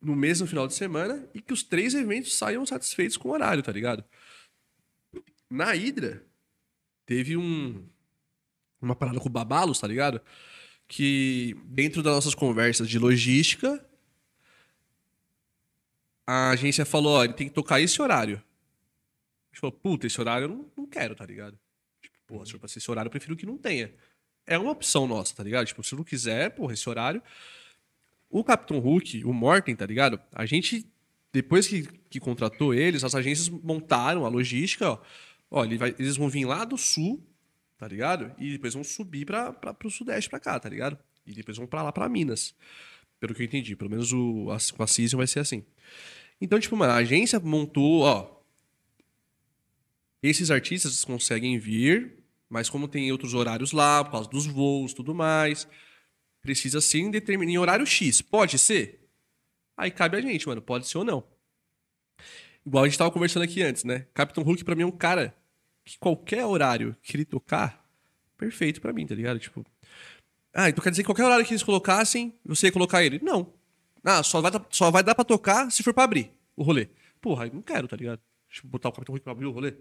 no 0.00 0.14
mesmo 0.14 0.46
final 0.46 0.66
de 0.66 0.74
semana 0.74 1.28
e 1.34 1.40
que 1.40 1.52
os 1.52 1.62
três 1.62 1.94
eventos 1.94 2.36
saiam 2.36 2.66
satisfeitos 2.66 3.16
com 3.16 3.28
o 3.30 3.32
horário, 3.32 3.62
tá 3.62 3.72
ligado? 3.72 4.04
Na 5.50 5.72
Hydra, 5.72 6.26
teve 7.06 7.36
um 7.36 7.88
uma 8.80 8.94
parada 8.94 9.18
com 9.18 9.28
o 9.28 9.32
Babalos, 9.32 9.80
tá 9.80 9.86
ligado? 9.86 10.20
Que 10.86 11.56
dentro 11.64 12.02
das 12.02 12.14
nossas 12.14 12.34
conversas 12.34 12.88
de 12.88 12.98
logística, 12.98 13.82
a 16.26 16.50
agência 16.50 16.84
falou, 16.84 17.18
ó, 17.18 17.24
ele 17.24 17.32
tem 17.34 17.48
que 17.48 17.54
tocar 17.54 17.80
esse 17.80 18.00
horário. 18.00 18.36
A 18.36 19.54
gente 19.54 19.60
falou, 19.60 19.72
puta, 19.72 20.06
esse 20.06 20.20
horário 20.20 20.44
eu 20.46 20.48
não, 20.48 20.70
não 20.76 20.86
quero, 20.86 21.14
tá 21.14 21.24
ligado? 21.24 21.58
Tipo, 22.02 22.16
porra, 22.26 22.46
se 22.46 22.52
ser 22.68 22.78
esse 22.78 22.90
horário, 22.90 23.08
eu 23.08 23.10
prefiro 23.10 23.36
que 23.36 23.46
não 23.46 23.56
tenha. 23.58 23.92
É 24.46 24.58
uma 24.58 24.72
opção 24.72 25.06
nossa, 25.06 25.34
tá 25.34 25.42
ligado? 25.42 25.66
Tipo, 25.66 25.82
se 25.82 25.94
não 25.94 26.04
quiser, 26.04 26.50
porra, 26.50 26.72
esse 26.74 26.88
horário. 26.88 27.22
O 28.28 28.42
Capitão 28.42 28.78
Hulk, 28.78 29.24
o 29.24 29.32
Morten, 29.32 29.76
tá 29.76 29.86
ligado? 29.86 30.20
A 30.32 30.44
gente, 30.44 30.86
depois 31.32 31.66
que, 31.68 31.82
que 32.10 32.18
contratou 32.18 32.74
eles, 32.74 33.04
as 33.04 33.14
agências 33.14 33.48
montaram 33.48 34.26
a 34.26 34.28
logística, 34.28 34.90
ó. 34.90 34.98
Ó, 35.50 35.64
ele 35.64 35.78
vai- 35.78 35.94
eles 35.98 36.16
vão 36.16 36.28
vir 36.28 36.44
lá 36.46 36.64
do 36.64 36.76
sul, 36.76 37.24
tá 37.78 37.86
ligado? 37.86 38.34
E 38.38 38.50
depois 38.52 38.74
vão 38.74 38.82
subir 38.82 39.24
pra, 39.24 39.52
pra, 39.52 39.72
pro 39.72 39.90
sudeste 39.90 40.28
pra 40.28 40.40
cá, 40.40 40.58
tá 40.58 40.68
ligado? 40.68 40.98
E 41.24 41.32
depois 41.32 41.56
vão 41.56 41.66
pra 41.66 41.82
lá, 41.82 41.92
pra 41.92 42.08
Minas. 42.08 42.54
Pelo 43.20 43.34
que 43.34 43.42
eu 43.42 43.46
entendi. 43.46 43.76
Pelo 43.76 43.90
menos 43.90 44.12
o, 44.12 44.50
a, 44.50 44.58
com 44.76 44.82
a 44.82 44.86
Season 44.86 45.16
vai 45.16 45.26
ser 45.26 45.40
assim. 45.40 45.64
Então, 46.40 46.58
tipo, 46.58 46.76
mano, 46.76 46.92
a 46.92 46.96
agência 46.96 47.38
montou, 47.40 48.02
ó. 48.02 48.40
Esses 50.22 50.50
artistas 50.50 51.04
conseguem 51.04 51.58
vir, 51.58 52.18
mas 52.48 52.68
como 52.70 52.88
tem 52.88 53.12
outros 53.12 53.34
horários 53.34 53.72
lá, 53.72 54.02
por 54.04 54.12
causa 54.12 54.28
dos 54.28 54.46
voos 54.46 54.94
tudo 54.94 55.14
mais, 55.14 55.68
precisa 56.40 56.80
ser 56.80 56.98
em, 56.98 57.10
determin... 57.10 57.50
em 57.52 57.58
horário 57.58 57.86
X. 57.86 58.22
Pode 58.22 58.58
ser? 58.58 59.08
Aí 59.76 59.90
cabe 59.90 60.16
a 60.16 60.20
gente, 60.20 60.46
mano. 60.46 60.62
Pode 60.62 60.88
ser 60.88 60.98
ou 60.98 61.04
não. 61.04 61.24
Igual 62.66 62.84
a 62.84 62.88
gente 62.88 62.98
tava 62.98 63.10
conversando 63.10 63.42
aqui 63.42 63.62
antes, 63.62 63.84
né? 63.84 64.06
Capitão 64.14 64.42
Hulk 64.42 64.64
pra 64.64 64.74
mim 64.74 64.82
é 64.82 64.86
um 64.86 64.90
cara 64.90 65.36
que 65.84 65.98
qualquer 65.98 66.46
horário 66.46 66.96
que 67.02 67.14
ele 67.14 67.24
tocar, 67.24 67.86
perfeito 68.38 68.80
pra 68.80 68.92
mim, 68.92 69.06
tá 69.06 69.14
ligado? 69.14 69.38
Tipo, 69.38 69.64
ah, 70.54 70.68
então 70.68 70.82
quer 70.82 70.90
dizer 70.90 71.02
que 71.02 71.06
qualquer 71.06 71.24
horário 71.24 71.44
que 71.44 71.52
eles 71.52 71.62
colocassem, 71.62 72.32
você 72.44 72.66
ia 72.66 72.72
colocar 72.72 73.02
ele? 73.02 73.20
Não. 73.22 73.52
Ah, 74.04 74.22
só 74.22 74.40
vai, 74.40 74.52
só 74.70 74.90
vai 74.90 75.02
dar 75.02 75.14
pra 75.14 75.24
tocar 75.24 75.70
se 75.70 75.82
for 75.82 75.92
pra 75.92 76.04
abrir 76.04 76.30
o 76.56 76.62
rolê. 76.62 76.88
Porra, 77.20 77.46
não 77.46 77.62
quero, 77.62 77.88
tá 77.88 77.96
ligado? 77.96 78.20
Eu 78.62 78.70
botar 78.70 78.90
o 78.90 78.92
Capitão 78.92 79.12
Hulk 79.14 79.24
pra 79.24 79.32
abrir 79.32 79.46
o 79.46 79.50
rolê. 79.50 79.74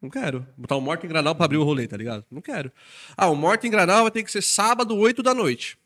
Não 0.00 0.10
quero. 0.10 0.46
Botar 0.56 0.76
o 0.76 0.80
Morten 0.80 1.08
Granal 1.08 1.34
pra 1.34 1.44
abrir 1.44 1.58
o 1.58 1.64
rolê, 1.64 1.86
tá 1.86 1.96
ligado? 1.96 2.24
Não 2.30 2.40
quero. 2.40 2.72
Ah, 3.16 3.28
o 3.28 3.36
Morten 3.36 3.70
Granal 3.70 4.02
vai 4.02 4.10
ter 4.10 4.22
que 4.22 4.32
ser 4.32 4.42
sábado, 4.42 4.96
8 4.96 5.22
da 5.22 5.34
noite. 5.34 5.78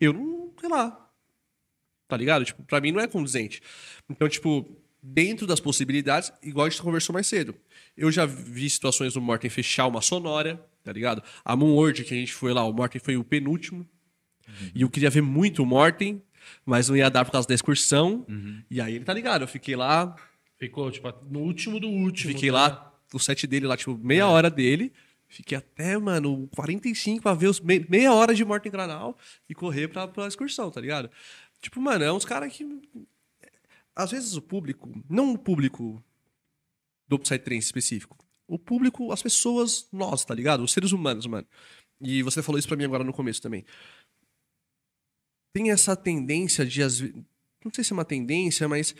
Eu 0.00 0.12
não, 0.12 0.52
sei 0.58 0.68
lá. 0.68 1.10
Tá 2.08 2.16
ligado? 2.16 2.44
Tipo, 2.44 2.62
pra 2.62 2.80
mim 2.80 2.92
não 2.92 3.00
é 3.00 3.06
condizente. 3.06 3.62
Então, 4.08 4.28
tipo, 4.28 4.66
dentro 5.02 5.46
das 5.46 5.60
possibilidades, 5.60 6.32
igual 6.42 6.66
a 6.66 6.70
gente 6.70 6.82
conversou 6.82 7.12
mais 7.12 7.26
cedo. 7.26 7.54
Eu 7.96 8.10
já 8.10 8.24
vi 8.24 8.68
situações 8.70 9.14
do 9.14 9.20
Morten 9.20 9.50
fechar 9.50 9.86
uma 9.86 10.00
sonora, 10.00 10.64
tá 10.84 10.92
ligado? 10.92 11.22
A 11.44 11.56
Moonword, 11.56 12.04
que 12.04 12.14
a 12.14 12.16
gente 12.16 12.32
foi 12.32 12.52
lá, 12.52 12.62
o 12.64 12.72
Morten 12.72 13.00
foi 13.00 13.16
o 13.16 13.24
penúltimo. 13.24 13.84
E 14.74 14.82
eu 14.82 14.90
queria 14.90 15.08
ver 15.10 15.22
muito 15.22 15.62
o 15.62 15.66
Morten, 15.66 16.22
mas 16.66 16.88
não 16.88 16.96
ia 16.96 17.08
dar 17.10 17.24
por 17.24 17.32
causa 17.32 17.48
da 17.48 17.54
excursão. 17.54 18.24
E 18.70 18.80
aí 18.80 18.94
ele 18.94 19.04
tá 19.04 19.12
ligado, 19.14 19.42
eu 19.42 19.48
fiquei 19.48 19.74
lá, 19.74 20.14
Ficou, 20.56 20.90
tipo, 20.90 21.12
no 21.28 21.40
último 21.40 21.80
do 21.80 21.88
último. 21.88 22.32
Fiquei 22.32 22.48
tá 22.50 22.54
lá, 22.56 22.94
o 23.12 23.18
set 23.18 23.44
dele 23.46 23.66
lá, 23.66 23.76
tipo, 23.76 23.98
meia 23.98 24.28
hora 24.28 24.48
dele. 24.48 24.92
Fiquei 25.26 25.58
até, 25.58 25.98
mano, 25.98 26.48
45 26.54 27.22
pra 27.22 27.34
ver 27.34 27.48
os 27.48 27.58
me- 27.60 27.84
meia 27.88 28.12
hora 28.14 28.32
de 28.34 28.44
morte 28.44 28.68
em 28.68 28.70
granal 28.70 29.18
e 29.48 29.54
correr 29.54 29.88
pra, 29.88 30.06
pra 30.06 30.28
excursão, 30.28 30.70
tá 30.70 30.80
ligado? 30.80 31.10
Tipo, 31.60 31.80
mano, 31.80 32.04
é 32.04 32.12
uns 32.12 32.24
caras 32.24 32.52
que. 32.52 32.64
Às 33.96 34.12
vezes 34.12 34.36
o 34.36 34.42
público, 34.42 34.92
não 35.10 35.32
o 35.34 35.38
público 35.38 36.02
do 37.08 37.18
Psytrance 37.18 37.66
específico, 37.66 38.23
o 38.46 38.58
público, 38.58 39.10
as 39.12 39.22
pessoas, 39.22 39.88
nós, 39.92 40.24
tá 40.24 40.34
ligado? 40.34 40.62
Os 40.62 40.72
seres 40.72 40.92
humanos, 40.92 41.26
mano. 41.26 41.46
E 42.00 42.22
você 42.22 42.42
falou 42.42 42.58
isso 42.58 42.68
pra 42.68 42.76
mim 42.76 42.84
agora 42.84 43.04
no 43.04 43.12
começo 43.12 43.40
também. 43.40 43.64
Tem 45.54 45.70
essa 45.70 45.94
tendência 45.96 46.66
de, 46.66 46.82
às 46.82 46.98
ve- 46.98 47.14
não 47.64 47.72
sei 47.72 47.84
se 47.84 47.92
é 47.92 47.94
uma 47.94 48.04
tendência, 48.04 48.68
mas 48.68 48.94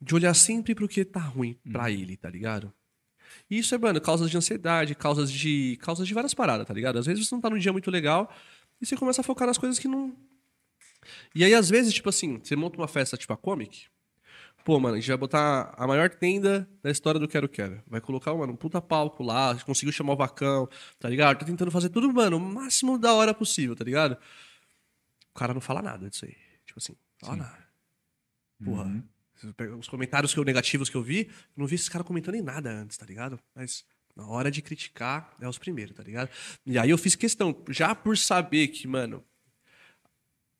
de 0.00 0.14
olhar 0.14 0.34
sempre 0.34 0.74
pro 0.74 0.88
que 0.88 1.04
tá 1.04 1.20
ruim 1.20 1.56
pra 1.72 1.90
ele, 1.90 2.16
tá 2.16 2.28
ligado? 2.28 2.72
E 3.48 3.58
isso 3.58 3.74
é, 3.74 3.78
mano, 3.78 4.00
causas 4.00 4.30
de 4.30 4.36
ansiedade, 4.36 4.94
causas 4.94 5.30
de. 5.30 5.76
causas 5.80 6.06
de 6.08 6.14
várias 6.14 6.34
paradas, 6.34 6.66
tá 6.66 6.74
ligado? 6.74 6.98
Às 6.98 7.06
vezes 7.06 7.26
você 7.26 7.34
não 7.34 7.40
tá 7.40 7.48
num 7.48 7.58
dia 7.58 7.72
muito 7.72 7.90
legal 7.90 8.32
e 8.80 8.86
você 8.86 8.96
começa 8.96 9.20
a 9.20 9.24
focar 9.24 9.46
nas 9.46 9.58
coisas 9.58 9.78
que 9.78 9.86
não. 9.86 10.14
E 11.34 11.44
aí, 11.44 11.54
às 11.54 11.70
vezes, 11.70 11.94
tipo 11.94 12.08
assim, 12.08 12.38
você 12.42 12.56
monta 12.56 12.76
uma 12.76 12.88
festa 12.88 13.16
tipo 13.16 13.32
a 13.32 13.36
Comic. 13.36 13.86
Pô, 14.64 14.78
mano, 14.78 14.94
a 14.94 15.00
gente 15.00 15.08
vai 15.08 15.16
botar 15.16 15.74
a 15.76 15.86
maior 15.86 16.10
tenda 16.10 16.68
da 16.82 16.90
história 16.90 17.18
do 17.18 17.26
Quero 17.26 17.48
Quero. 17.48 17.82
Vai 17.86 18.00
colocar, 18.00 18.34
mano, 18.34 18.52
um 18.52 18.56
puta 18.56 18.80
palco 18.80 19.22
lá, 19.22 19.56
conseguiu 19.64 19.92
chamar 19.92 20.12
o 20.12 20.16
Vacão, 20.16 20.68
tá 20.98 21.08
ligado? 21.08 21.38
Tá 21.38 21.46
tentando 21.46 21.70
fazer 21.70 21.88
tudo, 21.88 22.12
mano, 22.12 22.36
o 22.36 22.40
máximo 22.40 22.98
da 22.98 23.12
hora 23.14 23.32
possível, 23.32 23.74
tá 23.74 23.84
ligado? 23.84 24.16
O 25.34 25.38
cara 25.38 25.54
não 25.54 25.60
fala 25.60 25.80
nada 25.80 26.08
disso 26.10 26.24
aí. 26.24 26.36
Tipo 26.66 26.78
assim, 26.78 26.94
fala 27.18 27.36
nada. 27.36 27.68
Porra. 28.62 29.04
Pega 29.56 29.74
Os 29.74 29.88
comentários 29.88 30.34
que 30.34 30.38
eu, 30.38 30.44
negativos 30.44 30.90
que 30.90 30.96
eu 30.96 31.02
vi, 31.02 31.28
eu 31.28 31.32
não 31.56 31.66
vi 31.66 31.74
esses 31.74 31.88
caras 31.88 32.06
comentando 32.06 32.34
em 32.34 32.42
nada 32.42 32.70
antes, 32.70 32.98
tá 32.98 33.06
ligado? 33.06 33.40
Mas 33.54 33.84
na 34.14 34.26
hora 34.26 34.50
de 34.50 34.60
criticar, 34.60 35.34
é 35.40 35.48
os 35.48 35.56
primeiros, 35.56 35.96
tá 35.96 36.02
ligado? 36.02 36.28
E 36.66 36.78
aí 36.78 36.90
eu 36.90 36.98
fiz 36.98 37.14
questão, 37.14 37.56
já 37.68 37.94
por 37.94 38.18
saber 38.18 38.68
que, 38.68 38.86
mano, 38.86 39.24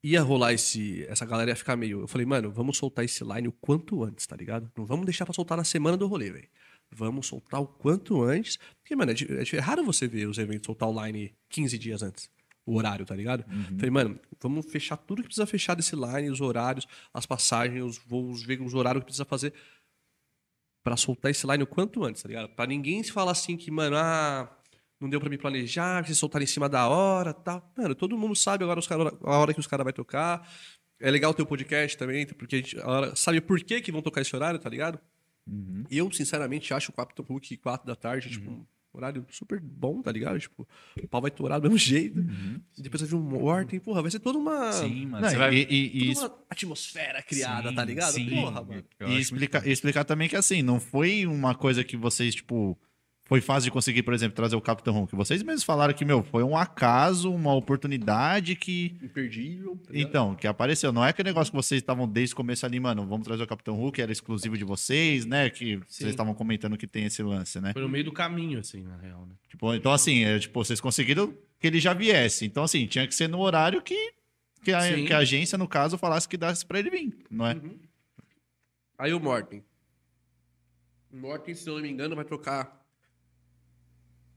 ia 0.02 0.22
rolar 0.22 0.52
esse. 0.52 1.04
Essa 1.08 1.24
galera 1.24 1.50
ia 1.50 1.56
ficar 1.56 1.76
meio. 1.76 2.00
Eu 2.00 2.08
falei, 2.08 2.26
mano, 2.26 2.50
vamos 2.50 2.76
soltar 2.76 3.04
esse 3.04 3.22
line 3.24 3.48
o 3.48 3.52
quanto 3.52 4.02
antes, 4.02 4.26
tá 4.26 4.36
ligado? 4.36 4.70
Não 4.76 4.84
vamos 4.86 5.04
deixar 5.04 5.24
pra 5.24 5.34
soltar 5.34 5.56
na 5.56 5.64
semana 5.64 5.96
do 5.96 6.06
rolê, 6.06 6.30
velho. 6.30 6.48
Vamos 6.90 7.26
soltar 7.26 7.60
o 7.60 7.66
quanto 7.66 8.22
antes. 8.22 8.58
Porque, 8.80 8.96
mano, 8.96 9.12
é, 9.12 9.14
é 9.14 9.56
é 9.56 9.60
raro 9.60 9.84
você 9.84 10.08
ver 10.08 10.26
os 10.26 10.38
eventos 10.38 10.66
soltar 10.66 10.88
o 10.88 11.04
line 11.04 11.34
15 11.48 11.78
dias 11.78 12.02
antes. 12.02 12.30
O 12.66 12.76
horário, 12.76 13.04
tá 13.04 13.16
ligado? 13.16 13.44
Falei, 13.76 13.90
mano, 13.90 14.20
vamos 14.40 14.66
fechar 14.66 14.96
tudo 14.96 15.22
que 15.22 15.28
precisa 15.28 15.46
fechar 15.46 15.74
desse 15.74 15.96
line, 15.96 16.30
os 16.30 16.40
horários, 16.40 16.86
as 17.12 17.26
passagens, 17.26 17.82
os 17.82 17.98
voos, 17.98 18.44
ver 18.44 18.60
os 18.60 18.74
horários 18.74 19.00
que 19.02 19.06
precisa 19.06 19.24
fazer 19.24 19.52
pra 20.82 20.96
soltar 20.96 21.30
esse 21.30 21.46
line 21.46 21.62
o 21.62 21.66
quanto 21.66 22.04
antes, 22.04 22.22
tá 22.22 22.28
ligado? 22.28 22.48
Pra 22.50 22.66
ninguém 22.66 23.02
se 23.02 23.12
falar 23.12 23.32
assim 23.32 23.56
que, 23.56 23.70
mano, 23.70 23.96
ah, 23.96 24.50
não 25.00 25.08
deu 25.08 25.18
pra 25.20 25.30
me 25.30 25.38
planejar, 25.38 26.04
que 26.04 26.14
soltaram 26.14 26.44
em 26.44 26.46
cima 26.46 26.68
da 26.68 26.88
hora 26.88 27.32
tal. 27.32 27.72
Mano, 27.76 27.94
todo 27.94 28.16
mundo 28.18 28.36
sabe 28.36 28.62
agora 28.64 28.78
os 28.78 28.86
cara, 28.86 29.12
a 29.24 29.38
hora 29.38 29.54
que 29.54 29.60
os 29.60 29.66
caras 29.66 29.84
vão 29.84 29.92
tocar. 29.92 30.46
É 31.00 31.10
legal 31.10 31.32
ter 31.32 31.42
o 31.42 31.46
podcast 31.46 31.96
também, 31.96 32.26
porque 32.26 32.56
a 32.56 32.58
gente 32.58 32.78
a 32.78 32.86
hora- 32.86 33.16
sabe 33.16 33.40
por 33.40 33.58
que, 33.62 33.80
que 33.80 33.90
vão 33.90 34.02
tocar 34.02 34.20
esse 34.20 34.36
horário, 34.36 34.58
tá 34.60 34.68
ligado? 34.68 35.00
Eu, 35.90 36.10
sinceramente, 36.12 36.72
acho 36.74 36.90
o 36.90 36.94
Capitão 36.94 37.24
Hulk 37.28 37.56
4 37.56 37.86
da 37.86 37.96
tarde, 37.96 38.28
tipo, 38.30 38.50
um 38.50 38.64
horário 38.92 39.24
super 39.30 39.58
bom, 39.58 40.02
tá 40.02 40.12
ligado? 40.12 40.38
Tipo, 40.38 40.68
o 41.02 41.08
pau 41.08 41.20
vai 41.22 41.30
torar 41.30 41.58
do 41.58 41.64
mesmo 41.64 41.78
jeito. 41.78 42.20
E 42.76 42.82
depois 42.82 43.00
vai 43.00 43.08
vir 43.10 43.16
um 43.16 43.20
Morten, 43.22 43.80
porra, 43.80 44.02
vai 44.02 44.10
ser 44.10 44.20
toda 44.20 44.38
uma, 44.38 44.70
Sim, 44.72 45.06
mano. 45.06 45.22
Não, 45.22 45.30
você 45.30 45.36
vai... 45.36 45.54
e, 45.54 45.66
e- 45.70 46.10
e 46.10 46.14
toda 46.14 46.26
uma 46.28 46.38
atmosfera 46.50 47.22
criada, 47.22 47.70
Sim, 47.70 47.74
tá 47.74 47.84
ligado? 47.84 48.12
sim. 48.12 48.28
Porra, 48.30 48.62
mano. 48.62 48.84
E 49.08 49.18
explicar, 49.18 49.66
explicar 49.66 50.04
também 50.04 50.28
que 50.28 50.36
assim, 50.36 50.60
não 50.62 50.78
foi 50.78 51.26
uma 51.26 51.54
coisa 51.54 51.82
que 51.82 51.96
vocês, 51.96 52.34
tipo, 52.34 52.78
foi 53.30 53.40
fácil 53.40 53.66
de 53.66 53.70
conseguir, 53.70 54.02
por 54.02 54.12
exemplo, 54.12 54.34
trazer 54.34 54.56
o 54.56 54.60
Capitão 54.60 54.92
Hulk. 54.92 55.14
Vocês 55.14 55.40
mesmos 55.44 55.62
falaram 55.62 55.94
que, 55.94 56.04
meu, 56.04 56.20
foi 56.20 56.42
um 56.42 56.56
acaso, 56.56 57.32
uma 57.32 57.54
oportunidade 57.54 58.56
que. 58.56 58.96
Imperdível. 59.00 59.76
tá? 59.76 59.92
Então, 59.94 60.34
que 60.34 60.48
apareceu. 60.48 60.90
Não 60.90 61.04
é 61.04 61.10
aquele 61.10 61.28
negócio 61.28 61.52
que 61.52 61.56
vocês 61.56 61.80
estavam 61.80 62.08
desde 62.08 62.32
o 62.32 62.36
começo 62.36 62.66
ali, 62.66 62.80
mano, 62.80 63.06
vamos 63.06 63.24
trazer 63.24 63.44
o 63.44 63.46
Capitão 63.46 63.76
Hulk, 63.76 64.02
era 64.02 64.10
exclusivo 64.10 64.58
de 64.58 64.64
vocês, 64.64 65.26
né? 65.26 65.48
Que 65.48 65.76
vocês 65.86 66.10
estavam 66.10 66.34
comentando 66.34 66.76
que 66.76 66.88
tem 66.88 67.04
esse 67.04 67.22
lance, 67.22 67.60
né? 67.60 67.72
Foi 67.72 67.82
no 67.82 67.88
meio 67.88 68.02
do 68.02 68.10
caminho, 68.10 68.58
assim, 68.58 68.82
na 68.82 68.96
real, 68.96 69.24
né? 69.24 69.36
Tipo, 69.48 69.74
então, 69.74 69.92
assim, 69.92 70.24
é, 70.24 70.36
tipo, 70.40 70.64
vocês 70.64 70.80
conseguiram 70.80 71.32
que 71.60 71.68
ele 71.68 71.78
já 71.78 71.94
viesse. 71.94 72.44
Então, 72.44 72.64
assim, 72.64 72.84
tinha 72.88 73.06
que 73.06 73.14
ser 73.14 73.28
no 73.28 73.38
horário 73.38 73.80
que, 73.80 74.12
que, 74.64 74.72
a, 74.72 74.80
Sim. 74.80 75.04
que 75.04 75.12
a 75.12 75.18
agência, 75.18 75.56
no 75.56 75.68
caso, 75.68 75.96
falasse 75.96 76.28
que 76.28 76.36
desse 76.36 76.66
pra 76.66 76.80
ele 76.80 76.90
vir, 76.90 77.16
não 77.30 77.46
é? 77.46 77.56
Aí 78.98 79.14
o 79.14 79.20
Morten. 79.20 79.62
O 81.12 81.16
Morten, 81.16 81.54
se 81.54 81.68
eu 81.70 81.74
não 81.76 81.82
me 81.82 81.88
engano, 81.88 82.16
vai 82.16 82.24
trocar 82.24 82.79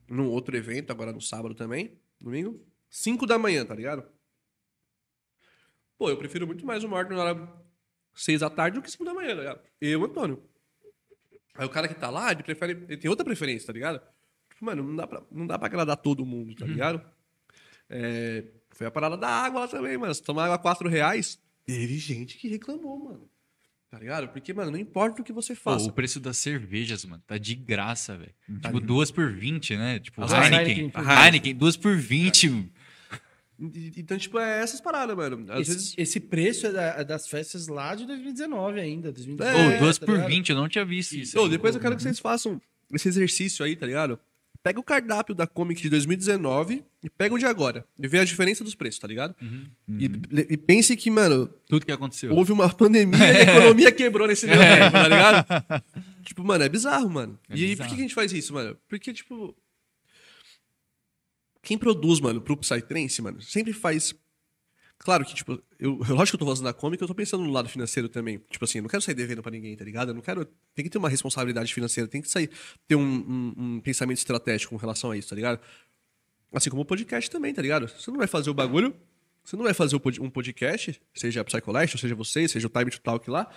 num 0.08 0.30
outro 0.30 0.56
evento, 0.56 0.92
agora 0.92 1.12
no 1.12 1.22
sábado 1.22 1.56
também, 1.56 1.98
domingo. 2.20 2.66
5 2.90 3.26
da 3.26 3.40
manhã, 3.40 3.66
tá 3.66 3.74
ligado? 3.74 4.04
Pô, 5.98 6.10
eu 6.10 6.18
prefiro 6.18 6.46
muito 6.46 6.66
mais 6.66 6.84
o 6.84 6.90
Morten 6.90 7.16
na 7.16 7.24
hora 7.24 7.64
6 8.14 8.42
da 8.42 8.50
tarde 8.50 8.78
do 8.78 8.84
que 8.84 8.92
5 8.92 9.04
da 9.06 9.14
manhã, 9.14 9.30
tá 9.30 9.42
ligado? 9.42 9.62
Eu, 9.82 10.04
Antônio. 10.04 10.44
Aí 11.56 11.66
o 11.66 11.70
cara 11.70 11.88
que 11.88 11.96
tá 11.96 12.10
lá, 12.10 12.32
ele 12.32 12.44
prefere. 12.44 12.74
Ele 12.88 12.98
tem 12.98 13.10
outra 13.10 13.26
preferência, 13.26 13.68
tá 13.68 13.74
ligado? 13.74 14.02
Tipo, 14.50 14.66
mano, 14.66 14.84
não 14.84 14.96
dá 14.96 15.08
pra, 15.08 15.24
não 15.32 15.48
dá 15.48 15.58
pra 15.58 15.68
agradar 15.68 15.98
todo 15.98 16.26
mundo, 16.26 16.56
tá 16.56 16.66
ligado? 16.66 17.02
É, 17.90 18.44
Foi 18.72 18.88
a 18.88 18.92
parada 18.92 19.16
da 19.18 19.28
água 19.28 19.62
lá 19.62 19.68
também, 19.68 19.98
mano. 19.98 20.14
Se 20.14 20.22
tomar 20.24 20.46
água 20.46 20.56
a 20.56 20.60
4 20.60 20.90
reais, 20.90 21.40
teve 21.66 21.98
gente 21.98 22.38
que 22.38 22.48
reclamou, 22.48 22.98
mano. 23.00 23.30
Tá 23.94 24.00
ligado? 24.00 24.28
Porque, 24.30 24.52
mano, 24.56 24.72
não 24.72 24.80
importa 24.80 25.22
o 25.22 25.24
que 25.24 25.32
você 25.32 25.54
Pô, 25.54 25.62
faça. 25.62 25.86
o 25.88 25.92
preço 25.92 26.20
das 26.20 26.38
cervejas, 26.38 27.06
mano, 27.06 27.22
tá 27.28 27.38
de 27.38 27.54
graça, 27.54 28.18
velho. 28.18 28.34
Tipo, 28.60 28.80
duas 28.80 29.12
por 29.12 29.32
20, 29.32 29.78
né? 29.78 30.00
Tipo, 30.00 30.24
As 30.24 30.32
Heineken. 30.32 30.58
Heineken 30.58 30.90
por 30.90 31.04
Heineken, 31.08 31.56
duas 31.56 31.78
por 31.78 31.96
20. 31.96 32.50
mano. 32.50 32.70
E- 33.72 33.92
Então, 33.98 34.18
tipo, 34.18 34.40
é 34.40 34.64
essas 34.64 34.82
paradas, 34.82 35.16
mano. 35.16 35.46
Às 35.54 35.60
Esse, 35.62 35.72
vezes. 35.74 35.94
esse 35.96 36.20
preço 36.20 36.66
é, 36.66 36.72
da- 36.72 36.96
é 37.02 37.04
das 37.04 37.28
festas 37.28 37.68
lá 37.68 37.94
de 37.94 38.08
2019 38.08 38.80
ainda. 38.80 39.12
2019, 39.12 39.60
Ô, 39.60 39.72
É, 39.74 39.78
duas 39.78 40.00
tá 40.00 40.08
por 40.08 40.14
ligado? 40.14 40.28
20, 40.32 40.50
eu 40.50 40.56
não 40.56 40.68
tinha 40.68 40.84
visto 40.84 41.12
isso. 41.14 41.40
Ô, 41.40 41.48
depois 41.48 41.76
eu 41.76 41.80
quero 41.80 41.96
que 41.96 42.02
vocês 42.02 42.18
façam 42.18 42.60
esse 42.92 43.08
exercício 43.08 43.64
aí, 43.64 43.76
tá 43.76 43.86
ligado? 43.86 44.20
Pega 44.64 44.80
o 44.80 44.84
cardápio 44.84 45.36
da 45.36 45.46
Comic 45.46 45.82
de 45.82 45.90
2019 45.90 46.86
e 47.04 47.10
pega 47.10 47.36
o 47.36 47.38
de 47.38 47.46
agora. 47.46 47.86
E 48.00 48.08
vê 48.08 48.20
a 48.20 48.24
diferença 48.24 48.64
dos 48.64 48.74
preços, 48.74 48.98
tá 48.98 49.06
ligado? 49.06 49.36
E, 50.00 50.06
e 50.50 50.56
pense 50.56 50.96
que, 50.96 51.12
mano, 51.12 51.48
Tudo 51.68 51.86
que 51.86 51.92
aconteceu. 51.92 52.34
houve 52.34 52.54
uma 52.54 52.74
pandemia 52.74 53.20
e 53.20 53.38
a 53.38 53.42
economia 53.58 53.92
quebrou 53.92 54.26
nesse 54.26 54.48
meio 54.48 54.60
tempo, 54.60 54.92
tá 54.92 55.08
ligado? 55.10 55.46
tipo, 56.24 56.46
mano, 56.46 56.64
é 56.64 56.70
bizarro, 56.70 57.10
mano. 57.10 57.38
É 57.50 57.58
e 57.58 57.66
aí, 57.66 57.76
por 57.76 57.86
que 57.88 57.94
a 57.94 57.98
gente 57.98 58.16
faz 58.16 58.32
isso, 58.32 58.54
mano? 58.54 58.78
Porque, 58.88 59.12
tipo. 59.12 59.54
Quem 61.62 61.78
produz, 61.78 62.22
mano, 62.22 62.42
pro 62.42 62.56
Psytrance, 62.56 63.22
mano, 63.22 63.42
sempre 63.42 63.74
faz. 63.74 64.16
Claro 65.04 65.26
que, 65.26 65.36
tipo, 65.36 65.62
eu, 65.78 65.96
lógico 66.10 66.38
que 66.38 66.44
eu 66.44 66.48
tô 66.48 66.52
fazendo 66.54 66.68
a 66.70 66.74
Comic, 66.74 67.02
eu 67.02 67.08
tô 67.08 67.14
pensando 67.16 67.44
no 67.44 67.52
lado 67.52 67.68
financeiro 67.68 68.08
também. 68.08 68.40
Tipo 68.50 68.64
assim, 68.64 68.78
eu 68.78 68.84
não 68.84 68.90
quero 68.90 69.02
sair 69.02 69.16
devendo 69.16 69.42
pra 69.42 69.52
ninguém, 69.52 69.76
tá 69.76 69.84
ligado? 69.84 70.10
Eu 70.10 70.14
não 70.14 70.22
quero. 70.22 70.46
Tem 70.74 70.84
que 70.86 70.90
ter 70.90 70.98
uma 70.98 71.10
responsabilidade 71.10 71.74
financeira, 71.74 72.08
tem 72.08 72.22
que 72.22 72.30
sair, 72.30 72.50
ter 72.88 72.96
um, 72.96 73.02
um- 73.02 73.54
um 73.58 73.82
pensamento 73.82 74.18
estratégico 74.18 74.70
com 74.74 74.78
relação 74.78 75.12
a 75.12 75.18
isso, 75.18 75.30
tá 75.30 75.36
ligado? 75.36 75.60
Assim 76.54 76.70
como 76.70 76.84
o 76.84 76.86
podcast 76.86 77.30
também, 77.30 77.54
tá 77.54 77.62
ligado? 77.62 77.88
Você 77.90 78.10
não 78.12 78.18
vai 78.18 78.28
fazer 78.28 78.50
o 78.50 78.54
bagulho, 78.54 78.96
você 79.44 79.56
não 79.58 79.64
vai 79.64 79.74
fazer 79.74 79.96
um 79.98 80.30
podcast, 80.30 81.02
seja 81.14 81.42
a 81.42 81.44
Psycholast, 81.44 81.98
seja 81.98 82.16
você, 82.16 82.48
seja 82.48 82.68
o 82.68 82.70
Time 82.70 82.90
to 82.92 83.02
Talk 83.02 83.30
lá. 83.30 83.50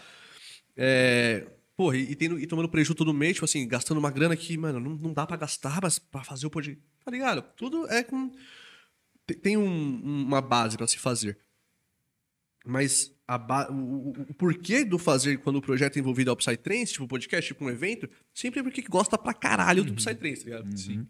É, 0.77 1.47
porra, 1.77 1.97
e, 1.97 2.11
e 2.13 2.15
tendo- 2.17 2.39
e 2.41 2.47
tomando 2.47 2.69
prejuízo 2.69 2.95
todo 2.95 3.13
mês, 3.15 3.35
tipo 3.35 3.45
assim, 3.45 3.67
gastando 3.69 3.99
uma 3.99 4.11
grana 4.11 4.37
que, 4.37 4.57
mano, 4.57 4.81
não, 4.81 4.97
não 4.97 5.13
dá 5.13 5.27
pra 5.27 5.37
gastar 5.37 5.79
mas 5.83 5.99
pra 5.99 6.25
fazer 6.25 6.47
o 6.47 6.51
podcast. 6.51 6.83
Tá 7.05 7.11
ligado? 7.11 7.43
Tudo 7.57 7.87
é 7.89 8.03
com. 8.03 8.33
Te- 9.27 9.35
Tem 9.35 9.57
um- 9.57 9.63
um- 9.67 10.23
uma 10.25 10.41
base 10.41 10.77
pra 10.77 10.87
se 10.87 10.99
fazer. 10.99 11.39
Mas 12.65 13.13
a 13.29 13.39
ba- 13.39 13.71
o, 13.71 13.75
o- 13.75 14.11
o 14.31 14.35
porquê 14.35 14.85
do 14.85 14.99
fazer 14.99 15.39
quando 15.39 15.57
o 15.57 15.63
projeto 15.63 15.97
é 15.97 16.01
envolvido 16.01 16.31
ao 16.31 16.37
Psytrance, 16.37 16.93
tipo 16.95 17.07
podcast, 17.07 17.47
tipo 17.53 17.65
um 17.65 17.71
evento, 17.71 18.09
sempre 18.35 18.61
é 18.61 18.63
porque 18.63 18.83
gosta 18.83 19.17
pra 19.17 19.33
caralho 19.33 19.85
do 19.85 19.95
Psytrance, 19.95 20.41
tá 20.45 20.51
ligado? 20.51 20.77
Sim. 20.77 21.07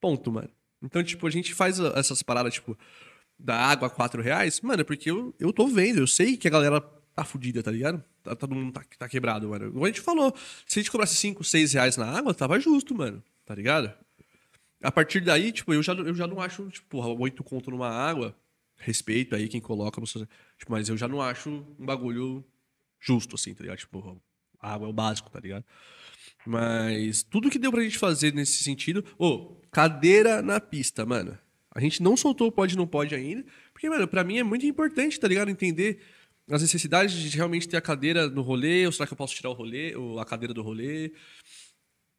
Ponto, 0.00 0.30
mano. 0.32 0.48
Então, 0.80 1.02
tipo, 1.02 1.26
a 1.26 1.30
gente 1.30 1.54
faz 1.54 1.80
a- 1.80 1.92
essas 1.96 2.22
paradas, 2.22 2.54
tipo, 2.54 2.76
da 3.38 3.56
água 3.56 3.88
a 3.88 3.90
4 3.90 4.22
reais, 4.22 4.60
mano, 4.60 4.80
é 4.82 4.84
porque 4.84 5.10
eu, 5.10 5.34
eu 5.38 5.52
tô 5.52 5.66
vendo, 5.66 5.98
eu 5.98 6.06
sei 6.06 6.36
que 6.36 6.46
a 6.46 6.50
galera 6.50 6.80
tá 6.80 7.24
fudida, 7.24 7.62
tá 7.62 7.70
ligado? 7.70 8.02
Tá, 8.22 8.34
todo 8.36 8.54
mundo 8.54 8.72
tá, 8.72 8.84
tá 8.98 9.08
quebrado, 9.08 9.48
mano. 9.48 9.66
Igual 9.66 9.84
a 9.84 9.88
gente 9.88 10.00
falou, 10.00 10.34
se 10.66 10.78
a 10.78 10.82
gente 10.82 10.90
cobrasse 10.90 11.16
5, 11.16 11.42
6 11.44 11.72
reais 11.72 11.96
na 11.96 12.06
água, 12.06 12.32
tava 12.32 12.58
justo, 12.60 12.94
mano, 12.94 13.22
tá 13.44 13.54
ligado? 13.54 13.92
A 14.82 14.90
partir 14.90 15.20
daí, 15.20 15.52
tipo, 15.52 15.72
eu 15.72 15.82
já, 15.82 15.92
eu 15.92 16.14
já 16.14 16.26
não 16.26 16.40
acho, 16.40 16.68
tipo, 16.68 16.98
8 16.98 17.44
conto 17.44 17.70
numa 17.70 17.88
água, 17.88 18.36
respeito 18.76 19.34
aí 19.34 19.48
quem 19.48 19.60
coloca, 19.60 20.00
tipo, 20.02 20.70
mas 20.70 20.88
eu 20.88 20.96
já 20.96 21.06
não 21.06 21.20
acho 21.20 21.50
um 21.78 21.86
bagulho 21.86 22.44
justo, 23.00 23.36
assim, 23.36 23.54
tá 23.54 23.62
ligado? 23.62 23.78
Tipo, 23.78 24.20
água 24.60 24.86
é 24.86 24.90
o 24.90 24.92
básico, 24.92 25.30
tá 25.30 25.40
ligado? 25.40 25.64
Mas 26.46 27.22
tudo 27.22 27.50
que 27.50 27.58
deu 27.58 27.70
pra 27.70 27.82
gente 27.82 27.98
fazer 27.98 28.34
nesse 28.34 28.62
sentido. 28.64 29.04
Ô, 29.18 29.56
cadeira 29.70 30.42
na 30.42 30.60
pista, 30.60 31.04
mano. 31.06 31.38
A 31.74 31.80
gente 31.80 32.02
não 32.02 32.16
soltou 32.16 32.48
o 32.48 32.52
pode 32.52 32.76
não 32.76 32.86
pode 32.86 33.14
ainda. 33.14 33.44
Porque, 33.72 33.88
mano, 33.88 34.06
pra 34.06 34.22
mim 34.22 34.38
é 34.38 34.42
muito 34.42 34.66
importante, 34.66 35.18
tá 35.18 35.26
ligado? 35.26 35.50
Entender 35.50 36.00
as 36.50 36.60
necessidades 36.60 37.14
de 37.14 37.36
realmente 37.36 37.68
ter 37.68 37.76
a 37.76 37.80
cadeira 37.80 38.28
no 38.28 38.42
rolê, 38.42 38.84
ou 38.84 38.92
será 38.92 39.06
que 39.06 39.12
eu 39.12 39.16
posso 39.16 39.34
tirar 39.34 39.50
o 39.50 39.54
rolê, 39.54 39.94
ou 39.96 40.18
a 40.18 40.24
cadeira 40.24 40.52
do 40.52 40.62
rolê. 40.62 41.12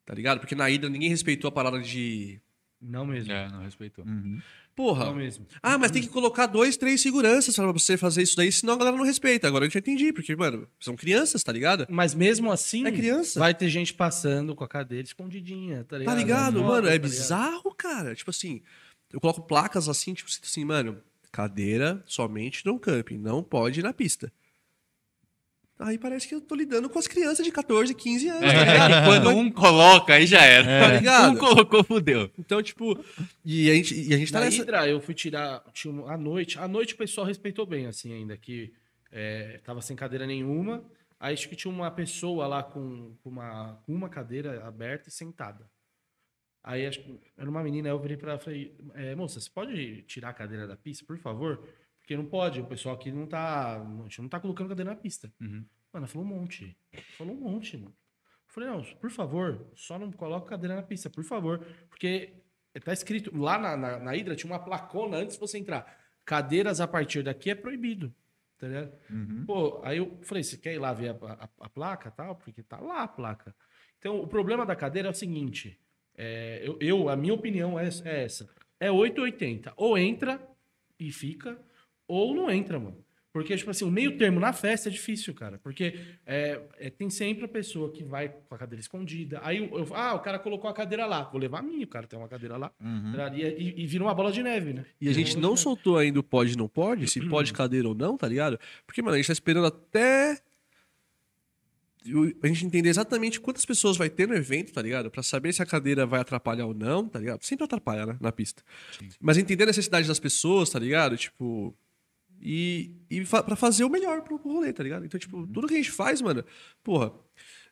Tá 0.06 0.14
ligado? 0.14 0.40
Porque 0.40 0.56
na 0.56 0.70
ida 0.70 0.90
ninguém 0.90 1.10
respeitou 1.10 1.48
a 1.48 1.52
parada 1.52 1.80
de. 1.80 2.42
Não 2.86 3.06
mesmo. 3.06 3.32
É, 3.32 3.50
não 3.50 3.62
respeitou. 3.64 4.04
Porra. 4.76 5.06
Não 5.06 5.16
mesmo. 5.16 5.46
Ah, 5.62 5.78
mas 5.78 5.92
tem 5.92 6.02
que 6.02 6.10
colocar 6.10 6.48
dois, 6.48 6.76
três 6.76 7.02
seguranças 7.02 7.56
pra 7.56 7.72
você 7.72 7.96
fazer 7.96 8.24
isso 8.24 8.36
daí, 8.36 8.52
senão 8.52 8.74
a 8.74 8.78
galera 8.78 8.98
não 8.98 9.06
respeita. 9.06 9.48
Agora 9.48 9.66
eu 9.66 9.70
já 9.70 9.80
entendi, 9.80 10.12
porque, 10.12 10.36
mano, 10.36 10.68
são 10.80 10.96
crianças, 10.96 11.44
tá 11.44 11.52
ligado? 11.52 11.86
Mas 11.90 12.14
mesmo 12.14 12.52
assim, 12.52 12.86
É 12.86 12.92
criança. 12.92 13.40
vai 13.40 13.54
ter 13.54 13.70
gente 13.70 13.94
passando 13.94 14.54
com 14.56 14.64
a 14.64 14.68
cadeira 14.68 15.06
escondidinha, 15.06 15.84
tá 15.84 15.98
ligado? 15.98 16.14
Tá 16.16 16.20
ligado, 16.22 16.54
foda, 16.60 16.66
mano? 16.68 16.88
É 16.88 16.92
tá 16.92 16.96
ligado? 16.98 17.10
bizarro, 17.10 17.76
cara. 17.76 18.16
Tipo 18.16 18.32
assim, 18.32 18.62
eu 19.12 19.22
coloco 19.22 19.44
placas 19.44 19.88
assim, 19.88 20.14
tipo 20.14 20.30
assim, 20.44 20.66
mano, 20.66 20.98
cadeira 21.32 22.04
somente 22.06 22.66
no 22.66 22.78
camping, 22.80 23.18
não 23.18 23.42
pode 23.44 23.80
ir 23.80 23.84
na 23.84 23.94
pista. 23.94 24.32
Aí 25.80 25.98
parece 25.98 26.28
que 26.28 26.36
eu 26.36 26.40
tô 26.40 26.54
lidando 26.56 26.90
com 26.90 27.00
as 27.00 27.08
crianças 27.08 27.44
de 27.44 27.52
14, 27.52 27.94
15 27.94 28.30
anos, 28.30 28.42
tá? 28.42 28.48
É, 28.48 29.06
quando 29.06 29.30
um 29.30 29.52
coloca, 29.52 30.14
aí 30.14 30.28
já 30.28 30.42
era. 30.42 30.66
Tá 30.66 30.96
ligado? 30.96 31.34
Um 31.34 31.38
colocou, 31.38 31.84
fudeu. 31.84 32.30
Então, 32.38 32.62
tipo, 32.62 33.04
e 33.44 33.70
a 33.70 33.74
gente, 33.74 34.00
e 34.00 34.14
a 34.14 34.18
gente 34.18 34.32
tá 34.32 34.40
Na 34.40 34.46
nessa. 34.46 34.62
Hidra, 34.62 34.88
eu 34.88 35.02
fui 35.02 35.16
tirar. 35.16 35.64
Tinha 35.74 35.92
uma, 35.92 36.14
à 36.14 36.18
noite. 36.18 36.60
À 36.60 36.68
noite 36.68 36.94
o 36.94 36.98
pessoal 36.98 37.26
respeitou 37.26 37.66
bem, 37.66 37.88
assim, 37.88 38.14
ainda, 38.14 38.38
que 38.38 38.72
é, 39.12 39.60
tava 39.64 39.82
sem 39.82 39.96
cadeira 39.96 40.28
nenhuma. 40.28 40.84
Aí 41.20 41.34
acho 41.34 41.50
que 41.50 41.56
tinha 41.56 41.74
uma 41.74 41.90
pessoa 41.90 42.46
lá 42.48 42.62
com, 42.62 43.16
com 43.24 43.30
uma, 43.30 43.82
com 43.86 43.94
uma 43.94 44.10
cadeira 44.10 44.66
aberta 44.68 45.10
e 45.10 45.12
sentada. 45.12 45.68
Aí 46.64 46.86
acho 46.86 47.02
que 47.02 47.20
era 47.38 47.50
uma 47.50 47.64
menina, 47.64 47.90
aí 47.90 47.94
eu 47.94 48.00
virei 48.00 48.16
pra 48.16 48.32
ela 48.34 48.42
e 48.42 48.44
falei, 48.44 48.78
é, 48.94 49.16
moça, 49.16 49.40
você 49.40 49.50
pode 49.50 50.04
tirar 50.04 50.30
a 50.30 50.34
cadeira 50.34 50.66
da 50.68 50.78
pista, 50.78 51.06
por 51.06 51.18
favor? 51.18 51.62
Porque 52.04 52.16
não 52.18 52.26
pode, 52.26 52.60
o 52.60 52.66
pessoal 52.66 52.96
aqui 52.96 53.12
não 53.12 53.26
tá. 53.26 53.82
A 53.82 54.04
gente 54.04 54.22
não 54.22 54.30
tá 54.30 54.40
colocando 54.40 54.68
cadeira 54.70 54.92
na 54.92 54.96
pista. 54.98 55.34
Uhum. 55.42 55.66
Mano, 55.92 56.06
falou 56.08 56.28
um 56.28 56.30
monte. 56.30 56.78
Falou 57.18 57.34
um 57.34 57.40
monte, 57.40 57.78
mano. 57.78 57.96
Eu 57.96 58.54
falei, 58.54 58.70
não, 58.70 58.84
por 59.00 59.10
favor, 59.10 59.66
só 59.74 59.98
não 59.98 60.12
coloca 60.12 60.50
cadeira 60.50 60.76
na 60.76 60.84
pista, 60.84 61.10
por 61.10 61.24
favor. 61.24 61.66
Porque 61.90 62.34
tá 62.84 62.92
escrito, 62.94 63.36
lá 63.36 63.58
na, 63.58 63.76
na, 63.78 64.00
na 64.00 64.16
Hidra 64.16 64.36
tinha 64.36 64.52
uma 64.52 64.60
placona 64.60 65.18
antes 65.18 65.36
de 65.36 65.40
você 65.40 65.58
entrar. 65.58 65.98
Cadeiras 66.26 66.80
a 66.82 66.88
partir 66.88 67.24
daqui 67.24 67.50
é 67.50 67.56
proibido. 67.56 68.14
Tá 68.58 68.68
ligado? 68.68 68.94
Pô, 69.46 69.82
aí 69.84 69.98
eu 69.98 70.20
falei, 70.24 70.44
você 70.44 70.58
quer 70.58 70.74
ir 70.74 70.80
lá 70.80 70.94
ver 70.94 71.10
a, 71.10 71.34
a- 71.34 71.50
a 71.62 71.70
placa 71.70 72.12
tal? 72.12 72.36
Porque 72.36 72.62
tá 72.64 72.80
lá 72.80 73.04
a 73.04 73.08
placa. 73.08 73.56
Então, 73.98 74.20
o 74.20 74.28
problema 74.28 74.66
da 74.66 74.76
cadeira 74.76 75.08
é 75.08 75.12
o 75.12 75.16
seguinte. 75.16 75.80
é, 76.16 76.62
eu, 76.64 76.78
eu- 76.82 77.10
a 77.10 77.16
minha 77.16 77.34
opinião 77.34 77.80
é, 77.80 77.88
é 78.06 78.24
essa. 78.26 78.48
É 78.80 78.92
880. 78.92 79.74
Ou 79.78 79.98
entra 79.98 80.46
e 81.00 81.12
fica, 81.12 81.60
ou 82.14 82.36
não 82.36 82.50
entra, 82.52 82.80
mano. 82.80 82.98
Porque, 83.32 83.58
tipo 83.58 83.72
assim, 83.72 83.84
o 83.84 83.90
meio 83.90 84.16
termo 84.16 84.40
na 84.40 84.54
festa 84.54 84.90
é 84.90 84.92
difícil, 84.92 85.34
cara. 85.34 85.58
Porque 85.58 86.00
é, 86.24 86.62
é, 86.78 86.90
tem 86.92 87.10
sempre 87.10 87.46
a 87.46 87.48
pessoa 87.48 87.92
que 87.92 88.04
vai 88.04 88.30
com 88.30 88.54
a 88.54 88.58
cadeira 88.60 88.80
escondida. 88.80 89.40
Aí, 89.44 89.58
eu, 89.58 89.76
eu- 89.80 89.88
ah, 89.96 90.14
o 90.14 90.20
cara 90.20 90.38
colocou 90.38 90.70
a 90.70 90.74
cadeira 90.74 91.08
lá. 91.08 91.24
Vou 91.24 91.42
levar 91.42 91.60
a 91.60 91.62
minha, 91.64 91.84
o 91.84 91.88
cara 91.88 92.06
tem 92.06 92.20
uma 92.20 92.28
cadeira 92.28 92.58
lá. 92.58 92.72
E, 93.36 93.42
e- 93.42 93.82
e 93.82 93.88
vira 93.88 94.04
uma 94.04 94.14
bola 94.14 94.32
de 94.32 94.44
neve, 94.44 94.72
né? 94.74 94.86
E 95.02 95.10
a 95.10 95.14
gente 95.14 95.36
não 95.42 95.58
soltou 95.58 95.98
ainda 95.98 96.20
o 96.20 96.24
pode 96.24 96.56
não 96.56 96.68
pode, 96.68 97.08
se 97.08 97.28
pode 97.28 97.52
cadeira 97.58 97.88
ou 97.88 97.96
não, 97.96 98.16
tá 98.18 98.28
ligado? 98.28 98.60
Porque, 98.86 99.02
mano, 99.02 99.16
a 99.16 99.18
gente 99.18 99.26
tá 99.28 99.34
esperando 99.34 99.66
até 99.66 100.40
a 102.44 102.48
gente 102.48 102.66
entender 102.66 102.90
exatamente 102.90 103.40
quantas 103.40 103.66
pessoas 103.66 103.96
vai 103.96 104.10
ter 104.10 104.28
no 104.28 104.36
evento, 104.36 104.74
tá 104.74 104.82
ligado? 104.82 105.10
Pra 105.10 105.24
saber 105.24 105.54
se 105.54 105.62
a 105.64 105.66
cadeira 105.66 106.06
vai 106.06 106.20
atrapalhar 106.20 106.66
ou 106.66 106.74
não, 106.74 107.08
tá 107.08 107.18
ligado? 107.18 107.42
Sempre 107.44 107.64
atrapalha, 107.64 108.06
né? 108.06 108.18
Na 108.20 108.32
pista. 108.32 108.62
Mas 109.22 109.38
entender 109.38 109.64
a 109.64 109.68
necessidade 109.68 110.08
das 110.08 110.20
pessoas, 110.20 110.70
tá 110.70 110.78
ligado? 110.78 111.16
Tipo. 111.18 111.74
E, 112.46 112.92
e 113.10 113.24
fa 113.26 113.42
pra 113.42 113.56
fazer 113.56 113.86
o 113.86 113.90
melhor 113.90 114.22
pro, 114.22 114.38
pro 114.38 114.52
rolê, 114.54 114.74
tá 114.74 114.84
ligado? 114.84 115.06
Então, 115.06 115.18
tipo, 115.20 115.48
tudo 115.48 115.68
que 115.68 115.74
a 115.76 115.78
gente 115.78 115.92
faz, 115.92 116.22
mano, 116.22 116.44
porra. 116.84 117.12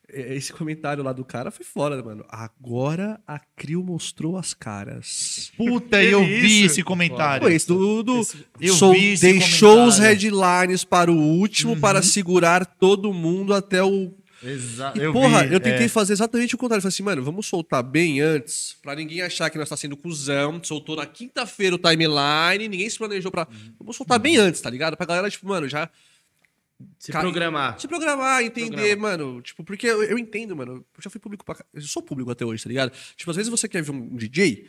é- 0.10 0.35
Esse 0.35 0.53
comentário 0.53 1.03
lá 1.03 1.11
do 1.14 1.26
cara 1.26 1.52
foi 1.52 1.65
fora, 1.65 2.02
mano. 2.03 2.23
Agora 2.30 3.19
a 3.27 3.38
Crio 3.56 3.84
mostrou 3.84 4.38
as 4.38 4.53
caras. 4.53 5.52
Puta, 5.57 6.02
eu 6.03 6.23
vi 6.23 6.64
esse 6.64 6.84
comentário. 6.84 7.41
Pô, 7.48 7.49
esse 7.49 7.68
do, 7.68 8.02
do 8.03 8.22
Eu 8.60 8.73
Sol- 8.76 8.93
vi 8.93 9.14
esse 9.14 9.22
deixou 9.23 9.85
os 9.88 9.95
comentário. 9.95 10.03
headlines 10.31 10.84
para 10.85 11.11
o 11.11 11.18
último 11.18 11.77
para 11.80 12.02
segurar 12.02 12.65
todo 12.65 13.14
mundo 13.14 13.53
até 13.53 13.84
o. 13.84 14.14
Exato. 14.43 14.97
E, 14.97 15.03
eu 15.03 15.13
porra, 15.13 15.45
vi, 15.45 15.53
eu 15.53 15.59
tentei 15.59 15.85
é. 15.85 15.89
fazer 15.89 16.13
exatamente 16.13 16.55
o 16.55 16.57
contrário. 16.57 16.80
Eu 16.80 16.84
falei 16.84 16.93
assim, 16.93 17.03
mano, 17.03 17.23
vamos 17.23 17.45
soltar 17.45 17.84
bem 17.84 18.19
antes, 18.22 18.76
pra 18.81 18.95
ninguém 18.95 19.22
achar 19.22 19.49
que 19.49 19.57
nós 19.57 19.69
tá 19.69 19.77
sendo 19.77 19.95
cuzão. 19.95 20.61
Soltou 20.63 20.95
na 20.95 21.05
quinta-feira 21.05 21.76
o 21.76 21.80
timeline, 21.80 22.68
ninguém 22.68 22.89
se 22.89 22.97
planejou 22.97 23.31
pra. 23.31 23.47
Vamos 23.80 23.95
soltar 23.95 24.19
bem 24.19 24.38
antes, 24.38 24.61
tá 24.61 24.69
ligado? 24.69 24.97
Pra 24.97 25.05
galera, 25.05 25.30
tipo, 25.30 25.47
mano, 25.47 25.68
já 25.68 25.89
Se 26.97 27.11
Cara, 27.11 27.23
programar. 27.23 27.80
se 27.80 27.88
programar, 27.88 28.43
entender, 28.43 28.95
mano. 28.95 29.41
Tipo, 29.41 29.63
porque 29.63 29.88
eu, 29.88 30.03
eu 30.03 30.18
entendo, 30.18 30.55
mano. 30.55 30.73
Eu 30.73 30.85
já 31.03 31.09
fui 31.09 31.19
público 31.19 31.45
pra. 31.45 31.63
Eu 31.73 31.81
sou 31.81 32.01
público 32.01 32.31
até 32.31 32.45
hoje, 32.45 32.63
tá 32.63 32.69
ligado? 32.69 32.91
Tipo, 33.15 33.31
às 33.31 33.38
vezes 33.38 33.49
você 33.49 33.68
quer 33.68 33.84
ver 33.84 33.91
um 33.91 34.15
DJ 34.15 34.68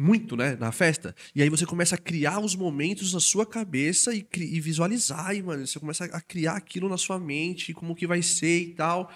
muito, 0.00 0.34
né, 0.34 0.56
na 0.58 0.72
festa, 0.72 1.14
e 1.34 1.42
aí 1.42 1.50
você 1.50 1.66
começa 1.66 1.94
a 1.94 1.98
criar 1.98 2.40
os 2.40 2.56
momentos 2.56 3.12
na 3.12 3.20
sua 3.20 3.44
cabeça 3.44 4.14
e, 4.14 4.26
e 4.34 4.58
visualizar, 4.58 5.36
e, 5.36 5.42
mano, 5.42 5.66
você 5.66 5.78
começa 5.78 6.06
a 6.06 6.20
criar 6.22 6.54
aquilo 6.54 6.88
na 6.88 6.96
sua 6.96 7.20
mente, 7.20 7.74
como 7.74 7.94
que 7.94 8.06
vai 8.06 8.22
ser 8.22 8.60
e 8.60 8.74
tal. 8.74 9.12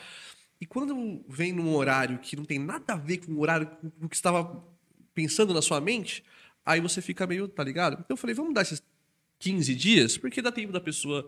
E 0.61 0.67
quando 0.67 1.25
vem 1.27 1.55
num 1.55 1.75
horário 1.75 2.19
que 2.19 2.37
não 2.37 2.45
tem 2.45 2.59
nada 2.59 2.93
a 2.93 2.97
ver 2.97 3.19
com 3.19 3.33
o 3.33 3.41
horário 3.41 3.67
com 3.99 4.05
o 4.05 4.09
que 4.11 4.15
estava 4.15 4.63
pensando 5.15 5.55
na 5.55 5.63
sua 5.63 5.81
mente, 5.81 6.23
aí 6.67 6.81
você 6.81 7.01
fica 7.01 7.27
meio, 7.27 7.49
tá 7.49 7.65
ligado? 7.65 7.95
Então 7.95 8.07
eu 8.11 8.17
falei, 8.17 8.35
vamos 8.35 8.53
dar 8.53 8.61
esses 8.61 8.83
15 9.39 9.75
dias, 9.75 10.19
porque 10.19 10.43
dá 10.43 10.53
tempo 10.53 10.73
da 10.73 10.81
pessoa 10.81 11.27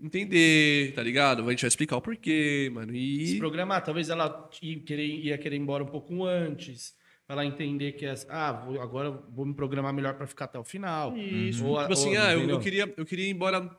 entender, 0.00 0.94
tá 0.94 1.02
ligado? 1.02 1.46
A 1.46 1.50
gente 1.50 1.60
vai 1.60 1.68
explicar 1.68 1.98
o 1.98 2.00
porquê, 2.00 2.70
mano. 2.72 2.92
Se 2.92 3.34
E. 3.34 3.38
programar, 3.38 3.84
talvez 3.84 4.08
ela 4.08 4.48
ia 4.62 4.80
querer, 4.80 5.06
ia 5.06 5.36
querer 5.36 5.56
ir 5.56 5.60
embora 5.60 5.84
um 5.84 5.88
pouco 5.88 6.24
antes, 6.24 6.98
ela 7.30 7.44
entender 7.46 7.92
que, 7.92 8.04
as- 8.06 8.26
ah, 8.28 8.52
vou- 8.52 8.80
agora 8.80 9.10
vou 9.10 9.46
me 9.46 9.54
programar 9.54 9.92
melhor 9.92 10.14
pra 10.14 10.26
ficar 10.26 10.46
até 10.46 10.58
o 10.58 10.64
final. 10.64 11.16
Isso. 11.16 11.64
Ou 11.64 11.78
tipo 11.80 11.92
assim, 11.92 12.16
ou- 12.16 12.22
ah, 12.22 12.32
eu, 12.32 12.48
eu 12.48 12.58
queria, 12.60 12.92
eu 12.96 13.06
queria 13.06 13.26
ir 13.26 13.30
embora 13.30 13.70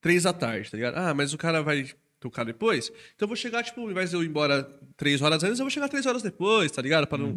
três 0.00 0.24
da 0.24 0.32
tarde, 0.32 0.70
tá 0.70 0.76
ligado? 0.76 0.96
Ah, 0.96 1.14
mas 1.14 1.32
o 1.32 1.38
cara 1.38 1.62
vai 1.62 1.88
tocar 2.18 2.44
depois? 2.44 2.88
Então 3.14 3.24
eu 3.24 3.28
vou 3.28 3.36
chegar, 3.36 3.62
tipo, 3.62 3.80
ao 3.80 3.90
invés 3.90 4.10
de 4.10 4.16
eu 4.16 4.22
ir 4.22 4.26
embora 4.28 4.64
três 4.96 5.22
horas 5.22 5.42
antes, 5.44 5.58
eu 5.58 5.64
vou 5.64 5.70
chegar 5.70 5.88
três 5.88 6.04
horas 6.06 6.22
depois, 6.22 6.70
tá 6.72 6.82
ligado? 6.82 7.06
Pra 7.06 7.18
não. 7.18 7.36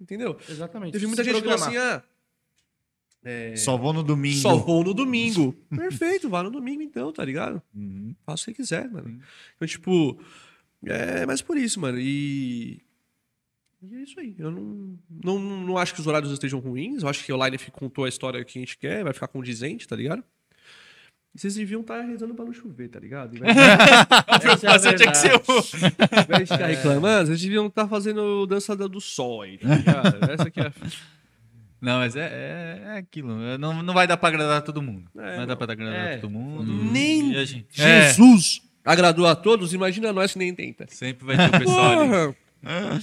Entendeu? 0.00 0.36
Exatamente. 0.48 0.92
Teve 0.92 1.06
muita 1.06 1.22
Se 1.24 1.30
gente 1.30 1.42
que 1.42 1.48
falou 1.48 1.66
assim, 1.66 1.76
ah. 1.76 2.02
é, 3.24 3.54
Só 3.56 3.76
vou 3.76 3.92
no 3.92 4.02
domingo. 4.02 4.38
Só 4.38 4.56
vou 4.56 4.82
no 4.82 4.94
domingo. 4.94 5.54
Perfeito, 5.76 6.28
vá 6.28 6.42
no 6.42 6.50
domingo 6.50 6.82
então, 6.82 7.12
tá 7.12 7.24
ligado? 7.24 7.60
Uhum. 7.74 8.14
Faça 8.24 8.44
o 8.44 8.46
que 8.46 8.54
quiser, 8.62 8.88
mano. 8.90 9.20
Então, 9.56 9.68
tipo, 9.68 10.18
é 10.86 11.26
mais 11.26 11.42
por 11.42 11.56
isso, 11.58 11.78
mano. 11.80 11.98
E. 12.00 12.80
E 13.82 13.94
é 13.96 14.02
isso 14.02 14.20
aí. 14.20 14.34
Eu 14.38 14.50
não, 14.50 14.98
não, 15.24 15.38
não 15.38 15.78
acho 15.78 15.94
que 15.94 16.00
os 16.00 16.06
horários 16.06 16.30
estejam 16.32 16.58
ruins. 16.60 17.02
Eu 17.02 17.08
acho 17.08 17.24
que 17.24 17.32
o 17.32 17.44
Line 17.44 17.56
contou 17.72 18.04
a 18.04 18.08
história 18.08 18.44
que 18.44 18.58
a 18.58 18.60
gente 18.60 18.76
quer, 18.76 19.02
vai 19.04 19.12
ficar 19.12 19.28
condizente, 19.28 19.88
tá 19.88 19.96
ligado? 19.96 20.22
E 21.34 21.38
vocês 21.40 21.54
deviam 21.54 21.80
estar 21.80 22.00
rezando 22.02 22.34
pra 22.34 22.44
não 22.44 22.52
chover, 22.52 22.88
tá 22.88 22.98
ligado? 22.98 23.36
Essa 24.52 24.66
é 24.66 24.70
a 24.70 24.78
Você 24.78 24.94
tinha 24.94 25.10
que 25.12 25.16
ser 25.16 25.34
o... 25.34 26.38
de 26.38 26.46
ficar 26.46 26.66
reclamando, 26.66 27.28
vocês 27.28 27.40
deviam 27.40 27.68
estar 27.68 27.86
fazendo 27.88 28.46
dança 28.46 28.74
da- 28.76 28.88
do 28.88 29.00
sol 29.00 29.42
aí, 29.42 29.56
tá 29.56 29.74
ligado? 29.76 30.30
Essa 30.32 30.48
aqui 30.48 30.60
é 30.60 30.66
a. 30.66 30.72
Não, 31.80 31.98
mas 32.00 32.14
é, 32.16 32.26
é, 32.26 32.82
é 32.94 32.98
aquilo. 32.98 33.34
Não, 33.58 33.82
não 33.82 33.94
vai 33.94 34.06
dar 34.06 34.16
pra 34.18 34.28
agradar 34.28 34.60
todo 34.62 34.82
mundo. 34.82 35.08
É, 35.16 35.30
não 35.30 35.36
vai 35.38 35.46
dar 35.46 35.56
pra 35.56 35.72
agradar 35.72 35.94
É. 36.08 36.16
todo 36.18 36.30
mundo. 36.30 36.64
Nem 36.92 37.32
gente- 37.46 37.80
É, 37.80 38.08
Jesus 38.08 38.60
agradou 38.84 39.26
a 39.26 39.34
todos, 39.34 39.72
imagina 39.72 40.12
nós 40.12 40.32
que 40.32 40.38
nem 40.38 40.54
tenta. 40.54 40.86
sempre 40.90 41.24
vai 41.24 41.36
ter 41.36 41.56
o 41.56 41.58
pessoal 41.60 42.00
ali. 42.00 42.36
Porra! 42.60 43.00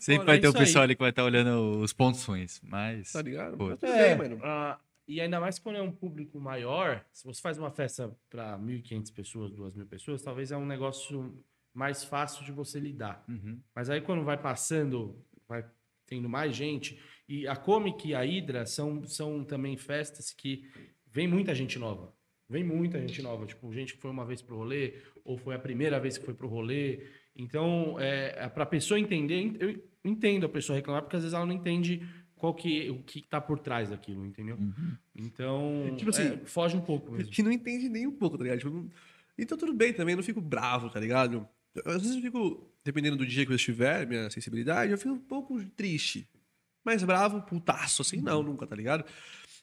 Sempre 0.00 0.26
vai 0.26 0.36
é 0.36 0.40
ter 0.40 0.46
o 0.46 0.50
isso 0.50 0.58
aí. 0.58 0.64
pessoal 0.64 0.84
ali 0.84 0.94
que 0.94 1.00
vai 1.00 1.10
estar 1.10 1.24
olhando 1.24 1.80
os 1.80 1.92
pontos 1.92 2.24
ruins. 2.24 2.60
Mas. 2.62 3.12
Tá 3.12 3.22
ligado? 3.22 3.56
Pô. 3.56 3.66
Mas 3.68 3.82
É, 3.82 4.14
bem, 4.16 4.30
mano. 4.30 4.44
ah, 4.44 4.78
e 5.06 5.20
ainda 5.20 5.40
mais 5.40 5.58
quando 5.58 5.76
é 5.76 5.82
um 5.82 5.90
público 5.90 6.38
maior, 6.38 7.04
se 7.12 7.24
você 7.24 7.40
faz 7.40 7.58
uma 7.58 7.70
festa 7.70 8.14
para 8.28 8.58
1.500 8.58 9.12
pessoas, 9.14 9.52
2.000 9.52 9.86
pessoas, 9.86 10.22
talvez 10.22 10.50
é 10.52 10.56
um 10.56 10.66
negócio 10.66 11.34
mais 11.72 12.04
fácil 12.04 12.44
de 12.44 12.52
você 12.52 12.78
lidar. 12.78 13.24
Uhum. 13.28 13.58
Mas 13.74 13.88
aí 13.88 14.00
quando 14.00 14.22
vai 14.24 14.36
passando, 14.36 15.16
vai 15.48 15.64
tendo 16.06 16.28
mais 16.28 16.54
gente, 16.54 16.98
e 17.28 17.46
a 17.46 17.54
Comic 17.54 18.08
e 18.08 18.14
a 18.14 18.20
Hydra 18.22 18.64
são, 18.66 19.04
são 19.04 19.44
também 19.44 19.76
festas 19.76 20.30
que 20.32 20.68
vem 21.10 21.28
muita 21.28 21.54
gente 21.54 21.78
nova. 21.78 22.12
Vem 22.48 22.64
muita 22.64 22.98
gente 22.98 23.20
nova, 23.20 23.44
tipo, 23.44 23.70
gente 23.74 23.94
que 23.94 24.00
foi 24.00 24.10
uma 24.10 24.24
vez 24.24 24.40
pro 24.40 24.56
rolê, 24.56 24.94
ou 25.22 25.36
foi 25.36 25.54
a 25.54 25.58
primeira 25.58 26.00
vez 26.00 26.16
que 26.16 26.24
foi 26.24 26.32
pro 26.32 26.48
rolê. 26.48 27.06
Então, 27.38 27.96
é, 28.00 28.48
para 28.48 28.64
a 28.64 28.66
pessoa 28.66 28.98
entender, 28.98 29.56
eu 29.60 29.80
entendo 30.04 30.44
a 30.44 30.48
pessoa 30.48 30.76
reclamar, 30.76 31.02
porque 31.02 31.16
às 31.16 31.22
vezes 31.22 31.34
ela 31.34 31.46
não 31.46 31.54
entende 31.54 32.04
qual 32.36 32.52
que, 32.52 32.90
o 32.90 33.02
que 33.02 33.22
tá 33.22 33.40
por 33.40 33.58
trás 33.60 33.88
daquilo, 33.90 34.26
entendeu? 34.26 34.58
Então, 35.14 35.94
Tipo 35.96 36.10
assim, 36.10 36.22
é, 36.34 36.36
foge 36.46 36.76
um 36.76 36.80
pouco 36.80 37.12
mesmo. 37.12 37.30
Que 37.32 37.42
não 37.42 37.50
entende 37.52 37.88
nem 37.88 38.06
um 38.06 38.12
pouco, 38.12 38.36
tá 38.36 38.44
ligado? 38.44 38.58
Tipo, 38.58 38.88
Então 39.36 39.56
tudo 39.56 39.72
bem 39.72 39.92
também, 39.92 40.12
eu 40.12 40.16
não 40.16 40.22
fico 40.24 40.40
bravo, 40.40 40.90
tá 40.90 40.98
ligado? 41.00 41.48
Às 41.84 42.02
vezes 42.02 42.16
eu 42.16 42.22
fico, 42.22 42.68
dependendo 42.84 43.16
do 43.16 43.24
dia 43.26 43.46
que 43.46 43.52
eu 43.52 43.56
estiver, 43.56 44.06
minha 44.06 44.28
sensibilidade, 44.30 44.90
eu 44.90 44.98
fico 44.98 45.14
um 45.14 45.18
pouco 45.18 45.62
triste. 45.70 46.26
Mas 46.84 47.02
bravo, 47.04 47.42
putaço, 47.42 48.02
assim, 48.02 48.20
não, 48.20 48.42
nunca, 48.42 48.66
tá 48.66 48.74
ligado? 48.74 49.04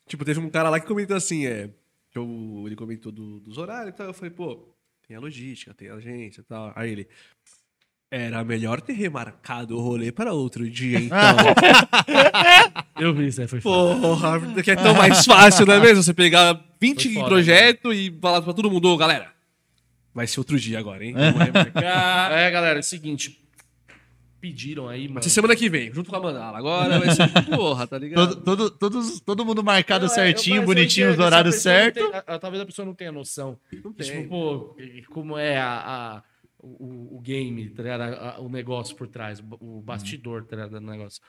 Tipo, 0.08 0.24
teve 0.24 0.40
um 0.40 0.50
cara 0.50 0.70
lá 0.70 0.80
que 0.80 0.88
comentou 0.88 1.16
assim, 1.18 1.46
é. 1.46 1.70
Eu, 2.14 2.64
ele 2.66 2.76
comentou 2.76 3.12
do- 3.12 3.40
dos 3.42 3.58
horários 3.58 3.94
e 3.94 3.98
tal. 3.98 4.08
Eu 4.08 4.14
falei, 4.14 4.30
pô, 4.30 4.70
tem 5.08 5.18
a 5.18 5.20
logística, 5.20 5.74
tem 5.74 5.90
a 5.90 5.96
agência 5.96 6.40
e 6.42 6.44
tal. 6.44 6.72
Aí 6.76 6.92
ele. 6.92 7.08
Era 8.12 8.44
melhor 8.44 8.80
ter 8.82 8.94
remarcado 8.94 9.76
o 9.78 9.82
rolê 9.82 10.12
para 10.12 10.32
outro 10.32 10.70
dia, 10.70 11.00
então. 11.06 11.18
Eu 13.00 13.14
vi 13.14 13.28
isso 13.28 13.42
aí, 13.42 13.48
foi 13.48 13.60
foda. 13.60 14.00
Porra, 14.00 14.40
que 14.64 14.72
é 14.72 14.76
tão 14.76 14.94
mais 14.94 15.26
fácil, 15.26 15.66
não 15.66 15.74
é 15.74 15.80
mesmo? 15.80 16.02
Você 16.04 16.14
pegar 16.14 16.60
20 16.80 17.04
Foi 17.04 17.14
foda, 17.14 17.28
projetos 17.28 17.96
e 17.96 18.16
falar 18.22 18.42
pra 18.42 18.54
todo 18.54 18.70
mundo, 18.72 18.88
ô 18.90 18.96
galera, 18.98 19.32
vai 20.14 20.28
ser 20.28 20.40
outro 20.40 20.58
dia 20.60 20.80
agora, 20.80 21.04
hein? 21.04 21.14
Vamos 21.14 21.40
remarcar. 21.40 22.32
É, 22.32 22.52
galera, 22.52 22.80
é 22.80 22.82
o 22.82 22.84
seguinte. 22.84 23.42
Pediram 24.40 24.88
aí, 24.88 25.04
mano. 25.08 25.16
Vai 25.16 25.24
ser 25.24 25.30
semana 25.32 25.56
que 25.56 25.68
vem, 25.68 25.92
junto 25.92 26.08
com 26.10 26.16
a 26.16 26.20
Mandala. 26.20 26.58
Agora 26.60 27.00
vai 27.00 27.10
ser 27.10 27.28
porra, 27.50 27.88
tá 27.88 27.98
ligado? 27.98 28.36
Todo, 28.36 28.70
todo, 28.70 28.70
todos, 28.70 29.20
todo 29.20 29.44
mundo 29.44 29.64
marcado 29.64 30.06
Não, 30.06 30.12
é, 30.12 30.16
certinho, 30.16 30.58
mas 30.58 30.62
eu 30.70 30.76
bonitinho, 30.76 31.08
entendo, 31.08 31.20
os 31.20 31.26
horários 31.26 31.56
essa 31.56 31.70
pessoa 31.70 31.76
não 31.76 31.94
certos. 31.94 32.12
tem- 32.12 32.20
a- 32.34 32.36
a- 32.36 32.40
talvez 32.40 32.62
a 32.62 32.66
pessoa 32.68 32.86
não 32.86 32.94
tenha 32.94 33.12
noção. 33.12 33.58
Não 33.74 33.92
Tipo, 33.92 33.94
tem. 33.94 34.28
pô, 34.28 34.78
como 35.12 35.36
é 35.38 35.58
a, 35.58 35.68
a- 36.18 36.24
o, 36.66 37.18
o 37.18 37.20
game, 37.22 37.70
tá 37.70 37.84
ligado? 37.84 38.02
A- 38.02 38.36
a- 38.36 38.40
o 38.40 38.50
negócio 38.50 38.96
por 38.96 39.08
trás, 39.08 39.42
o 39.60 39.82
bastidor, 39.82 40.46
tá 40.46 40.56
ligado? 40.56 40.72
Do 40.72 40.82
negócio. 40.82 41.22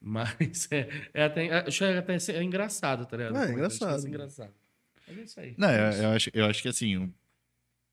Mas 0.00 0.68
é, 0.72 0.88
é 1.12 1.24
até, 1.24 1.46
é, 1.46 1.58
acho 1.66 1.84
até 1.84 2.18
ser- 2.18 2.36
é 2.36 2.42
engraçado, 2.42 3.04
tá 3.06 3.16
ligado? 3.16 3.36
É, 3.36 3.40
Como 3.46 3.52
engraçado. 3.58 3.96
acho 3.96 4.06
engraçado. 4.08 4.52
Mas 5.08 5.18
é 5.18 5.22
isso 5.22 5.40
aí. 5.40 5.54
Não, 5.58 5.70
eu, 5.70 5.92
eu 6.02 6.08
acho, 6.10 6.30
eu 6.34 6.46
acho 6.46 6.62
que 6.62 6.68
assim, 6.68 7.12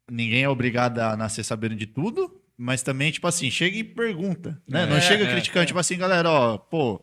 ninguém 0.10 0.44
é 0.44 0.50
obrigado 0.50 1.00
a 1.00 1.16
nascer 1.18 1.44
sabendo 1.44 1.76
de 1.76 1.88
tudo, 1.88 2.42
mas 2.58 2.84
também, 2.84 3.12
tipo 3.12 3.28
assim, 3.28 3.50
chega 3.50 3.78
e 3.78 3.84
pergunta, 3.84 4.62
né? 4.68 4.86
não 4.86 4.98
É, 4.98 5.02
chega 5.02 5.26
é, 5.26 5.32
criticando, 5.32 5.66
tipo 5.66 5.80
assim, 5.80 5.98
galera, 5.98 6.30
ó, 6.30 6.58
pô, 6.58 7.02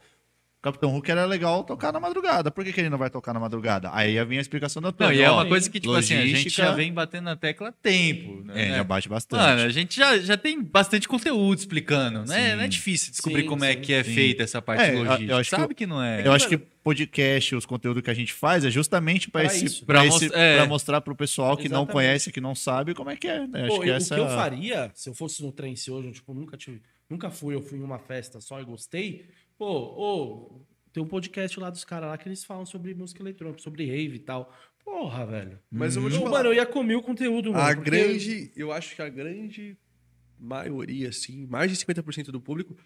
Capitão 0.62 0.90
Hulk 0.90 1.10
era 1.10 1.24
legal 1.26 1.64
tocar 1.64 1.92
na 1.92 1.98
madrugada, 1.98 2.48
por 2.48 2.64
que, 2.64 2.72
que 2.72 2.80
ele 2.80 2.88
não 2.88 2.96
vai 2.96 3.10
tocar 3.10 3.34
na 3.34 3.40
madrugada? 3.40 3.90
Aí 3.92 4.14
ia 4.14 4.24
vir 4.24 4.38
a 4.38 4.40
explicação 4.40 4.80
da 4.80 4.92
tua. 4.92 5.08
Não, 5.08 5.12
e 5.12 5.20
é 5.20 5.28
uma 5.28 5.44
coisa 5.44 5.68
que, 5.68 5.80
tipo 5.80 5.92
assim, 5.92 6.14
a 6.14 6.20
gente 6.20 6.30
logística- 6.36 6.62
já 6.66 6.72
vem 6.72 6.92
batendo 6.92 7.24
na 7.24 7.34
tecla 7.34 7.70
há 7.70 7.72
tempo. 7.72 8.44
É, 8.52 8.68
né? 8.68 8.76
já 8.76 8.84
bate 8.84 9.08
bastante. 9.08 9.40
Mano, 9.40 9.62
a 9.62 9.68
gente 9.70 9.96
já, 9.96 10.16
já 10.18 10.36
tem 10.36 10.62
bastante 10.62 11.08
conteúdo 11.08 11.58
explicando, 11.58 12.20
né? 12.20 12.50
Sim. 12.50 12.56
Não 12.56 12.62
é 12.62 12.68
difícil 12.68 13.10
descobrir 13.10 13.42
Sim, 13.42 13.48
como 13.48 13.64
é 13.64 13.72
sim, 13.74 13.80
que 13.80 13.92
é 13.92 14.04
sim. 14.04 14.14
feita 14.14 14.44
essa 14.44 14.62
parte 14.62 14.84
É, 14.84 14.90
eu- 14.90 14.98
eu 14.98 15.04
logística. 15.04 15.36
acho 15.36 15.50
que 15.50 15.56
Sabe 15.56 15.72
eu- 15.72 15.76
que, 15.76 15.86
não 15.86 16.00
é. 16.00 16.24
Eu 16.24 16.32
acho 16.32 16.48
que 16.48 16.56
podcast, 16.56 17.54
os 17.56 17.66
conteúdos 17.66 18.02
que 18.02 18.10
a 18.10 18.14
gente 18.14 18.32
faz 18.32 18.64
é 18.64 18.70
justamente 18.70 19.28
para 19.30 19.44
Pra 19.48 19.54
esse, 19.56 19.84
pra 19.84 19.98
Pra 20.00 20.06
esse- 20.06 20.26
mos- 20.26 20.34
é. 20.34 20.56
pra 20.58 20.66
mostrar 20.66 21.00
pro 21.00 21.16
pessoal 21.16 21.56
que 21.56 21.64
não 21.68 21.78
Exatamente. 21.82 21.92
conhece, 21.92 22.30
que 22.32 22.40
não 22.40 22.54
sabe 22.54 22.94
como 22.94 23.10
é 23.10 23.16
que 23.16 23.26
é. 23.26 23.46
Né? 23.48 23.62
Acho 23.66 23.76
Pô, 23.76 23.80
que 23.82 23.88
eu- 23.88 23.94
essa 23.94 24.14
O 24.14 24.16
que 24.18 24.22
eu 24.22 24.28
faria, 24.28 24.90
se 24.94 25.08
eu 25.08 25.14
fosse 25.14 25.42
no 25.42 25.50
trance 25.50 25.90
hoje, 25.90 26.06
eu, 26.08 26.12
tipo, 26.12 26.32
nunca 26.32 26.56
tive. 26.56 26.80
Nunca 27.10 27.30
fui, 27.30 27.54
eu 27.54 27.60
fui 27.60 27.78
em 27.78 27.82
uma 27.82 27.98
festa 27.98 28.40
só 28.40 28.60
e 28.60 28.64
gostei. 28.64 29.26
Pô, 29.62 29.78
ô, 29.96 30.60
tem 30.92 31.00
um 31.00 31.06
podcast 31.06 31.60
lá 31.60 31.70
dos 31.70 31.84
caras 31.84 32.08
lá 32.08 32.18
que 32.18 32.26
eles 32.28 32.42
falam 32.42 32.66
sobre 32.66 32.92
música 32.94 33.22
eletrônica, 33.22 33.62
sobre 33.62 33.86
rave 33.86 34.16
e 34.16 34.18
tal. 34.18 34.52
Porra, 34.84 35.24
velho. 35.24 35.60
Mas 35.70 35.94
eu 35.94 36.02
vou 36.02 36.10
te 36.10 36.18
falar. 36.18 36.30
mano, 36.30 36.48
eu 36.48 36.54
ia 36.54 36.66
comer 36.66 36.96
o 36.96 37.02
conteúdo, 37.02 37.52
mano. 37.52 37.62
a 37.62 37.72
porque- 37.72 37.88
grande, 37.88 38.50
eu 38.56 38.72
acho 38.72 38.96
que 38.96 39.00
a 39.02 39.08
grande 39.08 39.78
maioria, 40.36 41.10
assim, 41.10 41.46
mais 41.46 41.70
de 41.70 41.76
50% 41.76 42.32
do 42.32 42.40
público, 42.40 42.76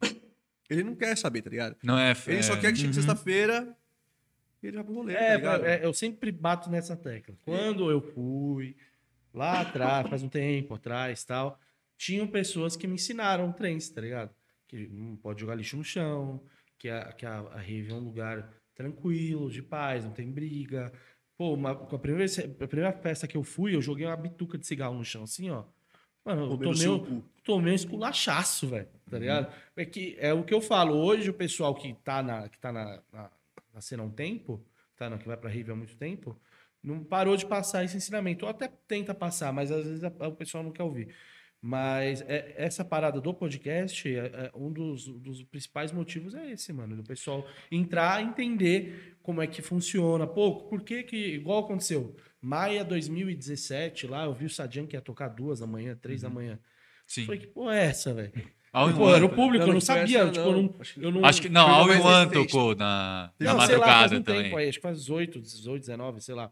ele 0.70 0.82
não 0.82 0.94
quer 0.96 1.14
saber, 1.18 1.42
tá 1.42 1.50
ligado? 1.50 1.76
Não 1.84 1.98
é. 1.98 2.12
Ele 2.26 2.38
é, 2.38 2.42
só 2.42 2.56
quer 2.58 2.72
que 2.72 2.78
chegue 2.78 2.94
sexta-feira 2.94 3.76
e 4.62 4.68
ele 4.68 4.76
vai 4.76 4.84
pro 4.86 4.94
rolê, 4.94 5.12
tá 5.12 5.20
É, 5.20 5.36
ligado? 5.36 5.66
é, 5.66 5.84
eu 5.84 5.92
sempre 5.92 6.32
bato 6.32 6.70
nessa 6.70 6.96
tecla. 6.96 7.36
Quando 7.44 7.90
eu 7.90 8.00
fui 8.00 8.74
lá 9.34 9.60
atrás, 9.60 10.08
faz 10.08 10.22
um 10.22 10.30
tempo 10.30 10.72
atrás 10.76 11.22
tal, 11.26 11.60
tinham 11.98 12.26
pessoas 12.26 12.74
que 12.74 12.86
me 12.86 12.94
ensinaram 12.94 13.52
trance, 13.52 13.92
tá 13.92 14.00
ligado? 14.00 14.30
Que 14.72 14.88
não 14.88 15.14
pode 15.16 15.38
jogar 15.38 15.54
lixo 15.54 15.76
no 15.76 15.84
chão, 15.84 16.42
que 16.78 16.88
a, 16.88 17.12
que 17.12 17.26
a, 17.26 17.40
a 17.40 17.58
rave 17.58 17.90
é 17.90 17.94
um 17.94 17.98
lugar 18.00 18.50
tranquilo, 18.74 19.50
de 19.50 19.60
paz, 19.62 20.02
não 20.02 20.12
tem 20.12 20.30
briga. 20.32 20.90
Pô, 21.36 21.52
uma, 21.52 21.72
a, 21.72 21.98
primeira, 21.98 22.24
a 22.58 22.66
primeira 22.66 22.90
festa 22.92 23.28
que 23.28 23.36
eu 23.36 23.42
fui, 23.44 23.74
eu 23.76 23.82
joguei 23.82 24.06
uma 24.06 24.16
bituca 24.16 24.56
de 24.56 24.66
cigarro 24.66 24.94
no 24.96 25.04
chão, 25.04 25.24
assim, 25.24 25.50
ó. 25.50 25.64
Mano, 26.24 26.44
eu 26.44 26.48
tomei, 26.56 26.88
um- 26.88 27.22
tomei 27.44 27.72
um 27.72 27.76
esculachaço, 27.76 28.66
velho, 28.66 28.88
tá 29.10 29.18
ligado? 29.18 29.52
É 29.76 29.84
que 29.84 30.16
é 30.18 30.32
o 30.32 30.42
que 30.42 30.54
eu 30.54 30.60
falo, 30.62 30.94
hoje 30.96 31.28
o 31.28 31.34
pessoal 31.34 31.74
que 31.74 31.92
tá 32.02 32.22
na, 32.22 32.48
que 32.48 32.58
tá 32.58 32.72
na, 32.72 33.02
na, 33.12 33.30
na 33.74 33.80
cena 33.82 34.02
há 34.02 34.06
um 34.06 34.10
tempo, 34.10 34.64
tá, 34.96 35.10
na, 35.10 35.18
que 35.18 35.26
vai 35.28 35.36
pra 35.36 35.50
Rive 35.50 35.70
há 35.72 35.76
muito 35.76 35.96
tempo, 35.98 36.40
não 36.82 37.04
parou 37.04 37.36
de 37.36 37.44
passar 37.44 37.84
esse 37.84 37.96
ensinamento. 37.96 38.46
Ou 38.46 38.50
até 38.50 38.68
tenta 38.88 39.12
passar, 39.14 39.52
mas 39.52 39.70
às 39.70 39.84
vezes 39.84 40.02
a- 40.04 40.28
o 40.28 40.32
pessoal 40.34 40.64
não 40.64 40.72
quer 40.72 40.82
ouvir. 40.82 41.14
Mas 41.64 42.22
é- 42.22 42.54
essa 42.56 42.84
parada 42.84 43.20
do 43.20 43.32
podcast, 43.32 44.12
é- 44.12 44.18
é 44.18 44.50
um 44.52 44.72
dos, 44.72 45.06
dos 45.06 45.44
principais 45.44 45.92
motivos 45.92 46.34
é 46.34 46.50
esse, 46.50 46.72
mano. 46.72 46.96
Do 46.96 47.04
pessoal 47.04 47.46
entrar, 47.70 48.20
entender 48.20 49.16
como 49.22 49.40
é 49.40 49.46
que 49.46 49.62
funciona. 49.62 50.26
Pô, 50.26 50.56
por 50.62 50.82
que 50.82 51.04
que... 51.04 51.16
Igual 51.16 51.60
aconteceu. 51.60 52.16
Maia 52.40 52.84
2017, 52.84 54.08
lá, 54.08 54.24
eu 54.24 54.34
vi 54.34 54.46
o 54.46 54.50
Sadian 54.50 54.86
que 54.86 54.96
ia 54.96 55.00
tocar 55.00 55.28
duas 55.28 55.60
da 55.60 55.66
manhã, 55.66 55.94
três 55.94 56.22
da 56.22 56.28
manhã. 56.28 56.58
Sim. 57.06 57.26
Falei, 57.26 57.40
que 57.40 57.46
porra 57.46 57.76
é 57.76 57.84
essa, 57.84 58.12
velho? 58.12 58.32
Pô, 58.96 59.14
era 59.14 59.24
o 59.24 59.28
público, 59.28 59.62
eu 59.62 59.66
não, 59.68 59.74
não 59.74 59.80
sabia. 59.80 60.30
tipo, 60.30 60.40
eu 60.48 60.52
não. 60.62 60.74
Acho 60.80 60.94
que- 60.94 61.04
eu 61.04 61.10
não- 61.12 61.24
Acho 61.24 61.42
que 61.42 61.48
não, 61.48 61.68
All 61.68 61.92
in 61.92 62.00
One 62.00 62.32
tocou 62.32 62.74
na, 62.74 63.30
na 63.38 63.54
não, 63.54 63.60
sei 63.66 63.76
lá, 63.76 63.86
faz 63.86 64.10
madrugada 64.10 64.18
um 64.18 64.22
também. 64.22 64.42
tempo 64.44 64.56
aí, 64.56 64.68
acho 64.68 64.78
que 64.78 64.82
faz 64.82 64.98
18, 64.98 65.40
18, 65.40 65.80
19, 65.82 66.20
sei 66.22 66.34
lá. 66.34 66.50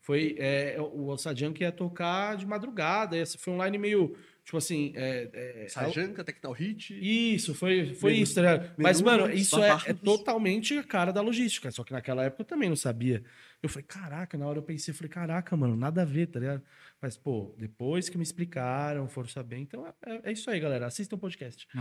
Foi 0.00 0.36
é, 0.38 0.76
o 0.80 1.16
Sadian 1.18 1.52
que 1.52 1.64
ia 1.64 1.72
tocar 1.72 2.36
de 2.36 2.46
madrugada, 2.46 3.18
esse 3.18 3.36
foi 3.36 3.52
um 3.52 3.62
line 3.64 3.76
meio 3.76 4.16
Tipo 4.46 4.58
assim, 4.58 4.92
é, 4.94 5.64
é, 5.64 5.68
Sajanka, 5.68 6.22
Tectal 6.22 6.52
Hit. 6.52 6.96
isso, 7.02 7.52
foi, 7.52 7.96
foi 7.96 8.12
Menos- 8.12 8.28
isso, 8.28 8.34
tá 8.36 8.42
ligado? 8.42 8.74
Mas, 8.78 9.00
mano, 9.00 9.28
isso 9.28 9.60
é, 9.60 9.76
é 9.86 9.92
totalmente 9.92 10.78
a 10.78 10.84
cara 10.84 11.12
da 11.12 11.20
logística. 11.20 11.68
Só 11.72 11.82
que 11.82 11.92
naquela 11.92 12.22
época 12.22 12.42
eu 12.42 12.46
também 12.46 12.68
não 12.68 12.76
sabia. 12.76 13.24
Eu 13.60 13.68
falei, 13.68 13.84
caraca, 13.88 14.38
na 14.38 14.46
hora 14.46 14.60
eu 14.60 14.62
pensei, 14.62 14.92
eu 14.92 14.96
falei, 14.96 15.10
caraca, 15.10 15.56
mano, 15.56 15.74
nada 15.74 16.02
a 16.02 16.04
ver, 16.04 16.28
tá 16.28 16.38
ligado? 16.38 16.62
Mas, 17.02 17.16
pô, 17.16 17.56
depois 17.58 18.08
que 18.08 18.16
me 18.16 18.22
explicaram, 18.22 19.08
foram 19.08 19.28
saber. 19.28 19.56
Então 19.58 19.84
é, 19.84 19.92
é 20.22 20.30
isso 20.32 20.48
aí, 20.48 20.60
galera. 20.60 20.86
Assistam 20.86 21.16
o 21.16 21.18
podcast. 21.18 21.66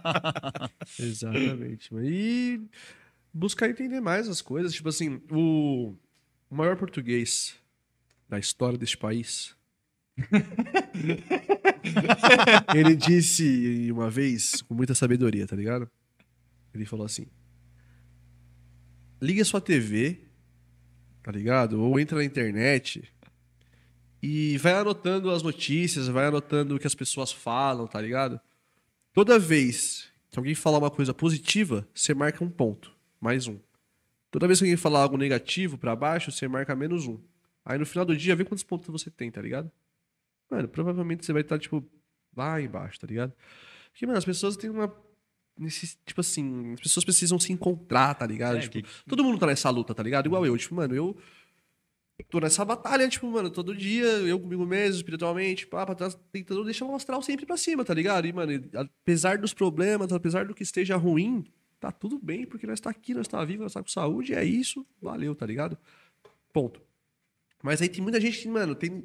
Exatamente. 0.98 1.90
E 2.02 2.62
buscar 3.30 3.68
entender 3.68 4.00
mais 4.00 4.26
as 4.26 4.40
coisas. 4.40 4.72
Tipo 4.72 4.88
assim, 4.88 5.20
o 5.30 5.94
maior 6.50 6.76
português 6.76 7.56
da 8.26 8.38
história 8.38 8.78
deste 8.78 8.96
país. 8.96 9.54
ele 12.74 12.94
disse 12.94 13.90
uma 13.90 14.10
vez, 14.10 14.60
com 14.62 14.74
muita 14.74 14.94
sabedoria, 14.94 15.46
tá 15.46 15.56
ligado? 15.56 15.90
Ele 16.74 16.84
falou 16.84 17.06
assim: 17.06 17.26
liga 19.20 19.44
sua 19.44 19.60
TV, 19.60 20.20
tá 21.22 21.32
ligado? 21.32 21.82
Ou 21.82 21.98
entra 21.98 22.18
na 22.18 22.24
internet 22.24 23.10
e 24.22 24.58
vai 24.58 24.74
anotando 24.74 25.30
as 25.30 25.42
notícias, 25.42 26.08
vai 26.08 26.26
anotando 26.26 26.76
o 26.76 26.78
que 26.78 26.86
as 26.86 26.94
pessoas 26.94 27.32
falam, 27.32 27.86
tá 27.86 28.00
ligado? 28.00 28.40
Toda 29.12 29.38
vez 29.38 30.10
que 30.30 30.38
alguém 30.38 30.54
falar 30.54 30.78
uma 30.78 30.90
coisa 30.90 31.12
positiva, 31.12 31.88
você 31.94 32.14
marca 32.14 32.44
um 32.44 32.50
ponto, 32.50 32.92
mais 33.20 33.46
um. 33.46 33.58
Toda 34.30 34.46
vez 34.46 34.60
que 34.60 34.64
alguém 34.64 34.76
falar 34.76 35.00
algo 35.00 35.16
negativo 35.16 35.76
pra 35.76 35.96
baixo, 35.96 36.30
você 36.30 36.46
marca 36.46 36.76
menos 36.76 37.06
um. 37.06 37.18
Aí 37.64 37.78
no 37.78 37.86
final 37.86 38.04
do 38.04 38.16
dia, 38.16 38.36
vê 38.36 38.44
quantos 38.44 38.62
pontos 38.62 38.88
você 38.88 39.10
tem, 39.10 39.30
tá 39.30 39.42
ligado? 39.42 39.70
Mano, 40.50 40.68
provavelmente 40.68 41.24
você 41.24 41.32
vai 41.32 41.42
estar, 41.42 41.58
tipo, 41.58 41.84
lá 42.36 42.60
embaixo, 42.60 42.98
tá 43.00 43.06
ligado? 43.06 43.32
Porque, 43.92 44.06
mano, 44.06 44.18
as 44.18 44.24
pessoas 44.24 44.56
têm 44.56 44.70
uma. 44.70 44.92
Tipo 46.06 46.20
assim, 46.22 46.72
as 46.72 46.80
pessoas 46.80 47.04
precisam 47.04 47.38
se 47.38 47.52
encontrar, 47.52 48.14
tá 48.14 48.26
ligado? 48.26 48.56
É, 48.56 48.60
tipo, 48.60 48.82
que- 48.82 49.04
todo 49.08 49.22
mundo 49.22 49.38
tá 49.38 49.46
nessa 49.46 49.68
luta, 49.68 49.94
tá 49.94 50.02
ligado? 50.02 50.26
Igual 50.26 50.46
eu. 50.46 50.56
Tipo, 50.56 50.74
mano, 50.74 50.94
eu 50.94 51.16
tô 52.30 52.38
nessa 52.40 52.64
batalha, 52.64 53.08
tipo, 53.08 53.26
mano, 53.30 53.50
todo 53.50 53.74
dia, 53.76 54.04
eu 54.06 54.38
comigo 54.40 54.64
mesmo, 54.66 54.96
espiritualmente, 54.96 55.66
pá, 55.66 55.84
pra 55.86 55.94
trás, 55.94 56.18
tentando 56.32 56.64
deixar 56.64 56.84
o 56.86 56.94
astral 56.94 57.20
sempre 57.22 57.44
pra 57.46 57.56
cima, 57.56 57.84
tá 57.84 57.92
ligado? 57.94 58.26
E, 58.26 58.32
mano, 58.32 58.52
apesar 58.74 59.38
dos 59.38 59.52
problemas, 59.54 60.12
apesar 60.12 60.46
do 60.46 60.54
que 60.54 60.62
esteja 60.62 60.96
ruim, 60.96 61.44
tá 61.78 61.90
tudo 61.92 62.18
bem, 62.18 62.46
porque 62.46 62.66
nós 62.66 62.80
tá 62.80 62.90
aqui, 62.90 63.14
nós 63.14 63.26
tá 63.28 63.42
vivo, 63.44 63.62
nós 63.62 63.72
tá 63.72 63.82
com 63.82 63.88
saúde, 63.88 64.34
é 64.34 64.44
isso, 64.44 64.86
valeu, 65.00 65.34
tá 65.34 65.46
ligado? 65.46 65.76
Ponto. 66.52 66.80
Mas 67.62 67.80
aí 67.82 67.88
tem 67.88 68.02
muita 68.02 68.20
gente 68.20 68.38
que, 68.40 68.48
mano, 68.48 68.74
tem, 68.74 69.02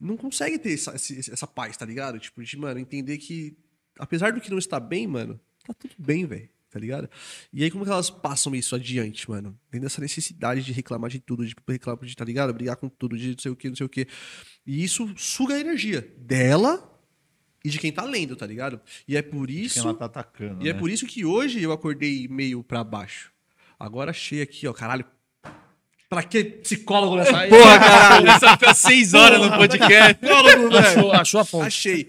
não 0.00 0.16
consegue 0.16 0.58
ter 0.58 0.72
essa, 0.74 0.92
essa 0.94 1.46
paz, 1.46 1.76
tá 1.76 1.84
ligado? 1.84 2.18
Tipo, 2.18 2.42
de, 2.42 2.56
mano, 2.56 2.78
entender 2.78 3.18
que, 3.18 3.56
apesar 3.98 4.32
do 4.32 4.40
que 4.40 4.50
não 4.50 4.58
está 4.58 4.78
bem, 4.78 5.06
mano, 5.06 5.40
tá 5.66 5.74
tudo 5.74 5.94
bem, 5.98 6.26
velho. 6.26 6.48
Tá 6.70 6.78
ligado? 6.78 7.08
E 7.50 7.64
aí, 7.64 7.70
como 7.70 7.82
que 7.82 7.90
elas 7.90 8.10
passam 8.10 8.54
isso 8.54 8.74
adiante, 8.74 9.28
mano? 9.28 9.58
Tem 9.70 9.82
essa 9.82 10.02
necessidade 10.02 10.62
de 10.62 10.70
reclamar 10.70 11.08
de 11.08 11.18
tudo, 11.18 11.46
de 11.46 11.54
reclamar 11.66 12.04
de, 12.04 12.14
tá 12.14 12.24
ligado? 12.26 12.52
Brigar 12.52 12.76
com 12.76 12.90
tudo, 12.90 13.16
de 13.16 13.30
não 13.30 13.38
sei 13.38 13.50
o 13.50 13.56
que, 13.56 13.70
não 13.70 13.76
sei 13.76 13.86
o 13.86 13.88
que. 13.88 14.06
E 14.66 14.84
isso 14.84 15.10
suga 15.16 15.54
a 15.54 15.60
energia 15.60 16.02
dela 16.18 16.94
e 17.64 17.70
de 17.70 17.78
quem 17.78 17.90
tá 17.90 18.04
lendo, 18.04 18.36
tá 18.36 18.46
ligado? 18.46 18.80
E 19.06 19.16
é 19.16 19.22
por 19.22 19.46
Quem 19.46 19.62
isso. 19.62 19.80
ela 19.80 19.94
tá 19.94 20.04
atacando. 20.04 20.64
E 20.64 20.68
é 20.68 20.72
né? 20.72 20.78
por 20.78 20.90
isso 20.90 21.06
que 21.06 21.24
hoje 21.24 21.62
eu 21.62 21.72
acordei 21.72 22.28
meio 22.28 22.62
pra 22.62 22.84
baixo. 22.84 23.32
Agora 23.78 24.10
achei 24.10 24.42
aqui, 24.42 24.66
ó, 24.66 24.72
caralho. 24.72 25.04
Pra 26.08 26.22
que 26.22 26.42
psicólogo 26.42 27.16
nessa 27.16 27.36
Aí- 27.36 27.50
porra, 27.50 27.78
caralho? 27.78 28.26
Só 28.40 28.52
fica 28.52 28.72
seis 28.72 29.12
horas 29.12 29.40
no 29.42 29.50
podcast. 29.58 30.14
Psicólogo, 30.14 30.70
velho. 30.70 30.78
Achou, 30.78 31.12
achou 31.12 31.40
a 31.40 31.44
fonte. 31.44 31.66
Achei. 31.66 32.08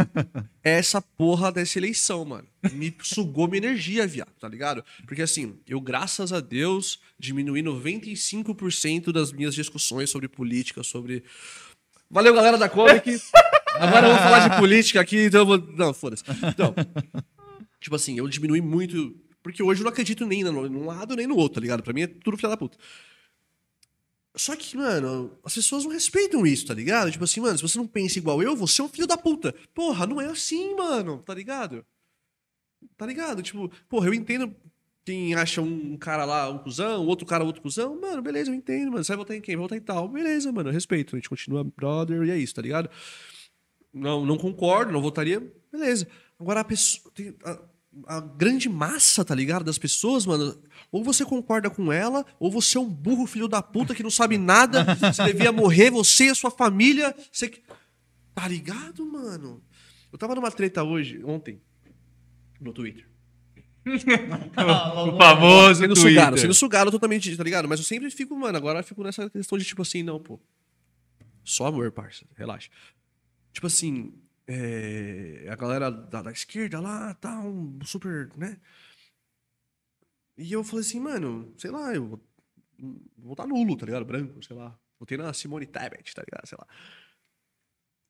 Essa 0.62 1.00
porra 1.00 1.50
dessa 1.50 1.78
eleição, 1.78 2.22
mano. 2.26 2.46
Me 2.72 2.94
sugou 3.02 3.48
minha 3.48 3.56
energia, 3.64 4.06
viado, 4.06 4.30
tá 4.38 4.46
ligado? 4.46 4.84
Porque 5.06 5.22
assim, 5.22 5.58
eu, 5.66 5.80
graças 5.80 6.34
a 6.34 6.40
Deus, 6.40 7.00
diminuí 7.18 7.62
95% 7.62 9.10
das 9.10 9.32
minhas 9.32 9.54
discussões 9.54 10.10
sobre 10.10 10.28
política, 10.28 10.82
sobre. 10.82 11.24
Valeu, 12.10 12.34
galera 12.34 12.58
da 12.58 12.68
Comic. 12.68 13.18
Agora 13.76 14.06
eu 14.06 14.12
vou 14.12 14.22
falar 14.22 14.48
de 14.48 14.56
política 14.58 15.00
aqui, 15.00 15.26
então 15.26 15.40
eu 15.40 15.46
vou. 15.46 15.58
Não, 15.58 15.94
foda-se. 15.94 16.24
Então, 16.46 16.74
tipo 17.80 17.96
assim, 17.96 18.18
eu 18.18 18.28
diminui 18.28 18.60
muito. 18.60 19.16
Porque 19.42 19.62
hoje 19.62 19.80
eu 19.80 19.84
não 19.84 19.90
acredito 19.92 20.26
nem 20.26 20.44
num 20.44 20.84
lado 20.84 21.16
nem 21.16 21.26
no 21.26 21.36
outro, 21.36 21.54
tá 21.54 21.60
ligado? 21.62 21.82
Pra 21.82 21.94
mim 21.94 22.02
é 22.02 22.06
tudo 22.06 22.36
filha 22.36 22.50
da 22.50 22.56
puta. 22.58 22.76
Só 24.36 24.54
que, 24.54 24.76
mano, 24.76 25.36
as 25.44 25.54
pessoas 25.54 25.84
não 25.84 25.90
respeitam 25.90 26.46
isso, 26.46 26.66
tá 26.66 26.74
ligado? 26.74 27.10
Tipo 27.10 27.24
assim, 27.24 27.40
mano, 27.40 27.56
se 27.58 27.62
você 27.62 27.76
não 27.78 27.86
pensa 27.86 28.18
igual 28.18 28.40
eu, 28.42 28.54
você 28.54 28.80
é 28.80 28.84
um 28.84 28.88
filho 28.88 29.06
da 29.06 29.16
puta. 29.16 29.52
Porra, 29.74 30.06
não 30.06 30.20
é 30.20 30.26
assim, 30.26 30.74
mano, 30.76 31.18
tá 31.18 31.34
ligado? 31.34 31.84
Tá 32.96 33.06
ligado? 33.06 33.42
Tipo, 33.42 33.70
porra, 33.88 34.06
eu 34.06 34.14
entendo 34.14 34.54
quem 35.04 35.34
acha 35.34 35.60
um 35.60 35.96
cara 35.96 36.24
lá 36.24 36.48
um 36.48 36.58
cuzão, 36.58 37.04
outro 37.06 37.26
cara 37.26 37.42
outro 37.44 37.60
cuzão. 37.60 38.00
Mano, 38.00 38.22
beleza, 38.22 38.50
eu 38.50 38.54
entendo, 38.54 38.92
mano. 38.92 39.02
Você 39.02 39.12
vai 39.12 39.16
votar 39.18 39.36
em 39.36 39.40
quem? 39.40 39.56
Vai 39.56 39.62
votar 39.64 39.78
em 39.78 39.80
tal. 39.80 40.08
Beleza, 40.08 40.52
mano, 40.52 40.68
eu 40.68 40.72
respeito. 40.72 41.16
A 41.16 41.18
gente 41.18 41.28
continua 41.28 41.64
brother 41.64 42.22
e 42.22 42.30
é 42.30 42.38
isso, 42.38 42.54
tá 42.54 42.62
ligado? 42.62 42.88
Não, 43.92 44.24
não 44.24 44.38
concordo, 44.38 44.92
não 44.92 45.02
votaria. 45.02 45.40
Beleza. 45.72 46.06
Agora 46.38 46.60
a 46.60 46.64
pessoa. 46.64 47.12
tem- 47.14 47.34
a, 47.44 47.58
a 48.06 48.20
grande 48.20 48.68
massa, 48.68 49.24
tá 49.24 49.34
ligado? 49.34 49.64
Das 49.64 49.78
pessoas, 49.78 50.24
mano. 50.24 50.56
Ou 50.92 51.02
você 51.02 51.24
concorda 51.24 51.68
com 51.70 51.92
ela, 51.92 52.24
ou 52.38 52.50
você 52.50 52.78
é 52.78 52.80
um 52.80 52.88
burro 52.88 53.26
filho 53.26 53.48
da 53.48 53.60
puta 53.62 53.94
que 53.94 54.02
não 54.02 54.10
sabe 54.10 54.38
nada. 54.38 54.84
Você 55.12 55.24
devia 55.24 55.50
morrer, 55.52 55.90
você 55.90 56.26
e 56.26 56.30
a 56.30 56.34
sua 56.34 56.50
família. 56.50 57.14
Você... 57.32 57.48
que- 57.48 57.62
Tá 58.34 58.46
ligado, 58.48 59.04
mano? 59.04 59.62
Eu 60.12 60.18
tava 60.18 60.34
numa 60.34 60.50
treta 60.50 60.82
hoje, 60.84 61.20
ontem, 61.24 61.60
no 62.60 62.72
Twitter. 62.72 63.06
o 63.84 65.16
famoso 65.18 65.80
Sendo 65.80 65.94
Twitter. 65.94 66.10
sugado, 66.12 66.38
sendo 66.38 66.54
sugado 66.54 66.90
totalmente, 66.90 67.36
tá 67.36 67.42
ligado? 67.44 67.68
Mas 67.68 67.80
eu 67.80 67.84
sempre 67.84 68.10
fico, 68.10 68.36
mano, 68.36 68.56
agora 68.56 68.80
eu 68.80 68.84
fico 68.84 69.02
nessa 69.02 69.28
questão 69.30 69.58
de 69.58 69.64
tipo 69.64 69.82
assim, 69.82 70.02
não, 70.02 70.20
pô. 70.20 70.40
Só 71.44 71.66
amor, 71.66 71.90
parça, 71.90 72.24
relaxa. 72.36 72.70
Tipo 73.52 73.66
assim, 73.66 74.12
é, 74.52 75.48
a 75.48 75.54
galera 75.54 75.90
da, 75.92 76.22
da 76.22 76.32
esquerda 76.32 76.80
lá, 76.80 77.14
tá, 77.14 77.38
um 77.40 77.78
super, 77.84 78.36
né? 78.36 78.60
E 80.36 80.52
eu 80.52 80.64
falei 80.64 80.84
assim, 80.84 80.98
mano, 80.98 81.54
sei 81.56 81.70
lá, 81.70 81.94
eu 81.94 82.08
vou, 82.08 82.20
vou 83.16 83.28
votar 83.28 83.46
nulo, 83.46 83.76
tá 83.76 83.86
ligado? 83.86 84.04
Branco, 84.04 84.42
sei 84.42 84.56
lá. 84.56 84.76
Votei 84.98 85.16
na 85.16 85.32
Simone 85.32 85.66
Tebet, 85.66 86.12
tá 86.14 86.22
ligado? 86.22 86.46
Sei 86.46 86.58
lá. 86.58 86.66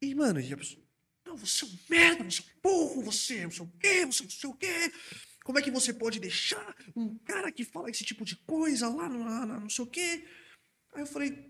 E, 0.01 0.15
mano, 0.15 0.41
e 0.41 0.53
a 0.53 0.57
pessoa, 0.57 0.83
não, 1.27 1.37
você 1.37 1.65
é 1.65 1.69
um 1.69 1.79
merda, 1.91 2.25
você 2.25 2.43
é 2.43 2.45
um 2.45 2.61
burro, 2.63 3.03
você 3.03 3.45
não 3.45 3.51
sei 3.51 3.67
o 3.67 3.73
quê, 3.79 4.07
você 4.07 4.23
não 4.23 4.31
sei 4.31 4.51
o 4.51 4.55
quê. 4.55 4.93
Como 5.45 5.59
é 5.59 5.63
que 5.63 5.71
você 5.71 5.93
pode 5.93 6.19
deixar 6.19 6.75
um 6.97 7.19
cara 7.19 7.53
que 7.53 7.65
fala 7.65 7.91
esse 7.91 8.05
tipo 8.05 8.25
de 8.25 8.37
coisa 8.37 8.89
lá 8.89 9.09
no, 9.09 9.25
no 9.25 9.61
não 9.61 9.69
sei 9.69 9.85
o 9.85 9.89
quê? 9.89 10.27
Aí 10.95 11.03
eu 11.03 11.07
falei, 11.07 11.50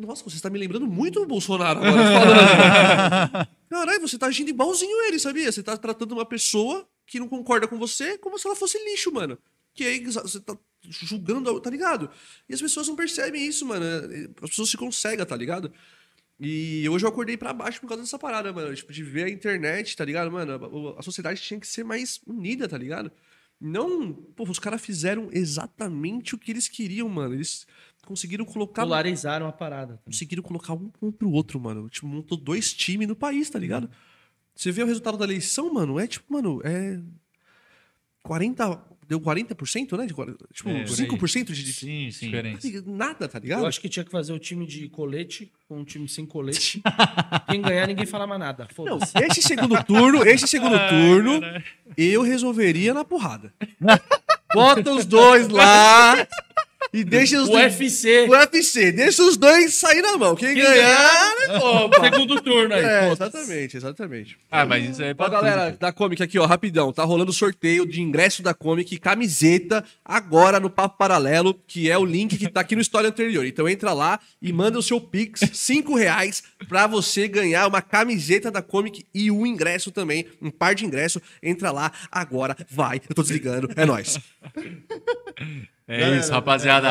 nossa, 0.00 0.24
você 0.24 0.36
está 0.36 0.50
me 0.50 0.58
lembrando 0.58 0.86
muito 0.86 1.22
o 1.22 1.26
Bolsonaro 1.26 1.80
agora 1.80 2.02
falando. 2.02 3.48
Caralho, 3.68 4.00
você 4.00 4.18
tá 4.18 4.26
agindo 4.26 4.48
igualzinho 4.48 5.06
ele, 5.06 5.18
sabia? 5.18 5.50
Você 5.50 5.62
tá 5.62 5.76
tratando 5.76 6.12
uma 6.12 6.24
pessoa 6.24 6.88
que 7.06 7.20
não 7.20 7.28
concorda 7.28 7.68
com 7.68 7.78
você 7.78 8.18
como 8.18 8.38
se 8.38 8.46
ela 8.46 8.56
fosse 8.56 8.78
lixo, 8.84 9.12
mano. 9.12 9.38
Que 9.74 9.84
aí 9.84 10.04
você 10.04 10.40
tá 10.40 10.56
julgando, 10.88 11.60
tá 11.60 11.70
ligado? 11.70 12.10
E 12.48 12.54
as 12.54 12.60
pessoas 12.60 12.88
não 12.88 12.96
percebem 12.96 13.46
isso, 13.46 13.64
mano. 13.66 13.84
As 14.42 14.50
pessoas 14.50 14.70
ficam 14.70 14.90
cegas, 14.90 15.26
tá 15.26 15.36
ligado? 15.36 15.72
E 16.38 16.88
hoje 16.88 17.04
eu 17.04 17.10
acordei 17.10 17.36
pra 17.36 17.52
baixo 17.52 17.80
por 17.80 17.86
causa 17.86 18.02
dessa 18.02 18.18
parada, 18.18 18.52
mano. 18.52 18.74
Tipo, 18.74 18.92
de 18.92 19.02
ver 19.02 19.24
a 19.24 19.30
internet, 19.30 19.94
tá 19.94 20.04
ligado, 20.04 20.32
mano? 20.32 20.96
A 20.96 21.02
sociedade 21.02 21.40
tinha 21.40 21.60
que 21.60 21.66
ser 21.66 21.84
mais 21.84 22.20
unida, 22.26 22.66
tá 22.66 22.78
ligado? 22.78 23.12
Não. 23.60 24.12
Pô, 24.12 24.44
os 24.44 24.58
caras 24.58 24.80
fizeram 24.80 25.28
exatamente 25.32 26.34
o 26.34 26.38
que 26.38 26.50
eles 26.50 26.66
queriam, 26.66 27.08
mano. 27.08 27.34
Eles 27.34 27.66
conseguiram 28.10 28.44
colocar. 28.44 28.82
Polarizaram 28.82 29.46
a 29.46 29.52
parada. 29.52 30.00
Conseguiram 30.04 30.42
colocar 30.42 30.72
um 30.74 30.90
contra 30.90 31.26
o 31.28 31.30
outro, 31.32 31.60
mano. 31.60 31.88
Tipo, 31.88 32.08
montou 32.08 32.36
dois 32.36 32.72
times 32.72 33.06
no 33.06 33.14
país, 33.14 33.48
tá 33.48 33.56
ligado? 33.56 33.88
Você 34.52 34.72
vê 34.72 34.82
o 34.82 34.86
resultado 34.86 35.16
da 35.16 35.24
eleição, 35.24 35.72
mano, 35.72 35.98
é 36.00 36.08
tipo, 36.08 36.32
mano, 36.32 36.60
é. 36.64 36.98
40. 38.24 38.82
Deu 39.08 39.20
40%, 39.20 39.96
né? 39.98 40.06
Tipo, 40.06 40.22
É, 40.22 40.26
por 40.32 40.68
aí. 40.70 40.84
5% 40.84 41.44
de. 41.52 41.64
de 41.64 41.72
Sim, 41.72 42.10
sim. 42.10 42.26
Diferença. 42.26 42.84
nada, 42.86 43.28
tá 43.28 43.38
ligado? 43.38 43.62
Eu 43.62 43.66
acho 43.66 43.80
que 43.80 43.88
tinha 43.88 44.04
que 44.04 44.10
fazer 44.10 44.32
o 44.32 44.38
time 44.38 44.66
de 44.66 44.88
colete 44.88 45.50
com 45.68 45.78
um 45.80 45.84
time 45.84 46.08
sem 46.08 46.26
colete. 46.26 46.80
Quem 47.48 47.60
ganhar, 47.62 47.86
ninguém 47.86 48.06
fala 48.06 48.26
mais 48.26 48.38
nada. 48.40 48.68
Não, 48.68 48.74
Foda-se. 48.74 49.18
esse 49.18 49.42
segundo 49.42 49.82
turno, 49.84 50.24
esse 50.24 50.46
segundo 50.46 50.76
turno, 50.88 51.40
eu 51.96 52.22
resolveria 52.22 52.92
na 52.92 53.04
porrada. 53.04 53.52
Bota 54.54 54.92
os 54.92 55.06
dois 55.06 55.48
lá. 55.48 56.26
E 56.92 57.04
deixa 57.04 57.40
os 57.40 57.48
O 57.48 57.52
dois. 57.52 57.72
UFC. 57.74 58.26
O 58.28 58.30
UFC, 58.30 58.92
deixa 58.92 59.22
os 59.22 59.36
dois 59.36 59.74
sair 59.74 60.02
na 60.02 60.16
mão. 60.16 60.34
Quem, 60.34 60.54
Quem 60.54 60.62
ganhar, 60.62 61.34
né, 61.48 61.58
pô? 61.58 62.00
Segundo 62.04 62.40
turno 62.40 62.74
aí. 62.74 62.84
É, 62.84 63.12
exatamente, 63.12 63.76
exatamente. 63.76 64.38
Ah, 64.50 64.66
mas 64.66 64.88
isso 64.90 65.02
aí 65.02 65.08
é 65.08 65.12
Ó, 65.12 65.14
pra 65.14 65.28
galera 65.28 65.70
tudo, 65.70 65.78
da 65.80 65.92
Comic 65.92 66.22
aqui, 66.22 66.38
ó, 66.38 66.46
rapidão. 66.46 66.92
Tá 66.92 67.04
rolando 67.04 67.32
sorteio 67.32 67.86
de 67.86 68.00
ingresso 68.00 68.42
da 68.42 68.52
Comic, 68.54 68.98
camiseta, 68.98 69.84
agora 70.04 70.58
no 70.58 70.68
Papo 70.70 70.98
Paralelo, 70.98 71.54
que 71.66 71.90
é 71.90 71.96
o 71.96 72.04
link 72.04 72.36
que 72.36 72.48
tá 72.48 72.60
aqui 72.60 72.74
no 72.74 72.82
História 72.82 73.08
Anterior. 73.08 73.44
Então 73.46 73.68
entra 73.68 73.92
lá 73.92 74.18
e 74.42 74.52
manda 74.52 74.78
o 74.78 74.82
seu 74.82 75.00
Pix, 75.00 75.40
5 75.52 75.94
reais, 75.94 76.42
pra 76.68 76.86
você 76.86 77.28
ganhar 77.28 77.66
uma 77.66 77.80
camiseta 77.82 78.50
da 78.50 78.62
Comic 78.62 79.04
e 79.14 79.30
o 79.30 79.46
ingresso 79.46 79.90
também, 79.90 80.26
um 80.40 80.50
par 80.50 80.74
de 80.74 80.84
ingresso. 80.84 81.20
Entra 81.42 81.70
lá 81.70 81.92
agora, 82.10 82.56
vai. 82.68 83.00
Eu 83.08 83.14
tô 83.14 83.22
desligando, 83.22 83.68
é 83.76 83.84
nóis. 83.86 84.18
É 85.90 85.98
Galera, 85.98 86.20
isso, 86.20 86.30
rapaziada. 86.30 86.88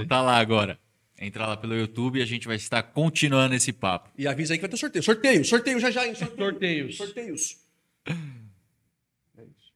é, 0.00 0.04
tá 0.06 0.22
lá 0.22 0.36
agora. 0.38 0.78
Entra 1.18 1.46
lá 1.46 1.56
pelo 1.56 1.74
YouTube 1.74 2.20
e 2.20 2.22
a 2.22 2.26
gente 2.26 2.46
vai 2.46 2.54
estar 2.54 2.80
continuando 2.82 3.54
esse 3.56 3.72
papo. 3.72 4.10
E 4.16 4.28
avisa 4.28 4.54
aí 4.54 4.58
que 4.58 4.62
vai 4.62 4.70
ter 4.70 4.76
sorteio. 4.76 5.02
Sorteio, 5.02 5.44
sorteio 5.44 5.80
já 5.80 5.90
já, 5.90 6.06
hein? 6.06 6.14
Sorteios. 6.14 6.96
Sorteios. 6.96 7.56
É 8.06 9.42
isso. 9.42 9.72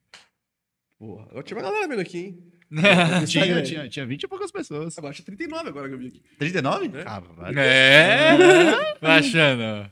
Porra, 0.98 1.24
agora 1.30 1.42
tinha 1.42 1.56
uma 1.58 1.64
galera 1.64 1.88
vendo 1.88 2.00
aqui, 2.00 2.18
hein? 2.18 2.38
tinha, 3.26 3.62
tinha, 3.64 3.88
tinha 3.88 4.06
20 4.06 4.22
e 4.22 4.28
poucas 4.28 4.52
pessoas. 4.52 4.96
Agora 4.96 5.12
tinha 5.12 5.24
39 5.26 5.68
agora 5.68 5.88
que 5.88 5.94
eu 5.94 5.98
vi 5.98 6.06
aqui. 6.06 6.22
39? 6.38 6.90
É. 6.98 7.02
Ah, 7.04 7.20
vai. 7.20 7.52
É, 7.56 8.36
vai 9.02 9.18
achando. 9.18 9.90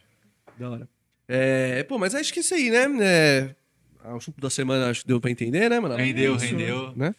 Da 0.57 0.70
hora. 0.70 0.89
É, 1.26 1.82
pô, 1.82 1.98
mas 1.98 2.15
acho 2.15 2.32
que 2.32 2.39
é 2.39 2.42
isso 2.42 2.55
aí, 2.55 2.70
né? 2.70 2.86
É, 3.00 3.55
o 4.12 4.16
assunto 4.16 4.40
da 4.40 4.48
semana 4.48 4.90
acho 4.90 5.00
que 5.00 5.08
deu 5.08 5.20
pra 5.20 5.31
entender, 5.31 5.68
né, 5.68 5.81
mano? 5.81 5.97
Rendeu, 5.97 6.34
É 6.34 6.36
isso, 6.36 6.44
rendeu. 6.47 6.92
Né? 6.94 7.12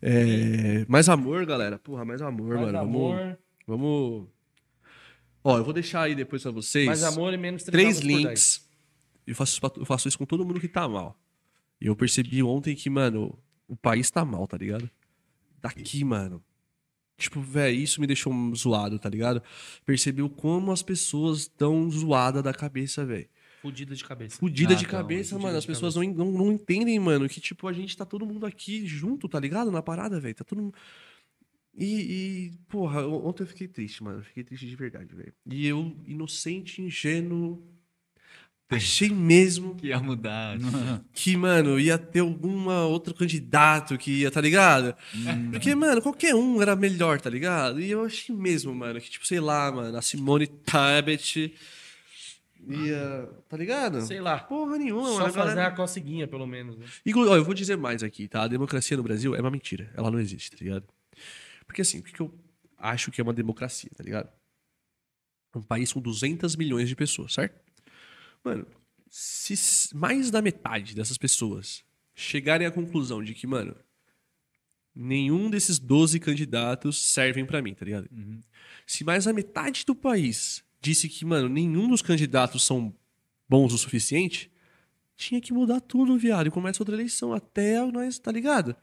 É, 0.00 0.84
mais 0.88 1.08
amor, 1.08 1.46
galera. 1.46 1.78
Porra, 1.78 2.04
mais 2.04 2.20
amor, 2.20 2.54
Mais 2.56 2.66
mano. 2.66 2.78
amor, 2.78 3.38
Vamos, 3.66 3.80
vamos. 3.80 4.28
Ó, 5.42 5.58
eu 5.58 5.64
vou 5.64 5.72
deixar 5.72 6.02
aí 6.02 6.14
depois 6.14 6.42
pra 6.42 6.50
vocês 6.50 6.86
mais 6.86 7.02
amor 7.02 7.32
e 7.34 7.36
menos 7.36 7.62
três 7.64 7.98
links. 8.00 8.66
Eu 9.26 9.34
faço, 9.34 9.60
eu 9.76 9.84
faço 9.84 10.08
isso 10.08 10.18
com 10.18 10.26
todo 10.26 10.44
mundo 10.44 10.60
que 10.60 10.68
tá 10.68 10.86
mal. 10.88 11.18
E 11.80 11.86
eu 11.86 11.96
percebi 11.96 12.42
ontem 12.42 12.74
que, 12.74 12.88
mano, 12.88 13.38
o 13.68 13.76
país 13.76 14.10
tá 14.10 14.24
mal, 14.24 14.46
tá 14.46 14.56
ligado? 14.56 14.88
Daqui, 15.60 16.02
mano. 16.04 16.42
Tipo, 17.16 17.40
velho, 17.40 17.76
isso 17.76 18.00
me 18.00 18.06
deixou 18.06 18.32
zoado, 18.54 18.98
tá 18.98 19.08
ligado? 19.08 19.42
Percebi 19.84 20.20
o 20.20 20.28
como 20.28 20.72
as 20.72 20.82
pessoas 20.82 21.40
estão 21.40 21.88
zoadas 21.90 22.42
da 22.42 22.52
cabeça, 22.52 23.04
velho. 23.04 23.28
Fudida 23.64 23.94
de 23.96 24.04
cabeça. 24.04 24.36
Fudida 24.38 24.74
Ah, 24.74 24.76
de 24.76 24.84
então, 24.84 25.00
cabeça, 25.00 25.38
mano. 25.38 25.56
As 25.56 25.64
pessoas 25.64 25.94
não, 25.96 26.02
não, 26.04 26.30
não 26.30 26.52
entendem, 26.52 26.98
mano, 27.00 27.26
que, 27.28 27.40
tipo, 27.40 27.66
a 27.66 27.72
gente 27.72 27.96
tá 27.96 28.04
todo 28.04 28.26
mundo 28.26 28.44
aqui 28.44 28.86
junto, 28.86 29.26
tá 29.26 29.40
ligado? 29.40 29.70
Na 29.70 29.80
parada, 29.82 30.20
velho. 30.20 30.34
Tá 30.34 30.44
todo 30.44 30.60
mundo. 30.60 30.74
E, 31.76 31.86
e, 31.86 32.52
porra, 32.68 33.06
on- 33.06 33.26
ontem 33.26 33.42
eu 33.42 33.46
fiquei 33.46 33.66
triste, 33.66 34.02
mano. 34.04 34.22
Fiquei 34.22 34.44
triste 34.44 34.66
de 34.66 34.76
verdade, 34.76 35.14
velho. 35.14 35.32
E 35.46 35.66
eu, 35.66 35.96
inocente, 36.06 36.82
ingênuo, 36.82 37.64
achei 38.68 39.08
mesmo 39.08 39.74
Que 39.76 39.86
ia 39.88 39.98
mudar. 40.00 40.56
que, 41.14 41.36
mano, 41.36 41.78
ia 41.80 41.96
ter 41.96 42.20
alguma 42.20 42.84
outro 42.86 43.14
candidato 43.14 43.96
que 43.96 44.10
ia, 44.20 44.30
tá 44.30 44.40
ligado? 44.40 44.94
Porque, 45.50 45.74
mano, 45.74 46.02
qualquer 46.02 46.34
um 46.34 46.60
era 46.60 46.76
melhor, 46.76 47.20
tá 47.20 47.30
ligado? 47.30 47.80
E 47.80 47.90
eu 47.90 48.04
achei 48.04 48.34
mesmo, 48.36 48.74
mano, 48.74 49.00
que, 49.00 49.10
tipo, 49.10 49.26
sei 49.26 49.40
lá, 49.40 49.72
mano, 49.72 49.96
a 49.96 50.02
Simone 50.02 50.46
Tabet 50.46 51.54
ia, 52.68 53.28
tá 53.48 53.56
ligado? 53.56 54.00
Sei 54.02 54.20
lá. 54.20 54.38
Porra 54.38 54.76
nenhuma, 54.78 55.08
Só 55.08 55.20
fazer 55.24 55.36
galera- 55.38 55.66
a 55.68 55.70
coceguinha, 55.72 56.26
pelo 56.28 56.46
menos. 56.46 56.76
Né? 56.76 56.86
Inclu- 57.06 57.28
ó, 57.28 57.36
eu 57.36 57.44
vou 57.44 57.54
dizer 57.54 57.76
mais 57.76 58.02
aqui, 58.02 58.26
tá? 58.28 58.42
A 58.42 58.48
democracia 58.48 58.96
no 58.96 59.02
Brasil 59.02 59.34
é 59.34 59.40
uma 59.40 59.50
mentira. 59.50 59.90
Ela 59.96 60.10
não 60.10 60.18
existe, 60.20 60.50
tá 60.50 60.58
ligado? 60.60 60.86
Porque 61.66 61.82
assim, 61.82 61.98
o 61.98 62.02
que 62.02 62.20
eu 62.20 62.32
acho 62.78 63.10
que 63.10 63.20
é 63.20 63.24
uma 63.24 63.32
democracia, 63.34 63.90
tá 63.96 64.02
ligado? 64.04 64.28
Um 65.54 65.62
país 65.62 65.92
com 65.92 66.00
200 66.00 66.56
milhões 66.56 66.88
de 66.88 66.96
pessoas, 66.96 67.32
certo? 67.34 67.54
Mano, 68.42 68.66
se 69.08 69.54
mais 69.94 70.30
da 70.30 70.42
metade 70.42 70.94
dessas 70.94 71.16
pessoas 71.16 71.84
chegarem 72.14 72.66
à 72.66 72.70
conclusão 72.70 73.22
de 73.22 73.34
que, 73.34 73.46
mano, 73.46 73.76
nenhum 74.94 75.48
desses 75.50 75.78
12 75.78 76.18
candidatos 76.18 76.98
servem 77.12 77.44
pra 77.46 77.62
mim, 77.62 77.74
tá 77.74 77.84
ligado? 77.84 78.08
Se 78.86 79.04
mais 79.04 79.24
da 79.26 79.32
metade 79.32 79.84
do 79.84 79.94
país 79.94 80.63
disse 80.84 81.08
que, 81.08 81.24
mano, 81.24 81.48
nenhum 81.48 81.88
dos 81.88 82.02
candidatos 82.02 82.62
são 82.62 82.94
bons 83.48 83.72
o 83.72 83.78
suficiente, 83.78 84.50
tinha 85.16 85.40
que 85.40 85.52
mudar 85.52 85.80
tudo, 85.80 86.18
viado, 86.18 86.46
e 86.46 86.50
começa 86.50 86.82
outra 86.82 86.94
eleição 86.94 87.32
até 87.32 87.80
nós, 87.90 88.18
tá 88.18 88.30
ligado? 88.30 88.76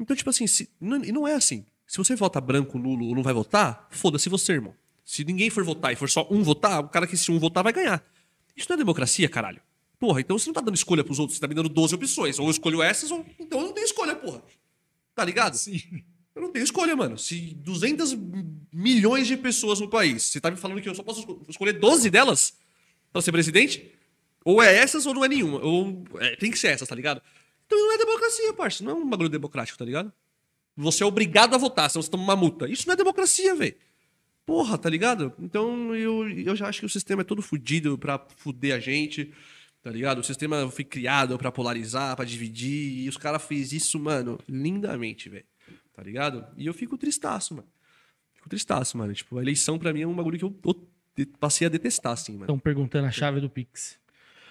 Então, 0.00 0.16
tipo 0.16 0.30
assim, 0.30 0.46
se, 0.46 0.70
não, 0.80 1.04
e 1.04 1.12
não 1.12 1.28
é 1.28 1.34
assim. 1.34 1.66
Se 1.86 1.98
você 1.98 2.16
vota 2.16 2.40
branco, 2.40 2.78
nulo 2.78 3.08
ou 3.08 3.14
não 3.14 3.22
vai 3.22 3.34
votar, 3.34 3.88
foda-se 3.90 4.28
você, 4.30 4.52
irmão. 4.52 4.74
Se 5.04 5.22
ninguém 5.22 5.50
for 5.50 5.62
votar 5.64 5.92
e 5.92 5.96
for 5.96 6.08
só 6.08 6.26
um 6.30 6.42
votar, 6.42 6.80
o 6.80 6.88
cara 6.88 7.06
que 7.06 7.16
se 7.16 7.30
um 7.30 7.38
votar 7.38 7.62
vai 7.62 7.72
ganhar. 7.72 8.02
Isso 8.56 8.66
não 8.70 8.74
é 8.74 8.78
democracia, 8.78 9.28
caralho. 9.28 9.60
Porra, 9.98 10.20
então 10.20 10.38
você 10.38 10.46
não 10.46 10.54
tá 10.54 10.60
dando 10.60 10.76
escolha 10.76 11.04
pros 11.04 11.18
outros, 11.18 11.36
você 11.36 11.40
tá 11.40 11.48
me 11.48 11.54
dando 11.54 11.68
12 11.68 11.94
opções. 11.94 12.38
Ou 12.38 12.46
eu 12.46 12.50
escolho 12.50 12.82
essas, 12.82 13.10
ou 13.10 13.24
então 13.38 13.60
eu 13.60 13.66
não 13.66 13.72
tenho 13.72 13.84
escolha, 13.84 14.14
porra. 14.16 14.42
Tá 15.14 15.24
ligado? 15.24 15.56
Sim. 15.56 15.82
Eu 16.38 16.42
não 16.42 16.52
tenho 16.52 16.62
escolha, 16.62 16.94
mano. 16.94 17.18
Se 17.18 17.52
200 17.56 18.16
milhões 18.72 19.26
de 19.26 19.36
pessoas 19.36 19.80
no 19.80 19.88
país, 19.88 20.22
você 20.22 20.40
tá 20.40 20.50
me 20.50 20.56
falando 20.56 20.80
que 20.80 20.88
eu 20.88 20.94
só 20.94 21.02
posso 21.02 21.20
esco- 21.20 21.42
escolher 21.48 21.72
12 21.72 22.08
delas 22.10 22.56
pra 23.12 23.20
ser 23.20 23.32
presidente? 23.32 23.90
Ou 24.44 24.62
é 24.62 24.76
essas 24.76 25.04
ou 25.04 25.12
não 25.14 25.24
é 25.24 25.28
nenhuma. 25.28 25.58
Ou 25.64 26.04
é, 26.20 26.36
tem 26.36 26.50
que 26.50 26.58
ser 26.58 26.68
essas, 26.68 26.88
tá 26.88 26.94
ligado? 26.94 27.20
Então 27.66 27.76
não 27.76 27.92
é 27.92 27.98
democracia, 27.98 28.52
parça. 28.54 28.84
Não 28.84 28.92
é 28.92 28.94
um 28.94 29.08
bagulho 29.08 29.28
democrático, 29.28 29.76
tá 29.76 29.84
ligado? 29.84 30.12
Você 30.76 31.02
é 31.02 31.06
obrigado 31.06 31.54
a 31.54 31.58
votar, 31.58 31.90
senão 31.90 32.02
você 32.02 32.10
toma 32.10 32.22
uma 32.22 32.36
multa. 32.36 32.68
Isso 32.68 32.86
não 32.86 32.94
é 32.94 32.96
democracia, 32.96 33.54
velho. 33.56 33.74
Porra, 34.46 34.78
tá 34.78 34.88
ligado? 34.88 35.32
Então 35.40 35.94
eu, 35.94 36.28
eu 36.30 36.54
já 36.54 36.68
acho 36.68 36.80
que 36.80 36.86
o 36.86 36.88
sistema 36.88 37.22
é 37.22 37.24
todo 37.24 37.42
fudido 37.42 37.98
pra 37.98 38.24
fuder 38.36 38.76
a 38.76 38.78
gente, 38.78 39.32
tá 39.82 39.90
ligado? 39.90 40.20
O 40.20 40.24
sistema 40.24 40.70
foi 40.70 40.84
criado 40.84 41.36
pra 41.36 41.50
polarizar, 41.50 42.14
pra 42.16 42.24
dividir, 42.24 43.00
e 43.04 43.08
os 43.08 43.16
caras 43.16 43.42
fez 43.42 43.72
isso, 43.72 43.98
mano, 43.98 44.38
lindamente, 44.48 45.28
velho. 45.28 45.44
Tá 45.98 46.04
ligado? 46.04 46.46
E 46.56 46.64
eu 46.64 46.72
fico 46.72 46.96
tristaço, 46.96 47.56
mano. 47.56 47.66
Fico 48.32 48.48
tristaço, 48.48 48.96
mano. 48.96 49.12
Tipo, 49.12 49.36
a 49.36 49.42
eleição 49.42 49.76
pra 49.76 49.92
mim 49.92 50.02
é 50.02 50.06
um 50.06 50.14
bagulho 50.14 50.38
que 50.38 50.44
eu, 50.44 50.56
eu 50.64 50.76
passei 51.40 51.66
a 51.66 51.68
detestar, 51.68 52.12
assim, 52.12 52.34
mano. 52.34 52.44
Estão 52.44 52.56
perguntando 52.56 53.08
a 53.08 53.10
chave 53.10 53.40
do 53.40 53.50
Pix. 53.50 53.98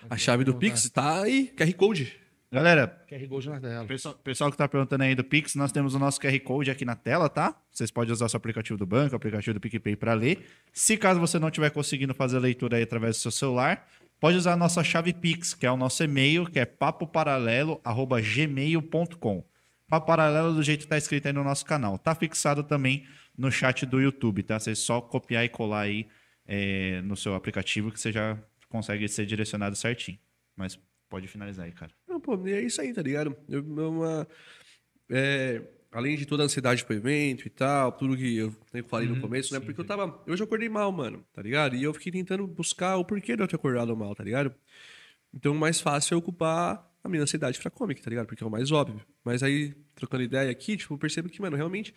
A 0.09 0.17
chave 0.17 0.43
do 0.43 0.53
Pix 0.53 0.89
tá 0.89 1.21
aí, 1.21 1.53
QR 1.55 1.73
Code. 1.73 2.17
Galera, 2.51 3.01
QR 3.09 3.25
Code 3.29 3.47
na 3.47 3.61
tela. 3.61 3.85
pessoal, 3.85 4.15
pessoal 4.15 4.51
que 4.51 4.57
tá 4.57 4.67
perguntando 4.67 5.05
aí 5.05 5.15
do 5.15 5.23
Pix, 5.23 5.55
nós 5.55 5.71
temos 5.71 5.95
o 5.95 5.99
nosso 5.99 6.19
QR 6.19 6.37
Code 6.41 6.69
aqui 6.69 6.83
na 6.83 6.97
tela, 6.97 7.29
tá? 7.29 7.55
Vocês 7.71 7.89
podem 7.89 8.11
usar 8.11 8.25
o 8.25 8.29
seu 8.29 8.37
aplicativo 8.37 8.77
do 8.77 8.85
banco, 8.85 9.13
o 9.13 9.15
aplicativo 9.15 9.53
do 9.53 9.61
PicPay 9.61 9.95
para 9.95 10.13
ler. 10.13 10.45
Se 10.73 10.97
caso 10.97 11.17
você 11.17 11.39
não 11.39 11.47
estiver 11.47 11.69
conseguindo 11.69 12.13
fazer 12.13 12.35
a 12.35 12.41
leitura 12.41 12.75
aí 12.75 12.83
através 12.83 13.15
do 13.15 13.21
seu 13.21 13.31
celular, 13.31 13.87
pode 14.19 14.35
usar 14.35 14.51
a 14.51 14.57
nossa 14.57 14.83
chave 14.83 15.13
Pix, 15.13 15.53
que 15.53 15.65
é 15.65 15.71
o 15.71 15.77
nosso 15.77 16.03
e-mail, 16.03 16.45
que 16.45 16.59
é 16.59 16.65
papoparalelo@gmail.com. 16.65 19.45
Papo 19.87 20.05
Paralelo 20.05 20.53
do 20.53 20.61
jeito 20.61 20.81
que 20.81 20.87
tá 20.87 20.97
escrito 20.97 21.27
aí 21.27 21.33
no 21.33 21.43
nosso 21.43 21.65
canal. 21.65 21.97
Tá 21.97 22.13
fixado 22.13 22.63
também 22.63 23.07
no 23.37 23.51
chat 23.51 23.85
do 23.85 24.01
YouTube, 24.01 24.43
tá? 24.43 24.59
Você 24.59 24.75
só 24.75 24.99
copiar 24.99 25.45
e 25.45 25.49
colar 25.49 25.81
aí 25.81 26.07
é, 26.45 27.01
no 27.01 27.15
seu 27.15 27.35
aplicativo 27.35 27.91
que 27.91 27.99
você 27.99 28.11
já 28.11 28.37
consegue 28.69 29.07
ser 29.07 29.25
direcionado 29.25 29.75
certinho. 29.75 30.19
Mas 30.55 30.77
pode 31.09 31.27
finalizar 31.27 31.65
aí, 31.65 31.71
cara. 31.71 31.91
Não, 32.07 32.19
pô, 32.19 32.37
é 32.47 32.61
isso 32.61 32.81
aí, 32.81 32.93
tá 32.93 33.01
ligado? 33.01 33.35
Eu, 33.47 33.65
eu, 33.77 33.91
uma, 33.91 34.27
é, 35.09 35.61
além 35.91 36.17
de 36.17 36.25
toda 36.25 36.43
a 36.43 36.45
ansiedade 36.45 36.83
pro 36.83 36.95
evento 36.95 37.47
e 37.47 37.49
tal, 37.49 37.91
tudo 37.91 38.17
que 38.17 38.37
eu, 38.37 38.53
eu 38.73 38.83
falei 38.85 39.07
no 39.07 39.21
começo, 39.21 39.53
né? 39.53 39.59
Porque 39.59 39.79
eu 39.79 39.85
tava. 39.85 40.21
Hoje 40.27 40.41
eu 40.41 40.45
acordei 40.45 40.67
mal, 40.67 40.91
mano, 40.91 41.25
tá 41.33 41.41
ligado? 41.41 41.75
E 41.75 41.83
eu 41.83 41.93
fiquei 41.93 42.11
tentando 42.11 42.45
buscar 42.45 42.97
o 42.97 43.05
porquê 43.05 43.35
de 43.35 43.43
eu 43.43 43.47
ter 43.47 43.55
acordado 43.55 43.95
mal, 43.95 44.13
tá 44.13 44.23
ligado? 44.23 44.53
Então 45.33 45.53
o 45.53 45.55
mais 45.55 45.79
fácil 45.79 46.15
é 46.15 46.17
ocupar 46.17 46.85
a 47.07 47.09
minha 47.09 47.23
ansiedade 47.23 47.59
pra 47.59 47.71
comic, 47.71 48.01
tá 48.01 48.09
ligado? 48.09 48.27
Porque 48.27 48.43
é 48.43 48.47
o 48.47 48.49
mais 48.49 48.71
óbvio. 48.71 49.01
Mas 49.23 49.43
aí, 49.43 49.73
trocando 49.95 50.23
ideia 50.23 50.51
aqui, 50.51 50.77
tipo, 50.77 50.93
eu 50.93 50.97
percebo 50.97 51.29
que, 51.29 51.41
mano, 51.41 51.55
realmente. 51.55 51.93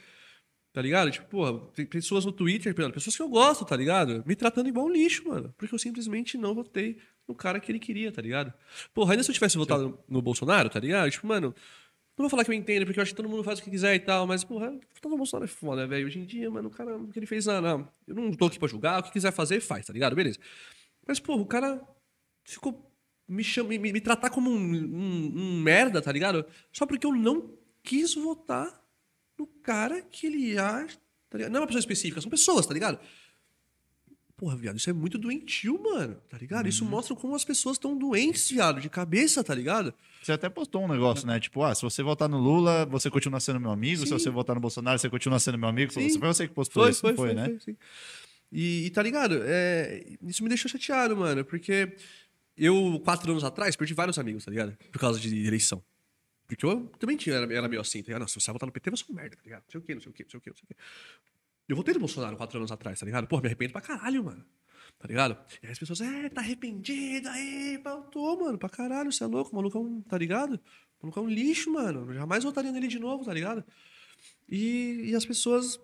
Tá 0.72 0.80
ligado? 0.80 1.10
Tipo, 1.10 1.26
porra, 1.28 1.58
tem 1.74 1.84
pessoas 1.84 2.24
no 2.24 2.30
Twitter, 2.30 2.72
pessoas 2.92 3.16
que 3.16 3.20
eu 3.22 3.28
gosto, 3.28 3.64
tá 3.64 3.74
ligado? 3.74 4.22
Me 4.24 4.36
tratando 4.36 4.68
igual 4.68 4.86
um 4.86 4.92
lixo, 4.92 5.26
mano. 5.26 5.52
Porque 5.58 5.74
eu 5.74 5.78
simplesmente 5.80 6.38
não 6.38 6.54
votei 6.54 6.96
no 7.26 7.34
cara 7.34 7.58
que 7.58 7.72
ele 7.72 7.80
queria, 7.80 8.12
tá 8.12 8.22
ligado? 8.22 8.52
Porra, 8.94 9.14
ainda 9.14 9.24
se 9.24 9.30
eu 9.30 9.34
tivesse 9.34 9.58
votado 9.58 9.88
no, 9.88 9.98
no 10.08 10.22
Bolsonaro, 10.22 10.70
tá 10.70 10.78
ligado? 10.78 11.10
Tipo, 11.10 11.26
mano, 11.26 11.52
não 12.20 12.24
vou 12.24 12.30
falar 12.30 12.44
que 12.44 12.50
eu 12.50 12.54
entendo, 12.54 12.84
porque 12.84 13.00
eu 13.00 13.02
acho 13.02 13.12
que 13.12 13.16
todo 13.16 13.28
mundo 13.28 13.42
faz 13.42 13.58
o 13.58 13.62
que 13.62 13.70
quiser 13.70 13.94
e 13.94 13.98
tal, 13.98 14.26
mas, 14.26 14.44
porra, 14.44 14.78
no 15.02 15.16
Bolsonaro 15.16 15.44
é 15.44 15.48
foda, 15.48 15.86
velho. 15.86 16.06
Hoje 16.06 16.18
em 16.18 16.24
dia, 16.24 16.50
mano, 16.50 16.68
o 16.68 16.70
cara, 16.70 16.96
o 16.96 17.08
que 17.08 17.18
ele 17.18 17.26
fez, 17.26 17.46
não, 17.46 17.60
não. 17.60 17.88
Eu 18.06 18.14
não 18.14 18.32
tô 18.32 18.46
aqui 18.46 18.58
pra 18.58 18.68
julgar, 18.68 19.00
o 19.00 19.02
que 19.02 19.10
quiser 19.10 19.32
fazer, 19.32 19.60
faz, 19.60 19.86
tá 19.86 19.92
ligado? 19.92 20.14
Beleza. 20.14 20.38
Mas, 21.06 21.18
porra, 21.18 21.40
o 21.40 21.46
cara 21.46 21.82
ficou 22.44 22.89
me, 23.30 23.44
chama, 23.44 23.68
me, 23.70 23.78
me 23.78 24.00
tratar 24.00 24.30
como 24.30 24.50
um, 24.50 24.56
um, 24.56 25.32
um 25.36 25.60
merda, 25.60 26.02
tá 26.02 26.10
ligado? 26.12 26.44
Só 26.72 26.84
porque 26.86 27.06
eu 27.06 27.12
não 27.14 27.54
quis 27.82 28.14
votar 28.14 28.82
no 29.38 29.46
cara 29.46 30.02
que 30.02 30.26
ele 30.26 30.58
acha. 30.58 30.98
Tá 31.28 31.38
ligado? 31.38 31.52
Não 31.52 31.58
é 31.58 31.60
uma 31.60 31.66
pessoa 31.66 31.80
específica, 31.80 32.20
são 32.20 32.30
pessoas, 32.30 32.66
tá 32.66 32.74
ligado? 32.74 32.98
porra, 34.40 34.56
viado, 34.56 34.78
isso 34.78 34.88
é 34.88 34.92
muito 34.94 35.18
doentio, 35.18 35.78
mano, 35.82 36.16
tá 36.26 36.38
ligado? 36.38 36.66
Isso 36.66 36.82
Uhum. 36.82 36.88
mostra 36.90 37.14
como 37.14 37.34
as 37.34 37.44
pessoas 37.44 37.76
estão 37.76 37.94
doentes, 37.94 38.50
viado, 38.50 38.80
de 38.80 38.88
cabeça, 38.88 39.44
tá 39.44 39.54
ligado? 39.54 39.92
Você 40.22 40.32
até 40.32 40.48
postou 40.48 40.82
um 40.82 40.88
negócio, 40.88 41.26
né? 41.26 41.38
Tipo, 41.38 41.62
ah, 41.62 41.74
se 41.74 41.82
você 41.82 42.02
votar 42.02 42.26
no 42.26 42.38
Lula, 42.38 42.86
você 42.86 43.10
continua 43.10 43.38
sendo 43.38 43.60
meu 43.60 43.70
amigo. 43.70 44.00
Se 44.00 44.06
Sim. 44.06 44.12
você 44.18 44.30
votar 44.30 44.54
no 44.56 44.60
Bolsonaro, 44.62 44.98
você 44.98 45.10
continua 45.10 45.38
sendo 45.38 45.58
meu 45.58 45.68
amigo. 45.68 45.92
Sim. 45.92 46.18
Foi 46.18 46.28
você 46.28 46.48
que 46.48 46.54
postou 46.54 46.88
isso, 46.88 47.06
não 47.06 47.14
foi, 47.14 47.34
né? 47.34 47.54
sim. 47.62 47.76
E, 48.50 48.86
e 48.86 48.90
tá 48.90 49.02
ligado? 49.02 49.42
É, 49.44 50.06
isso 50.22 50.42
me 50.42 50.48
deixou 50.48 50.70
chateado, 50.70 51.14
mano, 51.14 51.44
porque 51.44 51.94
eu, 52.60 53.00
quatro 53.04 53.30
anos 53.30 53.42
atrás, 53.42 53.74
perdi 53.74 53.94
vários 53.94 54.18
amigos, 54.18 54.44
tá 54.44 54.50
ligado? 54.50 54.76
Por 54.92 55.00
causa 55.00 55.18
de 55.18 55.46
eleição. 55.46 55.82
Porque 56.46 56.66
eu 56.66 56.86
também 56.98 57.16
tinha, 57.16 57.36
era, 57.36 57.54
era 57.54 57.68
meio 57.68 57.80
assim, 57.80 58.02
tá 58.02 58.08
ligado? 58.08 58.20
Não, 58.20 58.28
se 58.28 58.40
você 58.40 58.52
votar 58.52 58.66
no 58.66 58.72
PT, 58.72 58.90
você 58.90 59.04
é 59.08 59.12
um 59.12 59.14
merda, 59.14 59.36
tá 59.36 59.42
ligado? 59.44 59.62
Não 59.62 59.70
sei 59.70 59.80
o 59.80 59.82
quê, 59.82 59.94
não 59.94 60.02
sei 60.02 60.10
o 60.10 60.12
quê, 60.12 60.22
não 60.24 60.30
sei 60.30 60.38
o 60.38 60.40
quê, 60.40 60.50
não 60.50 60.56
sei 60.56 60.64
o 60.64 60.66
quê. 60.66 60.76
Eu 61.68 61.76
votei 61.76 61.94
no 61.94 62.00
Bolsonaro 62.00 62.36
quatro 62.36 62.58
anos 62.58 62.70
atrás, 62.70 62.98
tá 62.98 63.06
ligado? 63.06 63.26
Pô, 63.26 63.40
me 63.40 63.46
arrependo 63.46 63.72
pra 63.72 63.80
caralho, 63.80 64.24
mano. 64.24 64.44
Tá 64.98 65.08
ligado? 65.08 65.38
E 65.62 65.66
aí 65.66 65.72
as 65.72 65.78
pessoas, 65.78 66.00
é, 66.00 66.28
tá 66.28 66.40
arrependido 66.40 67.28
aí, 67.28 67.80
tô, 68.10 68.36
mano, 68.36 68.58
pra 68.58 68.68
caralho, 68.68 69.10
você 69.10 69.24
é 69.24 69.26
louco, 69.26 69.52
o 69.52 69.56
maluco 69.56 69.78
é 69.78 69.80
um, 69.80 70.02
tá 70.02 70.18
ligado? 70.18 70.60
O 71.00 71.06
maluco 71.06 71.20
é 71.20 71.22
um 71.22 71.28
lixo, 71.28 71.72
mano. 71.72 72.10
Eu 72.10 72.14
jamais 72.14 72.44
votaria 72.44 72.70
nele 72.70 72.88
de 72.88 72.98
novo, 72.98 73.24
tá 73.24 73.32
ligado? 73.32 73.64
E, 74.48 75.10
e 75.10 75.14
as 75.14 75.24
pessoas 75.24 75.80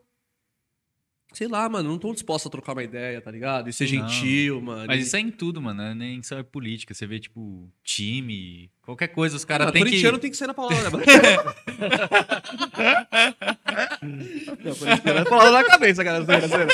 sei 1.37 1.49
lá, 1.49 1.69
mano, 1.69 1.91
não 1.91 1.97
estão 1.97 2.15
dispostas 2.15 2.47
a 2.47 2.51
trocar 2.51 2.73
uma 2.73 2.83
ideia, 2.83 3.21
tá 3.21 3.31
ligado? 3.31 3.69
E 3.69 3.73
ser 3.73 3.85
Não. 3.93 4.09
gentil, 4.09 4.61
mano. 4.63 4.87
Mas 4.87 5.01
e... 5.01 5.03
isso 5.03 5.17
é 5.17 5.21
em 5.21 5.31
tudo, 5.31 5.61
mano. 5.61 5.83
né? 5.83 5.95
Nem 5.95 6.23
só 6.23 6.39
é 6.39 6.43
política. 6.43 6.95
Você 6.95 7.07
vê, 7.07 7.21
tipo, 7.21 7.71
time, 7.85 8.71
qualquer 8.81 9.09
coisa, 9.09 9.37
os 9.37 9.45
caras 9.45 9.71
têm 9.71 9.83
que. 9.83 9.89
corintiano 9.91 10.19
tem 10.19 10.31
que 10.31 10.37
ser 10.37 10.47
na 10.47 10.55
palavra, 10.55 10.91
mano. 10.91 11.05
não, 14.65 14.75
corintiano 14.75 15.19
é 15.21 15.25
palavra 15.25 15.53
na 15.53 15.65
cabeça, 15.65 16.03
cara. 16.05 16.25
Brincadeira. 16.25 16.69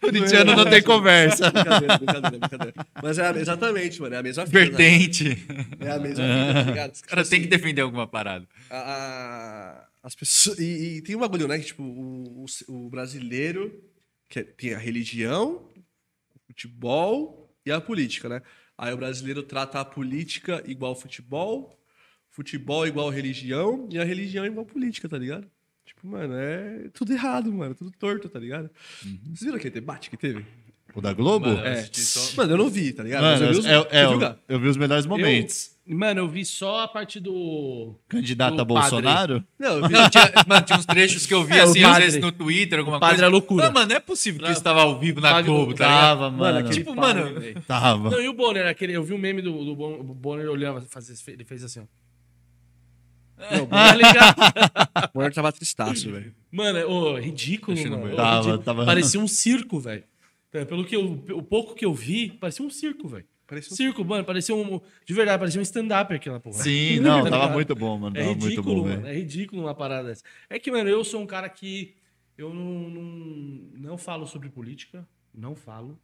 Corintiano 0.00 0.56
não 0.56 0.64
tem 0.68 0.82
conversa. 0.82 1.50
Brincadeira, 1.50 1.98
brincadeira, 1.98 2.38
brincadeira. 2.38 2.74
Mas 3.02 3.18
é 3.18 3.30
exatamente, 3.38 4.00
mano, 4.00 4.14
é 4.14 4.18
a 4.18 4.22
mesma 4.22 4.46
fita. 4.46 4.58
né? 4.58 4.64
Vertente. 4.66 5.46
É 5.78 5.90
a 5.92 5.98
mesma 6.00 6.24
fita, 6.24 6.54
tá 6.54 6.62
ligado? 6.62 6.94
Os 6.94 7.02
caras 7.02 7.28
têm 7.28 7.42
que 7.42 7.46
defender 7.48 7.82
alguma 7.82 8.06
parada. 8.06 8.46
a- 8.70 9.86
as 10.02 10.14
pessoas 10.14 10.58
e, 10.58 10.96
e 10.96 11.02
tem 11.02 11.14
um 11.14 11.18
bagulho, 11.20 11.46
né? 11.46 11.58
Que 11.58 11.66
tipo 11.66 11.82
o, 11.82 12.46
o- 12.68 12.86
o 12.86 12.88
brasileiro 12.88 13.70
que 14.30 14.38
é- 14.38 14.44
tem 14.44 14.72
a 14.72 14.78
religião, 14.78 15.68
o 16.34 16.38
futebol 16.46 17.54
e 17.66 17.70
a 17.70 17.80
política, 17.80 18.28
né? 18.28 18.40
Aí 18.78 18.94
o 18.94 18.96
brasileiro 18.96 19.42
trata 19.42 19.80
a 19.80 19.84
política 19.84 20.62
igual 20.66 20.94
futebol, 20.94 21.78
futebol 22.30 22.86
igual 22.86 23.10
religião 23.10 23.86
e 23.90 23.98
a 23.98 24.04
religião 24.04 24.46
igual 24.46 24.64
política, 24.64 25.06
tá 25.08 25.18
ligado? 25.18 25.50
Tipo, 25.84 26.06
mano, 26.06 26.34
é 26.34 26.88
tudo 26.94 27.12
errado, 27.12 27.52
mano, 27.52 27.74
tudo 27.74 27.90
torto, 27.90 28.28
tá 28.28 28.38
ligado? 28.38 28.70
Vocês 29.24 29.40
viram 29.40 29.56
aquele 29.56 29.74
debate 29.74 30.08
que 30.08 30.16
teve? 30.16 30.46
O 30.94 31.00
da 31.00 31.12
Globo? 31.12 31.46
Mano, 31.48 31.60
eu 31.60 31.64
É. 31.66 31.88
só- 31.92 32.36
Mano, 32.36 32.52
eu 32.54 32.58
não 32.58 32.68
vi, 32.68 32.92
tá 32.92 33.02
ligado? 33.02 33.22
Mano, 33.22 33.44
eu 33.44 33.52
vi 33.52 33.58
os- 33.60 33.66
é- 33.66 33.86
é, 33.90 34.06
viu, 34.08 34.20
eu, 34.20 34.34
eu 34.48 34.60
vi 34.60 34.68
os 34.68 34.76
melhores 34.76 35.06
momentos. 35.06 35.70
Mano, 35.86 36.20
eu 36.20 36.28
vi 36.28 36.44
só 36.44 36.82
a 36.82 36.88
parte 36.88 37.18
do. 37.18 37.96
Candidato 38.08 38.54
do 38.54 38.62
a 38.62 38.64
Bolsonaro? 38.64 39.42
Não, 39.58 39.78
eu 39.78 39.88
vi. 39.88 39.94
Não, 39.94 40.08
tinha, 40.08 40.32
mano, 40.46 40.64
tinha 40.66 40.78
uns 40.78 40.86
trechos 40.86 41.26
que 41.26 41.34
eu 41.34 41.42
vi 41.44 41.54
É, 41.58 41.64
o 41.64 41.70
assim, 41.70 41.82
às 41.82 41.90
padre. 41.90 42.04
vezes 42.04 42.20
no 42.20 42.30
Twitter, 42.30 42.78
alguma 42.78 43.00
Padre 43.00 43.16
coisa. 43.16 43.26
é 43.26 43.28
loucura. 43.28 43.66
Não, 43.66 43.72
mano, 43.72 43.86
não 43.88 43.96
é 43.96 44.00
possível 44.00 44.44
que 44.44 44.52
isso 44.52 44.62
tava 44.62 44.82
ao 44.82 44.98
vivo 45.00 45.20
na 45.20 45.30
Padre- 45.32 45.50
Globo, 45.50 45.74
tá 45.74 45.84
ligado? 45.84 46.00
Tava, 46.00 46.30
mano. 46.30 46.70
Tipo, 46.70 46.94
padre, 46.94 47.24
mano, 47.24 47.40
velho. 47.40 47.62
Tava. 47.66 48.10
Não, 48.10 48.20
e 48.20 48.28
o 48.28 48.32
Bonner, 48.32 48.66
aquele, 48.68 48.92
eu 48.92 49.02
vi 49.02 49.14
um 49.14 49.18
meme 49.18 49.42
do, 49.42 49.64
do 49.64 49.74
Bon- 49.74 49.98
o 49.98 50.04
Bonner 50.04 50.48
olhando, 50.48 50.78
ele 51.26 51.44
fez 51.44 51.64
assim, 51.64 51.80
ó. 51.80 51.84
Não, 53.56 53.64
o 53.64 53.66
Tá 53.66 53.94
ligado? 53.94 54.36
Bonner 55.14 55.32
tava 55.32 55.50
tristaço, 55.50 56.10
velho. 56.12 56.32
Mano, 56.52 56.78
é, 56.78 56.84
ô, 56.86 57.16
ridículo, 57.18 57.76
mano. 57.88 58.14
Tava, 58.14 58.36
ridículo. 58.36 58.58
tava- 58.58 58.84
Parecia 58.84 59.18
um 59.18 59.26
circo, 59.26 59.80
velho. 59.80 60.04
É, 60.52 60.64
Pelo 60.64 60.84
que 60.84 60.96
eu, 60.96 61.12
o 61.34 61.42
pouco 61.42 61.74
que 61.74 61.84
eu 61.84 61.94
vi, 61.94 62.30
parecia 62.32 62.64
um 62.64 62.70
circo, 62.70 63.08
velho. 63.08 63.26
Parecia 63.46 63.72
um- 63.72 63.76
Circo, 63.76 64.04
mano, 64.04 64.24
parecia 64.24 64.54
um. 64.54 64.80
De 65.04 65.12
verdade, 65.12 65.38
parecia 65.38 65.60
um 65.60 65.62
stand-up 65.62 66.12
aquela 66.14 66.38
porra. 66.38 66.56
Sim, 66.62 67.00
não, 67.00 67.24
Tá 67.24 67.30
tava 67.30 67.52
muito 67.52 67.74
bom, 67.74 67.98
mano. 67.98 68.16
É 68.16 68.20
Tava 68.20 68.30
muito 68.34 68.44
ridículo, 68.46 68.82
bom, 68.82 68.88
mano. 68.88 69.02
velho. 69.02 69.08
É 69.14 69.18
ridículo 69.18 69.62
uma 69.62 69.74
parada 69.74 70.08
dessa. 70.08 70.22
É 70.48 70.58
que, 70.58 70.70
mano, 70.70 70.88
eu 70.88 71.02
sou 71.04 71.20
um 71.20 71.26
cara 71.26 71.48
que. 71.48 71.96
Eu 72.38 72.54
não, 72.54 72.88
não, 72.88 73.02
não 73.74 73.98
falo 73.98 74.26
sobre 74.26 74.48
política. 74.48 75.06
Não 75.34 75.54
falo. 75.56 75.98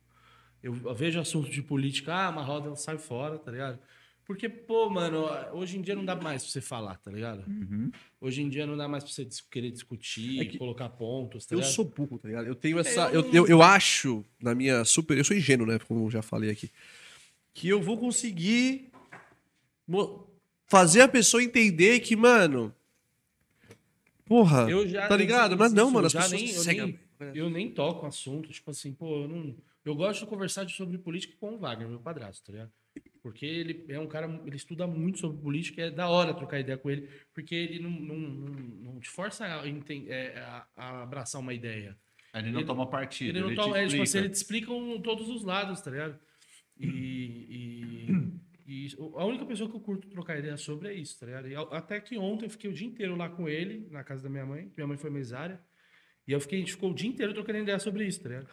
Eu 0.63 0.73
vejo 0.95 1.21
assuntos 1.21 1.51
de 1.51 1.63
política, 1.63 2.13
ah, 2.15 2.29
uma 2.31 2.43
roda 2.43 2.75
sai 2.75 2.99
fora, 2.99 3.39
tá 3.39 3.51
ligado? 3.53 3.79
Porque, 4.27 4.49
pô, 4.49 4.91
mano, 4.91 5.25
hoje 5.53 5.79
em 5.79 5.81
dia 5.81 5.95
não 5.95 6.05
dá 6.05 6.17
mais 6.17 6.43
pra 6.43 6.51
você 6.51 6.61
falar, 6.61 6.97
tá 6.99 7.13
ligado? 7.13 7.45
Uhum. 7.47 7.93
Hoje 8.21 8.43
em 8.43 8.49
dia 8.49 8.67
não 8.67 8.77
dá 8.77 8.89
mais 8.89 9.05
pra 9.05 9.13
você 9.13 9.27
querer 9.51 9.71
discutir, 9.71 10.41
É 10.41 10.45
que 10.45 10.59
colocar 10.59 10.89
pontos, 10.89 11.47
tá 11.47 11.55
Eu 11.55 11.61
ligado? 11.61 11.73
sou 11.73 11.85
burro, 11.85 12.19
tá 12.19 12.27
ligado? 12.27 12.47
Eu 12.47 12.57
tenho 12.57 12.79
essa. 12.81 13.09
Eu 13.11 13.21
Eu, 13.21 13.33
eu, 13.35 13.47
eu 13.47 13.63
acho, 13.63 14.25
na 14.43 14.53
minha 14.55 14.85
super. 14.85 15.17
Eu 15.17 15.23
sou 15.25 15.37
ingênuo, 15.37 15.65
né? 15.67 15.79
Como 15.79 16.05
eu 16.07 16.11
já 16.11 16.23
falei 16.23 16.51
aqui. 16.51 16.71
Que 17.55 17.69
eu 17.69 17.81
vou 17.81 17.97
conseguir 17.99 18.91
fazer 20.67 21.03
a 21.03 21.09
pessoa 21.09 21.43
entender 21.43 22.01
que, 22.01 22.17
mano. 22.17 22.75
Porra. 24.25 24.69
Eu 24.69 24.89
já- 24.89 25.07
tá 25.07 25.17
ligado? 25.17 25.53
eu- 25.53 25.59
Mas 25.59 25.73
não, 25.73 25.85
isso, 25.85 25.95
mano, 25.95 26.05
eu 26.05 26.07
as 26.09 26.13
pessoas 26.13 26.33
nem- 26.33 26.51
eu 26.51 26.63
cegam. 26.63 26.87
nem- 26.87 26.99
Eu 27.33 27.49
nem 27.49 27.71
toco 27.71 28.05
assunto, 28.05 28.51
tipo 28.51 28.71
assim, 28.71 28.93
pô, 28.93 29.23
eu 29.23 29.29
não. 29.29 29.55
Eu 29.85 29.95
gosto 29.95 30.21
de 30.25 30.27
conversar 30.27 30.69
sobre 30.69 30.99
política 30.99 31.35
com 31.41 31.55
o 31.55 31.59
Wagner, 31.59 31.89
meu 31.89 32.01
padrasto, 32.01 32.45
tá 32.45 32.53
ligado? 32.53 32.73
Porque 33.27 33.45
ele 33.45 33.85
é 33.89 33.99
um 33.99 34.07
cara, 34.07 34.41
ele 34.47 34.55
estuda 34.55 34.87
muito 34.87 35.19
sobre 35.19 35.43
política, 35.43 35.83
é 35.83 35.91
da 35.91 36.09
hora 36.09 36.33
trocar 36.33 36.61
ideia 36.61 36.79
com 36.79 36.89
ele, 36.89 37.09
porque 37.35 37.57
ele 37.57 37.81
não, 37.81 37.91
não, 37.91 38.17
não, 38.17 38.53
não 38.93 39.01
te 39.01 39.09
força 39.11 39.45
a, 39.45 39.65
é, 39.67 40.39
a- 40.39 40.67
a 40.77 41.03
abraçar 41.03 41.41
uma 41.41 41.53
ideia. 41.53 41.99
Ele 42.33 42.53
não 42.53 42.61
Ele- 42.61 42.67
toma 42.69 42.87
partido. 42.89 43.31
Ele 43.31 43.41
não 43.41 43.49
te 43.51 43.57
toma, 43.57 43.77
é, 43.79 43.89
tipo 43.89 43.95
assim, 44.01 44.03
explica. 44.05 44.19
ele 44.25 44.29
te 44.29 44.35
explica 44.37 44.73
um- 44.73 45.01
todos 45.03 45.29
os 45.29 45.43
lados, 45.43 45.81
tá 45.81 45.91
ligado? 45.91 46.17
E, 46.79 48.07
e, 48.67 48.87
e 48.87 48.89
a 49.17 49.25
única 49.25 49.45
pessoa 49.45 49.69
que 49.69 49.75
eu 49.75 49.81
curto 49.81 50.09
trocar 50.09 50.39
ideia 50.39 50.57
sobre 50.57 50.89
é 50.89 50.95
isso, 50.95 51.19
tá 51.19 51.27
ligado? 51.27 51.49
E 51.49 51.57
até 51.57 52.01
que 52.01 52.17
ontem 52.17 52.47
eu 52.47 52.51
fiquei 52.51 52.71
o 52.71 52.73
dia 52.73 52.87
inteiro 52.87 53.17
lá 53.17 53.29
com 53.29 53.49
ele, 53.49 53.89
na 53.91 54.05
casa 54.05 54.23
da 54.23 54.29
minha 54.31 54.47
mãe. 54.47 54.71
Minha 54.77 54.87
mãe 54.87 54.97
foi 54.97 55.11
mesária. 55.11 55.61
E 56.29 56.31
eu 56.33 56.41
fiquei, 56.41 56.59
a 56.59 56.61
gente 56.61 56.73
ficou 56.75 56.93
o 56.93 56.95
dia 56.95 57.09
inteiro 57.09 57.35
trocando 57.35 57.59
ideia 57.59 57.79
sobre 57.81 58.07
isso, 58.07 58.23
tá 58.23 58.29
ligado? 58.29 58.49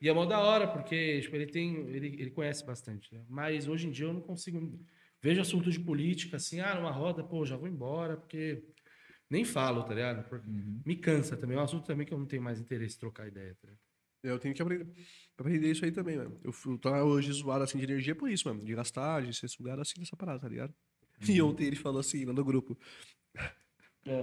E 0.00 0.08
é 0.08 0.12
mó 0.12 0.26
da 0.26 0.38
hora, 0.40 0.68
porque 0.68 1.20
tipo, 1.22 1.34
ele 1.36 1.46
tem. 1.46 1.74
Ele, 1.88 2.08
ele 2.20 2.30
conhece 2.30 2.64
bastante, 2.66 3.12
né? 3.14 3.24
Mas 3.28 3.66
hoje 3.66 3.86
em 3.86 3.90
dia 3.90 4.06
eu 4.06 4.12
não 4.12 4.20
consigo. 4.20 4.78
Vejo 5.22 5.40
assuntos 5.40 5.72
de 5.72 5.80
política, 5.80 6.36
assim, 6.36 6.60
ah, 6.60 6.74
numa 6.74 6.90
roda, 6.90 7.24
pô, 7.24 7.44
já 7.46 7.56
vou 7.56 7.68
embora, 7.68 8.16
porque. 8.16 8.62
Nem 9.28 9.44
falo, 9.44 9.82
tá 9.82 9.92
ligado? 9.92 10.28
Porque 10.28 10.46
Me 10.84 10.94
cansa 10.96 11.36
também. 11.36 11.56
É 11.56 11.60
um 11.60 11.64
assunto 11.64 11.84
também 11.84 12.06
que 12.06 12.14
eu 12.14 12.18
não 12.18 12.26
tenho 12.26 12.42
mais 12.42 12.60
interesse 12.60 12.96
em 12.96 13.00
trocar 13.00 13.26
ideia, 13.26 13.56
tá 13.60 13.66
ligado? 13.66 13.80
Eu 14.22 14.38
tenho 14.38 14.54
que 14.54 14.62
aprender, 14.62 14.86
aprender 15.36 15.70
isso 15.70 15.84
aí 15.84 15.90
também, 15.92 16.16
mano. 16.16 16.40
Eu 16.44 16.52
fui- 16.52 16.78
tô 16.78 16.90
hoje 16.90 17.32
zoado 17.32 17.64
assim 17.64 17.78
de 17.78 17.84
energia 17.84 18.14
por 18.14 18.30
isso, 18.30 18.48
mano. 18.48 18.64
De 18.64 18.74
gastar, 18.74 19.22
de 19.22 19.34
ser 19.34 19.48
sugado 19.48 19.80
assim 19.82 19.98
nessa 19.98 20.16
parada, 20.16 20.40
tá 20.40 20.48
ligado? 20.48 20.72
E 21.28 21.40
ontem 21.42 21.64
ele 21.66 21.76
falou 21.76 21.98
assim, 22.00 22.24
lá 22.24 22.32
no 22.32 22.44
grupo. 22.44 22.78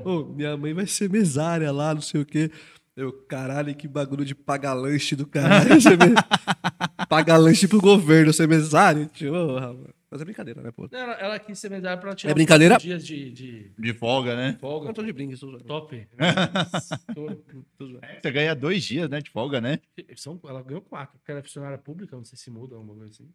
Ô, 0.05 0.23
minha 0.25 0.55
mãe 0.55 0.73
vai 0.73 0.87
ser 0.87 1.09
mesária 1.09 1.71
lá, 1.71 1.93
não 1.93 2.01
sei 2.01 2.21
o 2.21 2.25
quê. 2.25 2.49
Eu, 2.95 3.11
caralho, 3.27 3.73
que 3.75 3.87
bagulho 3.87 4.23
de 4.23 4.35
pagar 4.35 4.73
lanche 4.73 5.15
do 5.15 5.25
caralho. 5.25 5.69
Pagar 7.09 7.37
lanche 7.37 7.67
pro 7.67 7.81
governo, 7.81 8.31
ser 8.33 8.47
mesário. 8.47 9.07
Tipo, 9.07 9.31
mano. 9.33 9.89
Mas 10.09 10.21
é 10.21 10.25
brincadeira, 10.25 10.61
né, 10.61 10.71
pô? 10.71 10.87
Ela, 10.91 11.13
ela 11.13 11.39
quis 11.39 11.57
ser 11.57 11.69
mesária 11.71 11.97
pra 11.99 12.13
tirar 12.13 12.31
É 12.31 12.33
brincadeira? 12.35 12.77
dias 12.77 13.03
de, 13.05 13.31
de 13.31 13.71
De 13.77 13.93
folga, 13.93 14.35
né? 14.35 14.57
folga. 14.61 14.89
Eu 14.89 14.93
tô 14.93 15.01
de 15.03 15.11
brinco, 15.11 15.35
zoando. 15.35 15.63
Top. 15.63 16.07
Tô- 17.15 17.35
Tô 17.77 17.85
zoando. 17.87 18.01
Você 18.21 18.31
ganha 18.31 18.55
dois 18.55 18.83
dias, 18.83 19.09
né? 19.09 19.21
De 19.21 19.29
folga, 19.31 19.59
né? 19.59 19.79
São, 20.15 20.39
ela 20.47 20.61
ganhou 20.61 20.81
quatro, 20.81 21.17
porque 21.17 21.31
ela 21.31 21.39
é 21.39 21.43
funcionária 21.43 21.77
pública, 21.79 22.15
não 22.15 22.23
sei 22.23 22.37
se 22.37 22.51
muda 22.51 22.75
alguma 22.75 22.95
coisa 22.95 23.11
assim. 23.11 23.27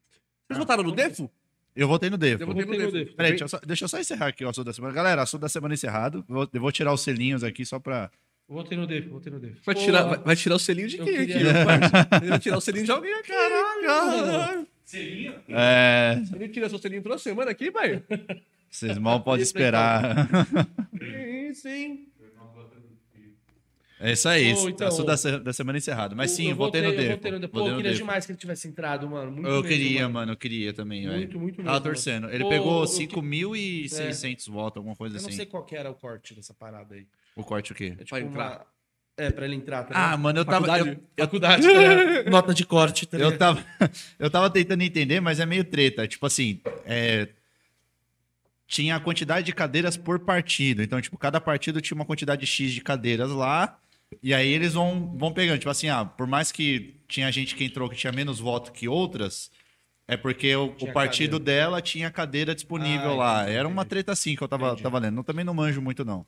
Vocês 0.46 0.58
votaram 0.58 0.82
no 0.84 0.92
Defo? 0.92 1.28
Eu 1.74 1.86
votei 1.88 2.10
no 2.10 2.16
Defo. 2.18 2.42
Eu 2.42 2.46
votei 2.46 2.64
no. 2.64 2.92
Defo. 2.92 3.14
Peraí, 3.16 3.32
deixa 3.32 3.44
eu, 3.44 3.48
só, 3.48 3.58
deixa 3.66 3.84
eu 3.84 3.88
só 3.88 3.98
encerrar 3.98 4.28
aqui 4.28 4.44
o 4.44 4.48
assunto 4.48 4.66
da 4.66 4.72
semana. 4.72 4.94
Galera, 4.94 5.22
assunto 5.22 5.40
da 5.42 5.48
semana 5.48 5.74
encerrado. 5.74 6.24
Vou- 6.28 6.48
Eu 6.52 6.60
vou 6.60 6.72
tirar 6.72 6.92
os 6.92 7.00
selinhos 7.02 7.42
aqui 7.44 7.64
só 7.64 7.78
pra. 7.78 8.10
Votei 8.48 8.78
no 8.78 8.86
DEF, 8.86 9.08
votei 9.08 9.30
no 9.32 9.38
DEF. 9.38 9.58
Vai 9.64 9.74
Pô, 9.74 9.80
tirar, 9.82 10.02
vai, 10.04 10.18
vai 10.18 10.36
tirar 10.36 10.54
o 10.54 10.58
selinho 10.58 10.88
de 10.88 10.96
eu 10.98 11.04
quem 11.04 11.14
queria- 11.16 11.50
aqui? 11.50 12.16
Ele 12.22 12.28
vai 12.30 12.38
tirar 12.38 12.56
o 12.56 12.60
selinho 12.62 12.84
de 12.86 12.90
alguém 12.90 13.12
aqui. 13.12 13.28
Caralho, 13.28 13.82
caralho. 13.86 14.66
É. 15.50 16.22
Ele 16.34 16.48
tira 16.48 16.68
seu 16.70 16.78
selinho 16.78 17.02
toda 17.02 17.18
semana 17.18 17.50
aqui, 17.50 17.70
pai? 17.70 18.02
Vocês 18.70 18.96
mal 18.96 19.20
podem 19.20 19.42
esperar. 19.42 20.28
Sim, 20.98 21.54
sim. 21.54 22.04
É 24.00 24.12
isso 24.12 24.28
aí. 24.28 24.54
Pô, 24.54 24.68
então, 24.68 24.86
assunto 24.86 25.06
da, 25.06 25.38
da 25.38 25.52
semana 25.52 25.76
encerrado. 25.76 26.14
Mas 26.14 26.30
sim, 26.30 26.44
eu 26.44 26.50
eu 26.50 26.56
votei 26.56 26.80
no 26.80 26.88
Eu 26.90 26.96
Defo. 26.96 27.10
votei 27.16 27.30
no 27.32 27.40
DEF. 27.40 27.52
Pô, 27.52 27.68
eu 27.68 27.76
queria 27.76 27.94
demais 27.94 28.24
que 28.24 28.30
ele 28.32 28.38
tivesse 28.38 28.68
entrado, 28.68 29.10
mano. 29.10 29.32
Muito 29.32 29.46
Eu 29.48 29.54
mesmo, 29.62 29.68
queria, 29.68 30.08
mano. 30.08 30.32
eu 30.32 30.36
queria 30.36 30.72
também, 30.72 31.02
velho. 31.04 31.16
Muito, 31.18 31.38
muito 31.40 31.56
Tava 31.56 31.70
mesmo, 31.72 31.82
torcendo. 31.84 32.30
Ele 32.30 32.44
Pô, 32.44 32.48
pegou 32.50 32.82
eu 32.82 32.86
5.600 32.88 34.48
votos, 34.50 34.76
alguma 34.78 34.94
coisa 34.94 35.16
Eu 35.16 35.20
não 35.22 35.28
assim. 35.28 35.36
sei 35.36 35.46
qual 35.46 35.64
que 35.64 35.74
era 35.74 35.90
o 35.90 35.94
corte 35.94 36.32
dessa 36.32 36.54
parada 36.54 36.94
aí. 36.94 37.06
O 37.38 37.44
corte 37.44 37.72
o 37.72 37.74
quê? 37.74 37.94
É 37.98 38.04
tipo 38.04 38.08
Pra 38.10 38.18
uma- 38.18 38.26
entrar. 38.28 38.66
É, 39.16 39.30
pra 39.32 39.44
ele 39.46 39.56
entrar, 39.56 39.82
tá 39.82 39.94
Ah, 40.12 40.16
mano, 40.16 40.38
eu 40.38 40.44
tava. 40.44 40.66
Faculdade? 40.66 41.00
Eu, 41.16 41.24
Faculdade, 41.24 41.62
ligado? 41.66 42.30
Nota 42.30 42.54
de 42.54 42.64
corte, 42.64 43.04
tá 43.06 43.16
eu, 43.18 43.36
tava 43.36 43.64
eu 44.18 44.30
tava 44.30 44.48
tentando 44.50 44.82
entender, 44.82 45.20
mas 45.20 45.40
é 45.40 45.46
meio 45.46 45.64
treta. 45.64 46.06
Tipo 46.06 46.26
assim, 46.26 46.60
é, 46.84 47.28
tinha 48.66 48.96
a 48.96 49.00
quantidade 49.00 49.46
de 49.46 49.52
cadeiras 49.52 49.96
por 49.96 50.20
partido. 50.20 50.82
Então, 50.82 51.00
tipo, 51.00 51.16
cada 51.18 51.40
partido 51.40 51.80
tinha 51.80 51.96
uma 51.96 52.04
quantidade 52.04 52.46
X 52.46 52.70
de 52.72 52.80
cadeiras 52.80 53.30
lá. 53.30 53.78
E 54.22 54.32
aí 54.32 54.48
eles 54.48 54.74
vão, 54.74 55.16
vão 55.16 55.32
pegando. 55.32 55.58
Tipo 55.58 55.70
assim, 55.70 55.88
ah, 55.88 56.04
por 56.04 56.26
mais 56.26 56.52
que 56.52 56.94
tinha 57.08 57.30
gente 57.32 57.54
que 57.56 57.64
entrou 57.64 57.88
que 57.88 57.96
tinha 57.96 58.12
menos 58.12 58.38
voto 58.38 58.70
que 58.72 58.86
outras, 58.88 59.50
é 60.06 60.16
porque 60.16 60.54
o, 60.54 60.66
o 60.80 60.92
partido 60.92 61.38
cadeira. 61.40 61.62
dela 61.62 61.82
tinha 61.82 62.10
cadeira 62.10 62.54
disponível 62.54 63.12
Ah, 63.12 63.16
lá. 63.16 63.42
entendi, 63.42 63.56
Era 63.58 63.68
uma 63.68 63.84
treta 63.84 64.12
assim 64.12 64.36
que 64.36 64.42
eu 64.42 64.48
tava, 64.48 64.68
Entendi. 64.68 64.82
tava 64.82 64.98
lendo. 64.98 65.18
Eu 65.18 65.24
também 65.24 65.44
não 65.44 65.52
manjo 65.54 65.82
muito, 65.82 66.04
não. 66.04 66.24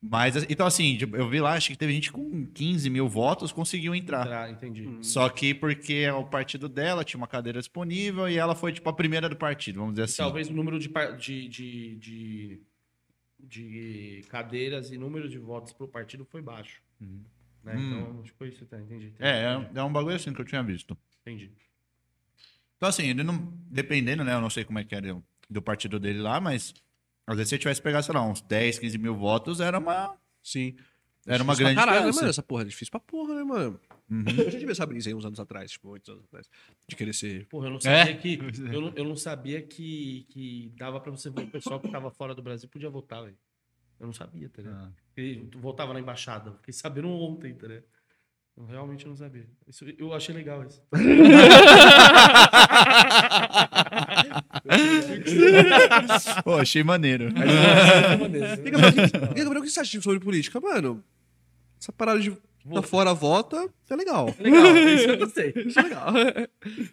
Mas, 0.00 0.36
então 0.48 0.64
assim, 0.64 0.96
tipo, 0.96 1.16
eu 1.16 1.28
vi 1.28 1.40
lá, 1.40 1.54
acho 1.54 1.70
que 1.70 1.76
teve 1.76 1.92
gente 1.92 2.12
com 2.12 2.46
15 2.46 2.88
mil 2.88 3.08
votos 3.08 3.50
conseguiu 3.50 3.94
entrar. 3.94 4.22
Entrar, 4.22 4.50
entendi. 4.50 4.88
Só 5.02 5.28
que 5.28 5.52
porque 5.52 6.08
o 6.10 6.24
partido 6.24 6.68
dela 6.68 7.02
tinha 7.02 7.18
uma 7.18 7.26
cadeira 7.26 7.58
disponível 7.58 8.28
e 8.28 8.36
ela 8.36 8.54
foi, 8.54 8.72
tipo, 8.72 8.88
a 8.88 8.92
primeira 8.92 9.28
do 9.28 9.36
partido, 9.36 9.80
vamos 9.80 9.94
dizer 9.94 10.02
E 10.02 10.04
assim. 10.04 10.16
Talvez 10.18 10.48
o 10.48 10.52
número 10.52 10.78
de, 10.78 10.88
de, 11.18 11.48
de, 11.48 11.96
de, 11.96 12.60
de 13.40 14.24
cadeiras 14.28 14.92
e 14.92 14.98
número 14.98 15.28
de 15.28 15.38
votos 15.38 15.72
pro 15.72 15.88
partido 15.88 16.24
foi 16.24 16.40
baixo. 16.40 16.80
Né? 17.00 17.74
Hum. 17.74 17.98
Então, 17.98 18.24
foi 18.38 18.50
isso, 18.50 18.64
tá? 18.66 18.78
Entendi. 18.78 19.06
entendi, 19.06 19.16
É, 19.18 19.52
entendi, 19.52 19.78
é, 19.78 19.80
é 19.80 19.82
um 19.82 19.92
bagulho 19.92 20.14
assim 20.14 20.32
que 20.32 20.40
eu 20.40 20.44
tinha 20.44 20.62
visto. 20.62 20.96
entendi. 21.22 21.50
Então, 22.76 22.88
assim, 22.88 23.08
ele 23.10 23.24
não. 23.24 23.52
Dependendo, 23.68 24.22
né? 24.22 24.34
Eu 24.34 24.40
não 24.40 24.48
sei 24.48 24.64
como 24.64 24.78
é 24.78 24.84
que 24.84 24.94
era 24.94 25.20
do 25.50 25.60
partido 25.60 25.98
dele 25.98 26.20
lá, 26.20 26.40
mas. 26.40 26.72
Às 27.28 27.36
vezes, 27.36 27.48
se 27.50 27.54
ele 27.56 27.60
tivesse 27.60 27.82
pegado, 27.82 28.04
sei 28.06 28.14
lá, 28.14 28.26
uns 28.26 28.40
10, 28.40 28.78
15 28.78 28.96
mil 28.98 29.14
votos, 29.14 29.60
era 29.60 29.78
uma. 29.78 30.16
Sim. 30.42 30.74
Era 31.26 31.42
uma 31.42 31.54
grande 31.54 31.74
caralho, 31.74 32.06
né, 32.06 32.12
mano? 32.12 32.28
Essa 32.28 32.42
porra 32.42 32.62
é 32.62 32.64
difícil 32.64 32.90
pra 32.90 33.00
porra, 33.00 33.34
né, 33.34 33.44
mano? 33.44 33.78
Uhum. 34.10 34.24
Eu 34.26 34.50
já 34.50 34.58
tive 34.58 34.72
essa 34.72 34.86
brisa 34.86 35.10
aí 35.10 35.14
uns 35.14 35.26
anos 35.26 35.38
atrás, 35.38 35.70
tipo, 35.72 35.90
oito 35.90 36.10
anos 36.10 36.24
atrás. 36.24 36.48
De 36.88 36.96
querer 36.96 37.12
ser. 37.12 37.46
Porra, 37.48 37.66
eu 37.66 37.70
não 37.72 37.76
É? 37.76 37.80
sabia 38.06 38.16
que. 38.16 38.38
Eu 38.72 38.80
não, 38.80 38.92
eu 38.96 39.04
não 39.04 39.16
sabia 39.16 39.60
que, 39.60 40.26
que 40.30 40.72
dava 40.78 40.98
pra 41.00 41.10
você 41.10 41.28
ver 41.28 41.42
o 41.42 41.50
pessoal 41.50 41.78
que 41.78 41.88
tava 41.90 42.10
fora 42.10 42.34
do 42.34 42.40
Brasil 42.40 42.66
podia 42.70 42.88
votar, 42.88 43.22
velho. 43.24 43.36
Eu 44.00 44.06
não 44.06 44.12
sabia, 44.14 44.48
tá 44.48 44.62
ligado? 44.62 44.86
Ah. 44.86 44.92
Ele 45.14 45.50
votava 45.56 45.92
na 45.92 46.00
embaixada. 46.00 46.52
Fiquei 46.54 46.72
sabendo 46.72 47.08
ontem, 47.10 47.52
tá 47.54 47.66
ligado? 47.66 47.84
Eu 48.58 48.64
realmente 48.66 49.06
não 49.06 49.14
sabia. 49.14 49.46
Isso, 49.68 49.84
eu 49.96 50.12
achei 50.12 50.34
legal 50.34 50.64
isso. 50.64 50.82
Pô, 56.44 56.56
achei 56.56 56.82
maneiro. 56.82 57.28
E, 57.28 58.70
Gabriel, 58.70 58.90
o 58.90 58.92
que- 58.92 59.00
e, 59.40 59.44
Gabriel, 59.44 59.60
o 59.60 59.64
que 59.64 59.70
você 59.70 59.80
acha 59.80 60.00
sobre 60.00 60.20
política? 60.20 60.60
Mano, 60.60 61.02
essa 61.80 61.92
parada 61.92 62.20
de 62.20 62.32
tá 62.72 62.82
fora 62.82 63.14
vota 63.14 63.68
é 63.90 63.96
legal. 63.96 64.34
Legal, 64.38 64.76
isso 64.76 65.08
eu 65.08 65.18
gostei. 65.18 65.52
Isso 65.56 65.78
é 65.78 65.82
legal. 65.82 66.12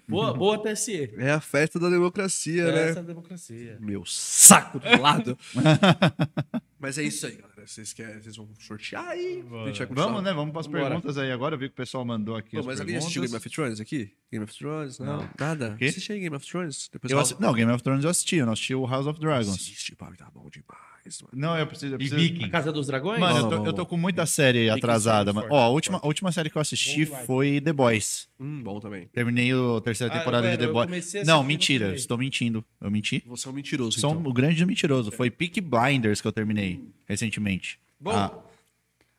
Boa, 0.07 0.33
boa 0.33 0.57
TSE. 0.63 1.11
É 1.17 1.31
a 1.31 1.41
festa 1.41 1.77
da 1.79 1.89
democracia, 1.89 2.63
Essa 2.63 2.71
né? 2.73 2.87
é 2.87 2.99
a 2.99 3.01
democracia. 3.01 3.77
Meu 3.81 4.05
saco 4.05 4.79
do 4.79 5.01
lado. 5.01 5.37
Mas 6.79 6.97
é 6.97 7.03
isso 7.03 7.25
aí, 7.25 7.35
galera. 7.35 7.65
Vocês, 7.65 7.93
querem, 7.93 8.21
vocês 8.21 8.37
vão 8.37 8.47
sortear 8.59 9.07
aí? 9.07 9.43
Vamos, 9.89 10.23
né? 10.23 10.31
Vamos 10.33 10.51
para 10.51 10.61
as 10.61 10.67
perguntas 10.67 11.17
aí 11.17 11.31
agora. 11.31 11.55
Eu 11.55 11.59
vi 11.59 11.67
que 11.67 11.73
o 11.73 11.75
pessoal 11.75 12.05
mandou 12.05 12.35
aqui 12.35 12.51
Pô, 12.51 12.59
as 12.59 12.65
mas 12.65 12.79
alguém 12.79 12.97
assistiu 12.97 13.23
Game 13.23 13.35
of 13.35 13.49
Thrones 13.49 13.79
aqui? 13.79 14.13
Game 14.31 14.43
of 14.43 14.55
Thrones? 14.55 14.99
Não, 14.99 15.27
nada. 15.39 15.75
quê? 15.79 15.85
Assiste 15.85 16.11
aí 16.11 16.19
Game 16.19 16.35
of 16.35 16.45
Thrones. 16.45 16.89
Depois 16.91 17.11
Eu 17.11 17.39
Não, 17.39 17.53
Game 17.53 17.71
of 17.71 17.83
Thrones 17.83 18.03
eu 18.03 18.09
assisti. 18.09 18.35
Eu 18.35 18.45
não 18.45 18.53
assisti 18.53 18.75
o 18.75 18.85
House 18.85 19.07
of 19.07 19.19
Dragons. 19.19 19.55
Assiste, 19.55 19.95
pá, 19.95 20.11
tá 20.15 20.29
bom 20.33 20.47
demais, 20.49 20.94
mano. 21.21 21.31
Não, 21.33 21.57
eu 21.57 21.67
preciso... 21.67 21.93
Eu 21.93 21.95
E 21.95 21.97
preciso... 21.99 22.15
Viking. 22.19 22.45
A 22.45 22.49
Casa 22.49 22.71
dos 22.71 22.87
Dragões? 22.87 23.19
Mano, 23.19 23.37
eu 23.39 23.43
tô, 23.43 23.49
vamos, 23.49 23.65
eu 23.67 23.73
tô 23.73 23.85
com 23.85 23.97
muita 23.97 24.25
série 24.25 24.69
atrasada. 24.69 25.33
forte, 25.33 25.47
Mano. 25.49 25.55
Ó, 25.59 25.63
a 25.63 25.69
última, 25.69 25.99
a 26.01 26.07
última 26.07 26.31
série 26.31 26.49
que 26.49 26.57
eu 26.57 26.61
assisti 26.61 27.05
Bom 27.05 27.15
foi 27.25 27.61
The 27.61 27.73
Boys. 27.73 28.27
Hum, 28.39 28.61
bom 28.63 28.79
também. 28.79 29.07
Terminei 29.13 29.51
a 29.51 29.81
terceira 29.81 30.13
Ah, 30.13 30.17
temporada 30.17 30.47
velho, 30.47 30.57
de 30.57 30.65
The 30.67 30.71
Boys. 30.73 31.13
Não, 31.25 31.43
mentira. 31.43 31.95
Estou 31.95 32.17
mentindo. 32.17 32.63
Eu 32.81 32.89
menti? 32.91 33.23
Você 33.27 33.47
é 33.47 33.51
um 33.51 33.53
mentiroso, 33.53 33.99
Sou 33.99 34.11
então. 34.11 34.21
um 34.29 34.33
grande 34.33 34.65
mentiroso. 34.65 35.11
Foi 35.11 35.29
Peak 35.29 35.61
Blinders 35.61 36.21
que 36.21 36.27
eu 36.27 36.31
terminei 36.31 36.81
recentemente. 37.07 37.79
Bom. 37.99 38.11
Ah. 38.11 38.31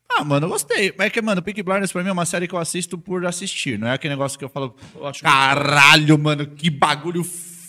Ah, 0.09 0.25
mano, 0.25 0.47
eu 0.47 0.51
gostei. 0.51 0.95
É 0.99 1.11
que, 1.11 1.21
mano, 1.21 1.43
Peak 1.43 1.63
Blinders 1.63 1.91
pra 1.93 2.03
mim 2.03 2.09
é 2.09 2.13
uma 2.13 2.25
série 2.25 2.47
que 2.47 2.55
eu 2.55 2.59
assisto 2.59 2.97
por 2.97 3.27
assistir. 3.27 3.79
Não 3.79 3.89
é 3.89 3.93
aquele 3.95 4.15
negócio 4.15 4.39
que 4.39 4.45
eu 4.45 4.49
falo, 4.49 4.75
Eu 4.95 5.07
acho 5.07 5.23
caralho, 5.23 6.17
mano, 6.19 6.47
que 6.47 6.71
bagulho 6.71 7.25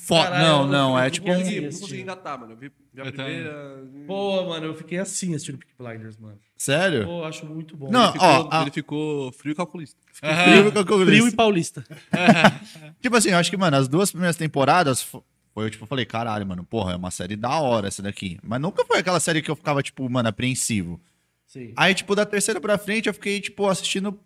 foda. 0.07 0.39
Não, 0.39 0.61
eu- 0.61 0.67
não, 0.67 0.99
é 0.99 1.09
tipo 1.09 1.27
não 1.27 1.35
consegui. 1.37 1.57
Eu 1.57 1.61
não 1.71 1.79
consegui 1.79 2.01
engatar, 2.01 2.39
mano. 2.39 2.53
Eu 2.53 2.57
vi, 2.57 2.71
vi 2.93 3.01
a 3.01 3.05
Eu 3.05 3.11
também. 3.11 3.35
primeira. 3.43 3.83
Pô, 4.07 4.43
mano, 4.45 4.65
eu 4.67 4.73
fiquei 4.75 4.97
assim 4.99 5.35
assistindo 5.35 5.57
Peak 5.57 5.73
Blinders, 5.77 6.17
mano. 6.17 6.39
Sério? 6.57 7.05
Pô, 7.05 7.23
acho 7.23 7.45
muito 7.45 7.75
bom. 7.77 7.91
Não, 7.91 8.05
Ele 8.05 8.13
ficou, 8.13 8.27
ó, 8.27 8.47
a- 8.51 8.61
ele 8.61 8.71
ficou 8.71 9.31
frio 9.33 9.51
e 9.51 9.55
calculista. 9.55 9.99
Frio 10.11 10.71
que 10.85 10.91
eu 10.93 11.05
Frio 11.05 11.27
e 11.27 11.31
paulista. 11.35 11.83
Tipo 13.01 13.15
assim, 13.17 13.29
eu 13.29 13.37
acho 13.37 13.49
que, 13.49 13.57
mano, 13.57 13.77
as 13.77 13.87
duas 13.87 14.11
primeiras 14.11 14.35
temporadas 14.35 15.01
fo- 15.01 15.23
foi, 15.53 15.65
eu, 15.65 15.69
tipo, 15.69 15.85
falei, 15.85 16.05
caralho, 16.05 16.45
mano, 16.45 16.63
porra, 16.63 16.93
é 16.93 16.95
uma 16.95 17.11
série 17.11 17.35
da 17.35 17.59
hora 17.59 17.87
essa 17.87 18.01
daqui. 18.01 18.37
Mas 18.43 18.59
nunca 18.61 18.85
foi 18.85 18.99
aquela 18.99 19.19
série 19.19 19.41
que 19.41 19.49
eu 19.51 19.55
ficava, 19.55 19.81
tipo, 19.83 20.09
mano, 20.09 20.29
apreensivo. 20.29 20.99
Sim. 21.45 21.73
Aí, 21.75 21.93
tipo, 21.93 22.13
da 22.15 22.25
terceira 22.25 22.59
pra 22.59 22.77
frente, 22.77 23.07
eu 23.07 23.13
fiquei, 23.13 23.39
tipo, 23.39 23.67
assistindo 23.67 24.19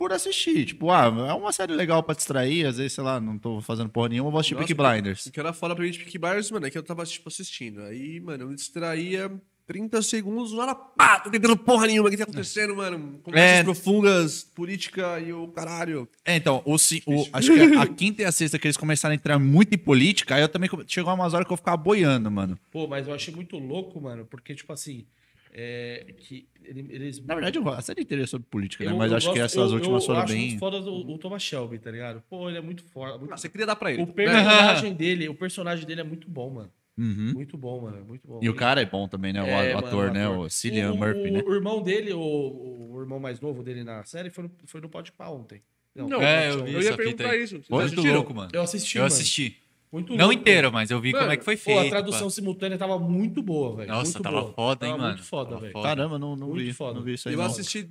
por 0.00 0.14
assistir. 0.14 0.64
Tipo, 0.64 0.90
ah, 0.90 1.04
é 1.28 1.34
uma 1.34 1.52
série 1.52 1.74
legal 1.74 2.02
pra 2.02 2.14
distrair. 2.14 2.64
Às 2.66 2.78
vezes, 2.78 2.94
sei 2.94 3.04
lá, 3.04 3.20
não 3.20 3.38
tô 3.38 3.60
fazendo 3.60 3.90
porra 3.90 4.08
nenhuma, 4.08 4.28
eu 4.28 4.32
vou 4.32 4.40
assistir 4.40 4.54
Nossa, 4.54 4.66
Peaky 4.66 4.74
Blinders. 4.82 5.26
O 5.26 5.30
que 5.30 5.38
era 5.38 5.52
foda 5.52 5.74
pra 5.76 5.84
mim 5.84 5.90
de 5.90 5.98
Peaky 5.98 6.18
Blinders, 6.18 6.50
mano, 6.50 6.66
é 6.66 6.70
que 6.70 6.78
eu 6.78 6.82
tava, 6.82 7.04
tipo, 7.04 7.28
assistindo. 7.28 7.82
Aí, 7.82 8.18
mano, 8.18 8.44
eu 8.44 8.48
me 8.48 8.54
distraía 8.54 9.30
30 9.66 10.00
segundos, 10.02 10.52
uma 10.52 10.62
hora, 10.62 10.74
pá, 10.74 11.20
tô 11.20 11.28
entendendo 11.28 11.54
porra 11.56 11.86
nenhuma. 11.86 12.08
O 12.08 12.10
que 12.10 12.16
tá 12.16 12.24
acontecendo, 12.24 12.74
mano? 12.74 13.20
Conversas 13.22 13.60
É. 13.60 13.62
profundas, 13.62 14.42
política 14.42 15.20
e 15.20 15.32
o 15.34 15.46
caralho. 15.48 16.08
É, 16.24 16.34
então, 16.34 16.62
o, 16.64 16.74
o- 16.74 17.28
acho 17.32 17.52
que 17.52 17.60
a, 17.76 17.82
a 17.82 17.86
quinta 17.94 18.22
e 18.22 18.24
a 18.24 18.32
sexta 18.32 18.58
que 18.58 18.66
eles 18.66 18.76
começaram 18.78 19.12
a 19.12 19.16
entrar 19.16 19.38
muito 19.38 19.74
em 19.74 19.78
política, 19.78 20.34
aí 20.34 20.40
eu 20.42 20.48
também 20.48 20.68
chegou 20.88 21.12
umas 21.14 21.34
horas 21.34 21.46
que 21.46 21.52
eu 21.52 21.56
ficava 21.58 21.76
boiando, 21.76 22.30
mano. 22.30 22.58
Pô, 22.72 22.88
mas 22.88 23.06
eu 23.06 23.14
achei 23.14 23.32
muito 23.34 23.58
louco, 23.58 24.00
mano, 24.00 24.24
porque, 24.24 24.54
tipo 24.54 24.72
assim, 24.72 25.04
é, 25.52 26.06
que 26.18 26.48
ele- 26.64 26.86
eles... 26.90 27.24
Na 27.24 27.34
verdade, 27.34 27.58
a 27.58 27.82
série 27.82 28.02
inteira 28.02 28.24
é 28.24 28.26
sobre 28.26 28.46
política, 28.48 28.84
né? 28.84 28.92
eu- 28.92 28.96
Mas 28.96 29.10
eu 29.10 29.16
acho 29.16 29.32
que 29.32 29.38
gosto- 29.38 29.44
essas 29.58 29.70
eu- 29.70 29.76
últimas 29.78 30.02
eu 30.02 30.06
foram 30.06 30.20
acho 30.20 30.32
bem. 30.32 30.46
muito 30.48 30.58
foda 30.58 30.76
o, 30.78 31.12
o 31.14 31.18
Thomas 31.18 31.42
Shelby, 31.42 31.78
tá 31.78 31.90
ligado? 31.90 32.22
Pô, 32.28 32.48
ele 32.48 32.58
é 32.58 32.60
muito 32.60 32.82
foda. 32.84 33.18
muito- 33.18 33.32
Ah, 33.32 33.36
você 33.36 33.48
queria 33.48 33.66
dar 33.66 33.76
pra 33.76 33.92
ele. 33.92 34.02
O 34.02 34.06
personagem 34.06 34.94
dele, 34.94 35.28
o 35.28 35.34
personagem 35.34 35.86
dele 35.86 36.00
é 36.00 36.04
muito 36.04 36.28
bom, 36.30 36.50
mano. 36.50 36.70
Uhum. 36.98 37.32
Muito 37.34 37.56
bom, 37.56 37.80
mano. 37.82 38.04
Muito 38.04 38.26
bom. 38.28 38.40
E 38.42 38.48
o 38.48 38.54
cara 38.54 38.82
é 38.82 38.84
bom 38.84 39.08
também, 39.08 39.32
né? 39.32 39.42
O 39.42 39.46
É, 39.46 39.74
mano, 39.74 39.86
ator, 39.86 40.10
o 40.10 40.12
né? 40.12 40.28
O 40.28 40.50
Cillian 40.50 40.92
o, 40.92 40.96
Murphy, 40.98 41.30
o, 41.30 41.32
né? 41.32 41.42
O 41.46 41.54
irmão 41.54 41.82
dele, 41.82 42.12
o, 42.12 42.20
o 42.20 43.00
irmão 43.00 43.18
mais 43.18 43.40
novo 43.40 43.62
dele 43.62 43.82
na 43.82 44.04
série, 44.04 44.28
foi 44.28 44.44
no, 44.44 44.50
foi 44.66 44.80
no 44.82 44.88
Podpah 44.88 45.30
ontem. 45.30 45.62
Não, 45.94 46.22
É, 46.22 46.50
eu 46.50 46.66
eu 46.68 46.80
ia 46.82 46.96
perguntar 46.96 47.36
isso. 47.36 47.60
Muito 47.68 48.02
louco, 48.02 48.34
mano. 48.34 48.50
Eu 48.52 48.62
assisti, 48.62 48.98
Eu 48.98 49.02
mano. 49.02 49.12
assisti. 49.14 49.56
Muito 49.92 50.14
Não 50.14 50.26
louco. 50.26 50.40
inteiro, 50.40 50.72
mas 50.72 50.90
eu 50.90 51.00
vi 51.00 51.10
como 51.10 51.22
Mano, 51.22 51.32
é 51.32 51.36
que 51.36 51.44
foi 51.44 51.56
Pô, 51.56 51.64
feito. 51.64 51.86
a 51.86 51.90
tradução 51.90 52.28
pá. 52.28 52.30
simultânea 52.30 52.78
tava 52.78 52.96
muito 52.98 53.42
boa, 53.42 53.76
velho. 53.76 53.88
Nossa, 53.88 54.04
muito 54.04 54.22
tava 54.22 54.40
boa. 54.42 54.52
foda, 54.52 54.86
hein, 54.86 54.92
tava 54.92 55.02
mano? 55.02 55.14
muito 55.16 55.28
foda, 55.28 55.56
velho. 55.58 55.82
Caramba, 55.82 56.18
não, 56.18 56.36
não 56.36 56.48
Muito 56.48 56.64
vi. 56.64 56.72
foda. 56.72 56.94
Não 56.94 57.02
vi 57.04 57.14
isso 57.14 57.28
aí. 57.28 57.34
Eu 57.34 57.38
não. 57.38 57.46
assisti 57.46 57.90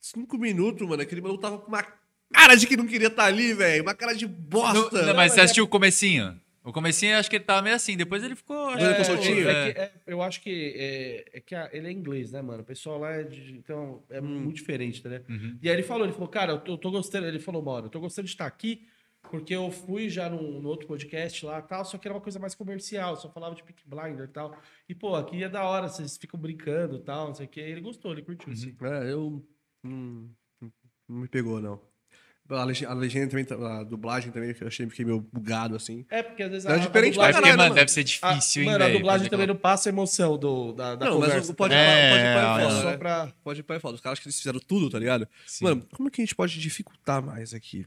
cinco 0.00 0.36
minutos, 0.38 0.86
mano. 0.86 1.02
Aquele 1.02 1.20
maluco 1.20 1.40
tava 1.40 1.58
com 1.58 1.68
uma 1.68 1.82
cara 2.32 2.54
de 2.56 2.66
que 2.66 2.76
não 2.76 2.86
queria 2.86 3.08
estar 3.08 3.24
ali, 3.24 3.54
velho. 3.54 3.82
Uma 3.82 3.94
cara 3.94 4.12
de 4.14 4.26
Não, 4.26 4.34
bosta. 4.34 4.98
não, 4.98 5.06
mas 5.08 5.16
mas 5.16 5.32
você 5.32 5.40
é- 5.40 5.42
assistiu 5.44 5.64
o 5.64 5.68
comecinho? 5.68 6.38
O 6.62 6.72
comecinho 6.72 7.12
eu 7.12 7.18
acho 7.18 7.28
que 7.28 7.36
ele 7.36 7.44
tava 7.44 7.60
meio 7.62 7.76
assim. 7.76 7.96
Depois 7.96 8.22
ele 8.22 8.34
ficou. 8.34 8.70
Ele 8.72 8.80
que- 8.80 8.88
ficou 8.90 9.04
soltinho? 9.04 9.48
É 9.48 9.72
que- 9.72 9.80
é- 9.80 9.92
eu 10.06 10.22
acho 10.22 10.40
que 10.42 10.74
é, 10.76 11.24
é 11.38 11.40
que 11.40 11.54
a- 11.54 11.68
ele 11.72 11.88
é 11.88 11.92
inglês, 11.92 12.32
né, 12.32 12.40
mano? 12.42 12.62
O 12.62 12.66
pessoal 12.66 12.98
lá 12.98 13.12
é 13.12 13.22
de, 13.22 13.52
então 13.52 14.02
é 14.10 14.20
muito 14.20 14.56
diferente, 14.56 15.06
né? 15.06 15.20
Uhum. 15.28 15.58
E 15.62 15.68
aí 15.68 15.74
ele 15.76 15.82
falou, 15.82 16.04
ele 16.04 16.12
falou, 16.14 16.28
cara, 16.28 16.52
eu 16.52 16.58
tô, 16.58 16.72
eu 16.72 16.78
tô 16.78 16.90
gostando, 16.90 17.26
ele 17.26 17.38
falou, 17.38 17.62
mano, 17.62 17.86
eu 17.86 17.90
tô 17.90 18.00
gostando 18.00 18.26
de 18.26 18.32
estar 18.32 18.46
aqui 18.46 18.86
porque 19.30 19.54
eu 19.54 19.70
fui 19.70 20.08
já 20.08 20.28
no, 20.28 20.66
outro 20.68 20.86
podcast 20.86 21.44
lá, 21.44 21.60
tal, 21.60 21.84
só 21.84 21.98
que 21.98 22.06
era 22.06 22.14
uma 22.14 22.20
coisa 22.20 22.38
mais 22.38 22.54
comercial, 22.54 23.16
só 23.16 23.28
falava 23.30 23.54
de 23.54 23.62
Peak 23.62 23.82
Blinder 23.86 24.24
e 24.24 24.28
tal. 24.28 24.56
E 24.88 24.94
pô, 24.94 25.14
aqui 25.14 25.42
é 25.42 25.48
da 25.48 25.64
hora, 25.64 25.88
vocês 25.88 26.16
ficam 26.16 26.38
brincando, 26.38 26.96
e 26.96 27.00
tal, 27.00 27.28
não 27.28 27.34
sei 27.34 27.46
o 27.46 27.48
que. 27.48 27.60
Ele 27.60 27.80
gostou, 27.80 28.12
ele 28.12 28.22
curtiu. 28.22 28.52
assim. 28.52 28.76
É, 28.82 29.12
eu. 29.12 29.46
Não, 29.82 30.30
não 31.08 31.20
me 31.20 31.28
pegou, 31.28 31.60
não. 31.60 31.80
A 32.46 32.62
legenda, 32.62 32.92
a 32.92 32.94
legenda 32.94 33.28
também, 33.30 33.44
tá- 33.44 33.80
a 33.80 33.84
dublagem 33.84 34.30
também, 34.30 34.54
eu 34.60 34.66
achei 34.66 34.86
fiquei 34.90 35.02
meio 35.04 35.26
bugado 35.32 35.74
assim. 35.74 36.04
É 36.10 36.22
porque 36.22 36.42
às 36.42 36.50
vezes 36.50 36.66
É 36.66 36.76
diferente 36.78 37.08
É 37.08 37.10
dublagem, 37.12 37.40
porque, 37.40 37.56
mano, 37.56 37.74
deve 37.74 37.90
ser 37.90 38.00
a, 38.00 38.02
difícil, 38.02 38.62
hein, 38.62 38.68
mano, 38.70 38.84
a 38.84 38.88
dublagem 38.88 39.30
também 39.30 39.44
aquela- 39.44 39.54
não 39.54 39.60
passa 39.60 39.88
a 39.88 39.90
emoção 39.90 40.36
do, 40.36 40.72
da, 40.74 40.94
da 40.94 41.06
não, 41.06 41.20
mas 41.20 41.28
conversa. 41.30 41.52
o 41.52 41.54
pode 41.54 41.72
É, 41.74 42.10
pode 42.10 42.22
é, 42.22 42.64
é, 42.64 42.66
é, 42.78 42.82
só 42.82 42.90
né? 42.90 42.96
pra... 42.98 43.32
Pode 43.42 43.62
pai 43.62 43.78
é 43.78 43.80
foda. 43.80 43.94
Os 43.94 44.00
caras 44.02 44.18
que 44.18 44.26
eles 44.26 44.36
fizeram 44.36 44.60
tudo, 44.60 44.90
tá 44.90 44.98
ligado? 44.98 45.26
Sim. 45.46 45.64
Mano, 45.64 45.86
como 45.90 46.08
é 46.08 46.10
que 46.10 46.20
a 46.20 46.24
gente 46.24 46.34
pode 46.34 46.60
dificultar 46.60 47.22
mais 47.24 47.54
aqui? 47.54 47.86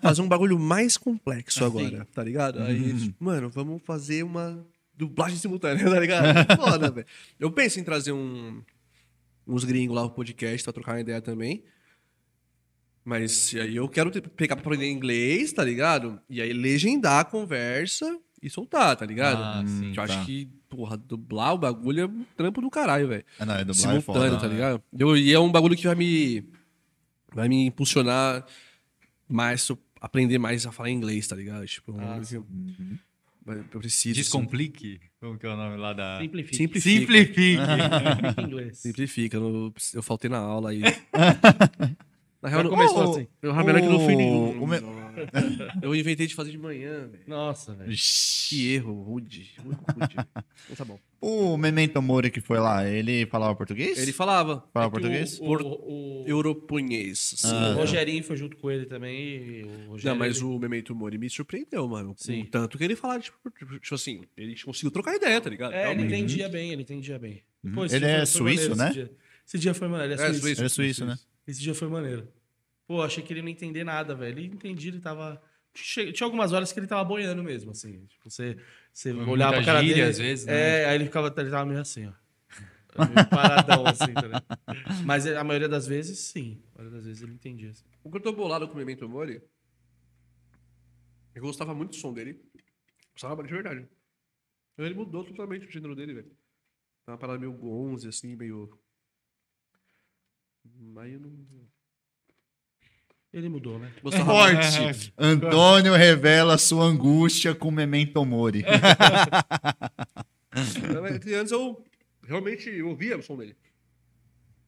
Fazer 0.00 0.22
um 0.22 0.28
bagulho 0.28 0.58
mais 0.58 0.96
complexo 0.96 1.62
agora, 1.62 2.06
tá 2.14 2.24
ligado? 2.24 2.62
Aí, 2.62 2.94
tipo, 2.94 3.22
mano, 3.22 3.50
vamos 3.50 3.82
fazer 3.84 4.22
uma 4.22 4.64
dublagem 4.96 5.36
simultânea, 5.36 5.84
tá 5.84 6.00
ligado? 6.00 6.56
Foda, 6.56 6.90
velho. 6.90 7.06
Eu 7.38 7.50
penso 7.50 7.78
em 7.78 7.84
trazer 7.84 8.12
um, 8.12 8.62
uns 9.46 9.64
gringos 9.64 9.94
lá 9.94 10.02
pro 10.06 10.12
podcast 10.16 10.64
pra 10.64 10.72
trocar 10.72 10.92
uma 10.92 11.00
ideia 11.02 11.20
também. 11.20 11.62
Mas 13.08 13.54
aí 13.54 13.76
eu 13.76 13.88
quero 13.88 14.10
ter- 14.10 14.20
pegar 14.28 14.56
pra 14.56 14.64
aprender 14.64 14.90
inglês, 14.90 15.52
tá 15.52 15.62
ligado? 15.62 16.20
E 16.28 16.42
aí 16.42 16.52
legendar 16.52 17.20
a 17.20 17.24
conversa 17.24 18.18
e 18.42 18.50
soltar, 18.50 18.96
tá 18.96 19.06
ligado? 19.06 19.40
Ah, 19.40 19.64
sim, 19.64 19.90
eu 19.90 19.94
tá. 19.94 20.02
acho 20.02 20.26
que, 20.26 20.46
porra, 20.68 20.96
dublar 20.96 21.54
o 21.54 21.58
bagulho 21.58 22.00
é 22.00 22.06
um 22.06 22.24
trampo 22.36 22.60
do 22.60 22.68
caralho, 22.68 23.06
velho 23.06 23.24
Ah, 23.38 23.46
não, 23.46 23.54
é 23.54 23.58
dublagem 23.64 23.96
é 23.96 24.00
simultâneo, 24.00 24.30
foda. 24.32 24.40
tá 24.40 24.48
ligado? 24.48 24.82
Eu, 24.98 25.16
e 25.16 25.32
é 25.32 25.38
um 25.38 25.52
bagulho 25.52 25.76
que 25.76 25.86
vai 25.86 25.94
me 25.94 26.42
vai 27.32 27.48
me 27.48 27.66
impulsionar 27.66 28.44
mais, 29.28 29.70
aprender 30.00 30.38
mais 30.38 30.66
a 30.66 30.72
falar 30.72 30.90
inglês, 30.90 31.28
tá 31.28 31.36
ligado? 31.36 31.64
Tipo, 31.66 31.92
um 31.92 32.00
Ah, 32.00 32.18
que- 32.20 32.40
Mas 33.44 33.58
eu 33.72 33.78
preciso. 33.80 34.14
sim. 34.16 34.20
Descomplique. 34.20 34.98
Como 35.20 35.38
que 35.38 35.46
é 35.46 35.48
o 35.48 35.56
nome 35.56 35.76
lá 35.76 35.92
da... 35.92 36.18
Simplifica. 36.20 36.56
Simplifica. 36.56 37.00
Simplifique. 37.00 37.56
Simplifica 37.56 38.40
em 38.42 38.44
inglês. 38.44 38.78
Simplifica. 38.78 39.36
Eu, 39.36 39.72
eu 39.94 40.02
faltei 40.02 40.28
na 40.28 40.38
aula 40.38 40.70
aí. 40.70 40.82
Na 42.42 42.48
real, 42.50 42.62
não- 42.64 42.70
começou 42.70 42.98
Ô, 42.98 43.10
assim. 43.10 43.26
eu 43.42 43.54
melhor 43.54 43.80
que 43.80 43.88
não 43.88 44.00
fui 44.04 44.14
o- 44.14 44.16
nenhum. 44.16 44.62
o 44.62 44.66
me- 44.66 44.76
Eu 45.82 45.94
inventei 45.94 46.26
de 46.26 46.34
fazer 46.34 46.50
de 46.50 46.58
manhã, 46.58 47.08
velho. 47.08 47.22
Nossa, 47.26 47.74
velho. 47.74 47.90
Que 47.96 48.74
erro, 48.74 49.02
rude. 49.02 49.50
Muito 49.64 49.80
rude. 49.90 50.14
Então 50.64 50.76
tá 50.76 50.84
bom. 50.84 50.98
O 51.18 51.56
Memento 51.56 52.00
Mori 52.02 52.30
que 52.30 52.40
foi 52.42 52.58
lá, 52.60 52.86
ele 52.86 53.24
falava 53.26 53.54
português? 53.56 53.98
Ele 53.98 54.12
falava 54.12 54.62
falava 54.72 54.90
É 54.90 54.92
português? 54.92 55.40
O, 55.40 55.44
o, 55.44 56.22
o, 56.22 56.24
europunhês. 56.26 57.32
assim. 57.38 57.54
Ah, 57.56 57.70
o. 57.70 57.74
Rogerinho 57.76 58.22
foi 58.22 58.36
junto 58.36 58.56
com 58.58 58.70
ele 58.70 58.84
também. 58.84 59.64
O 59.64 59.90
Rogério, 59.92 60.10
Não, 60.10 60.16
mas 60.16 60.36
ele- 60.36 60.44
o 60.44 60.58
Memento 60.58 60.94
Mori 60.94 61.16
me 61.16 61.30
surpreendeu, 61.30 61.88
mano. 61.88 62.14
Sim. 62.18 62.42
O 62.42 62.46
tanto 62.46 62.76
que 62.76 62.84
ele 62.84 62.94
falava, 62.94 63.20
tipo, 63.20 63.36
tipo 63.80 63.94
assim, 63.94 64.22
ele 64.36 64.54
conseguiu 64.62 64.90
trocar 64.90 65.16
ideia, 65.16 65.40
tá 65.40 65.48
ligado? 65.48 65.72
É, 65.72 65.76
ele 65.76 66.02
Realmente. 66.02 66.14
entendia 66.14 66.48
bem, 66.50 66.72
ele 66.72 66.82
entendia 66.82 67.18
bem. 67.18 67.42
Pô, 67.74 67.86
esse 67.86 67.96
Ele 67.96 68.04
é 68.04 68.26
foi- 68.26 68.26
foi 68.26 68.56
suíço, 68.56 68.76
né? 68.76 68.84
Esse 68.84 68.94
dia. 68.94 69.10
Esse 69.46 69.58
dia 69.58 69.74
foi 69.74 69.88
maneiro, 69.88 70.12
ele 70.12 70.20
é, 70.20 70.24
É, 70.24 70.28
suíço. 70.28 70.42
suíço. 70.42 70.60
Ele 70.60 70.66
é 70.66 70.68
suíço, 70.68 71.06
né? 71.06 71.16
Esse 71.46 71.60
dia 71.60 71.74
foi 71.74 71.88
maneiro. 71.88 72.28
Pô, 72.86 73.02
achei 73.02 73.22
que 73.22 73.32
ele 73.32 73.42
não 73.42 73.48
ia 73.48 73.54
entender 73.54 73.84
nada, 73.84 74.14
velho. 74.14 74.38
Ele 74.38 74.46
entendia, 74.48 74.90
ele 74.90 75.00
tava. 75.00 75.42
Tinha 75.72 76.12
algumas 76.22 76.52
horas 76.52 76.72
que 76.72 76.80
ele 76.80 76.86
tava 76.86 77.04
boiando 77.04 77.42
mesmo, 77.42 77.70
assim. 77.70 78.06
Tipo, 78.06 78.30
você, 78.30 78.56
você 78.92 79.12
olhava 79.12 79.56
pra 79.56 79.64
cara 79.64 79.80
gíria, 79.80 79.96
dele. 79.96 80.08
às 80.08 80.18
vezes, 80.18 80.46
né? 80.46 80.82
É, 80.82 80.86
aí 80.86 80.94
ele 80.94 81.04
ficava, 81.04 81.34
ele 81.36 81.50
tava 81.50 81.66
meio 81.66 81.80
assim, 81.80 82.06
ó. 82.06 82.12
Meio 83.04 83.28
paradão, 83.28 83.86
assim, 83.86 84.12
tá 84.14 84.22
ligado? 84.22 84.46
Mas 85.04 85.26
a 85.26 85.44
maioria 85.44 85.68
das 85.68 85.86
vezes, 85.86 86.18
sim. 86.18 86.62
A 86.74 86.78
maioria 86.78 86.96
das 86.96 87.06
vezes 87.06 87.22
ele 87.22 87.34
entendia. 87.34 87.70
Assim. 87.70 87.84
O 88.02 88.10
que 88.10 88.16
eu 88.16 88.22
tô 88.22 88.32
bolado 88.32 88.66
com 88.66 88.74
o 88.74 88.76
Memento 88.78 89.06
Mori, 89.06 89.42
eu 91.34 91.42
gostava 91.42 91.74
muito 91.74 91.90
do 91.90 91.96
som 91.96 92.14
dele. 92.14 92.40
Gostava 93.12 93.42
de 93.42 93.52
verdade. 93.52 93.86
Ele 94.78 94.94
mudou 94.94 95.24
totalmente 95.24 95.66
o 95.66 95.70
gênero 95.70 95.94
dele, 95.94 96.14
velho. 96.14 96.30
Tá 97.04 97.12
uma 97.12 97.18
parada 97.18 97.38
meio 97.38 97.52
gonze, 97.52 98.08
assim, 98.08 98.34
meio... 98.34 98.78
Mas 100.78 101.12
eu 101.12 101.20
não... 101.20 101.46
Ele 103.32 103.48
mudou, 103.48 103.78
né? 103.78 103.92
Gostava 104.02 104.24
Forte! 104.24 105.12
Antônio 105.18 105.94
revela 105.94 106.56
sua 106.56 106.84
angústia 106.84 107.54
com 107.54 107.70
Memento 107.70 108.24
Mori. 108.24 108.64
Porque 111.10 111.34
antes 111.34 111.52
eu 111.52 111.84
realmente 112.22 112.80
ouvia 112.82 113.18
o 113.18 113.22
som 113.22 113.36
dele. 113.36 113.54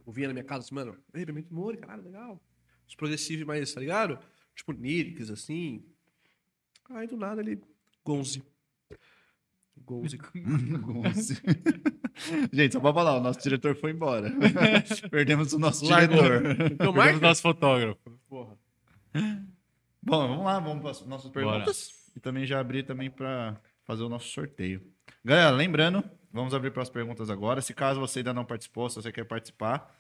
Ouvia 0.05 0.27
na 0.27 0.35
minha 0.35 0.45
casa, 0.45 0.67
assim, 0.67 0.75
mano, 0.75 0.97
ei, 1.15 1.25
Memento 1.25 1.53
Mori, 1.55 1.79
caralho, 1.79 2.03
legal. 2.03 2.43
Os 2.87 2.95
progressivos 2.95 3.47
mais, 3.47 3.73
tá 3.73 3.81
ligado? 3.81 4.19
Tipo, 4.55 4.73
lyrics, 4.73 5.31
assim. 5.31 5.85
Aí 6.91 7.07
do 7.07 7.17
nada 7.17 7.41
ele. 7.41 7.63
Gonze. 9.89 10.19
Gonze. 10.83 11.43
Gente, 12.53 12.73
só 12.73 12.81
pra 12.81 12.93
falar, 12.93 13.17
o 13.17 13.21
nosso 13.21 13.41
diretor 13.41 13.75
foi 13.75 13.93
embora. 13.93 14.31
Perdemos 15.11 15.55
o 15.55 15.59
nosso 15.59 15.87
diretor. 15.87 16.45
Então, 16.45 16.93
Perdemos 16.93 16.95
marca. 16.95 17.27
nosso 17.29 17.43
fotógrafo. 17.43 17.99
Bom, 20.03 20.29
vamos 20.29 20.45
lá, 20.45 20.61
vamos 20.61 20.83
para 20.83 20.91
as 20.91 21.07
nossas 21.07 21.31
perguntas. 21.31 21.91
E 22.15 22.21
também 22.21 22.45
já 22.45 22.61
abri 22.61 22.83
também 22.83 23.11
para 23.11 23.59
fazer 23.85 24.03
o 24.03 24.09
nosso 24.09 24.29
sorteio. 24.29 24.83
Galera, 25.25 25.51
lembrando, 25.51 26.05
vamos 26.31 26.53
abrir 26.53 26.71
para 26.71 26.83
as 26.83 26.91
perguntas 26.91 27.31
agora. 27.31 27.63
Se 27.63 27.73
caso 27.73 27.99
você 27.99 28.19
ainda 28.19 28.35
não 28.35 28.45
participou, 28.45 28.91
se 28.91 28.97
você 28.97 29.11
quer 29.11 29.25
participar, 29.25 29.97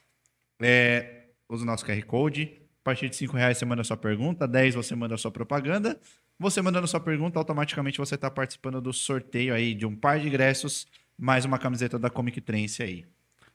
é, 0.61 1.29
use 1.49 1.63
o 1.63 1.67
nosso 1.67 1.87
QR 1.87 2.03
Code. 2.05 2.61
A 2.83 2.85
partir 2.85 3.09
de 3.09 3.17
5 3.17 3.37
reais 3.37 3.57
você 3.59 3.65
manda 3.65 3.83
a 3.83 3.85
sua 3.85 3.97
pergunta, 3.97 4.47
10 4.49 4.75
você 4.75 4.95
manda 4.95 5.15
a 5.15 5.19
sua 5.19 5.31
propaganda. 5.31 5.99
Você 6.41 6.63
mandando 6.63 6.87
sua 6.87 7.01
pergunta, 7.01 7.37
automaticamente 7.37 7.99
você 7.99 8.15
está 8.15 8.31
participando 8.31 8.81
do 8.81 8.93
sorteio 8.93 9.53
aí 9.53 9.75
de 9.75 9.85
um 9.85 9.97
par 9.97 10.21
de 10.21 10.29
ingressos, 10.29 10.87
mais 11.17 11.45
uma 11.45 11.59
camiseta 11.59 11.99
da 11.99 12.09
Comic 12.09 12.41
Trance 12.41 12.81
aí. 12.81 13.05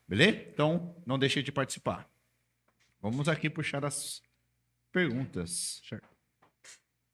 Beleza? 0.06 0.38
Então, 0.54 0.94
não 1.06 1.18
deixe 1.18 1.42
de 1.42 1.50
participar. 1.50 2.06
Vamos 3.02 3.30
aqui 3.30 3.50
puxar 3.50 3.86
as 3.86 4.22
perguntas. 4.92 5.82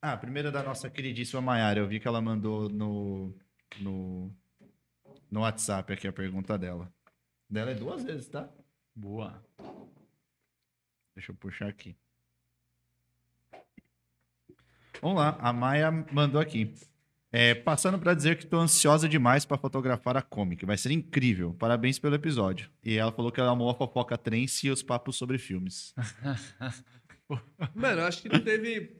Ah, 0.01 0.13
a 0.13 0.17
primeira 0.17 0.51
da 0.51 0.63
nossa 0.63 0.89
queridíssima 0.89 1.39
Mayara. 1.39 1.79
Eu 1.79 1.87
vi 1.87 1.99
que 1.99 2.07
ela 2.07 2.19
mandou 2.19 2.67
no, 2.67 3.31
no, 3.79 4.35
no 5.29 5.41
WhatsApp 5.41 5.93
aqui 5.93 6.07
a 6.07 6.13
pergunta 6.13 6.57
dela. 6.57 6.91
Dela 7.47 7.69
é 7.69 7.75
duas 7.75 8.03
vezes, 8.03 8.27
tá? 8.27 8.49
Boa. 8.95 9.39
Deixa 11.15 11.31
eu 11.31 11.35
puxar 11.35 11.67
aqui. 11.67 11.95
Vamos 15.01 15.17
lá, 15.17 15.37
a 15.39 15.53
Maia 15.53 15.91
mandou 16.11 16.39
aqui. 16.41 16.73
É, 17.31 17.53
passando 17.53 17.99
para 17.99 18.15
dizer 18.15 18.37
que 18.37 18.43
estou 18.45 18.59
ansiosa 18.59 19.07
demais 19.07 19.45
para 19.45 19.57
fotografar 19.57 20.17
a 20.17 20.21
comic. 20.21 20.65
Vai 20.65 20.77
ser 20.77 20.91
incrível. 20.91 21.53
Parabéns 21.59 21.99
pelo 21.99 22.15
episódio. 22.15 22.69
E 22.83 22.97
ela 22.97 23.11
falou 23.11 23.31
que 23.31 23.39
ela 23.39 23.51
amou 23.51 23.69
a 23.69 23.75
fofoca 23.75 24.17
trance 24.17 24.65
e 24.65 24.71
os 24.71 24.81
papos 24.81 25.15
sobre 25.15 25.37
filmes. 25.37 25.93
Mano, 27.75 28.01
eu 28.01 28.05
acho 28.07 28.21
que 28.23 28.29
não 28.29 28.39
teve. 28.39 28.95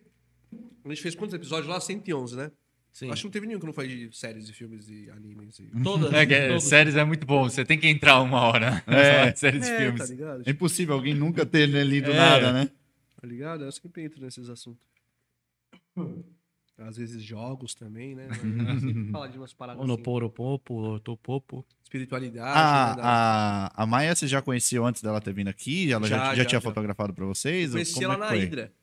A 0.86 0.90
gente 0.90 1.02
fez 1.02 1.16
quantos 1.16 1.34
episódios 1.34 1.68
lá? 1.68 1.80
111, 1.82 2.36
né? 2.36 2.52
Sim. 2.94 3.12
Acho 3.12 3.22
que 3.22 3.28
não 3.28 3.32
teve 3.32 3.48
nenhum 3.48 3.60
que 3.60 3.66
não 3.66 3.74
foi 3.74 3.88
de 3.88 4.16
séries 4.16 4.48
e 4.50 4.54
filmes 4.54 4.88
e 4.90 5.10
animes. 5.10 5.60
E... 5.60 5.72
Todas. 5.84 6.14
É, 6.14 6.54
é, 6.54 6.60
séries 6.60 6.96
é 6.96 7.04
muito 7.04 7.26
bom. 7.26 7.50
Você 7.50 7.66
tem 7.66 7.80
que 7.80 7.88
entrar 7.88 8.22
uma 8.22 8.42
hora. 8.42 8.84
É. 8.88 9.34
séries 9.36 9.62
de 9.66 9.72
É, 9.72 9.78
filmes. 9.78 10.02
tá 10.02 10.06
ligado? 10.08 10.44
É 10.46 10.52
impossível 10.52 10.96
alguém 10.96 11.14
nunca 11.16 11.46
ter 11.46 11.68
né, 11.68 11.84
lido 11.84 12.12
É. 12.12 12.16
nada, 12.16 12.54
né? 12.54 12.70
Tá 13.20 13.28
ligado? 13.28 13.64
Eu 13.64 13.72
sempre 13.72 14.04
entro 14.04 14.22
nesses 14.22 14.50
assuntos. 14.50 14.89
Às 16.78 16.96
vezes 16.96 17.22
jogos 17.22 17.76
também, 17.76 18.16
né? 18.16 18.30
Sempre 18.80 19.12
fala 19.12 19.28
de 19.28 19.38
umas 19.38 19.54
paradas 19.54 19.82
assim. 19.84 19.92
Onoporopopo, 19.94 20.74
otopopo. 20.94 21.66
Espiritualidade. 21.84 22.96
né, 22.98 23.04
da- 23.04 23.04
A, 23.04 23.68
a, 23.76 23.84
a 23.84 23.86
Maia, 23.86 24.16
você 24.16 24.28
já 24.28 24.42
conheceu 24.42 24.86
antes 24.86 25.02
dela 25.02 25.20
ter 25.20 25.34
vindo 25.34 25.50
aqui? 25.50 25.92
Ela 25.92 26.08
já, 26.08 26.18
Já, 26.18 26.24
já, 26.24 26.36
já, 26.36 26.46
tinha 26.46 26.62
já. 26.62 26.70
fotografado 26.70 27.14
para 27.14 27.26
vocês? 27.26 27.72
Ou 27.72 27.74
Conheci 27.74 27.94
como 27.96 28.06
ela 28.06 28.16
é 28.16 28.18
na 28.18 28.28
foi? 28.28 28.40
Hydra, 28.40 28.74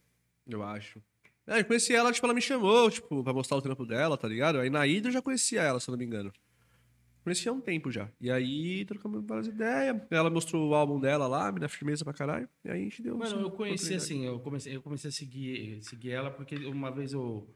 eu 0.47 0.63
acho. 0.63 1.01
É, 1.47 1.61
eu 1.61 1.65
conheci 1.65 1.95
ela, 1.95 2.13
tipo, 2.13 2.27
ela 2.27 2.35
me 2.35 2.43
chamou, 2.43 2.91
tipo, 2.91 3.23
pra 3.25 3.33
mostrar 3.33 3.57
o 3.57 3.63
trampo 3.63 3.87
dela, 3.87 4.19
tá 4.19 4.29
ligado? 4.29 4.59
Aí 4.59 4.69
na 4.69 4.81
Hydra 4.85 5.09
eu 5.09 5.13
já 5.15 5.23
conhecia 5.23 5.63
ela, 5.63 5.81
se 5.81 5.89
eu 5.89 5.93
não 5.93 5.99
me 5.99 6.05
engano. 6.05 6.31
Conhecia 7.27 7.51
há 7.51 7.55
um 7.57 7.61
tempo 7.61 7.91
já. 7.91 8.09
E 8.21 8.31
aí 8.31 8.85
trocamos 8.85 9.21
várias 9.27 9.49
ideias. 9.49 10.01
Ela 10.13 10.31
mostrou 10.31 10.71
o 10.71 10.75
álbum 10.77 11.01
dela 11.01 11.27
lá, 11.27 11.51
me 11.51 11.59
dá 11.59 11.69
firmeza 11.69 12.05
pra 12.05 12.13
caralho. 12.15 12.49
E 12.65 12.71
aí 12.71 12.81
a 12.81 12.85
gente 12.85 13.03
deu. 13.03 13.19
Mano, 13.19 13.41
eu 13.41 13.51
conheci 13.51 13.95
assim, 13.95 14.25
eu 14.25 14.39
comecei, 14.39 14.77
eu 14.77 14.81
comecei 14.81 15.09
a 15.09 15.13
seguir, 15.13 15.83
seguir 15.83 16.13
ela 16.13 16.31
porque 16.31 16.55
uma 16.67 16.89
vez 16.93 17.13
eu 17.13 17.53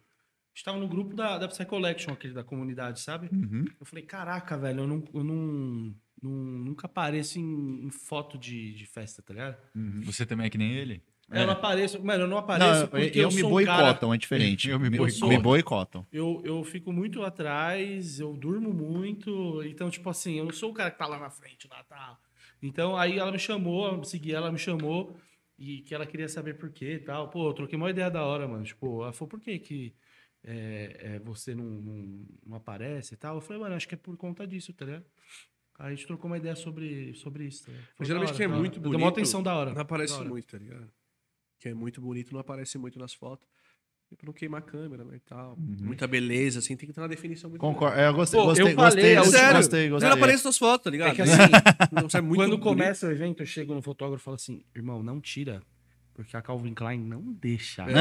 estava 0.53 0.77
no 0.77 0.89
grupo 0.89 1.15
da, 1.15 1.39
da 1.39 1.47
Psy 1.47 1.65
Collection, 1.67 2.13
aquele 2.13 2.35
da 2.35 2.43
comunidade, 2.43 2.99
sabe? 3.01 3.29
Uhum. 3.33 3.65
Eu 3.79 3.87
falei, 3.87 4.05
caraca, 4.05 4.59
velho, 4.59 4.81
eu, 4.81 4.89
não, 4.89 5.05
eu 5.15 5.23
não, 5.23 5.95
não- 6.21 6.31
nunca 6.65 6.87
apareço 6.87 7.39
em, 7.39 7.85
em 7.87 7.91
foto 7.91 8.37
de, 8.37 8.75
de 8.75 8.87
festa, 8.87 9.23
tá 9.23 9.33
ligado? 9.33 9.57
Você 10.05 10.27
também 10.27 10.47
é 10.47 10.51
que 10.51 10.59
nem 10.59 10.73
ele? 10.73 11.01
Eu 11.31 11.47
não 11.47 11.53
apareço, 11.53 12.05
mano, 12.05 12.25
eu 12.25 12.29
não 12.29 12.39
apareço 12.39 12.71
Não, 12.71 12.81
eu, 12.81 12.89
porque 12.89 13.19
eu 13.19 13.23
eu, 13.23 13.29
me 13.29 13.41
sou 13.41 13.61
um 13.61 13.65
cara... 13.65 13.83
boicotam, 13.85 14.15
é 14.15 14.19
diferente. 14.19 14.69
Eu 14.69 14.81
me 14.81 14.91
me, 14.91 14.99
boicoto. 14.99 15.29
me 15.29 15.39
boicotam. 15.39 16.07
Eu, 16.13 16.43
eu 16.45 16.65
fico 16.65 16.93
muito 16.93 17.23
atrás, 17.23 18.19
eu 18.19 18.33
durmo 18.33 18.73
muito, 18.73 19.63
então, 19.65 19.89
tipo 19.89 20.11
assim, 20.11 20.39
eu 20.39 20.45
não 20.45 20.53
sou 20.53 20.71
o 20.71 20.75
cara 20.75 20.91
que 20.91 20.99
tá 20.99 21.07
lá 21.07 21.19
na 21.19 21.31
frente, 21.31 21.69
lá, 21.71 21.85
tá. 21.85 22.19
Então, 22.63 22.97
aí 22.97 23.19
ela 23.19 23.31
me 23.31 23.39
chamou, 23.39 23.87
eu 23.87 24.05
segui 24.05 24.35
ela, 24.35 24.51
me 24.51 24.59
chamou, 24.59 25.17
e 25.59 25.83
que 25.83 25.95
ela 25.95 26.07
queria 26.07 26.29
saber 26.29 26.55
por 26.55 26.71
quê 26.71 26.95
e 26.95 26.99
tal. 26.99 27.29
Pô, 27.29 27.49
eu 27.49 27.53
troquei 27.53 27.77
uma 27.77 27.91
ideia 27.91 28.11
da 28.11 28.25
hora, 28.25 28.49
mano. 28.49 28.65
Tipo, 28.65 29.03
ela 29.03 29.13
falou, 29.13 29.29
por 29.29 29.41
que 29.41 29.59
que 29.59 29.95
é, 30.43 30.97
é, 30.99 31.19
você 31.21 31.55
não, 31.55 31.65
não, 31.65 32.27
não 32.47 32.57
aparece 32.57 33.15
e 33.15 33.17
tal? 33.17 33.37
Eu 33.37 33.41
falei, 33.41 33.61
mano, 33.61 33.75
acho 33.75 33.87
que 33.87 33.95
é 33.95 33.99
por 33.99 34.17
conta 34.17 34.47
disso, 34.47 34.73
tá 34.73 34.87
ligado? 34.87 35.05
Aí 35.79 35.93
a 35.93 35.95
gente 35.95 36.07
trocou 36.07 36.31
uma 36.31 36.39
ideia 36.39 36.57
sobre, 36.57 37.15
sobre 37.15 37.45
isso, 37.45 37.67
tá 37.67 37.73
ligado? 37.73 38.05
Geralmente 38.05 38.29
hora, 38.31 38.37
quem 38.37 38.45
é 38.45 38.49
muito 38.49 38.73
hora. 38.73 38.81
bonito. 38.81 38.99
Deu 38.99 39.07
uma 39.07 39.09
atenção 39.11 39.43
da 39.43 39.55
hora. 39.55 39.73
Não 39.73 39.83
aparece 39.83 40.15
hora. 40.15 40.29
muito, 40.29 40.47
tá 40.47 40.59
ligado? 40.59 40.91
Quem 41.61 41.73
é 41.73 41.75
muito 41.75 42.01
bonito 42.01 42.33
não 42.33 42.41
aparece 42.41 42.77
muito 42.79 42.99
nas 42.99 43.13
fotos. 43.15 43.47
Pra 44.17 44.27
não 44.27 44.33
queimar 44.33 44.59
a 44.61 44.65
câmera, 44.65 45.05
né, 45.05 45.15
e 45.17 45.21
tal. 45.21 45.55
Muita 45.57 46.05
beleza, 46.09 46.59
assim, 46.59 46.75
tem 46.77 46.89
que 46.89 46.93
ter 46.93 47.01
uma 47.01 47.07
definição 47.09 47.49
muito 47.49 47.61
Concordo. 47.61 47.97
É, 47.97 48.09
eu 48.09 48.13
gostei, 48.15 48.39
Pô, 48.41 48.43
eu 48.43 48.49
gostei, 48.49 48.75
falei 48.75 48.77
gostei, 48.81 49.15
gostei, 49.15 49.41
última- 49.41 49.53
gostei, 49.59 49.89
gostei. 49.89 50.09
não 50.09 50.17
aparece 50.17 50.45
nas 50.45 50.59
fotos, 50.59 50.83
tá 50.85 50.91
ligado? 50.91 51.11
É 51.11 51.15
que 51.15 51.23
assim, 51.23 51.33
Não, 51.93 52.03
você 52.11 52.19
é 52.19 52.21
muito 52.21 52.39
Quando 52.41 52.51
bonito. 52.59 52.65
começa 52.65 53.07
o 53.07 53.11
evento, 53.13 53.41
eu 53.43 53.47
chego 53.47 53.73
no 53.73 53.81
fotógrafo 53.81 54.21
e 54.21 54.25
falo 54.25 54.35
assim, 54.35 54.63
irmão, 54.75 55.01
não 55.01 55.21
tira. 55.21 55.63
Porque 56.13 56.37
a 56.37 56.43
Calvin 56.43 56.75
Klein 56.75 56.99
não 56.99 57.23
deixa. 57.23 57.87
não 57.87 57.95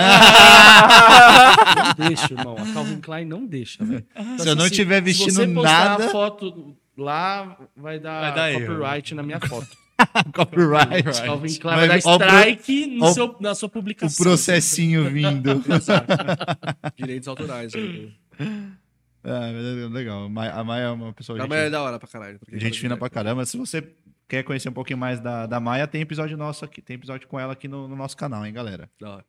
deixa, 2.08 2.34
irmão. 2.34 2.56
A 2.58 2.74
Calvin 2.74 3.00
Klein 3.02 3.26
não 3.26 3.46
deixa, 3.46 3.84
velho. 3.86 4.06
Então, 4.16 4.40
Se 4.40 4.50
eu 4.50 4.56
não 4.56 4.70
tiver 4.70 4.96
se 4.98 5.02
vestindo 5.02 5.32
você 5.34 5.48
postar 5.48 5.90
nada- 5.90 6.06
a 6.08 6.10
foto 6.10 6.76
lá, 6.98 7.58
vai 7.76 8.00
dar, 8.00 8.22
Vai 8.22 8.36
dar 8.36 8.52
erro. 8.52 8.66
copyright 8.76 9.14
na 9.16 9.24
minha 9.24 9.40
foto. 9.40 9.68
Copyright. 10.34 11.04
Calvin 11.26 11.60
Klein 11.60 11.76
vai 11.76 11.88
dar 11.88 11.98
o 11.98 12.18
pro- 12.18 12.28
strike 12.28 13.00
seu, 13.14 13.36
na 13.40 13.56
sua 13.56 13.68
O 13.68 13.70
publicação. 13.70 14.24
processinho 14.24 15.10
vindo. 15.10 15.62
Direitos 16.98 17.28
autorais. 17.28 17.74
né? 17.74 18.12
Ah, 19.22 19.48
é 19.50 19.88
legal. 19.90 20.24
A 20.26 20.64
Maia- 20.64 20.84
é 20.84 20.90
uma 20.90 21.12
pessoa 21.12 21.44
A 21.44 21.46
Maia 21.46 21.64
é 21.64 21.70
da 21.70 21.82
hora 21.82 22.00
pra 22.00 22.08
caralho. 22.08 22.40
gente 22.54 22.80
fina 22.80 22.96
pra 22.96 23.10
caramba. 23.10 23.46
Se 23.46 23.58
você 23.58 23.94
quer 24.30 24.44
conhecer 24.44 24.70
um 24.70 24.74
pouquinho 24.74 24.98
mais 24.98 25.20
da, 25.20 25.46
da 25.46 25.60
Maia, 25.60 25.86
tem 25.86 26.00
episódio 26.02 26.38
nosso 26.38 26.64
aqui. 26.64 26.82
Tem 26.82 26.96
episódio 26.96 27.28
com 27.28 27.38
ela 27.38 27.52
aqui 27.52 27.68
no, 27.68 27.86
no 27.86 27.98
nosso 27.98 28.16
canal, 28.16 28.46
hein, 28.46 28.54
galera? 28.54 28.90
Da 28.98 29.10
hora. 29.16 29.26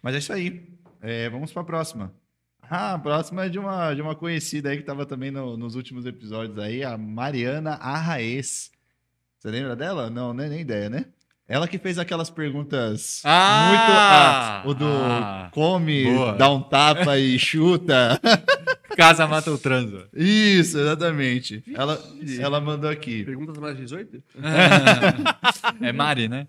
Mas 0.00 0.14
é 0.14 0.18
isso 0.18 0.32
aí. 0.32 0.68
É, 1.00 1.28
vamos 1.30 1.52
pra 1.52 1.64
próxima. 1.64 2.14
a 2.62 2.96
próxima 2.96 3.46
é 3.46 3.48
de 3.48 3.58
uma, 3.58 3.92
de 3.92 4.00
uma 4.00 4.14
conhecida 4.14 4.70
aí 4.70 4.76
que 4.76 4.84
tava 4.84 5.04
também 5.04 5.32
no- 5.32 5.56
nos 5.56 5.74
últimos 5.74 6.06
episódios 6.06 6.56
aí, 6.60 6.84
a 6.84 6.96
Mariana 6.96 7.72
Arraes. 7.72 8.70
Você 9.42 9.50
lembra 9.50 9.74
dela? 9.74 10.08
Não, 10.08 10.32
nem, 10.32 10.48
nem 10.48 10.60
ideia, 10.60 10.88
né? 10.88 11.04
Ela 11.48 11.66
que 11.66 11.76
fez 11.76 11.98
aquelas 11.98 12.30
perguntas 12.30 13.20
Ah! 13.24 13.66
muito. 13.68 13.82
ah, 13.90 14.62
o 14.66 14.72
do 14.74 14.86
Ah! 14.86 15.48
come, 15.50 16.04
Boa. 16.04 16.32
dá 16.34 16.48
um 16.48 16.62
tapa 16.62 17.18
e 17.18 17.36
chuta. 17.40 18.20
Casa 18.96 19.26
mata 19.26 19.50
o 19.50 19.58
transo. 19.58 20.04
Isso, 20.14 20.78
exatamente. 20.78 21.64
Ela, 21.74 22.00
ela 22.38 22.60
mandou 22.60 22.88
aqui. 22.88 23.24
Perguntas 23.24 23.58
mais 23.58 23.76
18? 23.76 24.22
é 25.80 25.90
Mari, 25.92 26.28
né? 26.28 26.46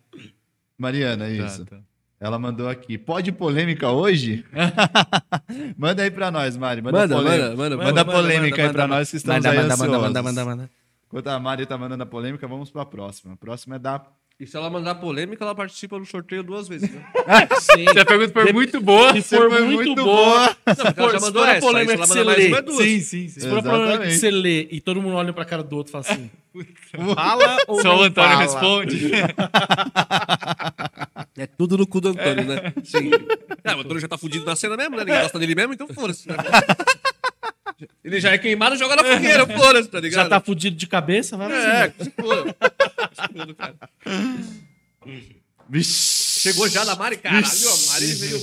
Mariana, 0.77 1.27
isso. 1.30 1.65
Tá, 1.65 1.77
tá. 1.77 1.81
Ela 2.19 2.38
mandou 2.38 2.69
aqui. 2.69 2.95
Pode 2.95 3.31
polêmica 3.31 3.89
hoje? 3.89 4.45
manda 5.75 6.03
aí 6.03 6.11
pra 6.11 6.30
nós, 6.30 6.55
Mari. 6.55 6.80
Manda, 6.83 6.99
Manda, 6.99 7.15
polêmica. 7.15 7.43
manda, 7.43 7.55
manda, 7.57 7.77
Manda, 7.77 7.85
manda, 7.85 8.05
polêmica 8.05 8.57
manda, 8.57 8.63
aí 8.69 8.72
pra 8.73 8.83
manda, 8.83 8.95
nós 8.99 9.09
que 9.09 9.17
estamos 9.17 9.38
Manda, 9.43 9.49
aí 9.49 9.57
manda, 9.57 9.73
ansiosos. 9.73 9.91
manda, 9.97 10.22
manda, 10.22 10.45
manda, 10.45 10.45
manda. 10.45 10.82
Enquanto 11.14 11.27
a 11.27 11.40
Mari 11.40 11.67
tá 11.67 11.77
mandando 11.77 12.01
a 12.01 12.08
polêmica, 12.08 12.48
vamos 12.48 12.72
pra 12.72 12.83
próxima. 12.83 13.33
A 13.33 13.38
próxima 13.38 13.75
é 13.75 13.80
da... 13.80 14.03
E 14.40 14.48
se 14.48 14.58
ela 14.58 14.67
mandar 14.67 14.95
polêmica, 14.95 15.43
ela 15.45 15.53
participa 15.53 16.00
do 16.00 16.06
sorteio 16.08 16.42
duas 16.42 16.67
vezes. 16.67 16.90
Né? 16.90 17.06
Sim. 17.61 17.85
Se 17.93 18.00
a 18.00 18.03
pergunta 18.03 18.33
for 18.33 18.51
muito 18.51 18.82
boa. 18.82 19.14
Se 19.14 19.22
for 19.38 19.48
foi 19.48 19.61
muito, 19.61 19.90
muito 19.90 20.03
boa, 20.03 20.48
Não, 20.66 20.75
porque 20.75 21.00
ela 21.00 21.11
já 21.11 21.19
se 21.19 21.25
mandou 21.25 21.43
for 21.43 21.50
a 21.50 21.53
essa, 21.53 21.67
polêmica 21.67 21.93
aí 22.01 22.08
se 22.08 22.17
ela 22.17 22.33
você 22.33 22.40
mais 22.40 22.48
uma, 22.48 22.58
é 22.58 22.61
duas. 22.64 22.77
Sim, 22.83 23.00
sim, 23.00 23.27
sim. 23.27 23.40
se 23.42 23.48
for 23.48 23.59
a 23.59 23.61
polêmica 23.61 24.03
que 24.08 24.17
você 24.17 24.32
lê 24.32 24.67
e 24.72 24.82
todo 24.82 25.03
mundo 25.03 25.16
olha 25.17 25.32
pra 25.32 25.45
cara 25.45 25.61
do 25.61 25.75
outro 25.77 25.92
e 25.92 25.93
fala 25.93 26.03
assim, 26.03 26.32
fala 27.14 27.58
ou 27.67 27.80
Só 27.80 27.93
o 27.93 27.98
não 27.98 28.03
Antônio 28.06 28.30
fala? 28.32 28.42
responde. 28.42 29.11
É 31.35 31.48
tudo 31.48 31.77
no 31.77 31.88
cu 31.88 32.00
do 32.00 32.09
Antônio, 32.09 32.45
né? 32.45 32.74
Sim. 32.83 33.09
É, 33.64 33.75
o 33.75 33.80
Antônio 33.80 34.00
já 34.00 34.08
tá 34.08 34.17
fudido 34.19 34.45
na 34.45 34.56
cena 34.56 34.77
mesmo, 34.77 34.95
né? 34.95 35.03
Ninguém 35.03 35.22
gosta 35.22 35.40
dele 35.40 35.56
mesmo, 35.56 35.74
então 35.74 35.88
foda-se. 35.88 36.27
né? 36.30 36.35
Ele 38.03 38.19
já 38.19 38.31
é 38.31 38.37
queimado, 38.37 38.75
joga 38.77 38.95
na 38.95 39.03
fogueira, 39.03 39.45
foda-se, 39.57 39.89
tá 39.89 39.99
ligado? 39.99 40.23
Já 40.23 40.29
tá 40.29 40.39
fudido 40.39 40.75
de 40.75 40.87
cabeça, 40.87 41.35
vai 41.37 41.51
É, 41.51 41.83
assim. 41.99 42.11
foda, 42.11 42.55
cara. 43.57 43.75
Vixe. 45.69 46.41
Chegou 46.41 46.67
já 46.67 46.83
na 46.85 46.95
Mari, 46.95 47.17
caralho, 47.17 47.45
a 47.45 47.91
Mari 47.93 48.05
veio... 48.15 48.41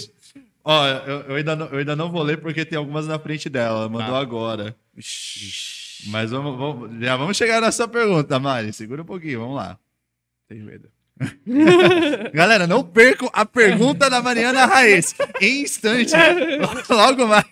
Ó, 0.65 0.87
eu, 0.87 1.21
eu 1.23 1.35
ainda 1.37 1.57
não, 1.57 1.67
eu 1.67 1.79
ainda 1.79 1.97
não 1.97 2.11
vou 2.11 2.23
ler 2.23 2.39
porque 2.39 2.65
tem 2.65 2.79
algumas 2.79 3.07
na 3.07 3.19
frente 3.19 3.49
dela. 3.49 3.81
Ela 3.81 3.89
mandou 3.89 4.15
agora. 4.17 4.77
Mas 6.07 6.31
vamos, 6.31 6.57
vamos- 6.59 7.01
já 7.03 7.17
vamos 7.17 7.37
chegar 7.37 7.61
na 7.61 7.73
sua 7.73 7.89
pergunta, 7.89 8.39
Mari. 8.39 8.73
Segura 8.73 9.03
um 9.03 9.07
pouquinho, 9.07 9.41
vamos 9.41 9.57
lá. 9.57 9.79
Tenho 10.49 10.65
medo. 10.65 10.89
Galera, 12.33 12.67
não 12.67 12.83
percam 12.83 13.29
a 13.33 13.45
pergunta 13.45 14.09
da 14.09 14.23
Mariana 14.23 14.65
Raiz. 14.67 15.15
Em 15.41 15.63
instante. 15.63 16.13
Logo 16.89 17.27
mais. 17.27 17.45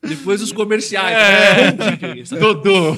Depois 0.00 0.40
dos 0.40 0.52
comerciais. 0.52 1.16
É. 1.16 1.72
né? 1.72 2.40
Dodô. 2.40 2.96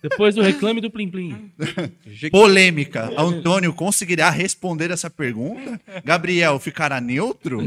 Depois 0.00 0.36
do 0.36 0.42
reclame 0.42 0.80
do 0.80 0.90
Plim 0.90 1.10
Plim. 1.10 1.50
Polêmica. 2.30 3.10
Antônio 3.18 3.72
conseguirá 3.74 4.30
responder 4.30 4.90
essa 4.90 5.10
pergunta? 5.10 5.80
Gabriel 6.04 6.58
ficará 6.60 7.00
neutro? 7.00 7.60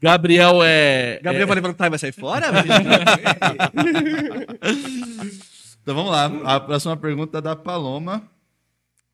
Gabriel 0.00 0.60
é... 0.62 1.18
Gabriel 1.22 1.46
vai 1.46 1.54
levantar 1.56 1.86
e 1.86 1.90
vai 1.90 1.98
sair 1.98 2.12
fora? 2.12 2.48
Então 5.82 5.94
vamos 5.94 6.10
lá. 6.10 6.30
A 6.44 6.60
próxima 6.60 6.96
pergunta 6.96 7.38
é 7.38 7.40
da 7.40 7.56
Paloma. 7.56 8.35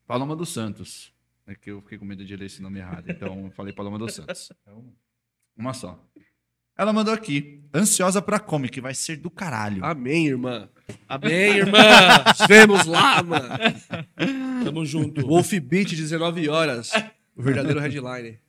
Paloma 0.07 0.35
dos 0.35 0.49
Santos. 0.49 1.13
É 1.45 1.55
que 1.55 1.71
eu 1.71 1.81
fiquei 1.81 1.97
com 1.97 2.05
medo 2.05 2.23
de 2.25 2.35
ler 2.35 2.45
esse 2.45 2.61
nome 2.61 2.79
errado. 2.79 3.09
Então 3.09 3.45
eu 3.45 3.51
falei 3.51 3.73
Paloma 3.73 3.97
dos 3.99 4.13
Santos. 4.13 4.49
Então, 4.61 4.93
Uma 5.57 5.73
só. 5.73 6.01
Ela 6.77 6.91
mandou 6.91 7.13
aqui. 7.13 7.61
Ansiosa 7.73 8.21
pra 8.21 8.39
comic, 8.39 8.79
vai 8.81 8.93
ser 8.95 9.17
do 9.17 9.29
caralho. 9.29 9.83
Amém, 9.85 10.27
irmã. 10.27 10.69
Amém, 11.07 11.57
irmã. 11.57 11.77
Vemos 12.47 12.85
lá, 12.85 13.21
mano. 13.21 13.47
Tamo 14.63 14.85
junto. 14.85 15.21
Wolf 15.25 15.51
Beat, 15.59 15.89
19 15.89 16.49
horas. 16.49 16.91
O 17.35 17.43
verdadeiro 17.43 17.79
headline. 17.79 18.39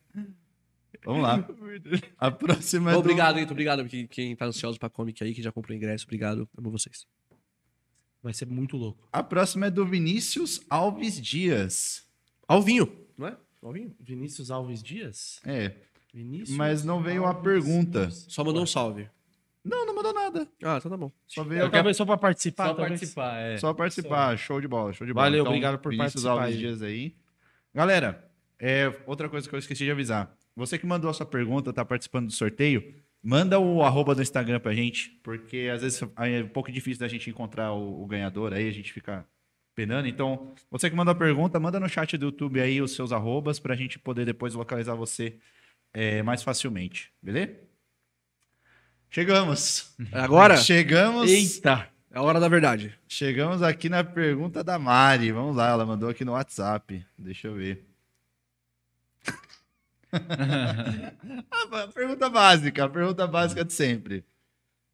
Vamos 1.05 1.23
lá. 1.23 1.47
A 2.17 2.31
próxima 2.31 2.91
é 2.93 2.95
do- 2.95 3.01
Obrigado, 3.01 3.39
Ito. 3.39 3.51
Obrigado 3.53 3.85
quem, 3.87 4.07
quem 4.07 4.35
tá 4.35 4.47
ansioso 4.47 4.79
pra 4.79 4.89
comic 4.89 5.23
aí, 5.23 5.35
que 5.35 5.43
já 5.43 5.53
comprou 5.53 5.77
ingresso. 5.77 6.05
Obrigado. 6.07 6.49
Amo 6.57 6.71
vocês. 6.71 7.07
Vai 8.25 8.33
ser 8.33 8.47
muito 8.47 8.79
louco. 8.79 9.07
A 9.13 9.23
próxima 9.23 9.67
é 9.67 9.71
do 9.71 9.85
Vinícius 9.85 10.63
Alves 10.71 11.21
Dias. 11.21 12.07
Alvinho, 12.49 12.91
não 13.19 13.27
é? 13.27 13.37
Alvinho. 13.63 13.95
Vinícius 14.01 14.51
Alves 14.51 14.83
Dias? 14.83 15.43
É. 15.45 15.75
Vinícius 16.11 16.57
Mas 16.57 16.83
não 16.83 17.03
veio 17.03 17.27
a 17.27 17.29
Alves 17.29 17.43
pergunta. 17.43 18.07
Dias. 18.07 18.25
Só 18.31 18.43
mandou 18.43 18.63
um 18.63 18.67
salve. 18.67 19.11
Não, 19.63 19.85
não 19.85 19.95
mandou 19.95 20.15
nada. 20.15 20.49
Ah, 20.63 20.77
então 20.79 20.91
tá 20.91 20.97
bom. 20.97 21.13
Só 21.27 21.45
veio 21.45 21.61
Eu 21.61 21.71
talvez 21.71 21.99
só 21.99 22.07
pra 22.07 22.17
participar. 22.17 22.69
Só 22.69 22.75
talvez. 22.75 22.89
participar, 22.89 23.37
é. 23.37 23.59
Só 23.59 23.75
participar. 23.75 24.39
Show 24.39 24.59
de 24.59 24.69
bola, 24.69 24.95
show 24.95 25.07
de 25.07 25.13
bola. 25.13 25.27
Valeu, 25.27 25.45
obrigado 25.45 25.79
por 25.79 25.91
Vinícius 25.91 26.23
participar 26.23 26.45
Alves 26.45 26.55
aí. 26.55 26.59
Dias 26.59 26.81
aí. 26.83 27.15
Galera, 27.75 28.27
é, 28.59 28.91
outra 29.07 29.29
coisa 29.29 29.47
que 29.47 29.55
eu 29.55 29.59
esqueci 29.59 29.85
de 29.85 29.91
avisar. 29.91 30.35
Você 30.57 30.79
que 30.79 30.87
mandou 30.87 31.11
a 31.11 31.13
sua 31.13 31.27
pergunta, 31.27 31.75
tá 31.75 31.85
participando 31.85 32.29
do 32.29 32.33
sorteio, 32.33 32.95
manda 33.25 33.59
o 33.59 33.83
arroba 33.83 34.15
do 34.15 34.21
Instagram 34.21 34.61
pra 34.61 34.75
gente, 34.75 35.19
porque 35.23 35.71
às 35.73 35.81
vezes 35.81 36.03
é 36.03 36.43
um 36.43 36.49
pouco 36.49 36.71
difícil 36.71 37.01
da 37.01 37.09
gente 37.09 37.31
encontrar 37.31 37.73
o, 37.73 38.03
o 38.03 38.07
ganhador 38.07 38.53
aí, 38.53 38.69
a 38.69 38.73
gente 38.73 38.93
fica 38.93 39.27
penando. 39.75 40.07
Então, 40.07 40.53
você 40.71 40.91
que 40.91 40.95
mandou 40.95 41.13
a 41.13 41.17
pergunta, 41.17 41.59
manda 41.59 41.81
no 41.81 41.89
chat 41.89 42.19
do 42.19 42.27
YouTube 42.27 42.61
aí 42.61 42.83
os 42.83 42.95
seus 42.95 43.13
arrobas 43.13 43.59
pra 43.59 43.75
gente 43.75 43.99
poder 43.99 44.27
depois 44.27 44.53
localizar 44.53 44.95
você 44.95 45.39
é, 45.95 46.23
mais 46.23 46.43
facilmente, 46.43 47.11
beleza? 47.23 47.55
Chegamos. 49.11 49.97
Agora 50.13 50.57
Chegamos. 50.59 51.31
Eita! 51.31 51.89
é 52.11 52.19
a 52.19 52.23
hora 52.23 52.39
da 52.39 52.49
verdade. 52.49 52.93
Chegamos 53.09 53.63
aqui 53.63 53.89
na 53.89 54.05
pergunta 54.05 54.63
da 54.63 54.79
Mari. 54.79 55.33
Vamos 55.33 55.57
lá, 55.57 55.71
ela 55.71 55.87
mandou 55.87 56.11
aqui 56.11 56.25
no 56.25 56.33
WhatsApp. 56.33 57.05
Deixa 57.17 57.49
eu 57.49 57.55
ver. 57.55 57.94
A 61.73 61.89
pergunta 61.89 62.29
básica, 62.31 62.85
a 62.85 62.89
pergunta 62.89 63.27
básica 63.27 63.65
de 63.65 63.73
sempre. 63.73 64.25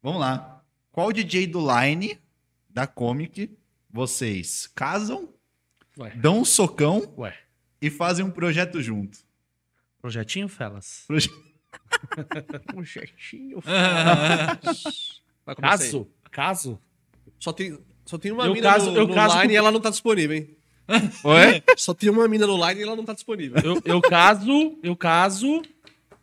Vamos 0.01 0.19
lá. 0.19 0.63
Qual 0.91 1.11
DJ 1.11 1.47
do 1.47 1.59
Line, 1.59 2.19
da 2.69 2.85
Comic, 2.87 3.55
vocês 3.89 4.67
casam, 4.75 5.29
Ué. 5.97 6.11
dão 6.15 6.39
um 6.39 6.45
socão 6.45 7.13
Ué. 7.17 7.37
e 7.81 7.89
fazem 7.89 8.25
um 8.25 8.31
projeto 8.31 8.81
junto? 8.81 9.19
Projetinho, 10.01 10.47
Felas? 10.47 11.03
Proje- 11.07 11.29
jetinho. 12.83 13.61
Vai 15.45 15.55
começar 15.55 15.73
aí. 15.83 15.89
Caso? 15.91 16.07
Caso? 16.31 16.79
Só 17.39 17.53
tem, 17.53 17.77
só 18.05 18.17
tem 18.17 18.31
uma 18.31 18.45
Eu 18.45 18.53
mina 18.53 18.71
caso- 18.71 18.91
no, 18.91 18.97
eu 18.97 19.07
no 19.07 19.13
caso 19.13 19.35
line 19.35 19.47
com- 19.47 19.53
e 19.53 19.55
ela 19.55 19.71
não 19.71 19.79
tá 19.79 19.89
disponível, 19.89 20.35
hein? 20.35 20.55
Oi? 21.23 21.63
Só 21.77 21.93
tem 21.93 22.09
uma 22.09 22.27
mina 22.27 22.47
no 22.47 22.67
line 22.67 22.81
e 22.81 22.83
ela 22.83 22.95
não 22.95 23.05
tá 23.05 23.13
disponível. 23.13 23.61
Eu, 23.63 23.81
eu 23.85 24.01
caso, 24.01 24.77
eu 24.83 24.95
caso 24.95 25.61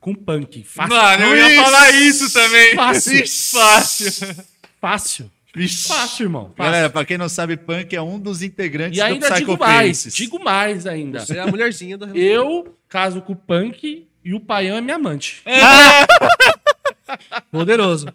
com 0.00 0.14
punk. 0.14 0.64
Fácil. 0.64 0.94
Mano, 0.94 1.24
eu 1.24 1.36
ia 1.36 1.62
falar 1.62 1.90
isso 1.92 2.32
também. 2.32 2.74
Fácil. 2.74 3.28
Fácil. 3.28 4.36
Fácil. 4.80 5.30
Vixe. 5.55 5.88
Fácil, 5.88 6.24
irmão. 6.24 6.52
Fácil. 6.56 6.72
Galera, 6.72 6.90
pra 6.90 7.05
quem 7.05 7.18
não 7.18 7.28
sabe, 7.28 7.56
Punk 7.56 7.94
é 7.94 8.00
um 8.00 8.18
dos 8.18 8.42
integrantes 8.42 8.98
e 8.98 9.02
ainda 9.02 9.28
do 9.28 9.34
digo 9.34 9.56
Psycho 9.56 9.58
mais. 9.58 9.88
Faces. 9.88 10.14
Digo 10.14 10.44
mais 10.44 10.86
ainda. 10.86 11.20
Você 11.20 11.36
é 11.36 11.40
a 11.40 11.47
mulherzinha 11.47 11.98
da 11.98 12.06
Eu 12.14 12.74
caso 12.88 13.20
com 13.22 13.32
o 13.32 13.36
punk 13.36 14.06
e 14.24 14.34
o 14.34 14.40
paião 14.40 14.76
é 14.76 14.80
minha 14.80 14.97
amante. 14.97 15.42
Poderoso. 17.50 18.06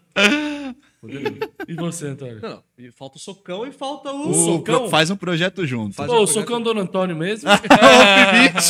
E 1.67 1.73
você, 1.75 2.07
Antônio? 2.07 2.39
Não, 2.41 2.49
não. 2.49 2.63
E 2.77 2.91
falta 2.91 3.17
o 3.17 3.19
socão 3.19 3.65
e 3.65 3.71
falta 3.71 4.11
o. 4.11 4.27
O 4.27 4.29
O 4.29 4.33
socão? 4.33 4.79
pro- 4.81 4.89
faz 4.89 5.09
um 5.09 5.15
projeto 5.17 5.65
junto. 5.65 5.95
Faz- 5.95 6.09
Pô, 6.09 6.13
o 6.17 6.21
um 6.21 6.25
projeto- 6.25 6.41
socão 6.41 6.61
do 6.61 6.71
Antônio 6.79 7.15
mesmo? 7.15 7.49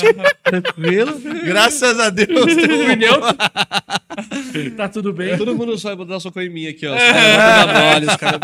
Tranquilo. 0.44 1.20
Graças 1.46 2.00
a 2.00 2.10
Deus. 2.10 2.54
Pneu? 2.56 3.20
tá 4.78 4.90
tudo 4.90 5.14
bem. 5.14 5.38
Todo 5.38 5.56
mundo 5.56 5.78
só 5.78 5.96
vai 5.96 6.06
dar 6.06 6.20
socão 6.20 6.42
em 6.44 6.50
mim 6.50 6.68
aqui, 6.68 6.88
ó. 6.88 6.96
Os 6.96 7.02
caras 7.02 7.24
vão 7.24 7.66
dar 7.66 7.94
mole, 7.94 8.06
os 8.08 8.16
caras. 8.16 8.40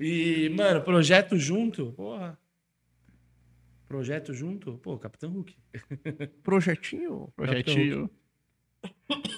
E, 0.00 0.48
mano, 0.56 0.80
projeto 0.82 1.36
junto? 1.36 1.92
Porra. 1.96 2.38
Projeto 3.88 4.32
junto? 4.32 4.74
Pô, 4.78 4.96
Capitão 4.98 5.30
Hulk. 5.30 5.54
Projetinho. 6.42 7.28
Projetinho. 7.36 8.08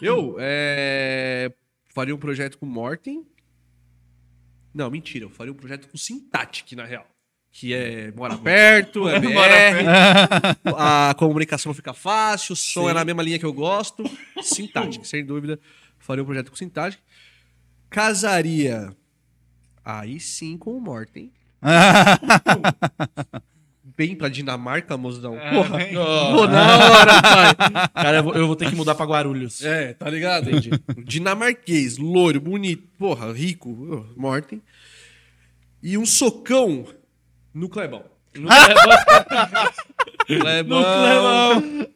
Eu 0.01 0.37
é, 0.39 1.51
faria 1.93 2.15
um 2.15 2.19
projeto 2.19 2.59
com 2.59 2.67
Morten. 2.67 3.27
Não, 4.75 4.91
mentira. 4.91 5.25
Eu 5.27 5.31
faria 5.31 5.53
um 5.53 5.57
projeto 5.57 5.89
com 5.89 5.97
Sintatic, 5.97 6.73
na 6.73 6.85
real. 6.85 7.07
Que 7.51 7.75
é 7.75 8.11
mora 8.13 8.37
perto, 8.39 9.07
é 9.11 9.21
BR, 9.21 9.29
a 10.75 11.15
comunicação 11.19 11.75
fica 11.75 11.93
fácil, 11.93 12.55
o 12.55 12.57
som 12.57 12.89
é 12.89 12.95
na 12.95 13.05
mesma 13.05 13.23
linha 13.23 13.39
que 13.39 13.45
eu 13.45 13.53
gosto. 13.53 14.05
Sintatic, 14.43 15.05
sem 15.05 15.25
dúvida. 15.25 15.61
Faria 15.99 16.23
um 16.23 16.27
projeto 16.27 16.51
com 16.51 16.57
Sintatic. 16.57 16.99
Casaria. 17.91 18.97
Aí 19.85 20.19
sim 20.19 20.57
com 20.57 20.77
o 20.77 20.81
Morten. 20.81 21.31
bem 23.85 24.15
pra 24.15 24.29
Dinamarca, 24.29 24.97
mozão. 24.97 25.37
É, 25.37 25.51
Porra. 25.51 25.77
bem- 25.79 25.95
Vou 25.95 26.47
na 26.49 26.63
hora, 26.77 27.23
pai. 27.23 27.55
Cara, 27.95 28.17
eu 28.19 28.23
vou, 28.23 28.35
eu 28.35 28.47
vou 28.47 28.57
ter 28.57 28.69
que 28.71 28.77
mudar 28.77 28.95
pra 28.95 29.05
Guarulhos. 29.07 29.63
É, 29.65 29.93
tá 29.95 30.09
ligado? 30.11 30.51
Dinamarquês, 31.05 31.99
loiro, 31.99 32.41
bonito, 32.41 32.85
porra, 32.99 33.33
rico, 33.33 34.07
Morten. 34.17 34.63
E 35.83 35.99
um 35.99 36.07
socão 36.07 36.87
no 37.53 37.69
Clebão. 37.69 38.05
No 38.35 38.49
Clebão. 38.49 38.99
Clebão. 40.27 40.79
No 40.81 40.85
Clebão. 40.85 41.93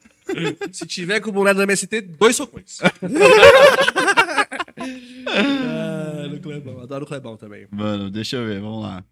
Se 0.73 0.85
tiver 0.87 1.21
com 1.21 1.31
mulher 1.31 1.55
do 1.55 1.63
MST, 1.63 2.01
dois 2.01 2.35
socões. 2.35 2.81
ah, 5.27 6.27
no 6.29 6.41
Clebão. 6.41 6.81
Adoro 6.81 7.05
o 7.05 7.09
Clebão 7.09 7.37
também. 7.37 7.67
Mano, 7.71 8.11
deixa 8.11 8.37
eu 8.37 8.47
ver, 8.47 8.61
vamos 8.61 8.83
lá. 8.83 9.05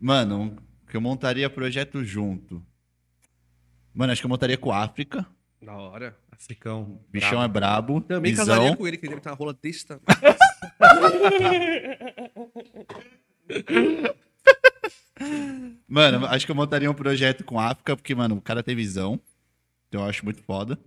Mano, 0.00 0.56
que 0.86 0.96
eu 0.96 1.00
montaria 1.00 1.50
projeto 1.50 2.04
junto. 2.04 2.64
Mano, 3.92 4.12
acho 4.12 4.20
que 4.20 4.26
eu 4.26 4.30
montaria 4.30 4.58
com 4.58 4.70
o 4.70 4.72
África. 4.72 5.26
Da 5.60 5.74
hora. 5.74 6.16
Africão. 6.30 7.00
Bichão 7.10 7.42
é 7.42 7.48
brabo. 7.48 8.00
Também 8.00 8.32
visão. 8.32 8.46
casaria 8.46 8.76
com 8.76 8.86
ele, 8.86 8.96
que 8.96 9.06
ele 9.06 9.10
deve 9.10 9.22
ter 9.22 9.30
uma 9.30 9.36
rola 9.36 9.54
desse 9.54 9.86
tamanho. 9.86 10.04
Mano, 15.88 16.26
acho 16.26 16.44
que 16.44 16.52
eu 16.52 16.56
montaria 16.56 16.90
um 16.90 16.94
projeto 16.94 17.42
com 17.42 17.58
a 17.58 17.70
África, 17.70 17.96
porque, 17.96 18.14
mano, 18.14 18.36
o 18.36 18.40
cara 18.40 18.62
tem 18.62 18.76
visão. 18.76 19.18
Então 19.88 20.02
eu 20.02 20.08
acho 20.08 20.24
muito 20.24 20.42
foda. 20.42 20.78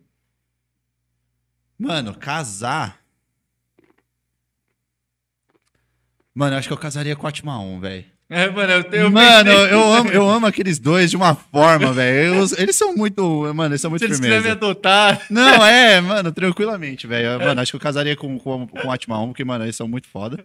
Mano, 1.78 2.14
casar. 2.14 3.02
Mano, 6.34 6.54
eu 6.54 6.60
acho 6.60 6.68
que 6.68 6.74
eu 6.74 6.78
casaria 6.78 7.16
com 7.16 7.26
o 7.26 7.30
Atmaon, 7.30 7.80
velho. 7.80 8.06
É, 8.30 8.48
mano, 8.50 8.72
eu 8.74 8.84
tenho. 8.84 9.12
Mano, 9.12 9.50
eu 9.50 9.92
amo, 9.94 10.10
eu 10.12 10.30
amo 10.30 10.46
aqueles 10.46 10.78
dois 10.78 11.10
de 11.10 11.18
uma 11.18 11.34
forma, 11.34 11.92
velho. 11.92 12.48
Eles- 12.58 12.76
são 12.76 12.96
muito. 12.96 13.24
Mano, 13.56 13.72
eles 13.74 13.82
são 13.82 13.90
muito 13.90 14.02
Se 14.02 14.06
eles 14.06 14.18
quiserem 14.20 14.38
me 14.38 14.44
firmeza. 14.44 14.66
adotar. 14.66 15.22
Não, 15.32 15.66
é, 15.66 16.00
mano, 16.00 16.32
tranquilamente, 16.32 17.08
velho. 17.08 17.40
Mano, 17.40 17.60
acho 17.60 17.72
que 17.72 17.76
eu 17.76 17.80
casaria 17.82 18.16
com, 18.16 18.38
com, 18.38 18.68
com 18.68 18.88
o 18.88 18.92
Atmaon, 18.92 19.30
porque, 19.30 19.44
mano, 19.44 19.66
eles 19.66 19.76
são 19.76 19.88
muito 19.88 20.08
foda. 20.08 20.44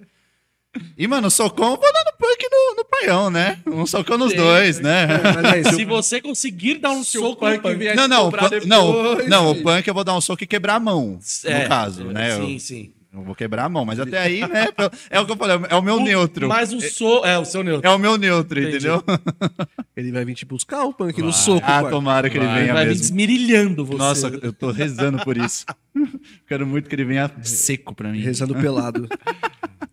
E, 0.98 1.06
mano, 1.06 1.28
o 1.28 1.30
socão, 1.30 1.72
eu 1.72 1.76
vou 1.80 1.92
dar 1.92 2.04
no 2.04 2.18
punk 2.18 2.48
no, 2.50 2.76
no 2.78 2.84
paião, 2.84 3.30
né? 3.30 3.58
Um 3.66 3.86
socão 3.86 4.18
nos 4.18 4.32
dois, 4.34 4.80
né? 4.80 5.06
Mas 5.22 5.54
é 5.54 5.60
isso. 5.60 5.76
Se 5.76 5.84
você 5.84 6.20
conseguir 6.20 6.78
dar 6.78 6.90
um 6.90 7.04
Se 7.04 7.18
soco 7.18 7.48
no 7.48 7.60
punk 7.60 7.94
Não, 7.94 8.08
não, 8.08 8.22
o 8.22 8.24
cobrar 8.24 8.50
punk- 8.50 8.66
não, 8.66 9.16
não, 9.28 9.50
o 9.52 9.62
punk 9.62 9.86
eu 9.86 9.94
vou 9.94 10.02
dar 10.02 10.16
um 10.16 10.20
soco 10.20 10.42
e 10.42 10.46
quebrar 10.48 10.74
a 10.76 10.80
mão, 10.80 11.20
É, 11.44 11.62
no 11.62 11.68
caso, 11.68 12.04
né? 12.06 12.34
Sim, 12.34 12.54
Eu, 12.54 12.58
sim. 12.60 12.92
Eu 13.14 13.22
vou 13.22 13.34
quebrar 13.34 13.64
a 13.64 13.68
mão, 13.68 13.84
mas 13.84 14.00
até 14.00 14.18
aí, 14.18 14.40
né? 14.40 14.66
É 15.08 15.20
o 15.20 15.24
que 15.26 15.32
eu 15.32 15.36
falei, 15.36 15.58
é 15.70 15.74
o 15.76 15.82
meu 15.82 16.00
neutro. 16.00 16.48
Mas 16.48 16.72
o 16.72 16.80
so... 16.80 17.24
É, 17.24 17.38
o 17.38 17.44
seu 17.44 17.62
neutro. 17.62 17.88
É 17.88 17.94
o 17.94 17.98
meu 17.98 18.18
neutro, 18.18 18.58
Entendi. 18.58 18.76
entendeu? 18.88 19.02
Ele 19.96 20.10
vai 20.10 20.24
vir 20.24 20.34
te 20.34 20.44
buscar 20.44 20.82
o 20.84 20.92
punk 20.92 21.16
no 21.18 21.30
Vai. 21.30 21.32
soco, 21.40 21.62
Ah, 21.64 21.84
tomara 21.84 22.28
que 22.28 22.36
ele 22.36 22.46
Vai. 22.46 22.62
venha 22.62 22.72
Vai 22.74 22.82
vir 22.84 22.88
mesmo. 22.90 23.02
desmirilhando 23.02 23.84
você. 23.86 23.98
Nossa, 23.98 24.26
eu 24.42 24.52
tô 24.52 24.72
rezando 24.72 25.18
por 25.22 25.36
isso. 25.36 25.64
Quero 26.48 26.66
muito 26.66 26.88
que 26.88 26.94
ele 26.96 27.04
venha 27.04 27.30
seco 27.42 27.94
pra 27.94 28.10
mim. 28.10 28.18
Rezando 28.20 28.54
pelado. 28.58 29.08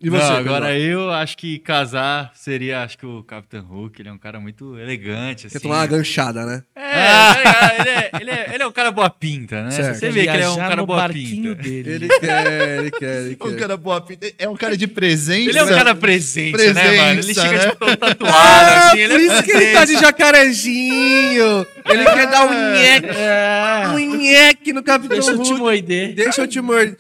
E 0.04 0.10
Não, 0.10 0.18
você, 0.20 0.32
agora 0.34 0.66
Pedro? 0.68 0.82
eu 0.82 1.12
acho 1.12 1.38
que 1.38 1.60
casar 1.60 2.32
seria, 2.34 2.82
acho 2.84 2.98
que 2.98 3.06
o 3.06 3.22
Capitão 3.24 3.62
Hulk, 3.62 4.02
ele 4.02 4.10
é 4.10 4.12
um 4.12 4.18
cara 4.18 4.40
muito 4.40 4.76
elegante, 4.80 5.46
assim. 5.46 5.54
Quer 5.58 5.62
tomar 5.62 5.76
uma 5.78 5.86
ganchada, 5.86 6.44
né? 6.44 6.64
É, 6.76 7.04
tá 7.44 7.76
ele, 7.80 7.90
é, 7.90 8.10
ele, 8.20 8.32
é, 8.32 8.52
ele 8.56 8.64
é 8.64 8.68
um 8.68 8.72
cara 8.72 8.92
boa 8.92 9.10
pinta, 9.12 9.64
né? 9.64 9.70
Certo. 9.70 10.00
Você 10.00 10.10
vê 10.10 10.24
que 10.24 10.30
ele 10.30 10.44
é 10.44 10.50
um 10.50 10.56
cara 10.58 10.84
boa 10.84 11.08
pinta. 11.08 11.54
dele. 11.56 11.90
Ele 11.92 12.08
quer, 12.20 12.80
ele 12.80 12.92
quer, 12.92 13.22
ele 13.26 13.38
Um 13.42 13.50
quer. 13.52 13.60
cara 13.60 13.78
boa 13.78 14.02
pinta. 14.02 14.32
É 14.40 14.50
um 14.50 14.56
cara 14.56 14.76
de 14.76 14.88
presença. 14.88 15.50
Ele 15.50 15.60
é 15.60 15.64
um 15.64 15.70
cara 15.70 15.94
presente, 15.94 16.58
né, 16.58 16.98
mano? 16.98 17.10
Ele 17.12 17.22
Presença, 17.22 17.42
chega 17.42 17.58
né? 17.58 17.64
tipo 17.70 17.76
todo 17.86 17.98
tatuado, 17.98 18.36
Ah, 18.36 18.88
assim, 18.90 19.00
ele 19.00 19.14
por 19.14 19.20
é 19.22 19.24
isso 19.26 19.44
que 19.44 19.52
ele 19.52 19.74
tá 19.74 19.86
de 19.86 19.94
jacarezinho. 20.00 21.68
Ele 21.86 22.06
quer 22.06 22.28
dar 22.28 22.46
um 22.46 22.74
nheque, 22.74 23.08
É. 23.18 23.84
um 23.90 24.18
nheque 24.18 24.74
no 24.74 24.82
Capitão 24.84 25.18
Deixa 25.18 25.32
eu 25.32 25.40
te 25.42 25.50
Hulk. 25.50 25.60
morder. 25.62 26.14
Deixa 26.16 26.42
eu 26.42 26.48
te 26.48 26.60
mor- 26.62 26.98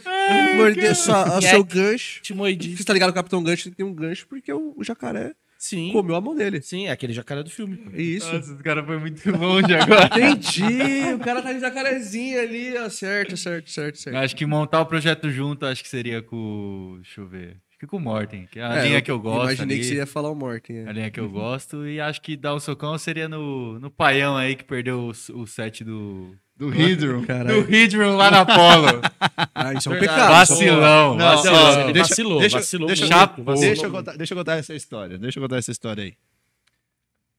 morder 0.55 0.95
só 0.95 1.23
o 1.23 1.39
Nheque. 1.39 1.47
seu 1.47 1.63
gancho. 1.63 2.21
Te 2.21 2.33
mordi. 2.33 2.75
Você 2.75 2.83
tá 2.83 2.93
ligado? 2.93 3.09
O 3.09 3.13
Capitão 3.13 3.43
Gancho 3.43 3.67
ele 3.67 3.75
tem 3.75 3.85
um 3.85 3.93
gancho 3.93 4.27
porque 4.27 4.51
o, 4.51 4.73
o 4.77 4.83
jacaré 4.83 5.33
Sim. 5.57 5.91
comeu 5.91 6.15
a 6.15 6.21
mão 6.21 6.35
dele. 6.35 6.61
Sim, 6.61 6.87
é 6.87 6.91
aquele 6.91 7.13
jacaré 7.13 7.43
do 7.43 7.49
filme. 7.49 7.79
Isso. 7.93 8.25
Nossa, 8.33 8.51
esse 8.53 8.63
cara 8.63 8.83
foi 8.83 8.97
muito 8.99 9.29
longe 9.31 9.73
agora. 9.75 10.09
Entendi. 10.19 11.13
O 11.15 11.19
cara 11.19 11.41
tá 11.41 11.53
de 11.53 11.59
jacarezinho 11.59 12.39
ali, 12.41 12.75
ó. 12.77 12.89
Certo, 12.89 13.37
certo, 13.37 13.69
certo, 13.69 13.97
certo. 13.99 14.15
Acho 14.17 14.35
que 14.35 14.45
montar 14.45 14.81
o 14.81 14.85
projeto 14.85 15.29
junto, 15.29 15.65
acho 15.65 15.83
que 15.83 15.89
seria 15.89 16.21
com. 16.21 16.97
Deixa 17.01 17.21
eu 17.21 17.27
ver. 17.27 17.57
Com 17.87 17.97
o 17.97 17.99
Morten, 17.99 18.47
que 18.51 18.59
é 18.59 18.63
a 18.63 18.75
É, 18.77 18.87
linha 18.87 19.01
que 19.01 19.09
eu 19.09 19.19
gosto. 19.19 19.43
Imaginei 19.45 19.75
ali, 19.77 19.83
que 19.83 19.89
você 19.89 19.95
ia 19.95 20.05
falar 20.07 20.29
o 20.29 20.35
Morten. 20.35 20.85
A 20.85 20.89
é. 20.89 20.93
linha 20.93 21.11
que 21.11 21.19
eu 21.19 21.29
gosto. 21.29 21.85
E 21.87 21.99
acho 21.99 22.21
que 22.21 22.37
dar 22.37 22.53
o 22.53 22.59
socão 22.59 22.97
seria 22.97 23.27
no, 23.27 23.79
no 23.79 23.89
paião 23.89 24.37
aí 24.37 24.55
que 24.55 24.63
perdeu 24.63 25.09
o, 25.09 25.39
o 25.41 25.47
set 25.47 25.83
do. 25.83 26.35
Do 26.55 26.69
Hydro. 26.69 27.21
Do. 27.25 27.61
Hydron 27.67 28.15
lá 28.17 28.29
na 28.29 28.45
Polo. 28.45 29.01
Ah, 29.55 29.73
isso 29.73 29.89
é 29.89 29.95
um 29.95 29.99
Verdade. 29.99 30.19
pecado. 30.19 30.29
Vacilão, 30.31 31.15
Não, 31.15 31.25
vacilão. 31.35 31.91
deixa- 31.91 32.09
vacilou, 32.09 32.39
deixa- 32.39 32.57
vacilou 32.57 32.87
deixa- 32.87 33.01
muito, 33.03 33.13
chapo, 33.13 33.43
vacilou 33.43 33.67
Deixa 33.73 33.85
eu, 33.85 33.91
contar, 33.91 34.17
deixa 34.17 34.33
eu 34.33 34.37
contar 34.37 34.55
essa 34.57 34.73
história. 34.75 35.17
Deixa 35.17 35.39
eu 35.39 35.43
contar 35.43 35.57
essa 35.57 35.71
história 35.71 36.03
aí. 36.03 36.13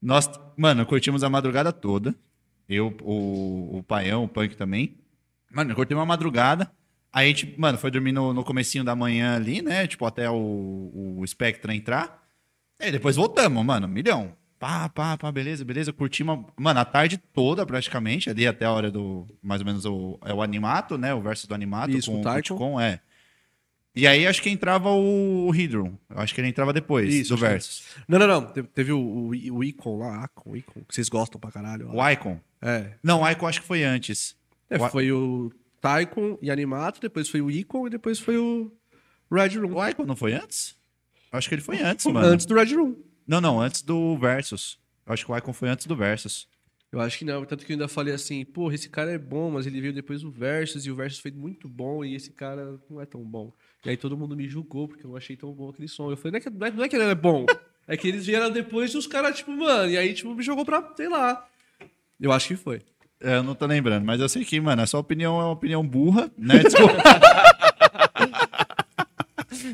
Nós, 0.01 0.29
mano, 0.57 0.85
curtimos 0.85 1.23
a 1.23 1.31
madrugada 1.31 1.73
toda. 1.73 2.15
Eu, 2.69 2.95
o, 3.03 3.79
o 3.79 3.83
Paião, 3.83 4.25
o 4.25 4.29
Punk 4.29 4.57
também. 4.57 4.95
Mano, 5.53 5.75
curtimos 5.75 6.03
a 6.03 6.07
madrugada. 6.07 6.71
Aí 7.13 7.27
a 7.27 7.29
gente, 7.29 7.55
mano, 7.59 7.77
foi 7.77 7.91
dormir 7.91 8.13
no, 8.13 8.33
no 8.33 8.43
comecinho 8.43 8.83
da 8.85 8.97
manhã 8.97 9.37
ali, 9.37 9.61
né? 9.61 9.87
Tipo, 9.87 10.07
até 10.07 10.31
o, 10.31 11.15
o 11.19 11.27
Spectra 11.27 11.75
entrar. 11.75 12.23
Aí 12.81 12.91
depois 12.91 13.17
voltamos, 13.17 13.65
mano, 13.65 13.87
milhão. 13.87 14.33
Pá, 14.59 14.89
pá, 14.89 15.19
pá, 15.19 15.31
beleza, 15.33 15.65
beleza. 15.65 15.93
Curtimos, 15.93 16.45
mano, 16.57 16.81
a 16.81 16.85
tarde 16.85 17.19
toda 17.19 17.67
praticamente, 17.67 18.31
ali 18.31 18.47
até 18.47 18.65
a 18.65 18.71
hora 18.73 18.91
do, 18.91 19.27
mais 19.43 19.61
ou 19.61 19.67
menos, 19.67 19.85
o, 19.85 20.19
é 20.25 20.33
o 20.33 20.41
Animato, 20.41 20.97
né? 20.97 21.13
O 21.13 21.21
verso 21.21 21.47
do 21.49 21.55
Animato 21.55 21.91
Isso, 21.91 22.11
com 22.11 22.21
o. 22.21 22.23
Tycoon, 22.23 22.81
é. 22.81 23.01
E 23.95 24.07
aí 24.07 24.27
acho 24.27 24.41
que 24.41 24.49
entrava 24.49 24.89
o, 24.89 25.49
o 25.49 25.51
Hydron. 25.51 25.93
Eu 26.09 26.19
acho 26.21 26.35
que 26.35 26.41
ele 26.41 26.49
entrava 26.49 26.73
depois 26.73 27.13
Isso, 27.13 27.29
do 27.31 27.35
acho 27.35 27.43
que- 27.45 27.49
Versus. 27.51 27.83
Não, 28.09 28.19
não, 28.19 28.27
não. 28.27 28.43
Teve, 28.47 28.69
teve 28.69 28.93
o, 28.93 28.99
o, 28.99 29.29
o 29.57 29.65
Icon 29.65 29.99
lá, 29.99 30.25
Acon, 30.25 30.57
Icon, 30.57 30.81
que 30.89 30.95
vocês 30.95 31.11
gostam 31.11 31.39
pra 31.39 31.51
caralho. 31.53 31.91
ó. 31.93 31.97
O 32.03 32.11
Icon. 32.11 32.41
É. 32.63 32.93
Não, 33.03 33.21
o 33.23 33.29
Icon 33.31 33.47
acho 33.49 33.61
que 33.61 33.67
foi 33.67 33.85
antes. 33.85 34.35
É, 34.71 34.77
O- 34.77 34.89
Foi 34.89 35.13
o 35.13 35.53
Tycoon 35.83 36.39
e 36.41 36.51
Animato, 36.51 37.01
depois 37.01 37.29
foi 37.29 37.43
o 37.43 37.51
Icon 37.51 37.89
e 37.89 37.91
depois 37.91 38.21
foi 38.21 38.39
o 38.39 38.71
Red 39.31 39.59
Room. 39.59 39.75
O 39.75 39.89
Icon 39.89 40.07
não 40.07 40.15
foi 40.15 40.33
antes? 40.33 40.77
Acho 41.33 41.49
que 41.49 41.57
ele 41.57 41.63
foi 41.63 41.83
antes, 41.83 42.07
mano. 42.07 42.27
Antes 42.27 42.47
do 42.47 42.55
Red 42.55 42.75
Room. 42.75 42.97
Não, 43.27 43.41
não, 43.41 43.61
antes 43.61 43.83
do 43.83 44.17
Versus. 44.17 44.79
Eu 45.05 45.13
acho 45.13 45.27
que 45.27 45.33
o 45.33 45.37
Icon 45.37 45.53
foi 45.53 45.69
antes 45.69 45.87
do 45.87 45.97
Versus. 45.97 46.47
Eu 46.93 47.01
acho 47.01 47.19
que 47.19 47.25
não, 47.25 47.45
tanto 47.47 47.65
que 47.65 47.73
eu 47.73 47.75
ainda 47.75 47.89
falei 47.89 48.13
assim, 48.13 48.45
porra, 48.45 48.75
esse 48.75 48.89
cara 48.91 49.11
é 49.11 49.19
bom, 49.19 49.51
mas 49.51 49.67
ele 49.67 49.81
veio 49.81 49.95
depois 49.95 50.21
do 50.21 50.31
Versus, 50.31 50.85
e 50.85 50.91
o 50.91 50.95
Versus 50.95 51.21
foi 51.21 51.31
muito 51.31 51.67
bom, 51.67 52.05
e 52.05 52.15
esse 52.15 52.31
cara 52.31 52.79
não 52.89 53.01
é 53.01 53.07
tão 53.07 53.25
bom. 53.25 53.51
E 53.85 53.89
aí 53.89 53.97
todo 53.97 54.17
mundo 54.17 54.37
me 54.37 54.47
julgou, 54.47 54.87
porque 54.87 55.05
eu 55.05 55.09
não 55.09 55.17
achei 55.17 55.35
tão 55.35 55.53
bom 55.53 55.71
aquele 55.71 55.89
som. 55.89 56.11
Eu 56.11 56.19
falei, 56.19 56.33
não 56.33 56.39
é 56.39 56.41
que, 56.41 56.51
não 56.51 56.67
é, 56.67 56.71
não 56.71 56.85
é 56.85 56.89
que 56.89 56.97
ele 56.97 57.05
é 57.05 57.15
bom, 57.15 57.47
é 57.89 57.97
que 57.97 58.07
eles 58.07 58.27
vieram 58.27 58.51
depois 58.51 58.93
e 58.93 58.99
os 58.99 59.07
caras, 59.07 59.39
tipo, 59.39 59.51
mano, 59.53 59.91
e 59.91 59.97
aí, 59.97 60.13
tipo, 60.13 60.35
me 60.35 60.43
jogou 60.43 60.67
pra, 60.67 60.93
sei 60.95 61.09
lá. 61.09 61.49
Eu 62.21 62.31
acho 62.31 62.49
que 62.49 62.57
foi. 62.57 62.83
É, 63.23 63.37
Eu 63.37 63.43
não 63.43 63.55
tô 63.55 63.67
lembrando, 63.67 64.05
mas 64.05 64.21
eu 64.21 64.29
sei 64.29 64.45
que, 64.45 64.61
mano, 64.61 64.83
a 64.83 64.87
sua 64.87 65.01
opinião 65.01 65.41
é 65.41 65.45
uma 65.45 65.53
opinião 65.53 65.87
burra, 65.87 66.31
né? 66.37 66.59
Desculpa. 66.65 67.03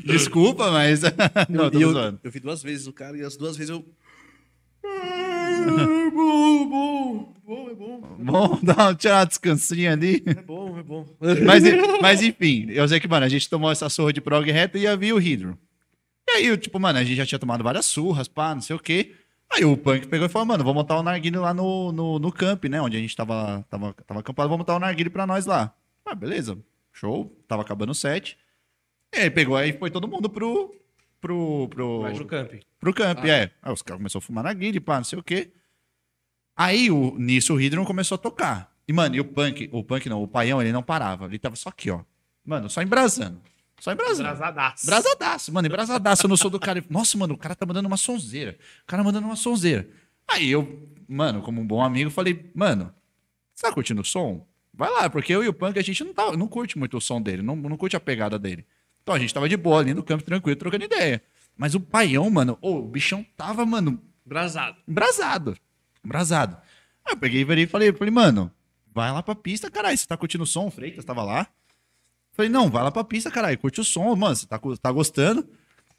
Desculpa, 0.05 0.71
mas. 0.71 1.03
não, 1.49 1.67
eu, 1.69 1.93
zoando. 1.93 2.21
eu 2.23 2.31
vi 2.31 2.41
duas 2.41 2.63
vezes 2.63 2.87
o 2.87 2.93
cara, 2.93 3.17
e 3.17 3.23
as 3.23 3.37
duas 3.37 3.57
vezes 3.57 3.71
eu... 3.71 3.85
É 4.85 6.11
bom, 6.11 6.69
bom, 6.69 7.35
bom, 7.45 7.71
é 7.71 7.75
bom, 7.75 8.01
Bom, 8.19 8.59
dá 8.63 8.89
um 8.91 8.95
tchau, 8.95 9.27
descansinho 9.27 9.93
ali. 9.93 10.23
é 10.27 10.35
bom, 10.35 10.79
é 10.79 10.83
bom. 10.83 11.07
Mas, 11.45 11.63
mas 12.01 12.23
enfim, 12.23 12.67
eu 12.71 12.87
sei 12.89 13.01
que, 13.01 13.09
mano, 13.09 13.27
a 13.27 13.29
gente 13.29 13.49
tomou 13.49 13.71
essa 13.71 13.89
surra 13.89 14.13
de 14.13 14.21
prog 14.21 14.51
rap 14.51 14.77
e 14.77 14.83
ia 14.83 14.97
vir 14.97 15.13
o 15.13 15.19
Hydro. 15.19 15.59
E 16.29 16.31
aí, 16.33 16.47
eu, 16.47 16.57
tipo, 16.57 16.79
mano, 16.79 16.99
a 16.99 17.05
gente 17.05 17.17
já 17.17 17.27
tinha 17.27 17.39
tomado 17.39 17.65
várias 17.65 17.87
surras, 17.87 18.29
pá, 18.29 18.55
não 18.55 18.63
sei 18.63 18.77
o 18.77 18.79
quê. 18.79 19.13
Aí 19.51 19.65
o 19.65 19.77
Punk 19.77 20.07
pegou 20.07 20.27
e 20.27 20.29
falou, 20.29 20.47
mano, 20.47 20.63
vou 20.63 20.75
montar 20.75 20.99
o 20.99 21.03
narguilho 21.03 21.41
lá 21.41 21.55
no, 21.55 21.91
no, 21.91 22.19
no 22.19 22.33
camp, 22.33 22.65
né? 22.65 22.81
Onde 22.81 22.97
a 22.97 23.01
gente 23.01 23.17
tava, 23.17 23.65
tava, 23.71 23.95
tava 24.07 24.21
acampado, 24.21 24.49
vou 24.49 24.59
montar 24.59 24.77
o 24.77 24.79
narguilho 24.79 25.11
pra 25.11 25.27
nós 25.27 25.47
lá. 25.47 25.75
Ah, 26.05 26.15
beleza, 26.15 26.59
show, 26.93 27.35
tava 27.47 27.63
acabando 27.63 27.91
o 27.91 27.95
set. 27.95 28.39
E 29.15 29.21
aí 29.21 29.31
pegou, 29.31 29.57
aí 29.57 29.73
foi 29.73 29.91
todo 29.91 30.09
mundo 30.09 30.29
pro... 30.29 30.75
Pro, 31.21 31.67
pro, 31.69 32.03
Vai 32.03 32.15
pro 32.15 32.27
camp. 32.27 32.53
Pro 32.79 32.95
camp, 32.95 33.25
é. 33.25 33.51
Aí 33.61 33.73
os 33.73 33.83
caras 33.83 33.99
começaram 33.99 34.23
a 34.23 34.27
fumar 34.27 34.45
na 34.45 34.53
guilha, 34.53 34.81
pá, 34.81 34.99
não 34.99 35.05
sei 35.05 35.19
o 35.19 35.23
quê. 35.23 35.51
Aí, 36.57 36.91
o, 36.91 37.17
nisso, 37.19 37.55
o 37.55 37.57
Hydron 37.57 37.85
começou 37.85 38.15
a 38.15 38.19
tocar. 38.19 38.73
E, 38.87 38.93
mano, 38.93 39.17
e 39.17 39.21
o 39.21 39.25
Punk, 39.25 39.69
o 39.73 39.83
Punk 39.83 40.09
não, 40.09 40.23
o 40.23 40.29
Paião, 40.29 40.63
ele 40.63 40.73
não 40.73 40.83
parava. 40.83 41.27
Ele 41.27 41.39
tava 41.39 41.57
só 41.57 41.69
aqui, 41.69 41.91
ó. 41.91 42.03
Mano, 42.45 42.71
só 42.71 42.83
embrasando. 42.83 43.41
Só 43.81 43.93
embrasando. 43.93 44.29
Brasadaço. 44.29 44.87
Brasadaço, 44.87 45.53
mano, 45.53 45.69
embrasadaço 45.69 46.29
no 46.29 46.37
som 46.37 46.51
do 46.51 46.59
cara. 46.59 46.85
Nossa, 46.91 47.17
mano, 47.17 47.35
o 47.35 47.39
cara 47.39 47.55
tá 47.55 47.65
mandando 47.65 47.87
uma 47.87 47.97
sonzeira. 47.97 48.59
O 48.83 48.87
cara 48.87 49.05
mandando 49.05 49.27
uma 49.27 49.37
sonzeira. 49.37 49.89
Aí 50.27 50.51
eu, 50.51 50.89
mano, 51.09 51.41
como 51.43 51.61
um 51.61 51.67
bom 51.67 51.83
amigo, 51.83 52.11
falei, 52.11 52.51
mano, 52.55 52.93
você 53.55 53.67
tá 53.67 53.73
curtindo 53.73 54.03
o 54.03 54.05
som? 54.05 54.47
Vai 54.75 54.91
lá, 54.91 55.09
porque 55.09 55.35
eu 55.35 55.43
e 55.43 55.49
o 55.49 55.53
Punk, 55.53 55.79
a 55.79 55.83
gente 55.83 56.05
não, 56.05 56.13
tá, 56.13 56.31
não 56.37 56.47
curte 56.47 56.79
muito 56.79 56.97
o 56.97 57.01
som 57.01 57.21
dele, 57.21 57.43
não, 57.43 57.57
não 57.57 57.77
curte 57.77 57.97
a 57.97 58.01
pegada 58.01 58.39
dele. 58.39 58.65
Então 59.03 59.15
a 59.15 59.19
gente 59.19 59.33
tava 59.33 59.49
de 59.49 59.57
boa 59.57 59.81
ali 59.81 59.95
no 59.95 60.03
campo, 60.03 60.23
tranquilo, 60.23 60.57
trocando 60.57 60.85
ideia. 60.85 61.23
Mas 61.57 61.75
o 61.75 61.81
paião, 61.81 62.29
mano, 62.31 62.59
o 62.61 62.83
bichão 62.83 63.27
tava, 63.37 63.65
mano, 63.65 64.01
Brasado. 64.25 64.77
embrasado. 64.87 65.57
Embrasado. 66.05 66.57
Aí 67.05 67.15
eu 67.15 67.17
peguei 67.17 67.41
e 67.41 67.63
e 67.63 67.67
falei, 67.67 67.93
falei, 67.93 68.13
mano, 68.13 68.53
vai 68.95 69.11
lá 69.11 69.23
pra 69.23 69.35
pista, 69.35 69.71
caralho. 69.71 69.97
Você 69.97 70.07
tá 70.07 70.17
curtindo 70.17 70.45
o 70.45 70.47
som? 70.47 70.67
O 70.67 70.71
Freitas 70.71 71.05
tava 71.05 71.23
lá. 71.23 71.49
Falei, 72.39 72.49
não, 72.53 72.71
vai 72.71 72.85
lá 72.85 72.93
pra 72.93 73.03
pista, 73.03 73.33
caralho. 73.33 73.59
Curte 73.59 73.81
o 73.81 73.85
som, 73.85 74.15
mano. 74.15 74.37
Você 74.37 74.47
tá, 74.47 74.61
tá 74.81 74.93
gostando? 74.93 75.45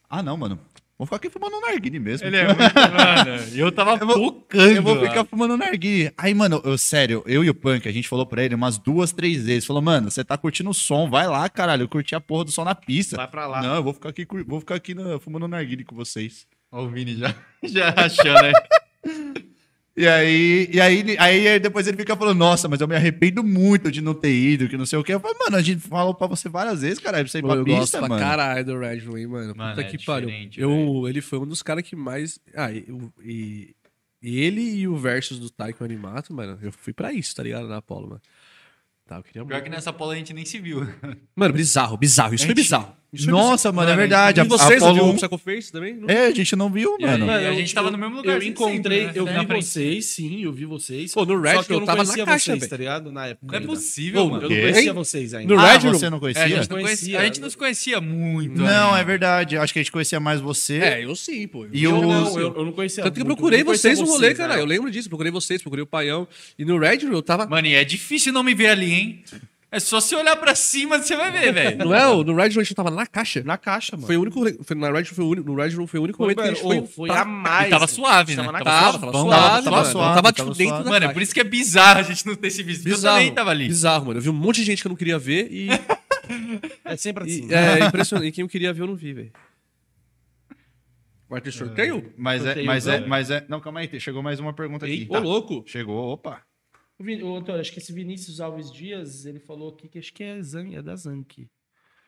Ah, 0.09 0.24
não, 0.24 0.38
mano. 0.38 0.58
Vou 0.98 1.06
ficar 1.06 1.18
aqui 1.18 1.30
fumando 1.30 1.58
um 1.58 1.59
narguile 1.59 2.00
mesmo. 2.00 2.26
Ele 2.26 2.38
é 2.38 2.45
muito, 2.45 2.59
mano. 2.59 3.42
Eu 3.53 3.69
tava 3.74 3.98
Eu 4.00 4.08
vou-. 4.08 4.48
Eu 4.53 4.82
vou 4.82 5.01
ficar 5.01 5.26
fumando 5.26 5.58
narguile. 5.58 6.14
Aí, 6.18 6.34
mano, 6.34 6.61
eu, 6.64 6.77
sério, 6.77 7.22
eu 7.26 7.43
e 7.43 7.50
o 7.50 7.53
Punk, 7.53 7.90
a 7.90 7.92
gente 7.92 8.08
falou 8.08 8.26
pra 8.26 8.42
ele 8.42 8.56
umas 8.56 8.77
duas, 8.77 9.11
três 9.11 9.43
vezes. 9.45 9.66
Falou, 9.66 9.82
mano, 9.82 10.09
você 10.09 10.24
tá 10.24 10.38
curtindo 10.38 10.69
o 10.69 10.74
som, 10.74 11.09
vai 11.09 11.27
lá, 11.27 11.50
caralho. 11.50 11.84
Eu 11.84 11.90
curti 11.90 12.16
a 12.16 12.22
porra 12.22 12.45
do 12.45 12.51
som 12.51 12.64
na 12.64 12.74
pista. 12.74 13.18
Vai 13.18 13.27
pra 13.27 13.45
lá. 13.45 13.61
Não, 13.61 13.76
eu 13.76 13.84
vou 13.84 13.93
ficar 13.93 14.08
aqui, 14.09 14.26
vou 14.48 14.61
ficar 14.61 14.76
aqui 14.76 14.93
na- 14.95 15.19
fumando 15.19 15.45
narguile 15.45 15.84
com 15.84 15.93
vocês. 15.93 16.48
Ó, 16.72 16.84
o 16.84 16.90
Vini 16.90 17.18
já, 17.18 17.35
já 17.64 17.93
achando, 17.98 18.42
né? 18.43 18.53
E 20.00 20.08
aí, 20.08 20.69
e 20.72 20.80
aí, 20.80 21.18
aí 21.18 21.60
depois 21.60 21.86
ele 21.86 21.98
fica 21.98 22.16
falando, 22.16 22.38
nossa, 22.38 22.69
mas 22.69 22.80
eu 22.80 22.88
me 22.88 22.95
arrependo 22.95 23.44
muito 23.44 23.92
de 23.92 24.02
não 24.02 24.14
ter 24.14 24.32
ido, 24.34 24.69
que 24.69 24.78
não 24.78 24.86
sei 24.86 24.98
o 24.98 25.03
quê. 25.03 25.14
Eu 25.14 25.19
falei, 25.19 25.38
mano, 25.38 25.58
a 25.58 25.61
gente 25.61 25.82
falou 25.82 26.14
pra 26.14 26.26
você 26.26 26.48
várias 26.48 26.82
vezes, 26.82 27.00
caralho, 27.00 27.26
pra 27.26 27.32
você 27.32 27.40
ir 27.40 27.42
pra 27.42 27.56
eu 27.56 27.66
gosto 27.66 27.82
pista, 27.82 27.98
pra 28.00 28.08
mano. 28.08 28.22
caralho 28.22 28.64
do 28.66 28.80
Reginald, 28.80 29.19
hein, 29.19 29.28
mano. 29.28 29.53
Mano, 29.56 29.76
Puta 29.76 29.82
é 29.82 29.92
que 29.92 30.06
pariu. 30.06 30.30
Eu, 30.56 31.06
ele 31.08 31.19
foi 31.19 31.38
um 31.40 31.45
dos 31.45 31.61
caras 31.61 31.84
que 31.84 31.98
mais. 31.98 32.40
Ah, 32.56 32.72
e, 32.72 32.86
e- 33.22 33.76
ele 34.22 34.61
e 34.61 34.88
o 34.88 34.95
Versus 34.98 35.38
do 35.40 35.50
Taiko 35.50 35.84
Animato, 35.84 36.34
mano, 36.34 36.58
eu 36.61 36.72
fui 36.72 36.94
pra 36.94 37.11
isso, 37.14 37.36
tá 37.36 37.44
ligado? 37.44 37.68
Na 37.68 37.78
Apollo, 37.78 38.08
mano. 38.08 38.22
Tá, 39.06 39.18
eu 39.18 39.24
queria 39.24 39.44
Pior 39.44 39.56
muito. 39.56 39.64
que 39.64 39.69
nessa 39.69 39.92
pola 39.92 40.14
a 40.14 40.16
gente 40.16 40.34
nem 40.34 40.45
se 40.45 40.60
viu. 40.60 40.88
Mano, 41.36 41.53
bizarro, 41.53 41.98
bizarro. 41.98 42.34
Isso 42.36 42.45
foi 42.45 42.56
Gente, 42.56 42.64
bizarro. 42.64 42.95
Isso 43.12 43.26
foi 43.26 43.34
Nossa, 43.34 43.72
mano, 43.72 43.88
é 43.90 43.94
Mano, 43.94 43.98
verdade. 44.02 44.40
E 44.40 44.44
vocês, 44.44 44.84
Apollo 44.84 44.94
viu 44.94 45.04
o 45.06 45.10
1 45.14 45.16
Psycho 45.16 45.38
Face 45.40 45.72
também? 45.72 45.96
Não? 45.96 46.08
É, 46.08 46.28
a 46.28 46.32
gente 46.32 46.56
não 46.56 46.72
viu, 46.72 46.96
aí, 47.00 47.06
mano. 47.06 47.32
a 47.32 47.54
gente 47.54 47.74
tava 47.74 47.90
no 47.90 47.98
mesmo 47.98 48.18
lugar 48.18 48.36
Eu 48.36 48.42
sempre, 48.42 48.50
encontrei, 48.50 49.06
né? 49.08 49.12
eu 49.16 49.26
vi 49.26 49.34
frente. 49.34 49.66
vocês, 49.66 50.06
sim, 50.06 50.44
eu 50.44 50.52
vi 50.54 50.66
vocês. 50.66 51.12
Pô, 51.12 51.26
no 51.26 51.42
Red 51.42 51.56
Só 51.56 51.64
que 51.64 51.72
eu 51.72 51.76
eu 51.76 51.80
não 51.80 51.86
tava 51.88 51.98
conhecia 52.04 52.24
na 52.26 52.32
caixa, 52.32 52.56
vocês, 52.56 52.68
tá 52.70 52.78
ligado? 52.78 53.12
Na 53.12 53.26
época. 53.28 53.48
Não 53.48 53.54
é 53.56 53.58
ainda. 53.58 53.68
possível, 53.68 54.22
Pô, 54.24 54.30
mano. 54.30 54.44
Eu 54.44 54.50
não 54.52 54.56
conhecia 54.58 54.82
Hein? 54.84 54.94
vocês 54.94 55.34
ainda. 55.34 55.54
No 55.56 55.60
ah, 55.60 55.72
Red 55.72 55.80
você 55.80 56.06
Room? 56.06 56.10
não 56.12 56.18
É, 56.18 56.20
conhecia? 56.20 56.44
a, 56.44 56.48
gente 56.50 56.70
não 56.70 56.82
Conhecia. 56.82 57.20
a 57.20 57.26
gente 57.26 57.42
não 57.42 57.50
se 57.50 57.58
conhecia 57.58 58.02
muito. 58.02 58.58
Não, 58.62 58.94
né? 58.94 59.02
é 59.02 59.04
verdade. 59.04 59.56
Eu 59.56 59.62
acho 59.64 59.74
que 59.74 59.80
a 59.80 59.82
gente 59.82 59.92
conhecia 59.92 60.20
mais 60.20 60.40
você. 60.40 60.78
É, 60.78 61.04
eu 61.04 61.16
sim, 61.16 61.48
pô. 61.48 61.66
E 61.72 61.84
eu, 61.84 61.96
Eu, 61.96 62.02
não, 62.04 62.40
eu, 62.40 62.56
eu 62.58 62.66
não 62.66 62.72
conhecia. 62.72 63.04
Tanto 63.04 63.16
que 63.16 63.22
eu 63.22 63.26
procurei 63.26 63.64
vocês 63.64 64.00
no 64.00 64.06
rolê, 64.06 64.36
cara. 64.36 64.56
né? 64.56 64.62
Eu 64.62 64.66
lembro 64.66 64.92
disso. 64.92 65.10
Procurei 65.10 65.32
vocês, 65.32 65.62
procurei 65.64 65.82
o 65.84 65.88
Paião. 65.88 66.28
E 66.60 66.64
no 66.64 66.78
Red 66.78 66.98
Room 67.06 67.14
eu 67.14 67.24
tava. 67.24 67.48
Mano, 67.48 67.66
e 67.68 67.74
é 67.74 67.84
difícil 67.84 68.32
não 68.32 68.44
me 68.44 68.54
ver 68.54 68.68
ali, 68.68 68.94
hein? 68.94 69.24
É 69.72 69.80
só 69.80 70.02
você 70.02 70.16
olhar 70.16 70.36
pra 70.36 70.56
cima 70.56 70.98
você 70.98 71.16
vai 71.16 71.32
ver, 71.32 71.54
velho. 71.54 71.78
Não 71.78 71.94
é? 71.94 72.08
o- 72.08 72.24
No 72.24 72.36
Red 72.36 72.50
Room 72.50 72.62
a 72.62 72.64
gente 72.64 72.74
tava 72.74 72.90
na 72.90 73.06
caixa. 73.06 73.44
Na 73.44 73.56
caixa, 73.56 73.96
mano. 73.96 74.08
Foi 74.08 74.18
o 74.18 74.22
único. 74.22 74.64
Foi, 74.64 74.76
na 74.76 74.92
Red 74.92 75.06
foi 75.06 75.24
o 75.24 75.28
único, 75.30 75.48
no 75.48 75.56
Red 75.56 75.76
Room 75.76 75.86
foi 75.86 76.00
o 76.00 76.04
único 76.04 76.20
momento 76.20 76.38
que 76.38 76.42
a 76.42 76.54
gente 76.54 76.88
foi. 76.94 77.08
pra- 77.08 77.22
a 77.22 77.26
mais. 77.26 77.68
E 77.68 77.70
tava 77.70 77.86
suave, 77.88 78.36
né? 78.36 78.42
Tava 78.44 78.52
na 78.52 78.64
Tava 78.64 78.92
suave, 79.12 79.64
tava 79.64 79.86
suave, 79.86 80.16
tava, 80.16 80.32
tipo, 80.32 80.54
dentro 80.56 80.78
da 80.84 80.90
Mano, 80.90 80.96
é 80.96 81.00
caixa. 81.02 81.14
por 81.14 81.22
isso 81.22 81.34
que 81.36 81.40
é 81.40 81.44
bizarro 81.44 82.00
a 82.00 82.04
gente 82.04 82.26
não 82.26 82.36
ter 82.36 82.50
se 82.50 82.64
visto. 82.64 82.80
porque 82.82 82.94
Eu 82.94 82.98
Bizarro, 82.98 83.18
também 83.20 83.34
tava 83.34 83.52
ali. 83.52 83.68
bizarro, 83.68 84.06
mano. 84.08 84.18
Eu 84.18 84.24
vi 84.24 84.30
um 84.30 84.34
monte 84.34 84.56
de 84.58 84.64
gente 84.64 84.82
que 84.82 84.88
eu 84.88 84.90
não 84.90 84.96
queria 84.98 85.20
ver 85.20 85.48
e, 85.52 85.68
É 86.84 86.98
sempre 86.98 87.26
assim. 87.26 87.48
e 87.48 87.54
é 87.54 87.80
impressionante. 87.86 88.28
E 88.30 88.32
quem 88.32 88.42
eu 88.42 88.50
queria 88.50 88.74
ver 88.74 88.82
eu 88.82 88.88
não 88.88 88.96
vi, 88.96 89.14
velho. 89.14 89.32
Vai 91.30 91.42
ter 91.42 91.52
sorteio? 91.52 92.12
Mas 92.18 92.44
é, 92.44 92.64
mas 92.64 92.88
é, 92.88 92.96
então. 92.98 93.08
mas 93.08 93.30
é. 93.30 93.46
Não, 93.48 93.60
calma 93.60 93.82
aí, 93.82 94.00
chegou 94.00 94.24
mais 94.24 94.40
uma 94.40 94.52
pergunta 94.52 94.88
aqui. 94.88 95.06
Ô, 95.10 95.20
louco. 95.20 95.64
Chegou, 95.68 96.14
opa. 96.14 96.42
O 97.00 97.03
Vin- 97.03 97.22
Ô, 97.24 97.36
Antônio, 97.38 97.61
acho 97.61 97.72
que 97.72 97.80
esse 97.80 97.94
Vinícius 97.94 98.40
Alves 98.42 98.72
Dias, 98.72 99.26
ele 99.26 99.40
falou 99.40 99.69
aqui 99.69 99.88
que 99.88 100.00
acho 100.00 100.14
que 100.14 100.24
é, 100.24 100.42
Zan, 100.44 100.69
é 100.74 100.82
da 100.82 100.95
Zank. 100.95 101.48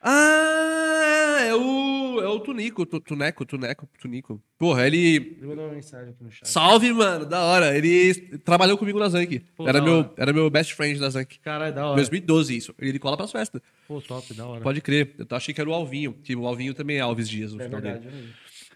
Ah, 0.01 1.37
é 1.47 1.55
o. 1.55 2.19
É 2.21 2.27
o 2.27 2.39
Tunico, 2.39 2.85
tu- 2.85 2.99
Tuneco, 2.99 3.45
Tuneco, 3.45 3.87
Tunico. 3.99 4.41
Porra, 4.57 4.85
ele. 4.87 5.15
Ele 5.37 5.45
mandou 5.47 5.65
uma 5.65 5.73
mensagem 5.73 6.09
aqui 6.11 6.23
no 6.23 6.31
chat. 6.31 6.47
Salve, 6.49 6.91
mano, 6.91 7.25
da 7.25 7.43
hora. 7.43 7.77
Ele 7.77 8.37
trabalhou 8.39 8.77
comigo 8.77 8.99
na 8.99 9.07
Zank. 9.09 9.39
Pô, 9.55 9.67
Era 9.67 9.81
meu, 9.81 9.99
hora. 9.99 10.13
era 10.17 10.33
meu 10.33 10.49
best 10.49 10.73
friend 10.73 10.99
da 10.99 11.09
Zank. 11.09 11.39
Caralho, 11.39 11.73
da 11.73 11.85
hora. 11.85 11.95
2012, 11.95 12.57
isso. 12.57 12.75
Ele 12.79 12.97
cola 12.99 13.15
pras 13.15 13.31
festas. 13.31 13.61
Pô, 13.87 14.01
top, 14.01 14.33
da 14.33 14.45
hora. 14.47 14.61
Pode 14.61 14.81
crer. 14.81 15.15
Eu 15.17 15.25
achei 15.31 15.53
que 15.53 15.61
era 15.61 15.69
o 15.69 15.73
Alvinho. 15.73 16.13
Que 16.13 16.35
o 16.35 16.47
Alvinho 16.47 16.73
também 16.73 16.97
é 16.97 17.01
Alves 17.01 17.29
Dias 17.29 17.53
no 17.53 17.61
é 17.61 17.65
final 17.65 17.79
verdade. 17.81 18.05
dele. 18.07 18.33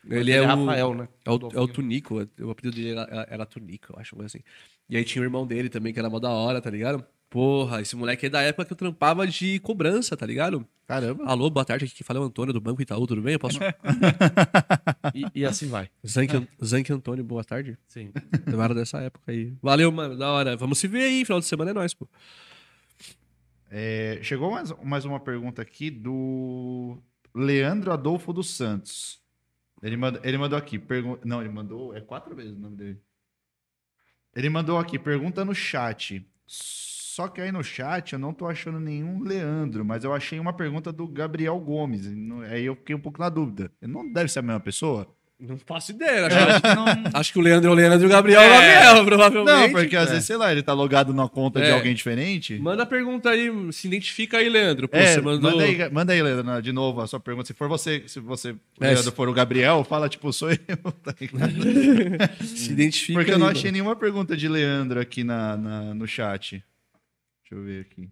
Ele 0.08 0.32
é, 0.32 0.42
o. 0.42 0.46
Rafael, 0.46 0.94
né? 0.94 1.08
É 1.26 1.32
o, 1.32 1.40
é 1.54 1.60
o. 1.60 1.68
Tunico. 1.68 2.28
O 2.40 2.50
apelido 2.52 2.76
dele 2.78 2.92
era, 2.92 3.28
era 3.30 3.46
Tunico, 3.46 3.94
eu 3.94 4.00
acho, 4.00 4.22
assim. 4.22 4.40
E 4.90 4.96
aí 4.96 5.04
tinha 5.04 5.22
o 5.22 5.26
irmão 5.26 5.48
dele 5.48 5.70
também, 5.70 5.92
que 5.92 6.00
era 6.00 6.10
mó 6.10 6.20
da 6.20 6.30
hora, 6.30 6.62
tá 6.62 6.70
ligado? 6.70 7.04
Porra, 7.30 7.82
esse 7.82 7.96
moleque 7.96 8.28
é 8.28 8.30
da 8.30 8.42
época 8.42 8.66
que 8.66 8.74
eu 8.74 8.78
trampava 8.78 9.28
de 9.28 9.60
cobrança, 9.60 10.16
tá 10.16 10.26
ligado? 10.26 10.66
Caramba. 10.88 11.26
Alô, 11.26 11.50
boa 11.50 11.66
tarde, 11.66 11.86
aqui 11.86 11.96
que 11.96 12.04
fala 12.04 12.20
é 12.20 12.22
o 12.22 12.26
Antônio 12.26 12.54
do 12.54 12.62
Banco 12.62 12.82
Itaú, 12.82 13.06
tudo 13.08 13.22
bem? 13.22 13.34
Eu 13.34 13.40
posso. 13.40 13.60
E, 15.14 15.42
e 15.42 15.46
assim 15.46 15.68
vai. 15.68 15.90
Zank, 16.06 16.48
Zank 16.64 16.92
Antônio, 16.92 17.24
boa 17.24 17.44
tarde. 17.44 17.78
Sim. 17.88 18.12
Eu 18.52 18.62
era 18.62 18.74
dessa 18.74 19.00
época 19.00 19.32
aí. 19.32 19.54
Valeu, 19.62 19.92
mano, 19.92 20.18
da 20.18 20.30
hora. 20.32 20.58
Vamos 20.58 20.78
se 20.80 20.88
ver 20.88 21.04
aí, 21.04 21.24
final 21.24 21.40
de 21.40 21.46
semana 21.46 21.72
é 21.72 21.74
nóis, 21.74 21.94
pô. 21.94 22.08
É, 23.70 24.20
chegou 24.24 24.52
mais, 24.52 24.72
mais 24.84 25.06
uma 25.06 25.20
pergunta 25.20 25.62
aqui 25.62 25.90
do 25.90 26.98
Leandro 27.34 27.92
Adolfo 27.92 28.34
dos 28.34 28.56
Santos. 28.56 29.22
Ele, 29.82 29.96
manda, 29.96 30.20
ele 30.24 30.38
mandou 30.38 30.58
aqui. 30.58 30.78
Pergun 30.80 31.18
não, 31.24 31.40
ele 31.40 31.50
mandou. 31.50 31.96
É 31.96 32.02
quatro 32.02 32.36
vezes 32.36 32.58
o 32.58 32.60
nome 32.60 32.76
dele. 32.76 33.00
Ele 34.36 34.50
mandou 34.50 34.78
aqui, 34.78 35.00
pergunta 35.00 35.46
no 35.46 35.56
chat. 35.56 36.26
Só 36.46 37.30
que 37.30 37.40
aí 37.40 37.52
no 37.52 37.64
chat 37.64 38.12
eu 38.12 38.20
não 38.20 38.34
tô 38.34 38.46
achando 38.46 38.80
nenhum 38.80 39.24
Leandro, 39.24 39.86
mas 39.86 40.04
eu 40.04 40.14
achei 40.14 40.38
uma 40.38 40.52
pergunta 40.52 40.92
do 40.92 41.08
Gabriel 41.08 41.58
Gomes. 41.60 42.06
Aí 42.52 42.66
eu 42.66 42.76
fiquei 42.76 42.94
um 42.94 43.00
pouco 43.00 43.20
na 43.22 43.30
dúvida. 43.30 43.72
Não 43.82 44.12
deve 44.12 44.30
ser 44.30 44.40
a 44.40 44.42
mesma 44.42 44.60
pessoa? 44.60 45.08
Não 45.38 45.58
faço 45.58 45.92
ideia. 45.92 46.28
Acho, 46.28 46.38
Acho 46.38 46.62
que 46.62 46.76
não... 46.76 46.86
acho 47.20 47.34
que 47.34 47.40
o 47.40 47.42
Leandro 47.42 47.70
é 47.70 47.74
o 47.74 47.76
Leandro 47.76 48.04
e 48.04 48.06
o 48.06 48.10
Gabriel 48.10 48.42
é 48.42 48.48
o 48.48 48.54
É. 48.62 48.74
Gabriel, 48.84 49.06
provavelmente. 49.06 49.54
Não, 49.58 49.70
porque 49.72 49.96
às 49.98 50.10
vezes, 50.10 50.26
sei 50.26 50.38
lá, 50.38 50.50
ele 50.50 50.64
tá 50.64 50.72
logado 50.72 51.14
na 51.14 51.28
conta 51.28 51.60
de 51.60 51.68
É. 51.68 51.72
alguém 51.72 51.94
diferente. 51.94 52.58
Manda 52.58 52.84
a 52.84 52.86
pergunta 52.86 53.30
aí, 53.32 53.52
se 53.74 53.86
identifica 53.88 54.38
aí, 54.38 54.48
Leandro. 54.48 54.88
Pô, 54.88 54.96
É, 54.96 55.14
você 55.14 55.22
mandou. 55.22 55.52
manda, 55.52 55.64
aí, 55.64 55.90
manda 55.92 56.14
aí, 56.14 56.22
Leandro, 56.24 56.62
de 56.62 56.72
novo 56.72 57.02
a 57.02 57.08
sua 57.08 57.20
pergunta. 57.20 57.48
Se 57.48 57.54
for 57.54 57.68
você, 57.68 58.04
se 58.08 58.22
você, 58.22 58.56
É, 58.80 58.86
Leandro, 58.86 59.04
se- 59.04 59.12
for 59.12 59.28
o 59.28 59.34
Gabriel, 59.34 59.84
fala, 59.84 60.08
tipo, 60.08 60.32
sou 60.32 60.50
eu. 60.52 60.58
tá 61.04 61.14
ligado? 61.20 61.52
Se 62.46 62.72
identifica 62.72 63.20
Porque 63.20 63.32
eu 63.32 63.36
aí, 63.36 63.40
não 63.40 63.48
mano. 63.48 63.58
achei 63.60 63.72
nenhuma 63.72 63.96
pergunta 63.98 64.38
de 64.38 64.48
Leandro 64.48 65.02
aqui 65.02 65.24
na, 65.26 65.58
na- 65.58 65.94
no 65.94 66.08
chat. 66.08 66.64
Deixa 67.44 67.56
eu 67.56 67.62
ver 67.62 67.82
aqui. 67.82 68.08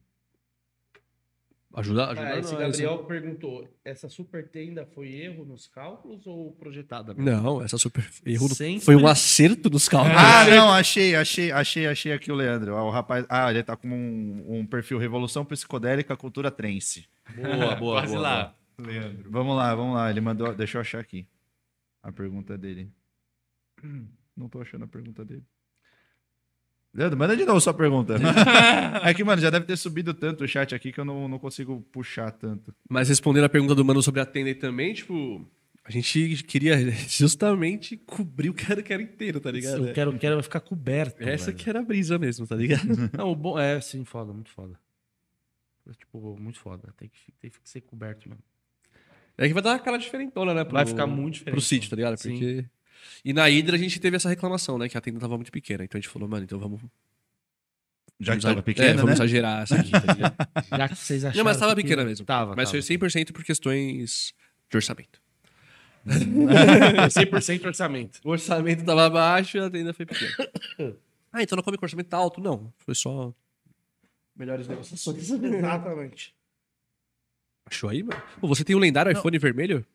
Ajuda, 1.76 2.06
ajuda 2.11 2.27
Ah, 2.27 2.38
esse 2.40 2.56
Gabriel 2.56 3.03
perguntou: 3.06 3.68
essa 3.84 4.08
super 4.08 4.48
tenda 4.48 4.85
foi 4.85 5.11
erro 5.11 5.43
nos 5.43 5.66
cálculos 5.68 6.27
ou 6.27 6.52
projetada? 6.53 7.16
mesmo? 7.16 7.30
Não, 7.30 7.61
essa 7.64 7.77
super 7.80 8.08
erro 8.26 8.48
Sempre- 8.50 8.82
foi 8.85 8.95
um 8.95 9.08
acerto 9.08 9.69
dos 9.72 9.90
cálculos. 9.90 10.16
Ah, 10.16 10.45
não, 10.48 10.72
achei, 10.72 11.16
achei, 11.16 11.52
achei, 11.52 11.88
achei 11.88 12.14
aqui 12.14 12.32
o 12.32 12.35
Leandro. 12.35 12.76
Ah, 12.76 12.84
O 12.84 12.92
rapaz, 12.92 13.26
ah, 13.27 13.50
ele 13.50 13.64
tá 13.64 13.76
com 13.76 13.88
um, 13.88 14.60
um 14.60 14.66
perfil 14.68 15.00
Revolução 15.00 15.43
Psicodélica 15.43 16.16
Cultura 16.16 16.52
Trense. 16.52 17.08
Boa, 17.35 17.76
boa, 17.76 18.02
Quase 18.02 18.14
boa, 18.14 18.22
lá, 18.22 18.56
Leandro. 18.77 19.32
Vamos 19.32 19.56
lá, 19.56 19.74
vamos 19.74 19.95
lá. 19.95 20.11
Ele 20.11 20.22
mandou, 20.22 20.53
deixa 20.53 20.77
eu 20.77 20.82
achar 20.82 21.00
aqui 21.00 21.26
a 22.03 22.11
pergunta 22.11 22.56
dele. 22.56 22.92
Não 24.38 24.48
tô 24.48 24.61
achando 24.61 24.85
a 24.85 24.88
pergunta 24.88 25.26
dele. 25.26 25.43
Leandro, 26.93 27.17
manda 27.17 27.35
de 27.35 27.43
novo 27.43 27.59
sua 27.59 27.73
pergunta. 27.73 28.15
é 29.03 29.13
que, 29.13 29.23
mano, 29.23 29.41
já 29.41 29.49
deve 29.49 29.65
ter 29.65 29.75
subido 29.75 30.13
tanto 30.13 30.43
o 30.43 30.47
chat 30.47 30.75
aqui 30.75 30.91
que 30.91 30.99
eu 30.99 31.05
não, 31.05 31.27
não 31.27 31.39
consigo 31.39 31.81
puxar 31.91 32.31
tanto. 32.31 32.73
Mas 32.88 33.09
respondendo 33.09 33.45
a 33.45 33.49
pergunta 33.49 33.73
do 33.73 33.83
mano 33.83 34.01
sobre 34.01 34.22
a 34.22 34.25
tenda 34.25 34.49
aí 34.49 34.55
também, 34.55 34.93
tipo, 34.93 35.43
a 35.83 35.91
gente 35.91 36.43
queria 36.43 36.91
justamente 37.09 37.97
cobrir 37.97 38.49
o 38.49 38.53
cara 38.53 38.81
que 38.81 38.93
era 38.93 39.01
inteiro, 39.01 39.39
tá 39.39 39.51
ligado? 39.51 39.88
Eu 39.88 39.93
quero, 39.93 40.17
quero 40.19 40.43
ficar 40.43 40.61
coberto. 40.61 41.22
Essa 41.22 41.47
velho. 41.47 41.57
que 41.57 41.69
era 41.69 41.80
a 41.80 41.83
brisa 41.83 42.19
mesmo, 42.19 42.45
tá 42.45 42.55
ligado? 42.55 42.88
Não, 43.17 43.31
o 43.31 43.35
bom. 43.35 43.59
É, 43.59 43.81
sim, 43.81 44.05
foda, 44.05 44.31
muito 44.31 44.49
foda. 44.49 44.80
É, 45.89 45.91
Tipo, 45.93 46.38
muito 46.39 46.59
foda. 46.59 46.93
Tem 46.95 47.09
que, 47.09 47.31
tem 47.33 47.51
que 47.51 47.57
ser 47.63 47.81
coberto 47.81 48.30
mesmo. 48.30 48.43
É 49.38 49.47
que 49.47 49.53
vai 49.53 49.63
dar 49.63 49.72
uma 49.72 49.80
cara 49.80 49.97
diferentona, 49.97 50.53
né? 50.53 50.63
Pro, 50.63 50.73
Vai 50.73 50.85
ficar 50.85 51.07
muito 51.07 51.33
diferente. 51.35 51.55
Pro 51.55 51.61
sítio, 51.61 51.89
tá 51.89 51.95
ligado? 51.95 52.17
Sim. 52.17 52.65
E 53.23 53.33
na 53.33 53.49
Hidra 53.49 53.75
a 53.75 53.80
gente 53.80 53.99
teve 53.99 54.15
essa 54.15 54.30
reclamação, 54.30 54.77
né? 54.77 54.90
Que 54.90 54.98
a 54.98 55.01
tenda 55.01 55.19
tava 55.19 55.35
muito 55.35 55.51
pequena. 55.51 55.83
Então 55.83 55.98
a 55.98 56.01
gente 56.01 56.09
falou, 56.09 56.27
mano, 56.27 56.43
então 56.43 56.59
vamos. 56.59 56.82
Já 58.19 58.35
que 58.35 58.41
tava 58.41 58.59
é, 58.59 58.61
pequena, 58.61 58.93
vamos 58.95 59.06
né? 59.07 59.14
exagerar 59.14 59.64
essa 59.64 59.75
aqui, 59.75 59.91
tá? 59.91 59.98
Já 60.77 60.90
que 60.90 60.95
vocês 60.95 61.25
acharam. 61.25 61.38
Não, 61.38 61.43
mas 61.43 61.57
tava 61.57 61.75
que- 61.75 61.82
pequena 61.82 62.06
mesmo. 62.06 62.25
Tava. 62.25 62.56
mas 62.56 62.72
tava. 62.72 62.82
foi 62.82 62.98
100% 62.98 63.32
por 63.32 63.43
questões 63.43 64.33
de 64.69 64.77
orçamento. 64.77 65.22
100% 66.07 67.65
orçamento. 67.65 68.19
O 68.23 68.30
orçamento 68.30 68.83
tava 68.83 69.09
baixo 69.09 69.57
e 69.57 69.59
a 69.59 69.69
tenda 69.69 69.93
foi 69.93 70.06
pequena. 70.06 70.32
ah, 71.32 71.43
então 71.43 71.56
não 71.56 71.64
come 71.64 71.77
com 71.77 71.85
orçamento 71.85 72.07
tá 72.07 72.17
alto? 72.17 72.41
Não. 72.41 72.73
Foi 72.77 72.95
só. 72.95 73.33
Melhores 74.35 74.67
negociações. 74.67 75.30
Exatamente. 75.30 76.33
Achou 77.65 77.90
aí, 77.90 78.03
mano? 78.03 78.22
Pô, 78.40 78.48
você 78.48 78.64
tem 78.64 78.75
um 78.75 78.80
lendário 78.80 79.11
iPhone 79.11 79.38
vermelho? 79.38 79.85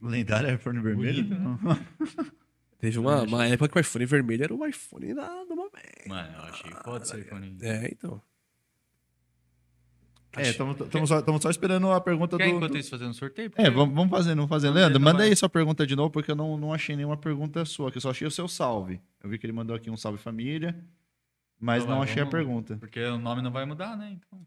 O 0.00 0.08
lendário 0.08 0.52
iPhone 0.54 0.80
vermelho? 0.80 1.26
Teve 2.78 2.98
uma, 2.98 3.22
uma 3.22 3.46
época 3.46 3.68
que 3.68 3.78
o 3.78 3.80
iPhone 3.80 4.04
vermelho 4.06 4.42
era 4.44 4.54
o 4.54 4.66
iPhone 4.66 5.14
da, 5.14 5.44
do 5.44 5.54
momento. 5.54 6.08
Mano, 6.08 6.32
eu 6.36 6.42
achei 6.42 6.70
foda 6.82 7.04
esse 7.04 7.16
iPhone. 7.20 7.56
É, 7.62 7.88
então. 7.92 8.20
É, 10.34 10.48
estamos 10.48 11.08
só, 11.08 11.20
tamo 11.20 11.40
só 11.40 11.50
esperando 11.50 11.92
a 11.92 12.00
pergunta 12.00 12.38
Quer 12.38 12.48
do... 12.48 12.56
enquanto 12.56 12.72
do- 12.72 12.78
isso 12.78 12.88
fazer 12.90 13.04
um 13.04 13.12
sorteio? 13.12 13.52
É, 13.54 13.70
vamos, 13.70 13.94
vamos 13.94 14.10
fazendo, 14.10 14.36
vamos 14.36 14.48
fazendo. 14.48 14.70
Vamos 14.72 14.80
Leandro, 14.80 14.98
ver, 14.98 15.04
manda 15.04 15.18
vai. 15.18 15.28
aí 15.28 15.36
sua 15.36 15.48
pergunta 15.48 15.86
de 15.86 15.94
novo, 15.94 16.10
porque 16.10 16.30
eu 16.30 16.34
não, 16.34 16.56
não 16.56 16.72
achei 16.72 16.96
nenhuma 16.96 17.18
pergunta 17.18 17.64
sua, 17.66 17.90
que 17.92 17.98
eu 17.98 18.00
só 18.00 18.10
achei 18.10 18.26
o 18.26 18.30
seu 18.30 18.48
salve. 18.48 18.98
Eu 19.22 19.28
vi 19.28 19.38
que 19.38 19.44
ele 19.46 19.52
mandou 19.52 19.76
aqui 19.76 19.90
um 19.90 19.96
salve 19.96 20.16
família, 20.18 20.74
mas 21.60 21.82
Então 21.82 21.90
não 21.94 22.00
vai, 22.00 22.08
achei 22.08 22.22
a 22.22 22.24
vamos- 22.24 22.32
pergunta. 22.34 22.76
Porque 22.78 22.98
o 23.04 23.18
nome 23.18 23.42
não 23.42 23.52
vai 23.52 23.66
mudar, 23.66 23.94
né? 23.96 24.10
Então, 24.18 24.44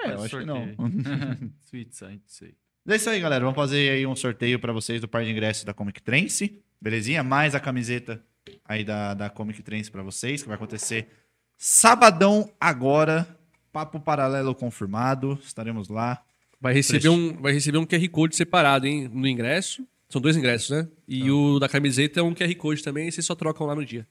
É, 0.00 0.10
eu 0.12 0.22
acho 0.24 0.38
que 0.40 0.44
não. 0.44 0.56
sorteio. 0.74 1.52
Sweet 1.64 1.96
Side, 1.96 2.22
sei. 2.26 2.54
É 2.88 2.94
isso 2.94 3.10
aí, 3.10 3.18
galera. 3.18 3.44
Vamos 3.44 3.56
fazer 3.56 3.90
aí 3.90 4.06
um 4.06 4.14
sorteio 4.14 4.60
pra 4.60 4.72
vocês 4.72 5.00
do 5.00 5.08
par 5.08 5.24
de 5.24 5.30
ingressos 5.30 5.64
da 5.64 5.74
Comic 5.74 6.00
Trance, 6.00 6.62
belezinha? 6.80 7.22
Mais 7.24 7.52
a 7.54 7.60
camiseta 7.60 8.22
aí 8.64 8.84
da, 8.84 9.12
da 9.12 9.28
Comic 9.28 9.60
Trance 9.60 9.90
pra 9.90 10.04
vocês, 10.04 10.42
que 10.42 10.48
vai 10.48 10.54
acontecer 10.54 11.08
sabadão 11.56 12.48
agora. 12.60 13.26
Papo 13.72 13.98
paralelo 13.98 14.54
confirmado. 14.54 15.36
Estaremos 15.42 15.88
lá. 15.88 16.22
Vai 16.60 16.72
receber, 16.74 17.08
um, 17.08 17.36
vai 17.42 17.52
receber 17.52 17.78
um 17.78 17.84
QR 17.84 18.08
Code 18.08 18.36
separado, 18.36 18.86
hein? 18.86 19.10
No 19.12 19.26
ingresso. 19.26 19.86
São 20.08 20.20
dois 20.20 20.36
ingressos, 20.36 20.70
né? 20.70 20.88
E 21.08 21.28
o 21.28 21.58
da 21.58 21.68
camiseta 21.68 22.20
é 22.20 22.22
um 22.22 22.32
QR 22.32 22.54
Code 22.54 22.84
também, 22.84 23.08
e 23.08 23.12
vocês 23.12 23.26
só 23.26 23.34
trocam 23.34 23.66
lá 23.66 23.74
no 23.74 23.84
dia. 23.84 24.06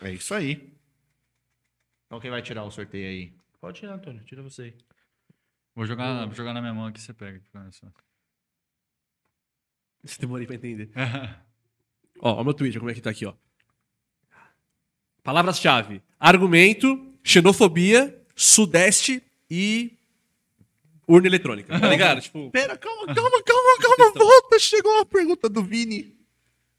É 0.00 0.10
isso 0.10 0.34
aí. 0.34 0.72
Então 2.06 2.18
quem 2.18 2.30
vai 2.30 2.40
tirar 2.40 2.64
o 2.64 2.70
sorteio 2.70 3.06
aí? 3.06 3.32
Pode 3.60 3.78
tirar, 3.78 3.94
Antônio. 3.94 4.22
Tira 4.24 4.42
você 4.42 4.62
aí. 4.62 4.74
Vou 5.74 5.84
jogar, 5.84 6.24
vou 6.24 6.34
jogar 6.34 6.54
na 6.54 6.62
minha 6.62 6.72
mão 6.72 6.86
aqui, 6.86 7.00
você 7.00 7.12
pega. 7.12 7.38
fica 7.40 8.05
fácil. 10.08 10.20
Demorei 10.20 10.46
pra 10.46 10.56
entender. 10.56 10.90
Ó, 12.18 12.40
ó 12.40 12.44
meu 12.44 12.54
Twitter, 12.54 12.80
como 12.80 12.90
é 12.90 12.94
que 12.94 13.00
tá 13.02 13.10
aqui, 13.10 13.26
ó. 13.26 13.34
Palavras-chave. 15.22 16.00
Argumento, 16.18 17.12
xenofobia, 17.22 18.18
sudeste 18.34 19.22
e 19.50 19.98
urna 21.06 21.26
eletrônica. 21.26 21.78
Tá 21.78 21.88
ligado? 21.88 22.22
tipo, 22.22 22.50
Pera, 22.50 22.76
calma, 22.78 23.06
calma, 23.14 23.42
calma, 23.42 23.78
calma. 23.82 24.12
Volta. 24.14 24.58
Chegou 24.58 24.92
uma 24.92 25.04
pergunta 25.04 25.48
do 25.48 25.62
Vini. 25.62 26.15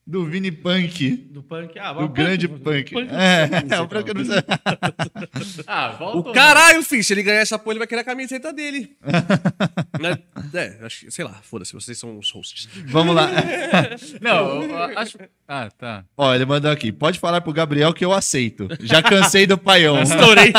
Do 0.09 0.25
Vini 0.25 0.53
Punk. 0.53 1.09
Do 1.31 1.43
punk. 1.43 1.77
Ah, 1.77 1.91
Do 1.91 2.07
grande 2.07 2.47
punk. 2.47 2.93
Punk. 2.93 3.09
É, 3.11 3.75
é 3.75 3.79
o 3.81 3.87
Punk 3.89 4.13
não 4.13 4.23
sei. 4.23 4.37
Ah, 5.67 5.89
volta. 5.89 6.29
o 6.29 6.33
caralho, 6.33 6.81
filho, 6.81 7.03
se 7.03 7.13
ele 7.13 7.23
ganhar 7.23 7.41
essa 7.41 7.59
porra, 7.59 7.73
ele 7.73 7.79
vai 7.79 7.87
querer 7.87 8.01
a 8.01 8.03
camiseta 8.05 8.53
dele. 8.53 8.95
Né? 9.99 10.17
é, 10.53 10.85
acho 10.85 11.05
que, 11.05 11.11
sei 11.11 11.25
lá, 11.25 11.33
foda-se, 11.41 11.73
vocês 11.73 11.97
são 11.97 12.17
os 12.19 12.29
hosts. 12.31 12.69
Vamos 12.85 13.15
lá. 13.15 13.29
Não, 14.21 14.61
eu 14.63 14.77
acho. 14.97 15.17
Ah, 15.47 15.69
tá. 15.75 16.05
Ó, 16.15 16.33
ele 16.33 16.45
mandou 16.45 16.69
aqui. 16.71 16.91
Pode 16.91 17.19
falar 17.19 17.41
pro 17.41 17.51
Gabriel 17.51 17.93
que 17.93 18.05
eu 18.05 18.13
aceito. 18.13 18.67
Já 18.81 19.01
cansei 19.01 19.45
do 19.47 19.57
paião. 19.57 20.01
Estourei. 20.03 20.53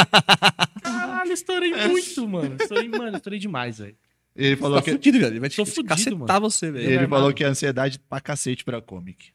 Caralho, 0.82 1.32
estourei 1.32 1.70
muito, 1.86 2.28
mano. 2.28 2.56
Estourei, 2.60 2.88
mano, 2.88 3.16
estourei 3.16 3.38
demais, 3.38 3.78
velho. 3.78 3.96
Ele 4.36 4.56
falou 4.56 4.78
Tá 4.78 4.82
que, 4.84 4.90
fudido, 4.92 5.18
velho. 5.20 5.32
Ele 5.32 5.40
vai 5.40 5.48
te 5.48 5.56
Tô 5.56 5.64
fudido, 5.64 5.88
cacetar 5.88 6.40
você, 6.40 6.70
velho. 6.70 6.90
ele 6.90 7.06
falou 7.08 7.32
que 7.32 7.42
é 7.44 7.46
ansiedade 7.46 7.98
pra 7.98 8.20
cacete 8.20 8.64
pra 8.64 8.80
comic. 8.82 9.30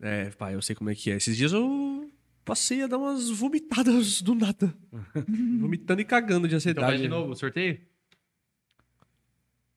É, 0.00 0.30
pai, 0.30 0.54
eu 0.54 0.62
sei 0.62 0.74
como 0.76 0.90
é 0.90 0.94
que 0.94 1.10
é. 1.10 1.16
Esses 1.16 1.36
dias 1.36 1.52
eu 1.52 2.10
passei 2.44 2.82
a 2.82 2.86
dar 2.86 2.98
umas 2.98 3.30
vomitadas 3.30 4.20
do 4.22 4.34
nada. 4.34 4.72
Vomitando 5.60 6.00
e 6.00 6.04
cagando 6.04 6.42
de 6.46 6.54
Então 6.54 6.56
ansiedade. 6.58 6.86
vai 6.86 6.98
de 6.98 7.08
novo 7.08 7.32
o 7.32 7.36
sorteio? 7.36 7.78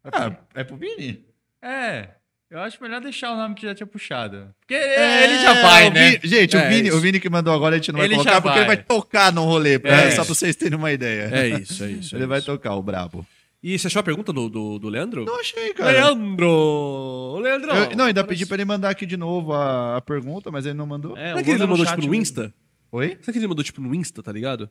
Ah, 0.04 0.36
é 0.56 0.64
pro 0.64 0.78
Vini? 0.78 1.26
É. 1.62 2.10
Eu 2.50 2.60
acho 2.62 2.82
melhor 2.82 3.00
deixar 3.00 3.32
o 3.32 3.36
nome 3.38 3.54
que 3.54 3.62
já 3.62 3.76
tinha 3.76 3.86
puxado. 3.86 4.54
Porque 4.62 4.74
ele 4.74 5.38
já 5.40 5.62
vai, 5.62 5.90
né? 5.92 6.12
Vini- 6.12 6.20
gente, 6.28 6.58
É, 6.58 6.66
o, 6.66 6.70
Vini, 6.70 6.88
isso. 6.88 6.98
o 6.98 7.00
Vini 7.00 7.20
que 7.20 7.30
mandou 7.30 7.54
agora 7.54 7.76
a 7.76 7.78
gente 7.78 7.92
não 7.92 8.00
vai 8.00 8.08
Ele 8.08 8.16
colocar 8.16 8.42
porque 8.42 8.58
ele 8.58 8.66
vai. 8.66 8.76
vai 8.78 8.84
tocar 8.86 9.32
no 9.32 9.44
rolê, 9.46 9.78
pra- 9.78 9.92
É 9.92 10.12
só 10.12 10.26
pra 10.26 10.34
vocês 10.34 10.56
terem 10.56 10.76
uma 10.78 10.92
ideia. 10.92 11.30
É 11.32 11.48
isso, 11.60 11.84
é 11.84 11.92
isso. 11.92 12.16
é 12.16 12.18
ele 12.20 12.26
vai 12.26 12.40
isso. 12.40 12.48
tocar, 12.48 12.74
o 12.74 12.82
brabo. 12.82 13.26
E 13.62 13.78
você 13.78 13.88
achou 13.88 14.00
a 14.00 14.04
pergunta 14.04 14.32
do, 14.32 14.48
do, 14.48 14.80
do 14.80 14.88
Leandro? 14.88 15.26
Não 15.26 15.40
achei, 15.40 15.74
cara. 15.74 15.92
Leandro! 15.92 17.40
Leandro! 17.42 17.72
Eu- 17.72 17.96
não, 17.98 18.06
ainda 18.06 18.24
pedi 18.24 18.46
pra 18.46 18.56
ele 18.56 18.66
mandar 18.66 18.90
aqui 18.90 19.06
de 19.06 19.18
novo 19.18 19.54
a, 19.54 19.98
a 19.98 20.02
pergunta, 20.02 20.50
mas 20.50 20.66
ele 20.66 20.76
não 20.76 20.86
mandou. 20.88 21.18
É, 21.18 21.32
Será 21.32 21.44
que 21.44 21.52
ele 21.52 21.60
mandou 21.66 21.78
chat 21.86 21.88
tipo 21.90 22.02
no 22.02 22.10
mesmo. 22.10 22.22
Insta? 22.22 22.54
Oi? 22.92 23.18
Será 23.22 23.34
que 23.34 23.40
ele 23.40 23.48
mandou 23.48 23.64
tipo 23.64 23.82
no 23.82 23.94
Insta, 23.94 24.24
tá 24.24 24.32
ligado? 24.32 24.70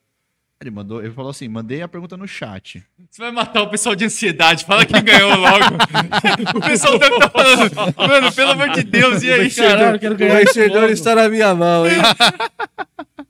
Ele 0.60 0.70
mandou, 0.72 1.00
ele 1.00 1.12
falou 1.12 1.30
assim: 1.30 1.46
mandei 1.48 1.82
a 1.82 1.88
pergunta 1.88 2.16
no 2.16 2.26
chat. 2.26 2.82
Você 3.08 3.22
vai 3.22 3.30
matar 3.30 3.62
o 3.62 3.70
pessoal 3.70 3.94
de 3.94 4.06
ansiedade. 4.06 4.64
Fala 4.64 4.84
quem 4.84 5.04
ganhou 5.04 5.36
logo. 5.36 5.64
o 6.58 6.60
pessoal 6.60 6.98
deve 6.98 7.14
estar 7.14 7.30
falando. 7.30 7.94
Mano, 7.96 8.32
pelo 8.32 8.50
amor 8.50 8.70
de 8.70 8.82
Deus, 8.82 9.22
e 9.22 9.30
aí? 9.30 9.48
Ganhar 9.50 9.94
o 9.94 10.80
logo. 10.80 10.86
está 10.86 11.14
na 11.14 11.28
minha 11.28 11.54
mão, 11.54 11.86
hein? 11.86 11.98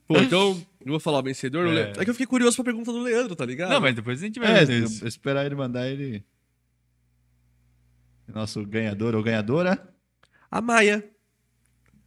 Pô, 0.07 0.17
então, 0.17 0.59
eu 0.85 0.91
vou 0.91 0.99
falar 0.99 1.19
o 1.19 1.23
vencedor. 1.23 1.67
É. 1.67 1.71
Le- 1.71 1.79
É 1.97 2.03
que 2.03 2.09
eu 2.09 2.13
fiquei 2.13 2.25
curioso 2.27 2.55
pra 2.55 2.65
pergunta 2.65 2.91
do 2.91 2.99
Leandro, 3.01 3.35
tá 3.35 3.45
ligado? 3.45 3.69
Não, 3.69 3.81
mas 3.81 3.93
depois 3.95 4.21
a 4.21 4.25
gente 4.25 4.39
vai 4.39 4.61
É, 4.61 4.65
ver 4.65 4.83
isso. 4.83 5.05
esperar 5.07 5.45
ele 5.45 5.55
mandar 5.55 5.87
ele. 5.87 6.23
Nosso 8.27 8.63
ganhador 8.65 9.15
ou 9.15 9.23
ganhadora. 9.23 9.81
A 10.51 10.61
Maia. 10.61 11.03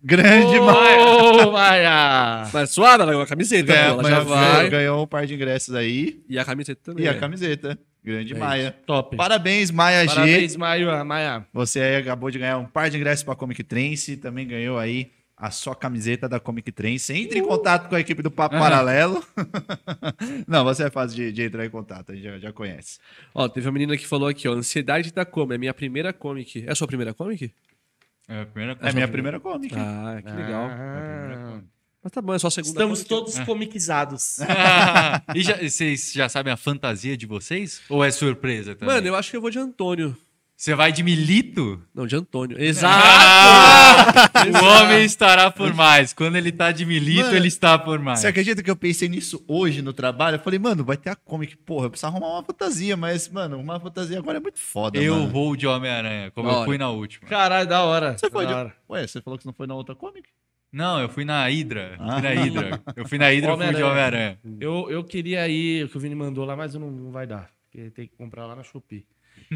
Grande 0.05 0.59
Maia. 0.59 1.47
Ô, 1.47 1.53
Maia! 1.53 2.49
Mas 2.53 2.71
suave, 2.71 3.03
ela 3.03 3.07
ganhou 3.13 3.23
a 3.23 3.27
camiseta, 3.27 3.73
É, 3.73 3.87
ela 3.87 4.03
já 4.09 4.21
vai. 4.21 4.69
Ganhou 4.69 5.03
um 5.03 5.07
par 5.07 5.27
de 5.27 5.35
ingressos 5.35 5.75
aí. 5.75 6.23
E 6.29 6.39
a 6.39 6.45
camiseta 6.45 6.81
também. 6.83 7.05
E 7.05 7.09
a 7.09 7.13
é. 7.13 7.19
camiseta. 7.19 7.79
Grande 8.05 8.35
É 8.35 8.37
Maia. 8.37 8.77
Top. 8.85 9.17
Parabéns, 9.17 9.71
Maia 9.71 10.03
G. 10.09 10.15
Parabéns, 10.15 10.57
Maia. 10.57 11.05
Maia. 11.05 11.47
Você 11.53 11.81
aí 11.81 11.97
acabou 11.97 12.31
de 12.33 12.39
ganhar 12.41 12.59
um 12.59 12.67
par 12.67 12.91
de 12.91 12.97
ingressos 12.97 13.23
para 13.23 13.37
Comic 13.37 13.63
Trance, 13.63 14.17
também 14.17 14.45
ganhou 14.47 14.77
aí 14.77 15.13
a 15.43 15.51
sua 15.51 15.75
camiseta 15.75 16.29
da 16.29 16.39
Comic 16.39 16.71
Trance. 16.71 17.13
Entre 17.13 17.41
em 17.41 17.43
contato 17.43 17.89
com 17.89 17.97
a 17.97 18.01
equipe 18.01 18.23
do 18.23 18.31
Papo 18.31 18.57
Paralelo. 18.57 19.27
Não, 20.47 20.63
você 20.63 20.85
é 20.85 20.91
fácil 20.91 21.17
de, 21.17 21.33
de 21.33 21.43
entrar 21.43 21.67
em 21.67 21.69
contato, 21.69 22.13
a 22.13 22.15
gente 22.15 22.23
já, 22.23 22.39
já 22.39 22.53
conhece. 22.53 23.01
Ó, 23.35 23.49
teve 23.49 23.67
uma 23.67 23.73
menina 23.73 23.97
que 23.97 24.07
falou 24.07 24.29
aqui, 24.29 24.47
ó. 24.47 24.53
Ansiedade 24.53 25.13
da 25.13 25.25
Como. 25.25 25.53
É 25.53 25.59
minha 25.59 25.75
primeira 25.75 26.13
comic. 26.13 26.65
É 26.65 26.71
a 26.71 26.75
sua 26.77 26.87
primeira 26.87 27.13
comic? 27.13 27.53
É 28.29 28.43
a 28.43 28.47
primeira 28.47 28.79
É 28.81 28.89
a 28.89 28.93
minha 28.93 29.09
primeira 29.09 29.41
Comic. 29.41 29.75
Ah, 29.77 30.23
que 30.25 30.31
legal. 30.31 30.69
Ah. 30.71 31.61
Mas 32.05 32.13
tá 32.13 32.23
bom, 32.23 32.35
é 32.35 32.39
só 32.39 32.47
a 32.47 32.51
segunda 32.53 32.73
Estamos 32.73 33.03
comic. 33.03 33.09
todos 33.09 33.39
comiquizados. 33.41 34.39
e 35.35 35.43
já, 35.43 35.57
vocês 35.57 36.13
já 36.13 36.29
sabem 36.29 36.53
a 36.53 36.57
fantasia 36.57 37.17
de 37.17 37.27
vocês? 37.27 37.83
Ou 37.89 38.05
é 38.05 38.13
surpresa 38.13 38.77
também? 38.77 38.95
Mano, 38.95 39.09
eu 39.09 39.17
acho 39.17 39.29
que 39.29 39.37
eu 39.37 39.41
vou 39.41 39.51
de 39.51 39.59
Antônio. 39.59 40.17
Você 40.63 40.77
vai 40.77 40.93
de 40.93 41.03
Milito? 41.03 41.83
Não, 41.93 42.07
de 42.07 42.15
Antônio. 42.15 42.57
Exato! 42.57 43.05
Ah! 43.05 44.31
o 44.47 44.65
homem 44.65 45.05
estará 45.05 45.51
por 45.51 45.75
mais. 45.75 46.13
Quando 46.13 46.37
ele 46.37 46.53
tá 46.53 46.71
de 46.71 46.87
Milito, 46.87 47.25
Mano, 47.25 47.35
ele 47.37 47.49
está 47.49 47.77
por 47.77 47.99
mais. 47.99 48.21
Você 48.21 48.29
acredita 48.29 48.63
que 48.63 48.71
eu 48.71 48.77
pensei 48.77 49.09
nisso 49.09 49.45
hoje 49.49 49.83
no 49.83 49.93
trabalho? 49.93 50.37
Eu 50.37 50.39
falei, 50.39 50.61
mano, 50.61 50.85
vai 50.85 50.97
ter 50.97 51.11
a 51.11 51.17
Comic. 51.17 51.57
Porra, 51.57 51.87
eu 51.87 51.91
preciso 51.91 52.07
arrumar 52.07 52.29
uma 52.35 52.45
fantasia, 52.45 52.97
mas, 52.97 53.29
mano, 53.29 53.59
uma 53.59 53.81
fantasia 53.81 54.21
agora 54.21 54.37
é 54.39 54.41
muito 54.41 54.61
foda, 54.61 55.03
Eu 55.03 55.17
mano. 55.17 55.31
vou 55.31 55.57
de 55.57 55.67
Homem-Aranha, 55.67 56.31
como 56.31 56.47
Da 56.47 56.55
eu 56.55 56.59
hora. 56.59 56.67
fui 56.67 56.79
na 56.79 56.91
última. 56.91 57.29
Caralho, 57.29 57.69
da 57.69 57.83
hora. 57.83 58.17
Você 58.17 58.31
foi 58.31 58.45
da 58.45 58.51
de... 58.53 58.57
hora. 58.57 58.77
Ué, 58.89 59.05
você 59.05 59.21
falou 59.21 59.37
que 59.39 59.43
você 59.43 59.49
não 59.49 59.55
foi 59.55 59.67
na 59.67 59.75
outra 59.75 59.97
Comic? 59.97 60.29
Não, 60.71 61.01
eu 61.01 61.09
fui 61.09 61.25
na 61.25 61.45
Hydra. 61.49 61.97
Ah. 61.99 62.13
Fui 62.13 62.23
na 62.23 62.31
Hydra. 62.41 62.83
Eu 62.95 63.09
fui 63.09 63.19
na 63.19 63.27
Hydra, 63.31 63.51
eu 63.51 63.57
fui 63.57 63.67
de 63.67 63.83
Homem-Aranha. 63.83 63.87
Homem-Aranha. 63.91 64.39
Eu, 64.61 64.89
eu 64.89 65.03
queria 65.03 65.49
ir, 65.49 65.87
o 65.87 65.89
que 65.89 65.97
o 65.97 66.01
Vini 66.01 66.15
mandou 66.15 66.45
lá, 66.45 66.55
mas 66.55 66.73
não, 66.73 66.89
não 66.89 67.11
vai 67.11 67.27
dar. 67.27 67.51
Porque 67.65 67.91
tem 67.91 68.07
que 68.07 68.15
comprar 68.17 68.47
lá 68.47 68.55
na 68.55 68.63
Shopee. 68.63 69.05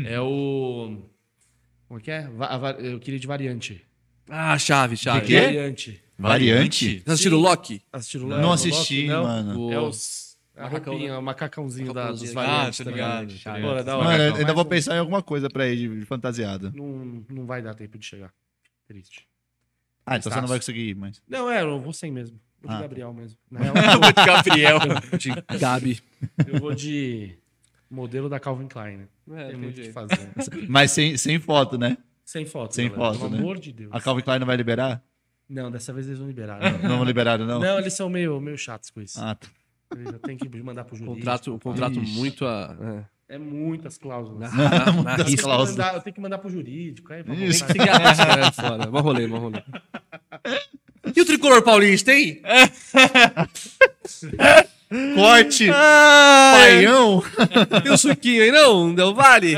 É 0.07 0.21
o. 0.21 1.03
Como 1.89 2.01
que 2.01 2.11
é? 2.11 2.29
Va- 2.29 2.47
a 2.47 2.59
va- 2.59 2.71
eu 2.73 2.99
queria 2.99 3.19
de 3.21 3.27
variante. 3.27 3.85
Ah, 4.29 4.59
chave, 4.59 4.97
chave. 4.97 5.21
De 5.21 5.27
quê? 5.29 5.41
Variante. 5.41 6.03
Variante? 6.19 6.87
Vocês 6.89 7.03
assistiram 7.09 7.37
o 7.39 7.41
Loki? 7.41 7.83
Assistiram 7.93 8.27
Não, 8.29 8.37
lá? 8.37 8.43
no 8.43 8.53
assisti, 8.53 9.03
Loki? 9.03 9.07
Não? 9.09 9.23
mano. 9.25 9.61
O- 9.61 9.73
É 9.73 9.81
os. 9.81 10.27
A 10.59 10.69
roupinha, 10.69 11.13
né? 11.13 11.19
o 11.19 11.23
macacãozinho 11.23 11.93
da, 11.93 12.11
dos. 12.11 12.31
Ah, 12.31 12.33
variantes. 12.35 12.79
tô 12.79 12.85
tá 12.85 12.91
ligado. 12.91 13.27
ligado? 13.31 13.63
Mano, 14.03 14.23
eu 14.23 14.35
ainda 14.37 14.55
vou 14.55 14.65
pensar 14.65 14.97
em 14.97 14.99
alguma 15.01 15.23
coisa 15.23 15.51
pra 15.51 15.69
ir 15.69 15.77
de, 15.77 16.01
de 16.01 16.07
fantasiado. 16.07 16.73
Não, 16.75 17.23
não 17.29 17.45
vai 17.45 17.61
dar 17.61 17.75
tempo 17.75 17.99
de 17.99 18.07
chegar. 18.07 18.33
Triste. 18.89 19.27
Ah, 20.07 20.17
então 20.17 20.33
você 20.33 20.41
não 20.41 20.49
vai 20.49 20.59
conseguir 20.59 20.89
ir, 20.89 20.95
mas. 20.97 21.21
Não, 21.29 21.51
é, 21.51 21.61
eu 21.61 21.79
vou 21.79 21.93
sem 21.93 22.11
mesmo. 22.11 22.41
Vou 22.63 22.71
de 22.71 22.77
Ah. 22.77 22.81
Gabriel 22.81 23.13
mesmo. 23.13 23.37
Na 23.51 23.61
real, 23.61 23.75
Vou 24.01 24.13
de 24.13 24.25
Gabriel. 24.25 24.79
De 25.19 25.59
Gabi. 25.59 26.01
eu 26.49 26.59
vou 26.59 26.75
de 26.75 27.37
modelo 27.91 28.29
da 28.29 28.39
Calvin 28.41 28.69
Klein, 28.69 28.97
né? 28.99 29.09
É, 29.33 29.49
Tem 29.49 29.57
muito 29.57 29.79
o 29.79 29.83
que 29.83 29.93
fazer. 29.93 30.31
Mas 30.69 30.91
sem, 30.93 31.17
sem 31.17 31.39
foto, 31.41 31.77
né? 31.79 31.97
Sem 32.25 32.45
foto. 32.47 32.75
Sem 32.75 32.89
galera, 32.91 33.13
foto, 33.13 33.19
Pelo 33.21 33.31
né? 33.33 33.39
amor 33.39 33.59
de 33.59 33.73
Deus. 33.73 33.91
A 33.93 34.01
Calvin 34.01 34.23
Klein 34.23 34.39
não 34.41 34.47
vai 34.47 34.57
liberar? 34.57 35.03
Não, 35.49 35.71
dessa 35.71 35.93
vez 35.93 36.07
eles 36.07 36.19
vão 36.19 36.27
liberar. 36.27 36.59
Não 36.83 37.05
liberaram, 37.05 37.47
não? 37.47 37.61
Não, 37.61 37.79
eles 37.79 37.95
são 37.95 38.09
meio, 38.09 38.41
meio 38.41 38.59
chatos 38.59 38.91
com 38.91 39.01
isso. 39.01 39.21
Ah, 39.21 39.35
tá. 39.37 39.47
Eles 39.95 40.11
já 40.11 40.19
tem 40.19 40.37
que 40.37 40.49
mandar 40.61 40.85
pro 40.85 40.97
jurídico. 40.97 41.21
Contrato, 41.21 41.55
um 41.55 41.59
contrato 41.59 42.01
Ixi. 42.01 42.19
muito 42.19 42.45
a. 42.45 43.07
É 43.29 43.39
muitas 43.39 43.97
cláusulas. 43.99 44.53
É. 44.53 44.57
Na, 44.57 44.69
na, 44.71 44.85
na 44.87 44.93
Muitas 44.93 45.19
Eu 45.19 45.25
tenho, 45.25 45.37
que 45.37 45.43
cláusulas. 45.43 45.71
mandar, 45.77 45.95
eu 45.95 46.01
tenho 46.01 46.15
que 46.15 46.21
mandar 46.21 46.39
pro 46.39 46.51
jurídico. 46.51 47.13
Aí, 47.13 47.23
pra 47.25 47.35
Isso. 47.35 47.65
voltar. 47.65 48.39
É, 48.39 48.53
fora. 48.53 48.91
Mó 48.91 49.01
rolê, 49.01 49.27
mó 49.27 49.39
rolê. 49.39 49.63
E 51.15 51.21
o 51.21 51.25
tricolor 51.25 51.63
paulista, 51.63 52.13
hein? 52.13 52.41
Corte! 55.15 55.69
Ai, 55.73 56.85
Paião! 56.85 57.23
tem 57.83 57.93
um 57.93 57.97
suquinho 57.97 58.43
aí, 58.43 58.51
não? 58.53 58.95
Del 58.95 59.15
Vale? 59.15 59.55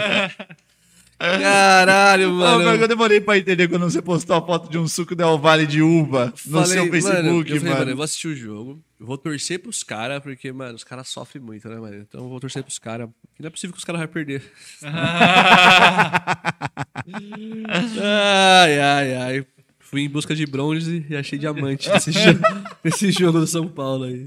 Caralho, 1.18 2.28
Ah, 2.44 2.58
mano. 2.58 2.80
eu 2.82 2.88
demorei 2.88 3.20
pra 3.20 3.36
entender 3.36 3.66
quando 3.68 3.90
você 3.90 4.00
postou 4.00 4.36
a 4.36 4.46
foto 4.46 4.70
de 4.70 4.78
um 4.78 4.86
suco 4.86 5.16
Del 5.16 5.36
Vale 5.38 5.66
de 5.66 5.82
uva 5.82 6.32
no 6.46 6.60
Falei, 6.62 6.78
seu 6.78 6.88
Facebook, 6.90 7.12
mano, 7.12 7.34
mano. 7.34 7.48
eu 7.48 7.56
falei, 7.60 7.74
mano, 7.74 7.90
eu 7.90 7.96
vou 7.96 8.04
assistir 8.04 8.28
o 8.28 8.36
jogo, 8.36 8.80
eu 9.00 9.06
vou 9.06 9.18
torcer 9.18 9.58
pros 9.58 9.82
caras, 9.82 10.22
porque, 10.22 10.52
mano, 10.52 10.76
os 10.76 10.84
caras 10.84 11.08
sofrem 11.08 11.42
muito, 11.42 11.68
né, 11.68 11.74
mano? 11.76 11.96
Então 12.08 12.22
eu 12.22 12.28
vou 12.28 12.38
torcer 12.38 12.62
pros 12.62 12.78
caras. 12.78 13.08
Não 13.38 13.48
é 13.48 13.50
possível 13.50 13.72
que 13.74 13.78
os 13.80 13.84
caras 13.84 14.00
vão 14.00 14.08
perder. 14.08 14.42
ai, 18.00 18.80
ai, 18.80 19.14
ai. 19.14 19.46
Fui 19.90 20.02
em 20.02 20.08
busca 20.08 20.34
de 20.34 20.44
bronze 20.44 21.06
e 21.08 21.16
achei 21.16 21.38
diamante 21.38 21.88
nesse, 21.88 22.12
jogo, 22.12 22.40
nesse 22.84 23.10
jogo 23.10 23.40
do 23.40 23.46
São 23.46 23.66
Paulo 23.66 24.04
aí. 24.04 24.22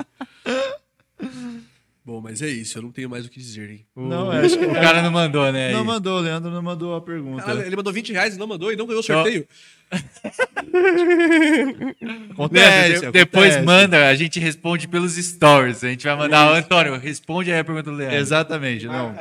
Bom, 2.04 2.20
mas 2.20 2.42
é 2.42 2.50
isso, 2.50 2.80
eu 2.80 2.82
não 2.82 2.92
tenho 2.92 3.08
mais 3.08 3.28
o 3.28 3.30
que 3.30 3.40
dizer, 3.40 3.70
hein? 3.70 3.86
Não, 3.96 4.34
é, 4.34 4.44
acho 4.44 4.58
que 4.58 4.66
O 4.66 4.74
cara 4.74 5.04
não 5.04 5.12
mandou, 5.12 5.52
né? 5.52 5.72
Não 5.72 5.82
aí. 5.82 5.86
mandou, 5.86 6.18
o 6.18 6.22
Leandro 6.22 6.50
não 6.50 6.64
mandou 6.64 6.96
a 6.96 7.02
pergunta. 7.02 7.44
Caralho, 7.44 7.64
ele 7.68 7.76
mandou 7.76 7.94
20 7.94 8.12
reais 8.12 8.36
e 8.36 8.40
não 8.40 8.48
mandou 8.48 8.74
e 8.74 8.76
não 8.76 8.88
ganhou 8.88 9.02
o 9.02 9.04
sorteio. 9.04 9.48
Acontece, 12.32 13.06
de- 13.06 13.12
depois 13.12 13.56
acontece. 13.56 13.66
manda, 13.66 14.08
a 14.10 14.16
gente 14.16 14.40
responde 14.40 14.88
pelos 14.88 15.14
stories. 15.16 15.84
A 15.84 15.90
gente 15.90 16.04
vai 16.04 16.16
mandar, 16.16 16.52
Antônio, 16.56 16.98
responde 16.98 17.52
aí 17.52 17.60
a 17.60 17.64
pergunta 17.64 17.92
do 17.92 17.98
Leandro. 17.98 18.18
Exatamente, 18.18 18.86
não. 18.88 19.16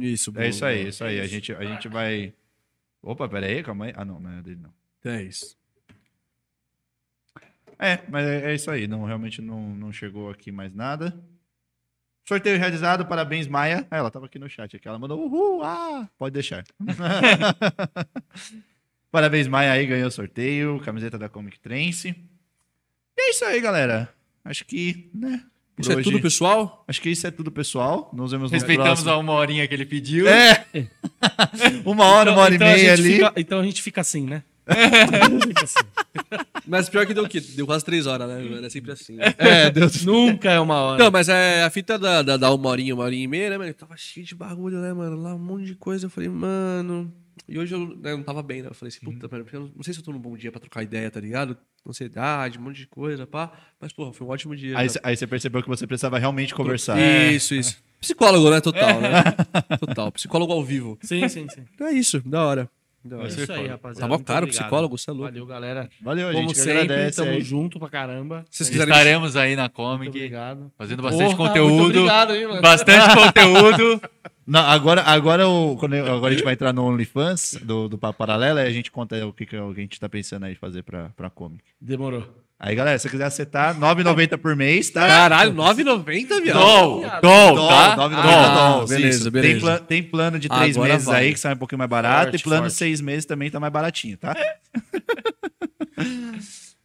Isso, 0.00 0.32
É 0.36 0.48
isso 0.48 0.64
aí, 0.64 0.88
isso 0.88 1.04
aí. 1.04 1.20
A 1.20 1.26
gente, 1.26 1.52
a 1.52 1.64
gente 1.64 1.88
vai. 1.88 2.32
Opa, 3.02 3.28
pera 3.28 3.46
aí, 3.46 3.62
calma 3.62 3.86
aí. 3.86 3.92
Ah, 3.96 4.04
não, 4.04 4.20
não 4.20 4.38
é 4.38 4.42
dele, 4.42 4.58
não. 4.62 4.70
É 5.04 5.22
isso. 5.22 5.56
É, 7.78 8.00
mas 8.08 8.26
é, 8.26 8.50
é 8.50 8.54
isso 8.54 8.70
aí. 8.70 8.86
Não, 8.86 9.04
realmente 9.04 9.40
não, 9.40 9.74
não 9.74 9.92
chegou 9.92 10.30
aqui 10.30 10.52
mais 10.52 10.74
nada. 10.74 11.18
Sorteio 12.28 12.58
realizado, 12.58 13.06
parabéns, 13.06 13.48
Maia. 13.48 13.86
Ah, 13.90 13.96
ela 13.96 14.10
tava 14.10 14.26
aqui 14.26 14.38
no 14.38 14.48
chat 14.48 14.76
aqui. 14.76 14.86
Ela 14.86 14.98
mandou 14.98 15.18
uhul, 15.18 15.62
ah, 15.64 16.08
pode 16.18 16.34
deixar. 16.34 16.62
parabéns, 19.10 19.48
Maia 19.48 19.72
aí, 19.72 19.86
ganhou 19.86 20.08
o 20.08 20.12
sorteio, 20.12 20.78
camiseta 20.80 21.18
da 21.18 21.28
Comic 21.28 21.58
Trance. 21.58 22.08
E 22.08 23.20
é 23.20 23.30
isso 23.30 23.44
aí, 23.44 23.60
galera. 23.60 24.12
Acho 24.44 24.64
que, 24.64 25.10
né? 25.14 25.42
Isso 25.78 25.90
é 25.90 25.96
hoje- 25.96 26.04
tudo, 26.04 26.20
pessoal? 26.20 26.84
Acho 26.86 27.00
que 27.00 27.08
isso 27.08 27.26
é 27.26 27.30
tudo, 27.30 27.50
pessoal. 27.50 28.10
Nos 28.12 28.32
vemos 28.32 28.52
Respeitamos 28.52 29.06
a 29.08 29.16
uma 29.16 29.32
horinha 29.32 29.66
que 29.66 29.72
ele 29.72 29.86
pediu. 29.86 30.28
É! 30.28 30.66
uma 31.86 32.04
hora, 32.04 32.32
uma 32.32 32.42
hora 32.42 32.54
então 32.54 32.68
e 32.68 32.70
a 32.70 32.74
meia 32.74 32.92
ali. 32.92 33.12
fica- 33.14 33.32
então 33.36 33.58
a 33.58 33.64
gente 33.64 33.82
fica 33.82 34.02
assim, 34.02 34.26
né? 34.26 34.44
Mas 36.66 36.88
pior 36.88 37.06
que 37.06 37.14
deu 37.14 37.24
o 37.24 37.28
quê? 37.28 37.40
Deu 37.40 37.66
quase 37.66 37.84
3 37.84 38.06
horas, 38.06 38.28
né? 38.28 38.42
mano? 38.42 38.66
É 38.66 38.70
sempre 38.70 38.92
assim. 38.92 39.16
É, 39.38 39.70
Deus. 39.70 40.02
Nunca 40.06 40.50
é 40.50 40.60
uma 40.60 40.76
hora. 40.76 41.02
Não, 41.02 41.10
mas 41.10 41.28
é 41.28 41.64
a 41.64 41.70
fita 41.70 41.98
da, 41.98 42.22
da, 42.22 42.36
da 42.36 42.52
uma 42.54 42.68
horinha, 42.68 42.94
uma 42.94 43.04
horinha 43.04 43.24
e 43.24 43.28
meia, 43.28 43.50
né, 43.50 43.58
mano? 43.58 43.74
Tava 43.74 43.96
cheio 43.96 44.24
de 44.24 44.34
bagulho, 44.34 44.78
né, 44.80 44.92
mano? 44.92 45.20
Lá 45.20 45.34
um 45.34 45.38
monte 45.38 45.64
de 45.64 45.74
coisa. 45.74 46.06
Eu 46.06 46.10
falei, 46.10 46.28
mano. 46.28 47.12
E 47.48 47.58
hoje 47.58 47.74
eu 47.74 47.96
né, 47.96 48.12
não 48.14 48.22
tava 48.22 48.42
bem, 48.42 48.62
né? 48.62 48.68
Eu 48.68 48.74
falei 48.74 48.90
assim, 48.94 49.00
puta, 49.00 49.26
mano, 49.30 49.44
eu 49.52 49.70
não 49.74 49.82
sei 49.82 49.92
se 49.92 50.00
eu 50.00 50.04
tô 50.04 50.12
num 50.12 50.18
bom 50.20 50.36
dia 50.36 50.52
pra 50.52 50.60
trocar 50.60 50.82
ideia, 50.82 51.10
tá 51.10 51.18
ligado? 51.20 51.56
Ansiedade, 51.88 52.58
um 52.58 52.62
monte 52.62 52.76
de 52.76 52.86
coisa, 52.86 53.26
pá. 53.26 53.50
Mas, 53.80 53.92
porra, 53.92 54.12
foi 54.12 54.26
um 54.26 54.30
ótimo 54.30 54.54
dia. 54.54 54.76
Aí, 54.78 54.84
né? 54.84 54.88
cê- 54.88 55.00
aí 55.02 55.16
você 55.16 55.26
percebeu 55.26 55.62
que 55.62 55.68
você 55.68 55.86
precisava 55.86 56.18
realmente 56.18 56.54
conversar. 56.54 56.98
Isso, 57.32 57.54
isso. 57.54 57.78
Psicólogo, 58.00 58.50
né? 58.50 58.60
Total, 58.60 59.00
né? 59.00 59.22
Total. 59.80 60.12
Psicólogo 60.12 60.52
ao 60.52 60.62
vivo. 60.62 60.98
Sim, 61.02 61.26
sim, 61.28 61.48
sim. 61.48 61.64
Então 61.74 61.86
é 61.88 61.92
isso, 61.92 62.20
da 62.24 62.44
hora. 62.44 62.70
Da 63.02 63.22
É 63.22 63.26
isso 63.28 63.50
aí, 63.52 63.66
rapaziada. 63.66 64.10
Tava 64.10 64.22
caro 64.22 64.44
o 64.46 64.48
psicólogo, 64.50 64.98
você 64.98 65.08
é 65.10 65.12
louco. 65.14 65.28
Valeu, 65.30 65.46
galera. 65.46 65.88
Valeu, 66.02 66.28
Como 66.32 66.40
gente 66.48 66.52
que 66.54 66.60
sempre, 66.60 66.80
agradece 66.82 67.16
tamo 67.16 67.30
aí. 67.30 67.40
junto 67.40 67.78
pra 67.78 67.88
caramba. 67.88 68.44
Se 68.50 68.58
vocês 68.58 68.68
quiserem 68.70 68.92
Estaremos 68.92 69.36
aí 69.36 69.56
na 69.56 69.62
Muito 69.62 69.72
Comic, 69.74 70.08
obrigado. 70.10 70.70
fazendo 70.76 71.02
bastante 71.02 71.34
Porra, 71.34 71.48
conteúdo. 71.48 71.74
Muito 71.74 71.96
obrigado, 71.98 72.34
hein, 72.34 72.46
mano. 72.46 72.60
Bastante 72.60 73.14
conteúdo. 73.16 74.02
Não, 74.46 74.60
agora, 74.60 75.02
agora, 75.02 75.48
o, 75.48 75.76
quando 75.76 75.94
eu- 75.94 76.12
agora 76.12 76.32
a 76.32 76.36
gente 76.36 76.44
vai 76.44 76.52
entrar 76.52 76.72
no 76.74 76.84
OnlyFans 76.84 77.58
do, 77.62 77.88
do 77.88 77.96
Papo 77.96 78.18
Paralelo 78.18 78.58
e 78.58 78.62
a 78.62 78.70
gente 78.70 78.90
conta 78.90 79.24
o 79.26 79.32
que, 79.32 79.46
que 79.46 79.56
a 79.56 79.72
gente 79.72 79.98
tá 79.98 80.08
pensando 80.08 80.44
aí 80.44 80.52
de 80.54 80.58
fazer 80.58 80.82
pra, 80.82 81.08
pra 81.16 81.30
Comic. 81.30 81.62
Demorou. 81.80 82.26
Aí, 82.62 82.74
galera, 82.74 82.98
se 82.98 83.04
você 83.04 83.08
quiser 83.08 83.24
acertar, 83.24 83.74
R$ 83.74 83.80
9,90 83.80 84.36
por 84.36 84.54
mês, 84.54 84.90
tá? 84.90 85.06
Caralho, 85.06 85.54
9,90, 85.54 86.42
viado. 86.42 86.58
Dol, 86.58 87.00
dol, 87.22 87.54
Dol, 87.56 87.68
tá? 87.68 87.96
9,90 87.96 88.14
Ah, 88.18 88.54
dólares, 88.54 88.90
beleza, 88.90 89.18
isso. 89.18 89.30
beleza. 89.30 89.78
Tem, 89.78 90.02
tem 90.02 90.10
plano 90.10 90.38
de 90.38 90.46
três 90.46 90.76
Agora 90.76 90.92
meses 90.92 91.06
vai. 91.06 91.22
aí 91.24 91.32
que 91.32 91.40
sai 91.40 91.54
um 91.54 91.56
pouquinho 91.56 91.78
mais 91.78 91.88
barato 91.90 92.30
Forte, 92.32 92.40
e 92.40 92.44
plano 92.44 92.66
de 92.66 92.74
seis 92.74 93.00
meses 93.00 93.24
também 93.24 93.50
tá 93.50 93.58
mais 93.58 93.72
baratinho, 93.72 94.18
tá? 94.18 94.36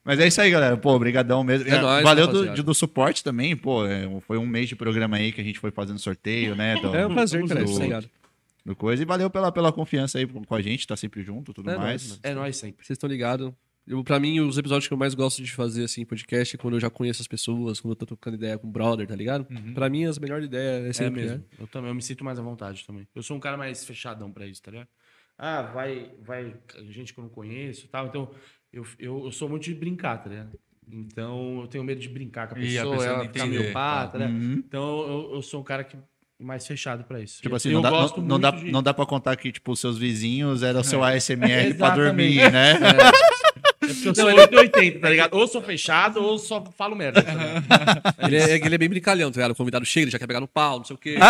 Mas 0.03 0.19
é 0.19 0.27
isso 0.27 0.39
aí, 0.39 0.51
galera. 0.51 0.77
Pô, 0.77 0.91
obrigadão 0.93 1.43
mesmo. 1.43 1.67
É 1.67 1.79
nóis, 1.81 2.03
Valeu 2.03 2.27
do, 2.27 2.63
do 2.63 2.73
suporte 2.73 3.23
também, 3.23 3.55
pô. 3.55 3.85
é, 3.87 4.07
foi 4.27 4.37
um 4.37 4.45
mês 4.45 4.69
de 4.69 4.75
programa 4.75 5.17
aí 5.17 5.31
que 5.31 5.41
a 5.41 5.43
gente 5.43 5.59
foi 5.59 5.71
fazendo 5.71 5.99
sorteio, 5.99 6.55
né? 6.55 6.75
do- 6.75 6.95
É 6.95 7.07
um 7.07 7.13
prazer, 7.13 7.45
cara. 7.47 7.63
do- 7.63 7.71
Obrigado. 7.73 8.09
do 8.63 8.75
coisa. 8.75 9.01
E 9.01 9.05
valeu 9.05 9.29
pela, 9.29 9.51
pela 9.51 9.71
confiança 9.71 10.19
aí 10.19 10.27
com 10.27 10.55
a 10.55 10.61
gente, 10.61 10.85
tá 10.87 10.95
sempre 10.95 11.23
junto 11.23 11.53
tudo 11.53 11.69
É 11.71 11.73
nóis, 11.73 11.83
mais. 11.85 12.07
mano. 12.09 12.19
É 12.23 12.33
nóis 12.35 12.55
sempre. 12.55 12.85
Vocês 12.85 12.95
estão 12.95 13.09
ligados. 13.09 13.51
Pra 14.03 14.19
mim, 14.19 14.39
os 14.39 14.57
episódios 14.57 14.87
que 14.87 14.93
eu 14.93 14.97
mais 14.97 15.13
gosto 15.13 15.43
de 15.43 15.51
fazer, 15.51 15.83
assim, 15.83 16.03
podcast, 16.05 16.55
é 16.55 16.57
quando 16.59 16.73
eu 16.73 16.79
já 16.79 16.89
conheço 16.89 17.21
as 17.21 17.27
pessoas, 17.27 17.79
quando 17.79 17.91
eu 17.91 17.95
tô 17.95 18.05
trocando 18.07 18.35
ideia 18.35 18.57
com 18.57 18.67
o 18.67 18.71
brother, 18.71 19.05
tá 19.07 19.15
ligado? 19.15 19.45
Pra 19.75 19.89
mim, 19.89 20.05
as 20.05 20.17
melhores 20.17 20.45
ideias 20.47 20.85
é 20.85 20.89
É 20.89 20.93
sempre, 20.93 21.21
mesmo. 21.21 21.37
né? 21.37 21.43
Eu 21.59 21.67
também, 21.67 21.89
eu 21.91 21.95
me 21.95 22.01
sinto 22.01 22.23
mais 22.25 22.39
à 22.39 22.41
vontade 22.41 22.83
também. 22.85 23.07
Eu 23.13 23.21
sou 23.21 23.37
um 23.37 23.39
cara 23.39 23.55
mais 23.57 23.85
fechadão 23.85 24.31
pra 24.31 24.47
isso, 24.47 24.61
tá 24.63 24.71
ligado? 24.71 24.87
Ah, 25.37 25.61
vai, 25.63 26.11
vai 26.23 26.55
gente 26.89 27.13
que 27.13 27.19
eu 27.19 27.23
não 27.25 27.29
conheço 27.29 27.85
e 27.85 27.87
tal. 27.87 28.07
Então, 28.07 28.31
eu, 28.73 28.83
eu, 28.97 29.25
eu 29.25 29.31
sou 29.31 29.47
muito 29.47 29.63
de 29.65 29.75
brincar, 29.75 30.17
tá 30.17 30.29
ligado? 30.29 30.57
Então, 30.91 31.61
eu 31.61 31.67
tenho 31.67 31.83
medo 31.83 31.99
de 32.01 32.09
brincar 32.09 32.47
com 32.47 32.55
a 32.55 32.59
E 32.59 32.77
a 32.77 32.81
pessoa, 32.81 32.95
pessoa 32.97 33.13
ela 33.15 33.23
ficar 33.25 33.45
meio 33.45 33.71
pá, 33.73 34.07
tá. 34.07 34.17
ligado? 34.17 34.33
Uhum. 34.33 34.53
Então, 34.65 34.99
eu, 35.07 35.35
eu 35.35 35.41
sou 35.41 35.61
um 35.61 35.63
cara 35.63 35.83
que 35.83 35.97
mais 36.39 36.65
fechado 36.65 37.03
pra 37.03 37.21
isso. 37.21 37.41
Tipo 37.41 37.55
assim, 37.55 37.69
eu 37.69 37.75
não 37.75 37.81
dá, 37.81 37.89
gosto 37.91 38.19
não, 38.21 38.27
não 38.27 38.39
dá, 38.39 38.51
de- 38.51 38.71
não 38.71 38.83
dá 38.83 38.93
pra 38.93 39.05
contar 39.05 39.35
que, 39.35 39.51
tipo, 39.51 39.71
os 39.71 39.79
seus 39.79 39.97
vizinhos 39.97 40.63
eram 40.63 40.81
o 40.81 40.83
seu 40.83 41.03
ASMR 41.03 41.73
pra 41.75 41.95
Exatamente. 41.95 41.95
dormir, 42.05 42.51
né? 42.51 42.71
É 42.73 43.44
porque 43.93 44.09
eu 44.09 44.15
sou 44.15 44.25
880, 44.25 44.99
tá 44.99 45.09
ligado? 45.09 45.33
Ou 45.35 45.47
sou 45.47 45.61
fechado 45.61 46.23
ou 46.23 46.37
só 46.39 46.63
falo 46.77 46.95
merda. 46.95 47.21
Tá 47.21 47.31
ligado? 47.33 47.63
Ele 48.27 48.37
é, 48.37 48.55
ele 48.65 48.75
é 48.75 48.77
bem 48.77 48.89
brincalhão, 48.89 49.31
tá 49.31 49.37
ligado? 49.37 49.51
O 49.51 49.55
convidado 49.55 49.85
chega, 49.85 50.05
ele 50.05 50.11
já 50.11 50.19
quer 50.19 50.27
pegar 50.27 50.39
no 50.39 50.47
pau, 50.47 50.77
não 50.79 50.85
sei 50.85 50.95
o 50.95 50.99
quê. 50.99 51.17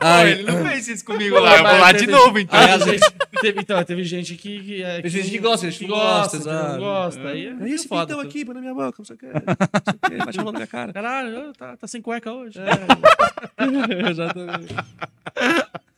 Pô, 0.00 0.06
Ai, 0.06 0.30
ele 0.30 0.42
não 0.44 0.64
fez 0.66 0.88
isso 0.88 1.04
comigo 1.04 1.38
lá. 1.38 1.58
Eu 1.58 1.62
vou 1.62 1.78
lá 1.78 1.92
de 1.92 2.06
novo, 2.06 2.38
então. 2.38 2.58
Aí, 2.58 2.70
às 2.70 2.82
vezes, 2.86 3.06
teve, 3.38 3.60
então, 3.60 3.84
teve 3.84 4.02
gente 4.02 4.34
que. 4.34 4.60
que 4.60 4.82
é, 4.82 5.02
Tem 5.02 5.10
gente 5.10 5.28
que 5.30 5.38
gosta, 5.38 5.66
gente 5.70 5.78
que 5.80 5.84
que 5.84 5.90
gosta, 5.90 6.38
que 6.38 6.44
não 6.46 6.52
exato. 6.54 6.78
gosta. 6.78 7.28
Aí, 7.28 7.46
é 7.48 7.68
esse 7.68 7.86
foda, 7.86 8.06
pintão 8.06 8.20
aqui, 8.26 8.42
põe 8.42 8.54
na 8.54 8.60
minha 8.62 8.72
boca, 8.72 8.94
não 8.98 9.04
sei 9.04 9.16
o 9.16 9.18
o 9.18 10.24
bate 10.24 10.40
a 10.40 10.42
mão 10.42 10.52
na 10.52 10.58
minha 10.60 10.66
cara. 10.66 10.90
Caralho, 10.94 11.52
tá, 11.52 11.76
tá 11.76 11.86
sem 11.86 12.00
cueca 12.00 12.32
hoje. 12.32 12.58
Exatamente. 14.10 14.74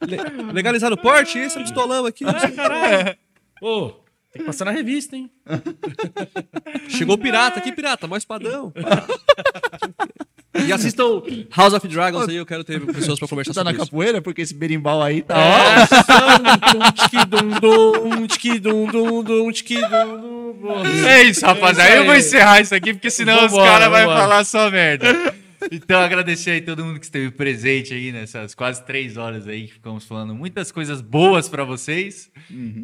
Le- 0.01 0.52
legalizar 0.52 0.93
o 0.93 0.97
porte, 0.97 1.39
esse 1.39 1.57
é 1.57 1.61
um 1.61 1.62
pistolão 1.62 2.05
aqui. 2.05 2.25
É, 2.25 2.51
caralho. 2.51 3.17
Ô, 3.61 3.93
tem 4.33 4.41
que 4.43 4.47
passar 4.47 4.65
na 4.65 4.70
revista, 4.70 5.15
hein? 5.17 5.31
Chegou 6.89 7.15
o 7.17 7.19
pirata 7.19 7.59
aqui, 7.59 7.70
pirata, 7.73 8.07
mó 8.07 8.17
espadão. 8.17 8.73
E 10.67 10.73
assistam 10.73 11.23
House 11.57 11.73
of 11.75 11.86
Dragons 11.89 12.28
aí, 12.28 12.36
eu 12.36 12.47
quero 12.47 12.62
ter 12.65 12.81
pessoas 12.86 13.19
pra 13.19 13.27
conversar 13.28 13.55
Tá 13.55 13.65
na 13.65 13.73
isso. 13.73 13.81
capoeira? 13.81 14.20
Porque 14.23 14.43
esse 14.43 14.55
berimbau 14.55 15.02
aí 15.02 15.23
tá, 15.23 15.35
ó. 15.36 15.43
É 21.09 21.23
isso, 21.25 21.44
rapaziada. 21.44 21.91
É 21.91 21.93
isso 21.94 22.01
eu 22.01 22.05
vou 22.05 22.15
aí. 22.15 22.20
encerrar 22.20 22.61
isso 22.61 22.75
aqui, 22.75 22.94
porque 22.94 23.11
senão 23.11 23.44
os 23.47 23.51
Vambora, 23.52 23.70
caras 23.70 23.89
vão 23.91 24.17
falar 24.17 24.44
só 24.44 24.70
merda. 24.70 25.35
Então, 25.70 26.00
agradecer 26.00 26.50
aí 26.50 26.60
todo 26.60 26.84
mundo 26.84 26.99
que 26.99 27.05
esteve 27.05 27.31
presente 27.31 27.94
aí 27.94 28.10
nessas 28.10 28.55
quase 28.55 28.84
três 28.84 29.16
horas 29.16 29.47
aí 29.47 29.66
que 29.66 29.74
ficamos 29.74 30.05
falando 30.05 30.34
muitas 30.34 30.73
coisas 30.73 31.00
boas 31.00 31.49
pra 31.49 31.65
vocês. 31.65 32.31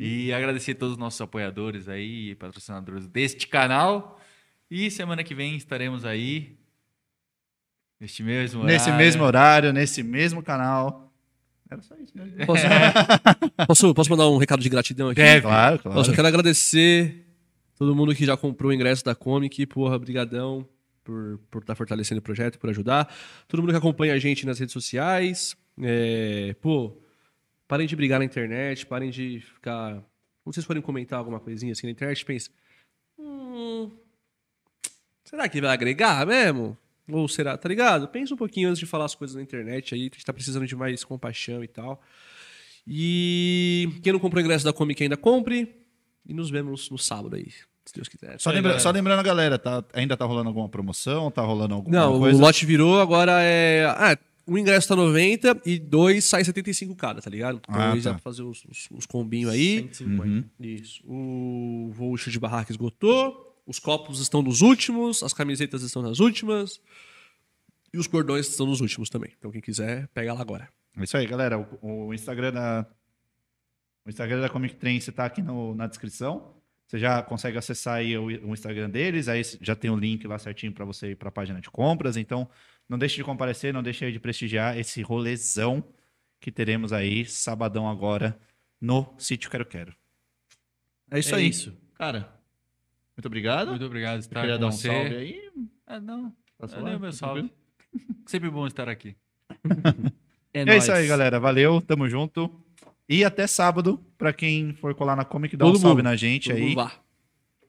E 0.01 0.33
agradecer 0.33 0.75
todos 0.75 0.93
os 0.93 0.99
nossos 0.99 1.21
apoiadores 1.21 1.89
aí, 1.89 2.35
patrocinadores 2.37 3.07
deste 3.07 3.47
canal. 3.47 4.21
E 4.71 4.91
semana 4.91 5.25
que 5.25 5.35
vem 5.35 5.57
estaremos 5.57 6.05
aí. 6.05 6.57
Neste 8.01 8.23
mesmo 8.23 8.61
horário. 8.61 8.75
Nesse 8.75 8.93
mesmo 8.93 9.25
horário, 9.25 9.73
nesse 9.73 10.03
mesmo 10.03 10.43
canal. 10.43 11.13
Era 11.71 11.83
só 11.83 11.95
isso 11.97 12.13
mesmo. 12.15 12.47
Posso, 12.47 12.63
posso, 13.67 13.95
posso 13.95 14.11
mandar 14.11 14.29
um 14.29 14.39
recado 14.39 14.63
de 14.63 14.69
gratidão 14.69 15.09
aqui? 15.09 15.21
Deve. 15.21 15.43
Claro, 15.43 15.79
claro. 15.79 15.99
Nossa, 15.99 16.11
eu 16.11 16.15
quero 16.15 16.29
agradecer 16.29 17.27
todo 17.77 17.95
mundo 17.95 18.15
que 18.15 18.25
já 18.25 18.37
comprou 18.37 18.71
o 18.71 18.75
ingresso 18.75 19.05
da 19.05 19.15
Comic, 19.15 19.67
porra, 19.67 19.99
brigadão 19.99 20.67
por 21.09 21.39
por 21.51 21.63
estar 21.63 21.75
fortalecendo 21.75 22.19
o 22.19 22.23
projeto, 22.23 22.59
por 22.59 22.69
ajudar. 22.69 23.13
Todo 23.49 23.61
mundo 23.61 23.71
que 23.71 23.77
acompanha 23.77 24.13
a 24.13 24.19
gente 24.19 24.45
nas 24.45 24.59
redes 24.59 24.73
sociais. 24.73 25.57
É, 25.81 26.55
pô, 26.61 27.01
parem 27.67 27.87
de 27.87 27.97
brigar 27.97 28.19
na 28.19 28.25
internet, 28.25 28.85
parem 28.85 29.11
de 29.11 29.41
ficar... 29.41 30.05
Quando 30.43 30.55
vocês 30.55 30.67
forem 30.67 30.83
comentar 30.83 31.19
alguma 31.19 31.41
coisinha 31.41 31.73
assim 31.73 31.87
na 31.87 31.93
internet, 31.93 32.25
pense... 32.25 32.51
Hum, 33.19 33.91
será 35.25 35.49
que 35.49 35.61
vai 35.61 35.71
agregar 35.71 36.27
mesmo? 36.27 36.77
Ou 37.11 37.27
será, 37.27 37.57
tá 37.57 37.69
ligado? 37.69 38.09
Pensa 38.09 38.35
um 38.35 38.37
pouquinho 38.37 38.69
antes 38.69 38.79
de 38.79 38.87
falar 38.87 39.07
as 39.07 39.15
coisas 39.15 39.35
na 39.35 39.43
internet 39.43 39.95
aí, 39.95 40.11
que 40.11 40.17
a 40.17 40.19
gente 40.19 40.27
tá 40.27 40.33
precisando 40.33 40.67
de 40.67 40.77
mais 40.77 41.03
compaixão 41.05 41.65
e 41.65 41.69
tal. 41.69 42.03
E 42.87 43.89
quem 44.03 44.13
não 44.13 44.21
comprou 44.21 44.43
o 44.43 44.45
ingresso 44.45 44.65
da 44.65 44.73
Comic 44.73 45.03
ainda 45.03 45.17
compre. 45.17 45.75
E 46.27 46.35
nos 46.35 46.51
vemos 46.51 46.91
no 46.91 46.99
sábado 46.99 47.37
aí, 47.37 47.49
se 47.89 47.95
Deus 47.95 48.09
quiser. 48.09 48.39
Só, 48.41 48.51
lembra- 48.51 48.79
só 48.79 48.91
lembrando 48.91 49.21
a 49.21 49.23
galera, 49.23 49.59
tá, 49.59 49.85
ainda 49.93 50.17
tá 50.17 50.25
rolando 50.25 50.49
alguma 50.49 50.69
promoção? 50.69 51.31
Tá 51.31 51.43
rolando 51.43 51.75
alguma 51.75 51.97
Não, 51.97 52.19
coisa? 52.19 52.39
o 52.39 52.41
lote 52.41 52.65
virou, 52.67 53.01
agora 53.01 53.33
é. 53.43 53.85
Ah, 53.87 54.17
um 54.47 54.57
ingresso 54.57 54.89
tá 54.89 54.97
90 54.97 55.61
e 55.67 55.79
dois 55.79 56.25
sai 56.25 56.45
75 56.45 56.95
cada, 56.97 57.21
tá 57.21 57.29
ligado? 57.29 57.59
Então 57.59 57.75
Ah, 57.75 57.95
tá. 58.03 58.11
pra 58.11 58.19
fazer 58.19 58.43
os, 58.43 58.65
os, 58.65 58.89
os 58.91 59.07
combinhos 59.07 59.51
aí. 59.53 59.81
150. 59.93 60.27
Uhum. 60.27 60.45
Isso. 60.61 61.03
O 61.07 61.91
voucher 61.93 62.33
de 62.33 62.39
barraca 62.39 62.71
esgotou. 62.73 63.45
Os 63.67 63.79
copos 63.79 64.19
estão 64.21 64.41
nos 64.41 64.63
últimos, 64.63 65.23
as 65.23 65.35
camisetas 65.35 65.83
estão 65.83 66.01
nas 66.01 66.21
últimas. 66.21 66.81
E 67.93 67.99
os 67.99 68.07
cordões 68.07 68.49
estão 68.49 68.65
nos 68.67 68.81
últimos 68.81 69.11
também. 69.11 69.33
Então 69.39 69.51
quem 69.51 69.61
quiser, 69.61 70.09
pega 70.15 70.33
lá 70.33 70.41
agora. 70.41 70.69
É 70.97 71.05
isso 71.05 71.17
aí, 71.17 71.27
galera. 71.27 71.59
O, 71.83 72.07
o 72.09 72.15
Instagram 72.15 72.53
da. 72.53 72.87
O 74.07 74.09
Instagram 74.09 74.41
da 74.41 74.49
Comic 74.49 74.77
Trance 74.77 75.13
tá 75.13 75.27
aqui 75.27 75.43
no- 75.43 75.75
na 75.75 75.87
descrição. 75.87 76.55
Você 76.89 76.99
já 76.99 77.23
consegue 77.23 77.59
acessar 77.59 77.97
aí 77.97 78.17
o, 78.17 78.25
o 78.25 78.53
Instagram 78.55 78.89
deles, 78.89 79.29
aí 79.29 79.43
já 79.61 79.77
tem 79.77 79.91
o 79.91 79.97
link 79.97 80.27
lá 80.27 80.39
certinho 80.39 80.73
para 80.73 80.87
você 80.87 81.11
ir 81.11 81.17
para 81.17 81.29
a 81.29 81.33
página 81.33 81.61
de 81.61 81.71
compras. 81.71 82.17
Então, 82.17 82.49
não 82.89 82.99
deixe 82.99 83.17
de 83.17 83.23
comparecer, 83.25 83.75
não 83.75 83.83
deixe 83.83 84.11
de 84.11 84.19
prestigiar 84.19 84.77
esse 84.79 85.03
rolezão 85.03 85.85
que 86.41 86.51
teremos 86.51 86.91
aí 86.93 87.27
sabadão 87.27 87.87
agora 87.89 88.39
no 88.81 89.15
sítio 89.19 89.51
Quero 89.51 89.67
Quero. 89.67 89.95
É 91.11 91.19
isso 91.19 91.35
É 91.35 91.39
aí. 91.39 91.49
isso. 91.49 91.77
Cara, 91.95 92.33
muito 93.17 93.27
obrigado. 93.27 93.69
Muito 93.69 93.85
obrigado 93.85 94.27
por 94.27 94.35
queria 94.41 94.55
com 94.55 94.61
dar 94.61 94.67
um 94.69 94.73
você. 94.73 94.89
salve 94.89 95.15
aí. 95.17 95.51
Ah, 95.87 96.01
não. 96.01 96.35
Tá 96.59 96.81
meu 96.81 97.01
Tá 97.01 97.13
salve. 97.13 97.53
Sempre 98.27 98.49
bom 98.51 98.67
estar 98.67 98.89
aqui. 98.89 99.15
É, 100.55 100.61
É 100.63 100.65
nóis. 100.65 100.85
isso 100.85 100.93
aí, 100.93 101.07
galera. 101.07 101.39
Valeu, 101.39 101.79
tamo 101.83 102.09
junto. 102.09 102.51
E 103.09 103.25
até 103.25 103.47
sábado, 103.47 104.05
pra 104.19 104.33
quem 104.33 104.75
for 104.75 104.95
colar 104.95 105.17
na 105.17 105.25
Comic, 105.25 105.57
dá 105.57 105.65
um 105.65 105.69
Todo 105.69 105.81
salve 105.81 105.97
mundo. 106.03 106.05
na 106.11 106.17
gente 106.17 106.51
Todo 106.51 106.59
aí. 106.59 106.77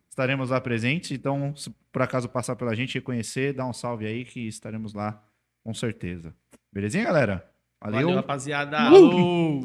Estaremos 0.10 0.50
lá 0.50 0.60
presentes. 0.60 1.12
Então, 1.12 1.56
se 1.56 1.74
por 1.92 2.02
acaso 2.02 2.28
passar 2.28 2.56
pela 2.56 2.76
gente 2.76 2.98
e 2.98 3.02
conhecer, 3.02 3.54
dá 3.54 3.66
um 3.66 3.72
salve 3.72 4.06
aí 4.06 4.26
que 4.26 4.48
estaremos 4.48 4.94
lá 4.94 5.24
com 5.64 5.74
certeza. 5.74 6.36
Belezinha, 6.74 7.06
galera? 7.06 7.50
Valeu, 7.82 8.14
rapaziada. 8.14 8.92
Uh! 8.94 9.58